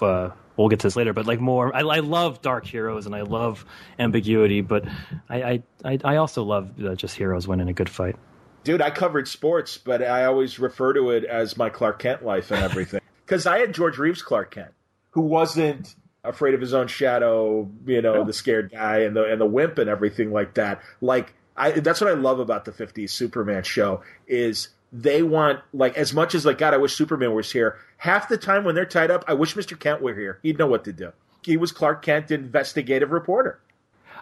Uh, 0.00 0.30
we'll 0.56 0.68
get 0.68 0.80
to 0.80 0.86
this 0.86 0.96
later, 0.96 1.12
but 1.12 1.26
like 1.26 1.40
more, 1.40 1.74
I, 1.74 1.80
I 1.80 1.98
love 2.00 2.42
dark 2.42 2.66
heroes 2.66 3.06
and 3.06 3.14
I 3.14 3.22
love 3.22 3.64
ambiguity, 3.98 4.60
but 4.60 4.84
I, 5.28 5.62
I, 5.84 5.98
I 6.04 6.16
also 6.16 6.42
love 6.42 6.72
uh, 6.82 6.94
just 6.94 7.16
heroes 7.16 7.48
winning 7.48 7.68
a 7.68 7.72
good 7.72 7.88
fight. 7.88 8.16
Dude, 8.64 8.80
I 8.80 8.90
covered 8.90 9.26
sports, 9.26 9.76
but 9.78 10.02
I 10.02 10.24
always 10.26 10.58
refer 10.58 10.92
to 10.92 11.10
it 11.10 11.24
as 11.24 11.56
my 11.56 11.68
Clark 11.68 11.98
Kent 11.98 12.24
life 12.24 12.50
and 12.50 12.62
everything. 12.62 13.00
Because 13.24 13.46
I 13.46 13.60
had 13.60 13.72
George 13.72 13.96
Reeves 13.96 14.20
Clark 14.20 14.50
Kent, 14.50 14.72
who 15.10 15.22
wasn't 15.22 15.94
afraid 16.24 16.54
of 16.54 16.60
his 16.60 16.74
own 16.74 16.86
shadow, 16.86 17.70
you 17.86 18.02
know, 18.02 18.18
yeah. 18.18 18.24
the 18.24 18.32
scared 18.32 18.70
guy 18.72 18.98
and 18.98 19.16
the 19.16 19.24
and 19.24 19.40
the 19.40 19.46
wimp 19.46 19.78
and 19.78 19.88
everything 19.88 20.32
like 20.32 20.54
that. 20.54 20.82
Like 21.00 21.32
I, 21.56 21.70
that's 21.70 22.00
what 22.00 22.10
I 22.10 22.14
love 22.14 22.40
about 22.40 22.64
the 22.64 22.72
'50s 22.72 23.10
Superman 23.10 23.62
show 23.62 24.02
is 24.26 24.68
they 24.92 25.22
want 25.22 25.60
like 25.72 25.96
as 25.96 26.12
much 26.12 26.34
as 26.34 26.44
like 26.44 26.58
God, 26.58 26.74
I 26.74 26.76
wish 26.76 26.94
Superman 26.94 27.34
was 27.34 27.50
here. 27.50 27.78
Half 27.96 28.28
the 28.28 28.36
time 28.36 28.64
when 28.64 28.74
they're 28.74 28.84
tied 28.84 29.10
up, 29.10 29.24
I 29.26 29.34
wish 29.34 29.54
Mr. 29.54 29.78
Kent 29.78 30.02
were 30.02 30.14
here. 30.14 30.38
He'd 30.42 30.58
know 30.58 30.66
what 30.66 30.84
to 30.84 30.92
do. 30.92 31.12
He 31.42 31.56
was 31.56 31.72
Clark 31.72 32.02
Kent, 32.02 32.30
investigative 32.30 33.10
reporter. 33.10 33.60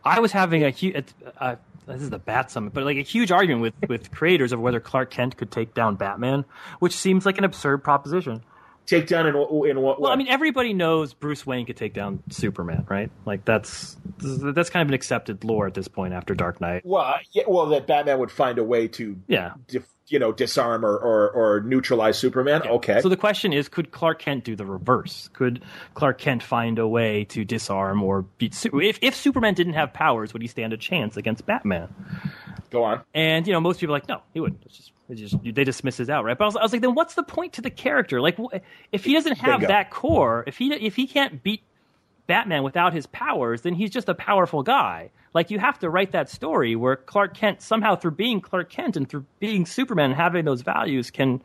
I 0.04 0.20
was 0.20 0.32
having 0.32 0.64
a 0.64 0.70
huge. 0.70 1.04
Uh, 1.38 1.56
this 1.86 2.02
is 2.02 2.10
the 2.10 2.18
Bat 2.18 2.52
Summit, 2.52 2.72
but 2.72 2.84
like 2.84 2.96
a 2.96 3.02
huge 3.02 3.32
argument 3.32 3.62
with 3.62 3.88
with 3.88 4.10
creators 4.12 4.52
of 4.52 4.60
whether 4.60 4.80
Clark 4.80 5.10
Kent 5.10 5.36
could 5.36 5.50
take 5.50 5.74
down 5.74 5.96
Batman, 5.96 6.44
which 6.78 6.94
seems 6.96 7.26
like 7.26 7.36
an 7.38 7.44
absurd 7.44 7.78
proposition. 7.78 8.42
Take 8.86 9.06
down 9.06 9.26
in 9.26 9.34
in 9.36 9.80
what? 9.80 10.00
Well, 10.00 10.10
I 10.10 10.16
mean, 10.16 10.28
everybody 10.28 10.72
knows 10.72 11.12
Bruce 11.12 11.46
Wayne 11.46 11.66
could 11.66 11.76
take 11.76 11.94
down 11.94 12.22
Superman, 12.30 12.86
right? 12.88 13.10
Like 13.24 13.44
that's 13.44 13.96
that's 14.18 14.70
kind 14.70 14.82
of 14.82 14.88
an 14.88 14.94
accepted 14.94 15.44
lore 15.44 15.66
at 15.66 15.74
this 15.74 15.88
point 15.88 16.14
after 16.14 16.34
Dark 16.34 16.60
Knight. 16.60 16.84
Well, 16.84 17.18
yeah, 17.32 17.44
well, 17.46 17.66
that 17.66 17.86
Batman 17.86 18.18
would 18.18 18.30
find 18.30 18.58
a 18.58 18.64
way 18.64 18.88
to 18.88 19.16
yeah. 19.28 19.52
Def- 19.68 19.86
you 20.10 20.18
know, 20.18 20.32
disarm 20.32 20.84
or, 20.84 20.96
or, 20.96 21.30
or 21.30 21.60
neutralize 21.60 22.18
Superman. 22.18 22.62
Yeah. 22.64 22.72
Okay. 22.72 23.00
So 23.00 23.08
the 23.08 23.16
question 23.16 23.52
is, 23.52 23.68
could 23.68 23.92
Clark 23.92 24.18
Kent 24.18 24.44
do 24.44 24.56
the 24.56 24.66
reverse? 24.66 25.30
Could 25.32 25.62
Clark 25.94 26.18
Kent 26.18 26.42
find 26.42 26.78
a 26.78 26.86
way 26.86 27.24
to 27.26 27.44
disarm 27.44 28.02
or 28.02 28.22
beat? 28.22 28.54
If 28.74 28.98
if 29.00 29.14
Superman 29.14 29.54
didn't 29.54 29.74
have 29.74 29.92
powers, 29.92 30.32
would 30.32 30.42
he 30.42 30.48
stand 30.48 30.72
a 30.72 30.76
chance 30.76 31.16
against 31.16 31.46
Batman? 31.46 31.94
Go 32.70 32.82
on. 32.84 33.02
And 33.14 33.46
you 33.46 33.52
know, 33.52 33.60
most 33.60 33.80
people 33.80 33.94
are 33.94 33.98
like, 33.98 34.08
no, 34.08 34.20
he 34.34 34.40
wouldn't. 34.40 34.62
It's 34.66 34.76
just, 34.76 34.92
it's 35.08 35.20
just 35.20 35.36
they 35.42 35.64
dismiss 35.64 35.96
his 35.96 36.10
outright. 36.10 36.38
But 36.38 36.44
I 36.44 36.46
was, 36.48 36.56
I 36.56 36.62
was 36.62 36.72
like, 36.72 36.82
then 36.82 36.94
what's 36.94 37.14
the 37.14 37.22
point 37.22 37.54
to 37.54 37.62
the 37.62 37.70
character? 37.70 38.20
Like, 38.20 38.36
if 38.92 39.04
he 39.04 39.14
doesn't 39.14 39.38
have 39.38 39.62
that 39.62 39.90
core, 39.90 40.44
if 40.46 40.58
he 40.58 40.72
if 40.74 40.96
he 40.96 41.06
can't 41.06 41.42
beat 41.42 41.62
Batman 42.26 42.62
without 42.62 42.92
his 42.92 43.06
powers, 43.06 43.62
then 43.62 43.74
he's 43.74 43.90
just 43.90 44.08
a 44.08 44.14
powerful 44.14 44.62
guy. 44.62 45.10
Like 45.32 45.50
you 45.50 45.58
have 45.58 45.78
to 45.80 45.90
write 45.90 46.12
that 46.12 46.28
story 46.28 46.74
where 46.74 46.96
Clark 46.96 47.34
Kent 47.34 47.62
somehow 47.62 47.94
through 47.96 48.12
being 48.12 48.40
Clark 48.40 48.70
Kent 48.70 48.96
and 48.96 49.08
through 49.08 49.24
being 49.38 49.64
Superman, 49.64 50.10
and 50.10 50.14
having 50.14 50.44
those 50.44 50.62
values 50.62 51.10
can, 51.10 51.40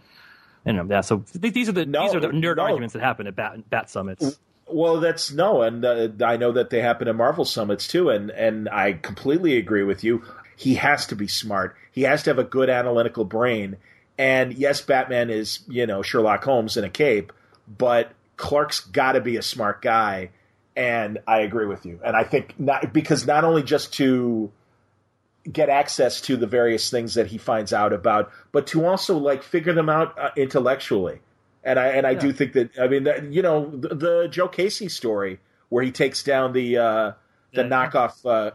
you 0.65 0.73
know, 0.73 0.85
yeah. 0.89 1.01
So 1.01 1.23
these 1.33 1.69
are 1.69 1.71
the 1.71 1.85
no, 1.85 2.03
these 2.03 2.15
are 2.15 2.19
the 2.19 2.29
nerd 2.29 2.57
no. 2.57 2.63
arguments 2.63 2.93
that 2.93 3.01
happen 3.01 3.27
at 3.27 3.35
Bat, 3.35 3.69
Bat 3.69 3.89
summits. 3.89 4.39
Well, 4.67 4.99
that's 4.99 5.31
no, 5.31 5.61
and 5.61 5.85
uh, 5.85 6.09
I 6.25 6.37
know 6.37 6.53
that 6.53 6.71
they 6.71 6.81
happen 6.81 7.07
at 7.07 7.15
Marvel 7.15 7.45
summits 7.45 7.87
too, 7.87 8.09
and 8.09 8.31
and 8.31 8.67
I 8.69 8.93
completely 8.93 9.57
agree 9.57 9.83
with 9.83 10.03
you. 10.03 10.23
He 10.55 10.75
has 10.75 11.05
to 11.07 11.15
be 11.15 11.27
smart. 11.27 11.75
He 11.91 12.01
has 12.03 12.23
to 12.23 12.31
have 12.31 12.39
a 12.39 12.43
good 12.43 12.69
analytical 12.69 13.25
brain. 13.25 13.77
And 14.17 14.53
yes, 14.53 14.81
Batman 14.81 15.29
is 15.29 15.59
you 15.67 15.85
know 15.85 16.01
Sherlock 16.01 16.43
Holmes 16.43 16.77
in 16.77 16.83
a 16.83 16.89
cape, 16.89 17.31
but 17.67 18.11
Clark's 18.37 18.79
got 18.79 19.11
to 19.11 19.21
be 19.21 19.37
a 19.37 19.43
smart 19.43 19.83
guy 19.83 20.31
and 20.75 21.19
I 21.27 21.41
agree 21.41 21.65
with 21.65 21.85
you. 21.85 21.99
And 22.03 22.15
I 22.15 22.23
think 22.23 22.59
not 22.59 22.93
because 22.93 23.25
not 23.25 23.43
only 23.43 23.63
just 23.63 23.93
to 23.93 24.51
get 25.49 25.69
access 25.69 26.21
to 26.21 26.37
the 26.37 26.47
various 26.47 26.89
things 26.89 27.13
that 27.13 27.27
he 27.27 27.37
finds 27.37 27.71
out 27.71 27.93
about, 27.93 28.31
but 28.51 28.67
to 28.67 28.85
also 28.85 29.17
like 29.17 29.43
figure 29.43 29.73
them 29.73 29.89
out 29.89 30.17
uh, 30.19 30.31
intellectually. 30.35 31.19
And 31.63 31.79
I 31.79 31.87
and 31.87 32.05
I 32.05 32.11
yeah. 32.11 32.19
do 32.19 32.33
think 32.33 32.53
that 32.53 32.77
I 32.79 32.87
mean 32.87 33.03
that 33.05 33.31
you 33.31 33.41
know 33.41 33.69
the, 33.69 33.95
the, 33.95 34.27
Joe 34.27 34.47
Casey 34.47 34.89
story 34.89 35.39
where 35.69 35.83
he 35.83 35.91
takes 35.91 36.23
down 36.23 36.53
the 36.53 36.77
uh, 36.77 37.11
the 37.53 37.63
yeah, 37.63 37.63
knockoff. 37.63 38.25
Uh, 38.25 38.51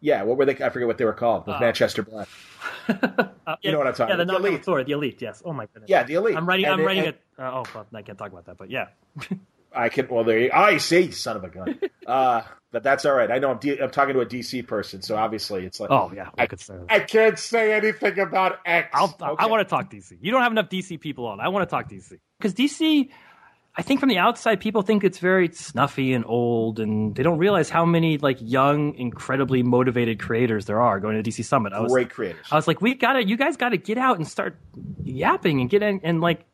yeah, 0.00 0.22
what 0.22 0.38
were 0.38 0.44
they? 0.44 0.52
I 0.64 0.70
forget 0.70 0.86
what 0.86 0.98
they 0.98 1.04
were 1.04 1.12
called. 1.12 1.46
With 1.46 1.56
uh, 1.56 1.60
Manchester 1.60 2.02
Black. 2.02 2.28
uh, 2.88 3.56
you 3.62 3.70
know 3.70 3.78
what 3.78 3.86
I'm 3.86 3.94
talking 3.94 4.16
yeah, 4.16 4.22
about? 4.22 4.38
The, 4.38 4.42
the 4.42 4.48
elite. 4.48 4.62
Story, 4.62 4.84
the 4.84 4.92
elite. 4.92 5.22
Yes. 5.22 5.42
Oh 5.44 5.52
my 5.52 5.66
goodness. 5.66 5.88
Yeah, 5.88 6.02
the 6.02 6.14
elite. 6.14 6.36
I'm 6.36 6.46
writing. 6.46 6.64
And 6.64 6.74
I'm 6.74 6.80
it, 6.80 6.84
writing 6.84 7.04
it. 7.04 7.20
Uh, 7.38 7.42
oh, 7.42 7.64
well, 7.74 7.86
I 7.94 8.02
can't 8.02 8.18
talk 8.18 8.32
about 8.32 8.46
that. 8.46 8.56
But 8.56 8.70
yeah. 8.70 8.88
I 9.72 9.88
can. 9.88 10.08
Well, 10.08 10.24
there. 10.24 10.38
You, 10.38 10.50
I 10.52 10.78
see, 10.78 11.10
son 11.10 11.36
of 11.36 11.44
a 11.44 11.48
gun. 11.48 11.78
Uh, 12.08 12.40
but 12.72 12.82
that's 12.82 13.04
all 13.04 13.12
right. 13.12 13.30
I 13.30 13.38
know 13.38 13.50
I'm, 13.50 13.58
D, 13.58 13.78
I'm 13.78 13.90
talking 13.90 14.14
to 14.14 14.20
a 14.20 14.26
DC 14.26 14.66
person, 14.66 15.02
so 15.02 15.14
obviously 15.14 15.66
it's 15.66 15.78
like. 15.78 15.90
Oh 15.90 16.10
yeah, 16.14 16.30
I, 16.38 16.46
could 16.46 16.58
say. 16.58 16.74
I 16.88 17.00
can't 17.00 17.38
say 17.38 17.74
anything 17.74 18.18
about 18.18 18.60
X. 18.64 18.98
Okay. 18.98 19.24
i 19.38 19.44
want 19.44 19.66
to 19.66 19.70
talk 19.70 19.90
DC. 19.90 20.16
You 20.22 20.30
don't 20.30 20.42
have 20.42 20.52
enough 20.52 20.70
DC 20.70 20.98
people 20.98 21.26
on. 21.26 21.38
I 21.38 21.48
want 21.48 21.68
to 21.68 21.70
talk 21.70 21.90
DC 21.90 22.18
because 22.38 22.54
DC. 22.54 23.10
I 23.76 23.82
think 23.82 24.00
from 24.00 24.08
the 24.08 24.18
outside, 24.18 24.58
people 24.58 24.82
think 24.82 25.04
it's 25.04 25.18
very 25.18 25.52
snuffy 25.52 26.12
and 26.12 26.24
old, 26.26 26.80
and 26.80 27.14
they 27.14 27.22
don't 27.22 27.38
realize 27.38 27.70
how 27.70 27.84
many 27.84 28.18
like 28.18 28.38
young, 28.40 28.94
incredibly 28.94 29.62
motivated 29.62 30.18
creators 30.18 30.64
there 30.64 30.80
are 30.80 30.98
going 30.98 31.22
to 31.22 31.30
DC 31.30 31.44
Summit. 31.44 31.72
I 31.72 31.80
was, 31.80 31.92
Great 31.92 32.10
creators. 32.10 32.44
I 32.50 32.56
was 32.56 32.66
like, 32.66 32.80
we 32.80 32.94
got 32.94 33.12
to, 33.12 33.24
you 33.26 33.36
guys 33.36 33.56
got 33.56 33.68
to 33.68 33.76
get 33.76 33.96
out 33.96 34.16
and 34.16 34.26
start 34.26 34.56
yapping 35.04 35.60
and 35.60 35.70
get 35.70 35.82
in 35.82 36.00
and 36.02 36.20
like 36.20 36.44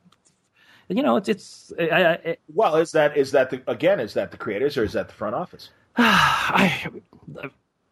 you 0.89 1.03
know, 1.03 1.17
it's 1.17 1.29
it's. 1.29 1.73
I, 1.79 1.85
I, 1.85 2.37
well, 2.53 2.77
is 2.77 2.93
that 2.93 3.17
is 3.17 3.33
that 3.33 3.51
the, 3.51 3.63
again? 3.67 4.01
Is 4.01 4.15
that 4.15 4.31
the 4.31 4.37
creators 4.37 4.77
or 4.77 4.85
is 4.85 4.93
that 4.93 5.09
the 5.09 5.15
front 5.15 5.35
office? 5.35 5.71
I, 5.97 6.87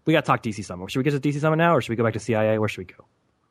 we 0.04 0.12
got 0.12 0.22
to 0.22 0.26
talk 0.26 0.42
DC 0.42 0.64
Summit. 0.64 0.90
Should 0.90 0.98
we 0.98 1.04
get 1.04 1.20
to 1.20 1.28
DC 1.28 1.40
Summit 1.40 1.56
now, 1.56 1.76
or 1.76 1.80
should 1.80 1.90
we 1.90 1.96
go 1.96 2.04
back 2.04 2.14
to 2.14 2.20
CIA? 2.20 2.58
Where 2.58 2.68
should 2.68 2.78
we 2.78 2.84
go? 2.84 3.04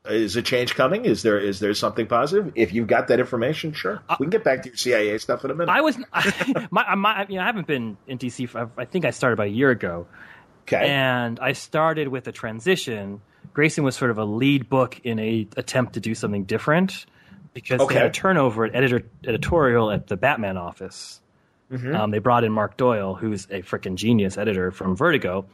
Is 0.04 0.36
a 0.36 0.42
change 0.42 0.74
coming? 0.74 1.06
Is 1.06 1.22
there 1.22 1.40
is 1.40 1.60
there 1.60 1.74
something 1.74 2.08
positive? 2.08 2.54
If 2.56 2.74
you've 2.74 2.88
got 2.88 3.08
that 3.10 3.20
information, 3.20 3.74
sure, 3.74 4.02
uh, 4.10 4.16
we 4.20 4.26
can 4.26 4.32
get 4.32 4.44
back 4.44 4.64
to 4.64 4.70
your 4.70 4.76
CIA 4.76 5.18
stuff 5.20 5.46
in 5.46 5.52
a 5.52 5.54
minute. 5.54 5.72
I 5.72 5.82
was, 5.82 5.96
I, 6.14 6.68
my, 6.72 6.96
my, 6.96 7.26
you 7.30 7.36
know, 7.36 7.44
I 7.44 7.46
haven't 7.46 7.68
been 7.68 7.98
in 8.08 8.18
DC. 8.18 8.50
For, 8.50 8.70
I 8.78 8.86
think 8.86 9.06
I 9.06 9.12
started 9.12 9.34
about 9.34 9.48
a 9.48 9.52
year 9.52 9.70
ago. 9.70 10.08
Okay, 10.64 10.88
and 10.88 11.40
I 11.40 11.54
started 11.54 12.08
with 12.08 12.28
a 12.28 12.32
transition. 12.32 13.22
Grayson 13.54 13.84
was 13.84 13.96
sort 13.96 14.12
of 14.12 14.18
a 14.18 14.26
lead 14.26 14.70
book 14.70 15.00
in 15.04 15.20
a 15.20 15.48
attempt 15.56 15.94
to 15.94 16.00
do 16.00 16.16
something 16.16 16.46
different 16.46 17.06
because 17.54 17.82
okay. 17.82 17.94
they 17.94 18.00
had 18.00 18.10
a 18.10 18.14
turnover 18.14 18.66
at 18.66 18.76
editor 18.76 19.04
editorial 19.26 19.92
at 19.92 20.08
the 20.08 20.18
Batman 20.18 20.58
office. 20.58 21.22
Mm-hmm. 21.72 21.96
Um, 21.96 22.12
they 22.12 22.20
brought 22.20 22.44
in 22.44 22.52
Mark 22.52 22.78
Doyle, 22.78 23.16
who's 23.16 23.46
a 23.46 23.62
freaking 23.62 23.96
genius 23.96 24.38
editor 24.38 24.72
from 24.72 24.96
Vertigo. 24.96 25.46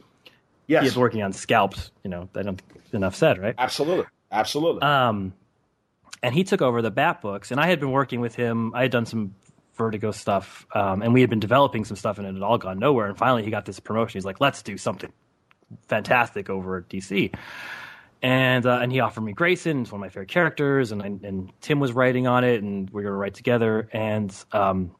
Yes, 0.66 0.82
he 0.82 0.88
is 0.88 0.96
working 0.96 1.22
on 1.22 1.32
Scalped. 1.32 1.90
You 2.02 2.10
know, 2.10 2.28
I 2.34 2.42
don't 2.42 2.60
enough 2.92 3.14
said, 3.14 3.38
right? 3.38 3.54
Absolutely, 3.56 4.06
absolutely. 4.30 4.82
Um, 4.82 5.32
and 6.22 6.34
he 6.34 6.44
took 6.44 6.60
over 6.60 6.82
the 6.82 6.90
Bat 6.90 7.22
books, 7.22 7.50
and 7.50 7.60
I 7.60 7.68
had 7.68 7.80
been 7.80 7.92
working 7.92 8.20
with 8.20 8.34
him. 8.34 8.74
I 8.74 8.82
had 8.82 8.90
done 8.90 9.06
some 9.06 9.34
Vertigo 9.76 10.10
stuff, 10.10 10.66
um, 10.74 11.02
and 11.02 11.14
we 11.14 11.20
had 11.20 11.30
been 11.30 11.40
developing 11.40 11.84
some 11.84 11.96
stuff, 11.96 12.18
and 12.18 12.26
it 12.26 12.34
had 12.34 12.42
all 12.42 12.58
gone 12.58 12.80
nowhere. 12.80 13.06
And 13.06 13.16
finally, 13.16 13.44
he 13.44 13.50
got 13.50 13.64
this 13.64 13.78
promotion. 13.78 14.18
He's 14.18 14.24
like, 14.24 14.40
"Let's 14.40 14.62
do 14.62 14.76
something 14.76 15.12
fantastic 15.86 16.50
over 16.50 16.78
at 16.78 16.88
DC." 16.88 17.32
And 18.22 18.66
uh, 18.66 18.80
and 18.82 18.90
he 18.90 19.00
offered 19.00 19.22
me 19.22 19.32
Grayson. 19.32 19.82
It's 19.82 19.92
one 19.92 20.00
of 20.00 20.02
my 20.02 20.08
favorite 20.08 20.28
characters, 20.28 20.92
and 20.92 21.02
and 21.02 21.52
Tim 21.60 21.80
was 21.80 21.92
writing 21.92 22.26
on 22.26 22.44
it, 22.44 22.62
and 22.62 22.90
we 22.90 23.02
are 23.02 23.04
going 23.04 23.12
to 23.12 23.18
write 23.18 23.34
together. 23.34 23.88
And 23.92 24.34
um, 24.52 24.92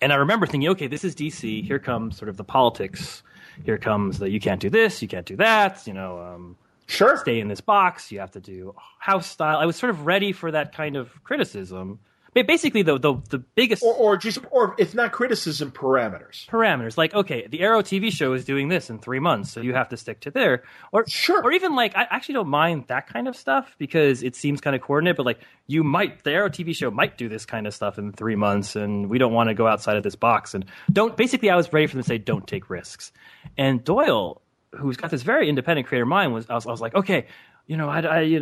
and 0.00 0.12
I 0.12 0.16
remember 0.16 0.46
thinking, 0.46 0.70
okay, 0.70 0.86
this 0.86 1.04
is 1.04 1.14
DC. 1.14 1.64
Here 1.64 1.78
comes 1.78 2.16
sort 2.16 2.28
of 2.28 2.36
the 2.36 2.44
politics. 2.44 3.22
Here 3.64 3.78
comes 3.78 4.18
the 4.18 4.30
you 4.30 4.40
can't 4.40 4.60
do 4.60 4.70
this, 4.70 5.02
you 5.02 5.08
can't 5.08 5.26
do 5.26 5.36
that. 5.36 5.86
You 5.86 5.94
know, 5.94 6.20
um, 6.20 6.56
sure, 6.86 7.16
stay 7.16 7.40
in 7.40 7.48
this 7.48 7.60
box. 7.60 8.10
You 8.12 8.20
have 8.20 8.32
to 8.32 8.40
do 8.40 8.74
house 8.98 9.26
style. 9.26 9.58
I 9.58 9.66
was 9.66 9.76
sort 9.76 9.90
of 9.90 10.06
ready 10.06 10.32
for 10.32 10.50
that 10.50 10.74
kind 10.74 10.96
of 10.96 11.22
criticism 11.24 12.00
basically 12.34 12.82
the, 12.82 12.98
the 12.98 13.14
the 13.28 13.38
biggest 13.38 13.82
or, 13.82 13.94
or 13.94 14.16
just 14.16 14.38
or 14.50 14.74
if 14.78 14.94
not 14.94 15.12
criticism 15.12 15.70
parameters. 15.70 16.46
Parameters. 16.46 16.96
Like 16.96 17.14
okay 17.14 17.46
the 17.46 17.60
arrow 17.60 17.82
tv 17.82 18.10
show 18.10 18.32
is 18.32 18.44
doing 18.44 18.68
this 18.68 18.90
in 18.90 18.98
three 18.98 19.20
months 19.20 19.52
so 19.52 19.60
you 19.60 19.74
have 19.74 19.88
to 19.90 19.96
stick 19.96 20.20
to 20.20 20.30
there. 20.30 20.62
Or 20.92 21.04
sure. 21.06 21.42
or 21.42 21.52
even 21.52 21.74
like 21.76 21.96
i 21.96 22.06
actually 22.10 22.34
don't 22.34 22.48
mind 22.48 22.84
that 22.88 23.06
kind 23.06 23.28
of 23.28 23.36
stuff 23.36 23.74
because 23.78 24.22
it 24.22 24.34
seems 24.34 24.60
kind 24.60 24.74
of 24.74 24.82
coordinated 24.82 25.16
but 25.16 25.26
like 25.26 25.40
you 25.66 25.84
might 25.84 26.24
the 26.24 26.30
arrow 26.30 26.48
tv 26.48 26.74
show 26.74 26.90
might 26.90 27.18
do 27.18 27.28
this 27.28 27.44
kind 27.44 27.66
of 27.66 27.74
stuff 27.74 27.98
in 27.98 28.12
three 28.12 28.36
months 28.36 28.76
and 28.76 29.08
we 29.08 29.18
don't 29.18 29.32
want 29.32 29.48
to 29.48 29.54
go 29.54 29.66
outside 29.66 29.96
of 29.96 30.02
this 30.02 30.16
box 30.16 30.54
and 30.54 30.64
don't 30.90 31.16
basically 31.16 31.50
i 31.50 31.56
was 31.56 31.72
ready 31.72 31.86
for 31.86 31.94
them 31.94 32.02
to 32.02 32.08
say 32.08 32.18
don't 32.18 32.46
take 32.46 32.70
risks. 32.70 33.12
And 33.58 33.84
doyle 33.84 34.40
who's 34.72 34.96
got 34.96 35.10
this 35.10 35.22
very 35.22 35.48
independent 35.48 35.86
creator 35.86 36.06
mind 36.06 36.32
was 36.32 36.48
i 36.48 36.54
was, 36.54 36.66
I 36.66 36.70
was 36.70 36.80
like 36.80 36.94
okay 36.94 37.26
you 37.66 37.76
know 37.76 37.88
i, 37.88 38.00
I 38.00 38.20
you 38.20 38.40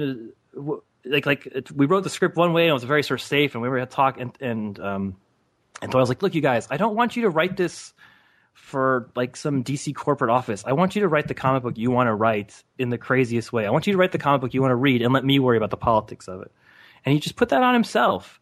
know 0.54 0.82
like 1.04 1.26
like 1.26 1.46
it, 1.46 1.70
we 1.72 1.86
wrote 1.86 2.04
the 2.04 2.10
script 2.10 2.36
one 2.36 2.52
way 2.52 2.62
and 2.62 2.70
it 2.70 2.74
was 2.74 2.84
very 2.84 3.02
sort 3.02 3.20
of 3.20 3.26
safe 3.26 3.54
and 3.54 3.62
we 3.62 3.68
were 3.68 3.80
to 3.80 3.86
talk 3.86 4.20
and 4.20 4.36
and 4.40 4.78
um 4.80 5.16
and 5.82 5.90
so 5.90 5.98
I 5.98 6.00
was 6.02 6.08
like, 6.08 6.22
look, 6.22 6.34
you 6.34 6.40
guys, 6.40 6.68
I 6.70 6.76
don't 6.76 6.94
want 6.94 7.16
you 7.16 7.22
to 7.22 7.30
write 7.30 7.56
this 7.56 7.92
for 8.52 9.10
like 9.16 9.36
some 9.36 9.64
DC 9.64 9.94
corporate 9.94 10.30
office. 10.30 10.62
I 10.66 10.72
want 10.72 10.94
you 10.94 11.02
to 11.02 11.08
write 11.08 11.28
the 11.28 11.34
comic 11.34 11.62
book 11.62 11.78
you 11.78 11.90
want 11.90 12.08
to 12.08 12.14
write 12.14 12.62
in 12.78 12.90
the 12.90 12.98
craziest 12.98 13.52
way. 13.52 13.66
I 13.66 13.70
want 13.70 13.86
you 13.86 13.92
to 13.94 13.98
write 13.98 14.12
the 14.12 14.18
comic 14.18 14.42
book 14.42 14.52
you 14.52 14.60
want 14.60 14.72
to 14.72 14.76
read 14.76 15.02
and 15.02 15.12
let 15.12 15.24
me 15.24 15.38
worry 15.38 15.56
about 15.56 15.70
the 15.70 15.76
politics 15.76 16.28
of 16.28 16.42
it. 16.42 16.52
And 17.04 17.14
he 17.14 17.20
just 17.20 17.36
put 17.36 17.48
that 17.48 17.62
on 17.62 17.72
himself. 17.72 18.40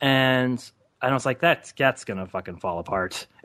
And 0.00 0.62
I 1.00 1.12
was 1.12 1.26
like, 1.26 1.40
that 1.40 1.72
that's 1.76 2.04
gonna 2.04 2.26
fucking 2.26 2.56
fall 2.56 2.78
apart. 2.78 3.26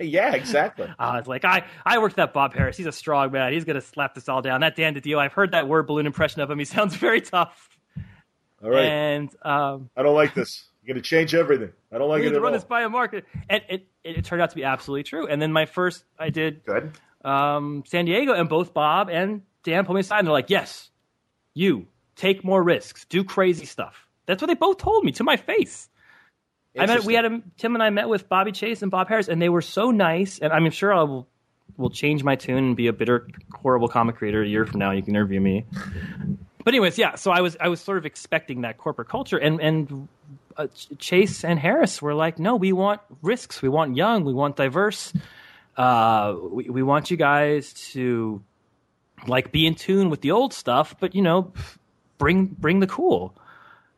yeah, 0.00 0.34
exactly. 0.34 0.88
I 0.98 1.16
was 1.18 1.26
like, 1.28 1.44
I, 1.44 1.64
I 1.86 1.98
worked 1.98 2.16
that 2.16 2.32
Bob 2.32 2.54
Harris. 2.54 2.76
He's 2.76 2.86
a 2.86 2.92
strong 2.92 3.30
man. 3.30 3.52
He's 3.52 3.64
gonna 3.64 3.80
slap 3.80 4.14
this 4.14 4.28
all 4.28 4.42
down. 4.42 4.60
That 4.60 4.74
Dan 4.76 4.94
DiDio, 4.94 5.18
I've 5.18 5.32
heard 5.32 5.52
that 5.52 5.68
word 5.68 5.86
balloon 5.86 6.06
impression 6.06 6.40
of 6.42 6.50
him. 6.50 6.58
He 6.58 6.64
sounds 6.64 6.96
very 6.96 7.20
tough. 7.20 7.68
All 8.62 8.70
right. 8.70 8.84
And 8.84 9.30
um, 9.42 9.90
I 9.96 10.02
don't 10.02 10.14
like 10.14 10.34
this. 10.34 10.64
You're 10.82 10.94
gonna 10.94 11.02
change 11.02 11.34
everything. 11.34 11.70
I 11.92 11.98
don't 11.98 12.08
like 12.08 12.22
it 12.22 12.26
at 12.26 12.32
to 12.32 12.40
run 12.40 12.52
all. 12.52 12.58
this 12.58 12.64
by 12.64 12.82
a 12.82 12.88
market. 12.88 13.24
And 13.48 13.62
it, 13.68 13.86
it, 14.02 14.16
it 14.18 14.24
turned 14.24 14.42
out 14.42 14.50
to 14.50 14.56
be 14.56 14.64
absolutely 14.64 15.04
true. 15.04 15.26
And 15.28 15.40
then 15.40 15.52
my 15.52 15.66
first, 15.66 16.04
I 16.18 16.30
did 16.30 16.64
Good. 16.64 16.92
um, 17.24 17.84
San 17.86 18.06
Diego, 18.06 18.32
and 18.32 18.48
both 18.48 18.74
Bob 18.74 19.08
and 19.08 19.42
Dan 19.62 19.84
pulled 19.84 19.94
me 19.94 20.00
aside, 20.00 20.18
and 20.18 20.26
they're 20.26 20.32
like, 20.32 20.50
"Yes, 20.50 20.90
you 21.54 21.86
take 22.16 22.44
more 22.44 22.62
risks, 22.62 23.04
do 23.06 23.22
crazy 23.24 23.66
stuff." 23.66 24.08
That's 24.26 24.42
what 24.42 24.48
they 24.48 24.54
both 24.54 24.78
told 24.78 25.04
me 25.04 25.12
to 25.12 25.24
my 25.24 25.36
face. 25.36 25.88
I 26.78 26.86
met. 26.86 27.04
We 27.04 27.14
had 27.14 27.24
a 27.24 27.40
Tim 27.56 27.74
and 27.74 27.82
I 27.82 27.90
met 27.90 28.08
with 28.08 28.28
Bobbie 28.28 28.52
Chase 28.52 28.82
and 28.82 28.90
Bob 28.90 29.08
Harris, 29.08 29.28
and 29.28 29.40
they 29.40 29.48
were 29.48 29.62
so 29.62 29.90
nice. 29.90 30.38
And 30.38 30.52
I'm 30.52 30.70
sure 30.70 30.92
I 30.92 31.02
will 31.02 31.28
will 31.76 31.90
change 31.90 32.22
my 32.24 32.36
tune 32.36 32.58
and 32.58 32.76
be 32.76 32.86
a 32.86 32.92
bitter, 32.92 33.28
horrible 33.52 33.88
comic 33.88 34.16
creator 34.16 34.42
a 34.42 34.46
year 34.46 34.66
from 34.66 34.78
now. 34.80 34.90
You 34.90 35.02
can 35.02 35.14
interview 35.14 35.40
me. 35.40 35.64
But 36.64 36.74
anyways, 36.74 36.98
yeah. 36.98 37.14
So 37.14 37.30
I 37.30 37.40
was 37.40 37.56
I 37.60 37.68
was 37.68 37.80
sort 37.80 37.98
of 37.98 38.06
expecting 38.06 38.62
that 38.62 38.78
corporate 38.78 39.08
culture, 39.08 39.36
and 39.36 39.60
and 39.60 40.08
uh, 40.56 40.68
Chase 40.98 41.44
and 41.44 41.58
Harris 41.58 42.00
were 42.00 42.14
like, 42.14 42.38
no, 42.38 42.56
we 42.56 42.72
want 42.72 43.00
risks, 43.22 43.60
we 43.60 43.68
want 43.68 43.96
young, 43.96 44.24
we 44.24 44.32
want 44.32 44.56
diverse. 44.56 45.12
Uh, 45.76 46.34
we 46.50 46.70
we 46.70 46.82
want 46.82 47.10
you 47.10 47.16
guys 47.16 47.72
to 47.92 48.42
like 49.26 49.52
be 49.52 49.66
in 49.66 49.74
tune 49.74 50.10
with 50.10 50.20
the 50.22 50.30
old 50.30 50.52
stuff, 50.52 50.96
but 51.00 51.14
you 51.14 51.22
know, 51.22 51.52
bring 52.18 52.46
bring 52.46 52.80
the 52.80 52.86
cool. 52.86 53.34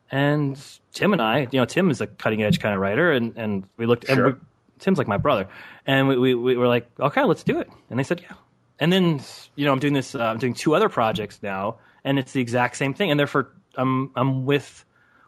And 0.09 0.59
Tim 0.93 1.13
and 1.13 1.21
I, 1.21 1.47
you 1.51 1.59
know, 1.59 1.65
Tim 1.65 1.89
is 1.89 2.01
a 2.01 2.07
cutting 2.07 2.43
edge 2.43 2.59
kind 2.59 2.73
of 2.73 2.81
writer, 2.81 3.11
and, 3.11 3.37
and 3.37 3.63
we 3.77 3.85
looked, 3.85 4.05
and 4.05 4.23
we, 4.23 4.31
Tim's 4.79 4.97
like 4.97 5.07
my 5.07 5.17
brother, 5.17 5.47
and 5.85 6.07
we, 6.07 6.17
we 6.17 6.35
we 6.35 6.55
were 6.55 6.67
like, 6.67 6.87
okay, 6.99 7.23
let's 7.23 7.43
do 7.43 7.59
it. 7.59 7.69
And 7.89 7.99
they 7.99 8.03
said, 8.03 8.21
yeah. 8.21 8.35
And 8.79 8.93
then 8.93 9.21
you 9.55 9.65
know, 9.65 9.71
I'm 9.73 9.79
doing 9.79 9.93
this, 9.93 10.15
uh, 10.15 10.19
I'm 10.19 10.37
doing 10.37 10.53
two 10.53 10.75
other 10.75 10.87
projects 10.87 11.39
now, 11.41 11.77
and 12.03 12.17
it's 12.17 12.31
the 12.31 12.41
exact 12.41 12.77
same 12.77 12.93
thing. 12.93 13.11
And 13.11 13.19
therefore, 13.19 13.51
I'm 13.75 14.11
I'm 14.15 14.45
with 14.45 14.85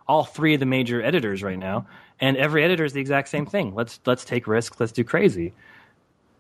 all 0.08 0.24
three 0.24 0.54
of 0.54 0.60
the 0.60 0.66
major 0.66 1.02
editors 1.04 1.44
right 1.44 1.60
now, 1.60 1.88
and 2.20 2.38
every 2.38 2.64
editor 2.64 2.86
is 2.86 2.94
the 2.94 3.02
exact 3.02 3.28
same 3.30 3.46
thing. 3.46 3.76
Let's 3.76 4.00
let's 4.06 4.24
take 4.24 4.48
risks, 4.48 4.80
let's 4.80 4.92
do 4.92 5.04
crazy. 5.04 5.54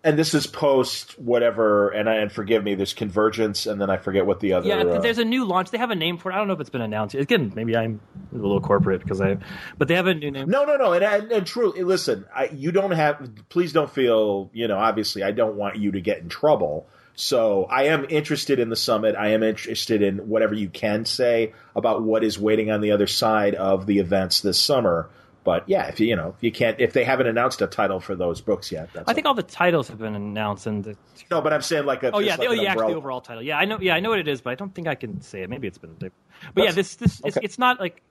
And 0.03 0.17
this 0.17 0.33
is 0.33 0.47
post 0.47 1.19
whatever. 1.19 1.89
And 1.89 2.09
I 2.09 2.15
and 2.15 2.31
forgive 2.31 2.63
me. 2.63 2.75
There's 2.75 2.93
convergence, 2.93 3.65
and 3.65 3.79
then 3.81 3.89
I 3.89 3.97
forget 3.97 4.25
what 4.25 4.39
the 4.39 4.53
other. 4.53 4.67
Yeah, 4.67 4.83
uh, 4.83 4.99
there's 4.99 5.17
a 5.17 5.25
new 5.25 5.45
launch. 5.45 5.71
They 5.71 5.77
have 5.77 5.91
a 5.91 5.95
name 5.95 6.17
for 6.17 6.31
it. 6.31 6.35
I 6.35 6.37
don't 6.37 6.47
know 6.47 6.53
if 6.53 6.59
it's 6.59 6.69
been 6.69 6.81
announced. 6.81 7.15
Again, 7.15 7.51
maybe 7.55 7.75
I'm 7.75 7.99
a 8.33 8.37
little 8.37 8.61
corporate 8.61 9.01
because 9.01 9.19
I, 9.21 9.37
but 9.77 9.87
they 9.87 9.95
have 9.95 10.07
a 10.07 10.13
new 10.13 10.31
name. 10.31 10.49
No, 10.49 10.65
no, 10.65 10.77
no, 10.77 10.93
and 10.93 11.03
and, 11.03 11.31
and 11.31 11.45
truly, 11.45 11.83
listen, 11.83 12.25
I, 12.33 12.45
you 12.45 12.71
don't 12.71 12.91
have. 12.91 13.29
Please 13.49 13.73
don't 13.73 13.89
feel. 13.89 14.49
You 14.53 14.67
know, 14.67 14.77
obviously, 14.77 15.23
I 15.23 15.31
don't 15.31 15.55
want 15.55 15.77
you 15.77 15.91
to 15.91 16.01
get 16.01 16.19
in 16.19 16.29
trouble. 16.29 16.87
So 17.15 17.65
I 17.65 17.87
am 17.87 18.05
interested 18.07 18.59
in 18.59 18.69
the 18.69 18.77
summit. 18.77 19.15
I 19.17 19.29
am 19.29 19.43
interested 19.43 20.01
in 20.01 20.29
whatever 20.29 20.53
you 20.53 20.69
can 20.69 21.03
say 21.03 21.53
about 21.75 22.01
what 22.01 22.23
is 22.23 22.39
waiting 22.39 22.71
on 22.71 22.79
the 22.79 22.91
other 22.91 23.07
side 23.07 23.55
of 23.55 23.85
the 23.85 23.99
events 23.99 24.39
this 24.39 24.57
summer. 24.57 25.09
But 25.43 25.67
yeah, 25.67 25.87
if 25.87 25.99
you 25.99 26.07
you 26.07 26.15
know 26.15 26.33
if 26.37 26.43
you 26.43 26.51
can't 26.51 26.79
if 26.79 26.93
they 26.93 27.03
haven't 27.03 27.27
announced 27.27 27.61
a 27.61 27.67
title 27.67 27.99
for 27.99 28.15
those 28.15 28.41
books 28.41 28.71
yet, 28.71 28.89
that's 28.93 29.09
I 29.09 29.13
think 29.13 29.25
all 29.25 29.33
the 29.33 29.43
titles 29.43 29.87
have 29.87 29.97
been 29.97 30.15
announced, 30.15 30.67
and 30.67 30.83
the, 30.83 30.97
no. 31.31 31.41
But 31.41 31.53
I'm 31.53 31.61
saying 31.61 31.85
like 31.85 32.03
a 32.03 32.11
oh 32.11 32.19
yeah, 32.19 32.31
like 32.31 32.41
the, 32.41 32.47
oh 32.47 32.51
yeah, 32.51 32.71
actually 32.71 32.93
the 32.93 32.97
overall 32.97 33.21
title. 33.21 33.41
Yeah, 33.41 33.57
I 33.57 33.65
know. 33.65 33.79
Yeah, 33.79 33.95
I 33.95 33.99
know 33.99 34.09
what 34.09 34.19
it 34.19 34.27
is, 34.27 34.41
but 34.41 34.51
I 34.51 34.55
don't 34.55 34.73
think 34.73 34.87
I 34.87 34.95
can 34.95 35.21
say 35.21 35.41
it. 35.41 35.49
Maybe 35.49 35.67
it's 35.67 35.77
been. 35.77 35.95
But 35.97 36.11
yeah, 36.55 36.71
this 36.71 36.95
this 36.95 37.21
it's, 37.23 37.37
okay. 37.37 37.45
it's 37.45 37.57
not 37.57 37.79
like 37.79 38.01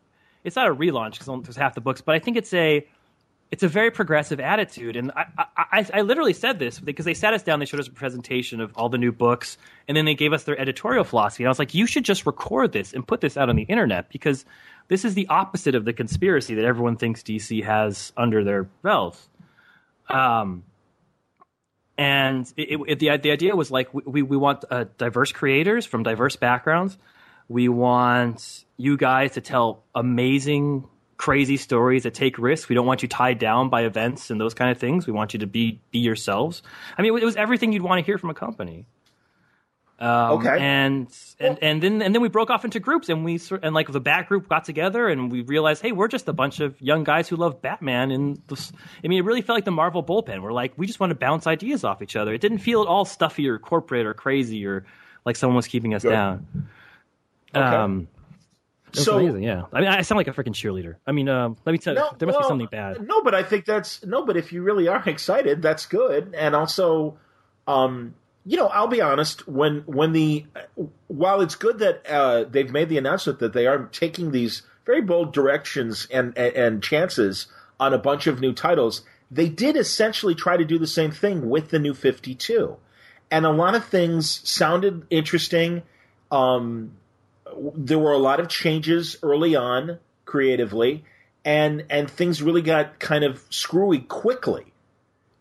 it's 0.45 0.57
not 0.57 0.69
a 0.69 0.75
relaunch 0.75 1.19
because 1.19 1.27
there's 1.45 1.57
half 1.57 1.75
the 1.75 1.81
books, 1.81 2.01
but 2.01 2.15
I 2.15 2.19
think 2.19 2.37
it's 2.37 2.55
a 2.55 2.87
it's 3.51 3.63
a 3.63 3.69
very 3.69 3.91
progressive 3.91 4.41
attitude, 4.41 4.97
and 4.97 5.11
I, 5.13 5.25
I, 5.39 5.45
I, 5.57 5.87
I 5.95 6.01
literally 6.03 6.35
said 6.35 6.59
this 6.59 6.79
because 6.79 7.07
they 7.07 7.15
sat 7.15 7.33
us 7.33 7.43
down, 7.43 7.61
they 7.61 7.67
showed 7.67 7.81
us 7.81 7.89
a 7.89 7.93
presentation 7.93 8.61
of 8.61 8.73
all 8.77 8.91
the 8.91 8.99
new 8.99 9.11
books, 9.11 9.57
and 9.87 9.97
then 9.97 10.05
they 10.05 10.15
gave 10.15 10.35
us 10.35 10.45
their 10.45 10.59
editorial 10.59 11.05
philosophy. 11.05 11.45
And 11.45 11.49
I 11.49 11.51
was 11.51 11.59
like, 11.59 11.73
you 11.73 11.87
should 11.87 12.05
just 12.05 12.27
record 12.27 12.73
this 12.73 12.93
and 12.93 13.07
put 13.07 13.23
this 13.23 13.39
out 13.39 13.49
on 13.49 13.57
the 13.57 13.63
internet 13.63 14.11
because 14.11 14.45
this 14.89 15.05
is 15.05 15.15
the 15.15 15.28
opposite 15.28 15.74
of 15.74 15.85
the 15.85 15.93
conspiracy 15.93 16.55
that 16.55 16.65
everyone 16.65 16.97
thinks 16.97 17.23
DC 17.23 17.62
has 17.65 18.12
under 18.16 18.43
their 18.43 18.65
belt. 18.65 19.19
Um, 20.09 20.65
and 21.98 22.51
it, 22.56 22.81
it, 22.86 22.98
the 22.98 23.16
the 23.19 23.31
idea 23.31 23.55
was 23.55 23.70
like 23.70 23.93
we 23.93 24.23
we 24.23 24.36
want 24.36 24.65
uh, 24.70 24.85
diverse 24.97 25.32
creators 25.32 25.85
from 25.85 26.05
diverse 26.05 26.36
backgrounds. 26.36 26.97
We 27.48 27.69
want 27.69 28.65
you 28.77 28.97
guys 28.97 29.32
to 29.32 29.40
tell 29.40 29.82
amazing, 29.94 30.86
crazy 31.16 31.56
stories 31.56 32.05
that 32.05 32.15
take 32.15 32.39
risks. 32.39 32.69
We 32.69 32.74
don't 32.74 32.86
want 32.86 33.02
you 33.02 33.09
tied 33.09 33.39
down 33.39 33.69
by 33.69 33.82
events 33.82 34.31
and 34.31 34.40
those 34.40 34.55
kind 34.55 34.70
of 34.70 34.78
things. 34.78 35.06
We 35.06 35.12
want 35.12 35.32
you 35.32 35.40
to 35.40 35.47
be 35.47 35.81
be 35.90 35.98
yourselves. 35.98 36.62
I 36.97 37.02
mean, 37.02 37.19
it 37.19 37.24
was 37.24 37.36
everything 37.36 37.73
you'd 37.73 37.82
want 37.82 37.98
to 37.98 38.06
hear 38.06 38.16
from 38.16 38.31
a 38.31 38.35
company. 38.35 38.86
Um, 40.01 40.39
Okay. 40.39 40.57
And 40.61 41.09
and 41.41 41.59
and 41.61 41.83
then 41.83 42.03
and 42.03 42.15
then 42.15 42.23
we 42.23 42.29
broke 42.29 42.51
off 42.51 42.65
into 42.65 42.79
groups, 42.79 43.09
and 43.09 43.25
we 43.25 43.39
sort 43.39 43.65
and 43.65 43.75
like 43.75 43.91
the 43.91 44.01
Bat 44.01 44.29
group 44.29 44.49
got 44.49 44.65
together, 44.65 45.09
and 45.09 45.31
we 45.33 45.41
realized, 45.43 45.83
hey, 45.83 45.91
we're 45.93 46.07
just 46.09 46.29
a 46.29 46.33
bunch 46.33 46.61
of 46.61 46.81
young 46.81 47.03
guys 47.03 47.29
who 47.29 47.35
love 47.37 47.61
Batman. 47.61 48.11
And 48.12 48.41
this, 48.47 48.70
I 49.05 49.09
mean, 49.09 49.19
it 49.19 49.25
really 49.25 49.43
felt 49.43 49.57
like 49.57 49.65
the 49.65 49.73
Marvel 49.73 50.05
bullpen. 50.05 50.41
We're 50.43 50.53
like, 50.53 50.73
we 50.77 50.87
just 50.87 51.01
want 51.01 51.11
to 51.11 51.16
bounce 51.16 51.47
ideas 51.49 51.83
off 51.83 52.01
each 52.01 52.15
other. 52.15 52.33
It 52.33 52.41
didn't 52.41 52.59
feel 52.59 52.83
at 52.83 52.87
all 52.87 53.05
stuffy 53.05 53.49
or 53.49 53.59
corporate 53.59 54.07
or 54.07 54.15
crazy 54.15 54.65
or 54.66 54.85
like 55.25 55.35
someone 55.35 55.57
was 55.57 55.66
keeping 55.66 55.95
us 55.95 56.03
Good. 56.03 56.11
down. 56.11 56.47
Okay. 57.55 57.65
Um, 57.65 58.07
So- 58.93 59.19
amazing, 59.19 59.43
yeah. 59.43 59.65
I 59.73 59.81
mean, 59.81 59.89
I 59.91 60.03
sound 60.03 60.16
like 60.16 60.29
a 60.29 60.33
freaking 60.33 60.55
cheerleader. 60.55 60.95
I 61.07 61.12
mean, 61.12 61.29
um, 61.29 61.57
let 61.66 61.73
me 61.73 61.79
tell 61.79 61.95
you, 61.95 62.01
No, 62.01 62.11
there 62.19 62.27
must 62.27 62.39
well, 62.39 62.49
be 62.49 62.51
something 62.51 62.69
bad. 62.70 63.07
No, 63.07 63.23
but 63.23 63.35
I 63.35 63.43
think 63.43 63.65
that's 63.65 64.05
no. 64.07 64.25
But 64.25 64.37
if 64.37 64.53
you 64.53 64.62
really 64.62 64.87
are 64.89 65.03
excited, 65.07 65.61
that's 65.61 65.87
good. 65.87 66.35
And 66.39 66.55
also, 66.55 67.19
um, 67.66 68.15
you 68.49 68.57
know, 68.57 68.69
I'll 68.69 68.87
be 68.89 69.03
honest. 69.03 69.47
When 69.47 69.81
when 69.81 70.12
the 70.12 70.47
while 71.07 71.43
it's 71.43 71.55
good 71.55 71.81
that 71.81 72.07
uh, 72.09 72.45
they've 72.45 72.73
made 72.73 72.89
the 72.89 72.97
announcement 72.97 73.41
that 73.41 73.53
they 73.53 73.66
are 73.66 73.85
taking 73.93 74.31
these 74.31 74.62
very 74.87 75.03
bold 75.03 75.35
directions 75.35 76.09
and, 76.11 76.37
and 76.39 76.55
and 76.55 76.83
chances 76.83 77.49
on 77.79 77.93
a 77.93 77.99
bunch 77.99 78.27
of 78.27 78.41
new 78.41 78.55
titles, 78.55 79.03
they 79.31 79.51
did 79.51 79.77
essentially 79.77 80.35
try 80.35 80.57
to 80.57 80.65
do 80.65 80.79
the 80.79 80.87
same 80.87 81.11
thing 81.11 81.51
with 81.51 81.69
the 81.69 81.79
new 81.79 81.93
Fifty 81.93 82.35
Two, 82.35 82.79
and 83.31 83.45
a 83.45 83.51
lot 83.51 83.75
of 83.75 83.85
things 83.85 84.41
sounded 84.49 85.07
interesting. 85.11 85.83
Um, 86.31 86.93
there 87.75 87.99
were 87.99 88.12
a 88.12 88.19
lot 88.19 88.41
of 88.41 88.49
changes 88.49 89.19
early 89.23 89.57
on 89.57 89.99
creatively 90.25 91.05
and 91.45 91.85
and 91.89 92.11
things 92.11 92.43
really 92.43 92.61
got 92.61 92.99
kind 92.99 93.25
of 93.25 93.43
screwy 93.49 94.01
quickly 94.01 94.73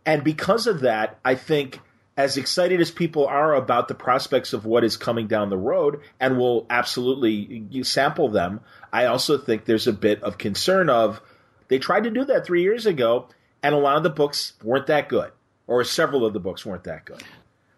and 0.05 0.23
because 0.23 0.65
of 0.65 0.79
that 0.79 1.19
i 1.25 1.35
think 1.35 1.81
as 2.17 2.35
excited 2.35 2.81
as 2.81 2.91
people 2.91 3.25
are 3.27 3.53
about 3.53 3.87
the 3.87 3.95
prospects 3.95 4.51
of 4.51 4.65
what 4.65 4.83
is 4.83 4.97
coming 4.97 5.27
down 5.27 5.49
the 5.49 5.57
road 5.57 6.01
and 6.19 6.37
will 6.37 6.65
absolutely 6.69 7.63
sample 7.83 8.27
them 8.27 8.59
i 8.91 9.05
also 9.05 9.37
think 9.37 9.63
there's 9.63 9.87
a 9.87 9.93
bit 9.93 10.21
of 10.23 10.37
concern 10.37 10.89
of 10.89 11.21
they 11.69 11.79
tried 11.79 12.03
to 12.03 12.11
do 12.11 12.25
that 12.25 12.45
three 12.45 12.63
years 12.63 12.85
ago 12.85 13.27
and 13.63 13.73
a 13.73 13.77
lot 13.77 13.97
of 13.97 14.03
the 14.03 14.09
books 14.09 14.53
weren't 14.63 14.87
that 14.87 15.07
good 15.07 15.31
or 15.67 15.83
several 15.83 16.25
of 16.25 16.33
the 16.33 16.39
books 16.39 16.65
weren't 16.65 16.83
that 16.83 17.05
good 17.05 17.23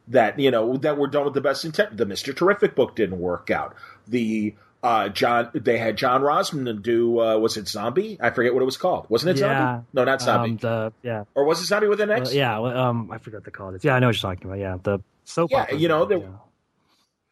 that 0.10 0.40
you 0.40 0.52
know 0.52 0.78
that 0.78 0.98
were 0.98 1.08
done 1.08 1.24
with 1.24 1.34
the 1.34 1.42
best 1.42 1.64
intent. 1.64 1.96
The 1.96 2.06
Mister 2.06 2.34
Terrific 2.34 2.76
book 2.76 2.96
didn't 2.96 3.20
work 3.20 3.50
out. 3.50 3.76
The 4.08 4.56
uh, 4.82 5.10
John 5.10 5.50
they 5.54 5.78
had 5.78 5.98
John 5.98 6.22
Rozum 6.22 6.82
do 6.82 7.20
uh, 7.20 7.38
was 7.38 7.58
it 7.58 7.68
Zombie? 7.68 8.18
I 8.22 8.30
forget 8.30 8.54
what 8.54 8.62
it 8.62 8.66
was 8.66 8.78
called. 8.78 9.06
Wasn't 9.10 9.30
it 9.38 9.42
Yeah. 9.42 9.56
Zombie? 9.74 9.88
No, 9.94 10.04
not 10.06 10.22
Zombie. 10.22 10.52
Um, 10.52 10.58
the, 10.58 10.94
yeah, 11.04 11.24
or 11.36 11.44
was 11.46 11.60
it 11.62 11.66
Zombie 11.66 11.88
with 11.88 12.00
an 12.02 12.10
X? 12.12 12.30
Uh, 12.30 12.34
yeah. 12.34 12.58
Um, 12.60 13.12
I 13.12 13.18
forgot 13.18 13.44
what 13.44 13.52
call 13.52 13.74
it. 13.76 13.84
Yeah, 13.84 13.96
I 13.96 14.00
know 14.00 14.08
what 14.08 14.16
you're 14.22 14.32
talking 14.32 14.48
about. 14.48 14.60
Yeah, 14.60 14.78
the 14.82 15.00
soap. 15.26 15.52
Yeah, 15.52 15.72
you 15.74 15.88
know, 15.88 16.06
there- 16.06 16.20
yeah. 16.20 16.28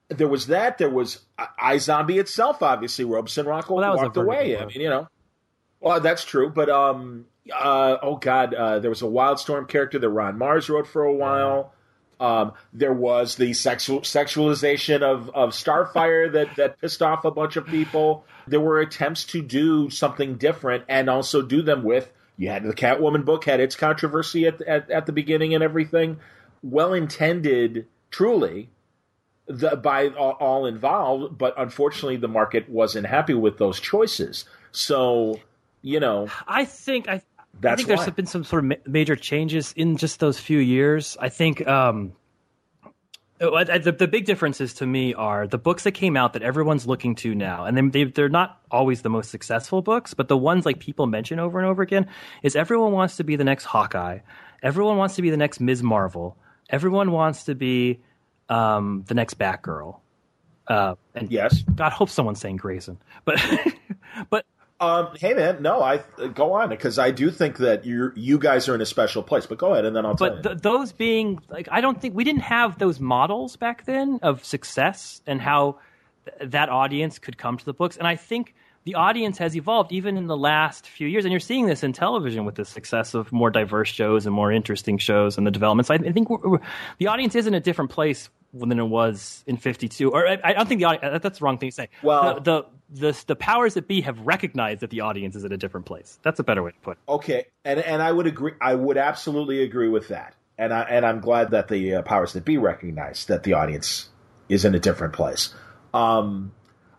There 0.10 0.28
was 0.30 0.48
that. 0.48 0.78
There 0.78 0.90
was 0.90 1.20
I, 1.38 1.48
I 1.60 1.78
Zombie 1.80 2.18
itself. 2.18 2.64
Obviously, 2.64 3.04
Robeson 3.04 3.46
Rockwell 3.46 3.80
Well, 3.80 3.86
that 3.86 3.92
was 3.92 4.02
a 4.02 4.04
walked 4.06 4.18
away. 4.18 4.38
Vertigo 4.54 4.64
I 4.64 4.66
mean, 4.68 4.82
you 4.82 4.90
know. 4.90 5.08
Well, 5.82 6.00
that's 6.00 6.24
true, 6.24 6.50
but 6.50 6.70
um, 6.70 7.26
uh, 7.54 7.98
oh 8.02 8.16
god, 8.16 8.54
uh, 8.54 8.80
there 8.80 8.90
was 8.90 9.02
a 9.02 9.06
Wildstorm 9.06 9.68
character 9.68 10.00
that 10.00 10.10
Ron 10.10 10.40
Marz 10.40 10.70
wrote 10.70 10.88
for 10.88 11.04
a 11.04 11.14
while. 11.14 11.74
Um, 12.20 12.54
there 12.74 12.94
was 12.94 13.36
the 13.36 13.54
sexual 13.54 14.02
sexualization 14.02 15.02
of, 15.02 15.30
of 15.30 15.52
Starfire 15.52 16.32
that, 16.34 16.56
that 16.56 16.80
pissed 16.82 17.02
off 17.02 17.26
a 17.26 17.32
bunch 17.32 17.56
of 17.56 17.66
people. 17.66 18.26
There 18.48 18.62
were 18.62 18.80
attempts 18.80 19.26
to 19.26 19.42
do 19.42 19.90
something 19.90 20.38
different 20.38 20.86
and 20.88 21.10
also 21.10 21.42
do 21.42 21.62
them 21.62 21.84
with. 21.84 22.12
You 22.38 22.50
had 22.50 22.64
the 22.64 22.74
Catwoman 22.74 23.26
book 23.26 23.46
had 23.46 23.60
its 23.60 23.76
controversy 23.76 24.46
at 24.46 24.62
at, 24.62 24.90
at 24.92 25.06
the 25.06 25.12
beginning 25.12 25.56
and 25.56 25.64
everything. 25.64 26.20
Well 26.62 26.94
intended, 26.94 27.88
truly, 28.12 28.70
the, 29.48 29.76
by 29.76 30.10
all, 30.10 30.32
all 30.40 30.66
involved, 30.66 31.38
but 31.38 31.54
unfortunately, 31.58 32.18
the 32.18 32.28
market 32.28 32.70
wasn't 32.70 33.08
happy 33.08 33.34
with 33.34 33.58
those 33.58 33.80
choices. 33.80 34.46
So, 34.72 35.40
you 35.82 36.00
know, 36.00 36.28
I 36.48 36.66
think 36.66 37.08
I 37.08 37.22
That's 37.62 37.74
I 37.74 37.76
think 37.78 37.88
there's 37.88 38.00
why. 38.02 38.10
been 38.12 38.26
some 38.26 38.44
sort 38.44 38.64
of 38.64 38.70
ma- 38.70 38.76
major 38.86 39.16
changes 39.16 39.74
in 39.76 39.98
just 39.98 40.20
those 40.20 40.40
few 40.40 40.60
years. 40.60 41.18
I 41.20 41.30
think 41.30 41.68
um, 41.68 42.14
uh, 43.40 43.64
the, 43.78 43.92
the 43.92 44.08
big 44.08 44.26
differences 44.26 44.74
to 44.76 44.86
me 44.86 45.14
are 45.14 45.48
the 45.48 45.58
books 45.58 45.84
that 45.84 45.92
came 45.92 46.18
out 46.18 46.34
that 46.34 46.42
everyone's 46.42 46.88
looking 46.88 47.16
to 47.16 47.36
now, 47.36 47.66
and 47.66 47.92
they, 47.92 48.06
they're 48.06 48.30
not 48.30 48.62
always 48.72 49.02
the 49.04 49.10
most 49.10 49.30
successful 49.30 49.82
books, 49.82 50.14
but 50.14 50.28
the 50.28 50.38
ones 50.38 50.66
like 50.66 50.80
people 50.80 51.06
mention 51.08 51.40
over 51.40 51.60
and 51.60 51.68
over 51.68 51.82
again 51.84 52.08
is 52.44 52.56
everyone 52.56 52.92
wants 52.94 53.18
to 53.18 53.24
be 53.24 53.36
the 53.36 53.44
next 53.44 53.66
Hawkeye, 53.66 54.20
everyone 54.64 54.98
wants 54.98 55.16
to 55.16 55.22
be 55.22 55.30
the 55.30 55.38
next 55.38 55.60
Ms. 55.60 55.84
Marvel, 55.84 56.36
everyone 56.70 57.12
wants 57.12 57.44
to 57.46 57.54
be 57.56 58.00
um, 58.50 59.04
the 59.08 59.14
next 59.14 59.38
Batgirl. 59.38 60.00
Uh, 60.68 60.96
and 61.16 61.32
Yes. 61.32 61.62
God, 61.76 61.92
hope 61.94 62.10
someone's 62.10 62.40
saying 62.42 62.58
Grayson, 62.58 62.98
but 63.24 63.40
but 64.30 64.46
Um, 64.80 65.10
hey 65.20 65.34
man, 65.34 65.62
no, 65.62 65.82
I 65.82 66.04
go 66.34 66.54
on 66.54 66.70
because 66.70 67.00
I 67.00 67.12
do 67.12 67.32
think 67.32 67.58
that 67.58 67.86
you 67.86 68.12
you 68.16 68.38
guys 68.38 68.70
are 68.70 68.76
in 68.76 68.82
a 68.82 68.86
special 68.86 69.24
place. 69.24 69.46
But 69.46 69.58
go 69.58 69.74
ahead, 69.74 69.86
and 69.86 69.96
then 69.96 70.06
I'll 70.06 70.16
tell 70.16 70.30
but 70.30 70.38
you. 70.38 70.44
th- 70.44 70.62
those 70.62 70.92
being 70.92 71.40
like 71.50 71.68
i 71.72 71.82
don't 71.82 72.02
think 72.02 72.16
we 72.16 72.24
didn't 72.24 72.42
have 72.42 72.78
those 72.80 73.00
models 73.00 73.56
back 73.56 73.86
then 73.86 74.20
of 74.22 74.44
success 74.44 75.22
and 75.26 75.42
how 75.42 75.78
th- 76.26 76.52
that 76.52 76.70
audience 76.70 77.20
could 77.20 77.38
come 77.38 77.58
to 77.58 77.66
the 77.66 77.74
books 77.74 77.98
and 77.98 78.08
i 78.08 78.16
think 78.16 78.54
the 78.84 78.96
audience 78.96 79.38
has 79.38 79.56
evolved 79.56 79.92
even 79.92 80.16
in 80.16 80.28
the 80.28 80.38
last 80.38 80.88
few 80.88 81.08
years 81.08 81.26
and 81.26 81.32
you're 81.32 81.40
seeing 81.40 81.66
this 81.66 81.84
in 81.84 81.94
television 81.94 82.46
with 82.46 82.56
the 82.56 82.66
success 82.66 83.14
of 83.14 83.32
more 83.32 83.50
diverse 83.50 83.90
shows 83.90 84.26
and 84.26 84.34
more 84.34 84.52
interesting 84.52 84.98
shows 84.98 85.38
and 85.38 85.46
the 85.48 85.52
developments 85.52 85.90
i, 85.90 85.96
I 85.96 86.12
think 86.12 86.28
the 86.98 87.08
audience 87.08 87.36
is 87.36 87.48
in 87.48 87.54
a 87.54 87.60
different 87.60 87.92
place 87.92 88.30
than 88.54 88.80
it 88.80 88.84
was 88.84 89.44
in 89.46 89.58
52 89.58 90.12
or 90.12 90.28
i, 90.28 90.38
I 90.44 90.54
don't 90.54 90.68
think 90.68 90.80
the 90.80 90.86
audience 90.86 91.22
that's 91.22 91.40
the 91.40 91.46
wrong 91.46 91.58
thing 91.58 91.70
to 91.70 91.76
say 91.76 91.90
Well- 92.02 92.36
the, 92.36 92.42
the 92.42 92.66
the 92.90 93.24
the 93.28 93.36
powers 93.36 93.74
that 93.74 93.88
be 93.88 94.02
have 94.02 94.20
recognized 94.22 94.82
that 94.82 94.90
the 94.90 95.02
audience 95.02 95.36
is 95.36 95.44
at 95.44 95.52
a 95.52 95.58
different 95.58 95.86
place. 95.86 96.20
That's 96.24 96.40
a 96.40 96.44
better 96.44 96.64
way 96.64 96.72
to 96.72 96.80
put 96.80 96.92
it. 96.92 97.12
Okay, 97.12 97.48
and 97.66 97.80
and 97.80 98.02
I 98.02 98.12
would 98.12 98.28
agree. 98.28 98.54
I 98.62 98.76
would 98.76 98.98
absolutely 98.98 99.62
agree 99.62 99.90
with 99.90 100.08
that. 100.08 100.36
And 100.58 100.74
I 100.74 100.84
and 100.84 101.06
I'm 101.06 101.20
glad 101.20 101.52
that 101.52 101.68
the 101.68 101.96
uh, 101.96 102.02
powers 102.04 102.32
that 102.34 102.46
be 102.46 102.58
recognize 102.58 103.26
that 103.26 103.44
the 103.44 103.54
audience 103.54 104.10
is 104.48 104.64
in 104.64 104.74
a 104.74 104.80
different 104.80 105.14
place. 105.14 105.54
Um, 105.94 106.54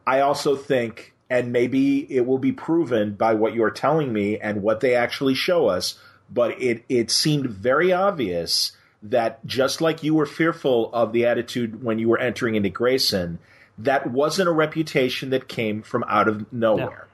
I 0.06 0.20
also 0.20 0.56
think, 0.56 1.14
and 1.30 1.52
maybe 1.52 2.00
it 2.12 2.26
will 2.26 2.38
be 2.38 2.52
proven 2.52 3.14
by 3.14 3.32
what 3.34 3.54
you're 3.54 3.70
telling 3.70 4.12
me 4.12 4.38
and 4.38 4.62
what 4.62 4.80
they 4.80 4.94
actually 4.94 5.34
show 5.34 5.68
us. 5.68 5.98
But 6.30 6.60
it 6.60 6.84
it 6.90 7.10
seemed 7.10 7.46
very 7.46 7.94
obvious 7.94 8.72
that 9.02 9.44
just 9.46 9.80
like 9.80 10.02
you 10.02 10.14
were 10.14 10.26
fearful 10.26 10.90
of 10.92 11.12
the 11.12 11.26
attitude 11.26 11.82
when 11.82 11.98
you 11.98 12.08
were 12.08 12.18
entering 12.18 12.54
into 12.54 12.68
Grayson, 12.68 13.38
that 13.78 14.10
wasn't 14.10 14.48
a 14.48 14.52
reputation 14.52 15.30
that 15.30 15.48
came 15.48 15.82
from 15.82 16.04
out 16.08 16.28
of 16.28 16.52
nowhere 16.52 17.08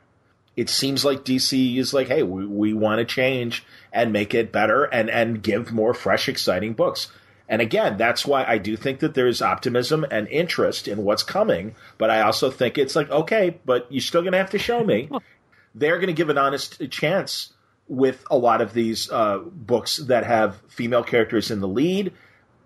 it 0.56 0.68
seems 0.68 1.04
like 1.04 1.24
DC 1.24 1.76
is 1.76 1.92
like, 1.92 2.08
hey, 2.08 2.22
we, 2.22 2.46
we 2.46 2.74
want 2.74 3.00
to 3.00 3.04
change 3.04 3.64
and 3.92 4.12
make 4.12 4.34
it 4.34 4.52
better 4.52 4.84
and, 4.84 5.10
and 5.10 5.42
give 5.42 5.72
more 5.72 5.94
fresh, 5.94 6.28
exciting 6.28 6.74
books. 6.74 7.10
And 7.48 7.60
again, 7.60 7.96
that's 7.96 8.24
why 8.24 8.44
I 8.44 8.58
do 8.58 8.76
think 8.76 9.00
that 9.00 9.14
there's 9.14 9.42
optimism 9.42 10.06
and 10.10 10.28
interest 10.28 10.88
in 10.88 11.04
what's 11.04 11.22
coming. 11.22 11.74
But 11.98 12.10
I 12.10 12.22
also 12.22 12.50
think 12.50 12.78
it's 12.78 12.96
like, 12.96 13.10
okay, 13.10 13.58
but 13.64 13.86
you're 13.90 14.00
still 14.00 14.22
going 14.22 14.32
to 14.32 14.38
have 14.38 14.50
to 14.50 14.58
show 14.58 14.82
me. 14.82 15.10
They're 15.74 15.96
going 15.96 16.06
to 16.06 16.12
give 16.12 16.28
an 16.28 16.38
honest 16.38 16.88
chance 16.90 17.52
with 17.88 18.24
a 18.30 18.36
lot 18.36 18.60
of 18.60 18.72
these 18.72 19.10
uh, 19.10 19.38
books 19.38 19.98
that 19.98 20.24
have 20.24 20.60
female 20.68 21.02
characters 21.02 21.50
in 21.50 21.60
the 21.60 21.68
lead. 21.68 22.12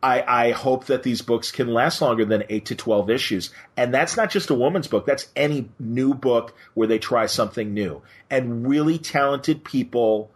I, 0.00 0.22
I 0.22 0.50
hope 0.52 0.86
that 0.86 1.02
these 1.02 1.22
books 1.22 1.50
can 1.50 1.74
last 1.74 2.00
longer 2.00 2.24
than 2.24 2.44
eight 2.48 2.66
to 2.66 2.76
12 2.76 3.10
issues. 3.10 3.50
And 3.76 3.92
that's 3.92 4.16
not 4.16 4.30
just 4.30 4.50
a 4.50 4.54
woman's 4.54 4.86
book. 4.86 5.06
That's 5.06 5.28
any 5.34 5.70
new 5.80 6.14
book 6.14 6.54
where 6.74 6.86
they 6.86 7.00
try 7.00 7.26
something 7.26 7.74
new 7.74 8.02
and 8.30 8.68
really 8.68 8.98
talented 8.98 9.64
people, 9.64 10.30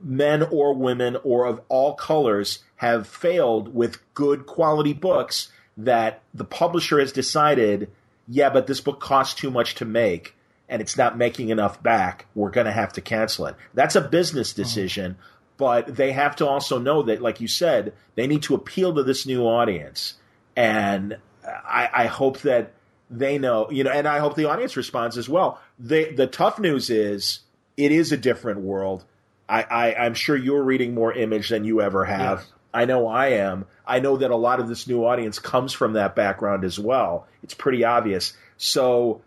men 0.00 0.44
or 0.44 0.74
women 0.74 1.16
or 1.24 1.46
of 1.46 1.60
all 1.68 1.94
colors 1.94 2.60
have 2.76 3.08
failed 3.08 3.74
with 3.74 3.98
good 4.14 4.46
quality 4.46 4.92
books 4.92 5.50
that 5.76 6.22
the 6.32 6.44
publisher 6.44 7.00
has 7.00 7.10
decided, 7.10 7.90
yeah, 8.28 8.50
but 8.50 8.68
this 8.68 8.80
book 8.80 9.00
costs 9.00 9.34
too 9.34 9.50
much 9.50 9.74
to 9.76 9.84
make 9.84 10.36
and 10.70 10.80
it's 10.80 10.96
not 10.96 11.18
making 11.18 11.50
enough 11.50 11.82
back. 11.82 12.24
We're 12.34 12.50
going 12.50 12.66
to 12.66 12.72
have 12.72 12.94
to 12.94 13.02
cancel 13.02 13.46
it. 13.46 13.56
That's 13.74 13.96
a 13.96 14.00
business 14.00 14.54
decision 14.54 15.16
but 15.60 15.94
they 15.94 16.12
have 16.12 16.36
to 16.36 16.48
also 16.48 16.78
know 16.78 17.02
that, 17.02 17.20
like 17.20 17.38
you 17.42 17.46
said, 17.46 17.92
they 18.14 18.26
need 18.26 18.44
to 18.44 18.54
appeal 18.54 18.94
to 18.94 19.02
this 19.02 19.26
new 19.26 19.42
audience. 19.42 20.14
And 20.56 21.18
I, 21.44 21.90
I 21.92 22.06
hope 22.06 22.40
that 22.40 22.72
they 23.10 23.36
know, 23.36 23.70
you 23.70 23.84
know, 23.84 23.90
and 23.90 24.08
I 24.08 24.20
hope 24.20 24.36
the 24.36 24.46
audience 24.46 24.74
responds 24.74 25.18
as 25.18 25.28
well. 25.28 25.60
They, 25.78 26.14
the 26.14 26.26
tough 26.26 26.58
news 26.58 26.88
is 26.88 27.40
it 27.76 27.92
is 27.92 28.10
a 28.10 28.16
different 28.16 28.60
world. 28.60 29.04
I, 29.50 29.62
I, 29.64 29.94
I'm 29.96 30.14
sure 30.14 30.34
you're 30.34 30.62
reading 30.62 30.94
more 30.94 31.12
image 31.12 31.50
than 31.50 31.64
you 31.64 31.82
ever 31.82 32.06
have. 32.06 32.38
Yes. 32.38 32.52
I 32.72 32.86
know 32.86 33.06
I 33.06 33.32
am. 33.32 33.66
I 33.86 34.00
know 34.00 34.16
that 34.16 34.30
a 34.30 34.36
lot 34.36 34.60
of 34.60 34.68
this 34.68 34.86
new 34.86 35.04
audience 35.04 35.38
comes 35.38 35.74
from 35.74 35.92
that 35.92 36.16
background 36.16 36.64
as 36.64 36.78
well. 36.78 37.26
It's 37.42 37.52
pretty 37.52 37.84
obvious. 37.84 38.32
So 38.56 39.20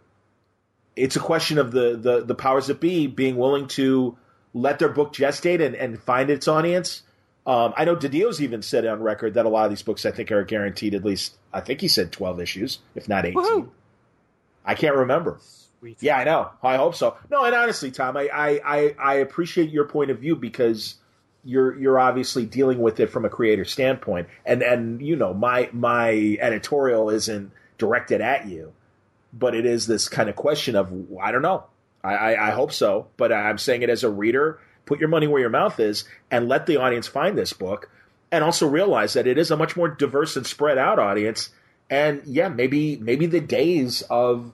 it's 0.96 1.16
a 1.16 1.20
question 1.20 1.58
of 1.58 1.72
the, 1.72 1.98
the, 1.98 2.24
the 2.24 2.36
powers 2.36 2.68
that 2.68 2.80
be 2.80 3.08
being 3.08 3.38
willing 3.38 3.68
to 3.70 4.18
let 4.54 4.80
their 4.80 4.90
book 4.90 5.14
gestate 5.14 5.64
and, 5.66 5.76
and 5.76 6.02
find 6.02 6.30
its 6.30 6.48
audience. 6.48 7.04
Um, 7.46 7.74
I 7.76 7.86
know 7.86 7.96
DiDio's 7.96 8.42
even 8.42 8.62
said 8.62 8.86
on 8.86 9.02
record 9.02 9.34
that 9.34 9.46
a 9.46 9.50
lot 9.50 9.66
of 9.66 9.72
these 9.72 9.82
books, 9.82 10.06
I 10.06 10.12
think, 10.12 10.32
are 10.32 10.44
guaranteed 10.44 10.94
at 10.94 11.04
least, 11.04 11.38
I 11.52 11.62
think 11.62 11.82
he 11.82 11.88
said 11.88 12.12
12 12.12 12.40
issues, 12.40 12.80
if 12.96 13.10
not 13.10 13.26
18. 13.26 13.42
Woohoo! 13.42 13.70
I 14.64 14.76
can't 14.76 14.96
remember. 14.96 15.40
Sweet. 15.80 15.98
Yeah, 16.00 16.18
I 16.18 16.24
know. 16.24 16.52
I 16.62 16.78
hope 16.78 16.96
so. 16.96 17.18
No, 17.30 17.44
and 17.44 17.54
honestly, 17.54 17.92
Tom, 17.92 18.16
I, 18.16 18.30
I, 18.34 18.62
I, 18.64 18.96
I 18.98 19.14
appreciate 19.16 19.72
your 19.72 19.86
point 19.86 20.12
of 20.12 20.20
view 20.20 20.36
because 20.36 20.96
you're 21.44 21.78
you're 21.78 22.00
obviously 22.00 22.46
dealing 22.46 22.80
with 22.80 23.00
it 23.00 23.08
from 23.08 23.26
a 23.26 23.30
creator 23.30 23.66
standpoint, 23.66 24.28
and 24.46 24.62
and 24.62 25.02
you 25.02 25.16
know 25.16 25.34
my 25.34 25.70
my 25.74 26.38
editorial 26.40 27.10
isn't 27.10 27.52
directed 27.78 28.22
at 28.22 28.48
you, 28.48 28.72
but 29.34 29.56
it 29.56 29.66
is 29.66 29.88
this 29.88 30.08
kind 30.08 30.30
of 30.30 30.36
question 30.36 30.76
of 30.76 30.94
I 31.22 31.32
don't 31.32 31.42
know. 31.42 31.66
I, 32.04 32.14
I, 32.14 32.48
I 32.48 32.52
hope 32.52 32.72
so, 32.72 33.08
but 33.18 33.34
I'm 33.34 33.58
saying 33.58 33.82
it 33.82 33.90
as 33.90 34.04
a 34.04 34.10
reader. 34.10 34.60
Put 34.86 35.00
your 35.00 35.10
money 35.10 35.28
where 35.28 35.42
your 35.42 35.50
mouth 35.50 35.80
is, 35.80 36.04
and 36.30 36.50
let 36.50 36.66
the 36.66 36.78
audience 36.78 37.08
find 37.08 37.38
this 37.38 37.54
book, 37.54 37.90
and 38.32 38.44
also 38.44 38.68
realize 38.68 39.14
that 39.14 39.28
it 39.28 39.38
is 39.38 39.50
a 39.50 39.58
much 39.58 39.76
more 39.76 39.88
diverse 39.88 40.36
and 40.36 40.46
spread 40.46 40.78
out 40.78 41.00
audience. 41.00 41.50
And 41.90 42.22
yeah, 42.26 42.50
maybe 42.50 42.98
maybe 42.98 43.26
the 43.26 43.40
days 43.40 44.02
of 44.04 44.52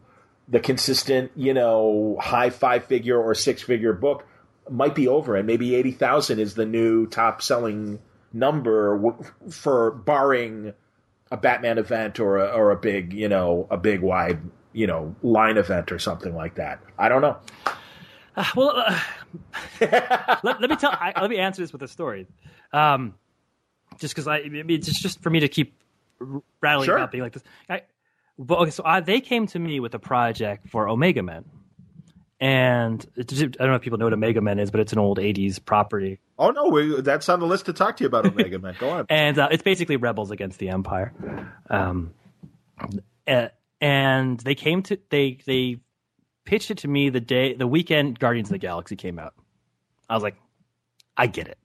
the 0.48 0.60
consistent, 0.60 1.32
you 1.36 1.54
know, 1.54 2.18
high 2.20 2.50
five 2.50 2.86
figure 2.86 3.20
or 3.20 3.36
six 3.36 3.62
figure 3.62 3.94
book 3.94 4.26
might 4.70 4.96
be 4.96 5.08
over, 5.08 5.36
and 5.36 5.48
maybe 5.48 5.76
eighty 5.76 5.92
thousand 5.92 6.40
is 6.40 6.54
the 6.54 6.66
new 6.66 7.08
top 7.08 7.42
selling 7.42 8.00
number 8.32 9.16
for 9.50 9.92
barring 9.92 10.74
a 11.32 11.38
Batman 11.38 11.78
event 11.78 12.20
or 12.20 12.38
a, 12.38 12.48
or 12.48 12.72
a 12.72 12.76
big, 12.76 13.14
you 13.14 13.30
know, 13.30 13.68
a 13.70 13.78
big 13.78 14.02
wide, 14.02 14.40
you 14.74 14.88
know, 14.88 15.16
line 15.24 15.58
event 15.58 15.92
or 15.92 16.00
something 16.00 16.36
like 16.36 16.56
that. 16.56 16.80
I 16.98 17.10
don't 17.10 17.22
know. 17.22 17.38
Uh, 18.36 18.46
well, 18.56 18.74
uh, 18.76 19.00
let, 20.44 20.62
let 20.62 20.70
me 20.70 20.76
tell. 20.76 20.92
I, 20.92 21.14
let 21.20 21.30
me 21.30 21.38
answer 21.38 21.62
this 21.62 21.74
with 21.74 21.82
a 21.84 21.88
story. 21.88 22.28
Um, 22.72 23.16
just 23.98 24.14
because 24.14 24.28
I, 24.28 24.38
I 24.38 24.50
mean, 24.50 24.70
it's 24.70 24.88
just, 24.88 25.02
just 25.02 25.22
for 25.22 25.30
me 25.30 25.42
to 25.42 25.48
keep 25.48 25.76
rattling 26.62 26.86
Sure. 26.86 26.98
about 26.98 27.12
being 27.12 27.24
like 27.24 27.34
this. 27.34 27.44
I, 27.70 27.82
but 28.38 28.60
okay, 28.60 28.72
so 28.72 28.84
I, 28.86 29.02
they 29.02 29.20
came 29.22 29.48
to 29.48 29.60
me 29.60 29.80
with 29.80 29.94
a 29.96 30.00
project 30.00 30.70
for 30.70 30.88
Omega 30.88 31.24
Men, 31.24 31.44
and 32.40 33.06
it, 33.16 33.34
I 33.34 33.46
don't 33.48 33.60
know 33.70 33.76
if 33.76 33.82
people 33.82 33.98
know 33.98 34.06
what 34.06 34.14
Omega 34.14 34.42
Men 34.42 34.60
is, 34.60 34.72
but 34.72 34.80
it's 34.80 34.94
an 34.94 35.00
old 35.00 35.18
'80s 35.18 35.64
property, 35.64 36.20
Oh 36.40 36.52
no, 36.52 36.70
we, 36.70 37.02
that's 37.02 37.28
on 37.28 37.42
the 37.42 37.46
list 37.46 37.66
to 37.66 37.74
talk 37.74 37.98
to 37.98 38.04
you 38.06 38.08
about 38.08 38.26
Omega 38.26 38.58
Men. 38.60 38.74
Go 38.80 38.90
on. 38.92 39.06
and 39.10 39.38
uh, 39.38 39.50
it's 39.52 39.62
basically 39.62 39.98
rebels 39.98 40.32
against 40.32 40.58
the 40.58 40.70
Empire. 40.70 41.14
Um, 41.70 42.14
uh, 43.28 43.50
and 43.82 44.40
they 44.40 44.56
came 44.56 44.84
to 44.84 44.98
they 45.10 45.40
they 45.46 45.78
pitched 46.46 46.72
it 46.72 46.80
to 46.80 46.88
me 46.88 47.10
the 47.10 47.20
day 47.20 47.54
the 47.54 47.68
weekend 47.68 48.20
Guardians 48.20 48.50
of 48.50 48.54
the 48.54 48.60
Galaxy 48.60 48.96
came 48.96 49.20
out. 49.20 49.34
I 50.10 50.16
was 50.16 50.24
like, 50.24 50.38
I 51.16 51.28
get 51.28 51.48
it. 51.48 51.58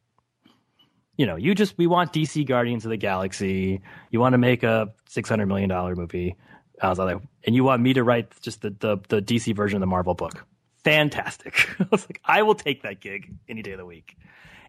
You 1.17 1.27
know, 1.27 1.37
you 1.37 1.55
just 1.55 1.79
we 1.79 1.87
want 1.87 2.13
DC 2.13 2.47
Guardians 2.47 2.85
of 2.85 2.91
the 2.91 2.97
Galaxy. 2.97 3.81
You 4.11 4.21
want 4.21 4.35
to 4.35 4.39
make 4.39 4.63
a 4.63 4.93
six 5.09 5.29
hundred 5.29 5.47
million 5.47 5.69
dollar 5.69 5.95
movie. 5.95 6.37
I 6.83 6.89
was 6.89 6.99
like, 6.99 7.19
and 7.45 7.55
you 7.55 7.63
want 7.63 7.83
me 7.83 7.95
to 7.95 8.03
write 8.03 8.41
just 8.41 8.63
the, 8.63 8.71
the 8.71 8.99
the 9.09 9.23
DC 9.23 9.55
version 9.55 9.77
of 9.77 9.81
the 9.81 9.87
Marvel 9.87 10.15
book. 10.15 10.45
Fantastic. 10.85 11.69
I 11.81 11.87
was 11.91 12.03
like, 12.03 12.21
I 12.25 12.43
will 12.43 12.55
take 12.55 12.83
that 12.83 13.01
gig 13.01 13.33
any 13.49 13.63
day 13.63 13.73
of 13.73 13.79
the 13.79 13.87
week. 13.87 14.17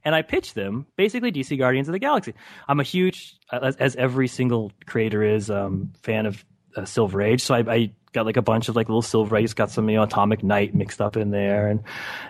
And 0.04 0.14
I 0.14 0.22
pitched 0.22 0.54
them 0.56 0.86
basically 0.96 1.32
DC 1.32 1.58
Guardians 1.58 1.90
of 1.90 1.94
the 1.94 2.00
Galaxy. 2.00 2.34
I'm 2.68 2.80
a 2.80 2.84
huge, 2.84 3.36
as, 3.52 3.76
as 3.78 3.96
every 3.96 4.28
single 4.28 4.72
creator 4.86 5.24
is, 5.24 5.50
um, 5.50 5.92
fan 6.04 6.28
of 6.28 6.46
uh, 6.76 6.86
Silver 6.86 7.22
Age. 7.22 7.42
So 7.42 7.56
I, 7.56 7.60
I 7.68 7.92
got 8.14 8.26
like 8.26 8.38
a 8.38 8.42
bunch 8.42 8.70
of 8.70 8.76
like 8.76 8.88
little 8.88 9.02
Silver 9.02 9.38
Age, 9.38 9.54
got 9.56 9.72
some 9.72 9.90
you 9.90 9.96
know 9.98 10.04
Atomic 10.04 10.44
Knight 10.44 10.74
mixed 10.74 11.02
up 11.02 11.18
in 11.18 11.32
there, 11.32 11.68
and 11.68 11.84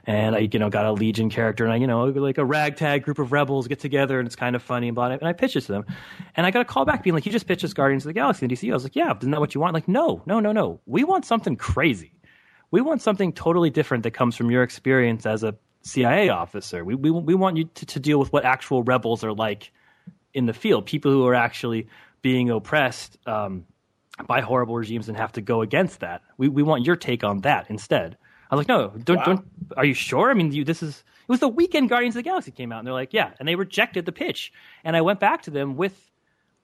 and 0.06 0.36
I 0.36 0.50
you 0.52 0.60
know 0.60 0.70
got 0.70 0.86
a 0.86 0.92
Legion 0.92 1.30
character, 1.30 1.64
and 1.64 1.74
I 1.74 1.78
you 1.78 1.88
know 1.88 2.06
like 2.06 2.38
a 2.38 2.46
ragtag 2.46 3.04
group 3.04 3.20
of 3.20 3.32
rebels 3.32 3.68
get 3.68 3.80
together, 3.80 4.20
and 4.20 4.28
it's 4.28 4.36
kind 4.36 4.56
of 4.56 4.62
funny 4.62 4.88
and 4.88 4.96
blah. 4.96 5.08
And 5.08 5.24
I 5.24 5.34
pitched 5.34 5.56
it 5.56 5.62
to 5.62 5.72
them, 5.72 5.86
and 6.36 6.46
I 6.46 6.52
got 6.52 6.62
a 6.62 6.66
call 6.66 6.86
back 6.86 7.04
being 7.04 7.14
like, 7.14 7.26
"You 7.26 7.32
just 7.32 7.48
pitched 7.48 7.64
us 7.64 7.74
Guardians 7.74 8.04
of 8.04 8.10
the 8.10 8.14
Galaxy 8.14 8.46
in 8.46 8.52
DC." 8.52 8.70
I 8.70 8.74
was 8.74 8.84
like, 8.84 8.96
"Yeah, 8.96 9.14
isn't 9.18 9.32
that 9.32 9.40
what 9.40 9.56
you 9.56 9.62
want?" 9.62 9.74
Like, 9.74 9.88
no, 9.88 10.22
no, 10.26 10.40
no, 10.40 10.52
no. 10.52 10.80
We 10.86 11.04
want 11.04 11.26
something 11.26 11.56
crazy. 11.56 12.12
We 12.72 12.82
want 12.82 13.02
something 13.02 13.32
totally 13.32 13.70
different 13.70 14.04
that 14.04 14.12
comes 14.12 14.36
from 14.36 14.52
your 14.52 14.64
experience 14.64 15.26
as 15.26 15.44
a 15.44 15.56
CIA 15.82 16.30
officer. 16.30 16.84
We 16.84 16.96
we 16.96 17.12
we 17.12 17.36
want 17.36 17.58
you 17.58 17.66
to, 17.66 17.86
to 17.86 18.00
deal 18.00 18.20
with 18.20 18.34
what 18.34 18.44
actual 18.44 18.84
rebels 18.84 19.24
are 19.24 19.34
like 19.34 19.72
in 20.34 20.46
the 20.46 20.54
field, 20.54 20.86
people 20.86 21.12
who 21.12 21.26
are 21.26 21.36
actually 21.36 21.88
being 22.22 22.50
oppressed 22.50 23.18
um, 23.28 23.66
by 24.28 24.42
horrible 24.42 24.76
regimes 24.76 25.08
and 25.10 25.18
have 25.18 25.32
to 25.34 25.42
go 25.42 25.62
against 25.62 26.00
that. 26.00 26.22
We 26.38 26.48
we 26.48 26.64
want 26.64 26.86
your 26.86 26.96
take 26.96 27.24
on 27.24 27.42
that 27.42 27.70
instead. 27.70 28.18
I 28.50 28.56
was 28.56 28.68
like, 28.68 28.68
no, 28.68 28.94
don't 29.04 29.18
wow. 29.18 29.26
don't. 29.26 29.48
Are 29.76 29.86
you 29.86 29.94
sure? 29.94 30.30
I 30.30 30.34
mean, 30.34 30.52
you, 30.52 30.64
this 30.64 30.84
is 30.84 31.04
it 31.28 31.30
was 31.30 31.40
the 31.40 31.48
weekend 31.48 31.90
Guardians 31.90 32.16
of 32.16 32.20
the 32.24 32.30
Galaxy 32.30 32.52
came 32.52 32.72
out, 32.72 32.80
and 32.80 32.88
they're 32.88 32.94
like, 32.94 33.14
yeah, 33.14 33.32
and 33.40 33.48
they 33.48 33.56
rejected 33.56 34.06
the 34.06 34.12
pitch. 34.12 34.54
And 34.84 34.96
I 34.96 35.02
went 35.02 35.20
back 35.20 35.44
to 35.44 35.52
them 35.52 35.76
with 35.76 36.12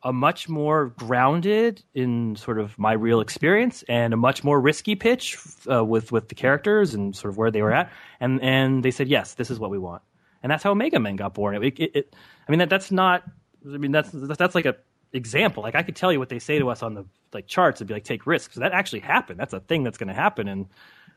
a 0.04 0.12
much 0.14 0.50
more 0.50 0.88
grounded 0.98 1.84
in 1.94 2.36
sort 2.36 2.60
of 2.60 2.78
my 2.80 2.94
real 2.94 3.20
experience 3.20 3.84
and 3.88 4.14
a 4.14 4.18
much 4.18 4.44
more 4.44 4.60
risky 4.60 4.96
pitch 4.96 5.38
uh, 5.70 5.84
with 5.84 6.12
with 6.12 6.30
the 6.30 6.36
characters 6.36 6.94
and 6.94 7.16
sort 7.16 7.32
of 7.32 7.38
where 7.38 7.52
they 7.52 7.62
were 7.62 7.74
at. 7.74 7.92
And 8.20 8.42
and 8.42 8.84
they 8.84 8.92
said, 8.92 9.08
yes, 9.08 9.36
this 9.36 9.52
is 9.52 9.60
what 9.60 9.70
we 9.70 9.78
want. 9.78 10.02
And 10.44 10.52
that's 10.52 10.64
how 10.64 10.72
Omega 10.72 11.00
Men 11.00 11.18
got 11.18 11.36
born. 11.36 11.56
It, 11.56 11.80
it, 11.80 11.92
it, 11.96 12.16
I 12.48 12.52
mean, 12.52 12.60
that, 12.60 12.70
that's 12.70 12.92
not. 12.92 13.24
I 13.64 13.78
mean, 13.78 13.92
that's 13.92 14.10
that's 14.12 14.56
like 14.56 14.66
a 14.66 14.76
example. 15.14 15.64
Like 15.64 15.76
I 15.76 15.84
could 15.84 15.96
tell 15.96 16.12
you 16.12 16.20
what 16.20 16.30
they 16.30 16.40
say 16.40 16.60
to 16.60 16.70
us 16.70 16.84
on 16.84 16.94
the 16.94 17.06
like 17.34 17.48
charts 17.48 17.82
and 17.82 17.88
be 17.88 17.94
like, 17.94 18.04
take 18.04 18.26
risks. 18.26 18.56
That 18.56 18.74
actually 18.74 19.02
happened. 19.02 19.40
That's 19.40 19.54
a 19.54 19.60
thing 19.60 19.84
that's 19.84 19.98
going 19.98 20.10
to 20.10 20.14
happen. 20.14 20.48
And 20.48 20.68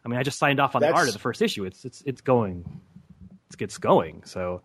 I 0.05 0.09
mean, 0.09 0.19
I 0.19 0.23
just 0.23 0.39
signed 0.39 0.61
off 0.61 0.75
on 0.75 0.81
that's... 0.81 0.93
the 0.93 0.97
art 0.97 1.09
of 1.09 1.15
the 1.15 1.21
first 1.21 1.43
issue. 1.43 1.65
It's 1.65 1.85
it's 1.85 2.03
it's 2.07 2.21
going 2.21 2.83
gets 3.57 3.79
going. 3.79 4.23
So. 4.25 4.63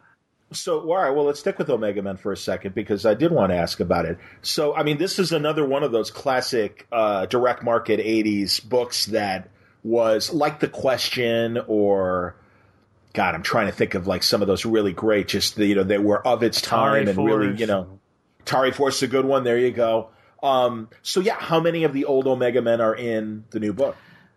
So, 0.52 0.80
all 0.80 0.96
right, 0.96 1.12
well, 1.12 1.26
let's 1.26 1.40
stick 1.40 1.60
with 1.60 1.70
Omega 1.70 2.02
Men 2.02 2.18
for 2.18 2.32
a 2.32 2.38
second 2.38 2.74
because 2.74 3.06
I 3.06 3.14
did 3.14 3.32
want 3.32 3.52
to 3.52 3.56
ask 3.56 3.80
about 3.80 4.06
it. 4.06 4.18
So, 4.42 4.76
I 4.76 4.82
mean, 4.82 4.98
this 4.98 5.20
is 5.20 5.32
another 5.32 5.64
one 5.64 5.84
of 5.84 5.92
those 5.92 6.10
classic 6.10 6.88
uh, 6.92 7.28
direct 7.28 7.62
market 7.62 8.00
80s 8.00 8.68
books 8.68 9.06
that 9.08 9.52
was 9.84 10.34
like 10.34 10.60
The 10.60 10.68
Question 10.68 11.60
or, 11.68 12.36
God, 13.14 13.36
I'm 13.36 13.44
trying 13.44 13.68
to 13.68 13.72
think 13.72 13.94
of 13.94 14.08
like 14.08 14.24
some 14.24 14.42
of 14.42 14.48
those 14.48 14.66
really 14.66 14.92
great, 14.92 15.28
just, 15.28 15.56
the, 15.56 15.68
you 15.68 15.76
know, 15.76 15.84
they 15.84 16.00
were 16.00 16.26
of 16.26 16.42
its 16.42 16.62
time 16.62 17.08
and 17.08 17.16
really, 17.24 17.56
you 17.56 17.68
know, 17.68 17.99
Tari 18.46 18.72
Force 18.72 18.98
is 18.98 19.04
a 19.04 19.08
good 19.08 19.26
one. 19.26 19.44
There 19.44 19.58
you 19.58 19.72
go. 19.72 20.10
Um, 20.42 20.90
so, 21.02 21.20
yeah, 21.20 21.36
how 21.38 21.60
many 21.60 21.84
of 21.84 21.94
the 21.94 22.06
old 22.06 22.28
Omega 22.28 22.62
Men 22.62 22.82
are 22.82 22.96
in 22.96 23.44
the 23.50 23.60
new 23.60 23.74
book? 23.74 23.96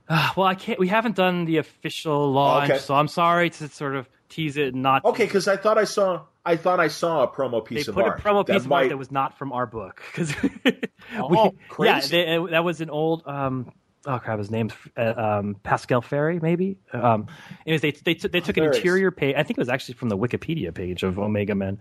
Uh, 0.09 0.31
well, 0.37 0.47
I 0.47 0.55
can't. 0.55 0.79
We 0.79 0.89
haven't 0.89 1.17
done 1.17 1.45
the 1.45 1.59
official 1.59 2.33
launch, 2.33 2.71
okay. 2.71 2.79
so 2.79 2.95
I'm 2.95 3.09
sorry 3.09 3.51
to 3.51 3.69
sort 3.69 3.95
of 3.95 4.09
tease 4.29 4.57
it 4.57 4.75
and 4.75 4.83
not. 4.83 5.05
Okay, 5.05 5.25
because 5.25 5.47
I 5.47 5.57
thought 5.57 5.79
I 5.79 5.85
saw 5.85 6.25
I 6.45 6.57
thought 6.57 6.81
I 6.81 6.89
saw 6.89 7.23
a 7.23 7.29
promo 7.29 7.65
piece 7.65 7.87
they 7.87 7.91
of 7.91 7.95
put 7.95 8.07
a 8.07 8.11
promo 8.13 8.47
piece 8.47 8.57
of 8.57 8.67
might... 8.67 8.77
art 8.77 8.89
that 8.91 8.97
was 8.97 9.13
not 9.13 9.39
from 9.39 9.53
our 9.53 9.67
book 9.67 10.03
because 10.11 10.35
oh, 11.17 11.55
crazy. 11.69 12.17
yeah, 12.17 12.39
they, 12.39 12.51
that 12.51 12.65
was 12.65 12.81
an 12.81 12.91
old. 12.91 13.23
Um, 13.27 13.73
oh 14.07 14.19
crap, 14.19 14.39
his 14.39 14.51
name's 14.51 14.73
uh, 14.97 15.15
um, 15.17 15.57
Pasqual 15.63 16.03
Ferry, 16.03 16.41
maybe. 16.41 16.79
Um, 16.93 17.29
anyways, 17.65 17.83
they 17.83 17.93
they, 17.93 18.15
t- 18.15 18.29
they 18.29 18.41
took 18.41 18.57
an 18.57 18.65
interior 18.65 19.13
page. 19.13 19.37
I 19.37 19.45
think 19.45 19.59
it 19.59 19.61
was 19.61 19.69
actually 19.69 19.95
from 19.95 20.09
the 20.09 20.19
Wikipedia 20.19 20.75
page 20.75 21.05
of 21.05 21.19
Omega 21.19 21.55
Men, 21.55 21.81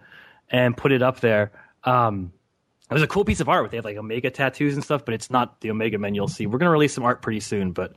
and 0.49 0.77
put 0.77 0.91
it 0.91 1.02
up 1.02 1.22
there. 1.22 1.52
Um, 1.83 2.33
it 2.89 2.93
was 2.93 3.03
a 3.03 3.07
cool 3.07 3.23
piece 3.23 3.39
of 3.39 3.49
art. 3.49 3.71
They 3.71 3.77
have 3.77 3.85
like 3.85 3.97
Omega 3.97 4.29
tattoos 4.29 4.73
and 4.73 4.83
stuff, 4.83 5.05
but 5.05 5.13
it's 5.13 5.29
not 5.29 5.61
the 5.61 5.71
Omega 5.71 5.97
Men 5.97 6.13
you'll 6.13 6.27
see. 6.27 6.45
We're 6.45 6.59
gonna 6.59 6.71
release 6.71 6.93
some 6.93 7.05
art 7.05 7.21
pretty 7.21 7.39
soon, 7.39 7.71
but 7.71 7.93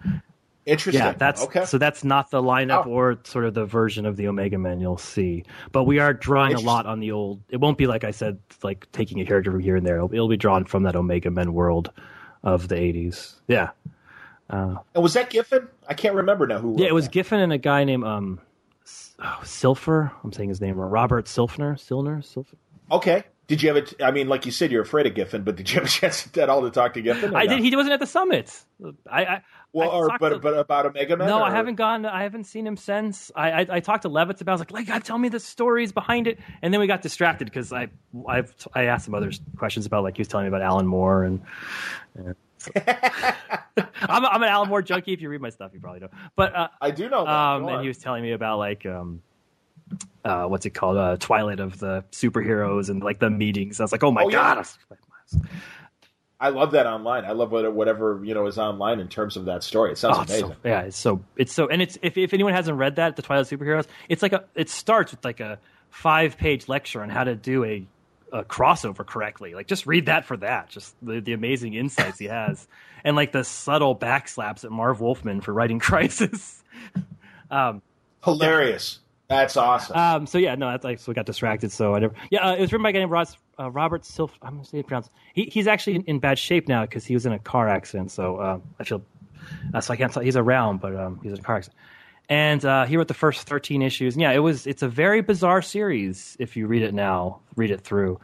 Interesting. 0.66 1.02
Yeah, 1.02 1.12
that's 1.12 1.42
okay. 1.42 1.66
So 1.66 1.76
that's 1.76 2.04
not 2.04 2.30
the 2.30 2.42
lineup 2.42 2.86
oh. 2.86 2.90
or 2.90 3.18
sort 3.24 3.44
of 3.44 3.52
the 3.52 3.66
version 3.66 4.06
of 4.06 4.16
the 4.16 4.28
Omega 4.28 4.56
Men 4.56 4.80
you'll 4.80 4.96
see. 4.96 5.44
But 5.72 5.84
we 5.84 5.98
are 5.98 6.14
drawing 6.14 6.54
a 6.54 6.60
lot 6.60 6.86
on 6.86 7.00
the 7.00 7.12
old. 7.12 7.42
It 7.50 7.58
won't 7.58 7.76
be 7.76 7.86
like 7.86 8.02
I 8.02 8.12
said, 8.12 8.38
like 8.62 8.90
taking 8.90 9.20
a 9.20 9.26
character 9.26 9.50
from 9.50 9.60
here 9.60 9.76
and 9.76 9.86
there. 9.86 9.96
It'll, 9.96 10.12
it'll 10.12 10.28
be 10.28 10.38
drawn 10.38 10.64
from 10.64 10.84
that 10.84 10.96
Omega 10.96 11.30
Men 11.30 11.52
world 11.52 11.90
of 12.42 12.68
the 12.68 12.76
'80s. 12.76 13.34
Yeah. 13.46 13.70
Uh, 14.48 14.76
and 14.94 15.02
was 15.02 15.14
that 15.14 15.28
Giffen? 15.28 15.68
I 15.86 15.94
can't 15.94 16.14
remember 16.14 16.46
now 16.46 16.58
who. 16.58 16.76
Yeah, 16.78 16.88
it 16.88 16.94
was 16.94 17.06
that. 17.06 17.12
Giffen 17.12 17.40
and 17.40 17.52
a 17.52 17.58
guy 17.58 17.84
named 17.84 18.04
um, 18.04 18.40
oh, 19.18 19.40
Silfer. 19.42 20.12
I'm 20.22 20.32
saying 20.32 20.48
his 20.48 20.62
name 20.62 20.76
wrong. 20.76 20.90
Robert 20.90 21.26
Silfner. 21.26 21.74
Silner. 21.74 22.22
Silfer. 22.22 22.56
Okay. 22.90 23.24
Did 23.46 23.62
you 23.62 23.74
have 23.74 23.76
a? 23.76 24.04
I 24.04 24.10
mean, 24.10 24.28
like 24.28 24.46
you 24.46 24.52
said, 24.52 24.72
you're 24.72 24.82
afraid 24.82 25.06
of 25.06 25.14
Giffen, 25.14 25.42
but 25.42 25.56
did 25.56 25.70
you 25.70 25.74
have 25.74 25.84
a 25.84 25.90
chance 25.90 26.26
at 26.38 26.48
all 26.48 26.62
to 26.62 26.70
talk 26.70 26.94
to 26.94 27.02
Giffen? 27.02 27.36
I 27.36 27.44
no? 27.44 27.56
did. 27.56 27.64
He 27.64 27.76
wasn't 27.76 27.92
at 27.92 28.00
the 28.00 28.06
summit. 28.06 28.64
I, 29.10 29.24
I 29.24 29.42
well, 29.72 29.90
or, 29.90 30.10
but 30.18 30.30
to, 30.30 30.38
but 30.38 30.56
about 30.56 30.86
Omega 30.86 31.16
Man. 31.16 31.28
No, 31.28 31.40
or? 31.40 31.42
I 31.42 31.50
haven't 31.50 31.74
gone. 31.74 32.06
I 32.06 32.22
haven't 32.22 32.44
seen 32.44 32.66
him 32.66 32.76
since. 32.76 33.30
I 33.36 33.50
I, 33.50 33.66
I 33.68 33.80
talked 33.80 34.02
to 34.02 34.08
Levitz 34.08 34.40
about. 34.40 34.40
It. 34.40 34.48
I 34.48 34.52
was 34.52 34.60
like, 34.60 34.70
like, 34.70 34.86
God, 34.86 35.04
tell 35.04 35.18
me 35.18 35.28
the 35.28 35.40
stories 35.40 35.92
behind 35.92 36.26
it. 36.26 36.38
And 36.62 36.72
then 36.72 36.80
we 36.80 36.86
got 36.86 37.02
distracted 37.02 37.44
because 37.44 37.70
I 37.70 37.88
I've 38.26 38.54
I 38.74 38.84
asked 38.84 39.06
him 39.06 39.14
other 39.14 39.30
questions 39.58 39.84
about 39.84 40.04
like 40.04 40.16
he 40.16 40.20
was 40.22 40.28
telling 40.28 40.44
me 40.44 40.48
about 40.48 40.62
Alan 40.62 40.86
Moore 40.86 41.24
and. 41.24 41.42
so. 42.56 42.70
I'm, 44.06 44.24
I'm 44.24 44.42
an 44.42 44.48
Alan 44.48 44.68
Moore 44.68 44.80
junkie. 44.80 45.12
If 45.12 45.20
you 45.20 45.28
read 45.28 45.40
my 45.40 45.50
stuff, 45.50 45.72
you 45.74 45.80
probably 45.80 46.00
know. 46.00 46.08
But 46.36 46.54
uh, 46.54 46.68
I 46.80 46.92
do 46.92 47.08
know. 47.10 47.26
Um, 47.26 47.68
and 47.68 47.82
he 47.82 47.88
was 47.88 47.98
telling 47.98 48.22
me 48.22 48.32
about 48.32 48.58
like 48.58 48.86
um, 48.86 49.22
uh, 50.24 50.44
what's 50.44 50.66
it 50.66 50.70
called? 50.70 50.96
Uh, 50.96 51.16
Twilight 51.18 51.60
of 51.60 51.78
the 51.78 52.04
superheroes 52.12 52.88
and 52.88 53.02
like 53.02 53.18
the 53.18 53.30
meetings. 53.30 53.80
I 53.80 53.84
was 53.84 53.92
like, 53.92 54.02
oh 54.02 54.10
my 54.10 54.24
oh, 54.24 54.30
god. 54.30 54.66
Yeah. 54.90 55.38
I 56.40 56.50
love 56.50 56.72
that 56.72 56.86
online. 56.86 57.24
I 57.24 57.32
love 57.32 57.52
whatever 57.52 58.20
you 58.22 58.34
know 58.34 58.46
is 58.46 58.58
online 58.58 59.00
in 59.00 59.08
terms 59.08 59.36
of 59.36 59.46
that 59.46 59.62
story. 59.62 59.92
It 59.92 59.98
sounds 59.98 60.18
oh, 60.18 60.22
amazing. 60.22 60.48
So, 60.50 60.56
yeah, 60.64 60.80
it's 60.82 60.96
so 60.98 61.22
it's 61.36 61.52
so 61.52 61.68
and 61.68 61.80
it's 61.80 61.96
if 62.02 62.18
if 62.18 62.34
anyone 62.34 62.52
hasn't 62.52 62.76
read 62.76 62.96
that, 62.96 63.16
the 63.16 63.22
Twilight 63.22 63.46
Superheroes, 63.46 63.86
it's 64.08 64.22
like 64.22 64.32
a 64.32 64.44
it 64.54 64.68
starts 64.68 65.12
with 65.12 65.24
like 65.24 65.40
a 65.40 65.58
five 65.90 66.36
page 66.36 66.68
lecture 66.68 67.02
on 67.02 67.08
how 67.08 67.24
to 67.24 67.34
do 67.36 67.64
a, 67.64 67.86
a 68.32 68.44
crossover 68.44 69.06
correctly. 69.06 69.54
Like 69.54 69.68
just 69.68 69.86
read 69.86 70.06
that 70.06 70.24
for 70.24 70.36
that. 70.38 70.68
Just 70.68 70.94
the, 71.00 71.20
the 71.20 71.32
amazing 71.32 71.74
insights 71.74 72.18
he 72.18 72.26
has, 72.26 72.66
and 73.04 73.16
like 73.16 73.32
the 73.32 73.44
subtle 73.44 73.96
backslaps 73.96 74.64
at 74.64 74.70
Marv 74.70 75.00
Wolfman 75.00 75.40
for 75.40 75.54
writing 75.54 75.78
Crisis. 75.80 76.62
um, 77.50 77.80
Hilarious. 78.24 78.98
That's 79.34 79.56
awesome. 79.56 79.96
Um, 79.96 80.26
so 80.26 80.38
yeah, 80.38 80.54
no, 80.54 80.70
that's 80.70 80.84
like 80.84 80.98
so 80.98 81.10
we 81.10 81.14
got 81.14 81.26
distracted. 81.26 81.72
So 81.72 81.94
I 81.94 81.98
never. 81.98 82.14
Yeah, 82.30 82.48
uh, 82.48 82.54
it 82.54 82.60
was 82.60 82.72
written 82.72 82.82
by 82.82 82.90
a 82.90 82.92
guy 82.92 83.00
named 83.00 83.10
Ross, 83.10 83.36
uh, 83.58 83.70
Robert 83.70 84.04
Silf. 84.04 84.30
I'm 84.42 84.54
gonna 84.54 84.64
say 84.64 84.78
it 84.78 84.86
pronounced. 84.86 85.10
He, 85.34 85.44
he's 85.44 85.66
actually 85.66 85.96
in, 85.96 86.02
in, 86.04 86.18
bad 86.20 86.38
shape 86.38 86.68
now 86.68 86.82
because 86.82 87.04
he 87.04 87.14
was 87.14 87.26
in 87.26 87.32
a 87.32 87.38
car 87.38 87.68
accident. 87.68 88.12
So 88.12 88.36
uh, 88.36 88.58
I 88.78 88.84
feel 88.84 89.02
uh, 89.72 89.80
so 89.80 89.92
I 89.92 89.96
can't 89.96 90.12
tell. 90.12 90.22
He's 90.22 90.36
around, 90.36 90.80
but 90.80 90.94
um, 90.94 91.18
he's 91.22 91.32
in 91.32 91.38
a 91.38 91.42
car 91.42 91.56
accident. 91.56 91.78
And 92.28 92.64
uh, 92.64 92.86
he 92.86 92.96
wrote 92.96 93.08
the 93.08 93.14
first 93.14 93.46
13 93.46 93.82
issues. 93.82 94.14
And 94.14 94.22
yeah, 94.22 94.32
it 94.32 94.38
was. 94.38 94.66
It's 94.66 94.82
a 94.82 94.88
very 94.88 95.20
bizarre 95.20 95.62
series 95.62 96.36
if 96.38 96.56
you 96.56 96.66
read 96.66 96.82
it 96.82 96.94
now, 96.94 97.40
read 97.56 97.70
it 97.70 97.80
through. 97.80 98.20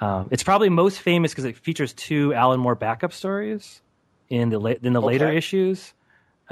Um, 0.00 0.28
it's 0.30 0.42
probably 0.42 0.68
most 0.68 1.00
famous 1.00 1.32
because 1.32 1.44
it 1.44 1.56
features 1.56 1.92
two 1.92 2.34
Alan 2.34 2.60
Moore 2.60 2.74
backup 2.74 3.12
stories 3.12 3.80
in 4.28 4.50
the 4.50 4.58
la- 4.58 4.74
in 4.82 4.92
the 4.92 5.00
okay. 5.00 5.06
later 5.06 5.32
issues. 5.32 5.94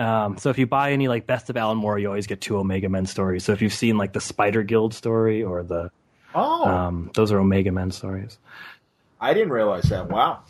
Um, 0.01 0.39
so 0.39 0.49
if 0.49 0.59
you 0.59 0.67
buy 0.67 0.93
any 0.93 1.09
like 1.09 1.27
Best 1.27 1.51
of 1.51 1.59
Alan 1.59 1.77
Moore, 1.77 1.99
you 1.99 2.09
always 2.09 2.27
get 2.27 2.41
two 2.41 2.57
Omega 2.57 2.89
Men 2.89 3.05
stories. 3.05 3.45
So 3.45 3.53
if 3.53 3.61
you've 3.61 3.75
seen 3.75 3.99
like 3.99 4.15
the 4.15 4.21
Spider 4.21 4.63
Guild 4.63 4.95
story 4.95 5.43
or 5.43 5.63
the 5.63 5.91
oh, 6.35 6.65
um, 6.65 7.11
those 7.15 7.31
are 7.33 7.39
Omega 7.39 7.71
Men 7.71 7.91
stories. 7.91 8.39
I 9.21 9.35
didn't 9.35 9.51
realize 9.51 9.85
that. 9.85 10.09
Wow. 10.09 10.41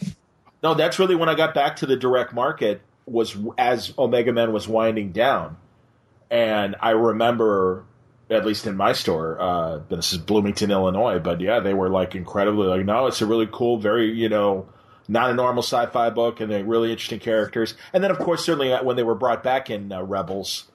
No, 0.62 0.74
that's 0.74 1.00
really 1.00 1.16
when 1.16 1.28
I 1.28 1.34
got 1.34 1.52
back 1.52 1.76
to 1.76 1.86
the 1.86 1.96
direct 1.96 2.32
market 2.32 2.80
was 3.06 3.36
as 3.58 3.92
Omega 3.98 4.32
Men 4.32 4.52
was 4.52 4.68
winding 4.68 5.10
down, 5.10 5.56
and 6.30 6.76
I 6.80 6.90
remember 6.90 7.84
at 8.30 8.46
least 8.46 8.68
in 8.68 8.76
my 8.76 8.92
store, 8.92 9.40
uh, 9.40 9.80
this 9.88 10.12
is 10.12 10.18
Bloomington, 10.18 10.70
Illinois, 10.70 11.18
but 11.18 11.40
yeah, 11.40 11.58
they 11.58 11.74
were 11.74 11.88
like 11.88 12.14
incredibly 12.14 12.68
like, 12.68 12.84
no, 12.84 13.08
it's 13.08 13.20
a 13.20 13.26
really 13.26 13.48
cool, 13.50 13.78
very 13.78 14.12
you 14.12 14.28
know 14.28 14.68
not 15.10 15.28
a 15.30 15.34
normal 15.34 15.62
sci-fi 15.62 16.08
book, 16.10 16.40
and 16.40 16.50
they're 16.50 16.64
really 16.64 16.92
interesting 16.92 17.18
characters. 17.18 17.74
And 17.92 18.02
then, 18.02 18.10
of 18.12 18.18
course, 18.18 18.44
certainly 18.44 18.72
uh, 18.72 18.82
when 18.84 18.96
they 18.96 19.02
were 19.02 19.16
brought 19.16 19.42
back 19.42 19.68
in 19.68 19.90
uh, 19.90 20.02
Rebels 20.02 20.70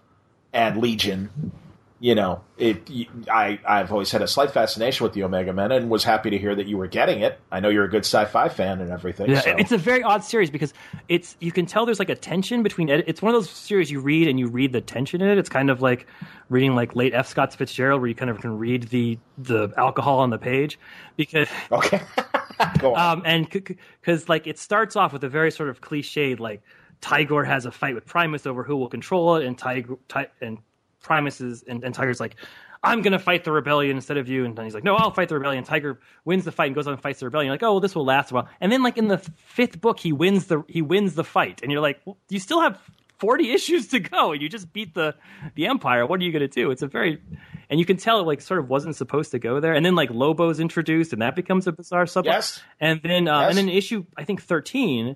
and 0.52 0.78
Legion, 0.78 1.54
you 2.02 2.16
know, 2.16 2.42
it. 2.58 2.90
I 3.32 3.60
I've 3.66 3.94
always 3.94 4.12
had 4.12 4.22
a 4.22 4.28
slight 4.28 4.52
fascination 4.52 5.06
with 5.06 5.14
the 5.14 5.24
Omega 5.24 5.54
Men, 5.54 5.72
and 5.72 5.90
was 5.90 6.04
happy 6.04 6.30
to 6.32 6.38
hear 6.38 6.54
that 6.54 6.68
you 6.68 6.78
were 6.78 6.88
getting 6.88 7.22
it. 7.22 7.40
I 7.50 7.62
know 7.62 7.70
you're 7.70 7.86
a 7.86 7.90
good 7.90 8.04
sci-fi 8.04 8.50
fan 8.50 8.82
and 8.82 8.92
everything. 8.92 9.30
Yeah, 9.32 9.40
so. 9.40 9.56
it's 9.58 9.72
a 9.72 9.78
very 9.78 10.04
odd 10.04 10.22
series 10.22 10.50
because 10.50 10.74
it's 11.08 11.38
you 11.40 11.54
can 11.54 11.66
tell 11.66 11.86
there's 11.86 12.00
like 12.00 12.10
a 12.10 12.16
tension 12.16 12.62
between. 12.62 12.90
It's 12.90 13.22
one 13.22 13.34
of 13.34 13.42
those 13.42 13.50
series 13.50 13.90
you 13.90 14.02
read 14.02 14.28
and 14.28 14.38
you 14.38 14.48
read 14.48 14.74
the 14.74 14.82
tension 14.82 15.22
in 15.22 15.30
it. 15.30 15.38
It's 15.38 15.50
kind 15.50 15.70
of 15.70 15.82
like 15.82 16.08
reading 16.50 16.76
like 16.76 16.94
late 16.94 17.14
F. 17.14 17.28
Scott 17.28 17.54
Fitzgerald, 17.54 18.02
where 18.02 18.10
you 18.10 18.16
kind 18.16 18.30
of 18.30 18.42
can 18.42 18.58
read 18.58 18.90
the 18.90 19.18
the 19.38 19.70
alcohol 19.78 20.20
on 20.20 20.30
the 20.30 20.38
page 20.38 20.78
because 21.16 21.48
okay. 21.72 22.02
um, 22.84 23.22
and 23.26 23.50
because 23.50 24.22
c- 24.22 24.26
like 24.28 24.48
it 24.48 24.58
starts 24.58 24.96
off 24.96 25.14
with 25.14 25.24
a 25.24 25.30
very 25.30 25.52
sort 25.52 25.70
of 25.70 25.82
cliched 25.82 26.40
like 26.40 26.62
Tigorr 27.02 27.46
has 27.46 27.66
a 27.66 27.72
fight 27.72 27.96
with 27.96 28.06
Primus 28.06 28.46
over 28.46 28.64
who 28.64 28.78
will 28.78 28.90
control 28.90 29.36
it, 29.36 29.46
and 29.46 29.58
Tigorr 29.58 29.98
Ty- 30.08 30.30
and 30.42 30.58
Primus 31.02 31.42
is 31.42 31.64
and, 31.68 31.84
and 31.84 31.94
Tigorr's 31.96 32.20
like, 32.20 32.36
I'm 32.84 33.02
gonna 33.02 33.20
fight 33.20 33.44
the 33.44 33.52
rebellion 33.52 33.96
instead 33.96 34.18
of 34.18 34.28
you, 34.28 34.46
and 34.46 34.56
then 34.56 34.66
he's 34.66 34.74
like, 34.74 34.84
No, 34.84 34.96
I'll 34.96 35.12
fight 35.12 35.30
the 35.30 35.36
rebellion. 35.36 35.64
Tigorr 35.64 35.98
wins 36.24 36.46
the 36.46 36.52
fight 36.52 36.68
and 36.68 36.76
goes 36.76 36.88
on 36.88 36.94
and 36.94 37.02
fights 37.02 37.20
the 37.20 37.26
rebellion. 37.26 37.48
You're 37.48 37.54
like, 37.54 37.64
oh, 37.64 37.74
well, 37.74 37.80
this 37.80 37.96
will 37.96 38.06
last 38.06 38.32
a 38.32 38.36
while. 38.36 38.50
And 38.62 38.72
then 38.72 38.84
like 38.84 38.98
in 38.98 39.08
the 39.08 39.18
fifth 39.18 39.82
book, 39.82 40.00
he 40.00 40.12
wins 40.12 40.48
the 40.48 40.64
he 40.68 40.82
wins 40.82 41.16
the 41.16 41.24
fight, 41.24 41.62
and 41.62 41.72
you're 41.72 41.82
like, 41.82 42.00
well, 42.06 42.18
you 42.30 42.40
still 42.40 42.62
have 42.62 42.80
40 43.20 43.52
issues 43.54 43.88
to 43.90 44.00
go, 44.00 44.32
and 44.32 44.42
you 44.42 44.50
just 44.50 44.72
beat 44.72 44.94
the 44.94 45.16
the 45.56 45.68
Empire. 45.68 46.06
What 46.06 46.20
are 46.20 46.24
you 46.24 46.32
gonna 46.32 46.48
do? 46.48 46.72
It's 46.72 46.82
a 46.82 46.88
very 46.88 47.22
and 47.70 47.80
you 47.80 47.86
can 47.86 47.98
tell 47.98 48.20
it 48.20 48.24
like 48.24 48.42
sort 48.42 48.60
of 48.60 48.70
wasn't 48.70 48.96
supposed 48.96 49.32
to 49.32 49.40
go 49.40 49.60
there. 49.60 49.74
And 49.74 49.86
then 49.86 49.96
like 49.96 50.10
Lobo's 50.10 50.60
introduced, 50.60 51.14
and 51.14 51.22
that 51.22 51.36
becomes 51.36 51.68
a 51.68 51.72
bizarre 51.72 52.06
subplot. 52.06 52.26
Yes. 52.26 52.62
And 52.80 53.02
then 53.04 53.28
uh, 53.28 53.42
yes. 53.42 53.50
and 53.50 53.58
then 53.58 53.70
issue 53.70 54.06
I 54.18 54.24
think 54.24 54.42
thirteen, 54.42 55.16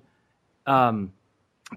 um, 0.66 1.12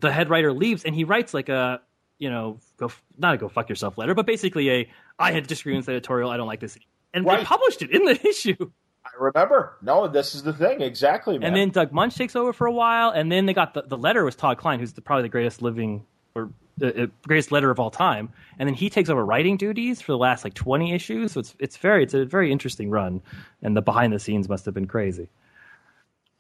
the 0.02 0.12
head 0.12 0.30
writer 0.30 0.54
leaves, 0.54 0.84
and 0.84 0.95
he 0.95 1.04
writes 1.04 1.34
like 1.34 1.50
a 1.50 1.82
you 2.24 2.30
know, 2.30 2.58
go 2.78 2.90
not 3.18 3.36
a 3.36 3.38
go 3.38 3.50
fuck 3.50 3.68
yourself 3.70 3.98
letter, 3.98 4.16
but 4.16 4.26
basically 4.26 4.70
a 4.70 4.90
I 5.20 5.32
had 5.32 5.48
disagreements 5.48 5.90
editorial. 5.90 6.30
I 6.30 6.38
don't 6.38 6.48
like 6.48 6.62
this, 6.62 6.78
and 7.14 7.26
right. 7.26 7.40
they 7.40 7.45
published 7.45 7.82
it 7.82 7.91
in 7.91 8.06
the 8.06 8.28
issue. 8.28 8.72
I 9.06 9.10
remember. 9.20 9.78
No, 9.82 10.08
this 10.08 10.34
is 10.34 10.44
the 10.44 10.54
thing 10.54 10.82
exactly. 10.82 11.38
Man. 11.38 11.48
And 11.48 11.56
then 11.56 11.70
Doug 11.70 11.91
Moench 11.91 12.16
takes 12.16 12.36
over 12.36 12.54
for 12.54 12.66
a 12.66 12.72
while, 12.72 13.10
and 13.10 13.30
then 13.32 13.45
they 13.45 13.54
got 13.54 13.74
the, 13.74 13.82
the 13.82 13.98
letter 13.98 14.24
was 14.24 14.36
Todd 14.36 14.58
Klein, 14.58 14.80
who's 14.80 14.94
the, 14.94 15.02
probably 15.02 15.24
the 15.24 15.30
greatest 15.30 15.62
living 15.62 16.06
or 16.34 16.50
the 16.78 17.12
greatest 17.28 17.52
letter 17.52 17.70
of 17.70 17.80
all 17.80 17.91
time, 17.91 18.30
and 18.58 18.68
then 18.68 18.74
he 18.74 18.90
takes 18.90 19.10
over 19.10 19.24
writing 19.24 19.58
duties 19.58 20.02
for 20.02 20.12
the 20.12 20.18
last 20.18 20.44
like 20.44 20.54
twenty 20.54 20.94
issues. 20.94 21.34
So 21.34 21.40
it's 21.40 21.56
it's 21.60 21.78
very 21.78 22.04
it's 22.04 22.14
a 22.14 22.26
very 22.26 22.52
interesting 22.52 22.90
run, 22.90 23.22
and 23.62 23.78
the 23.78 23.82
behind 23.82 24.14
the 24.14 24.20
scenes 24.20 24.50
must 24.50 24.66
have 24.66 24.74
been 24.74 24.88
crazy. 24.88 25.30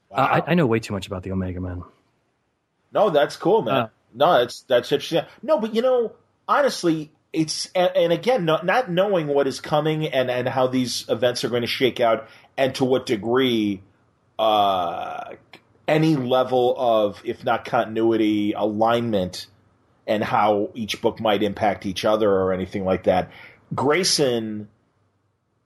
Wow. 0.09 0.17
Uh, 0.17 0.41
I, 0.45 0.51
I, 0.51 0.53
know 0.53 0.65
way 0.65 0.79
too 0.79 0.93
much 0.93 1.07
about 1.07 1.23
the 1.23 1.31
Omega 1.31 1.59
Man. 1.59 1.83
No, 2.91 3.09
that's 3.09 3.35
cool, 3.35 3.63
man. 3.63 3.73
Uh, 3.73 3.89
no, 4.13 4.39
that's 4.39 4.61
that's 4.61 4.91
interesting. 4.91 5.23
No, 5.41 5.59
but 5.59 5.73
you 5.75 5.81
know, 5.81 6.13
honestly, 6.47 7.11
it's 7.31 7.69
and, 7.73 7.91
and 7.95 8.13
again, 8.13 8.45
not, 8.45 8.65
not 8.65 8.89
knowing 8.89 9.27
what 9.27 9.47
is 9.47 9.59
coming 9.59 10.05
and 10.07 10.29
and 10.29 10.47
how 10.47 10.67
these 10.67 11.05
events 11.09 11.43
are 11.43 11.49
going 11.49 11.61
to 11.63 11.67
shake 11.67 11.99
out, 11.99 12.27
and 12.57 12.75
to 12.75 12.85
what 12.85 13.05
degree, 13.05 13.81
uh, 14.37 15.33
any 15.87 16.15
level 16.15 16.75
of 16.77 17.21
if 17.25 17.43
not 17.43 17.65
continuity 17.65 18.53
alignment 18.53 19.47
and 20.07 20.23
how 20.23 20.69
each 20.73 21.01
book 21.01 21.19
might 21.19 21.43
impact 21.43 21.85
each 21.85 22.05
other 22.05 22.29
or 22.29 22.53
anything 22.53 22.85
like 22.85 23.03
that. 23.03 23.31
Grayson, 23.73 24.67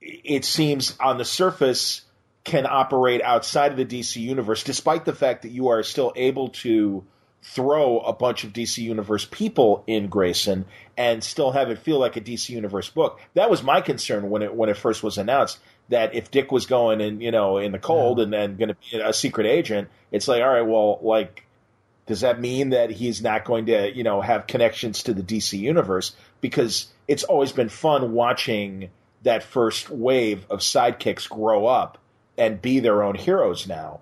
it 0.02 0.46
seems 0.46 0.98
on 1.00 1.18
the 1.18 1.26
surface, 1.26 2.04
can 2.44 2.66
operate 2.66 3.22
outside 3.22 3.72
of 3.72 3.78
the 3.78 3.86
DC 3.86 4.22
universe, 4.22 4.64
despite 4.64 5.04
the 5.04 5.14
fact 5.14 5.42
that 5.42 5.52
you 5.52 5.68
are 5.68 5.84
still 5.84 6.14
able 6.16 6.48
to 6.50 7.04
throw 7.44 8.00
a 8.00 8.14
bunch 8.14 8.44
of 8.44 8.52
DC 8.52 8.78
Universe 8.80 9.28
people 9.30 9.84
in 9.88 10.08
Grayson 10.08 10.66
and 10.98 11.24
still 11.24 11.52
have 11.52 11.70
it 11.70 11.78
feel 11.80 12.00
like 12.00 12.18
a 12.18 12.22
DC 12.22 12.50
Universe 12.50 12.90
book. 12.90 13.20
That 13.36 13.50
was 13.50 13.64
my 13.64 13.82
concern 13.82 14.30
when 14.30 14.42
it 14.42 14.54
when 14.54 14.70
it 14.70 14.78
first 14.78 15.04
was 15.04 15.18
announced 15.18 15.60
that 15.90 16.16
if 16.16 16.32
Dick 16.32 16.52
was 16.52 16.66
going 16.66 17.00
in, 17.00 17.22
you 17.22 17.32
know, 17.32 17.58
in 17.58 17.72
the 17.72 17.80
cold 17.80 18.18
yeah. 18.18 18.26
and 18.26 18.34
then 18.34 18.58
going 18.58 18.70
to 18.70 18.76
be 18.76 19.00
a 19.00 19.14
secret 19.14 19.48
agent, 19.48 19.90
it's 20.12 20.28
like, 20.28 20.42
all 20.42 20.50
right, 20.50 20.62
well, 20.62 21.00
like 21.02 21.47
does 22.08 22.22
that 22.22 22.40
mean 22.40 22.70
that 22.70 22.90
he's 22.90 23.22
not 23.22 23.46
going 23.46 23.68
to, 23.68 23.94
you 23.94 24.04
know, 24.04 24.22
have 24.22 24.48
connections 24.48 25.04
to 25.04 25.14
the 25.14 25.22
DC 25.22 25.60
universe? 25.60 26.16
Because 26.42 26.88
it's 27.08 27.24
always 27.24 27.52
been 27.52 27.70
fun 27.70 28.14
watching 28.14 28.90
that 29.24 29.44
first 29.44 29.90
wave 29.90 30.46
of 30.50 30.60
sidekicks 30.60 31.30
grow 31.30 31.66
up 31.66 31.98
and 32.38 32.62
be 32.62 32.80
their 32.80 33.04
own 33.04 33.16
heroes 33.16 33.68
now. 33.68 34.00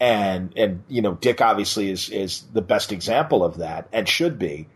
And 0.00 0.56
and 0.56 0.84
you 0.88 1.02
know, 1.02 1.14
Dick 1.14 1.40
obviously 1.40 1.90
is 1.90 2.08
is 2.10 2.42
the 2.52 2.62
best 2.62 2.92
example 2.92 3.44
of 3.44 3.58
that 3.58 3.88
and 3.92 4.08
should 4.08 4.38
be. 4.38 4.68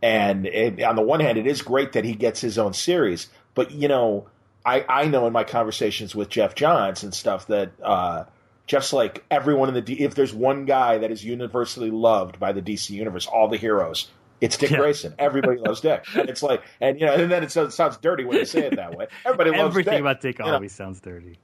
And 0.00 0.46
it, 0.46 0.80
on 0.82 0.94
the 0.94 1.02
one 1.02 1.20
hand, 1.20 1.36
it 1.36 1.46
is 1.46 1.60
great 1.60 1.92
that 1.92 2.04
he 2.04 2.14
gets 2.14 2.40
his 2.40 2.56
own 2.56 2.72
series, 2.72 3.28
but 3.54 3.72
you 3.72 3.88
know, 3.88 4.28
I 4.64 4.84
I 4.88 5.04
know 5.06 5.26
in 5.26 5.32
my 5.32 5.42
conversations 5.42 6.14
with 6.14 6.28
Geoff 6.28 6.54
Johns 6.54 7.02
and 7.02 7.12
stuff 7.12 7.48
that 7.48 7.72
uh, 7.82 8.24
just 8.70 8.92
like 8.92 9.24
everyone 9.32 9.68
in 9.68 9.74
the 9.74 9.80
D- 9.80 10.04
if 10.04 10.14
there's 10.14 10.32
one 10.32 10.64
guy 10.64 10.98
that 10.98 11.10
is 11.10 11.24
universally 11.24 11.90
loved 11.90 12.38
by 12.38 12.52
the 12.52 12.62
DC 12.62 12.90
universe, 12.90 13.26
all 13.26 13.48
the 13.48 13.56
heroes, 13.56 14.08
it's 14.40 14.56
Dick 14.56 14.70
yeah. 14.70 14.78
Grayson. 14.78 15.12
Everybody 15.18 15.58
loves 15.66 15.80
Dick. 15.80 16.04
And 16.14 16.28
it's 16.28 16.40
like, 16.40 16.62
and 16.80 17.00
you 17.00 17.04
know, 17.04 17.14
and 17.14 17.28
then 17.32 17.42
it 17.42 17.50
sounds, 17.50 17.74
it 17.74 17.76
sounds 17.76 17.96
dirty 17.96 18.24
when 18.24 18.38
you 18.38 18.44
say 18.44 18.66
it 18.66 18.76
that 18.76 18.96
way. 18.96 19.08
Everybody 19.24 19.50
loves 19.50 19.72
everything 19.72 19.94
Dick. 19.94 20.00
about 20.02 20.20
Dick 20.20 20.38
you 20.38 20.44
always 20.44 20.78
know? 20.78 20.84
sounds 20.84 21.00
dirty. 21.00 21.40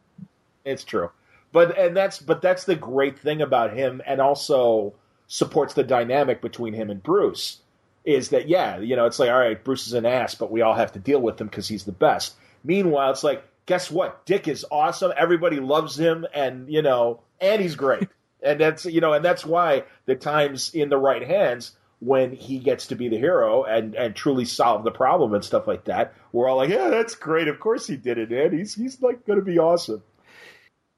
It's 0.64 0.84
true, 0.84 1.10
but 1.50 1.76
and 1.76 1.96
that's 1.96 2.20
but 2.20 2.42
that's 2.42 2.62
the 2.62 2.76
great 2.76 3.18
thing 3.18 3.42
about 3.42 3.74
him, 3.74 4.00
and 4.06 4.20
also 4.20 4.94
supports 5.26 5.74
the 5.74 5.82
dynamic 5.82 6.40
between 6.40 6.74
him 6.74 6.90
and 6.90 7.02
Bruce. 7.02 7.58
Is 8.04 8.28
that 8.28 8.48
yeah, 8.48 8.78
you 8.78 8.94
know, 8.94 9.06
it's 9.06 9.18
like 9.18 9.30
all 9.30 9.38
right, 9.38 9.62
Bruce 9.64 9.88
is 9.88 9.94
an 9.94 10.06
ass, 10.06 10.36
but 10.36 10.52
we 10.52 10.62
all 10.62 10.74
have 10.74 10.92
to 10.92 11.00
deal 11.00 11.20
with 11.20 11.40
him 11.40 11.48
because 11.48 11.66
he's 11.66 11.82
the 11.82 11.90
best. 11.90 12.36
Meanwhile, 12.62 13.10
it's 13.10 13.24
like 13.24 13.44
guess 13.66 13.90
what? 13.90 14.24
Dick 14.24 14.48
is 14.48 14.64
awesome. 14.70 15.12
Everybody 15.16 15.60
loves 15.60 15.98
him, 15.98 16.26
and 16.32 16.72
you 16.72 16.82
know, 16.82 17.20
and 17.40 17.60
he's 17.60 17.74
great. 17.74 18.08
and 18.42 18.60
that's 18.60 18.84
you 18.86 19.00
know, 19.00 19.12
and 19.12 19.24
that's 19.24 19.44
why 19.44 19.84
the 20.06 20.14
times 20.14 20.72
in 20.72 20.88
the 20.88 20.96
right 20.96 21.26
hands 21.26 21.72
when 22.00 22.32
he 22.32 22.58
gets 22.58 22.88
to 22.88 22.94
be 22.94 23.08
the 23.08 23.18
hero 23.18 23.64
and 23.64 23.94
and 23.94 24.14
truly 24.14 24.44
solve 24.44 24.84
the 24.84 24.90
problem 24.90 25.34
and 25.34 25.44
stuff 25.44 25.66
like 25.66 25.84
that. 25.84 26.14
We're 26.32 26.48
all 26.48 26.56
like, 26.56 26.70
yeah, 26.70 26.88
that's 26.88 27.14
great. 27.14 27.48
Of 27.48 27.60
course 27.60 27.86
he 27.86 27.96
did 27.96 28.18
it, 28.18 28.30
man. 28.30 28.56
He's 28.56 28.74
he's 28.74 29.02
like 29.02 29.26
going 29.26 29.38
to 29.38 29.44
be 29.44 29.58
awesome. 29.58 30.02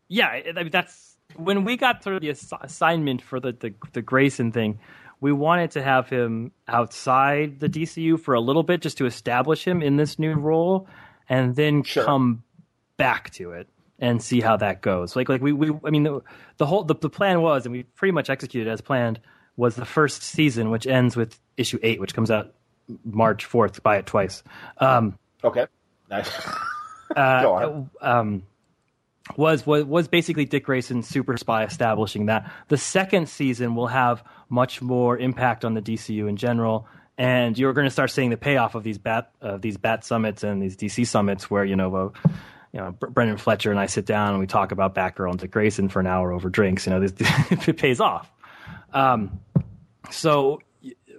Yeah, 0.09 0.29
I 0.29 0.53
mean, 0.53 0.71
that's 0.71 1.17
when 1.37 1.65
we 1.65 1.77
got 1.77 2.03
through 2.03 2.21
the 2.21 2.31
ass- 2.31 2.53
assignment 2.61 3.23
for 3.23 3.41
the, 3.41 3.53
the 3.53 3.75
the 3.93 4.03
Grayson 4.03 4.53
thing. 4.53 4.79
We 5.21 5.33
wanted 5.33 5.73
to 5.73 5.83
have 5.83 6.09
him 6.09 6.53
outside 6.69 7.59
the 7.59 7.69
DCU 7.69 8.21
for 8.21 8.35
a 8.35 8.41
little 8.41 8.63
bit 8.63 8.83
just 8.83 8.99
to 8.99 9.07
establish 9.07 9.67
him 9.67 9.83
in 9.83 9.97
this 9.97 10.17
new 10.17 10.35
role 10.35 10.87
and 11.29 11.57
then 11.57 11.83
sure. 11.83 12.05
come 12.05 12.45
back 12.99 13.31
to 13.31 13.53
it 13.53 13.69
and 13.99 14.23
see 14.23 14.41
how 14.41 14.57
that 14.59 14.83
goes. 14.83 15.17
Like 15.17 15.29
like 15.31 15.41
we, 15.41 15.53
we 15.53 15.73
I 15.85 15.91
mean 15.91 16.03
the, 16.03 16.23
the 16.59 16.67
whole 16.67 16.85
the, 16.85 16.95
the 16.95 17.09
plan 17.09 17.41
was 17.41 17.65
and 17.65 17.73
we 17.73 17.85
pretty 17.85 18.13
much 18.13 18.29
executed 18.29 18.71
as 18.71 18.83
planned 18.83 19.21
was 19.57 19.75
the 19.75 19.87
first 19.87 20.23
season 20.23 20.71
which 20.71 20.87
ends 20.87 21.17
with 21.17 21.41
issue 21.57 21.79
8 21.83 22.01
which 22.01 22.15
comes 22.15 22.31
out 22.31 22.55
March 23.05 23.49
4th 23.49 23.83
buy 23.83 23.97
it 23.97 24.07
twice. 24.07 24.43
Um, 24.79 25.19
okay. 25.43 25.67
Nice. 26.11 26.31
uh, 27.17 27.43
Go 27.43 27.55
on. 27.55 27.91
Um, 28.01 28.43
was 29.37 29.67
was 29.67 29.85
was 29.85 30.09
basically 30.09 30.45
Dick 30.45 30.65
Grayson 30.65 31.03
super 31.03 31.37
spy 31.37 31.65
establishing 31.65 32.27
that. 32.27 32.51
The 32.69 32.79
second 32.79 33.29
season 33.29 33.75
will 33.75 33.89
have 33.89 34.23
much 34.49 34.81
more 34.81 35.19
impact 35.19 35.65
on 35.65 35.75
the 35.75 35.83
DCU 35.83 36.29
in 36.29 36.37
general 36.37 36.87
and 37.19 37.59
you're 37.59 37.73
going 37.73 37.87
to 37.87 37.91
start 37.91 38.13
seeing 38.13 38.31
the 38.31 38.37
payoff 38.37 38.77
of 38.77 38.85
these 38.85 38.97
bat 38.97 39.33
uh, 39.43 39.59
these 39.59 39.77
bat 39.77 40.05
summits 40.05 40.45
and 40.45 40.63
these 40.63 40.77
DC 40.77 41.07
summits 41.07 41.51
where 41.51 41.65
you 41.65 41.77
know 41.77 41.95
uh, 41.97 42.29
you 42.73 42.81
know, 42.81 42.93
Brenden 42.93 43.39
Fletcher 43.39 43.71
and 43.71 43.81
I 43.81 43.87
sit 43.87 44.07
down 44.07 44.31
and 44.31 44.39
we 44.39 44.47
talk 44.47 44.73
about 44.73 44.95
Batgirl 44.95 45.31
and 45.31 45.39
Dick 45.39 45.51
Grayson 45.51 45.89
for 45.89 46.01
an 46.01 46.07
hour 46.07 46.33
over 46.33 46.49
drinks. 46.49 46.87
You 46.87 46.93
know, 46.93 47.01
this, 47.01 47.13
it 47.69 47.77
pays 47.77 48.01
off. 48.01 48.31
Um, 48.93 49.41
so 50.11 50.61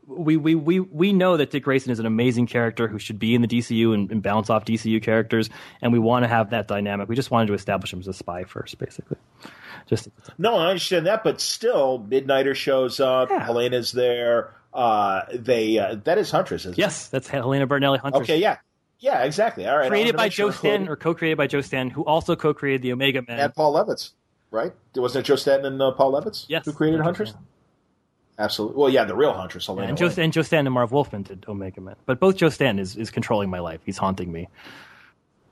we, 0.09 0.38
we, 0.38 0.55
we, 0.55 0.80
we 0.80 1.13
know 1.13 1.38
that 1.38 1.51
Dick 1.51 1.63
Grayson 1.63 1.91
is 1.91 1.99
an 1.99 2.05
amazing 2.05 2.47
character 2.47 2.88
who 2.88 2.99
should 2.99 3.19
be 3.19 3.35
in 3.35 3.41
the 3.41 3.47
DCU 3.47 3.93
and, 3.93 4.11
and 4.11 4.23
bounce 4.23 4.49
off 4.49 4.65
DCU 4.65 5.01
characters, 5.01 5.49
and 5.81 5.93
we 5.93 5.99
want 5.99 6.23
to 6.23 6.27
have 6.27 6.49
that 6.49 6.67
dynamic. 6.67 7.07
We 7.07 7.15
just 7.15 7.31
wanted 7.31 7.47
to 7.47 7.53
establish 7.53 7.93
him 7.93 7.99
as 7.99 8.07
a 8.07 8.13
spy 8.13 8.43
first, 8.43 8.77
basically. 8.77 9.17
Just 9.85 10.09
no, 10.38 10.55
I 10.55 10.69
understand 10.69 11.07
that, 11.07 11.23
but 11.23 11.41
still, 11.41 12.05
Midnighter 12.09 12.55
shows 12.55 12.99
up. 12.99 13.30
Yeah. 13.30 13.43
Helena's 13.43 13.91
there. 13.91 14.53
Uh, 14.73 15.23
they 15.34 15.80
uh, 15.80 15.95
that 16.03 16.17
is 16.19 16.30
Huntress. 16.30 16.67
yes, 16.76 17.07
that's 17.07 17.27
Helena 17.27 17.65
Bertinelli 17.65 17.99
Huntress. 17.99 18.21
Okay, 18.21 18.38
yeah, 18.38 18.57
yeah, 18.99 19.23
exactly. 19.23 19.65
All 19.65 19.77
right. 19.77 19.89
Created 19.89 20.15
by 20.15 20.30
Joe 20.30 20.51
sure 20.51 20.53
Staton 20.53 20.88
or 20.89 20.95
co-created 20.95 21.38
by 21.38 21.47
Joe 21.47 21.61
Staton, 21.61 21.89
who 21.89 22.03
also 22.05 22.35
co-created 22.35 22.81
the 22.81 22.91
Omega 22.91 23.23
Man. 23.27 23.39
And 23.39 23.53
Paul 23.53 23.73
Levitz, 23.73 24.11
right? 24.51 24.73
Wasn't 24.95 25.26
it 25.26 25.27
Joe 25.27 25.35
Staton 25.35 25.65
and 25.65 25.81
uh, 25.81 25.91
Paul 25.91 26.13
Levitz 26.13 26.45
yes, 26.47 26.65
who 26.65 26.73
created 26.73 27.01
Huntress? 27.01 27.34
Absolutely. 28.38 28.77
Well, 28.77 28.89
yeah, 28.89 29.03
the 29.03 29.15
real 29.15 29.34
Huntress. 29.34 29.67
Yeah, 29.67 29.81
and, 29.81 29.97
Joe, 29.97 30.09
and 30.17 30.31
Joe 30.31 30.41
Staton 30.41 30.65
and 30.65 30.73
Marv 30.73 30.91
Wolfman 30.91 31.23
did 31.23 31.45
Omega 31.47 31.81
Man. 31.81 31.95
But 32.05 32.19
both 32.19 32.38
Joe 32.38 32.49
Staton 32.49 32.80
is, 32.80 32.95
is 32.95 33.09
controlling 33.11 33.49
my 33.49 33.59
life. 33.59 33.81
He's 33.85 33.97
haunting 33.97 34.31
me. 34.31 34.47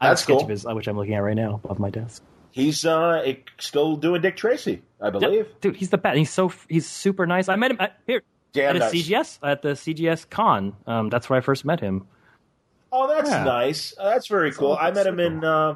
That's 0.02 0.26
cool. 0.26 0.45
His, 0.45 0.65
which 0.65 0.88
I'm 0.88 0.95
looking 0.95 1.15
at 1.15 1.19
right 1.19 1.36
now 1.36 1.60
above 1.64 1.80
my 1.80 1.90
desk. 1.90 2.24
He's 2.52 2.86
uh, 2.86 3.34
still 3.60 3.98
doing 3.98 4.22
Dick 4.22 4.38
Tracy, 4.38 4.82
I 5.02 5.10
believe. 5.10 5.48
Dude, 5.61 5.76
he's 5.76 5.90
the 5.90 5.98
best. 5.98 6.18
He's 6.18 6.32
so 6.32 6.52
he's 6.68 6.88
super 6.88 7.28
nice. 7.28 7.49
I 7.49 7.56
met 7.56 7.72
him 7.72 7.78
at, 7.80 7.99
here 8.07 8.24
at 8.56 8.76
nice. 8.76 8.94
a 8.94 8.95
CGS 8.95 9.40
at 9.44 9.61
the 9.61 9.69
CGS 9.69 10.30
Con. 10.30 10.76
Um, 10.88 11.10
that's 11.10 11.30
where 11.30 11.38
I 11.38 11.41
first 11.41 11.65
met 11.65 11.80
him. 11.80 12.07
Oh, 12.91 13.07
that's 13.07 13.30
yeah. 13.30 13.43
nice. 13.43 13.93
Uh, 13.97 14.09
that's 14.11 14.27
very 14.27 14.51
cool. 14.51 14.77
I 14.80 14.91
met 14.91 15.07
him 15.07 15.19
in. 15.19 15.43
Uh, 15.43 15.76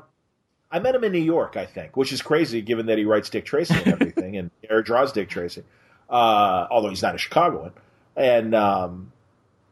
I 0.71 0.79
met 0.79 0.95
him 0.95 1.03
in 1.03 1.11
New 1.11 1.19
York, 1.19 1.57
I 1.57 1.65
think, 1.65 1.97
which 1.97 2.13
is 2.13 2.21
crazy 2.21 2.61
given 2.61 2.85
that 2.85 2.97
he 2.97 3.05
writes 3.05 3.29
Dick 3.29 3.45
Tracy 3.45 3.73
and 3.73 3.88
everything, 3.88 4.38
and 4.38 4.51
or 4.69 4.81
draws 4.81 5.11
Dick 5.11 5.29
Tracy. 5.29 5.63
Uh, 6.09 6.67
although 6.69 6.89
he's 6.89 7.01
not 7.01 7.15
a 7.15 7.17
Chicagoan, 7.17 7.71
and 8.15 8.55
um, 8.55 9.11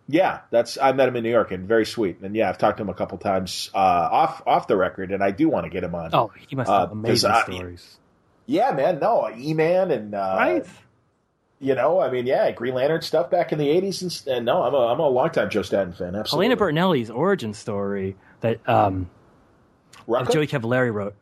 yeah, 0.08 0.42
that's 0.52 0.78
I 0.78 0.92
met 0.92 1.08
him 1.08 1.16
in 1.16 1.24
New 1.24 1.32
York 1.32 1.52
and 1.52 1.68
very 1.68 1.86
sweet. 1.86 2.20
And 2.22 2.36
yeah, 2.36 2.50
I've 2.50 2.58
talked 2.58 2.78
to 2.78 2.84
him 2.84 2.90
a 2.90 2.94
couple 2.94 3.18
times 3.18 3.70
uh, 3.74 3.78
off 3.78 4.42
off 4.46 4.68
the 4.68 4.76
record, 4.76 5.12
and 5.12 5.24
I 5.24 5.32
do 5.32 5.50
want 5.50 5.66
to 5.66 5.70
get 5.70 5.84
him 5.84 5.96
on. 5.96 6.10
Oh, 6.14 6.32
he 6.48 6.56
must 6.56 6.70
have 6.70 6.90
uh, 6.90 6.92
amazing 6.92 7.34
stories. 7.44 7.98
Yeah, 8.46 8.72
man. 8.72 9.00
No, 9.00 9.30
E 9.38 9.54
Man 9.54 9.92
and 9.92 10.16
uh, 10.16 10.36
right 10.38 10.68
you 11.60 11.76
know, 11.76 12.00
I 12.00 12.10
mean, 12.10 12.26
yeah, 12.26 12.52
Green 12.52 12.74
Lantern 12.74 13.02
stuff 13.02 13.30
back 13.30 13.52
in 13.52 13.60
the 13.60 13.68
'80s, 13.68 14.02
and, 14.02 14.38
and 14.38 14.46
no, 14.46 14.64
I'm 14.64 14.74
a 14.74 14.88
I'm 14.88 15.00
a 15.00 15.08
longtime 15.08 15.50
Joe 15.50 15.62
Staton 15.62 15.94
fan. 15.94 16.16
Absolutely. 16.16 16.48
Helena 16.48 16.62
Bertinelli's 16.62 17.10
origin 17.10 17.54
story 17.54 18.16
that 18.40 18.68
um, 18.68 19.10
Joey 20.32 20.48
Cavalieri 20.48 20.92
wrote. 20.92 21.16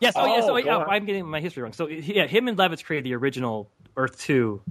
Yes, 0.00 0.14
oh, 0.16 0.22
oh 0.22 0.26
yes, 0.26 0.44
oh, 0.46 0.56
yeah, 0.56 0.78
I'm 0.78 1.04
getting 1.04 1.26
my 1.26 1.40
history 1.40 1.64
wrong. 1.64 1.72
So 1.72 1.88
yeah, 1.88 2.26
him 2.26 2.46
and 2.46 2.56
Levitz 2.56 2.84
created 2.84 3.04
the 3.04 3.14
original 3.16 3.68
Earth 3.96 4.20
Two. 4.20 4.62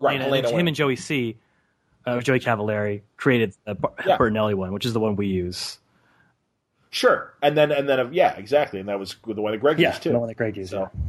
Right, 0.00 0.20
Helena 0.20 0.50
him 0.50 0.66
and 0.66 0.76
Joey 0.76 0.96
C. 0.96 1.36
Uh, 2.04 2.20
Joey 2.20 2.40
Cavalieri 2.40 3.02
created 3.16 3.54
the 3.64 3.76
yeah. 4.04 4.18
Bertinelli 4.18 4.54
one, 4.54 4.72
which 4.72 4.84
is 4.84 4.92
the 4.92 5.00
one 5.00 5.14
we 5.14 5.28
use. 5.28 5.78
Sure, 6.90 7.32
and 7.42 7.56
then 7.56 7.70
and 7.70 7.88
then 7.88 8.00
uh, 8.00 8.08
yeah, 8.10 8.34
exactly, 8.34 8.80
and 8.80 8.88
that 8.88 8.98
was 8.98 9.14
the 9.24 9.40
one 9.40 9.52
that 9.52 9.58
Greg 9.58 9.78
yeah, 9.78 9.90
used 9.90 10.02
too. 10.02 10.10
The 10.10 10.18
one 10.18 10.28
that 10.28 10.36
Greg 10.36 10.56
used. 10.56 10.72
So. 10.72 10.90
Yeah. 10.92 11.00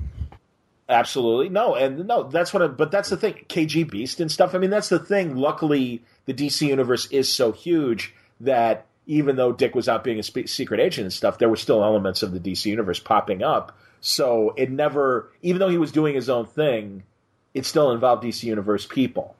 Absolutely. 0.87 1.49
No, 1.49 1.75
and 1.75 2.05
no, 2.07 2.23
that's 2.23 2.53
what 2.53 2.61
I, 2.61 2.67
but 2.67 2.91
that's 2.91 3.09
the 3.09 3.17
thing. 3.17 3.45
KG 3.49 3.89
Beast 3.89 4.19
and 4.19 4.31
stuff. 4.31 4.53
I 4.53 4.59
mean, 4.59 4.69
that's 4.69 4.89
the 4.89 4.99
thing. 4.99 5.35
Luckily, 5.35 6.03
the 6.25 6.33
DC 6.33 6.67
universe 6.67 7.07
is 7.07 7.31
so 7.31 7.51
huge 7.51 8.13
that 8.41 8.85
even 9.07 9.35
though 9.35 9.51
Dick 9.51 9.73
was 9.73 9.89
out 9.89 10.03
being 10.03 10.19
a 10.19 10.23
spe- 10.23 10.47
secret 10.47 10.79
agent 10.79 11.05
and 11.05 11.13
stuff, 11.13 11.39
there 11.39 11.49
were 11.49 11.55
still 11.55 11.83
elements 11.83 12.23
of 12.23 12.33
the 12.33 12.39
DC 12.39 12.65
universe 12.65 12.99
popping 12.99 13.43
up. 13.43 13.77
So 14.01 14.53
it 14.57 14.69
never, 14.69 15.31
even 15.41 15.59
though 15.59 15.69
he 15.69 15.77
was 15.79 15.91
doing 15.91 16.13
his 16.13 16.29
own 16.29 16.45
thing, 16.45 17.03
it 17.55 17.65
still 17.65 17.91
involved 17.91 18.23
DC 18.23 18.43
universe 18.43 18.85
people, 18.85 19.35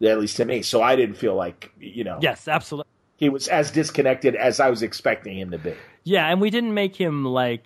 at 0.00 0.20
least 0.20 0.36
to 0.36 0.44
me. 0.44 0.62
So 0.62 0.82
I 0.82 0.94
didn't 0.94 1.16
feel 1.16 1.34
like, 1.34 1.72
you 1.80 2.04
know. 2.04 2.18
Yes, 2.20 2.46
absolutely. 2.46 2.88
He 3.16 3.28
was 3.28 3.48
as 3.48 3.72
disconnected 3.72 4.36
as 4.36 4.60
I 4.60 4.70
was 4.70 4.82
expecting 4.82 5.36
him 5.36 5.50
to 5.50 5.58
be. 5.58 5.74
Yeah, 6.04 6.28
and 6.28 6.40
we 6.40 6.50
didn't 6.50 6.74
make 6.74 6.94
him 6.94 7.24
like 7.24 7.64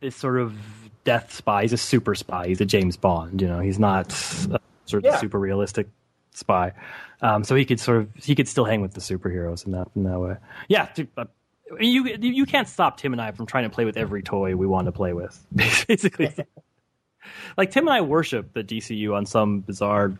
this 0.00 0.16
sort 0.16 0.40
of 0.40 0.54
death 1.04 1.32
spy. 1.32 1.62
He's 1.62 1.72
a 1.72 1.78
super 1.78 2.14
spy. 2.14 2.48
He's 2.48 2.60
a 2.60 2.64
James 2.64 2.96
Bond. 2.96 3.40
You 3.40 3.48
know, 3.48 3.60
he's 3.60 3.78
not 3.78 4.12
a 4.12 4.60
sort 4.86 5.04
of 5.04 5.04
yeah. 5.04 5.18
super 5.18 5.38
realistic 5.38 5.88
spy. 6.32 6.72
Um, 7.20 7.44
so 7.44 7.54
he 7.54 7.64
could 7.64 7.80
sort 7.80 7.98
of 7.98 8.08
he 8.16 8.34
could 8.34 8.48
still 8.48 8.64
hang 8.64 8.80
with 8.80 8.94
the 8.94 9.00
superheroes 9.00 9.64
in 9.64 9.72
that 9.72 9.88
in 9.94 10.04
that 10.04 10.18
way. 10.18 10.36
Yeah, 10.68 10.88
uh, 11.16 11.24
you 11.80 12.04
you 12.20 12.46
can't 12.46 12.68
stop 12.68 12.98
Tim 12.98 13.12
and 13.12 13.22
I 13.22 13.32
from 13.32 13.46
trying 13.46 13.64
to 13.64 13.70
play 13.70 13.84
with 13.84 13.96
every 13.96 14.22
toy 14.22 14.56
we 14.56 14.66
want 14.66 14.86
to 14.86 14.92
play 14.92 15.12
with. 15.12 15.46
Basically, 15.54 16.34
like 17.56 17.70
Tim 17.70 17.86
and 17.86 17.96
I 17.96 18.00
worship 18.02 18.52
the 18.52 18.62
DCU 18.62 19.14
on 19.14 19.26
some 19.26 19.60
bizarre 19.60 20.18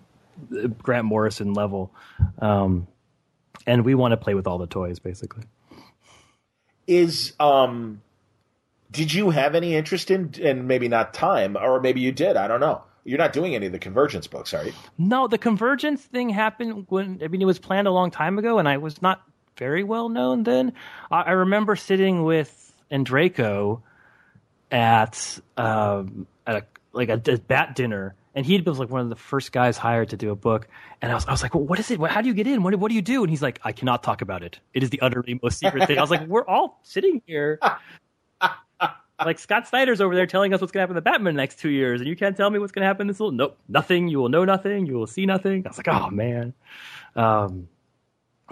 uh, 0.56 0.68
Grant 0.68 1.04
Morrison 1.04 1.52
level, 1.52 1.92
um, 2.38 2.86
and 3.66 3.84
we 3.84 3.94
want 3.94 4.12
to 4.12 4.16
play 4.16 4.34
with 4.34 4.46
all 4.46 4.58
the 4.58 4.66
toys 4.66 4.98
basically. 4.98 5.44
Is 6.86 7.32
um 7.40 8.02
did 8.94 9.12
you 9.12 9.30
have 9.30 9.54
any 9.54 9.74
interest 9.74 10.10
in, 10.10 10.32
and 10.42 10.66
maybe 10.66 10.88
not 10.88 11.12
time, 11.12 11.56
or 11.56 11.80
maybe 11.80 12.00
you 12.00 12.12
did? 12.12 12.36
I 12.36 12.48
don't 12.48 12.60
know. 12.60 12.82
You're 13.04 13.18
not 13.18 13.34
doing 13.34 13.54
any 13.54 13.66
of 13.66 13.72
the 13.72 13.78
convergence 13.78 14.26
books, 14.26 14.54
are 14.54 14.64
you? 14.64 14.72
No, 14.96 15.28
the 15.28 15.36
convergence 15.36 16.00
thing 16.02 16.30
happened 16.30 16.86
when 16.88 17.20
I 17.22 17.28
mean 17.28 17.42
it 17.42 17.44
was 17.44 17.58
planned 17.58 17.86
a 17.86 17.90
long 17.90 18.10
time 18.10 18.38
ago, 18.38 18.58
and 18.58 18.66
I 18.66 18.78
was 18.78 19.02
not 19.02 19.22
very 19.58 19.84
well 19.84 20.08
known 20.08 20.44
then. 20.44 20.72
I, 21.10 21.22
I 21.22 21.30
remember 21.32 21.76
sitting 21.76 22.22
with 22.22 22.72
Andreyko 22.90 23.82
at 24.70 25.38
um, 25.58 26.26
at 26.46 26.56
a, 26.56 26.64
like 26.92 27.10
a, 27.10 27.20
a 27.26 27.36
bat 27.36 27.74
dinner, 27.74 28.14
and 28.34 28.46
he 28.46 28.58
was 28.60 28.78
like 28.78 28.88
one 28.88 29.02
of 29.02 29.10
the 29.10 29.16
first 29.16 29.52
guys 29.52 29.76
hired 29.76 30.10
to 30.10 30.16
do 30.16 30.30
a 30.30 30.36
book. 30.36 30.68
And 31.02 31.12
I 31.12 31.14
was, 31.16 31.26
I 31.26 31.32
was 31.32 31.42
like, 31.42 31.54
well, 31.54 31.64
what 31.64 31.78
is 31.78 31.90
it? 31.90 32.00
How 32.00 32.22
do 32.22 32.28
you 32.28 32.34
get 32.34 32.46
in? 32.46 32.62
What, 32.62 32.74
what 32.76 32.88
do 32.88 32.94
you 32.94 33.02
do? 33.02 33.22
And 33.22 33.28
he's 33.28 33.42
like, 33.42 33.60
I 33.64 33.72
cannot 33.72 34.02
talk 34.02 34.22
about 34.22 34.42
it. 34.42 34.60
It 34.72 34.82
is 34.82 34.88
the 34.88 35.00
utterly 35.00 35.38
most 35.42 35.58
secret 35.58 35.86
thing. 35.86 35.98
I 35.98 36.00
was 36.00 36.10
like, 36.10 36.26
we're 36.26 36.46
all 36.46 36.80
sitting 36.84 37.20
here 37.26 37.58
like 39.18 39.38
Scott 39.38 39.68
Snyder's 39.68 40.00
over 40.00 40.14
there 40.14 40.26
telling 40.26 40.52
us 40.54 40.60
what's 40.60 40.72
going 40.72 40.80
to 40.80 40.82
happen 40.82 40.96
to 40.96 41.02
Batman 41.02 41.30
in 41.30 41.36
the 41.36 41.42
next 41.42 41.58
two 41.58 41.68
years, 41.68 42.00
and 42.00 42.08
you 42.08 42.16
can't 42.16 42.36
tell 42.36 42.50
me 42.50 42.58
what's 42.58 42.72
going 42.72 42.82
to 42.82 42.86
happen 42.86 43.06
this 43.06 43.20
little. 43.20 43.32
Nope, 43.32 43.58
nothing. 43.68 44.08
You 44.08 44.18
will 44.18 44.28
know 44.28 44.44
nothing. 44.44 44.86
You 44.86 44.94
will 44.94 45.06
see 45.06 45.26
nothing. 45.26 45.64
I 45.64 45.68
was 45.68 45.76
like, 45.76 45.88
oh 45.88 46.10
man. 46.10 46.54
Um, 47.14 47.68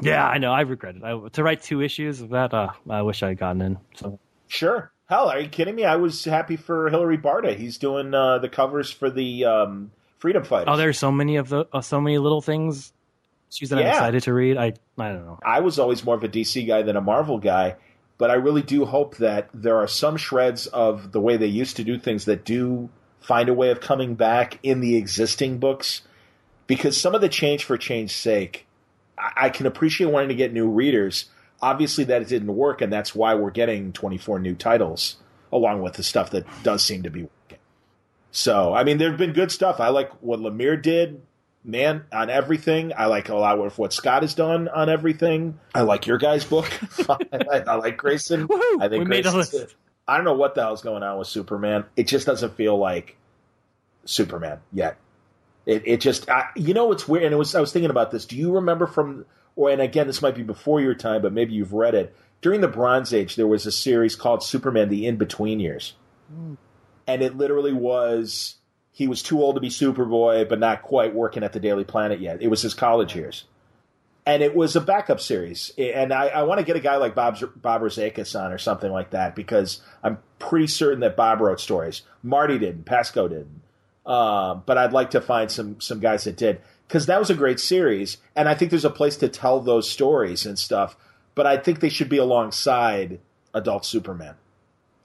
yeah, 0.01 0.26
I 0.26 0.39
know. 0.39 0.52
I 0.52 0.62
regret 0.62 0.97
it. 0.97 1.02
I, 1.02 1.28
to 1.30 1.43
write 1.43 1.62
two 1.62 1.82
issues 1.82 2.20
of 2.20 2.30
that, 2.30 2.55
uh, 2.55 2.70
I 2.89 3.02
wish 3.02 3.22
I 3.22 3.28
had 3.28 3.39
gotten 3.39 3.62
in. 3.62 3.78
So 3.97 4.18
sure. 4.48 4.93
Hell, 5.09 5.28
are 5.28 5.40
you 5.40 5.48
kidding 5.48 5.74
me? 5.74 5.84
I 5.84 5.97
was 5.97 6.24
happy 6.24 6.56
for 6.56 6.89
Hilary 6.89 7.18
Barta. 7.18 7.55
He's 7.55 7.76
doing 7.76 8.14
uh, 8.14 8.39
the 8.39 8.48
covers 8.48 8.90
for 8.90 9.10
the 9.10 9.44
um, 9.44 9.90
Freedom 10.18 10.44
Fighters. 10.44 10.68
Oh, 10.68 10.76
there's 10.76 10.98
so 10.98 11.10
many 11.12 11.36
of 11.36 11.48
the 11.48 11.66
uh, 11.72 11.80
so 11.82 12.01
many 12.01 12.18
little 12.18 12.40
things. 12.40 12.93
She's 13.51 13.68
that 13.68 13.80
yeah. 13.80 13.89
I'm 13.89 13.94
excited 13.94 14.22
to 14.22 14.32
read. 14.32 14.56
I 14.56 14.72
I 14.97 15.09
don't 15.09 15.26
know. 15.26 15.39
I 15.44 15.60
was 15.60 15.78
always 15.78 16.02
more 16.05 16.14
of 16.14 16.24
a 16.24 16.28
DC 16.28 16.66
guy 16.66 16.82
than 16.82 16.97
a 16.97 17.02
Marvel 17.02 17.39
guy 17.39 17.76
but 18.18 18.30
I 18.30 18.34
really 18.34 18.62
do 18.62 18.84
hope 18.84 19.16
that 19.16 19.48
there 19.52 19.76
are 19.76 19.89
some 19.89 20.16
shreds 20.16 20.66
of 20.66 21.12
the 21.12 21.20
way 21.20 21.36
they 21.36 21.47
used 21.47 21.76
to 21.76 21.84
do 21.84 21.98
things 21.98 22.24
that 22.26 22.44
do 22.44 22.89
find 23.20 23.48
a 23.48 23.55
way 23.55 23.70
of 23.70 23.80
coming 23.80 24.14
back 24.14 24.59
in 24.62 24.80
the 24.80 24.97
existing 24.97 25.59
books. 25.59 26.02
Because 26.66 27.01
some 27.01 27.14
of 27.14 27.20
the 27.20 27.28
change 27.28 27.64
for 27.64 27.76
change's 27.76 28.16
sake, 28.16 28.66
I, 29.18 29.51
can 29.51 29.66
appreciate 29.66 30.06
wanting 30.06 30.28
to 30.30 30.34
get 30.34 30.52
new 30.52 30.68
readers. 30.68 31.26
Obviously, 31.60 32.05
that 32.05 32.26
didn't 32.28 32.55
work, 32.55 32.80
and 32.80 32.93
that's 32.93 33.14
why 33.14 33.34
we're 33.34 33.51
getting 33.51 33.93
24 33.93 34.39
new 34.39 34.55
titles, 34.55 35.16
along 35.52 35.82
with 35.82 35.94
the 35.94 36.02
stuff 36.02 36.30
that 36.30 36.47
does 36.62 36.82
seem 36.82 37.02
to 37.02 37.10
be 37.10 37.22
working. 37.22 37.59
So, 38.30 38.72
I 38.72 38.84
mean, 38.84 38.98
there 38.98 39.10
have 39.10 39.18
been 39.18 39.32
good 39.32 39.52
stuff. 39.52 39.80
I 39.80 39.89
like 39.89 40.10
what 40.22 40.40
Lemire 40.40 40.80
did 40.80 41.20
man 41.64 42.05
on 42.12 42.30
everything. 42.30 42.93
I 42.97 43.06
like 43.06 43.28
a 43.28 43.36
lot 43.36 43.59
of 43.59 43.78
what 43.78 43.93
Scott 43.93 44.22
has 44.22 44.34
done 44.34 44.68
on 44.68 44.89
everything. 44.89 45.59
I 45.74 45.82
like 45.82 46.06
your 46.06 46.18
guys' 46.18 46.44
book. 46.44 46.70
I, 47.09 47.62
I, 47.66 47.74
like 47.76 47.97
Grayson. 47.97 48.47
Woo-hoo! 48.48 48.78
I 48.80 48.89
think 48.89 49.09
we 49.09 49.22
Grayson. 49.22 49.68
I 50.06 50.16
don't 50.16 50.24
know 50.24 50.34
what 50.34 50.55
the 50.55 50.62
hell's 50.62 50.82
going 50.82 51.02
on 51.02 51.18
with 51.18 51.28
Superman. 51.28 51.84
It 51.97 52.09
just 52.09 52.26
doesn't 52.26 52.56
feel 52.56 52.76
like 52.76 53.16
Superman 54.05 54.59
yet. 54.72 54.97
It 55.64 55.82
it 55.86 56.01
just 56.01 56.28
I, 56.28 56.48
you 56.56 56.74
know 56.74 56.90
it's 56.93 57.06
weird. 57.06 57.24
And 57.24 57.32
it 57.32 57.36
was 57.36 57.55
I 57.55 57.60
was 57.60 57.72
thinking 57.72 57.90
about 57.90 58.10
this. 58.10 58.26
Do 58.26 58.36
you 58.36 58.56
remember 58.56 58.86
from 58.86 59.24
or 59.55 59.70
and 59.70 59.80
again 59.80 60.06
this 60.06 60.20
might 60.20 60.34
be 60.34 60.43
before 60.43 60.80
your 60.80 60.94
time, 60.94 61.22
but 61.22 61.32
maybe 61.32 61.52
you've 61.52 61.72
read 61.72 61.94
it. 61.94 62.16
During 62.40 62.60
the 62.60 62.68
Bronze 62.68 63.14
Age, 63.14 63.36
there 63.36 63.47
was 63.47 63.66
a 63.66 63.72
series 63.72 64.16
called 64.16 64.43
Superman: 64.43 64.89
The 64.89 65.06
In 65.06 65.16
Between 65.16 65.60
Years, 65.60 65.94
mm. 66.34 66.56
and 67.06 67.22
it 67.22 67.36
literally 67.36 67.72
was 67.72 68.56
he 68.93 69.09
was 69.09 69.23
too 69.23 69.43
old 69.43 69.56
to 69.56 69.60
be 69.60 69.70
Superboy, 69.70 70.48
but 70.48 70.59
not 70.59 70.82
quite 70.82 71.14
working 71.14 71.43
at 71.43 71.55
the 71.55 71.60
Daily 71.60 71.85
Planet 71.85 72.20
yet. 72.20 72.43
It 72.43 72.48
was 72.48 72.60
his 72.60 72.74
college 72.74 73.16
years. 73.16 73.44
And 74.24 74.43
it 74.43 74.55
was 74.55 74.77
a 74.77 74.81
backup 74.81 75.19
series. 75.19 75.73
And 75.78 76.12
I, 76.12 76.28
I 76.28 76.43
want 76.43 76.60
to 76.60 76.64
get 76.64 76.77
a 76.77 76.81
guy 76.81 76.97
like 76.97 77.14
Bob, 77.14 77.39
Bob 77.56 77.81
Rozakis 77.81 78.39
on 78.39 78.52
or 78.52 78.59
something 78.59 78.93
like 78.93 79.10
that 79.10 79.35
because 79.35 79.81
I'm 80.02 80.19
pretty 80.39 80.69
certain 80.69 81.01
that 81.01 81.16
Bob 81.16 81.40
wrote 81.40 81.59
stories. 81.59 82.02
Marty 82.23 82.59
didn't, 82.59 82.85
Pasko 82.85 83.28
didn't. 83.28 83.62
Uh, 84.05 84.55
but 84.55 84.78
I'd 84.78 84.93
like 84.93 85.10
to 85.12 85.20
find 85.20 85.51
some, 85.51 85.81
some 85.81 85.98
guys 85.98 86.24
that 86.24 86.36
did 86.36 86.60
because 86.86 87.06
that 87.06 87.19
was 87.19 87.31
a 87.31 87.35
great 87.35 87.59
series. 87.59 88.19
And 88.36 88.48
I 88.48 88.55
think 88.55 88.70
there's 88.70 88.85
a 88.85 88.90
place 88.90 89.16
to 89.16 89.28
tell 89.28 89.59
those 89.60 89.90
stories 89.90 90.44
and 90.44 90.59
stuff. 90.59 90.97
But 91.35 91.47
I 91.47 91.56
think 91.56 91.81
they 91.81 91.89
should 91.89 92.10
be 92.10 92.19
alongside 92.19 93.20
Adult 93.55 93.86
Superman. 93.86 94.35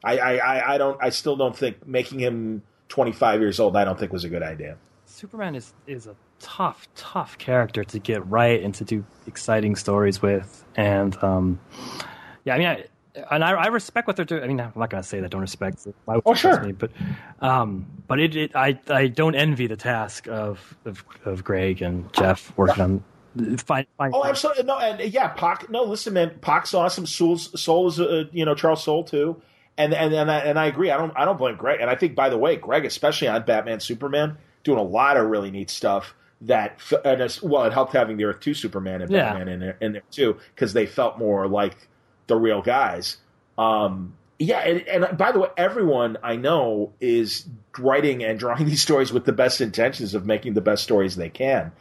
I, 0.04 0.20
I, 0.20 0.74
I 0.76 0.78
don't, 0.78 1.02
I 1.02 1.10
still 1.10 1.38
don't 1.38 1.56
think 1.56 1.88
making 1.88 2.20
him 2.20 2.64
25 2.90 3.42
years 3.42 3.60
old, 3.60 3.76
I 3.76 3.84
don't 3.84 4.00
think 4.00 4.12
was 4.14 4.24
a 4.24 4.30
good 4.30 4.44
idea. 4.44 4.78
Superman 5.06 5.56
is 5.56 5.74
is 5.88 6.06
a 6.08 6.16
tough, 6.40 6.88
tough 6.96 7.38
character 7.38 7.84
to 7.84 8.00
get 8.00 8.26
right 8.28 8.62
and 8.62 8.76
to 8.76 8.84
do 8.84 9.06
exciting 9.26 9.76
stories 9.76 10.22
with. 10.22 10.64
And 10.76 11.22
um, 11.24 11.60
yeah, 12.44 12.56
I 12.56 12.58
mean, 12.58 12.68
I, 12.68 12.86
and 13.32 13.44
I, 13.44 13.52
I, 13.52 13.68
respect 13.68 14.06
what 14.06 14.16
they're 14.16 14.26
doing. 14.26 14.44
I 14.44 14.48
mean, 14.48 14.60
I'm 14.60 14.74
not 14.76 14.90
going 14.90 15.02
to 15.02 15.08
say 15.08 15.20
that. 15.22 15.32
Don't 15.32 15.42
respect. 15.42 15.88
Why 16.06 16.20
oh, 16.26 16.34
sure. 16.34 16.62
Me, 16.62 16.72
but 16.72 16.92
um, 17.40 17.88
but 18.08 18.20
it, 18.20 18.36
it, 18.36 18.56
I 18.56 18.80
I 18.90 19.08
don't 19.08 19.36
envy 19.36 19.68
the 19.68 19.78
task 19.78 20.28
of 20.28 20.76
of, 20.86 21.04
of 21.26 21.44
Greg 21.44 21.82
and 21.82 22.12
Geoff 22.14 22.56
working 22.58 22.84
on. 22.84 23.04
Fine, 23.58 23.86
fine, 23.98 24.12
oh, 24.14 24.26
absolutely. 24.26 24.64
No, 24.64 24.80
and 24.80 25.14
yeah, 25.14 25.28
Pak. 25.30 25.70
No, 25.70 25.84
listen, 25.84 26.14
man. 26.14 26.40
Pak's 26.42 26.74
awesome. 26.74 27.06
Soule's, 27.06 27.60
Soule 27.60 27.88
is, 27.88 28.00
uh, 28.00 28.24
you 28.32 28.44
know, 28.44 28.56
Charles 28.56 28.84
Soule 28.84 29.04
too 29.04 29.40
and 29.78 29.94
and 29.94 30.14
and 30.14 30.32
I, 30.32 30.40
and 30.40 30.60
I 30.60 30.66
agree. 30.66 30.92
I 30.92 30.98
don't 30.98 31.14
I 31.16 31.26
don't 31.26 31.38
blame 31.38 31.56
Greg. 31.56 31.80
And 31.82 31.90
I 31.90 31.96
think 31.96 32.16
by 32.16 32.30
the 32.30 32.38
way, 32.38 32.56
Greg, 32.56 32.86
especially 32.86 33.28
on 33.28 33.44
Batman 33.44 33.80
Superman, 33.80 34.38
doing 34.64 34.80
a 34.80 34.84
lot 34.84 35.18
of 35.18 35.28
really 35.28 35.52
neat 35.52 35.70
stuff. 35.70 36.14
That 36.42 36.80
and 37.04 37.40
well, 37.42 37.64
it 37.64 37.74
helped 37.74 37.94
having 37.94 38.18
the 38.18 38.26
Earth 38.26 38.42
Two 38.42 38.54
Superman 38.54 39.02
and 39.02 39.10
yeah. 39.10 39.30
Batman 39.34 39.48
in 39.48 39.60
there, 39.60 39.78
in 39.82 39.94
there 39.94 40.04
too 40.12 40.38
because 40.54 40.74
they 40.74 40.86
felt 40.86 41.18
more 41.18 41.48
like 41.48 41.76
the 42.28 42.36
real 42.36 42.62
guys. 42.62 43.18
Um, 43.58 44.14
yeah, 44.40 44.60
and, 44.60 44.88
and 44.88 45.18
by 45.18 45.32
the 45.32 45.40
way, 45.40 45.50
everyone 45.58 46.18
I 46.22 46.36
know 46.36 46.94
is 47.02 47.48
writing 47.80 48.24
and 48.24 48.38
drawing 48.38 48.66
these 48.68 48.82
stories 48.82 49.12
with 49.12 49.26
the 49.26 49.34
best 49.34 49.62
intentions 49.62 50.14
of 50.14 50.26
making 50.26 50.54
the 50.54 50.62
best 50.62 50.84
stories 50.84 51.16
they 51.16 51.30
can. 51.30 51.72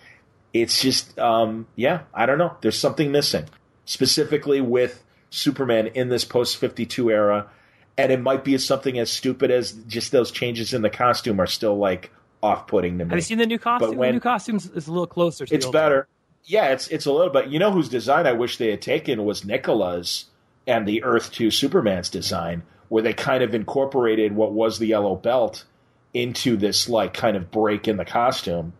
It's 0.55 0.81
just, 0.81 1.19
um, 1.19 1.67
yeah, 1.77 2.03
I 2.15 2.25
don't 2.25 2.39
know. 2.39 2.57
There's 2.63 2.79
something 2.79 3.13
missing, 3.13 3.45
specifically 3.85 4.63
with 4.63 5.05
Superman 5.29 5.89
in 5.89 6.09
this 6.09 6.25
post 6.25 6.57
52 6.57 7.11
era 7.11 7.51
and 7.99 8.13
it 8.13 8.21
might 8.21 8.45
be 8.45 8.59
something 8.59 8.99
as 8.99 9.11
stupid 9.11 9.51
as 9.51 9.73
just 9.87 10.13
those 10.13 10.31
changes 10.31 10.75
in 10.75 10.83
the 10.83 10.91
costume 10.91 11.41
are 11.41 11.47
still 11.47 11.77
like 11.77 12.11
off-putting 12.43 12.99
to 12.99 13.05
me. 13.05 13.11
Have 13.11 13.19
you 13.19 13.23
seen 13.23 13.39
the 13.39 13.47
new 13.47 13.59
costume? 13.59 13.97
When, 13.97 14.11
the 14.11 14.13
new 14.15 14.21
costume 14.21 14.57
is 14.57 14.87
a 14.87 14.93
little 14.93 15.07
closer. 15.07 15.47
it's 15.51 15.67
better. 15.67 16.07
Yeah, 16.45 16.67
it's 16.69 16.89
it's 16.89 17.07
a 17.07 17.13
little. 17.13 17.33
But 17.33 17.51
you 17.51 17.59
know 17.59 17.73
whose 17.73 17.89
design 17.89 18.27
I 18.27 18.33
wish 18.33 18.59
they 18.59 18.71
had 18.71 18.83
taken 18.83 19.25
was 19.25 19.45
Nicola's 19.45 20.27
and 20.67 20.87
the 20.87 21.03
Earth 21.03 21.33
Two 21.33 21.51
Superman's 21.51 22.09
design, 22.09 22.63
where 22.89 23.03
they 23.03 23.15
kind 23.15 23.43
of 23.43 23.55
incorporated 23.55 24.35
what 24.35 24.53
was 24.53 24.79
the 24.79 24.87
yellow 24.87 25.17
belt 25.17 25.65
into 26.15 26.57
this 26.57 26.89
like 26.89 27.15
kind 27.15 27.37
of 27.37 27.51
break 27.51 27.89
in 27.89 27.97
the 27.97 28.05
costume, 28.05 28.75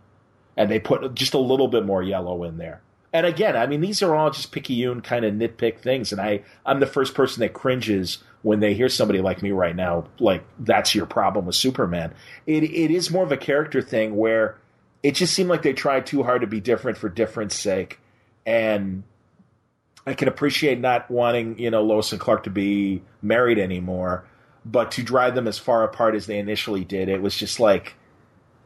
and 0.57 0.71
they 0.71 0.79
put 0.79 1.15
just 1.15 1.35
a 1.35 1.39
little 1.39 1.69
bit 1.69 1.85
more 1.85 2.03
yellow 2.03 2.45
in 2.45 2.59
there. 2.59 2.83
And 3.13 3.27
again, 3.27 3.57
I 3.57 3.67
mean, 3.67 3.81
these 3.81 4.03
are 4.03 4.15
all 4.15 4.31
just 4.31 4.53
picayune 4.53 5.01
kind 5.01 5.25
of 5.25 5.35
nitpick 5.35 5.81
things, 5.81 6.13
and 6.13 6.21
I 6.21 6.43
I'm 6.65 6.81
the 6.81 6.87
first 6.87 7.15
person 7.15 7.41
that 7.41 7.53
cringes 7.53 8.19
when 8.47 8.61
they 8.61 8.75
hear 8.75 8.89
somebody 8.89 9.21
like 9.21 9.43
me 9.43 9.51
right 9.51 9.75
now, 9.75 10.05
like 10.21 10.45
that's 10.61 10.95
your 10.95 11.05
problem 11.05 11.47
with 11.47 11.57
Superman. 11.57 12.15
It 12.47 12.63
it 12.63 12.93
is 12.93 13.11
more 13.11 13.25
of 13.25 13.33
a 13.33 13.37
character 13.37 13.83
thing 13.83 14.15
where 14.15 14.57
it 15.03 15.17
just 15.17 15.35
seemed 15.35 15.51
like 15.51 15.63
they 15.63 15.73
tried 15.73 16.07
too 16.07 16.23
hard 16.23 16.43
to 16.43 16.47
be 16.47 16.61
different 16.61 16.97
for 16.97 17.09
difference 17.09 17.57
sake, 17.57 17.99
and 18.47 19.03
I 20.07 20.15
can 20.15 20.29
appreciate 20.29 20.79
not 20.79 21.11
wanting 21.11 21.59
you 21.59 21.73
know 21.73 21.83
Lois 21.83 22.13
and 22.13 22.21
Clark 22.21 22.45
to 22.45 22.51
be 22.51 23.03
married 23.21 23.59
anymore, 23.59 24.25
but 24.65 24.93
to 24.93 25.03
drive 25.03 25.35
them 25.35 25.49
as 25.49 25.59
far 25.59 25.83
apart 25.83 26.15
as 26.15 26.27
they 26.27 26.39
initially 26.39 26.85
did, 26.85 27.09
it 27.09 27.21
was 27.21 27.37
just 27.37 27.59
like, 27.59 27.95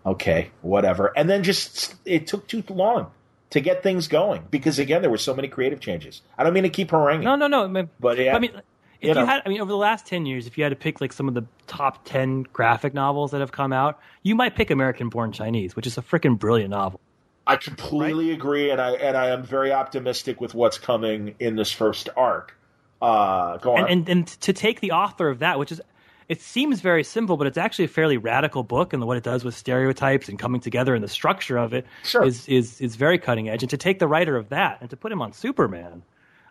okay, 0.04 0.50
whatever. 0.60 1.10
And 1.16 1.30
then 1.30 1.42
just 1.42 1.94
it 2.04 2.26
took 2.26 2.46
too 2.46 2.62
long 2.68 3.12
to 3.48 3.60
get 3.62 3.82
things 3.82 4.08
going 4.08 4.46
because 4.50 4.78
again 4.78 5.00
there 5.00 5.10
were 5.10 5.16
so 5.16 5.34
many 5.34 5.48
creative 5.48 5.80
changes. 5.80 6.20
I 6.36 6.44
don't 6.44 6.52
mean 6.52 6.64
to 6.64 6.68
keep 6.68 6.90
haranguing. 6.90 7.24
No, 7.24 7.34
no, 7.34 7.46
no. 7.46 7.88
But 7.98 8.18
yeah, 8.18 8.36
I 8.36 8.38
mean, 8.38 8.60
if 9.00 9.08
you, 9.08 9.14
know. 9.14 9.26
had, 9.26 9.42
I 9.44 9.48
mean, 9.48 9.60
over 9.60 9.70
the 9.70 9.76
last 9.76 10.06
ten 10.06 10.26
years, 10.26 10.46
if 10.46 10.58
you 10.58 10.64
had 10.64 10.70
to 10.70 10.76
pick 10.76 11.00
like 11.00 11.12
some 11.12 11.28
of 11.28 11.34
the 11.34 11.44
top 11.66 12.04
ten 12.04 12.42
graphic 12.52 12.94
novels 12.94 13.30
that 13.30 13.40
have 13.40 13.52
come 13.52 13.72
out, 13.72 14.00
you 14.22 14.34
might 14.34 14.54
pick 14.54 14.70
American 14.70 15.08
Born 15.08 15.32
Chinese, 15.32 15.74
which 15.74 15.86
is 15.86 15.96
a 15.98 16.02
freaking 16.02 16.38
brilliant 16.38 16.70
novel. 16.70 17.00
I 17.46 17.56
completely 17.56 18.28
right? 18.28 18.34
agree, 18.34 18.70
and 18.70 18.80
I 18.80 18.92
and 18.92 19.16
I 19.16 19.28
am 19.28 19.42
very 19.42 19.72
optimistic 19.72 20.40
with 20.40 20.54
what's 20.54 20.78
coming 20.78 21.34
in 21.38 21.56
this 21.56 21.72
first 21.72 22.08
arc. 22.16 22.56
Uh, 23.00 23.56
go 23.56 23.76
on. 23.76 23.80
And, 23.80 23.90
and, 23.90 24.08
and 24.08 24.26
to 24.42 24.52
take 24.52 24.80
the 24.80 24.92
author 24.92 25.28
of 25.28 25.38
that, 25.38 25.58
which 25.58 25.72
is 25.72 25.80
it 26.28 26.40
seems 26.40 26.80
very 26.80 27.02
simple, 27.02 27.36
but 27.36 27.48
it's 27.48 27.58
actually 27.58 27.86
a 27.86 27.88
fairly 27.88 28.16
radical 28.16 28.62
book, 28.62 28.92
and 28.92 29.04
what 29.04 29.16
it 29.16 29.24
does 29.24 29.42
with 29.42 29.56
stereotypes 29.56 30.28
and 30.28 30.38
coming 30.38 30.60
together 30.60 30.94
and 30.94 31.02
the 31.02 31.08
structure 31.08 31.56
of 31.56 31.72
it 31.72 31.86
sure. 32.04 32.22
is 32.22 32.46
is 32.46 32.80
is 32.80 32.94
very 32.94 33.18
cutting 33.18 33.48
edge. 33.48 33.64
And 33.64 33.70
to 33.70 33.76
take 33.76 33.98
the 33.98 34.06
writer 34.06 34.36
of 34.36 34.50
that 34.50 34.78
and 34.80 34.88
to 34.90 34.96
put 34.96 35.10
him 35.10 35.20
on 35.20 35.32
Superman, 35.32 36.02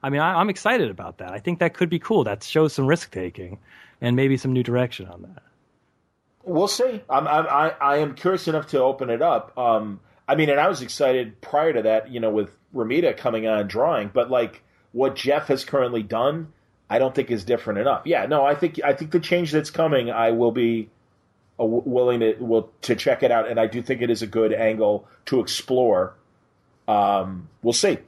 I 0.01 0.09
mean, 0.09 0.21
I, 0.21 0.39
am 0.39 0.49
excited 0.49 0.89
about 0.89 1.17
that. 1.17 1.31
I 1.31 1.39
think 1.39 1.59
that 1.59 1.73
could 1.73 1.89
be 1.89 1.99
cool. 1.99 2.23
That 2.23 2.43
shows 2.43 2.73
some 2.73 2.87
risk 2.87 3.11
taking 3.11 3.59
and 4.01 4.15
maybe 4.15 4.37
some 4.37 4.53
new 4.53 4.63
direction 4.63 5.07
on 5.07 5.21
that. 5.23 5.43
We'll 6.43 6.67
see. 6.67 7.01
I'm, 7.09 7.27
I'm 7.27 7.45
I, 7.47 7.75
I 7.81 7.97
am 7.97 8.15
curious 8.15 8.47
enough 8.47 8.67
to 8.67 8.81
open 8.81 9.09
it 9.09 9.21
up. 9.21 9.57
Um, 9.57 9.99
I 10.27 10.35
mean, 10.35 10.49
and 10.49 10.59
I 10.59 10.67
was 10.67 10.81
excited 10.81 11.41
prior 11.41 11.73
to 11.73 11.81
that, 11.83 12.11
you 12.11 12.19
know, 12.19 12.29
with 12.29 12.49
Romita 12.73 13.17
coming 13.17 13.47
on 13.47 13.67
drawing, 13.67 14.09
but 14.13 14.29
like 14.29 14.63
what 14.91 15.15
Geoff 15.15 15.47
has 15.47 15.65
currently 15.65 16.03
done, 16.03 16.53
I 16.89 16.99
don't 16.99 17.13
think 17.13 17.29
is 17.29 17.43
different 17.43 17.79
enough. 17.79 18.03
Yeah, 18.05 18.25
no, 18.25 18.45
I 18.45 18.55
think 18.55 18.79
I 18.83 18.93
think 18.93 19.11
the 19.11 19.19
change 19.19 19.51
that's 19.51 19.69
coming, 19.69 20.09
I 20.09 20.31
will 20.31 20.51
be 20.51 20.89
willing 21.57 22.21
to 22.21 22.35
will 22.39 22.71
to 22.81 22.95
check 22.95 23.21
it 23.21 23.31
out, 23.31 23.49
and 23.49 23.59
I 23.59 23.67
do 23.67 23.81
think 23.81 24.01
it 24.01 24.09
is 24.09 24.21
a 24.21 24.27
good 24.27 24.53
angle 24.53 25.07
to 25.25 25.39
explore. 25.39 26.15
Um, 26.87 27.49
we'll 27.61 27.73
see, 27.73 27.99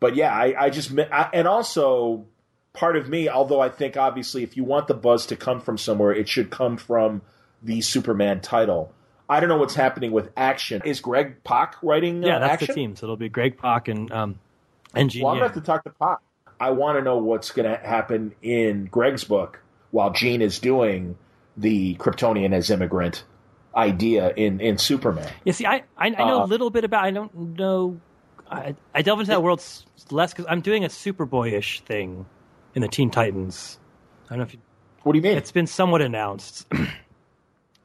but 0.00 0.16
yeah, 0.16 0.32
I, 0.32 0.66
I 0.66 0.70
just 0.70 0.96
I, 0.98 1.30
and 1.32 1.48
also 1.48 2.26
part 2.72 2.96
of 2.96 3.08
me, 3.08 3.28
although 3.28 3.60
I 3.60 3.68
think 3.68 3.96
obviously 3.96 4.42
if 4.42 4.56
you 4.56 4.64
want 4.64 4.88
the 4.88 4.94
buzz 4.94 5.26
to 5.26 5.36
come 5.36 5.60
from 5.60 5.78
somewhere, 5.78 6.12
it 6.12 6.28
should 6.28 6.50
come 6.50 6.76
from 6.76 7.22
the 7.62 7.80
Superman 7.80 8.40
title. 8.40 8.92
I 9.28 9.40
don't 9.40 9.48
know 9.48 9.56
what's 9.56 9.74
happening 9.74 10.12
with 10.12 10.30
action. 10.36 10.82
Is 10.84 11.00
Greg 11.00 11.42
Pak 11.44 11.76
writing? 11.82 12.22
Uh, 12.22 12.28
yeah, 12.28 12.38
that's 12.40 12.52
action? 12.54 12.66
the 12.68 12.74
team. 12.74 12.96
So 12.96 13.06
it'll 13.06 13.16
be 13.16 13.30
Greg 13.30 13.56
Pak 13.56 13.88
and 13.88 14.10
um, 14.12 14.38
and 14.94 15.10
Gene. 15.10 15.22
Well, 15.22 15.32
I'm 15.32 15.38
gonna 15.38 15.48
have 15.48 15.54
to 15.54 15.62
talk 15.62 15.84
to 15.84 15.90
Pak. 15.90 16.18
I 16.60 16.70
want 16.70 16.98
to 16.98 17.02
know 17.02 17.18
what's 17.18 17.50
going 17.50 17.68
to 17.68 17.76
happen 17.76 18.34
in 18.40 18.86
Greg's 18.86 19.24
book 19.24 19.60
while 19.90 20.12
Gene 20.12 20.40
is 20.40 20.58
doing 20.60 21.16
the 21.56 21.96
Kryptonian 21.96 22.52
as 22.52 22.70
immigrant 22.70 23.24
idea 23.74 24.32
in 24.34 24.60
in 24.60 24.78
Superman. 24.78 25.30
Yeah, 25.44 25.52
see, 25.52 25.66
I 25.66 25.82
I, 25.96 26.06
I 26.06 26.10
know 26.10 26.40
uh, 26.40 26.44
a 26.44 26.46
little 26.46 26.70
bit 26.70 26.84
about. 26.84 27.04
I 27.04 27.10
don't 27.10 27.34
know. 27.34 28.00
I, 28.54 28.74
I 28.94 29.02
delve 29.02 29.20
into 29.20 29.30
that 29.30 29.42
world 29.42 29.64
less 30.10 30.32
because 30.32 30.46
I'm 30.48 30.60
doing 30.60 30.84
a 30.84 30.88
Superboyish 30.88 31.80
thing 31.80 32.26
in 32.74 32.82
the 32.82 32.88
Teen 32.88 33.10
Titans. 33.10 33.78
I 34.26 34.30
don't 34.30 34.38
know 34.38 34.44
if 34.44 34.54
you. 34.54 34.60
What 35.02 35.12
do 35.12 35.18
you 35.18 35.22
mean? 35.22 35.36
It's 35.36 35.52
been 35.52 35.66
somewhat 35.66 36.02
announced. 36.02 36.66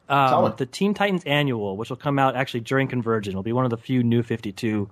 Um, 0.09 0.56
the 0.57 0.65
Teen 0.65 0.95
Titans 0.95 1.23
Annual, 1.25 1.77
which 1.77 1.91
will 1.91 1.98
come 1.98 2.17
out 2.17 2.35
actually 2.35 2.61
during 2.61 2.88
Convergence, 2.88 3.35
will 3.35 3.43
be 3.43 3.53
one 3.53 3.64
of 3.64 3.69
the 3.69 3.77
few 3.77 4.01
new 4.01 4.23
52 4.23 4.89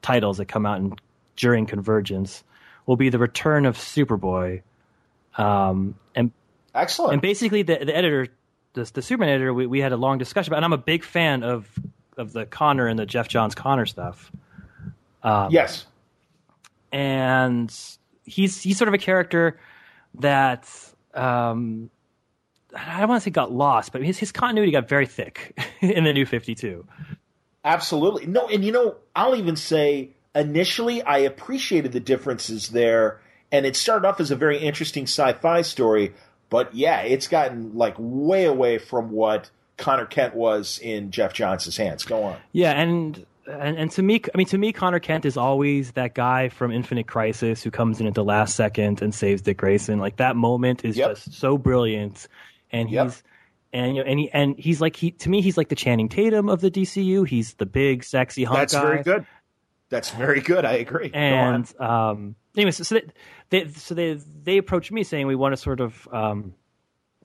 titles 0.00 0.36
that 0.38 0.44
come 0.44 0.64
out 0.64 0.78
in, 0.78 0.94
during 1.34 1.66
Convergence. 1.66 2.44
Will 2.86 2.94
be 2.94 3.08
the 3.08 3.18
return 3.18 3.66
of 3.66 3.76
Superboy, 3.76 4.62
um, 5.36 5.96
and 6.14 6.30
excellent. 6.72 7.14
And 7.14 7.22
basically, 7.22 7.62
the, 7.62 7.84
the 7.84 7.96
editor, 7.96 8.28
the, 8.74 8.88
the 8.94 9.02
Superman 9.02 9.30
editor, 9.30 9.52
we, 9.52 9.66
we 9.66 9.80
had 9.80 9.90
a 9.90 9.96
long 9.96 10.18
discussion 10.18 10.52
about, 10.52 10.58
and 10.58 10.64
I'm 10.64 10.72
a 10.72 10.78
big 10.78 11.02
fan 11.02 11.42
of 11.42 11.68
of 12.16 12.32
the 12.32 12.46
Connor 12.46 12.86
and 12.86 12.96
the 12.96 13.06
Geoff 13.06 13.26
Johns 13.26 13.56
Connor 13.56 13.86
stuff. 13.86 14.30
Um, 15.22 15.50
yes, 15.50 15.86
and 16.92 17.74
he's 18.24 18.60
he's 18.62 18.78
sort 18.78 18.88
of 18.88 18.94
a 18.94 18.98
character 18.98 19.58
that 20.14 20.68
um, 21.14 21.90
I 22.74 23.00
don't 23.00 23.08
want 23.08 23.22
to 23.22 23.24
say 23.24 23.30
got 23.30 23.52
lost, 23.52 23.92
but 23.92 24.02
his 24.02 24.18
his 24.18 24.32
continuity 24.32 24.72
got 24.72 24.88
very 24.88 25.06
thick 25.06 25.58
in 25.80 26.04
the 26.04 26.12
new 26.12 26.26
Fifty 26.26 26.54
Two. 26.54 26.86
Absolutely 27.64 28.26
no, 28.26 28.48
and 28.48 28.64
you 28.64 28.72
know 28.72 28.96
I'll 29.14 29.36
even 29.36 29.56
say 29.56 30.10
initially 30.34 31.02
I 31.02 31.18
appreciated 31.18 31.92
the 31.92 32.00
differences 32.00 32.68
there, 32.70 33.20
and 33.52 33.66
it 33.66 33.76
started 33.76 34.06
off 34.06 34.20
as 34.20 34.30
a 34.30 34.36
very 34.36 34.58
interesting 34.58 35.04
sci-fi 35.04 35.62
story. 35.62 36.14
But 36.48 36.74
yeah, 36.74 37.02
it's 37.02 37.28
gotten 37.28 37.76
like 37.76 37.94
way 37.98 38.44
away 38.44 38.78
from 38.78 39.10
what 39.10 39.50
Connor 39.76 40.06
Kent 40.06 40.34
was 40.34 40.78
in 40.78 41.10
Geoff 41.10 41.32
Johns' 41.32 41.76
hands. 41.76 42.04
Go 42.04 42.22
on. 42.22 42.36
Yeah, 42.52 42.72
and 42.72 43.24
and, 43.50 43.76
and 43.76 43.90
to 43.92 44.02
me, 44.02 44.20
I 44.34 44.38
mean, 44.38 44.46
to 44.48 44.58
me, 44.58 44.72
Connor 44.72 45.00
Kent 45.00 45.24
is 45.24 45.36
always 45.36 45.92
that 45.92 46.14
guy 46.14 46.48
from 46.48 46.72
Infinite 46.72 47.06
Crisis 47.06 47.62
who 47.62 47.70
comes 47.70 48.00
in 48.00 48.06
at 48.06 48.14
the 48.14 48.24
last 48.24 48.56
second 48.56 49.02
and 49.02 49.14
saves 49.14 49.42
Dick 49.42 49.58
Grayson. 49.58 49.98
Like 49.98 50.16
that 50.16 50.36
moment 50.36 50.84
is 50.84 50.96
yep. 50.96 51.10
just 51.10 51.32
so 51.34 51.58
brilliant 51.58 52.28
and 52.72 52.88
he's 52.88 52.94
yep. 52.94 53.14
and 53.72 53.96
you 53.96 54.02
know 54.02 54.08
and 54.08 54.18
he 54.18 54.30
and 54.30 54.58
he's 54.58 54.80
like 54.80 54.96
he 54.96 55.10
to 55.12 55.28
me 55.28 55.40
he's 55.40 55.56
like 55.56 55.68
the 55.68 55.74
Channing 55.74 56.08
Tatum 56.08 56.48
of 56.48 56.60
the 56.60 56.70
DCU. 56.70 57.26
He's 57.26 57.54
the 57.54 57.66
big 57.66 58.04
sexy 58.04 58.44
hunk 58.44 58.58
That's 58.58 58.74
guy. 58.74 58.82
very 58.82 59.02
good. 59.02 59.26
That's 59.88 60.10
very 60.10 60.40
good. 60.40 60.64
I 60.64 60.74
agree. 60.74 61.10
And 61.12 61.70
um, 61.80 62.36
anyway, 62.56 62.70
so, 62.70 62.84
so 62.84 62.94
they, 62.94 63.64
they, 63.64 63.72
so 63.72 63.94
they 63.94 64.20
they 64.42 64.58
approached 64.58 64.92
me 64.92 65.02
saying 65.02 65.26
we 65.26 65.34
want 65.34 65.52
to 65.52 65.56
sort 65.56 65.80
of 65.80 66.08
um, 66.12 66.54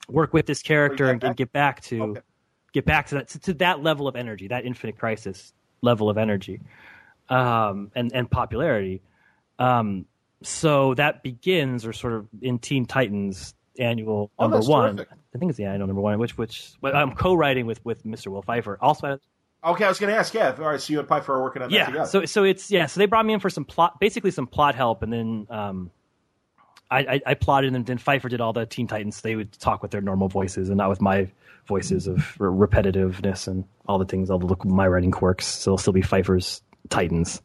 work 0.08 0.32
with 0.32 0.46
this 0.46 0.62
character 0.62 1.10
and, 1.10 1.22
and, 1.22 1.36
get 1.36 1.52
back 1.52 1.80
to 1.82 2.02
okay. 2.02 2.20
get 2.72 2.84
back 2.84 3.06
to 3.08 3.16
that 3.16 3.28
to, 3.28 3.38
to, 3.38 3.54
that 3.54 3.82
level 3.82 4.08
of 4.08 4.16
energy, 4.16 4.48
that 4.48 4.64
Infinite 4.64 4.98
Crisis 4.98 5.52
level 5.82 6.10
of 6.10 6.18
energy, 6.18 6.60
um, 7.28 7.90
and 7.94 8.12
and 8.12 8.30
popularity. 8.30 9.02
Um, 9.58 10.06
so 10.42 10.94
that 10.94 11.22
begins, 11.22 11.86
or 11.86 11.92
sort 11.92 12.12
of 12.12 12.28
in 12.40 12.58
Teen 12.58 12.86
Titans 12.86 13.54
annual 13.78 14.30
oh, 14.38 14.48
number 14.48 14.66
one. 14.66 14.96
Terrific. 14.96 15.18
I 15.34 15.38
think 15.38 15.50
it's 15.50 15.58
the 15.58 15.64
annual 15.64 15.86
number 15.86 16.02
one, 16.02 16.18
which 16.18 16.36
which 16.38 16.72
I'm 16.82 17.12
co-writing 17.14 17.66
with 17.66 17.84
with 17.84 18.04
Mr. 18.04 18.28
Will 18.28 18.42
Pfeifer. 18.42 18.76
Also, 18.80 19.18
okay, 19.64 19.84
I 19.84 19.88
was 19.88 19.98
going 19.98 20.12
to 20.12 20.18
ask. 20.18 20.32
Yeah, 20.34 20.54
all 20.58 20.64
right. 20.64 20.80
So 20.80 20.92
you 20.92 21.00
and 21.00 21.08
Pfeifer 21.08 21.30
are 21.30 21.42
working 21.42 21.62
on 21.62 21.70
yeah, 21.70 21.84
that 21.84 21.86
together. 21.86 22.08
So 22.08 22.24
so 22.24 22.44
it's 22.44 22.70
yeah. 22.70 22.86
So 22.86 23.00
they 23.00 23.06
brought 23.06 23.26
me 23.26 23.34
in 23.34 23.40
for 23.40 23.50
some 23.50 23.64
plot, 23.64 24.00
basically 24.00 24.30
some 24.30 24.46
plot 24.46 24.74
help, 24.74 25.02
and 25.02 25.12
then 25.12 25.46
um, 25.50 25.90
I, 26.90 26.98
I, 26.98 27.20
I 27.26 27.34
plotted, 27.34 27.74
and 27.74 27.84
then 27.84 27.98
Pfeifer 27.98 28.30
did 28.30 28.40
all 28.40 28.52
the 28.52 28.66
Teen 28.66 28.86
Titans. 28.86 29.20
They 29.20 29.36
would 29.36 29.52
talk 29.52 29.82
with 29.82 29.90
their 29.90 30.00
normal 30.00 30.28
voices, 30.28 30.68
and 30.68 30.78
not 30.78 30.88
with 30.88 31.00
my 31.00 31.30
voices 31.66 32.06
of 32.06 32.36
repetitiveness 32.38 33.46
and 33.48 33.64
all 33.86 33.98
the 33.98 34.04
things, 34.04 34.30
all 34.30 34.38
the 34.38 34.46
look, 34.46 34.64
my 34.64 34.86
writing 34.86 35.10
quirks. 35.10 35.46
So 35.46 35.70
it'll 35.70 35.78
still 35.78 35.92
be 35.92 36.02
Pfeifer's 36.02 36.62
Titans. 36.88 37.42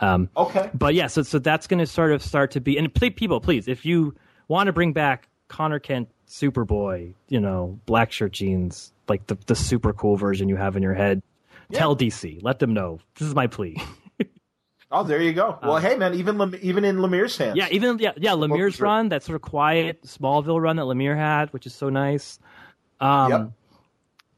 Um, 0.00 0.30
okay. 0.36 0.70
But 0.74 0.94
yeah, 0.94 1.06
so 1.06 1.22
so 1.22 1.38
that's 1.38 1.66
going 1.66 1.78
to 1.78 1.86
sort 1.86 2.12
of 2.12 2.22
start 2.22 2.52
to 2.52 2.60
be 2.60 2.78
and 2.78 2.92
people, 2.94 3.40
please, 3.40 3.68
if 3.68 3.84
you 3.84 4.14
want 4.48 4.66
to 4.66 4.72
bring 4.72 4.92
back 4.92 5.28
Connor 5.48 5.78
Kent 5.78 6.08
Superboy, 6.26 7.14
you 7.28 7.40
know, 7.40 7.78
black 7.86 8.12
shirt 8.12 8.32
jeans, 8.32 8.92
like 9.08 9.26
the 9.26 9.36
the 9.46 9.54
super 9.54 9.92
cool 9.92 10.16
version 10.16 10.48
you 10.48 10.56
have 10.56 10.76
in 10.76 10.82
your 10.82 10.94
head. 10.94 11.22
Yeah. 11.68 11.78
Tell 11.78 11.96
DC, 11.96 12.42
let 12.42 12.58
them 12.58 12.72
know. 12.72 12.98
This 13.16 13.28
is 13.28 13.34
my 13.34 13.46
plea. 13.46 13.76
oh, 14.90 15.04
there 15.04 15.20
you 15.20 15.32
go. 15.32 15.58
Well, 15.62 15.74
uh, 15.74 15.80
hey 15.80 15.96
man, 15.96 16.14
even 16.14 16.58
even 16.62 16.84
in 16.84 16.96
Lemire's 16.96 17.36
hands. 17.36 17.56
Yeah, 17.56 17.68
even 17.70 17.98
yeah, 17.98 18.12
yeah, 18.16 18.32
Lemire's 18.32 18.80
run, 18.80 19.10
that 19.10 19.22
sort 19.22 19.36
of 19.36 19.42
quiet 19.42 20.02
Smallville 20.02 20.60
run 20.60 20.76
that 20.76 20.82
Lemire 20.82 21.16
had, 21.16 21.52
which 21.52 21.66
is 21.66 21.74
so 21.74 21.90
nice. 21.90 22.38
Um, 23.00 23.30
yep. 23.30 23.50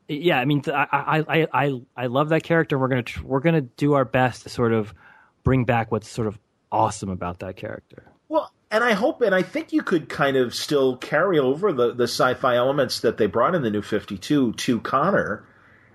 Yeah, 0.09 0.39
I 0.39 0.45
mean, 0.45 0.63
I, 0.67 1.25
I 1.27 1.47
I 1.53 1.81
I 1.97 2.07
love 2.07 2.31
that 2.31 2.43
character. 2.43 2.79
We're 2.79 2.89
gonna 2.89 3.05
we're 3.23 3.41
gonna 3.41 3.63
do 3.63 3.95
our 3.95 4.05
best 4.05 4.43
to 4.43 4.49
sort 4.49 4.73
of 4.73 4.93
bring 5.43 5.65
back 5.65 5.91
what's 5.91 6.09
sort 6.09 6.27
of 6.27 6.39
awesome 6.71 7.09
about 7.09 7.39
that 7.41 7.57
character. 7.57 8.05
Well, 8.29 8.53
and 8.71 8.83
I 8.83 8.93
hope, 8.93 9.23
and 9.23 9.35
I 9.35 9.43
think 9.43 9.73
you 9.73 9.83
could 9.83 10.09
kind 10.09 10.37
of 10.37 10.55
still 10.55 10.97
carry 10.97 11.39
over 11.39 11.73
the, 11.73 11.93
the 11.95 12.05
sci-fi 12.05 12.57
elements 12.57 13.01
that 13.01 13.17
they 13.17 13.27
brought 13.27 13.55
in 13.55 13.63
the 13.63 13.71
New 13.71 13.83
Fifty 13.83 14.19
Two 14.19 14.53
to 14.55 14.81
Connor, 14.81 15.45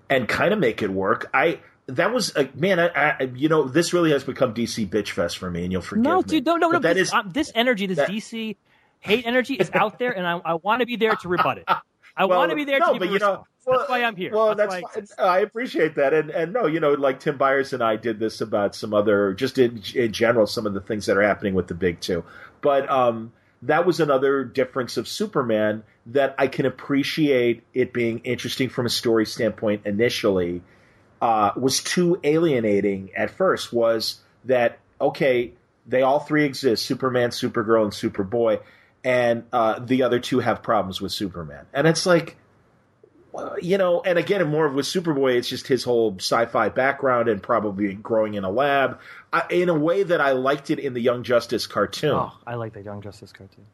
and 0.10 0.28
kind 0.28 0.54
of 0.54 0.60
make 0.60 0.82
it 0.82 0.90
work. 0.90 1.30
I 1.34 1.60
that 1.88 2.14
was 2.14 2.36
a 2.36 2.50
man. 2.56 2.80
I, 2.80 2.88
I, 2.88 3.32
you 3.36 3.50
know 3.50 3.68
this 3.68 3.94
really 3.94 4.12
has 4.12 4.24
become 4.24 4.54
DC 4.54 4.88
bitch 4.90 5.10
fest 5.10 5.38
for 5.38 5.52
me, 5.52 5.64
and 5.64 5.72
you'll 5.72 5.82
forgive 5.82 6.04
no, 6.04 6.18
me. 6.18 6.24
Dude, 6.24 6.46
no, 6.46 6.56
no, 6.56 6.70
no. 6.70 6.80
That 6.80 6.96
this, 6.96 7.10
is, 7.10 7.14
um, 7.14 7.30
this 7.30 7.52
energy, 7.56 7.88
this 7.88 7.98
that, 7.98 8.10
DC 8.10 8.56
hate 9.00 9.26
energy 9.26 9.56
is 9.56 9.70
out 9.74 10.00
there, 10.00 10.12
and 10.12 10.26
I, 10.26 10.38
I 10.38 10.54
want 10.56 10.82
to 10.82 10.86
be 10.86 10.96
there 10.96 11.16
to 11.16 11.28
rebut 11.28 11.60
it. 11.60 11.70
I 12.18 12.26
well, 12.26 12.40
want 12.40 12.50
to 12.50 12.56
be 12.56 12.66
there 12.66 12.80
no, 12.80 12.94
to 12.94 13.00
but 13.00 13.12
you 13.12 13.20
know, 13.20 13.46
well, 13.66 13.80
that's 13.80 13.90
why 13.90 14.04
I'm 14.04 14.16
here. 14.16 14.34
Well, 14.34 14.56
that's, 14.56 14.76
that's 14.96 15.14
I, 15.20 15.24
I, 15.24 15.40
appreciate 15.40 15.96
that, 15.96 16.14
and 16.14 16.32
and 16.32 16.52
no, 16.52 16.66
you 16.66 16.80
know, 16.80 16.94
like 16.94 17.20
Tim 17.20 17.38
Byers 17.38 17.74
and 17.74 17.84
I 17.84 17.96
did 17.96 18.18
this 18.20 18.42
about 18.42 18.76
some 18.76 18.94
other, 18.94 19.34
just 19.34 19.60
in 19.60 19.84
in 19.94 20.12
general, 20.14 20.48
some 20.48 20.66
of 20.66 20.74
the 20.74 20.82
things 20.82 21.06
that 21.06 21.16
are 21.16 21.22
happening 21.22 21.54
with 21.54 21.68
the 21.68 21.76
big 21.76 22.00
two. 22.00 22.24
But 22.62 22.90
um, 22.90 23.34
that 23.62 23.86
was 23.86 24.00
another 24.00 24.44
difference 24.44 24.98
of 24.98 25.08
Superman 25.08 25.84
that 26.08 26.34
I 26.40 26.48
can 26.48 26.66
appreciate 26.66 27.64
it 27.74 27.94
being 27.94 28.20
interesting 28.20 28.70
from 28.70 28.88
a 28.88 28.90
story 28.90 29.26
standpoint 29.26 29.84
initially. 29.86 30.64
Uh, 31.22 31.52
was 31.56 31.82
too 31.82 32.20
alienating 32.24 33.10
at 33.16 33.32
first. 33.32 33.74
Was 33.74 34.20
that 34.46 34.80
okay? 35.02 35.54
They 35.86 36.02
all 36.02 36.20
three 36.20 36.46
exist: 36.46 36.86
Superman, 36.86 37.30
Supergirl, 37.30 37.84
and 37.84 37.92
Superboy. 37.92 38.62
And 39.08 39.46
uh, 39.54 39.80
the 39.80 40.04
other 40.04 40.20
two 40.20 40.40
have 40.40 40.62
problems 40.62 41.00
with 41.00 41.14
Superman. 41.14 41.66
And 41.74 41.88
it's 41.88 42.06
like, 42.06 42.36
you 43.62 43.78
know, 43.78 44.02
and 44.02 44.20
again, 44.20 44.46
more 44.50 44.66
of 44.66 44.74
with 44.74 44.86
Superboy, 44.86 45.38
it's 45.38 45.48
just 45.48 45.66
his 45.66 45.86
whole 45.86 46.18
sci-fi 46.20 46.68
background 46.68 47.30
and 47.30 47.42
probably 47.42 47.94
growing 47.94 48.34
in 48.34 48.44
a 48.44 48.50
lab, 48.50 49.00
I, 49.32 49.44
in 49.50 49.70
a 49.70 49.74
way 49.74 50.04
that 50.04 50.20
I 50.20 50.34
liked 50.34 50.72
it 50.72 50.80
in 50.80 50.94
the 50.94 51.00
Young 51.00 51.24
Justice 51.24 51.68
cartoon. 51.68 52.16
Oh, 52.16 52.34
I 52.46 52.56
like 52.56 52.74
the 52.74 52.82
Young 52.82 53.02
Justice 53.02 53.32
cartoon. 53.32 53.66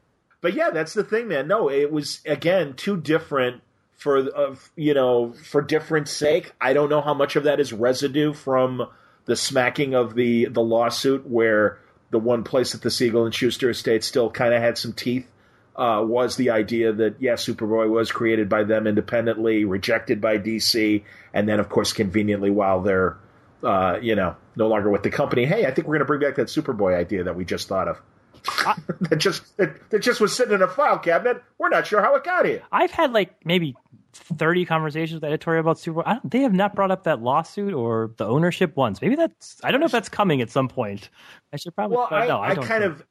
But 0.42 0.54
yeah, 0.54 0.70
that's 0.70 0.94
the 0.94 1.04
thing, 1.04 1.30
man. 1.30 1.48
No, 1.48 1.68
it 1.68 1.92
was 1.92 2.22
again 2.28 2.76
too 2.76 2.96
different 2.96 3.64
for 3.98 4.20
uh, 4.20 4.56
you 4.76 4.94
know 4.94 5.34
for 5.34 5.64
different 5.64 6.10
sake. 6.10 6.54
I 6.62 6.74
don't 6.74 6.90
know 6.90 7.02
how 7.02 7.16
much 7.16 7.36
of 7.36 7.46
that 7.46 7.60
is 7.60 7.74
residue 7.74 8.34
from 8.34 8.88
the 9.26 9.36
smacking 9.36 9.96
of 9.96 10.14
the 10.14 10.46
the 10.46 10.62
lawsuit, 10.62 11.26
where 11.26 11.80
the 12.14 12.20
one 12.20 12.44
place 12.44 12.72
that 12.72 12.82
the 12.82 12.92
Siegel 12.92 13.26
and 13.26 13.34
Shuster 13.34 13.72
estate 13.72 14.04
still 14.04 14.30
kind 14.30 14.54
of 14.54 14.62
had 14.62 14.78
some 14.78 14.94
teeth 14.94 15.28
uh, 15.76 16.04
was 16.06 16.36
the 16.36 16.52
idea 16.52 16.94
that 16.94 17.16
yeah, 17.20 17.34
Superboy 17.34 17.90
was 17.90 18.12
created 18.12 18.48
by 18.48 18.64
them 18.64 18.86
independently, 18.86 19.66
rejected 19.66 20.22
by 20.22 20.38
DC, 20.38 21.04
and 21.34 21.50
then 21.50 21.60
of 21.60 21.70
course 21.70 21.92
conveniently 21.92 22.52
while 22.52 22.82
they're 22.82 23.18
uh, 23.64 23.98
you 24.00 24.16
know 24.16 24.36
no 24.56 24.68
longer 24.68 24.92
with 24.92 25.02
the 25.02 25.10
company, 25.10 25.46
hey, 25.46 25.66
I 25.66 25.72
think 25.72 25.88
we're 25.88 25.96
going 25.96 26.00
to 26.00 26.06
bring 26.06 26.22
back 26.22 26.36
that 26.36 26.48
Superboy 26.48 26.96
idea 26.96 27.24
that 27.24 27.36
we 27.36 27.44
just 27.44 27.68
thought 27.68 27.88
of. 27.88 28.00
that 29.02 29.18
just 29.18 29.58
that, 29.58 29.90
that 29.90 30.00
just 30.00 30.22
was 30.22 30.36
sitting 30.36 30.54
in 30.54 30.62
a 30.62 30.68
file 30.68 31.00
cabinet. 31.00 31.42
We're 31.58 31.70
not 31.70 31.88
sure 31.88 32.02
how 32.02 32.16
it 32.16 32.24
got 32.24 32.46
here. 32.46 32.62
I've 32.72 32.92
had 32.92 33.12
like 33.12 33.44
maybe 33.44 33.76
30 34.14 34.66
conversations 34.66 35.16
with 35.16 35.24
editorial 35.24 35.62
about 35.62 35.78
Superboy. 35.78 36.20
they 36.24 36.42
have 36.42 36.54
not 36.54 36.76
brought 36.76 36.92
up 36.92 37.04
that 37.04 37.22
lawsuit 37.22 37.74
or 37.74 38.12
the 38.18 38.26
ownership 38.26 38.76
once. 38.76 39.02
Maybe 39.02 39.16
that's 39.16 39.60
I 39.64 39.72
don't 39.72 39.80
know 39.80 39.86
if 39.86 39.92
that's 39.92 40.10
coming 40.10 40.42
at 40.42 40.50
some 40.50 40.68
point. 40.68 41.10
I 41.52 41.58
should 41.58 41.76
probably. 41.76 41.98
Well, 41.98 42.08
I, 42.12 42.28
no, 42.28 42.40
I, 42.40 42.50
I 42.52 42.56
kind 42.56 42.84
of, 42.84 43.04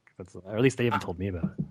or 0.45 0.57
at 0.57 0.63
least 0.63 0.79
they 0.79 0.85
haven't 0.85 1.03
told 1.03 1.19
me 1.19 1.29
about 1.29 1.45
it. 1.45 1.65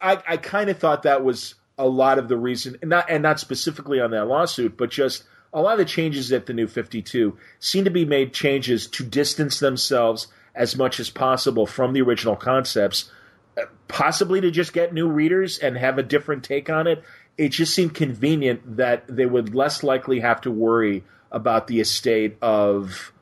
I, 0.00 0.22
I 0.26 0.36
kind 0.36 0.70
of 0.70 0.78
thought 0.78 1.02
that 1.02 1.24
was 1.24 1.54
a 1.76 1.86
lot 1.86 2.18
of 2.18 2.28
the 2.28 2.36
reason, 2.36 2.76
and 2.80 2.90
not 2.90 3.10
and 3.10 3.22
not 3.22 3.40
specifically 3.40 4.00
on 4.00 4.10
that 4.12 4.26
lawsuit, 4.26 4.76
but 4.76 4.90
just 4.90 5.24
a 5.52 5.60
lot 5.60 5.72
of 5.72 5.78
the 5.78 5.84
changes 5.84 6.32
at 6.32 6.46
the 6.46 6.52
new 6.52 6.66
52 6.66 7.36
seem 7.58 7.84
to 7.84 7.90
be 7.90 8.04
made 8.04 8.32
changes 8.32 8.86
to 8.86 9.04
distance 9.04 9.58
themselves 9.58 10.28
as 10.54 10.76
much 10.76 11.00
as 11.00 11.10
possible 11.10 11.66
from 11.66 11.92
the 11.92 12.02
original 12.02 12.36
concepts, 12.36 13.10
uh, 13.56 13.62
possibly 13.88 14.40
to 14.40 14.50
just 14.50 14.72
get 14.72 14.92
new 14.92 15.08
readers 15.08 15.58
and 15.58 15.76
have 15.76 15.98
a 15.98 16.02
different 16.02 16.44
take 16.44 16.70
on 16.70 16.86
it. 16.86 17.02
It 17.40 17.52
just 17.52 17.74
seemed 17.74 17.94
convenient 17.94 18.76
that 18.76 19.04
they 19.08 19.24
would 19.24 19.54
less 19.54 19.82
likely 19.82 20.20
have 20.20 20.42
to 20.42 20.50
worry 20.50 21.04
about 21.32 21.68
the 21.68 21.80
estate 21.80 22.36
of 22.42 23.14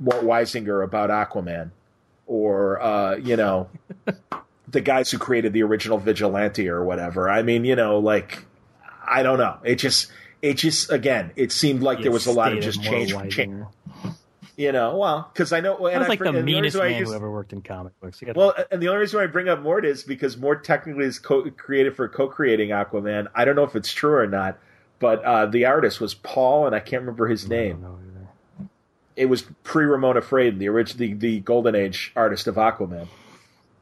Mort 0.00 0.24
Weisinger 0.24 0.82
about 0.82 1.10
Aquaman, 1.10 1.70
or 2.26 2.82
uh, 2.82 3.14
you 3.14 3.36
know, 3.36 3.68
the 4.68 4.80
guys 4.80 5.12
who 5.12 5.18
created 5.18 5.52
the 5.52 5.62
original 5.62 5.98
Vigilante 5.98 6.68
or 6.68 6.84
whatever. 6.84 7.30
I 7.30 7.42
mean, 7.42 7.64
you 7.64 7.76
know, 7.76 8.00
like 8.00 8.44
I 9.06 9.22
don't 9.22 9.38
know. 9.38 9.58
It 9.62 9.76
just 9.76 10.10
it 10.42 10.54
just 10.54 10.90
again, 10.90 11.30
it 11.36 11.52
seemed 11.52 11.80
like 11.80 12.02
there 12.02 12.10
was 12.10 12.26
a 12.26 12.32
lot 12.32 12.52
of 12.52 12.64
just 12.64 12.82
change. 12.82 13.14
change. 13.32 13.66
You 14.56 14.72
know, 14.72 14.96
well, 14.96 15.30
because 15.32 15.52
I 15.52 15.60
know, 15.60 15.86
and 15.86 16.04
I 16.04 16.06
like 16.06 16.18
the 16.18 16.32
meanest 16.32 16.76
the 16.76 16.82
man 16.82 17.02
who 17.02 17.14
ever 17.14 17.30
worked 17.30 17.52
in 17.52 17.62
comic 17.62 17.98
books. 18.00 18.22
Well, 18.34 18.54
and 18.70 18.82
the 18.82 18.88
only 18.88 19.00
reason 19.00 19.18
why 19.18 19.24
I 19.24 19.26
bring 19.26 19.48
up 19.48 19.60
Mort 19.60 19.84
is 19.84 20.02
because 20.02 20.36
Mort 20.36 20.64
technically 20.64 21.06
is 21.06 21.18
co- 21.18 21.50
created 21.50 21.96
for 21.96 22.08
co-creating 22.08 22.70
Aquaman. 22.70 23.28
I 23.34 23.44
don't 23.44 23.56
know 23.56 23.64
if 23.64 23.74
it's 23.74 23.92
true 23.92 24.14
or 24.14 24.26
not, 24.26 24.58
but 24.98 25.24
uh, 25.24 25.46
the 25.46 25.64
artist 25.64 26.00
was 26.00 26.14
Paul, 26.14 26.66
and 26.66 26.74
I 26.74 26.80
can't 26.80 27.02
remember 27.02 27.26
his 27.26 27.48
name. 27.48 27.86
It 29.16 29.26
was 29.26 29.42
pre 29.64 29.84
Ramona 29.84 30.20
Fradon, 30.20 30.58
the 30.58 30.68
original, 30.68 30.98
the, 30.98 31.14
the 31.14 31.40
Golden 31.40 31.74
Age 31.74 32.12
artist 32.14 32.46
of 32.46 32.56
Aquaman. 32.56 33.08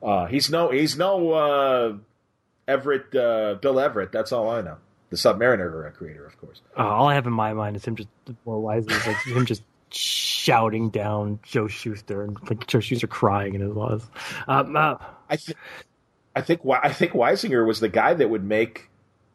Uh, 0.03 0.27
he's 0.27 0.49
no, 0.51 0.71
he's 0.71 0.97
no 0.97 1.33
uh, 1.33 1.97
Everett, 2.67 3.15
uh, 3.15 3.55
Bill 3.61 3.81
Everett. 3.81 4.13
That's 4.13 4.33
all 4.33 4.49
I 4.49 4.61
know. 4.61 4.77
The 5.11 5.17
Submariner 5.17 5.93
creator, 5.95 6.27
of 6.27 6.39
course. 6.39 6.61
Uh, 6.77 6.87
all 6.87 7.09
I 7.09 7.15
have 7.15 7.27
in 7.27 7.33
my 7.33 7.55
mind 7.55 7.77
is 7.77 7.85
him 7.85 7.97
just 7.97 8.09
more 8.45 8.61
wisely, 8.61 8.95
like 8.95 9.17
him 9.25 9.47
just 9.47 9.63
shouting 9.95 10.91
down 10.91 11.41
Joe 11.43 11.69
Shuster 11.69 12.23
and 12.23 12.37
like 12.49 12.67
Joe 12.67 12.81
Shuster 12.81 13.07
crying 13.07 13.55
in 13.55 13.61
his 13.61 13.73
laws. 13.73 14.07
Um, 14.47 14.77
uh, 14.77 14.97
I, 15.29 15.37
th- 15.37 15.57
I 16.35 16.41
think 16.43 16.61
I 16.65 16.93
think 16.93 17.13
Weisinger 17.13 17.67
was 17.67 17.81
the 17.81 17.89
guy 17.89 18.15
that 18.15 18.29
would 18.29 18.45
make 18.45 18.89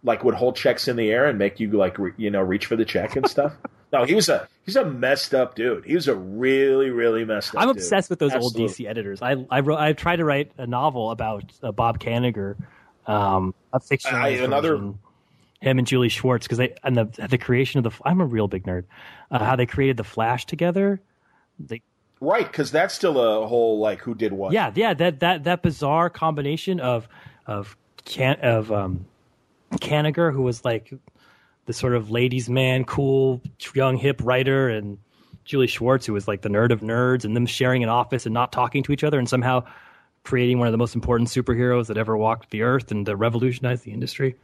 like 0.03 0.23
would 0.23 0.35
hold 0.35 0.56
checks 0.56 0.88
in 0.88 0.95
the 0.95 1.11
air 1.11 1.25
and 1.25 1.38
make 1.38 1.59
you 1.59 1.72
like 1.72 1.98
re- 1.98 2.14
you 2.17 2.30
know 2.30 2.41
reach 2.41 2.65
for 2.65 2.75
the 2.75 2.85
check 2.85 3.15
and 3.15 3.27
stuff. 3.27 3.53
no, 3.93 4.03
he 4.03 4.15
was 4.15 4.30
a 4.30 4.48
he's 4.65 4.75
a 4.75 4.85
messed 4.85 5.33
up 5.33 5.56
dude. 5.56 5.85
He 5.85 5.95
was 5.95 6.07
a 6.07 6.15
really 6.15 6.90
really 6.90 7.25
messed 7.25 7.56
up. 7.56 7.61
I'm 7.61 7.69
obsessed 7.69 8.09
with 8.09 8.19
those 8.19 8.33
Absolutely. 8.33 8.64
old 8.64 8.72
DC 8.72 8.88
editors. 8.88 9.22
I 9.22 9.45
I 9.49 9.61
wrote 9.61 9.80
I 9.80 9.93
tried 9.93 10.17
to 10.17 10.25
write 10.25 10.51
a 10.57 10.67
novel 10.67 11.11
about 11.11 11.43
uh, 11.61 11.72
Bob 11.72 11.99
Kanigher, 11.99 12.56
um, 13.07 13.53
a 13.72 13.80
fictionalized 13.80 14.43
another. 14.43 14.75
Version 14.77 14.99
him 15.64 15.77
and 15.77 15.88
Julie 15.88 16.09
Schwartz 16.09 16.45
because 16.45 16.58
they 16.58 16.75
and 16.83 16.98
the 16.98 17.06
the 17.30 17.38
creation 17.38 17.77
of 17.77 17.85
the 17.85 18.03
I'm 18.06 18.19
a 18.19 18.25
real 18.25 18.50
big 18.50 18.66
nerd. 18.66 18.83
Uh, 19.32 19.40
how 19.40 19.56
they 19.56 19.66
created 19.66 19.95
the 19.95 20.03
Flash 20.03 20.45
together. 20.45 21.01
They, 21.58 21.82
right, 22.19 22.45
because 22.45 22.69
that's 22.69 22.93
still 22.93 23.17
a 23.17 23.48
whole 23.48 23.80
like 23.80 24.01
who 24.01 24.14
did 24.14 24.33
what. 24.33 24.51
Yeah, 24.51 24.72
yeah. 24.75 24.93
That 24.93 25.22
that 25.22 25.45
that 25.45 25.64
bizarre 25.64 26.09
combination 26.09 26.82
of 26.82 27.08
of 27.48 27.77
can 28.03 28.35
of 28.42 28.74
um, 28.74 29.06
Kanigher, 29.75 30.33
who 30.33 30.42
was 30.42 30.66
like 30.66 30.93
the 31.66 31.74
sort 31.74 31.95
of 31.95 32.11
ladies' 32.11 32.50
man, 32.50 32.83
cool, 32.83 33.42
young, 33.74 33.95
hip 33.95 34.19
writer, 34.22 34.67
and 34.67 34.98
Julie 35.45 35.67
Schwartz, 35.67 36.06
who 36.06 36.11
was 36.11 36.27
like 36.27 36.42
the 36.42 36.50
nerd 36.50 36.72
of 36.72 36.82
nerds, 36.82 37.24
and 37.24 37.38
them 37.38 37.45
sharing 37.45 37.83
an 37.83 37.90
office 37.90 38.25
and 38.25 38.33
not 38.33 38.51
talking 38.51 38.83
to 38.83 38.92
each 38.92 39.06
other, 39.06 39.17
and 39.17 39.30
somehow 39.30 39.64
creating 40.24 40.59
one 40.59 40.67
of 40.67 40.74
the 40.74 40.77
most 40.77 40.93
important 40.93 41.30
superheroes 41.30 41.88
that 41.88 41.98
ever 41.98 42.17
walked 42.17 42.50
the 42.50 42.64
earth 42.64 42.92
and 42.92 43.06
to 43.06 43.16
revolutionize 43.16 43.82
the 43.83 43.92
industry. 43.92 44.35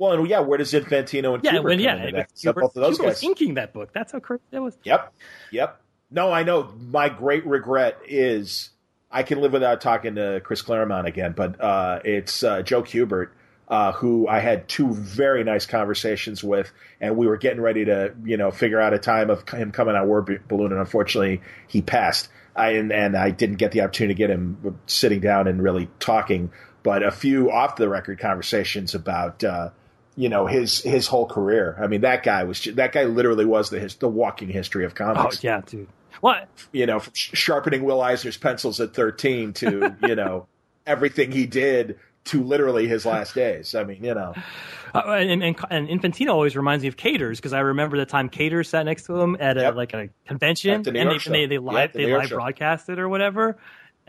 Well, 0.00 0.12
and 0.12 0.26
yeah, 0.26 0.40
where 0.40 0.56
does 0.56 0.72
Infantino 0.72 1.34
and 1.34 1.44
yeah, 1.44 1.52
Kubert 1.52 1.64
when, 1.64 1.78
yeah, 1.78 2.10
come 2.10 2.26
that? 2.42 2.54
both 2.54 2.74
of 2.74 2.82
those 2.82 2.98
Kubert 2.98 3.02
guys 3.02 3.22
inking 3.22 3.54
that 3.54 3.74
book. 3.74 3.92
That's 3.92 4.12
how 4.12 4.18
crazy 4.18 4.42
that 4.50 4.62
was. 4.62 4.78
Yep, 4.82 5.12
yep. 5.52 5.78
No, 6.10 6.32
I 6.32 6.42
know. 6.42 6.72
My 6.78 7.10
great 7.10 7.44
regret 7.44 7.98
is 8.08 8.70
I 9.10 9.24
can 9.24 9.42
live 9.42 9.52
without 9.52 9.82
talking 9.82 10.14
to 10.14 10.40
Chris 10.42 10.62
Claremont 10.62 11.06
again, 11.06 11.34
but 11.36 11.60
uh, 11.60 12.00
it's 12.02 12.42
uh, 12.42 12.62
Joe 12.62 12.82
Kubert. 12.82 13.28
Uh, 13.68 13.92
who 13.92 14.26
I 14.26 14.40
had 14.40 14.68
two 14.68 14.92
very 14.92 15.44
nice 15.44 15.64
conversations 15.64 16.42
with, 16.42 16.72
and 17.00 17.16
we 17.16 17.28
were 17.28 17.36
getting 17.36 17.60
ready 17.60 17.84
to, 17.84 18.12
you 18.24 18.36
know, 18.36 18.50
figure 18.50 18.80
out 18.80 18.94
a 18.94 18.98
time 18.98 19.30
of 19.30 19.48
him 19.48 19.70
coming 19.70 19.94
on 19.94 20.08
Word 20.08 20.42
Balloon, 20.48 20.72
and 20.72 20.80
unfortunately, 20.80 21.40
he 21.68 21.80
passed. 21.80 22.30
I 22.56 22.70
and, 22.70 22.90
and 22.90 23.16
I 23.16 23.30
didn't 23.30 23.56
get 23.56 23.70
the 23.70 23.82
opportunity 23.82 24.14
to 24.14 24.18
get 24.18 24.30
him 24.30 24.80
sitting 24.86 25.20
down 25.20 25.46
and 25.46 25.62
really 25.62 25.88
talking, 26.00 26.50
but 26.82 27.04
a 27.04 27.12
few 27.12 27.52
off 27.52 27.76
the 27.76 27.88
record 27.88 28.18
conversations 28.18 28.96
about 28.96 29.44
uh, 29.44 29.70
you 30.20 30.28
know 30.28 30.46
his 30.46 30.82
his 30.82 31.06
whole 31.06 31.24
career. 31.24 31.78
I 31.80 31.86
mean, 31.86 32.02
that 32.02 32.22
guy 32.22 32.44
was 32.44 32.62
that 32.62 32.92
guy 32.92 33.04
literally 33.04 33.46
was 33.46 33.70
the 33.70 33.80
his, 33.80 33.94
the 33.94 34.08
walking 34.08 34.50
history 34.50 34.84
of 34.84 34.94
comics. 34.94 35.36
Oh 35.36 35.40
yeah, 35.40 35.62
dude. 35.64 35.88
What 36.20 36.46
you 36.72 36.84
know, 36.84 37.00
sharpening 37.14 37.84
Will 37.84 38.02
Eisner's 38.02 38.36
pencils 38.36 38.80
at 38.80 38.92
thirteen 38.92 39.54
to 39.54 39.96
you 40.02 40.14
know 40.14 40.46
everything 40.86 41.32
he 41.32 41.46
did 41.46 41.98
to 42.26 42.42
literally 42.42 42.86
his 42.86 43.06
last 43.06 43.34
days. 43.34 43.74
I 43.74 43.84
mean, 43.84 44.04
you 44.04 44.14
know. 44.14 44.34
Uh, 44.94 45.12
and, 45.12 45.42
and, 45.42 45.56
and, 45.70 45.88
Infantino 45.88 46.30
always 46.30 46.54
reminds 46.54 46.82
me 46.82 46.88
of 46.88 46.96
Caters 46.96 47.38
because 47.38 47.54
I 47.54 47.60
remember 47.60 47.96
the 47.96 48.04
time 48.04 48.28
Caters 48.28 48.68
sat 48.68 48.84
next 48.84 49.04
to 49.04 49.18
him 49.18 49.36
at 49.40 49.56
a, 49.56 49.60
yep. 49.60 49.74
like 49.76 49.94
a 49.94 50.10
convention 50.26 50.72
and 50.72 50.84
they, 50.84 50.92
they, 50.92 51.46
they, 51.46 51.58
live, 51.58 51.92
the 51.92 52.04
they 52.04 52.12
live 52.12 52.28
broadcasted 52.28 52.98
or 52.98 53.08
whatever 53.08 53.56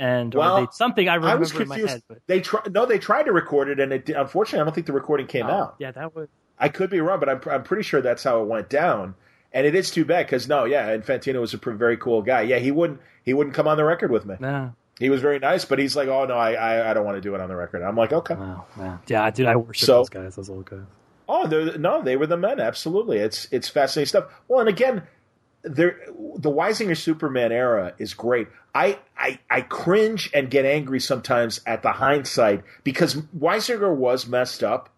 and 0.02 0.34
well, 0.34 0.72
something 0.72 1.08
I 1.08 1.16
remember 1.16 1.38
I 1.38 1.40
was 1.40 1.52
confused. 1.52 1.80
in 1.80 1.86
my 1.86 1.92
head. 1.92 2.04
But... 2.08 2.18
They 2.26 2.42
try, 2.42 2.62
no, 2.72 2.88
they 2.88 2.98
tried 2.98 3.24
to 3.24 3.32
record 3.32 3.70
it, 3.70 3.80
and 3.80 3.94
it 3.94 4.10
unfortunately, 4.10 4.62
I 4.62 4.64
don't 4.64 4.74
think 4.74 4.88
the 4.88 4.94
recording 4.94 5.28
came 5.28 5.46
oh, 5.46 5.52
out. 5.52 5.76
Yeah, 5.78 5.92
that 5.92 6.16
was. 6.16 6.28
I 6.58 6.70
could 6.70 6.90
be 6.90 7.00
wrong, 7.00 7.20
but 7.20 7.30
I'm 7.30 7.42
I'm 7.50 7.64
pretty 7.64 7.84
sure 7.84 8.02
that's 8.02 8.24
how 8.24 8.42
it 8.42 8.48
went 8.48 8.68
down. 8.68 9.14
And 9.54 9.68
it 9.68 9.76
is 9.76 9.92
too 9.92 10.04
bad 10.04 10.26
because 10.26 10.48
no, 10.48 10.66
yeah, 10.66 10.96
Infantino 10.98 11.40
was 11.40 11.54
a 11.54 11.58
very 11.58 11.98
cool 11.98 12.24
guy. 12.24 12.42
Yeah, 12.42 12.58
he 12.58 12.72
wouldn't 12.72 13.00
he 13.24 13.34
wouldn't 13.36 13.56
come 13.56 13.68
on 13.68 13.78
the 13.78 13.84
record 13.84 14.10
with 14.10 14.26
me. 14.26 14.36
No. 14.40 14.74
He 14.98 15.10
was 15.10 15.22
very 15.22 15.40
nice, 15.40 15.66
but 15.66 15.78
he's 15.78 15.96
like, 15.96 16.08
oh 16.08 16.26
no, 16.26 16.36
I 16.36 16.54
I, 16.54 16.90
I 16.90 16.94
don't 16.96 17.06
want 17.06 17.18
to 17.18 17.22
do 17.22 17.36
it 17.36 17.42
on 17.42 17.50
the 17.50 17.56
record. 17.56 17.84
I'm 17.84 17.96
like, 17.96 18.12
okay, 18.12 18.34
wow, 18.34 18.66
wow. 18.78 19.00
yeah, 19.08 19.30
dude, 19.30 19.46
I 19.46 19.56
worship 19.56 19.86
so, 19.86 19.98
those 19.98 20.10
guys, 20.10 20.36
those 20.36 20.50
old 20.50 20.66
guys. 20.66 20.82
Oh, 21.30 21.44
no, 21.78 22.02
they 22.02 22.18
were 22.18 22.28
the 22.28 22.38
men. 22.38 22.60
Absolutely, 22.60 23.20
it's 23.20 23.48
it's 23.52 23.70
fascinating 23.70 24.08
stuff. 24.08 24.26
Well, 24.48 24.62
and 24.62 24.70
again, 24.70 25.04
there 25.64 26.00
the 26.38 26.50
Weisinger 26.50 26.98
Superman 26.98 27.52
era 27.52 27.94
is 27.98 28.14
great. 28.14 28.48
I, 28.74 29.00
I 29.18 29.40
I 29.50 29.62
cringe 29.62 30.30
and 30.34 30.50
get 30.50 30.66
angry 30.66 31.00
sometimes 31.00 31.62
at 31.66 31.84
the 31.84 31.92
hindsight 31.92 32.64
because 32.84 33.16
Weisinger 33.38 33.94
was 33.96 34.28
messed 34.28 34.64
up, 34.64 34.90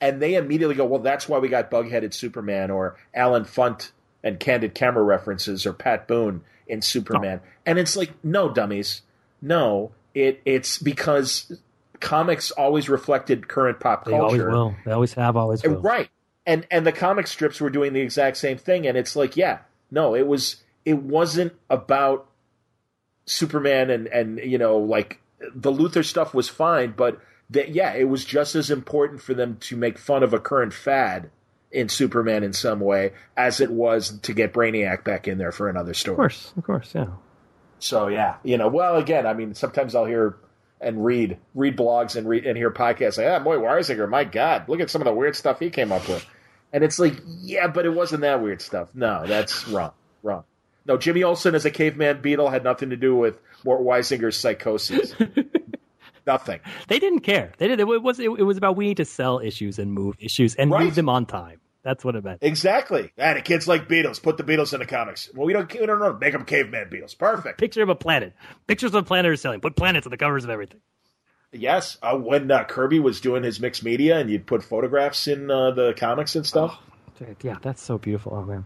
and 0.00 0.20
they 0.20 0.34
immediately 0.34 0.74
go, 0.74 0.84
"Well, 0.84 1.00
that's 1.00 1.28
why 1.28 1.38
we 1.38 1.48
got 1.48 1.70
bug-headed 1.70 2.14
Superman 2.14 2.70
or 2.70 2.96
Allen 3.14 3.44
Funt 3.44 3.92
and 4.22 4.38
candid 4.38 4.74
camera 4.74 5.02
references 5.02 5.66
or 5.66 5.72
Pat 5.72 6.06
Boone 6.06 6.42
in 6.66 6.82
Superman." 6.82 7.40
Oh. 7.42 7.48
And 7.66 7.78
it's 7.78 7.96
like, 7.96 8.12
no, 8.24 8.52
dummies, 8.52 9.02
no. 9.40 9.92
It 10.14 10.42
it's 10.44 10.78
because 10.78 11.58
comics 12.00 12.50
always 12.50 12.88
reflected 12.90 13.48
current 13.48 13.80
pop 13.80 14.04
culture. 14.04 14.36
They 14.36 14.42
always 14.42 14.42
will. 14.42 14.74
They 14.84 14.92
always 14.92 15.14
have. 15.14 15.36
Always 15.36 15.62
will. 15.62 15.80
Right. 15.80 16.10
And 16.44 16.66
and 16.70 16.86
the 16.86 16.92
comic 16.92 17.26
strips 17.28 17.60
were 17.60 17.70
doing 17.70 17.92
the 17.94 18.00
exact 18.00 18.36
same 18.36 18.58
thing, 18.58 18.86
and 18.86 18.98
it's 18.98 19.16
like, 19.16 19.36
yeah, 19.36 19.60
no, 19.92 20.16
it 20.16 20.26
was 20.26 20.56
it 20.84 20.94
wasn't 20.94 21.52
about 21.70 22.26
Superman 23.26 23.90
and 23.90 24.08
and 24.08 24.38
you 24.38 24.58
know 24.58 24.78
like 24.78 25.20
the 25.54 25.70
Luthor 25.70 26.04
stuff 26.04 26.34
was 26.34 26.48
fine, 26.48 26.94
but 26.96 27.20
that 27.50 27.68
yeah, 27.68 27.94
it 27.94 28.08
was 28.08 28.24
just 28.24 28.54
as 28.54 28.70
important 28.70 29.20
for 29.22 29.34
them 29.34 29.58
to 29.60 29.76
make 29.76 29.98
fun 29.98 30.22
of 30.22 30.32
a 30.32 30.40
current 30.40 30.72
fad 30.72 31.30
in 31.70 31.88
Superman 31.88 32.42
in 32.42 32.52
some 32.52 32.80
way 32.80 33.12
as 33.36 33.60
it 33.60 33.70
was 33.70 34.18
to 34.20 34.32
get 34.32 34.52
Brainiac 34.52 35.04
back 35.04 35.28
in 35.28 35.38
there 35.38 35.52
for 35.52 35.68
another 35.68 35.94
story. 35.94 36.14
Of 36.14 36.18
course, 36.18 36.52
of 36.56 36.64
course, 36.64 36.94
yeah. 36.94 37.06
So 37.78 38.08
yeah, 38.08 38.36
you 38.42 38.58
know, 38.58 38.68
well, 38.68 38.96
again, 38.96 39.26
I 39.26 39.34
mean, 39.34 39.54
sometimes 39.54 39.94
I'll 39.94 40.06
hear 40.06 40.36
and 40.80 41.04
read 41.04 41.38
read 41.54 41.76
blogs 41.76 42.16
and 42.16 42.28
read 42.28 42.46
and 42.46 42.56
hear 42.56 42.70
podcasts 42.70 43.18
like, 43.18 43.26
ah, 43.26 43.38
boy, 43.38 43.56
Weisinger, 43.56 44.08
my 44.08 44.24
God, 44.24 44.68
look 44.68 44.80
at 44.80 44.90
some 44.90 45.02
of 45.02 45.06
the 45.06 45.12
weird 45.12 45.36
stuff 45.36 45.60
he 45.60 45.70
came 45.70 45.92
up 45.92 46.08
with, 46.08 46.26
and 46.72 46.82
it's 46.84 46.98
like, 46.98 47.20
yeah, 47.42 47.66
but 47.68 47.84
it 47.84 47.90
wasn't 47.90 48.22
that 48.22 48.42
weird 48.42 48.62
stuff. 48.62 48.88
No, 48.94 49.26
that's 49.26 49.66
wrong, 49.68 49.92
wrong. 50.22 50.44
No, 50.84 50.96
Jimmy 50.96 51.22
Olsen 51.22 51.54
as 51.54 51.64
a 51.64 51.70
caveman 51.70 52.22
Beatle 52.22 52.50
had 52.50 52.64
nothing 52.64 52.90
to 52.90 52.96
do 52.96 53.14
with 53.14 53.38
Mort 53.64 53.82
Weisinger's 53.82 54.36
psychosis. 54.36 55.14
nothing. 56.26 56.60
They 56.88 56.98
didn't 56.98 57.20
care. 57.20 57.52
They 57.58 57.68
did. 57.68 57.80
It 57.80 57.84
was 57.84 58.18
it, 58.18 58.28
was 58.28 58.56
about 58.56 58.76
we 58.76 58.86
need 58.86 58.96
to 58.96 59.04
sell 59.04 59.38
issues 59.38 59.78
and 59.78 59.92
move 59.92 60.16
issues 60.18 60.54
and 60.54 60.70
right. 60.70 60.84
move 60.84 60.94
them 60.94 61.08
on 61.08 61.26
time. 61.26 61.60
That's 61.84 62.04
what 62.04 62.14
it 62.14 62.22
meant. 62.22 62.38
Exactly. 62.42 63.12
And 63.16 63.36
the 63.36 63.42
kids 63.42 63.66
like 63.66 63.88
Beatles. 63.88 64.22
Put 64.22 64.36
the 64.36 64.44
Beatles 64.44 64.72
in 64.72 64.78
the 64.78 64.86
comics. 64.86 65.28
Well, 65.34 65.46
we 65.46 65.52
don't. 65.52 65.72
We 65.72 65.86
don't 65.86 65.98
know. 65.98 66.12
Make 66.12 66.32
them 66.32 66.44
caveman 66.44 66.90
Beatles. 66.90 67.16
Perfect. 67.16 67.58
Picture 67.58 67.82
of 67.82 67.88
a 67.88 67.94
planet. 67.94 68.34
Pictures 68.66 68.90
of 68.90 68.94
a 68.96 69.02
planet 69.02 69.30
are 69.30 69.36
selling. 69.36 69.60
Put 69.60 69.76
planets 69.76 70.06
on 70.06 70.10
the 70.10 70.16
covers 70.16 70.44
of 70.44 70.50
everything. 70.50 70.80
Yes. 71.52 71.98
Uh, 72.02 72.16
when 72.16 72.50
uh, 72.50 72.64
Kirby 72.64 72.98
was 72.98 73.20
doing 73.20 73.42
his 73.42 73.60
mixed 73.60 73.84
media, 73.84 74.18
and 74.18 74.30
you'd 74.30 74.46
put 74.46 74.62
photographs 74.62 75.28
in 75.28 75.50
uh, 75.50 75.70
the 75.70 75.94
comics 75.94 76.34
and 76.34 76.46
stuff. 76.46 76.78
Oh, 77.20 77.26
yeah, 77.42 77.56
that's 77.62 77.82
so 77.82 77.98
beautiful. 77.98 78.34
Oh 78.34 78.42
man. 78.42 78.64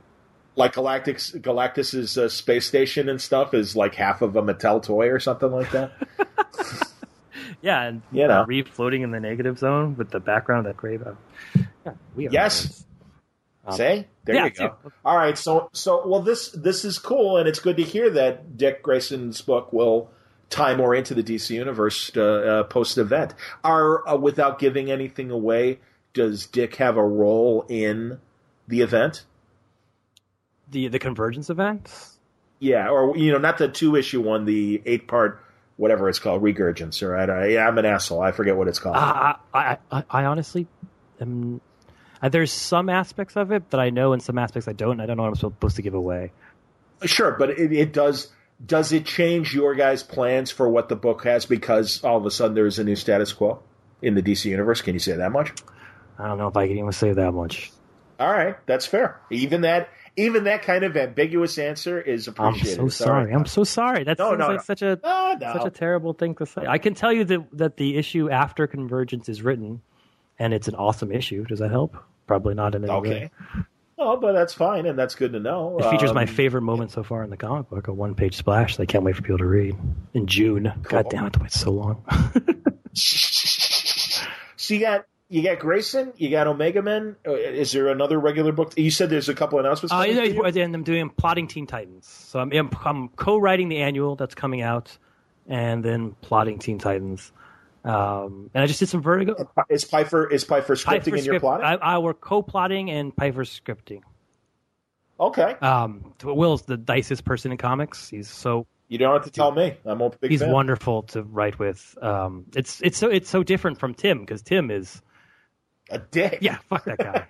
Like 0.55 0.75
Galactic's 0.75 1.33
Galactus's 1.33 2.17
uh, 2.17 2.29
space 2.29 2.67
station 2.67 3.09
and 3.09 3.21
stuff 3.21 3.53
is 3.53 3.77
like 3.77 3.95
half 3.95 4.23
of 4.23 4.37
a 4.37 4.43
Mattel 4.43 4.83
toy 4.83 5.11
or 5.11 5.21
something 5.21 5.51
like 5.51 5.71
that. 5.73 5.93
yeah, 7.63 7.83
and 7.83 8.03
you 8.11 8.27
know, 8.27 8.45
Reeve 8.47 8.69
floating 8.69 9.03
in 9.03 9.11
the 9.11 9.21
negative 9.21 9.59
zone 9.59 9.97
with 9.97 10.11
the 10.11 10.21
background 10.21 10.67
of 10.67 10.73
that 10.73 10.77
grave. 10.77 11.03
Yeah, 11.85 11.93
we 12.15 12.29
yes. 12.29 12.85
Um, 13.67 13.77
Say 13.77 14.07
there 14.25 14.37
yeah, 14.37 14.45
you 14.45 14.51
go. 14.51 14.69
Too. 14.69 14.93
All 15.05 15.17
right, 15.17 15.37
so 15.37 15.69
so 15.73 16.07
well 16.07 16.23
this 16.23 16.51
this 16.51 16.85
is 16.85 16.99
cool, 16.99 17.37
and 17.37 17.49
it's 17.49 17.59
good 17.59 17.77
to 17.77 17.83
hear 17.83 18.09
that 18.11 18.57
Dick 18.57 18.83
Grayson's 18.83 19.43
book 19.43 19.73
will 19.73 20.11
tie 20.51 20.77
more 20.77 20.95
into 20.95 21.15
the 21.15 21.23
DC 21.23 21.51
universe 21.51 22.11
uh, 22.17 22.23
uh, 22.23 22.63
post 22.65 22.99
event. 22.99 23.35
Are 23.65 24.07
uh, 24.09 24.17
without 24.17 24.59
giving 24.59 24.91
anything 24.91 25.31
away, 25.31 25.79
does 26.15 26.47
Dick 26.47 26.77
have 26.77 26.97
a 26.97 27.05
role 27.05 27.65
in 27.69 28.21
the 28.69 28.83
event? 28.83 29.25
The 30.71 30.89
the 30.89 30.99
convergence 30.99 31.51
event? 31.51 31.91
Yeah, 32.59 32.89
or 32.89 33.17
you 33.17 33.33
know, 33.33 33.39
not 33.39 33.59
the 33.59 33.69
two 33.69 33.97
issue 33.97 34.21
one, 34.21 34.45
the 34.45 34.83
eight 34.87 35.09
part 35.09 35.43
whatever 35.77 36.09
it's 36.09 36.19
called, 36.19 36.43
regurgence. 36.43 37.03
Or 37.03 37.15
I, 37.15 37.25
I, 37.25 37.69
am 37.69 37.77
an 37.77 37.85
asshole. 37.85 38.23
I 38.23 38.33
forget 38.33 38.57
what 38.57 38.67
it's 38.67 38.79
called. 38.79 38.97
Uh, 38.97 39.35
I, 39.53 39.79
I 39.91 40.05
I 40.11 40.25
honestly 40.25 40.67
am 41.21 41.61
uh, 42.23 42.29
there's 42.29 42.53
some 42.53 42.89
aspects 42.89 43.37
of 43.37 43.53
it 43.53 43.71
that 43.71 43.81
I 43.81 43.91
know, 43.91 44.13
and 44.13 44.23
some 44.23 44.39
aspects 44.39 44.69
I 44.69 44.73
don't. 44.73 45.01
I 45.01 45.07
don't 45.07 45.17
know 45.17 45.25
what 45.25 45.31
I'm 45.31 45.37
supposed 45.37 45.77
to 45.77 45.83
give 45.83 45.95
away. 45.95 46.33
Sure, 47.05 47.33
but 47.39 47.51
it, 47.51 47.73
it 47.73 47.93
does. 47.93 48.33
Does 48.65 48.93
it 48.93 49.05
change 49.05 49.55
your 49.55 49.75
guys' 49.75 50.03
plans 50.03 50.51
for 50.51 50.69
what 50.69 50.89
the 50.89 50.97
book 50.97 51.25
has 51.25 51.45
because 51.45 52.03
all 52.03 52.17
of 52.17 52.25
a 52.25 52.31
sudden 52.31 52.55
there's 52.55 52.79
a 52.79 52.85
new 52.85 52.97
status 52.97 53.33
quo 53.33 53.63
in 54.01 54.15
the 54.15 54.23
DC 54.23 54.47
universe? 54.47 54.81
Can 54.81 54.95
you 54.95 55.01
say 55.01 55.17
that 55.17 55.31
much? 55.31 55.53
I 56.19 56.27
don't 56.27 56.39
know 56.39 56.49
if 56.49 56.57
I 56.57 56.67
can 56.67 56.79
even 56.79 56.93
say 56.93 57.13
that 57.13 57.33
much. 57.33 57.71
All 58.19 58.31
right, 58.31 58.57
that's 58.65 58.87
fair. 58.87 59.21
Even 59.31 59.61
that, 59.63 59.91
even 60.17 60.45
that 60.45 60.63
kind 60.63 60.85
of 60.85 60.97
ambiguous 60.97 61.59
answer 61.59 62.01
is 62.01 62.29
appreciated. 62.29 62.81
I'm 62.81 62.89
so 62.89 63.05
sorry. 63.05 63.33
I'm 63.33 63.45
so 63.45 63.65
sorry. 63.65 64.05
That 64.05 64.19
no, 64.19 64.35
no, 64.35 64.47
like 64.47 64.57
no. 64.57 64.63
such 64.63 64.81
a 64.81 64.99
such 65.03 65.67
a 65.67 65.71
terrible 65.71 66.15
thing 66.15 66.35
to 66.37 66.47
say. 66.47 66.65
I 66.67 66.79
can 66.79 66.95
tell 66.95 67.13
you 67.13 67.25
that 67.25 67.47
that 67.53 67.77
the 67.77 67.99
issue 67.99 68.31
after 68.31 68.67
Convergence 68.67 69.29
is 69.29 69.43
written 69.43 69.83
and 70.39 70.55
it's 70.55 70.69
an 70.69 70.75
awesome 70.75 71.13
issue. 71.13 71.45
Does 71.45 71.59
that 71.59 71.71
help? 71.71 71.97
Probably 72.27 72.55
not 72.55 72.75
in 72.75 72.85
any 72.85 72.93
okay. 72.93 73.09
way. 73.11 73.31
Oh, 73.99 74.19
but 74.19 74.33
that's 74.33 74.53
fine, 74.53 74.85
and 74.85 74.99
that's 74.99 75.15
good 75.15 75.33
to 75.33 75.41
know. 75.41 75.79
It 75.79 75.91
features 75.91 76.11
um, 76.11 76.15
my 76.15 76.27
favorite 76.27 76.63
moment 76.63 76.91
so 76.91 77.03
far 77.03 77.25
in 77.25 77.31
the 77.31 77.37
comic 77.39 77.71
book, 77.71 77.89
a 77.89 77.95
one-page 77.95 78.37
splash 78.37 78.77
that 78.77 78.83
I 78.83 78.87
can't 78.87 79.05
wait 79.05 79.17
for 79.17 79.23
people 79.23 79.39
to 79.39 79.47
read 79.47 79.75
in 80.13 80.27
June. 80.27 80.71
Cool. 80.83 81.03
God 81.03 81.11
damn 81.11 81.27
it, 81.27 81.33
to 81.33 81.41
wait 81.41 81.53
so 81.53 81.71
long. 81.71 82.05
so 82.95 84.75
you 84.75 84.81
got 84.81 85.07
you 85.29 85.43
got 85.43 85.59
Grayson, 85.59 86.13
you 86.17 86.31
got 86.31 86.47
Omega 86.47 86.83
Men. 86.83 87.17
Uh, 87.27 87.33
is 87.33 87.73
there 87.73 87.89
another 87.89 88.21
regular 88.21 88.53
book? 88.53 88.75
You 88.77 88.91
said 88.91 89.11
there's 89.11 89.29
a 89.29 89.35
couple 89.35 89.59
announcements. 89.59 89.93
Uh, 89.93 90.05
yeah, 90.07 90.63
and 90.63 90.75
I'm 90.75 90.85
doing 90.85 91.11
plotting 91.11 91.49
Teen 91.49 91.67
Titans. 91.67 92.07
So 92.07 92.39
I'm, 92.39 92.53
I'm 92.85 93.09
co-writing 93.09 93.69
the 93.69 93.79
annual 93.79 94.15
that's 94.15 94.35
coming 94.35 94.61
out, 94.61 94.97
and 95.49 95.85
then 95.85 96.15
plotting 96.21 96.59
Teen 96.59 96.79
Titans. 96.79 97.33
Um, 97.87 98.51
and 98.53 98.65
I 98.65 98.67
just 98.67 98.81
did 98.81 98.89
some 98.89 99.01
Vertigo. 99.01 99.49
Is 99.69 99.85
Pfeifer 99.85 100.31
is 100.31 100.45
Pfeifer 100.45 100.73
scripting 100.73 100.97
in 100.97 101.03
script, 101.03 101.25
your 101.27 101.41
plotting? 101.41 101.65
I, 101.65 101.75
I 101.75 101.99
were 101.99 102.15
co-plotting 102.15 102.91
and 102.91 103.15
Pfeifer 103.15 103.47
scripting. 103.47 104.01
Okay. 105.21 105.55
Um, 105.63 106.13
Will's 106.25 106.63
the 106.63 106.83
nicest 106.89 107.25
person 107.25 107.53
in 107.53 107.59
comics. 107.59 108.09
He's 108.09 108.29
so. 108.29 108.67
You 108.89 108.99
don't 108.99 109.13
have 109.13 109.25
to 109.25 109.31
tell 109.31 109.53
me. 109.53 109.77
I'm 109.85 110.01
a 110.01 110.11
big. 110.11 110.31
He's 110.31 110.41
fan. 110.41 110.51
wonderful 110.51 111.05
to 111.05 111.23
write 111.23 111.59
with. 111.61 111.97
Um, 112.03 112.47
it's 112.57 112.81
it's 112.83 112.99
so 112.99 113.09
it's 113.09 113.31
so 113.31 113.45
different 113.45 113.79
from 113.79 113.95
Tim 113.95 114.21
because 114.21 114.43
Tim 114.43 114.71
is 114.71 115.01
a 115.89 115.99
dick. 115.99 116.39
Yeah, 116.41 116.59
fuck 116.69 116.85
that 116.85 116.99
guy. 116.99 117.27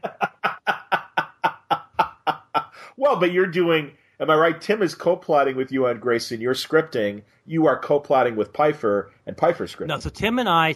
well, 2.96 3.16
but 3.16 3.30
you're 3.30 3.46
doing 3.46 3.92
Am 4.18 4.30
I 4.30 4.34
right? 4.34 4.60
Tim 4.60 4.82
is 4.82 4.94
co-plotting 4.94 5.56
with 5.56 5.72
you 5.72 5.86
on 5.86 6.00
Grayson. 6.00 6.40
You're 6.40 6.54
scripting. 6.54 7.22
You 7.44 7.66
are 7.66 7.78
co-plotting 7.78 8.34
with 8.34 8.52
Pfeifer, 8.52 9.10
and 9.26 9.36
Pfeifer 9.36 9.68
scripting. 9.68 9.88
No, 9.88 9.98
so 9.98 10.10
Tim 10.10 10.38
and 10.38 10.48
I, 10.48 10.74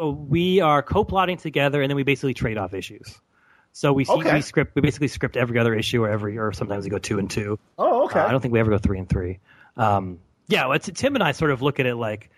uh, 0.00 0.10
we 0.10 0.60
are 0.60 0.82
co-plotting 0.82 1.36
together, 1.38 1.80
and 1.80 1.88
then 1.90 1.96
we 1.96 2.02
basically 2.02 2.34
trade 2.34 2.58
off 2.58 2.74
issues. 2.74 3.20
So 3.72 3.92
we 3.92 4.04
see, 4.04 4.12
okay. 4.12 4.34
we 4.34 4.42
script. 4.42 4.74
We 4.74 4.82
basically 4.82 5.08
script 5.08 5.36
every 5.36 5.58
other 5.58 5.74
issue, 5.74 6.04
or 6.04 6.10
every, 6.10 6.36
or 6.38 6.52
sometimes 6.52 6.84
we 6.84 6.90
go 6.90 6.98
two 6.98 7.18
and 7.18 7.30
two. 7.30 7.58
Oh, 7.78 8.04
okay. 8.04 8.20
Uh, 8.20 8.26
I 8.26 8.30
don't 8.30 8.40
think 8.40 8.52
we 8.52 8.60
ever 8.60 8.70
go 8.70 8.78
three 8.78 8.98
and 8.98 9.08
three. 9.08 9.38
Um, 9.76 10.18
yeah, 10.48 10.66
well, 10.66 10.78
Tim 10.78 11.14
and 11.14 11.24
I 11.24 11.32
sort 11.32 11.52
of 11.52 11.62
look 11.62 11.80
at 11.80 11.86
it 11.86 11.94
like 11.94 12.30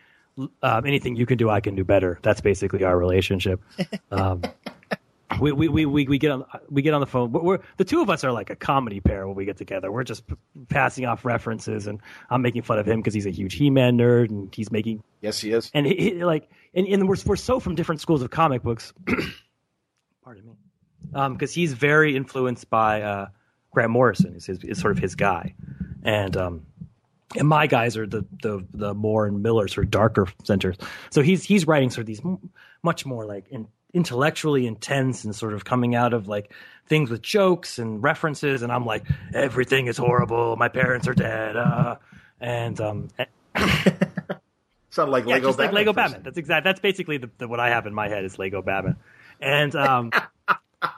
um, 0.63 0.87
anything 0.87 1.17
you 1.17 1.27
can 1.27 1.39
do, 1.39 1.51
I 1.51 1.61
can 1.61 1.75
do 1.75 1.85
better. 1.85 2.19
That's 2.23 2.41
basically 2.41 2.85
our 2.85 2.97
relationship. 2.97 3.61
Um, 4.11 4.43
we, 5.41 5.53
we, 5.53 5.87
we, 5.87 6.07
we 6.07 6.19
get 6.19 6.31
on 6.31 6.45
we 6.69 6.83
get 6.83 6.95
on 6.95 7.01
the 7.01 7.07
phone. 7.07 7.33
We're, 7.33 7.43
we're, 7.43 7.59
the 7.77 7.85
two 7.85 8.01
of 8.01 8.11
us 8.11 8.25
are 8.25 8.33
like 8.33 8.51
a 8.51 8.57
comedy 8.57 9.01
pair 9.01 9.27
when 9.27 9.35
we 9.35 9.45
get 9.45 9.57
together. 9.57 9.91
We're 9.91 10.05
just 10.05 10.27
p- 10.27 10.37
passing 10.69 11.07
off 11.07 11.25
references, 11.25 11.87
and 11.87 12.01
I'm 12.31 12.43
making 12.43 12.63
fun 12.63 12.79
of 12.79 12.87
him 12.87 13.01
because 13.01 13.15
he's 13.15 13.27
a 13.27 13.31
huge 13.31 13.55
He-Man 13.55 13.99
nerd, 13.99 14.31
and 14.31 14.55
he's 14.55 14.71
making 14.71 15.03
yes, 15.21 15.41
he 15.41 15.53
is. 15.53 15.71
And 15.75 15.87
he, 15.87 15.97
he, 15.97 16.25
like, 16.25 16.51
and, 16.75 16.87
and 16.87 17.09
we're 17.09 17.17
we're 17.25 17.37
so 17.37 17.59
from 17.59 17.75
different 17.75 18.01
schools 18.01 18.23
of 18.23 18.31
comic 18.31 18.63
books. 18.63 18.93
Pardon 20.25 20.45
me, 20.45 20.53
because 21.11 21.51
um, 21.51 21.55
he's 21.55 21.73
very 21.73 22.17
influenced 22.17 22.69
by 22.71 23.03
uh, 23.03 23.29
Grant 23.73 23.91
Morrison. 23.91 24.35
Is, 24.37 24.47
his, 24.47 24.63
is 24.63 24.79
sort 24.79 24.93
of 24.93 24.99
his 24.99 25.15
guy, 25.15 25.55
and 26.03 26.37
um, 26.37 26.67
and 27.37 27.49
my 27.49 27.67
guys 27.67 27.97
are 27.97 28.07
the 28.07 28.25
the 28.43 28.65
the 28.73 28.95
Moore 28.95 29.27
and 29.27 29.43
Miller 29.43 29.69
sort 29.69 29.87
of 29.87 29.91
darker 29.91 30.29
centers. 30.45 30.77
So 31.11 31.23
he's 31.23 31.43
he's 31.43 31.67
writing 31.67 31.91
sort 31.91 32.03
of 32.03 32.07
these 32.07 32.23
much 32.83 33.07
more 33.07 33.25
like 33.25 33.47
in 33.49 33.69
intellectually 33.95 34.67
intense 34.67 35.25
and 35.25 35.35
sort 35.35 35.55
of 35.55 35.65
coming 35.65 35.95
out 35.95 36.13
of 36.13 36.27
like 36.29 36.53
things 36.87 37.09
with 37.09 37.23
jokes 37.23 37.79
and 37.79 38.03
references 38.03 38.63
and 38.63 38.71
i'm 38.73 38.85
like 38.85 39.05
everything 39.33 39.87
is 39.87 39.97
horrible. 39.97 40.57
My 40.57 40.69
parents 40.69 41.09
are 41.09 41.15
dead. 41.15 41.57
Uh, 41.57 41.97
and 42.41 42.79
um 42.81 43.09
sound 44.91 45.11
like 45.11 45.25
yeah, 45.25 45.35
lego 45.35 45.49
just 45.49 45.59
batman 45.59 45.75
like 45.75 45.87
lego 45.87 45.93
batman. 45.93 46.23
that's 46.25 46.37
exact 46.37 46.65
that's 46.65 46.81
basically 46.81 47.19
the, 47.19 47.31
the, 47.39 47.49
what 47.49 47.61
i 47.61 47.71
have 47.71 47.87
in 47.87 47.95
my 47.95 48.09
head 48.09 48.25
is 48.25 48.39
lego 48.39 48.61
batman. 48.61 48.97
And 49.41 49.75
um 49.77 50.11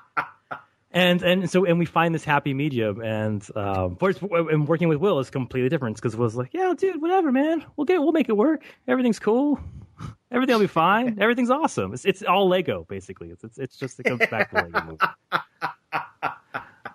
and 0.90 1.22
and 1.22 1.50
so 1.50 1.66
and 1.66 1.78
we 1.78 1.84
find 1.84 2.14
this 2.14 2.24
happy 2.24 2.54
medium 2.54 3.02
and 3.02 3.46
um 3.54 3.96
course, 3.96 4.18
and 4.22 4.66
working 4.66 4.88
with 4.88 4.98
will 4.98 5.20
is 5.20 5.28
completely 5.28 5.68
different 5.68 5.96
because 5.96 6.16
will's 6.16 6.34
like 6.34 6.54
yeah 6.54 6.72
dude 6.76 7.00
whatever 7.02 7.30
man. 7.30 7.64
We'll 7.76 7.84
get 7.84 8.00
we'll 8.00 8.12
make 8.12 8.30
it 8.30 8.36
work. 8.36 8.64
Everything's 8.88 9.18
cool 9.18 9.60
Everything 10.30 10.54
will 10.54 10.60
be 10.60 10.66
fine. 10.66 11.18
Everything's 11.20 11.50
awesome. 11.50 11.94
It's, 11.94 12.04
it's 12.04 12.22
all 12.22 12.48
Lego, 12.48 12.84
basically. 12.88 13.30
It's, 13.30 13.44
it's, 13.44 13.58
it's 13.58 13.76
just 13.76 14.00
it 14.00 14.04
comes 14.04 14.26
back 14.30 14.50
to 14.50 14.56
Lego 14.56 14.82
movie. 14.84 14.98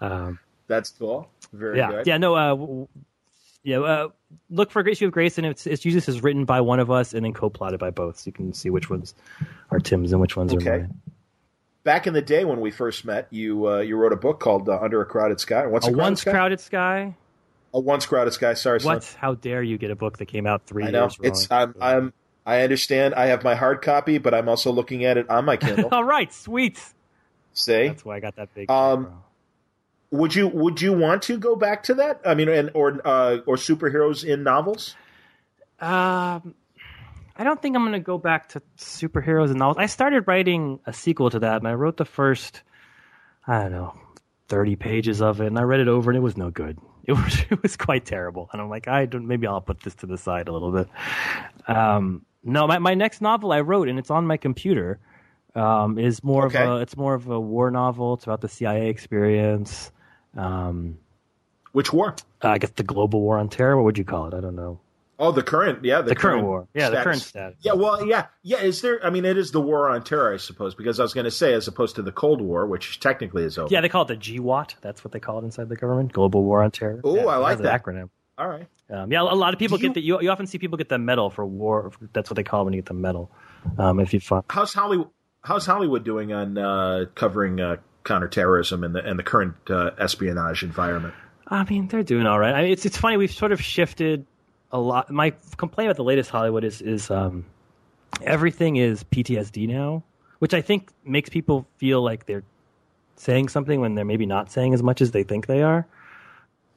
Um, 0.02 0.40
That's 0.68 0.90
cool. 0.90 1.30
Very 1.54 1.78
yeah, 1.78 1.92
good. 1.92 2.08
Yeah, 2.08 2.18
no, 2.18 2.34
uh, 2.34 2.88
yeah, 3.64 3.80
uh, 3.80 4.08
look 4.50 4.72
for 4.72 4.88
Issue 4.88 5.06
of 5.06 5.12
Grace, 5.12 5.38
and 5.38 5.46
it's, 5.46 5.68
it's 5.68 5.86
usually 5.86 6.02
is 6.02 6.24
written 6.24 6.46
by 6.46 6.62
one 6.62 6.80
of 6.80 6.90
us 6.90 7.14
and 7.14 7.24
then 7.24 7.34
co-plotted 7.34 7.80
by 7.80 7.92
both, 7.92 8.18
so 8.18 8.24
you 8.26 8.32
can 8.32 8.54
see 8.54 8.72
which 8.72 8.90
ones 8.90 9.14
are 9.70 9.80
Tim's 9.80 10.12
and 10.12 10.20
which 10.20 10.36
ones 10.36 10.54
okay. 10.54 10.70
are 10.70 10.80
mine. 10.80 11.02
Back 11.84 12.08
in 12.08 12.14
the 12.14 12.22
day 12.22 12.46
when 12.46 12.62
we 12.62 12.72
first 12.72 13.06
met, 13.06 13.28
you 13.32 13.68
uh, 13.68 13.80
you 13.80 13.96
wrote 13.96 14.14
a 14.14 14.16
book 14.16 14.40
called 14.40 14.70
uh, 14.70 14.80
Under 14.80 15.02
a 15.02 15.06
Crowded 15.06 15.40
Sky. 15.40 15.66
What's 15.66 15.88
a, 15.88 15.92
a 15.92 15.94
once 15.94 16.22
sky? 16.22 16.32
crowded 16.32 16.60
sky? 16.60 17.16
A 17.74 17.80
once 17.80 18.06
crowded 18.06 18.32
sky. 18.32 18.54
Sorry, 18.54 18.80
what? 18.82 19.04
Son. 19.04 19.18
How 19.20 19.34
dare 19.34 19.64
you 19.64 19.80
get 19.80 19.90
a 19.90 19.96
book 19.96 20.20
that 20.20 20.28
came 20.28 20.46
out 20.46 20.68
three 20.68 20.84
I 20.84 20.92
know. 20.92 21.04
years 21.04 21.18
It's 21.24 21.52
I'm 21.52 21.74
I'm 21.82 22.14
I 22.46 22.62
understand. 22.62 23.14
I 23.16 23.28
have 23.28 23.44
my 23.44 23.56
hard 23.56 23.82
copy, 23.82 24.18
but 24.18 24.34
I'm 24.34 24.50
also 24.50 24.72
looking 24.72 25.06
at 25.06 25.18
it 25.18 25.30
on 25.30 25.46
my 25.46 25.58
Kindle. 25.58 25.90
All 25.92 26.04
right, 26.04 26.34
sweet. 26.34 26.82
Say 27.54 27.90
that's 27.90 28.06
why 28.06 28.16
I 28.16 28.20
got 28.20 28.36
that 28.38 28.54
big. 28.54 28.72
Um, 28.72 29.22
would 30.10 30.34
you 30.34 30.48
would 30.48 30.82
you 30.82 30.94
want 30.94 31.22
to 31.24 31.38
go 31.38 31.56
back 31.56 31.84
to 31.84 31.94
that? 31.96 32.22
I 32.26 32.34
mean, 32.34 32.50
and 32.50 32.72
or 32.74 33.00
uh, 33.06 33.38
or 33.46 33.56
superheroes 33.56 34.24
in 34.24 34.44
novels? 34.44 34.96
Um, 35.80 36.56
I 37.36 37.44
don't 37.44 37.62
think 37.62 37.76
I'm 37.76 37.84
going 37.84 37.94
to 37.94 38.00
go 38.00 38.18
back 38.18 38.50
to 38.50 38.62
superheroes 38.78 39.50
and 39.50 39.60
novels. 39.60 39.78
I 39.80 39.88
started 39.88 40.28
writing 40.28 40.80
a 40.86 40.94
sequel 40.94 41.30
to 41.32 41.40
that, 41.40 41.58
and 41.58 41.68
I 41.68 41.74
wrote 41.74 41.98
the 41.98 42.06
first, 42.06 42.62
I 43.48 43.64
don't 43.64 43.72
know, 43.72 43.96
30 44.50 44.76
pages 44.76 45.22
of 45.22 45.42
it, 45.42 45.48
and 45.48 45.58
I 45.58 45.64
read 45.64 45.80
it 45.80 45.88
over, 45.88 46.12
and 46.12 46.18
it 46.18 46.22
was 46.22 46.38
no 46.38 46.50
good. 46.50 46.78
It 47.04 47.14
was 47.14 47.46
it 47.50 47.64
was 47.64 47.76
quite 47.78 48.06
terrible, 48.06 48.48
and 48.54 48.62
I'm 48.62 48.70
like, 48.70 48.88
I 48.88 49.08
don't. 49.08 49.28
Maybe 49.28 49.48
I'll 49.48 49.60
put 49.60 49.80
this 49.80 49.96
to 49.96 50.06
the 50.06 50.20
side 50.20 50.48
a 50.48 50.52
little 50.54 50.72
bit. 50.72 50.88
Um, 51.68 52.24
no, 52.44 52.68
my 52.68 52.80
my 52.80 52.94
next 52.94 53.22
novel 53.22 53.52
I 53.52 53.62
wrote, 53.62 53.88
and 53.88 54.00
it's 54.00 54.12
on 54.12 54.26
my 54.26 54.38
computer. 54.38 55.00
Um, 55.54 56.00
is 56.00 56.24
more 56.24 56.46
okay. 56.46 56.64
of 56.64 56.70
a 56.70 56.76
it's 56.78 56.96
more 56.96 57.14
of 57.14 57.28
a 57.28 57.40
war 57.40 57.72
novel. 57.72 58.14
It's 58.14 58.24
about 58.24 58.42
the 58.42 58.48
CIA 58.48 58.90
experience. 58.90 59.92
Um, 60.36 60.98
Which 61.74 61.92
war? 61.92 62.16
Uh, 62.44 62.50
I 62.50 62.58
guess 62.58 62.72
the 62.72 62.84
global 62.84 63.22
war 63.22 63.38
on 63.38 63.50
terror. 63.50 63.76
What 63.76 63.84
would 63.84 63.98
you 63.98 64.06
call 64.06 64.28
it? 64.28 64.34
I 64.34 64.40
don't 64.40 64.56
know. 64.56 64.80
Oh, 65.20 65.32
the 65.32 65.44
current, 65.44 65.86
yeah, 65.86 66.02
the, 66.02 66.10
the 66.10 66.16
current, 66.16 66.38
current, 66.38 66.48
war, 66.48 66.68
yeah, 66.74 66.88
status. 66.88 66.98
the 66.98 67.04
current 67.04 67.22
status. 67.22 67.60
Yeah, 67.62 67.74
well, 67.74 68.08
yeah, 68.08 68.26
yeah. 68.42 68.58
Is 68.62 68.82
there? 68.82 69.06
I 69.06 69.12
mean, 69.12 69.24
it 69.24 69.38
is 69.38 69.52
the 69.52 69.62
war 69.62 69.88
on 69.88 70.04
terror, 70.04 70.34
I 70.34 70.38
suppose, 70.38 70.74
because 70.74 71.00
I 71.00 71.04
was 71.04 71.14
going 71.14 71.26
to 71.26 71.32
say, 71.32 71.54
as 71.54 71.68
opposed 71.68 71.98
to 71.98 72.02
the 72.02 72.12
Cold 72.12 72.42
War, 72.42 72.66
which 72.66 73.00
technically 73.00 73.44
is 73.44 73.60
over. 73.60 73.72
Yeah, 73.72 73.82
they 73.82 73.90
call 73.90 74.02
it 74.02 74.08
the 74.08 74.18
GWOT. 74.18 74.74
That's 74.82 75.04
what 75.04 75.12
they 75.12 75.20
call 75.20 75.38
it 75.38 75.44
inside 75.44 75.70
the 75.70 75.76
government, 75.76 76.12
Global 76.12 76.44
War 76.44 76.64
on 76.64 76.72
Terror. 76.72 77.02
Oh, 77.04 77.16
yeah, 77.16 77.26
I 77.26 77.38
like 77.38 77.60
that 77.60 77.84
acronym. 77.84 78.10
All 78.42 78.50
right. 78.50 78.68
Um, 78.90 79.12
yeah, 79.12 79.22
a 79.22 79.24
lot 79.24 79.54
of 79.54 79.60
people 79.60 79.78
you, 79.78 79.84
get 79.84 79.94
the. 79.94 80.02
You, 80.02 80.20
you, 80.20 80.32
often 80.32 80.48
see 80.48 80.58
people 80.58 80.76
get 80.76 80.90
the 80.90 80.98
medal 80.98 81.30
for 81.30 81.46
war. 81.46 81.92
That's 82.12 82.28
what 82.28 82.36
they 82.38 82.44
call 82.44 82.62
it 82.62 82.66
when 82.66 82.74
you 82.74 82.82
get 82.82 82.88
the 82.88 82.96
medal. 82.96 83.30
Um, 83.78 84.00
if 84.00 84.16
you 84.16 84.20
find. 84.20 84.44
How's 84.50 84.74
Hollywood? 84.74 85.10
How's 85.44 85.68
Hollywood 85.68 86.04
doing 86.04 86.34
on 86.34 86.58
uh, 86.58 87.06
covering 87.14 87.62
uh, 87.62 87.78
counterterrorism 88.04 88.84
and 88.84 88.96
the 88.96 89.08
and 89.08 89.20
the 89.20 89.24
current 89.24 89.54
uh, 89.70 89.92
espionage 90.00 90.64
environment? 90.64 91.14
I 91.48 91.64
mean, 91.66 91.88
they're 91.88 92.02
doing 92.02 92.26
all 92.26 92.40
right. 92.40 92.56
I 92.56 92.64
mean, 92.64 92.72
it's 92.72 92.84
it's 92.84 92.98
funny. 92.98 93.16
We've 93.16 93.32
sort 93.32 93.52
of 93.52 93.62
shifted 93.62 94.26
a 94.72 94.80
lot. 94.80 95.12
My 95.12 95.34
complaint 95.58 95.90
about 95.90 95.98
the 95.98 96.04
latest 96.04 96.32
Hollywood 96.32 96.64
is 96.64 96.82
is 96.82 97.12
um, 97.12 97.46
everything 98.24 98.78
is 98.78 99.04
PTSD 99.04 99.68
now, 99.68 100.04
which 100.40 100.56
I 100.56 100.62
think 100.62 100.90
makes 101.06 101.30
people 101.30 101.68
feel 101.78 102.02
like 102.02 102.26
they're 102.26 102.44
saying 103.18 103.50
something 103.50 103.80
when 103.80 103.94
they're 103.94 104.04
maybe 104.04 104.26
not 104.26 104.52
saying 104.52 104.74
as 104.74 104.82
much 104.82 105.00
as 105.00 105.12
they 105.12 105.22
think 105.22 105.46
they 105.46 105.62
are. 105.62 105.86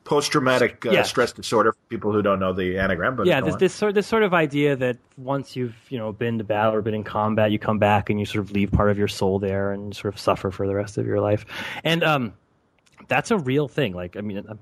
Post 0.05 0.33
traumatic 0.33 0.85
uh, 0.85 1.03
stress 1.03 1.33
disorder 1.33 1.73
for 1.73 1.79
people 1.89 2.13
who 2.13 2.21
don't 2.21 2.39
know 2.39 2.53
the 2.53 2.79
anagram. 2.79 3.17
But 3.17 3.27
yeah, 3.27 3.41
this, 3.41 3.57
this 3.57 3.75
sort 3.75 3.95
this 3.95 4.07
sort 4.07 4.23
of 4.23 4.35
idea 4.35 4.77
that 4.77 4.99
once 5.17 5.57
you've 5.57 5.75
you 5.89 5.97
know 5.97 6.13
been 6.13 6.37
to 6.37 6.45
battle 6.45 6.75
or 6.75 6.83
been 6.83 6.95
in 6.95 7.05
combat, 7.05 7.51
you 7.51 7.59
come 7.59 7.79
back 7.79 8.11
and 8.11 8.21
you 8.21 8.27
sort 8.27 8.45
of 8.45 8.53
leave 8.53 8.71
part 8.71 8.91
of 8.91 8.99
your 8.99 9.09
soul 9.09 9.39
there 9.39 9.73
and 9.73 9.97
sort 9.97 10.13
of 10.13 10.21
suffer 10.21 10.51
for 10.51 10.67
the 10.67 10.75
rest 10.75 10.99
of 10.99 11.07
your 11.07 11.21
life, 11.21 11.47
and 11.85 12.05
um, 12.05 12.35
that's 13.09 13.31
a 13.31 13.39
real 13.39 13.67
thing. 13.67 13.95
Like 13.95 14.15
I 14.17 14.21
mean, 14.21 14.43
don't 14.43 14.59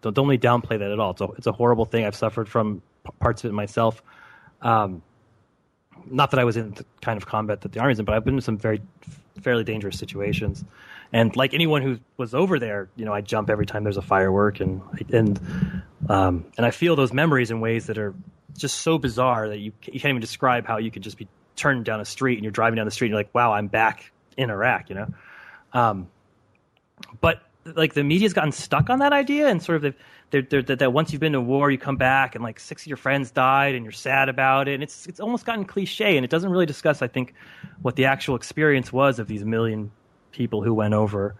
don't 0.00 0.18
only 0.18 0.38
downplay 0.38 0.78
that 0.78 0.90
at 0.90 0.98
all. 0.98 1.10
It's 1.10 1.20
a 1.20 1.28
it's 1.36 1.46
a 1.46 1.52
horrible 1.52 1.84
thing. 1.84 2.06
I've 2.06 2.16
suffered 2.16 2.48
from 2.48 2.80
parts 3.20 3.44
of 3.44 3.50
it 3.50 3.54
myself. 3.54 4.02
Um, 4.62 5.02
not 6.06 6.30
that 6.30 6.40
I 6.40 6.44
was 6.44 6.56
in 6.56 6.70
the 6.72 6.84
kind 7.02 7.16
of 7.16 7.26
combat 7.26 7.60
that 7.62 7.72
the 7.72 7.80
army's 7.80 7.98
in, 7.98 8.04
but 8.04 8.14
I've 8.14 8.24
been 8.24 8.36
in 8.36 8.40
some 8.40 8.56
very 8.56 8.80
fairly 9.42 9.64
dangerous 9.64 9.98
situations. 9.98 10.64
And 11.12 11.34
like 11.36 11.54
anyone 11.54 11.82
who 11.82 11.98
was 12.16 12.34
over 12.34 12.58
there, 12.58 12.88
you 12.96 13.04
know, 13.04 13.12
I 13.12 13.20
jump 13.20 13.48
every 13.48 13.66
time 13.66 13.84
there's 13.84 13.96
a 13.96 14.02
firework, 14.02 14.60
and 14.60 14.82
and 15.12 15.40
um, 16.08 16.46
and 16.56 16.66
I 16.66 16.70
feel 16.70 16.96
those 16.96 17.12
memories 17.12 17.50
in 17.50 17.60
ways 17.60 17.86
that 17.86 17.98
are 17.98 18.14
just 18.56 18.78
so 18.78 18.98
bizarre 18.98 19.48
that 19.48 19.58
you 19.58 19.72
you 19.84 20.00
can't 20.00 20.10
even 20.10 20.20
describe 20.20 20.66
how 20.66 20.78
you 20.78 20.90
could 20.90 21.02
just 21.02 21.16
be 21.18 21.28
turned 21.56 21.84
down 21.84 22.00
a 22.00 22.04
street 22.04 22.34
and 22.34 22.44
you're 22.44 22.52
driving 22.52 22.76
down 22.76 22.84
the 22.84 22.90
street 22.90 23.08
and 23.08 23.12
you're 23.12 23.20
like, 23.20 23.34
wow, 23.34 23.52
I'm 23.52 23.68
back 23.68 24.12
in 24.36 24.50
Iraq, 24.50 24.90
you 24.90 24.96
know. 24.96 25.08
Um, 25.72 26.08
but 27.20 27.42
like 27.64 27.94
the 27.94 28.04
media's 28.04 28.32
gotten 28.32 28.52
stuck 28.52 28.90
on 28.90 29.00
that 29.00 29.12
idea 29.12 29.48
and 29.48 29.62
sort 29.62 29.76
of 29.76 29.94
they're, 30.30 30.42
they're, 30.42 30.62
they're, 30.62 30.76
that 30.76 30.92
once 30.92 31.12
you've 31.12 31.20
been 31.20 31.32
to 31.32 31.40
war 31.40 31.70
you 31.70 31.78
come 31.78 31.96
back 31.96 32.34
and 32.34 32.44
like 32.44 32.60
six 32.60 32.82
of 32.82 32.86
your 32.86 32.96
friends 32.96 33.30
died 33.30 33.74
and 33.74 33.84
you're 33.84 33.92
sad 33.92 34.28
about 34.28 34.68
it 34.68 34.74
and 34.74 34.82
it's 34.82 35.06
it's 35.06 35.18
almost 35.18 35.44
gotten 35.44 35.64
cliche 35.64 36.16
and 36.16 36.24
it 36.24 36.30
doesn't 36.30 36.50
really 36.50 36.66
discuss 36.66 37.02
I 37.02 37.08
think 37.08 37.34
what 37.82 37.96
the 37.96 38.04
actual 38.04 38.36
experience 38.36 38.92
was 38.92 39.18
of 39.18 39.26
these 39.26 39.44
million 39.44 39.90
people 40.36 40.62
who 40.62 40.74
went 40.74 40.94
over 40.94 41.34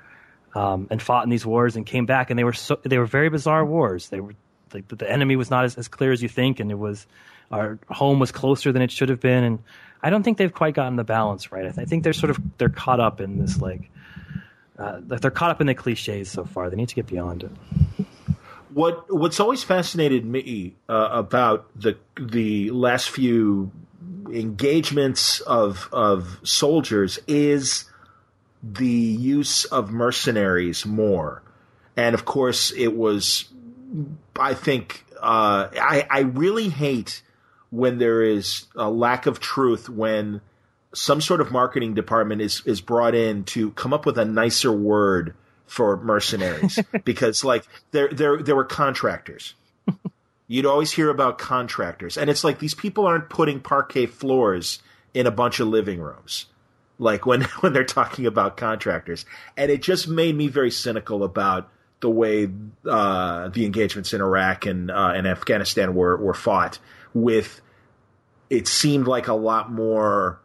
um, 0.54 0.88
and 0.90 1.00
fought 1.02 1.24
in 1.24 1.30
these 1.30 1.44
wars 1.46 1.76
and 1.76 1.84
came 1.86 2.06
back 2.06 2.30
and 2.30 2.38
they 2.38 2.44
were 2.44 2.52
so 2.52 2.78
they 2.82 2.98
were 2.98 3.06
very 3.06 3.28
bizarre 3.28 3.64
wars 3.64 4.08
they 4.08 4.20
were 4.20 4.34
like 4.72 4.88
the 4.88 5.10
enemy 5.10 5.36
was 5.36 5.50
not 5.50 5.64
as, 5.64 5.76
as 5.76 5.86
clear 5.88 6.12
as 6.12 6.22
you 6.22 6.28
think 6.28 6.60
and 6.60 6.70
it 6.70 6.78
was 6.78 7.06
our 7.50 7.78
home 7.88 8.18
was 8.18 8.32
closer 8.32 8.72
than 8.72 8.82
it 8.82 8.90
should 8.90 9.08
have 9.08 9.20
been 9.20 9.44
and 9.44 9.58
I 10.02 10.10
don't 10.10 10.22
think 10.22 10.38
they've 10.38 10.52
quite 10.52 10.74
gotten 10.74 10.96
the 10.96 11.04
balance 11.04 11.52
right 11.52 11.66
I, 11.66 11.70
th- 11.70 11.78
I 11.78 11.84
think 11.84 12.02
they're 12.02 12.12
sort 12.12 12.30
of 12.30 12.40
they're 12.58 12.68
caught 12.68 13.00
up 13.00 13.20
in 13.20 13.38
this 13.38 13.60
like 13.60 13.90
uh, 14.78 15.00
they're 15.02 15.30
caught 15.30 15.50
up 15.50 15.60
in 15.60 15.66
the 15.66 15.74
cliches 15.74 16.30
so 16.30 16.44
far. 16.44 16.68
They 16.68 16.76
need 16.76 16.88
to 16.90 16.94
get 16.94 17.06
beyond 17.06 17.44
it. 17.44 18.06
What 18.74 19.12
What's 19.14 19.40
always 19.40 19.62
fascinated 19.64 20.24
me 20.26 20.76
uh, 20.88 21.08
about 21.12 21.68
the 21.74 21.96
the 22.20 22.70
last 22.70 23.08
few 23.08 23.70
engagements 24.30 25.40
of 25.40 25.88
of 25.92 26.40
soldiers 26.42 27.18
is 27.26 27.86
the 28.62 28.86
use 28.86 29.64
of 29.66 29.90
mercenaries 29.92 30.86
more, 30.86 31.42
and 31.96 32.14
of 32.14 32.24
course 32.24 32.72
it 32.72 32.96
was. 32.96 33.46
I 34.38 34.54
think 34.54 35.04
uh, 35.16 35.68
I 35.72 36.06
I 36.10 36.20
really 36.20 36.68
hate 36.68 37.22
when 37.70 37.98
there 37.98 38.22
is 38.22 38.66
a 38.74 38.90
lack 38.90 39.26
of 39.26 39.40
truth 39.40 39.88
when 39.88 40.40
some 40.94 41.20
sort 41.20 41.40
of 41.40 41.50
marketing 41.50 41.94
department 41.94 42.40
is 42.40 42.62
is 42.64 42.80
brought 42.80 43.14
in 43.14 43.44
to 43.44 43.70
come 43.72 43.92
up 43.92 44.06
with 44.06 44.18
a 44.18 44.24
nicer 44.24 44.72
word 44.72 45.34
for 45.66 45.96
mercenaries 45.96 46.78
because 47.04 47.44
like 47.44 47.64
there 47.90 48.08
there 48.08 48.42
there 48.42 48.56
were 48.56 48.64
contractors. 48.64 49.54
You'd 50.48 50.66
always 50.66 50.92
hear 50.92 51.10
about 51.10 51.38
contractors, 51.38 52.16
and 52.16 52.30
it's 52.30 52.44
like 52.44 52.60
these 52.60 52.74
people 52.74 53.04
aren't 53.04 53.28
putting 53.28 53.60
parquet 53.60 54.06
floors 54.06 54.80
in 55.12 55.26
a 55.26 55.30
bunch 55.30 55.58
of 55.58 55.66
living 55.66 56.00
rooms, 56.00 56.46
like 56.98 57.26
when 57.26 57.42
when 57.60 57.72
they're 57.72 57.84
talking 57.84 58.26
about 58.26 58.56
contractors, 58.56 59.24
and 59.56 59.70
it 59.70 59.82
just 59.82 60.08
made 60.08 60.34
me 60.34 60.48
very 60.48 60.70
cynical 60.70 61.24
about 61.24 61.70
the 62.00 62.10
way 62.10 62.48
uh, 62.84 63.48
the 63.48 63.64
engagements 63.64 64.12
in 64.12 64.20
Iraq 64.20 64.66
and 64.66 64.90
uh, 64.90 65.12
and 65.14 65.26
Afghanistan 65.26 65.94
were 65.94 66.16
were 66.16 66.34
fought. 66.34 66.78
With 67.14 67.60
it 68.50 68.68
seemed 68.68 69.06
like 69.06 69.28
a 69.28 69.34
lot 69.34 69.72
more 69.72 70.40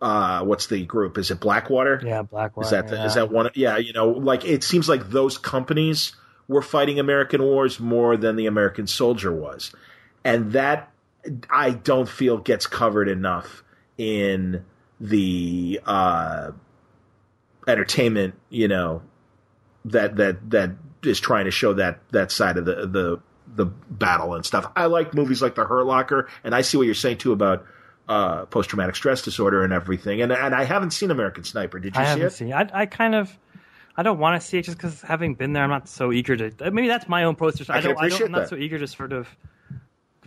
uh, 0.00 0.44
what's 0.44 0.66
the 0.66 0.84
group? 0.84 1.18
Is 1.18 1.30
it 1.30 1.40
Blackwater? 1.40 2.00
Yeah, 2.04 2.22
Blackwater. 2.22 2.66
Is 2.66 2.70
that 2.70 2.88
the, 2.88 2.96
yeah. 2.96 3.06
is 3.06 3.14
that 3.14 3.30
one? 3.30 3.50
Yeah, 3.54 3.76
you 3.78 3.92
know, 3.92 4.10
like 4.10 4.44
it 4.44 4.62
seems 4.62 4.88
like 4.88 5.10
those 5.10 5.38
companies 5.38 6.14
were 6.48 6.62
fighting 6.62 6.98
American 6.98 7.42
wars 7.42 7.80
more 7.80 8.16
than 8.16 8.36
the 8.36 8.46
American 8.46 8.86
soldier 8.86 9.32
was, 9.32 9.72
and 10.24 10.52
that 10.52 10.90
I 11.50 11.70
don't 11.70 12.08
feel 12.08 12.38
gets 12.38 12.66
covered 12.66 13.08
enough 13.08 13.64
in 13.96 14.64
the 15.00 15.80
uh, 15.84 16.50
entertainment. 17.66 18.34
You 18.50 18.68
know, 18.68 19.02
that 19.86 20.16
that 20.16 20.50
that 20.50 20.70
is 21.02 21.20
trying 21.20 21.44
to 21.44 21.50
show 21.50 21.74
that 21.74 22.00
that 22.10 22.30
side 22.30 22.56
of 22.56 22.64
the 22.64 22.86
the 22.86 23.20
the 23.54 23.66
battle 23.66 24.34
and 24.34 24.44
stuff. 24.44 24.70
I 24.76 24.86
like 24.86 25.14
movies 25.14 25.40
like 25.40 25.54
The 25.54 25.64
Hurt 25.64 25.84
Locker, 25.84 26.28
and 26.44 26.54
I 26.54 26.60
see 26.62 26.76
what 26.76 26.84
you're 26.84 26.94
saying 26.94 27.18
too 27.18 27.32
about 27.32 27.64
uh, 28.08 28.46
post 28.46 28.70
traumatic 28.70 28.96
stress 28.96 29.22
disorder 29.22 29.64
and 29.64 29.72
everything. 29.72 30.20
And 30.20 30.32
and 30.32 30.54
I 30.54 30.64
haven't 30.64 30.90
seen 30.92 31.10
American 31.10 31.44
Sniper. 31.44 31.78
Did 31.78 31.94
you 31.94 32.00
I 32.00 32.04
see 32.04 32.08
haven't 32.10 32.26
it? 32.26 32.32
Seen, 32.32 32.52
I 32.52 32.68
I 32.72 32.86
kind 32.86 33.14
of. 33.14 33.36
I 33.98 34.02
don't 34.02 34.18
want 34.18 34.38
to 34.38 34.46
see 34.46 34.58
it 34.58 34.62
just 34.66 34.76
because 34.76 35.00
having 35.00 35.36
been 35.36 35.54
there, 35.54 35.62
I'm 35.62 35.70
not 35.70 35.88
so 35.88 36.12
eager 36.12 36.36
to. 36.36 36.70
Maybe 36.70 36.86
that's 36.86 37.08
my 37.08 37.24
own 37.24 37.34
poster. 37.34 37.64
I, 37.72 37.78
I 37.78 37.80
don't. 37.80 37.98
I 37.98 38.08
don't 38.08 38.22
am 38.22 38.32
not 38.32 38.48
so 38.48 38.56
eager 38.56 38.78
to 38.78 38.86
sort 38.86 39.14
of 39.14 39.26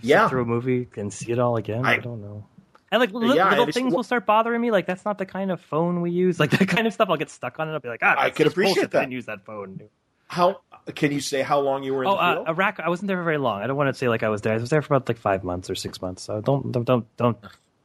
yeah 0.02 0.28
through 0.28 0.42
a 0.42 0.46
movie 0.46 0.88
and 0.96 1.14
see 1.14 1.32
it 1.32 1.38
all 1.38 1.56
again. 1.56 1.86
I, 1.86 1.94
I 1.94 1.98
don't 1.98 2.22
know. 2.22 2.48
And 2.92 3.00
like 3.00 3.14
li- 3.14 3.36
yeah, 3.36 3.50
little 3.50 3.72
things 3.72 3.94
will 3.94 4.04
start 4.04 4.26
bothering 4.26 4.60
me. 4.62 4.72
Like 4.72 4.86
that's 4.86 5.06
not 5.06 5.18
the 5.18 5.26
kind 5.26 5.52
of 5.52 5.62
phone 5.62 6.02
we 6.02 6.12
use. 6.12 6.40
Like 6.40 6.52
that 6.58 6.68
kind 6.68 6.88
of 6.88 6.94
stuff, 6.94 7.10
I'll 7.10 7.18
get 7.18 7.30
stuck 7.30 7.60
on 7.60 7.70
it. 7.70 7.74
I'll 7.74 7.80
be 7.80 7.90
like, 7.90 8.02
ah, 8.04 8.16
I 8.18 8.30
could 8.30 8.48
appreciate 8.48 8.92
that. 8.92 8.98
I 8.98 9.02
didn't 9.02 9.14
use 9.14 9.26
that 9.26 9.46
phone. 9.46 9.82
How 10.28 10.62
can 10.96 11.12
you 11.12 11.22
say 11.22 11.42
how 11.42 11.60
long 11.60 11.84
you 11.84 11.94
were 11.94 12.04
in 12.04 12.10
oh, 12.10 12.16
the 12.16 12.34
field? 12.36 12.48
Uh, 12.48 12.52
Iraq. 12.52 12.80
I 12.80 12.90
wasn't 12.90 13.08
there 13.08 13.18
for 13.18 13.24
very 13.24 13.40
long. 13.40 13.62
I 13.62 13.68
don't 13.68 13.78
want 13.78 13.88
to 13.88 13.98
say 13.98 14.10
like 14.10 14.24
I 14.24 14.30
was 14.30 14.42
there. 14.42 14.54
I 14.54 14.58
was 14.58 14.70
there 14.70 14.82
for 14.82 14.94
about 14.94 15.08
like 15.08 15.18
five 15.18 15.44
months 15.44 15.70
or 15.70 15.76
six 15.76 16.02
months. 16.02 16.24
So 16.24 16.42
don't 16.42 16.72
don't 16.72 16.86
don't 16.86 17.18
don't 17.18 17.38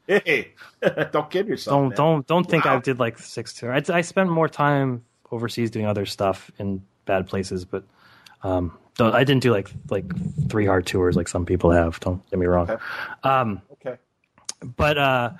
Hey, 0.06 0.52
don't 1.12 1.30
kid 1.30 1.48
yourself. 1.48 1.74
Don't 1.74 1.88
man. 1.88 1.96
don't 1.96 2.26
don't 2.26 2.50
think 2.50 2.64
wow. 2.64 2.76
I 2.76 2.80
did 2.80 2.98
like 2.98 3.18
six 3.18 3.54
tour. 3.54 3.72
I, 3.72 3.82
I 3.88 4.02
spent 4.02 4.28
more 4.30 4.48
time 4.48 5.04
overseas 5.30 5.70
doing 5.70 5.86
other 5.86 6.04
stuff 6.04 6.50
in 6.58 6.82
bad 7.06 7.26
places, 7.26 7.64
but 7.64 7.84
um, 8.42 8.76
don't, 8.96 9.14
I 9.14 9.24
didn't 9.24 9.42
do 9.42 9.50
like 9.50 9.70
like 9.88 10.04
three 10.48 10.66
hard 10.66 10.86
tours 10.86 11.16
like 11.16 11.28
some 11.28 11.46
people 11.46 11.70
have. 11.70 12.00
Don't 12.00 12.28
get 12.30 12.38
me 12.38 12.46
wrong. 12.46 12.70
Okay. 12.70 12.82
Um. 13.22 13.62
But 14.64 14.98
uh, 14.98 15.30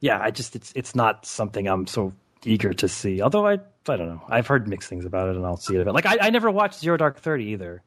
yeah, 0.00 0.20
I 0.20 0.30
just 0.30 0.56
it's 0.56 0.72
it's 0.74 0.94
not 0.94 1.26
something 1.26 1.66
I'm 1.66 1.86
so 1.86 2.12
eager 2.44 2.72
to 2.74 2.88
see. 2.88 3.22
Although 3.22 3.46
I 3.46 3.54
I 3.88 3.96
don't 3.96 4.08
know. 4.08 4.22
I've 4.28 4.46
heard 4.46 4.66
mixed 4.68 4.88
things 4.88 5.04
about 5.04 5.28
it, 5.28 5.36
and 5.36 5.44
I'll 5.44 5.56
see 5.56 5.76
it. 5.76 5.84
But 5.84 5.94
Like 5.94 6.06
I, 6.06 6.18
I 6.20 6.30
never 6.30 6.50
watched 6.50 6.80
Zero 6.80 6.96
Dark 6.96 7.18
Thirty 7.20 7.44
either. 7.46 7.82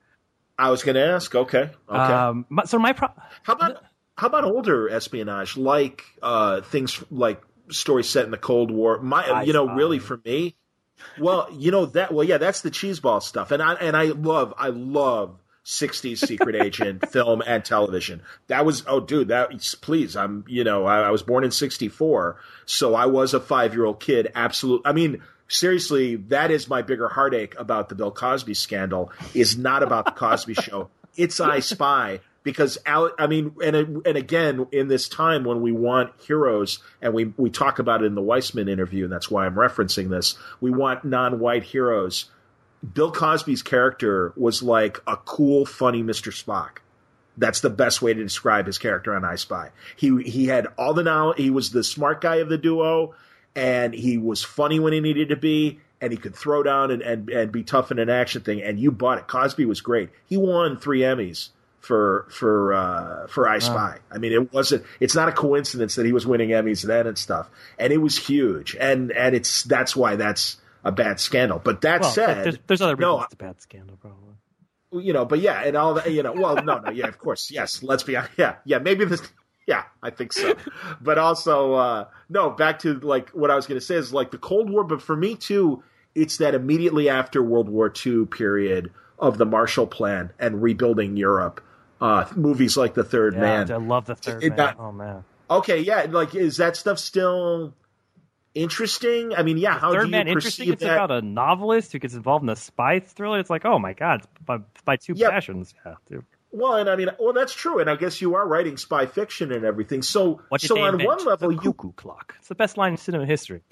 I 0.59 0.72
was 0.72 0.83
going 0.83 0.95
to 0.95 1.06
ask. 1.06 1.35
Okay. 1.35 1.69
Okay. 1.89 1.97
Um, 1.97 2.45
so 2.65 2.80
my 2.80 2.93
pro- 2.93 3.14
how 3.43 3.53
about 3.53 3.83
how 4.17 4.27
about 4.27 4.43
older 4.43 4.89
espionage, 4.89 5.56
like 5.56 6.03
uh, 6.23 6.61
things 6.61 7.03
like 7.11 7.41
stories 7.69 8.09
set 8.09 8.25
in 8.25 8.31
the 8.31 8.38
Cold 8.38 8.72
War? 8.72 8.99
My, 8.99 9.43
you 9.43 9.53
know, 9.53 9.75
really 9.75 9.99
for 9.99 10.19
me, 10.25 10.56
well, 11.19 11.47
you 11.51 11.69
know 11.69 11.85
that. 11.88 12.11
Well, 12.11 12.23
yeah, 12.23 12.39
that's 12.39 12.61
the 12.61 12.72
cheeseball 12.72 13.22
stuff, 13.22 13.51
and 13.51 13.61
I 13.61 13.73
and 13.75 13.95
I 13.95 14.06
love, 14.06 14.53
I 14.57 14.69
love 14.69 15.39
'60s 15.67 16.25
secret 16.25 16.55
agent 16.55 17.07
film 17.11 17.43
and 17.45 17.63
television. 17.63 18.21
That 18.47 18.65
was 18.65 18.83
oh, 18.87 19.01
dude, 19.01 19.27
that 19.27 19.51
please, 19.81 20.15
I'm 20.15 20.45
you 20.47 20.63
know 20.63 20.85
I, 20.85 21.01
I 21.01 21.11
was 21.11 21.21
born 21.21 21.43
in 21.43 21.51
'64, 21.51 22.37
so 22.65 22.95
I 22.95 23.05
was 23.05 23.33
a 23.33 23.39
five 23.39 23.73
year 23.73 23.85
old 23.85 23.99
kid. 23.99 24.31
Absolutely, 24.33 24.89
I 24.89 24.93
mean 24.93 25.21
seriously, 25.49 26.15
that 26.15 26.51
is 26.51 26.69
my 26.69 26.81
bigger 26.81 27.09
heartache 27.09 27.55
about 27.57 27.89
the 27.89 27.95
Bill 27.95 28.11
Cosby 28.11 28.53
scandal. 28.53 29.11
Is 29.33 29.57
not 29.57 29.83
about 29.83 30.05
the 30.05 30.11
Cosby 30.11 30.53
Show. 30.61 30.89
It's 31.17 31.39
I 31.39 31.59
Spy 31.59 32.21
because 32.43 32.77
I 32.85 33.27
mean, 33.27 33.55
and 33.61 33.75
and 33.75 34.17
again, 34.17 34.67
in 34.71 34.87
this 34.87 35.09
time 35.09 35.43
when 35.43 35.61
we 35.61 35.73
want 35.73 36.13
heroes, 36.21 36.79
and 37.01 37.13
we 37.13 37.25
we 37.35 37.49
talk 37.49 37.79
about 37.79 38.03
it 38.03 38.05
in 38.05 38.15
the 38.15 38.21
Weissman 38.21 38.69
interview, 38.69 39.03
and 39.03 39.11
that's 39.11 39.29
why 39.29 39.45
I'm 39.45 39.55
referencing 39.55 40.09
this. 40.09 40.37
We 40.61 40.71
want 40.71 41.03
non-white 41.03 41.63
heroes. 41.63 42.29
Bill 42.93 43.11
Cosby's 43.11 43.64
character 43.64 44.33
was 44.35 44.61
like 44.61 44.99
a 45.07 45.17
cool, 45.17 45.65
funny 45.65 46.03
Mr. 46.03 46.31
Spock. 46.31 46.80
That's 47.38 47.61
the 47.61 47.69
best 47.69 48.01
way 48.01 48.14
to 48.14 48.23
describe 48.23 48.65
his 48.65 48.77
character 48.77 49.15
on 49.15 49.23
I 49.23 49.35
Spy. 49.35 49.69
He 49.95 50.22
he 50.23 50.47
had 50.47 50.67
all 50.77 50.93
the 50.93 51.03
knowledge. 51.03 51.38
He 51.38 51.49
was 51.49 51.72
the 51.72 51.83
smart 51.83 52.19
guy 52.22 52.38
of 52.38 52.49
the 52.49 52.57
duo, 52.57 53.14
and 53.56 53.93
he 53.93 54.17
was 54.17 54.43
funny 54.43 54.80
when 54.80 54.93
he 54.93 55.01
needed 55.01 55.30
to 55.30 55.35
be, 55.35 55.80
and 56.01 56.11
he 56.11 56.17
could 56.17 56.35
throw 56.35 56.64
down 56.64 56.89
and, 56.89 57.01
and, 57.03 57.30
and 57.30 57.51
be 57.51 57.64
tough 57.64 57.91
in 57.91 57.99
an 57.99 58.09
action 58.09 58.41
thing. 58.41 58.61
And 58.64 58.80
you 58.80 58.91
bought 58.91 59.19
it. 59.19 59.27
Cosby 59.27 59.65
was 59.65 59.81
great. 59.81 60.09
He 60.25 60.38
won 60.38 60.77
three 60.77 61.01
Emmys 61.01 61.49
for 61.80 62.27
for 62.30 62.73
uh, 62.73 63.27
for 63.27 63.47
I 63.47 63.59
Spy. 63.59 63.73
Wow. 63.73 63.95
I 64.11 64.17
mean, 64.17 64.33
it 64.33 64.51
wasn't. 64.51 64.85
It's 64.99 65.15
not 65.15 65.30
a 65.30 65.31
coincidence 65.31 65.95
that 65.95 66.06
he 66.06 66.14
was 66.14 66.25
winning 66.25 66.49
Emmys 66.49 66.83
then 66.83 67.07
and 67.07 67.17
stuff. 67.17 67.49
And 67.77 67.93
it 67.93 67.97
was 67.97 68.17
huge. 68.17 68.75
And 68.80 69.11
and 69.11 69.35
it's 69.35 69.64
that's 69.64 69.95
why 69.95 70.15
that's 70.15 70.57
a 70.88 70.91
bad 70.91 71.19
scandal. 71.19 71.59
But 71.59 71.82
that 71.82 72.01
well, 72.01 72.11
said, 72.11 72.45
there's, 72.45 72.57
there's, 72.66 72.82
other 72.82 72.95
reasons 72.95 73.17
no, 73.17 73.24
it's 73.24 73.33
a 73.33 73.38
bad 73.38 73.61
scandal, 73.61 73.98
probably. 73.98 74.35
You 74.91 75.11
know, 75.11 75.25
but 75.25 75.40
yeah, 75.40 75.61
and 75.64 75.75
all 75.75 75.95
that. 75.95 76.11
You 76.11 76.24
know, 76.24 76.32
well, 76.32 76.56
no, 76.64 76.80
no, 76.80 76.90
yeah, 76.90 77.07
of 77.07 77.19
course, 77.19 77.51
yes. 77.51 77.83
Let's 77.83 78.03
be, 78.03 78.14
yeah, 78.38 78.56
yeah. 78.66 78.80
Maybe 78.80 79.06
this. 79.06 79.22
Yeah, 79.67 79.83
I 80.01 80.11
think 80.11 80.32
so. 80.32 80.56
but 81.01 81.17
also, 81.17 81.74
uh, 81.74 82.06
no, 82.30 82.49
back 82.49 82.80
to 82.80 82.93
like 82.99 83.30
what 83.32 83.51
I 83.51 83.56
was 83.56 83.67
going 83.67 83.80
to 83.80 83.85
say 83.85 83.95
is 83.95 84.14
like 84.14 84.32
the 84.32 84.38
Cold 84.38 84.69
War. 84.69 84.85
But 84.85 85.01
for 85.01 85.16
me 85.16 85.35
too, 85.35 85.83
it's 86.16 86.38
that 86.38 86.56
immediately 86.56 87.09
after 87.09 87.43
World 87.43 87.67
War 87.67 87.93
II 88.06 88.27
period 88.27 88.91
of 89.19 89.38
the 89.38 89.45
Marshall 89.45 89.88
Plan 89.88 90.32
and 90.40 90.61
rebuilding 90.61 91.17
Europe 91.17 91.61
uh, 91.99 92.25
movies 92.35 92.77
like 92.77 92.93
The 92.93 93.03
Third 93.03 93.33
yeah, 93.33 93.41
Man. 93.41 93.72
I 93.72 93.75
love 93.75 94.06
The 94.06 94.16
Third 94.16 94.43
it, 94.43 94.56
Man. 94.56 94.75
oh 94.80 94.91
man. 94.93 95.25
Okay, 95.49 95.82
yeah, 95.82 96.07
like 96.09 96.33
is 96.33 96.57
that 96.57 96.77
stuff 96.77 96.98
still 96.98 97.74
interesting? 98.61 99.33
I 99.35 99.43
mean, 99.43 99.57
yeah. 99.57 99.75
The 99.75 99.79
how 99.79 99.93
Third 99.93 100.05
do 100.05 100.11
Man 100.11 100.27
you 100.27 100.33
interesting? 100.33 100.71
It's 100.71 100.81
that? 100.81 100.93
about 100.93 101.11
a 101.11 101.21
novelist 101.21 101.91
who 101.91 101.99
gets 101.99 102.13
involved 102.13 102.43
in 102.43 102.49
a 102.49 102.55
spy 102.55 102.99
thriller. 102.99 103.39
It's 103.39 103.49
like, 103.49 103.65
oh 103.65 103.79
my 103.79 103.93
god, 103.93 104.23
by, 104.45 104.57
by 104.85 104.97
two 104.97 105.13
yep. 105.15 105.31
passions. 105.31 105.73
Yeah, 105.85 105.95
dude. 106.09 106.25
Well, 106.51 106.75
and 106.75 106.89
I 106.89 106.95
mean, 106.95 107.09
well, 107.19 107.33
that's 107.33 107.53
true, 107.53 107.79
and 107.79 107.89
I 107.89 107.95
guess 107.95 108.21
you 108.21 108.35
are 108.35 108.47
writing 108.47 108.77
spy 108.77 109.05
fiction 109.05 109.51
and 109.51 109.65
everything. 109.65 110.01
So, 110.01 110.41
so 110.57 110.79
on 110.79 111.03
one 111.03 111.23
level, 111.25 111.49
the 111.49 111.57
cuckoo 111.57 111.91
clock. 111.91 112.35
It's 112.39 112.47
the 112.47 112.55
best 112.55 112.77
line 112.77 112.93
in 112.93 112.97
cinema 112.97 113.25
history. 113.25 113.61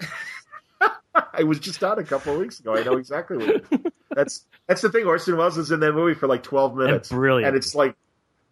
I 1.32 1.42
was 1.44 1.58
just 1.58 1.82
on 1.82 1.98
a 1.98 2.04
couple 2.04 2.34
of 2.34 2.40
weeks 2.40 2.60
ago. 2.60 2.76
I 2.76 2.82
know 2.82 2.96
exactly 2.96 3.38
what. 3.38 3.92
that's 4.10 4.44
that's 4.66 4.82
the 4.82 4.90
thing. 4.90 5.06
Orson 5.06 5.36
Welles 5.36 5.58
is 5.58 5.70
in 5.70 5.80
that 5.80 5.92
movie 5.92 6.14
for 6.14 6.26
like 6.26 6.42
twelve 6.42 6.76
minutes, 6.76 7.10
and 7.10 7.18
brilliant, 7.18 7.48
and 7.48 7.56
it's 7.56 7.74
like 7.74 7.96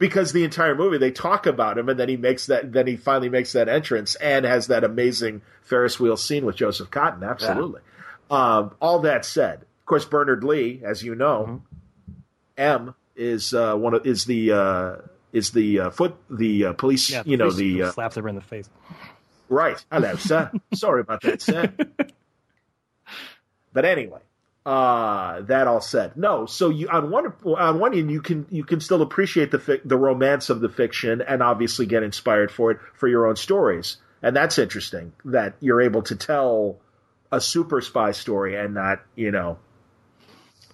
because 0.05 0.33
the 0.33 0.45
entire 0.45 0.75
movie 0.75 0.99
they 0.99 1.11
talk 1.11 1.47
about 1.47 1.79
him 1.79 1.89
and 1.89 1.99
then 1.99 2.11
he 2.11 2.17
makes 2.19 2.45
that 2.49 2.71
then 2.71 2.87
he 2.87 2.95
finally 2.95 3.31
makes 3.31 3.53
that 3.53 3.71
entrance 3.71 4.17
and 4.17 4.45
has 4.45 4.67
that 4.67 4.85
amazing 4.85 5.41
Ferris 5.63 5.99
wheel 5.99 6.19
scene 6.19 6.45
with 6.45 6.57
Joseph 6.57 6.91
Cotten. 6.91 7.27
Absolutely. 7.27 7.81
Yeah. 8.31 8.57
Um, 8.59 8.75
all 8.83 8.99
that 9.01 9.25
said, 9.25 9.63
of 9.63 9.87
course, 9.87 10.05
Bernard 10.05 10.45
Lee, 10.45 10.83
as 10.85 11.03
you 11.03 11.15
know, 11.15 11.47
mm-hmm. 11.49 12.21
M 12.59 12.95
is 13.17 13.55
uh, 13.55 13.77
one 13.77 13.95
of 13.95 14.07
is 14.07 14.27
the 14.27 14.53
uh, 14.53 14.97
is 15.33 15.53
the 15.53 15.81
uh, 15.81 15.91
foot 15.91 16.17
the 16.29 16.67
uh, 16.67 16.73
police. 16.75 17.11
Yeah, 17.11 17.23
you 17.25 17.39
know 17.39 17.51
the 17.51 17.85
uh, 17.85 17.93
slaps 17.93 18.17
her 18.17 18.29
in 18.29 18.35
the 18.35 18.43
face. 18.43 18.69
Right. 19.49 19.83
Hello, 19.91 20.17
sir. 20.17 20.53
Sorry 20.75 21.01
about 21.01 21.23
that, 21.23 21.41
sir. 21.41 21.73
but 23.73 23.87
anyway, 23.87 24.21
uh, 24.67 25.43
that 25.43 25.67
all 25.67 25.81
said, 25.81 26.17
no. 26.17 26.47
So 26.47 26.71
you 26.71 26.89
on 26.89 27.11
one 27.11 27.35
on 27.45 27.79
one 27.79 27.95
end 27.95 28.11
you 28.11 28.23
can 28.23 28.47
you 28.51 28.65
can 28.65 28.81
still 28.81 29.03
appreciate 29.03 29.51
the 29.51 29.59
fi- 29.59 29.81
the 29.85 29.99
romance 29.99 30.49
of 30.49 30.61
the 30.61 30.71
fiction 30.71 31.21
and 31.21 31.43
obviously 31.43 31.85
get 31.85 32.03
inspired 32.03 32.51
for 32.51 32.71
it 32.71 32.79
for 32.95 33.07
your 33.07 33.27
own 33.27 33.37
stories, 33.37 33.99
and 34.23 34.35
that's 34.35 34.59
interesting 34.59 35.13
that 35.27 35.55
you're 35.61 35.83
able 35.83 36.03
to 36.03 36.17
tell 36.17 36.79
a 37.31 37.41
super 37.41 37.83
spy 37.83 38.13
story 38.13 38.57
and 38.57 38.73
not 38.73 39.03
you 39.17 39.31
know, 39.31 39.59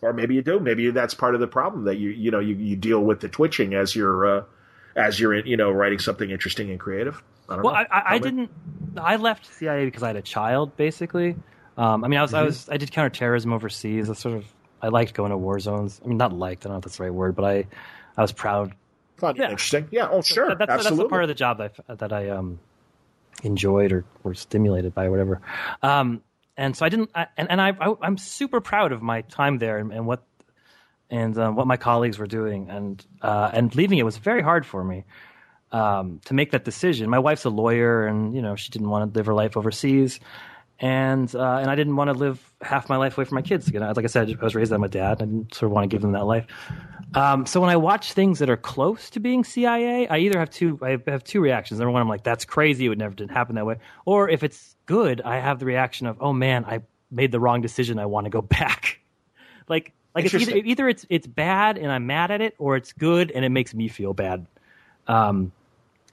or 0.00 0.12
maybe 0.12 0.36
you 0.36 0.42
do. 0.42 0.60
Maybe 0.60 0.90
that's 0.92 1.14
part 1.14 1.34
of 1.34 1.40
the 1.40 1.48
problem 1.48 1.86
that 1.86 1.96
you 1.96 2.10
you 2.10 2.30
know 2.30 2.40
you, 2.40 2.54
you 2.54 2.76
deal 2.76 3.00
with 3.00 3.18
the 3.18 3.28
twitching 3.28 3.74
as 3.74 3.96
you're 3.96 4.38
uh, 4.38 4.44
as 4.94 5.18
you're 5.18 5.34
you 5.34 5.56
know 5.56 5.72
writing 5.72 5.98
something 5.98 6.30
interesting 6.30 6.70
and 6.70 6.78
creative. 6.78 7.20
I 7.48 7.54
don't 7.54 7.64
know. 7.64 7.70
well, 7.70 7.74
I, 7.74 7.86
I, 7.90 8.14
I 8.14 8.18
didn't. 8.18 8.50
I 8.96 9.16
left 9.16 9.52
CIA 9.52 9.84
because 9.84 10.04
I 10.04 10.08
had 10.08 10.16
a 10.16 10.22
child, 10.22 10.76
basically. 10.76 11.34
Um, 11.80 12.04
I 12.04 12.08
mean, 12.08 12.18
I 12.18 12.22
was, 12.22 12.32
mm-hmm. 12.32 12.40
I 12.40 12.42
was, 12.42 12.68
I 12.68 12.76
did 12.76 12.92
counterterrorism 12.92 13.54
overseas. 13.54 14.10
I 14.10 14.12
sort 14.12 14.36
of, 14.36 14.44
I 14.82 14.88
liked 14.88 15.14
going 15.14 15.30
to 15.30 15.38
war 15.38 15.58
zones. 15.58 15.98
I 16.04 16.08
mean, 16.08 16.18
not 16.18 16.34
liked. 16.34 16.66
I 16.66 16.68
don't 16.68 16.74
know 16.74 16.78
if 16.78 16.84
that's 16.84 16.98
the 16.98 17.04
right 17.04 17.14
word, 17.14 17.34
but 17.34 17.46
I, 17.46 17.66
I 18.18 18.22
was 18.22 18.32
proud. 18.32 18.74
Fun, 19.16 19.36
yeah. 19.36 19.44
interesting. 19.44 19.88
Yeah. 19.90 20.08
Oh, 20.10 20.20
sure. 20.20 20.48
That, 20.48 20.58
that's, 20.58 20.70
Absolutely. 20.70 20.98
that's 20.98 21.06
the 21.06 21.08
part 21.08 21.22
of 21.24 21.28
the 21.28 21.34
job 21.34 21.56
that 21.56 21.72
I, 21.88 21.94
that 21.94 22.12
I 22.12 22.28
um, 22.28 22.60
enjoyed 23.42 23.92
or 23.92 24.04
were 24.22 24.34
stimulated 24.34 24.94
by, 24.94 25.06
or 25.06 25.10
whatever. 25.10 25.40
Um, 25.82 26.22
and 26.54 26.76
so 26.76 26.84
I 26.84 26.90
didn't, 26.90 27.12
I, 27.14 27.28
and, 27.38 27.50
and 27.50 27.62
I, 27.62 27.70
I, 27.70 28.06
am 28.06 28.18
super 28.18 28.60
proud 28.60 28.92
of 28.92 29.00
my 29.00 29.22
time 29.22 29.56
there 29.56 29.78
and, 29.78 29.90
and 29.90 30.06
what, 30.06 30.22
and 31.08 31.36
um, 31.38 31.56
what 31.56 31.66
my 31.66 31.78
colleagues 31.78 32.18
were 32.18 32.26
doing, 32.26 32.68
and 32.70 33.04
uh, 33.20 33.50
and 33.52 33.74
leaving 33.74 33.98
it 33.98 34.04
was 34.04 34.16
very 34.16 34.42
hard 34.42 34.64
for 34.64 34.84
me 34.84 35.04
um, 35.72 36.20
to 36.26 36.34
make 36.34 36.52
that 36.52 36.64
decision. 36.64 37.10
My 37.10 37.18
wife's 37.18 37.44
a 37.44 37.50
lawyer, 37.50 38.06
and 38.06 38.34
you 38.34 38.42
know 38.42 38.54
she 38.54 38.70
didn't 38.70 38.88
want 38.88 39.12
to 39.12 39.18
live 39.18 39.26
her 39.26 39.34
life 39.34 39.56
overseas, 39.56 40.20
and 40.80 41.32
uh, 41.34 41.58
and 41.58 41.70
I 41.70 41.74
didn't 41.74 41.96
want 41.96 42.08
to 42.08 42.14
live 42.14 42.52
half 42.62 42.88
my 42.88 42.96
life 42.96 43.16
away 43.16 43.26
from 43.26 43.36
my 43.36 43.42
kids. 43.42 43.68
Again, 43.68 43.82
like 43.82 44.04
I 44.04 44.08
said, 44.08 44.34
I 44.40 44.44
was 44.44 44.54
raised 44.54 44.70
by 44.70 44.78
my 44.78 44.86
dad. 44.86 45.22
I 45.22 45.26
didn't 45.26 45.54
sort 45.54 45.70
of 45.70 45.72
want 45.72 45.84
to 45.84 45.94
give 45.94 46.00
them 46.00 46.12
that 46.12 46.24
life. 46.24 46.46
Um, 47.14 47.44
so 47.44 47.60
when 47.60 47.68
I 47.70 47.76
watch 47.76 48.14
things 48.14 48.38
that 48.38 48.48
are 48.48 48.56
close 48.56 49.10
to 49.10 49.20
being 49.20 49.44
CIA, 49.44 50.08
I 50.08 50.18
either 50.18 50.38
have 50.38 50.50
two. 50.50 50.78
I 50.82 50.98
have 51.10 51.22
two 51.22 51.40
reactions. 51.40 51.80
Number 51.80 51.92
one, 51.92 52.00
I'm 52.00 52.08
like, 52.08 52.24
"That's 52.24 52.44
crazy. 52.44 52.86
It 52.86 52.88
would 52.88 52.98
never 52.98 53.14
didn't 53.14 53.32
happen 53.32 53.56
that 53.56 53.66
way." 53.66 53.76
Or 54.06 54.28
if 54.28 54.42
it's 54.42 54.74
good, 54.86 55.20
I 55.20 55.38
have 55.38 55.58
the 55.58 55.66
reaction 55.66 56.06
of, 56.06 56.16
"Oh 56.20 56.32
man, 56.32 56.64
I 56.64 56.80
made 57.10 57.30
the 57.30 57.40
wrong 57.40 57.60
decision. 57.60 57.98
I 57.98 58.06
want 58.06 58.24
to 58.24 58.30
go 58.30 58.42
back." 58.42 59.00
like 59.68 59.92
like 60.14 60.24
it's 60.26 60.34
either 60.34 60.56
either 60.56 60.88
it's 60.88 61.06
it's 61.08 61.26
bad 61.26 61.78
and 61.78 61.90
I'm 61.90 62.06
mad 62.06 62.30
at 62.30 62.40
it, 62.40 62.54
or 62.58 62.76
it's 62.76 62.92
good 62.92 63.30
and 63.30 63.44
it 63.44 63.50
makes 63.50 63.74
me 63.74 63.88
feel 63.88 64.12
bad. 64.12 64.46
Um, 65.06 65.52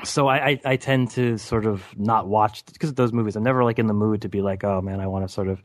so 0.03 0.27
I, 0.27 0.49
I, 0.49 0.61
I, 0.65 0.75
tend 0.77 1.11
to 1.11 1.37
sort 1.37 1.65
of 1.65 1.83
not 1.97 2.27
watch 2.27 2.65
because 2.65 2.89
of 2.89 2.95
those 2.95 3.11
movies. 3.11 3.35
I'm 3.35 3.43
never 3.43 3.63
like 3.63 3.79
in 3.79 3.87
the 3.87 3.93
mood 3.93 4.21
to 4.23 4.29
be 4.29 4.41
like, 4.41 4.63
oh 4.63 4.81
man, 4.81 4.99
I 4.99 5.07
want 5.07 5.27
to 5.27 5.33
sort 5.33 5.47
of 5.47 5.61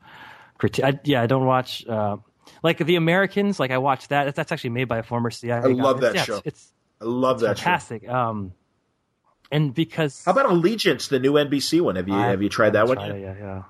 critique. 0.59 0.85
I, 0.85 0.99
yeah, 1.05 1.23
I 1.23 1.27
don't 1.27 1.47
watch 1.47 1.87
uh, 1.87 2.17
like 2.63 2.79
The 2.79 2.97
Americans. 2.97 3.61
Like 3.61 3.71
I 3.71 3.79
watch 3.79 4.09
that. 4.09 4.35
That's 4.35 4.53
actually 4.53 4.71
made 4.71 4.85
by 4.85 4.99
a 4.99 5.03
former 5.03 5.31
CIA. 5.31 5.59
I 5.59 5.67
love 5.67 6.01
that 6.01 6.15
yeah, 6.15 6.25
show. 6.25 6.37
It's, 6.37 6.47
it's, 6.47 6.73
I 7.01 7.05
love 7.05 7.41
that 7.41 7.59
fantastic. 7.59 8.05
Show. 8.05 8.15
Um, 8.15 8.53
and 9.51 9.75
because 9.75 10.25
how 10.25 10.33
about 10.33 10.47
Allegiance, 10.47 11.09
the 11.09 11.19
new 11.19 11.35
NBC 11.35 11.81
one? 11.81 11.97
Have 11.97 12.09
you 12.09 12.15
I, 12.15 12.29
have 12.29 12.43
you 12.43 12.49
tried 12.49 12.71
that 12.71 12.89
one? 12.89 12.99
It, 12.99 13.21
yeah, 13.21 13.35
yeah. 13.39 13.63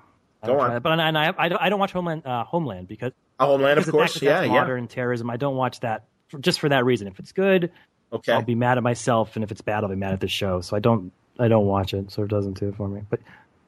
Go 0.45 0.59
on. 0.59 0.81
But 0.81 0.99
and 0.99 1.17
I, 1.17 1.33
I, 1.37 1.49
don't, 1.49 1.61
I 1.61 1.69
don't 1.69 1.79
watch 1.79 1.91
Homeland 1.91 2.25
uh, 2.25 2.43
Homeland 2.45 2.87
because 2.87 3.11
oh, 3.39 3.47
Homeland, 3.47 3.77
because 3.77 3.87
of 3.89 3.93
course, 3.93 4.21
yeah, 4.21 4.43
yeah. 4.43 4.51
Modern 4.51 4.87
terrorism. 4.87 5.29
I 5.29 5.37
don't 5.37 5.55
watch 5.55 5.81
that 5.81 6.05
for, 6.29 6.39
just 6.39 6.59
for 6.59 6.69
that 6.69 6.85
reason. 6.85 7.07
If 7.07 7.19
it's 7.19 7.31
good, 7.31 7.71
okay, 8.13 8.33
I'll 8.33 8.43
be 8.43 8.55
mad 8.55 8.77
at 8.77 8.83
myself, 8.83 9.35
and 9.35 9.43
if 9.43 9.51
it's 9.51 9.61
bad, 9.61 9.83
I'll 9.83 9.89
be 9.89 9.95
mad 9.95 10.13
at 10.13 10.21
the 10.21 10.27
show. 10.27 10.61
So 10.61 10.75
I 10.75 10.79
don't 10.79 11.11
I 11.39 11.47
don't 11.47 11.65
watch 11.65 11.93
it, 11.93 12.11
so 12.11 12.23
it 12.23 12.29
doesn't 12.29 12.59
do 12.59 12.69
it 12.69 12.75
for 12.75 12.87
me. 12.87 13.01
But 13.09 13.19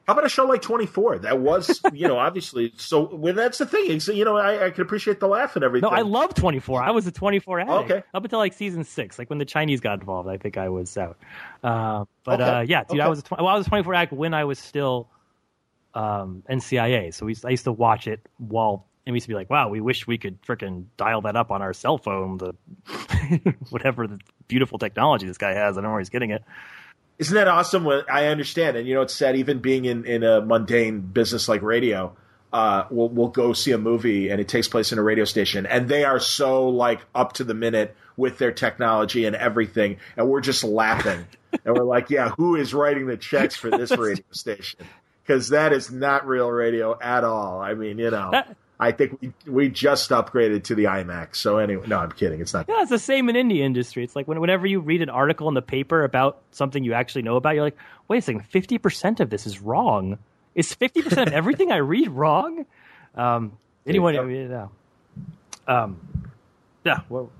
how 0.06 0.12
about 0.12 0.24
a 0.24 0.28
show 0.28 0.44
like 0.44 0.62
24? 0.62 1.18
That 1.20 1.40
was, 1.40 1.80
you 1.92 2.06
know, 2.06 2.16
obviously. 2.16 2.72
So 2.76 3.14
well, 3.14 3.34
that's 3.34 3.58
the 3.58 3.66
thing. 3.66 4.00
you 4.14 4.24
know, 4.24 4.36
I, 4.36 4.66
I 4.66 4.70
can 4.70 4.82
appreciate 4.82 5.18
the 5.18 5.26
laugh 5.26 5.56
and 5.56 5.64
everything. 5.64 5.90
No, 5.90 5.96
I 5.96 6.02
love 6.02 6.34
24. 6.34 6.82
I 6.82 6.92
was 6.92 7.06
a 7.08 7.12
24 7.12 7.60
addict. 7.60 7.72
okay. 7.72 8.02
Up 8.14 8.22
until 8.22 8.38
like 8.38 8.52
season 8.52 8.84
six, 8.84 9.18
like 9.18 9.28
when 9.28 9.38
the 9.38 9.44
Chinese 9.44 9.80
got 9.80 9.98
involved, 9.98 10.28
I 10.28 10.36
think 10.36 10.58
I 10.58 10.68
was 10.68 10.96
out. 10.96 11.18
Uh, 11.62 12.04
but 12.24 12.40
okay. 12.40 12.50
uh, 12.50 12.60
yeah, 12.60 12.84
dude, 12.84 13.00
okay. 13.00 13.00
I 13.00 13.08
was 13.08 13.20
a 13.20 13.34
well, 13.42 13.48
I 13.48 13.56
was 13.56 13.66
a 13.66 13.70
24 13.70 13.94
addict 13.94 14.12
when 14.12 14.32
I 14.32 14.44
was 14.44 14.60
still 14.60 15.08
um, 15.94 16.44
NCIA. 16.48 17.12
So 17.12 17.26
we, 17.26 17.34
I 17.44 17.50
used 17.50 17.64
to 17.64 17.72
watch 17.72 18.06
it 18.06 18.20
while 18.38 18.86
and 19.06 19.12
we 19.12 19.18
used 19.18 19.26
to 19.26 19.28
be 19.28 19.34
like, 19.34 19.48
wow, 19.48 19.68
we 19.68 19.80
wish 19.80 20.06
we 20.06 20.18
could 20.18 20.42
freaking 20.42 20.86
dial 20.96 21.20
that 21.22 21.36
up 21.36 21.52
on 21.52 21.62
our 21.62 21.72
cell 21.72 21.96
phone, 21.96 22.38
the 22.38 22.54
whatever 23.70 24.08
the 24.08 24.18
beautiful 24.48 24.78
technology 24.78 25.26
this 25.26 25.38
guy 25.38 25.54
has. 25.54 25.78
I 25.78 25.80
don't 25.80 25.84
know 25.84 25.90
where 25.90 26.00
he's 26.00 26.10
getting 26.10 26.30
it. 26.30 26.42
Isn't 27.18 27.36
that 27.36 27.46
awesome? 27.46 27.84
When 27.84 28.02
I 28.10 28.26
understand, 28.26 28.76
and 28.76 28.86
you 28.86 28.94
know, 28.94 29.02
it's 29.02 29.14
sad. 29.14 29.36
Even 29.36 29.60
being 29.60 29.84
in, 29.84 30.04
in 30.04 30.24
a 30.24 30.42
mundane 30.42 31.00
business 31.00 31.48
like 31.48 31.62
radio, 31.62 32.14
uh, 32.52 32.84
we'll 32.90 33.08
we'll 33.08 33.28
go 33.28 33.52
see 33.52 33.70
a 33.70 33.78
movie 33.78 34.28
and 34.28 34.40
it 34.40 34.48
takes 34.48 34.66
place 34.66 34.90
in 34.90 34.98
a 34.98 35.02
radio 35.02 35.24
station, 35.24 35.66
and 35.66 35.88
they 35.88 36.04
are 36.04 36.18
so 36.18 36.68
like 36.68 37.00
up 37.14 37.34
to 37.34 37.44
the 37.44 37.54
minute 37.54 37.96
with 38.16 38.38
their 38.38 38.52
technology 38.52 39.24
and 39.24 39.36
everything, 39.36 39.98
and 40.16 40.28
we're 40.28 40.40
just 40.40 40.64
laughing, 40.64 41.26
and 41.64 41.76
we're 41.76 41.84
like, 41.84 42.10
yeah, 42.10 42.30
who 42.30 42.56
is 42.56 42.74
writing 42.74 43.06
the 43.06 43.16
checks 43.16 43.54
for 43.54 43.70
this 43.70 43.90
radio 43.96 44.24
station? 44.32 44.80
Because 45.22 45.50
that 45.50 45.72
is 45.72 45.92
not 45.92 46.26
real 46.26 46.50
radio 46.50 46.98
at 47.00 47.22
all. 47.22 47.60
I 47.60 47.74
mean, 47.74 47.98
you 47.98 48.10
know. 48.10 48.30
That, 48.32 48.56
I 48.78 48.92
think 48.92 49.20
we, 49.20 49.32
we 49.46 49.68
just 49.68 50.10
upgraded 50.10 50.64
to 50.64 50.74
the 50.74 50.84
IMAX. 50.84 51.36
So 51.36 51.58
anyway, 51.58 51.86
no, 51.86 51.98
I'm 51.98 52.12
kidding. 52.12 52.40
It's 52.40 52.52
not. 52.52 52.66
Yeah, 52.68 52.82
it's 52.82 52.90
the 52.90 52.98
same 52.98 53.28
in 53.28 53.36
indie 53.36 53.60
industry. 53.60 54.04
It's 54.04 54.14
like 54.14 54.28
when, 54.28 54.40
whenever 54.40 54.66
you 54.66 54.80
read 54.80 55.02
an 55.02 55.08
article 55.08 55.48
in 55.48 55.54
the 55.54 55.62
paper 55.62 56.04
about 56.04 56.42
something 56.50 56.84
you 56.84 56.92
actually 56.92 57.22
know 57.22 57.36
about, 57.36 57.54
you're 57.54 57.64
like, 57.64 57.78
wait 58.08 58.18
a 58.18 58.22
second, 58.22 58.46
fifty 58.46 58.78
percent 58.78 59.20
of 59.20 59.30
this 59.30 59.46
is 59.46 59.60
wrong. 59.60 60.18
Is 60.54 60.74
fifty 60.74 61.02
percent 61.02 61.28
of 61.28 61.34
everything 61.34 61.72
I 61.72 61.76
read 61.78 62.08
wrong? 62.08 62.66
Um, 63.14 63.56
anyway, 63.86 64.14
yeah, 64.48 64.68
um, 65.66 66.00
yeah. 66.84 67.00
Well, 67.08 67.30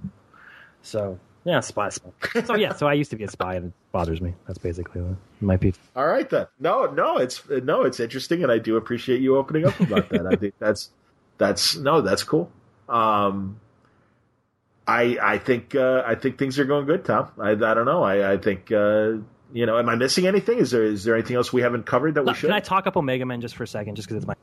so 0.83 1.19
yeah, 1.45 1.61
spy. 1.61 1.91
spy. 1.91 2.11
So 2.45 2.57
yeah, 2.57 2.73
so 2.75 2.87
I 2.87 2.95
used 2.95 3.11
to 3.11 3.17
be 3.17 3.25
a 3.25 3.31
spy, 3.31 3.57
and 3.57 3.67
it 3.67 3.73
bothers 3.93 4.21
me. 4.21 4.35
That's 4.47 4.59
basically 4.59 5.03
what 5.03 5.13
it 5.13 5.45
might 5.45 5.61
be. 5.61 5.75
All 5.95 6.07
right 6.07 6.29
then. 6.29 6.47
No, 6.59 6.87
no, 6.87 7.19
it's 7.19 7.47
no, 7.49 7.83
it's 7.83 8.01
interesting, 8.01 8.43
and 8.43 8.51
I 8.51 8.59
do 8.59 8.77
appreciate 8.77 9.21
you 9.21 9.37
opening 9.37 9.67
up 9.67 9.79
about 9.81 10.09
that. 10.09 10.27
I 10.27 10.37
think 10.37 10.55
that's 10.59 10.91
that's 11.39 11.77
no, 11.77 12.01
that's 12.01 12.23
cool. 12.23 12.51
Um, 12.89 13.61
I 14.87 15.19
I 15.21 15.39
think 15.39 15.75
uh, 15.75 16.03
I 16.07 16.15
think 16.15 16.39
things 16.39 16.59
are 16.59 16.65
going 16.65 16.87
good, 16.87 17.05
Tom. 17.05 17.31
I 17.39 17.51
I 17.51 17.55
don't 17.55 17.85
know. 17.85 18.03
I 18.03 18.33
I 18.33 18.37
think 18.37 18.71
uh, 18.71 19.15
you 19.53 19.67
know. 19.67 19.79
Am 19.79 19.89
I 19.89 19.97
missing 19.97 20.27
anything? 20.27 20.59
Is 20.59 20.71
there 20.71 20.85
is 20.85 21.05
there 21.05 21.15
anything 21.15 21.37
else 21.37 21.53
we 21.53 21.63
haven't 21.63 21.87
covered 21.87 22.15
that 22.15 22.25
we 22.25 22.35
should? 22.35 22.49
Can 22.49 22.57
I 22.57 22.61
talk 22.61 22.87
up 22.87 22.97
Omega 22.97 23.27
Men 23.27 23.41
just 23.41 23.57
for 23.57 23.65
a 23.65 23.69
second, 23.69 23.97
just 23.97 24.09
because 24.09 24.19
it's 24.19 24.27
my. 24.27 24.35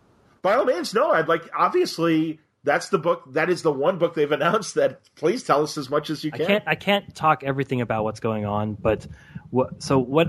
By 0.42 0.56
all 0.56 0.66
means, 0.66 0.94
no. 0.94 1.12
I'd 1.12 1.30
like 1.30 1.50
obviously 1.58 2.40
that's 2.66 2.90
the 2.90 2.98
book. 2.98 3.24
That 3.34 3.50
is 3.50 3.62
the 3.62 3.72
one 3.72 3.98
book 3.98 4.16
they've 4.16 4.32
announced. 4.32 4.76
That 4.76 5.00
please 5.16 5.44
tell 5.44 5.64
us 5.64 5.78
as 5.78 5.90
much 5.90 6.10
as 6.10 6.24
you 6.24 6.32
can. 6.32 6.42
I 6.42 6.46
can't. 6.46 6.64
I 6.68 6.76
can't 6.76 7.16
talk 7.16 7.44
everything 7.44 7.80
about 7.80 8.04
what's 8.04 8.20
going 8.20 8.46
on, 8.46 8.74
but 8.74 9.08
what? 9.50 9.82
So 9.82 9.98
what? 10.00 10.28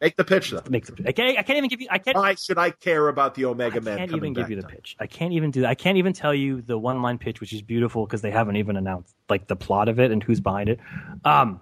Make 0.00 0.16
the 0.16 0.24
pitch 0.24 0.50
though. 0.50 0.62
Make 0.68 0.86
the, 0.86 1.08
I 1.08 1.12
can't. 1.12 1.36
I 1.36 1.42
can't 1.42 1.56
even 1.56 1.68
give 1.68 1.80
you. 1.80 1.88
I 1.90 1.98
can't. 1.98 2.16
Why 2.16 2.34
should 2.36 2.56
I 2.56 2.70
care 2.70 3.08
about 3.08 3.34
the 3.34 3.46
Omega 3.46 3.80
Man? 3.80 3.94
I 3.94 3.96
can't 3.98 4.14
even 4.14 4.32
give 4.32 4.48
you 4.48 4.60
the 4.60 4.66
pitch. 4.66 4.96
I 5.00 5.08
can't 5.08 5.32
even 5.32 5.50
do. 5.50 5.62
that. 5.62 5.70
I 5.70 5.74
can't 5.74 5.98
even 5.98 6.12
tell 6.12 6.32
you 6.32 6.62
the 6.62 6.78
one 6.78 7.02
line 7.02 7.18
pitch, 7.18 7.40
which 7.40 7.52
is 7.52 7.62
beautiful 7.62 8.06
because 8.06 8.22
they 8.22 8.30
haven't 8.30 8.56
even 8.56 8.76
announced 8.76 9.14
like 9.28 9.48
the 9.48 9.56
plot 9.56 9.88
of 9.88 9.98
it 9.98 10.12
and 10.12 10.22
who's 10.22 10.40
behind 10.40 10.68
it. 10.68 10.78
Um, 11.24 11.60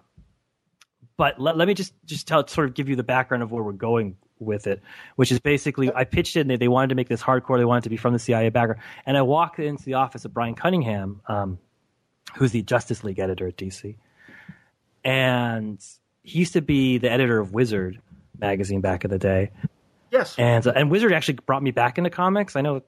but 1.16 1.40
let, 1.40 1.56
let 1.56 1.66
me 1.66 1.72
just 1.72 1.94
just 2.04 2.28
tell 2.28 2.46
sort 2.46 2.68
of 2.68 2.74
give 2.74 2.90
you 2.90 2.96
the 2.96 3.02
background 3.02 3.42
of 3.42 3.52
where 3.52 3.62
we're 3.62 3.72
going 3.72 4.16
with 4.38 4.66
it, 4.66 4.82
which 5.16 5.32
is 5.32 5.40
basically 5.40 5.90
I 5.94 6.04
pitched 6.04 6.36
it 6.36 6.40
and 6.40 6.50
they, 6.50 6.56
they 6.56 6.68
wanted 6.68 6.88
to 6.88 6.94
make 6.94 7.08
this 7.08 7.22
hardcore. 7.22 7.56
They 7.56 7.64
wanted 7.64 7.84
to 7.84 7.90
be 7.90 7.96
from 7.96 8.12
the 8.12 8.18
CIA 8.18 8.50
background, 8.50 8.82
and 9.06 9.16
I 9.16 9.22
walked 9.22 9.58
into 9.58 9.84
the 9.84 9.94
office 9.94 10.26
of 10.26 10.34
Brian 10.34 10.54
Cunningham, 10.54 11.22
um, 11.26 11.58
who's 12.34 12.52
the 12.52 12.60
Justice 12.60 13.02
League 13.02 13.18
editor 13.18 13.46
at 13.46 13.56
DC, 13.56 13.96
and 15.04 15.82
he 16.22 16.40
used 16.40 16.52
to 16.54 16.60
be 16.60 16.98
the 16.98 17.10
editor 17.10 17.38
of 17.38 17.52
Wizard 17.52 18.02
magazine 18.38 18.80
back 18.80 19.04
in 19.04 19.10
the 19.10 19.18
day. 19.18 19.50
Yes. 20.10 20.36
And 20.38 20.66
uh, 20.66 20.72
and 20.74 20.90
Wizard 20.90 21.12
actually 21.12 21.38
brought 21.46 21.62
me 21.62 21.70
back 21.70 21.98
into 21.98 22.10
comics. 22.10 22.56
I 22.56 22.60
know 22.60 22.82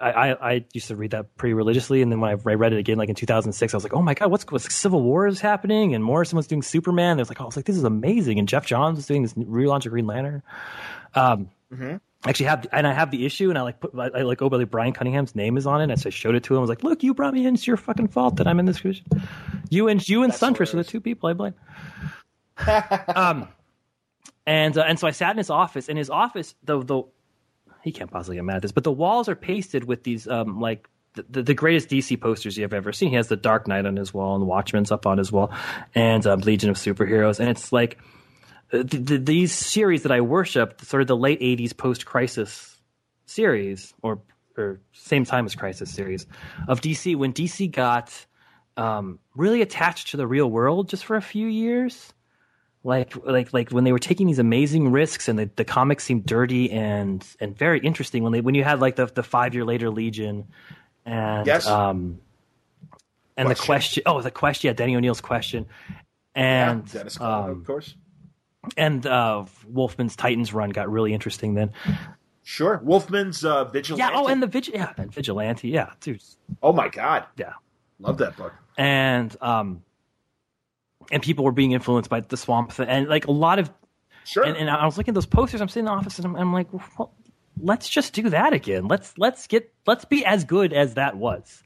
I, 0.00 0.10
I, 0.10 0.50
I 0.52 0.64
used 0.72 0.88
to 0.88 0.96
read 0.96 1.12
that 1.12 1.36
pretty 1.36 1.54
religiously, 1.54 2.02
and 2.02 2.10
then 2.10 2.20
when 2.20 2.30
I 2.30 2.34
read 2.34 2.72
it 2.72 2.78
again, 2.78 2.98
like 2.98 3.08
in 3.08 3.14
2006, 3.14 3.72
I 3.72 3.76
was 3.76 3.84
like, 3.84 3.94
"Oh 3.94 4.02
my 4.02 4.14
god, 4.14 4.30
what's 4.30 4.44
what's 4.50 4.72
Civil 4.74 5.02
War 5.02 5.26
is 5.26 5.40
happening?" 5.40 5.94
And 5.94 6.02
Morrison 6.02 6.36
was 6.36 6.46
doing 6.46 6.62
Superman. 6.62 7.16
There's 7.16 7.28
like, 7.28 7.40
oh, 7.40 7.44
I 7.44 7.46
was 7.46 7.56
like, 7.56 7.66
"This 7.66 7.76
is 7.76 7.84
amazing!" 7.84 8.38
And 8.38 8.48
Geoff 8.48 8.66
Johns 8.66 8.96
was 8.96 9.06
doing 9.06 9.22
this 9.22 9.34
relaunch 9.34 9.86
of 9.86 9.92
Green 9.92 10.06
Lantern. 10.06 10.42
Um, 11.14 11.50
mm-hmm. 11.72 11.96
actually 12.26 12.46
have 12.46 12.66
and 12.72 12.86
I 12.86 12.92
have 12.92 13.10
the 13.10 13.24
issue, 13.24 13.48
and 13.50 13.58
I 13.58 13.62
like 13.62 13.80
put 13.80 13.92
I, 13.96 14.06
I 14.06 14.22
like 14.22 14.42
oh, 14.42 14.48
like 14.48 14.70
Brian 14.70 14.92
Cunningham's 14.92 15.34
name 15.34 15.56
is 15.56 15.66
on 15.66 15.80
it. 15.80 15.90
And 15.90 16.00
so 16.00 16.08
I 16.08 16.10
showed 16.10 16.34
it 16.34 16.44
to 16.44 16.54
him. 16.54 16.58
I 16.58 16.60
was 16.60 16.70
like, 16.70 16.82
"Look, 16.82 17.02
you 17.02 17.14
brought 17.14 17.34
me 17.34 17.46
in. 17.46 17.54
It's 17.54 17.66
your 17.66 17.76
fucking 17.76 18.08
fault 18.08 18.36
that 18.36 18.48
I'm 18.48 18.58
in 18.58 18.66
this 18.66 18.80
position. 18.80 19.06
You 19.68 19.88
and 19.88 20.06
you 20.06 20.24
and 20.24 20.32
Siuntres 20.32 20.74
are 20.74 20.78
the 20.78 20.84
two 20.84 21.00
people 21.00 21.28
I 21.28 21.32
blame." 21.34 21.54
um, 23.14 23.48
and 24.50 24.76
uh, 24.76 24.82
and 24.82 24.98
so 24.98 25.06
I 25.06 25.12
sat 25.12 25.30
in 25.30 25.38
his 25.38 25.48
office. 25.48 25.88
In 25.88 25.96
his 25.96 26.10
office, 26.10 26.56
the 26.64 26.82
the 26.82 27.04
he 27.82 27.92
can't 27.92 28.10
possibly 28.10 28.36
get 28.36 28.44
mad 28.44 28.56
at 28.56 28.62
this, 28.62 28.72
but 28.72 28.82
the 28.82 28.90
walls 28.90 29.28
are 29.28 29.36
pasted 29.36 29.84
with 29.84 30.02
these 30.02 30.26
um 30.26 30.60
like 30.60 30.88
the, 31.14 31.42
the, 31.42 31.54
greatest 31.54 31.88
DC 31.88 32.20
posters 32.20 32.56
you've 32.56 32.72
ever 32.72 32.92
seen. 32.92 33.10
He 33.10 33.16
has 33.16 33.28
the 33.28 33.36
Dark 33.36 33.66
Knight 33.66 33.84
on 33.84 33.96
his 33.96 34.14
wall 34.14 34.34
and 34.34 34.42
the 34.42 34.46
Watchmen's 34.46 34.92
up 34.92 35.06
on 35.06 35.18
his 35.18 35.32
wall, 35.32 35.52
and 35.94 36.24
um, 36.26 36.40
Legion 36.40 36.70
of 36.70 36.76
Superheroes, 36.76 37.40
and 37.40 37.48
it's 37.48 37.72
like 37.72 37.98
uh, 38.72 38.78
the, 38.78 38.98
the, 38.98 39.18
these 39.18 39.52
series 39.52 40.04
that 40.04 40.12
I 40.12 40.20
worship, 40.20 40.80
sort 40.82 41.00
of 41.00 41.08
the 41.08 41.16
late 41.16 41.40
'80s 41.40 41.76
post-crisis 41.76 42.76
series, 43.26 43.94
or 44.02 44.20
or 44.56 44.80
same 44.92 45.24
time 45.24 45.46
as 45.46 45.54
Crisis 45.54 45.92
series 45.92 46.26
of 46.66 46.80
DC. 46.80 47.16
When 47.16 47.32
DC 47.32 47.70
got 47.70 48.12
um, 48.76 49.20
really 49.36 49.62
attached 49.62 50.08
to 50.08 50.16
the 50.16 50.26
real 50.26 50.50
world 50.50 50.88
just 50.88 51.04
for 51.04 51.16
a 51.16 51.22
few 51.22 51.46
years, 51.46 52.12
like 52.82 53.14
like 53.26 53.52
like 53.52 53.70
when 53.70 53.84
they 53.84 53.92
were 53.92 53.98
taking 53.98 54.26
these 54.26 54.38
amazing 54.38 54.90
risks 54.90 55.28
and 55.28 55.38
the, 55.38 55.50
the 55.56 55.64
comics 55.64 56.04
seemed 56.04 56.24
dirty 56.24 56.70
and 56.70 57.26
and 57.38 57.56
very 57.56 57.78
interesting 57.80 58.22
when 58.22 58.32
they 58.32 58.40
when 58.40 58.54
you 58.54 58.64
had 58.64 58.80
like 58.80 58.96
the 58.96 59.06
the 59.06 59.22
five 59.22 59.54
year 59.54 59.64
later 59.64 59.90
Legion 59.90 60.46
and 61.04 61.46
yes. 61.46 61.66
um 61.66 62.18
and 63.36 63.46
question. 63.46 63.62
the 63.62 63.66
question. 63.66 64.02
oh 64.06 64.22
the 64.22 64.30
question 64.30 64.68
yeah 64.68 64.72
Denny 64.72 64.96
O'Neil's 64.96 65.20
question 65.20 65.66
and 66.34 66.86
yeah, 66.86 66.92
Dennis 66.92 67.20
um, 67.20 67.50
of 67.50 67.66
course. 67.66 67.94
and 68.78 69.06
uh 69.06 69.44
Wolfman's 69.68 70.16
Titans 70.16 70.54
run 70.54 70.70
got 70.70 70.90
really 70.90 71.12
interesting 71.12 71.54
then. 71.54 71.72
Sure. 72.42 72.80
Wolfman's 72.82 73.44
uh 73.44 73.64
Vigilante. 73.64 74.00
Yeah 74.00 74.18
oh 74.18 74.26
and 74.26 74.42
the 74.42 74.46
Vigil 74.46 74.74
yeah 74.74 74.94
and 74.96 75.12
Vigilante 75.12 75.68
yeah 75.68 75.90
dude. 76.00 76.22
Oh 76.62 76.72
my 76.72 76.88
god. 76.88 77.26
Yeah. 77.36 77.52
Love 77.98 78.16
that 78.18 78.38
book. 78.38 78.54
And 78.78 79.36
um 79.42 79.82
and 81.10 81.22
people 81.22 81.44
were 81.44 81.52
being 81.52 81.72
influenced 81.72 82.10
by 82.10 82.20
the 82.20 82.36
swamp 82.36 82.72
thing, 82.72 82.88
and 82.88 83.08
like 83.08 83.26
a 83.26 83.32
lot 83.32 83.58
of 83.58 83.70
sure. 84.24 84.44
And, 84.44 84.56
and 84.56 84.70
I 84.70 84.84
was 84.86 84.96
looking 84.96 85.12
at 85.12 85.14
those 85.14 85.26
posters. 85.26 85.60
I'm 85.60 85.68
sitting 85.68 85.86
in 85.86 85.86
the 85.86 85.92
office, 85.92 86.18
and 86.18 86.26
I'm, 86.26 86.36
I'm 86.36 86.52
like, 86.52 86.68
well, 86.98 87.14
let's 87.58 87.88
just 87.88 88.12
do 88.12 88.28
that 88.30 88.52
again. 88.52 88.88
Let's 88.88 89.16
let's 89.18 89.46
get 89.46 89.72
let's 89.86 90.04
be 90.04 90.24
as 90.24 90.44
good 90.44 90.72
as 90.72 90.94
that 90.94 91.16
was. 91.16 91.62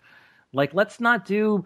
Like, 0.52 0.74
let's 0.74 1.00
not 1.00 1.24
do 1.24 1.64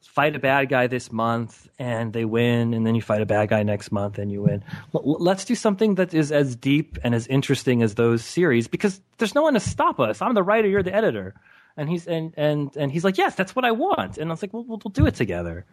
fight 0.00 0.36
a 0.36 0.38
bad 0.38 0.68
guy 0.68 0.86
this 0.86 1.10
month 1.10 1.68
and 1.78 2.12
they 2.12 2.24
win, 2.24 2.72
and 2.72 2.86
then 2.86 2.94
you 2.94 3.02
fight 3.02 3.20
a 3.20 3.26
bad 3.26 3.48
guy 3.48 3.62
next 3.62 3.90
month 3.90 4.18
and 4.18 4.30
you 4.30 4.42
win. 4.42 4.62
L- 4.94 5.16
let's 5.18 5.44
do 5.44 5.54
something 5.54 5.96
that 5.96 6.14
is 6.14 6.30
as 6.30 6.54
deep 6.54 6.98
and 7.02 7.14
as 7.14 7.26
interesting 7.26 7.82
as 7.82 7.96
those 7.96 8.24
series 8.24 8.68
because 8.68 9.00
there's 9.18 9.34
no 9.34 9.42
one 9.42 9.54
to 9.54 9.60
stop 9.60 9.98
us. 9.98 10.22
I'm 10.22 10.34
the 10.34 10.42
writer, 10.42 10.68
you're 10.68 10.82
the 10.82 10.94
editor. 10.94 11.34
And 11.76 11.88
he's 11.88 12.06
and 12.06 12.34
and 12.36 12.76
and 12.76 12.90
he's 12.90 13.04
like, 13.04 13.18
yes, 13.18 13.34
that's 13.36 13.54
what 13.54 13.64
I 13.64 13.70
want. 13.70 14.18
And 14.18 14.30
I 14.30 14.32
was 14.32 14.42
like, 14.42 14.52
well, 14.52 14.64
we'll, 14.64 14.80
we'll 14.84 14.92
do 14.92 15.06
it 15.06 15.14
together. 15.14 15.64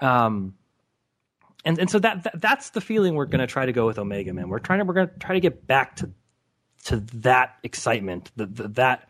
Um, 0.00 0.54
and 1.64 1.78
and 1.78 1.90
so 1.90 1.98
that, 1.98 2.24
that 2.24 2.40
that's 2.40 2.70
the 2.70 2.80
feeling 2.80 3.14
we're 3.14 3.26
going 3.26 3.40
to 3.40 3.46
try 3.46 3.66
to 3.66 3.72
go 3.72 3.86
with 3.86 3.98
Omega 3.98 4.32
Man. 4.32 4.48
We're 4.48 4.58
trying 4.58 4.78
to 4.80 4.84
we're 4.84 4.94
going 4.94 5.08
to 5.08 5.18
try 5.18 5.34
to 5.34 5.40
get 5.40 5.66
back 5.66 5.96
to 5.96 6.10
to 6.84 7.00
that 7.14 7.56
excitement, 7.62 8.30
the, 8.36 8.46
the, 8.46 8.68
that 8.68 9.08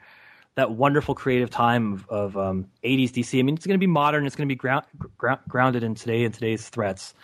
that 0.57 0.73
wonderful 0.73 1.15
creative 1.15 1.49
time 1.49 1.93
of, 1.93 2.09
of 2.09 2.37
um, 2.37 2.67
80s 2.85 3.13
DC. 3.13 3.39
I 3.39 3.43
mean, 3.43 3.55
it's 3.55 3.67
going 3.67 3.77
to 3.77 3.79
be 3.79 3.87
modern. 3.87 4.27
It's 4.27 4.35
going 4.35 4.49
to 4.49 4.53
be 4.53 4.57
ground, 4.59 4.85
ground, 5.17 5.41
grounded 5.49 5.85
in 5.85 5.95
today 5.95 6.25
and 6.25 6.35
today's 6.35 6.69
threats. 6.69 7.15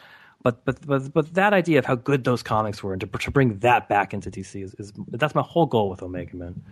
But, 0.42 0.64
but 0.64 0.86
but 0.86 1.12
but 1.12 1.34
that 1.34 1.52
idea 1.52 1.80
of 1.80 1.86
how 1.86 1.96
good 1.96 2.22
those 2.22 2.44
comics 2.44 2.80
were 2.80 2.92
and 2.92 3.00
to, 3.00 3.06
to 3.06 3.30
bring 3.32 3.58
that 3.60 3.88
back 3.88 4.14
into 4.14 4.30
DC 4.30 4.62
is, 4.62 4.74
is 4.74 4.92
that's 5.08 5.34
my 5.34 5.42
whole 5.42 5.66
goal 5.66 5.90
with 5.90 6.02
Omega 6.02 6.36
Man. 6.36 6.62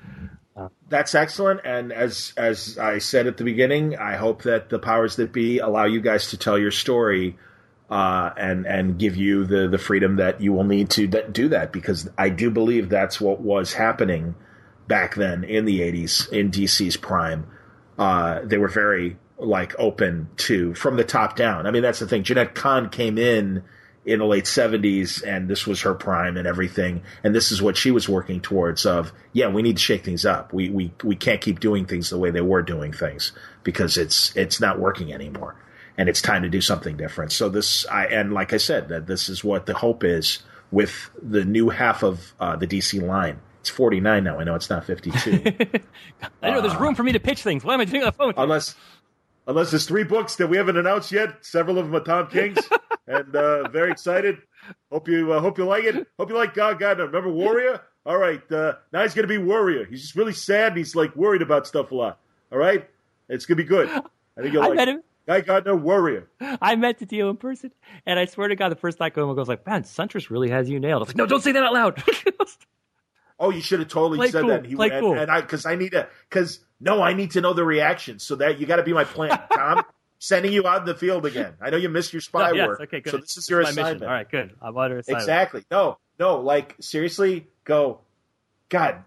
Uh, 0.56 0.68
that's 0.88 1.16
excellent, 1.16 1.60
and 1.64 1.92
as 1.92 2.32
as 2.36 2.78
I 2.78 2.98
said 2.98 3.26
at 3.26 3.36
the 3.36 3.42
beginning, 3.42 3.96
I 3.96 4.14
hope 4.14 4.44
that 4.44 4.68
the 4.68 4.78
powers 4.78 5.16
that 5.16 5.32
be 5.32 5.58
allow 5.58 5.86
you 5.86 6.00
guys 6.00 6.30
to 6.30 6.36
tell 6.36 6.56
your 6.56 6.70
story 6.70 7.36
uh, 7.94 8.34
and 8.36 8.66
and 8.66 8.98
give 8.98 9.16
you 9.16 9.44
the 9.44 9.68
the 9.68 9.78
freedom 9.78 10.16
that 10.16 10.40
you 10.40 10.52
will 10.52 10.64
need 10.64 10.90
to 10.90 11.06
do 11.06 11.48
that 11.50 11.72
because 11.72 12.10
I 12.18 12.28
do 12.28 12.50
believe 12.50 12.88
that's 12.88 13.20
what 13.20 13.40
was 13.40 13.72
happening 13.72 14.34
back 14.88 15.14
then 15.14 15.44
in 15.44 15.64
the 15.64 15.78
80s 15.78 16.28
in 16.32 16.50
DC's 16.50 16.96
prime. 16.96 17.46
Uh, 17.96 18.40
they 18.42 18.58
were 18.58 18.68
very 18.68 19.16
like 19.38 19.78
open 19.78 20.28
to 20.38 20.74
from 20.74 20.96
the 20.96 21.04
top 21.04 21.36
down. 21.36 21.68
I 21.68 21.70
mean, 21.70 21.82
that's 21.82 22.00
the 22.00 22.08
thing. 22.08 22.24
Jenette 22.24 22.54
Kahn 22.54 22.90
came 22.90 23.16
in 23.16 23.62
in 24.04 24.18
the 24.18 24.26
late 24.26 24.46
70s 24.46 25.24
and 25.24 25.48
this 25.48 25.64
was 25.64 25.82
her 25.82 25.94
prime 25.94 26.36
and 26.36 26.48
everything. 26.48 27.00
And 27.22 27.32
this 27.32 27.52
is 27.52 27.62
what 27.62 27.76
she 27.76 27.92
was 27.92 28.08
working 28.08 28.40
towards 28.40 28.86
of, 28.86 29.12
yeah, 29.32 29.48
we 29.48 29.62
need 29.62 29.76
to 29.76 29.82
shake 29.82 30.04
things 30.04 30.26
up. 30.26 30.52
We, 30.52 30.68
we, 30.68 30.92
we 31.04 31.14
can't 31.14 31.40
keep 31.40 31.60
doing 31.60 31.86
things 31.86 32.10
the 32.10 32.18
way 32.18 32.32
they 32.32 32.40
were 32.40 32.62
doing 32.62 32.92
things 32.92 33.30
because 33.62 33.96
it's, 33.96 34.36
it's 34.36 34.60
not 34.60 34.80
working 34.80 35.12
anymore 35.12 35.54
and 35.96 36.08
it's 36.08 36.20
time 36.22 36.42
to 36.42 36.48
do 36.48 36.60
something 36.60 36.96
different. 36.96 37.32
So 37.32 37.48
this, 37.48 37.86
I, 37.86 38.06
and 38.06 38.32
like 38.32 38.52
I 38.52 38.56
said, 38.58 38.88
that 38.88 39.06
this 39.06 39.28
is 39.28 39.44
what 39.44 39.66
the 39.66 39.74
hope 39.74 40.04
is 40.04 40.40
with 40.70 41.10
the 41.22 41.44
new 41.44 41.68
half 41.68 42.02
of 42.02 42.34
uh, 42.40 42.56
the 42.56 42.66
DC 42.66 43.00
line. 43.00 43.40
It's 43.60 43.70
49 43.70 44.24
now. 44.24 44.38
I 44.38 44.44
know 44.44 44.54
it's 44.54 44.68
not 44.68 44.84
52. 44.84 45.42
I 46.42 46.50
know 46.50 46.60
there's 46.60 46.76
room 46.76 46.94
for 46.94 47.02
me 47.02 47.12
to 47.12 47.20
pitch 47.20 47.42
things. 47.42 47.64
Why 47.64 47.74
am 47.74 47.80
I 47.80 47.84
doing 47.86 48.02
on 48.02 48.06
the 48.08 48.12
phone? 48.12 48.34
Unless, 48.36 48.74
unless 49.46 49.70
there's 49.70 49.86
three 49.86 50.04
books 50.04 50.36
that 50.36 50.48
we 50.48 50.56
haven't 50.58 50.76
announced 50.76 51.10
yet. 51.12 51.44
Several 51.44 51.78
of 51.78 51.86
them 51.86 51.94
are 51.94 52.04
Tom 52.04 52.26
King's, 52.28 52.58
and 53.06 53.34
uh, 53.34 53.68
very 53.68 53.90
excited. 53.90 54.38
Hope 54.90 55.08
you 55.08 55.32
uh, 55.32 55.40
hope 55.40 55.56
you 55.58 55.64
like 55.64 55.84
it. 55.84 56.06
Hope 56.18 56.28
you 56.28 56.36
like 56.36 56.54
God. 56.54 56.78
God, 56.78 56.98
remember 56.98 57.30
Warrior? 57.30 57.80
All 58.06 58.18
right, 58.18 58.40
uh, 58.52 58.74
now 58.92 59.02
he's 59.02 59.14
gonna 59.14 59.28
be 59.28 59.38
Warrior. 59.38 59.86
He's 59.86 60.02
just 60.02 60.16
really 60.16 60.32
sad. 60.34 60.68
and 60.72 60.78
He's 60.78 60.94
like 60.94 61.14
worried 61.16 61.40
about 61.42 61.66
stuff 61.66 61.90
a 61.90 61.94
lot. 61.94 62.18
All 62.52 62.58
right, 62.58 62.88
it's 63.28 63.46
gonna 63.46 63.56
be 63.56 63.64
good. 63.64 63.88
I 63.88 64.42
think 64.42 64.52
you'll 64.52 64.62
I 64.62 64.68
like. 64.68 64.76
Met 64.76 64.88
him. 64.88 65.02
Guy 65.26 65.40
got 65.40 65.64
no 65.64 65.74
warrior. 65.74 66.28
I 66.40 66.76
met 66.76 66.98
Dio 67.06 67.30
in 67.30 67.36
person, 67.36 67.72
and 68.04 68.18
I 68.18 68.26
swear 68.26 68.48
to 68.48 68.56
God, 68.56 68.68
the 68.68 68.76
first 68.76 68.98
time 68.98 69.06
I 69.06 69.10
go 69.10 69.28
I 69.28 69.32
was 69.32 69.48
like, 69.48 69.66
"Man, 69.66 69.82
Siuntres 69.82 70.30
really 70.30 70.50
has 70.50 70.68
you 70.68 70.78
nailed." 70.78 71.00
I 71.00 71.00
was 71.00 71.08
like, 71.08 71.16
"No, 71.16 71.26
don't 71.26 71.42
say 71.42 71.52
that 71.52 71.62
out 71.62 71.72
loud." 71.72 72.02
oh, 73.38 73.50
you 73.50 73.60
should 73.60 73.80
have 73.80 73.88
totally 73.88 74.18
play 74.18 74.30
said 74.30 74.42
cool. 74.42 74.50
that. 74.50 74.58
And 74.60 74.66
he 74.66 74.76
play 74.76 74.90
and, 74.90 75.00
cool. 75.00 75.18
and 75.18 75.30
I 75.30 75.40
because 75.40 75.64
I 75.64 75.76
need 75.76 75.92
to 75.92 76.08
because 76.28 76.60
No, 76.80 77.02
I 77.02 77.14
need 77.14 77.32
to 77.32 77.40
know 77.40 77.54
the 77.54 77.64
reaction. 77.64 78.18
So 78.18 78.36
that 78.36 78.60
you 78.60 78.66
got 78.66 78.76
to 78.76 78.82
be 78.82 78.92
my 78.92 79.04
plan, 79.04 79.40
Tom. 79.52 79.82
sending 80.18 80.52
you 80.52 80.66
out 80.66 80.80
in 80.80 80.86
the 80.86 80.94
field 80.94 81.24
again. 81.24 81.54
I 81.60 81.70
know 81.70 81.78
you 81.78 81.88
missed 81.88 82.12
your 82.12 82.20
spy 82.20 82.50
no, 82.50 82.56
yes, 82.56 82.68
work. 82.68 82.80
Okay, 82.82 83.00
good. 83.00 83.10
So 83.10 83.16
this 83.18 83.36
is 83.38 83.48
your 83.48 83.60
assignment. 83.60 84.00
Mission. 84.00 84.06
All 84.06 84.12
right, 84.12 84.30
good. 84.30 84.54
I'm 84.60 84.76
under 84.76 84.98
assignment. 84.98 85.22
Exactly. 85.22 85.64
No, 85.70 85.98
no. 86.18 86.40
Like 86.40 86.76
seriously, 86.80 87.46
go. 87.64 88.00
God, 88.68 89.04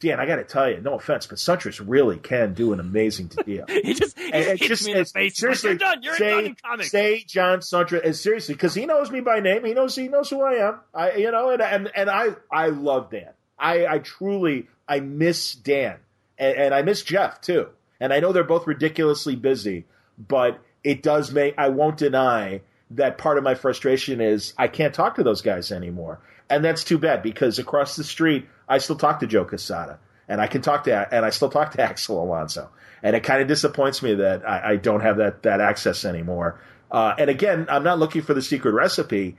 Dan, 0.00 0.20
I 0.20 0.26
got 0.26 0.36
to 0.36 0.44
tell 0.44 0.70
you, 0.70 0.80
no 0.80 0.94
offense, 0.94 1.26
but 1.26 1.38
Siuntres 1.38 1.82
really 1.84 2.18
can 2.18 2.54
do 2.54 2.72
an 2.72 2.80
amazing 2.80 3.26
deal. 3.44 3.64
he 3.68 3.94
just 3.94 4.18
he 4.18 4.32
and, 4.32 4.58
just, 4.58 4.86
me 4.86 4.92
in 4.92 4.98
the 4.98 5.04
face. 5.04 5.36
Seriously, 5.36 5.70
like, 5.70 5.80
you're 5.80 5.88
done. 5.90 6.02
You're 6.02 6.16
say, 6.16 6.42
done 6.42 6.56
comics. 6.64 6.90
Say 6.90 7.24
John 7.26 7.60
Siuntres, 7.60 8.04
and 8.04 8.14
seriously, 8.14 8.54
because 8.54 8.74
he 8.74 8.86
knows 8.86 9.10
me 9.10 9.20
by 9.20 9.40
name. 9.40 9.64
He 9.64 9.74
knows 9.74 9.96
he 9.96 10.08
knows 10.08 10.30
who 10.30 10.42
I 10.42 10.68
am. 10.68 10.80
I, 10.94 11.12
you 11.16 11.30
know, 11.30 11.50
and 11.50 11.62
and, 11.62 11.90
and 11.94 12.10
I 12.10 12.36
I 12.50 12.68
love 12.68 13.10
Dan. 13.10 13.32
I 13.58 13.86
I 13.86 13.98
truly 13.98 14.68
I 14.88 15.00
miss 15.00 15.54
Dan, 15.54 15.96
and, 16.38 16.56
and 16.56 16.74
I 16.74 16.82
miss 16.82 17.02
Geoff 17.02 17.40
too. 17.40 17.68
And 18.00 18.12
I 18.12 18.20
know 18.20 18.32
they're 18.32 18.44
both 18.44 18.66
ridiculously 18.66 19.34
busy, 19.34 19.86
but 20.16 20.60
it 20.84 21.02
does 21.02 21.32
make 21.32 21.54
I 21.58 21.68
won't 21.70 21.96
deny 21.96 22.60
that 22.92 23.18
part 23.18 23.38
of 23.38 23.44
my 23.44 23.54
frustration 23.54 24.20
is 24.20 24.54
I 24.56 24.68
can't 24.68 24.94
talk 24.94 25.16
to 25.16 25.22
those 25.22 25.42
guys 25.42 25.72
anymore. 25.72 26.20
And 26.50 26.64
that's 26.64 26.84
too 26.84 26.98
bad 26.98 27.22
because 27.22 27.58
across 27.58 27.96
the 27.96 28.04
street 28.04 28.48
I 28.68 28.78
still 28.78 28.96
talk 28.96 29.20
to 29.20 29.26
Joe 29.26 29.44
Quesada, 29.44 29.98
and 30.28 30.40
I 30.40 30.46
can 30.46 30.62
talk 30.62 30.84
to 30.84 31.14
and 31.14 31.24
I 31.24 31.30
still 31.30 31.50
talk 31.50 31.72
to 31.72 31.80
Axel 31.88 32.22
Alonso. 32.22 32.70
And 33.02 33.14
it 33.14 33.22
kind 33.22 33.40
of 33.40 33.48
disappoints 33.48 34.02
me 34.02 34.14
that 34.14 34.48
I, 34.48 34.72
I, 34.72 34.76
don't 34.76 35.00
have 35.02 35.18
that 35.18 35.44
that 35.44 35.60
access 35.60 36.04
anymore. 36.04 36.60
Uh, 36.90 37.14
and 37.16 37.30
again, 37.30 37.66
I'm 37.68 37.84
not 37.84 37.98
looking 37.98 38.22
for 38.22 38.34
the 38.34 38.42
secret 38.42 38.72
recipe. 38.72 39.36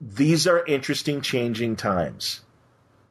These 0.00 0.46
are 0.46 0.64
interesting, 0.64 1.20
changing 1.20 1.76
times. 1.76 2.40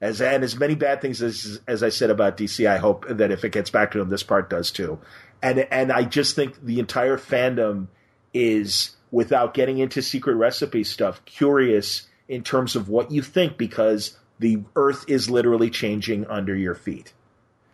As 0.02 0.22
and 0.22 0.44
as 0.44 0.58
many 0.58 0.76
bad 0.76 1.02
things 1.02 1.22
as 1.22 1.60
as 1.68 1.84
I 1.84 1.90
said 1.90 2.10
about 2.10 2.38
DC, 2.38 2.68
I 2.68 2.78
hope 2.78 3.06
that 3.10 3.32
if 3.32 3.44
it 3.44 3.52
gets 3.52 3.70
back 3.70 3.92
to 3.92 4.00
them, 4.00 4.10
this 4.10 4.24
part 4.24 4.50
does 4.50 4.72
too. 4.72 5.00
And 5.42 5.60
and 5.72 5.92
I 5.92 6.04
just 6.04 6.36
think 6.36 6.64
the 6.64 6.80
entire 6.80 7.18
fandom 7.18 7.88
is 8.34 8.96
without 9.12 9.54
getting 9.54 9.78
into 9.78 10.02
secret 10.02 10.36
recipe 10.36 10.84
stuff, 10.84 11.24
curious 11.26 12.08
in 12.30 12.44
terms 12.44 12.76
of 12.76 12.88
what 12.88 13.12
you 13.12 13.22
think 13.22 13.58
because 13.58 14.18
the 14.38 14.62
earth 14.76 15.04
is 15.10 15.30
literally 15.30 15.70
changing 15.70 16.26
under 16.28 16.56
your 16.56 16.76
feet. 16.76 17.12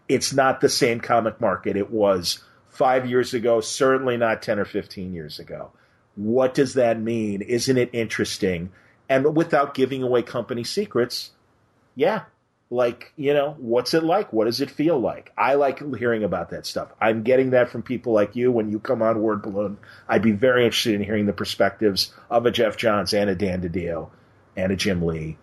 It's 0.08 0.34
not 0.34 0.61
the 0.61 0.69
same 0.69 1.00
comic 1.00 1.40
market 1.40 1.75
it 1.75 1.92
was 1.92 2.40
five 2.69 3.08
years 3.08 3.34
ago, 3.34 3.61
certainly 3.61 4.17
not 4.17 4.42
10 4.42 4.58
or 4.58 4.66
15 4.66 5.14
years 5.14 5.40
ago. 5.40 5.72
What 6.16 6.53
does 6.53 6.75
that 6.75 7.00
mean? 7.00 7.42
Isn't 7.42 7.77
it 7.77 7.90
interesting? 7.92 8.72
And 9.09 9.35
without 9.35 9.74
giving 9.74 10.01
away 10.01 10.24
company 10.24 10.64
secrets, 10.64 11.32
yeah, 11.95 12.24
like, 12.69 13.11
you 13.17 13.34
know, 13.34 13.56
what's 13.59 13.93
it 13.93 14.03
like? 14.03 14.32
What 14.32 14.45
does 14.45 14.61
it 14.61 14.72
feel 14.72 15.00
like? 15.00 15.32
I 15.38 15.56
like 15.56 15.80
hearing 15.98 16.24
about 16.24 16.50
that 16.50 16.66
stuff. 16.66 16.90
I'm 17.01 17.24
getting 17.24 17.51
that 17.51 17.69
from 17.69 17.84
people 17.84 18.14
like 18.14 18.35
you 18.35 18.51
when 18.51 18.72
you 18.72 18.80
come 18.80 19.01
on 19.01 19.22
Word 19.22 19.42
Balloon. 19.42 19.77
I'd 20.08 20.22
be 20.22 20.32
very 20.32 20.64
interested 20.64 20.95
in 20.95 21.03
hearing 21.03 21.25
the 21.25 21.34
perspectives 21.34 22.14
of 22.30 22.45
a 22.45 22.51
Geoff 22.51 22.77
Johns 22.77 23.14
and 23.14 23.30
a 23.30 23.35
Dan 23.35 23.61
DiDio 23.61 24.09
and 24.58 24.72
a 24.72 24.75
Jim 24.75 25.06
Lee 25.06 25.38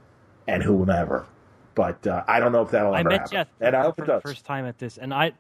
and 0.47 0.62
whomever. 0.62 1.26
But 1.74 2.07
uh, 2.07 2.24
I 2.28 2.41
don't 2.41 2.52
know 2.52 2.62
if 2.62 2.70
that'll 2.70 2.94
ever 2.94 3.08
I 3.08 3.10
met 3.10 3.20
happen. 3.20 3.31
Geoff 3.32 3.49
and 3.60 3.74
I 3.76 3.82
hope 3.82 3.97
for 3.97 4.05
it 4.05 4.07
the 4.07 4.20
first 4.20 4.44
time 4.44 4.66
at 4.66 4.78
this, 4.78 4.99
and 4.99 5.12
I, 5.15 5.32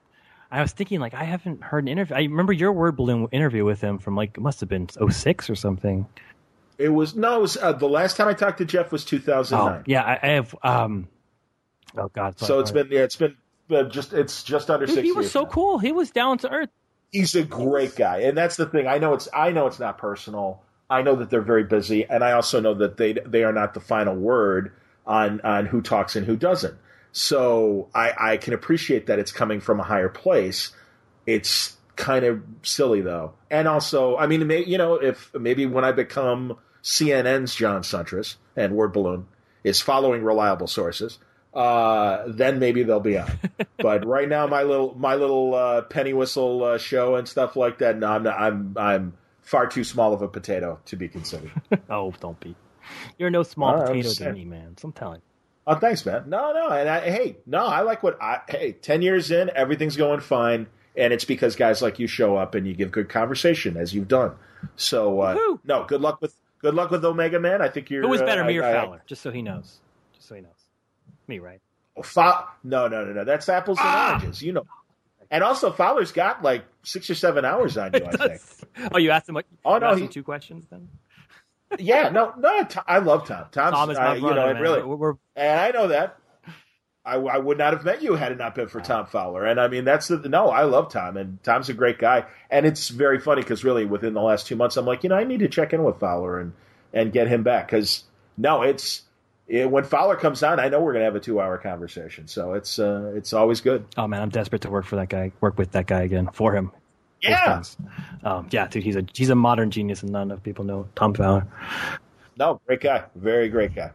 I 0.50 0.62
was 0.62 0.72
thinking 0.72 0.98
like 1.00 1.14
I 1.14 1.24
haven't 1.24 1.62
heard 1.62 1.84
an 1.84 1.88
interview. 1.88 2.16
I 2.16 2.20
remember 2.20 2.52
your 2.52 2.72
word 2.72 2.96
balloon 2.96 3.28
interview 3.32 3.64
with 3.64 3.80
him 3.80 3.98
from 3.98 4.16
like 4.16 4.36
it 4.38 4.40
must 4.40 4.60
have 4.60 4.68
been 4.68 4.88
06 4.88 5.50
or 5.50 5.54
something. 5.54 6.06
It 6.78 6.88
was 6.88 7.14
no, 7.14 7.36
it 7.36 7.42
was 7.42 7.56
uh, 7.58 7.72
the 7.72 7.88
last 7.88 8.16
time 8.16 8.28
I 8.28 8.32
talked 8.34 8.58
to 8.58 8.64
Geoff 8.64 8.92
was 8.92 9.04
2009. 9.04 9.80
Oh, 9.80 9.82
yeah, 9.86 10.02
I, 10.02 10.18
I 10.22 10.26
have. 10.32 10.54
um 10.62 11.08
Oh 11.94 12.08
God! 12.08 12.38
so 12.38 12.60
it's 12.60 12.70
been 12.70 12.88
yeah, 12.90 13.00
it's 13.00 13.16
been 13.16 13.36
uh, 13.70 13.82
just 13.84 14.14
it's 14.14 14.42
just 14.42 14.70
under 14.70 14.86
Dude, 14.86 14.94
six. 14.94 15.04
he 15.06 15.12
was 15.12 15.30
so 15.30 15.42
now. 15.42 15.48
cool. 15.48 15.78
He 15.78 15.92
was 15.92 16.10
down 16.10 16.38
to 16.38 16.50
earth. 16.50 16.70
He's 17.10 17.34
a 17.34 17.42
great 17.42 17.94
guy, 17.94 18.20
and 18.22 18.36
that's 18.36 18.56
the 18.56 18.64
thing. 18.64 18.86
I 18.86 18.96
know 18.96 19.12
it's 19.12 19.28
I 19.34 19.50
know 19.50 19.66
it's 19.66 19.78
not 19.78 19.98
personal. 19.98 20.62
I 20.92 21.00
know 21.00 21.16
that 21.16 21.30
they're 21.30 21.40
very 21.40 21.64
busy, 21.64 22.04
and 22.04 22.22
I 22.22 22.32
also 22.32 22.60
know 22.60 22.74
that 22.74 22.98
they 22.98 23.14
they 23.14 23.44
are 23.44 23.52
not 23.52 23.72
the 23.72 23.80
final 23.80 24.14
word 24.14 24.72
on 25.06 25.40
on 25.40 25.64
who 25.64 25.80
talks 25.80 26.16
and 26.16 26.26
who 26.26 26.36
doesn't. 26.36 26.76
So 27.12 27.88
I, 27.94 28.12
I 28.18 28.36
can 28.36 28.52
appreciate 28.52 29.06
that 29.06 29.18
it's 29.18 29.32
coming 29.32 29.60
from 29.60 29.80
a 29.80 29.84
higher 29.84 30.10
place. 30.10 30.70
It's 31.26 31.76
kind 31.96 32.26
of 32.26 32.42
silly 32.62 33.00
though, 33.00 33.32
and 33.50 33.66
also 33.66 34.18
I 34.18 34.26
mean, 34.26 34.46
may, 34.46 34.64
you 34.64 34.76
know, 34.76 34.94
if 34.96 35.32
maybe 35.34 35.64
when 35.64 35.82
I 35.82 35.92
become 35.92 36.58
CNN's 36.82 37.54
John 37.54 37.82
Siuntres 37.82 38.36
and 38.54 38.74
Word 38.74 38.92
Balloon 38.92 39.26
is 39.64 39.80
following 39.80 40.22
reliable 40.22 40.66
sources, 40.66 41.18
uh, 41.54 42.24
then 42.26 42.58
maybe 42.58 42.82
they'll 42.82 43.00
be 43.00 43.16
on. 43.16 43.30
but 43.78 44.06
right 44.06 44.28
now, 44.28 44.46
my 44.46 44.62
little 44.62 44.94
my 44.98 45.14
little 45.14 45.54
uh, 45.54 45.82
penny 45.82 46.12
whistle 46.12 46.64
uh, 46.64 46.76
show 46.76 47.14
and 47.14 47.26
stuff 47.26 47.56
like 47.56 47.78
that. 47.78 47.96
No, 47.96 48.08
I'm 48.08 48.22
not, 48.24 48.38
I'm 48.38 48.76
I'm 48.76 49.12
far 49.42 49.66
too 49.66 49.84
small 49.84 50.12
of 50.14 50.22
a 50.22 50.28
potato 50.28 50.78
to 50.86 50.96
be 50.96 51.08
considered. 51.08 51.50
oh, 51.90 52.12
don't 52.20 52.38
be. 52.40 52.54
You're 53.18 53.30
no 53.30 53.42
small 53.42 53.76
Uh, 53.76 53.86
potato 53.86 54.10
to 54.12 54.32
me, 54.32 54.44
man. 54.44 54.76
So 54.78 54.88
I'm 54.88 54.92
telling. 54.92 55.16
you. 55.16 55.22
Oh, 55.66 55.74
thanks, 55.76 56.04
man. 56.04 56.24
No, 56.28 56.52
no, 56.52 56.70
and 56.70 56.88
I, 56.88 57.00
hey, 57.08 57.36
no, 57.46 57.64
I 57.64 57.82
like 57.82 58.02
what 58.02 58.20
I. 58.20 58.40
Hey, 58.48 58.72
ten 58.72 59.00
years 59.02 59.30
in, 59.30 59.50
everything's 59.54 59.96
going 59.96 60.18
fine, 60.20 60.66
and 60.96 61.12
it's 61.12 61.24
because 61.24 61.54
guys 61.54 61.80
like 61.82 62.00
you 62.00 62.08
show 62.08 62.36
up 62.36 62.56
and 62.56 62.66
you 62.66 62.74
give 62.74 62.90
good 62.90 63.08
conversation 63.08 63.76
as 63.76 63.94
you've 63.94 64.08
done. 64.08 64.32
So, 64.74 65.20
uh, 65.20 65.36
no, 65.64 65.84
good 65.84 66.00
luck 66.00 66.20
with 66.20 66.34
good 66.60 66.74
luck 66.74 66.90
with 66.90 67.04
Omega 67.04 67.38
Man. 67.38 67.62
I 67.62 67.68
think 67.68 67.90
you're. 67.90 68.02
Who 68.02 68.08
was 68.08 68.20
uh, 68.22 68.26
better, 68.26 68.42
me 68.44 68.56
or 68.58 68.64
I- 68.64 68.70
I- 68.70 68.72
Fowler? 68.72 69.02
Just 69.06 69.22
so 69.22 69.30
he 69.30 69.42
knows. 69.42 69.78
Just 70.14 70.26
so 70.28 70.34
he 70.34 70.40
knows. 70.40 70.50
Me, 71.28 71.38
right? 71.38 71.60
Oh, 71.96 72.02
Fa- 72.02 72.46
no, 72.64 72.88
no, 72.88 73.04
no, 73.04 73.12
no. 73.12 73.24
That's 73.24 73.48
apples 73.48 73.78
and 73.78 73.86
Ah! 73.88 74.16
oranges. 74.18 74.42
You 74.42 74.54
know. 74.54 74.66
And 75.32 75.42
also, 75.42 75.72
Fowler's 75.72 76.12
got 76.12 76.42
like 76.42 76.64
six 76.84 77.10
or 77.10 77.16
seven 77.16 77.44
hours 77.44 77.76
on 77.76 77.90
you. 77.94 78.04
I 78.04 78.28
think. 78.36 78.40
oh, 78.92 78.98
you 78.98 79.10
asked 79.10 79.28
him 79.28 79.34
what? 79.34 79.46
Oh, 79.64 79.74
you 79.74 79.80
no, 79.80 79.94
he- 79.96 80.06
two 80.06 80.22
questions 80.22 80.66
then. 80.70 80.88
Yeah, 81.78 82.10
no, 82.10 82.34
no. 82.36 82.68
I 82.86 82.98
love 82.98 83.26
Tom. 83.26 83.46
Tom's, 83.50 83.74
Tom 83.74 83.90
is 83.90 83.96
my 83.96 84.08
uh, 84.08 84.14
you 84.16 84.20
know, 84.20 84.34
man. 84.34 84.48
and 84.50 84.60
really, 84.60 84.82
we're- 84.82 85.14
and 85.34 85.58
I 85.58 85.70
know 85.70 85.88
that. 85.88 86.18
I, 87.04 87.14
I 87.16 87.38
would 87.38 87.56
not 87.58 87.72
have 87.72 87.82
met 87.84 88.02
you 88.02 88.14
had 88.14 88.30
it 88.30 88.36
not 88.38 88.54
been 88.54 88.68
for 88.68 88.80
Tom 88.82 89.06
Fowler. 89.06 89.44
And 89.46 89.58
I 89.58 89.68
mean, 89.68 89.84
that's 89.84 90.06
the 90.08 90.18
no. 90.28 90.50
I 90.50 90.64
love 90.64 90.92
Tom, 90.92 91.16
and 91.16 91.42
Tom's 91.42 91.68
a 91.70 91.72
great 91.74 91.98
guy. 91.98 92.26
And 92.50 92.66
it's 92.66 92.90
very 92.90 93.18
funny 93.18 93.40
because 93.40 93.64
really, 93.64 93.86
within 93.86 94.12
the 94.12 94.20
last 94.20 94.46
two 94.46 94.54
months, 94.54 94.76
I'm 94.76 94.84
like, 94.84 95.02
you 95.02 95.08
know, 95.08 95.16
I 95.16 95.24
need 95.24 95.40
to 95.40 95.48
check 95.48 95.72
in 95.72 95.82
with 95.82 95.98
Fowler 95.98 96.38
and 96.38 96.52
and 96.92 97.10
get 97.10 97.26
him 97.26 97.42
back 97.42 97.66
because 97.68 98.04
no, 98.36 98.60
it's 98.62 99.02
it, 99.48 99.70
when 99.70 99.84
Fowler 99.84 100.16
comes 100.16 100.42
on, 100.42 100.60
I 100.60 100.68
know 100.68 100.80
we're 100.80 100.92
gonna 100.92 101.04
have 101.04 101.16
a 101.16 101.20
two 101.20 101.40
hour 101.40 101.58
conversation. 101.58 102.26
So 102.28 102.54
it's 102.54 102.78
uh, 102.78 103.12
it's 103.14 103.32
always 103.32 103.60
good. 103.60 103.84
oh 103.96 104.06
man, 104.06 104.22
I'm 104.22 104.30
desperate 104.30 104.62
to 104.62 104.70
work 104.70 104.84
for 104.86 104.96
that 104.96 105.08
guy. 105.08 105.32
Work 105.40 105.58
with 105.58 105.72
that 105.72 105.86
guy 105.86 106.02
again 106.02 106.28
for 106.32 106.54
him. 106.54 106.70
Yeah. 107.20 107.62
Um, 108.24 108.48
yeah, 108.50 108.66
dude, 108.66 108.82
he's 108.82 108.96
a 108.96 109.04
he's 109.14 109.30
a 109.30 109.34
modern 109.36 109.70
genius, 109.70 110.02
and 110.02 110.10
not 110.10 110.22
enough 110.22 110.42
people 110.42 110.64
know 110.64 110.88
Tom 110.96 111.14
Fowler. 111.14 111.46
No, 112.36 112.60
great 112.66 112.80
guy, 112.80 113.04
very 113.14 113.48
great 113.48 113.74
guy. 113.74 113.90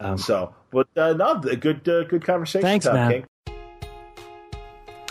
Um, 0.00 0.18
So, 0.18 0.54
but 0.70 0.88
uh, 0.96 1.12
no, 1.14 1.38
good 1.38 1.88
uh, 1.88 2.04
good 2.04 2.24
conversation. 2.24 2.62
Thanks, 2.62 2.84
Tom 2.84 2.94
man. 2.94 3.10
King. 3.10 3.26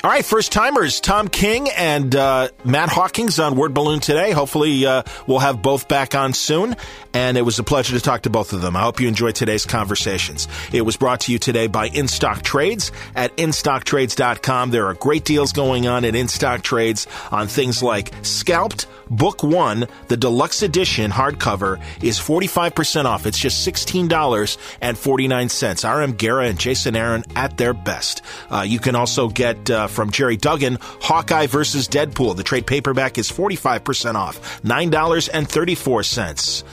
All 0.05 0.09
right, 0.09 0.25
first 0.25 0.51
timers, 0.51 0.99
Tom 0.99 1.29
King 1.29 1.69
and 1.69 2.13
uh, 2.13 2.49
Matt 2.65 2.89
Hawkins 2.89 3.39
on 3.39 3.55
Word 3.55 3.73
Balloon 3.73 4.01
today. 4.01 4.31
Hopefully, 4.31 4.85
uh, 4.85 5.03
we'll 5.27 5.39
have 5.39 5.61
both 5.61 5.87
back 5.87 6.13
on 6.13 6.33
soon. 6.33 6.75
And 7.13 7.37
it 7.37 7.43
was 7.43 7.57
a 7.57 7.63
pleasure 7.63 7.95
to 7.95 8.03
talk 8.03 8.23
to 8.23 8.29
both 8.29 8.51
of 8.51 8.61
them. 8.61 8.75
I 8.75 8.81
hope 8.81 8.99
you 8.99 9.07
enjoyed 9.07 9.35
today's 9.35 9.65
conversations. 9.65 10.49
It 10.73 10.81
was 10.81 10.97
brought 10.97 11.21
to 11.21 11.31
you 11.31 11.39
today 11.39 11.67
by 11.67 11.87
InStock 11.87 12.41
Trades 12.41 12.91
at 13.15 13.33
InStockTrades.com. 13.37 14.71
There 14.71 14.87
are 14.87 14.93
great 14.95 15.23
deals 15.23 15.53
going 15.53 15.87
on 15.87 16.03
at 16.03 16.15
InStock 16.15 16.63
Trades 16.63 17.07
on 17.31 17.47
things 17.47 17.81
like 17.81 18.11
Scalped. 18.23 18.87
Book 19.09 19.43
One, 19.43 19.85
the 20.07 20.17
deluxe 20.17 20.63
edition 20.63 21.11
hardcover, 21.11 21.81
is 22.01 22.19
45% 22.19 23.05
off. 23.05 23.25
It's 23.25 23.37
just 23.37 23.67
$16.49. 23.67 26.01
RM 26.01 26.13
Guéra 26.13 26.49
and 26.49 26.59
Jason 26.59 26.95
Aaron 26.95 27.23
at 27.35 27.57
their 27.57 27.73
best. 27.73 28.21
Uh, 28.49 28.61
you 28.61 28.79
can 28.79 28.95
also 28.95 29.27
get 29.27 29.69
uh, 29.69 29.87
from 29.93 30.11
Gerry 30.11 30.35
Duggan 30.35 30.79
Hawkeye 30.81 31.47
versus 31.47 31.87
Deadpool. 31.87 32.35
The 32.35 32.43
trade 32.43 32.67
paperback 32.67 33.17
is 33.17 33.31
45% 33.31 34.15
off, 34.15 34.61
$9.34. 34.63 36.63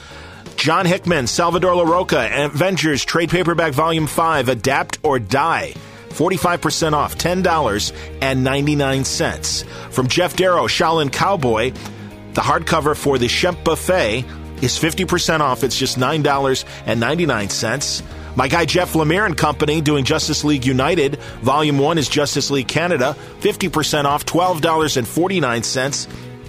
John 0.57 0.85
Hickman, 0.85 1.27
Salvador 1.27 1.71
Larroca, 1.73 2.45
Avengers 2.45 3.05
Trade 3.05 3.29
Paperback 3.29 3.71
Volume 3.73 4.07
5, 4.07 4.49
Adapt 4.49 4.99
or 5.03 5.17
Die. 5.17 5.73
45% 6.09 6.91
off, 6.93 7.17
$10.99. 7.17 9.65
From 9.91 10.07
Geof 10.07 10.35
Darrow, 10.35 10.67
Shaolin 10.67 11.11
Cowboy, 11.11 11.71
the 12.33 12.41
hardcover 12.41 12.95
for 12.95 13.17
the 13.17 13.27
Shemp 13.27 13.63
Buffet 13.63 14.23
is 14.61 14.77
50% 14.77 15.39
off. 15.39 15.63
It's 15.63 15.77
just 15.77 15.97
$9.99. 15.97 18.20
My 18.35 18.47
guy 18.47 18.65
Jeff 18.65 18.93
Lemire 18.93 19.25
and 19.25 19.35
Company 19.37 19.81
doing 19.81 20.05
Justice 20.05 20.43
League 20.43 20.65
United. 20.65 21.19
Volume 21.41 21.79
1 21.79 21.97
is 21.97 22.07
Justice 22.09 22.51
League 22.51 22.67
Canada. 22.67 23.15
50% 23.39 24.05
off, 24.05 24.25
$12.49. 24.25 26.07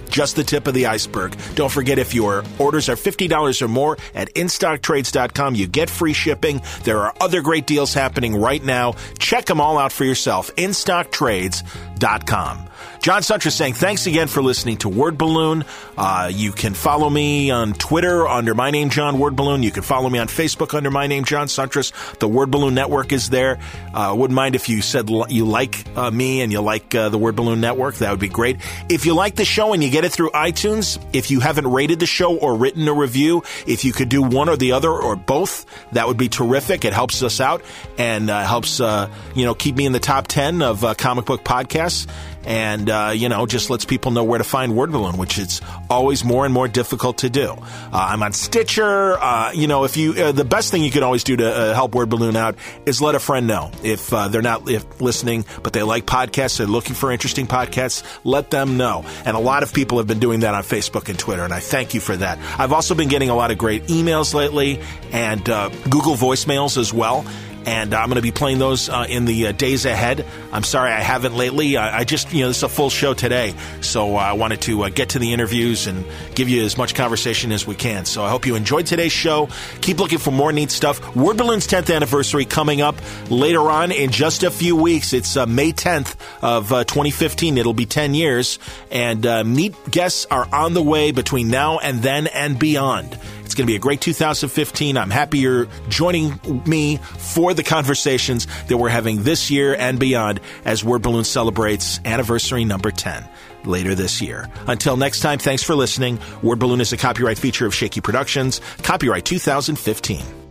just 0.09 0.35
the 0.35 0.43
tip 0.43 0.67
of 0.67 0.73
the 0.75 0.85
iceberg. 0.85 1.35
Don't 1.55 1.71
forget 1.71 1.97
if 1.97 2.13
your 2.13 2.43
orders 2.59 2.87
are 2.87 2.95
$50 2.95 3.61
or 3.61 3.67
more 3.67 3.97
at 4.13 4.31
InStockTrades.com, 4.35 5.55
you 5.55 5.65
get 5.67 5.89
free 5.89 6.13
shipping. 6.13 6.61
There 6.83 6.99
are 6.99 7.13
other 7.19 7.41
great 7.41 7.65
deals 7.65 7.95
happening 7.95 8.35
right 8.35 8.63
now. 8.63 8.93
Check 9.17 9.45
them 9.45 9.59
all 9.59 9.79
out 9.79 9.91
for 9.91 10.03
yourself. 10.05 10.55
InStockTrades.com. 10.55 12.69
John 13.03 13.21
Siuntres 13.21 13.51
saying 13.51 13.73
thanks 13.73 14.07
again 14.07 14.29
for 14.29 14.41
listening 14.41 14.77
to 14.77 14.87
Word 14.89 15.17
Balloon. 15.17 15.65
Uh, 15.97 16.31
you 16.33 16.53
can 16.53 16.73
follow 16.73 17.09
me 17.09 17.51
on 17.51 17.73
Twitter 17.73 18.25
under 18.25 18.53
my 18.53 18.71
name, 18.71 18.89
John 18.89 19.19
Word 19.19 19.35
Balloon. 19.35 19.61
You 19.61 19.71
can 19.71 19.83
follow 19.83 20.09
me 20.09 20.19
on 20.19 20.27
Facebook 20.27 20.73
under 20.73 20.89
my 20.89 21.07
name, 21.07 21.25
John 21.25 21.47
Siuntres. 21.47 21.91
The 22.19 22.29
Word 22.29 22.49
Balloon 22.49 22.73
Network 22.73 23.11
is 23.11 23.29
there. 23.29 23.59
Uh, 23.93 24.15
wouldn't 24.17 24.35
mind 24.35 24.55
if 24.55 24.69
you 24.69 24.81
said 24.81 25.09
you 25.09 25.45
like 25.45 25.83
uh, 25.97 26.11
me 26.11 26.39
and 26.39 26.51
you 26.51 26.61
like 26.61 26.95
uh, 26.95 27.09
the 27.09 27.17
Word 27.17 27.35
Balloon 27.35 27.59
Network. 27.59 27.95
That 27.95 28.11
would 28.11 28.21
be 28.21 28.29
great. 28.29 28.57
If 28.87 29.05
you 29.05 29.15
like 29.15 29.35
the 29.35 29.43
show 29.43 29.73
and 29.73 29.83
you 29.83 29.89
get 29.89 30.05
it 30.05 30.13
through 30.13 30.29
iTunes, 30.29 30.97
if 31.11 31.29
you 31.29 31.41
haven't 31.41 31.67
rated 31.67 31.99
the 31.99 32.05
show 32.05 32.37
or 32.37 32.55
written 32.55 32.87
a 32.87 32.93
review, 32.93 33.43
if 33.67 33.83
you 33.83 33.91
could 33.91 34.07
do 34.07 34.23
one 34.23 34.47
or 34.47 34.55
the 34.55 34.71
other 34.71 34.91
or 34.91 35.17
both, 35.17 35.65
that 35.91 36.07
would 36.07 36.17
be 36.17 36.29
terrific. 36.29 36.85
It 36.85 36.93
helps 36.93 37.21
us 37.21 37.41
out 37.41 37.63
and 37.97 38.29
uh, 38.29 38.43
helps 38.45 38.79
uh, 38.79 39.09
you 39.35 39.43
know 39.43 39.53
keep 39.53 39.75
me 39.75 39.85
in 39.85 39.91
the 39.91 39.99
top 39.99 40.27
ten 40.27 40.61
of 40.61 40.85
comic 40.97 41.25
book 41.25 41.43
podcasts 41.43 42.07
and 42.45 42.89
uh, 42.89 43.11
you 43.13 43.29
know 43.29 43.45
just 43.45 43.69
lets 43.69 43.85
people 43.85 44.11
know 44.11 44.23
where 44.23 44.37
to 44.37 44.43
find 44.43 44.75
Word 44.75 44.91
Balloon, 44.91 45.17
which 45.17 45.37
is 45.37 45.61
always 45.89 46.23
more 46.23 46.45
and 46.45 46.53
more 46.53 46.67
difficult 46.67 47.19
to 47.19 47.29
do. 47.29 47.51
Uh, 47.51 47.61
I'm 47.91 48.23
on 48.23 48.33
Stitcher. 48.33 49.17
Uh, 49.19 49.51
you 49.53 49.67
know, 49.67 49.83
if 49.83 49.97
you 49.97 50.13
uh, 50.13 50.31
the 50.31 50.45
best 50.45 50.71
thing 50.71 50.83
you 50.83 50.91
can 50.91 51.03
always 51.03 51.23
do 51.23 51.35
to 51.37 51.53
uh, 51.53 51.73
help 51.73 51.95
Word 51.95 52.09
Balloon 52.09 52.35
out 52.35 52.55
is 52.85 53.01
let 53.01 53.15
a 53.15 53.19
friend 53.19 53.47
know 53.47 53.71
if 53.83 54.13
uh, 54.13 54.27
they're 54.27 54.41
not 54.41 54.69
if 54.69 55.01
listening, 55.01 55.45
but 55.61 55.73
they 55.73 55.83
like 55.83 56.05
podcasts, 56.05 56.57
they're 56.57 56.67
looking 56.67 56.95
for 56.95 57.11
interesting 57.11 57.47
podcasts. 57.47 58.03
Let 58.23 58.51
them 58.51 58.77
know, 58.77 59.05
and 59.25 59.35
a 59.35 59.39
lot 59.39 59.63
of 59.63 59.73
people 59.73 59.97
have 59.97 60.07
been 60.07 60.19
doing 60.19 60.41
that 60.41 60.53
on 60.53 60.63
Facebook 60.63 61.09
and 61.09 61.17
Twitter, 61.17 61.43
and 61.43 61.53
I 61.53 61.59
thank 61.59 61.93
you 61.93 61.99
for 61.99 62.15
that. 62.15 62.39
I've 62.59 62.73
also 62.73 62.95
been 62.95 63.09
getting 63.09 63.29
a 63.29 63.35
lot 63.35 63.51
of 63.51 63.57
great 63.57 63.85
emails 63.87 64.33
lately 64.33 64.81
and 65.11 65.43
Google 65.43 66.15
voicemails 66.15 66.77
as 66.77 66.93
well 66.93 67.25
and 67.65 67.93
I'm 67.93 68.07
going 68.07 68.15
to 68.15 68.21
be 68.21 68.31
playing 68.31 68.59
those 68.59 68.89
uh, 68.89 69.05
in 69.07 69.25
the 69.25 69.47
uh, 69.47 69.51
days 69.51 69.85
ahead. 69.85 70.25
I'm 70.51 70.63
sorry 70.63 70.91
I 70.91 70.99
haven't 70.99 71.35
lately. 71.35 71.77
I, 71.77 71.99
I, 71.99 72.03
just, 72.03 72.33
you 72.33 72.41
know, 72.41 72.47
this 72.47 72.57
is 72.57 72.63
a 72.63 72.69
full 72.69 72.89
show 72.89 73.13
today, 73.13 73.53
so 73.81 74.15
uh, 74.15 74.19
I 74.19 74.33
wanted 74.33 74.61
to 74.61 74.83
uh, 74.83 74.89
get 74.89 75.09
to 75.09 75.19
the 75.19 75.33
interviews 75.33 75.87
and 75.87 76.05
give 76.35 76.49
you 76.49 76.63
as 76.63 76.77
much 76.77 76.95
conversation 76.95 77.51
as 77.51 77.65
we 77.65 77.75
can. 77.75 78.05
So 78.05 78.23
I 78.23 78.29
hope 78.29 78.45
you 78.45 78.55
enjoyed 78.55 78.85
today's 78.85 79.11
show. 79.11 79.49
Keep 79.81 79.99
looking 79.99 80.19
for 80.19 80.31
more 80.31 80.51
neat 80.51 80.71
stuff. 80.71 81.15
Word 81.15 81.37
Balloon's 81.37 81.67
10th 81.67 81.93
anniversary 81.93 82.45
coming 82.45 82.81
up 82.81 82.95
later 83.29 83.61
on 83.61 83.91
in 83.91 84.11
just 84.11 84.43
a 84.43 84.51
few 84.51 84.75
weeks. 84.75 85.13
It's 85.13 85.37
uh, 85.37 85.45
May 85.45 85.71
10th 85.71 86.15
of 86.41 86.71
uh, 86.73 86.83
2015. 86.83 87.57
It'll 87.57 87.73
be 87.73 87.85
10 87.85 88.13
years, 88.13 88.59
and 88.91 89.23
neat 89.55 89.75
guests 89.89 90.25
are 90.29 90.47
on 90.53 90.73
the 90.73 90.83
way 90.83 91.11
between 91.11 91.49
now 91.49 91.79
and 91.79 92.01
then 92.01 92.27
and 92.27 92.59
beyond. 92.59 93.17
It's 93.53 93.57
going 93.59 93.67
to 93.67 93.71
be 93.71 93.75
a 93.75 93.79
great 93.79 94.01
2015. 94.01 94.97
I'm 94.97 95.11
happy 95.11 95.37
you're 95.37 95.67
joining 95.87 96.41
me 96.65 96.97
for 96.97 97.53
the 97.53 97.61
conversations 97.61 98.47
that 98.67 98.77
we're 98.77 98.89
having 98.89 99.21
this 99.21 99.51
year 99.51 99.75
and 99.75 99.99
beyond 99.99 100.39
as 100.65 100.83
Word 100.83 101.03
Balloon 101.03 101.23
celebrates 101.23 101.99
anniversary 102.03 102.65
number 102.65 102.89
10 102.89 103.23
later 103.65 103.93
this 103.93 104.23
year. 104.23 104.49
Until 104.65 104.97
next 104.97 105.19
time, 105.19 105.37
thanks 105.37 105.61
for 105.61 105.75
listening. 105.75 106.17
Word 106.41 106.57
Balloon 106.57 106.81
is 106.81 106.93
a 106.93 106.97
copyright 106.97 107.37
feature 107.37 107.67
of 107.67 107.75
Shaky 107.75 108.01
Productions, 108.01 108.59
copyright 108.81 109.23
2015. 109.23 110.42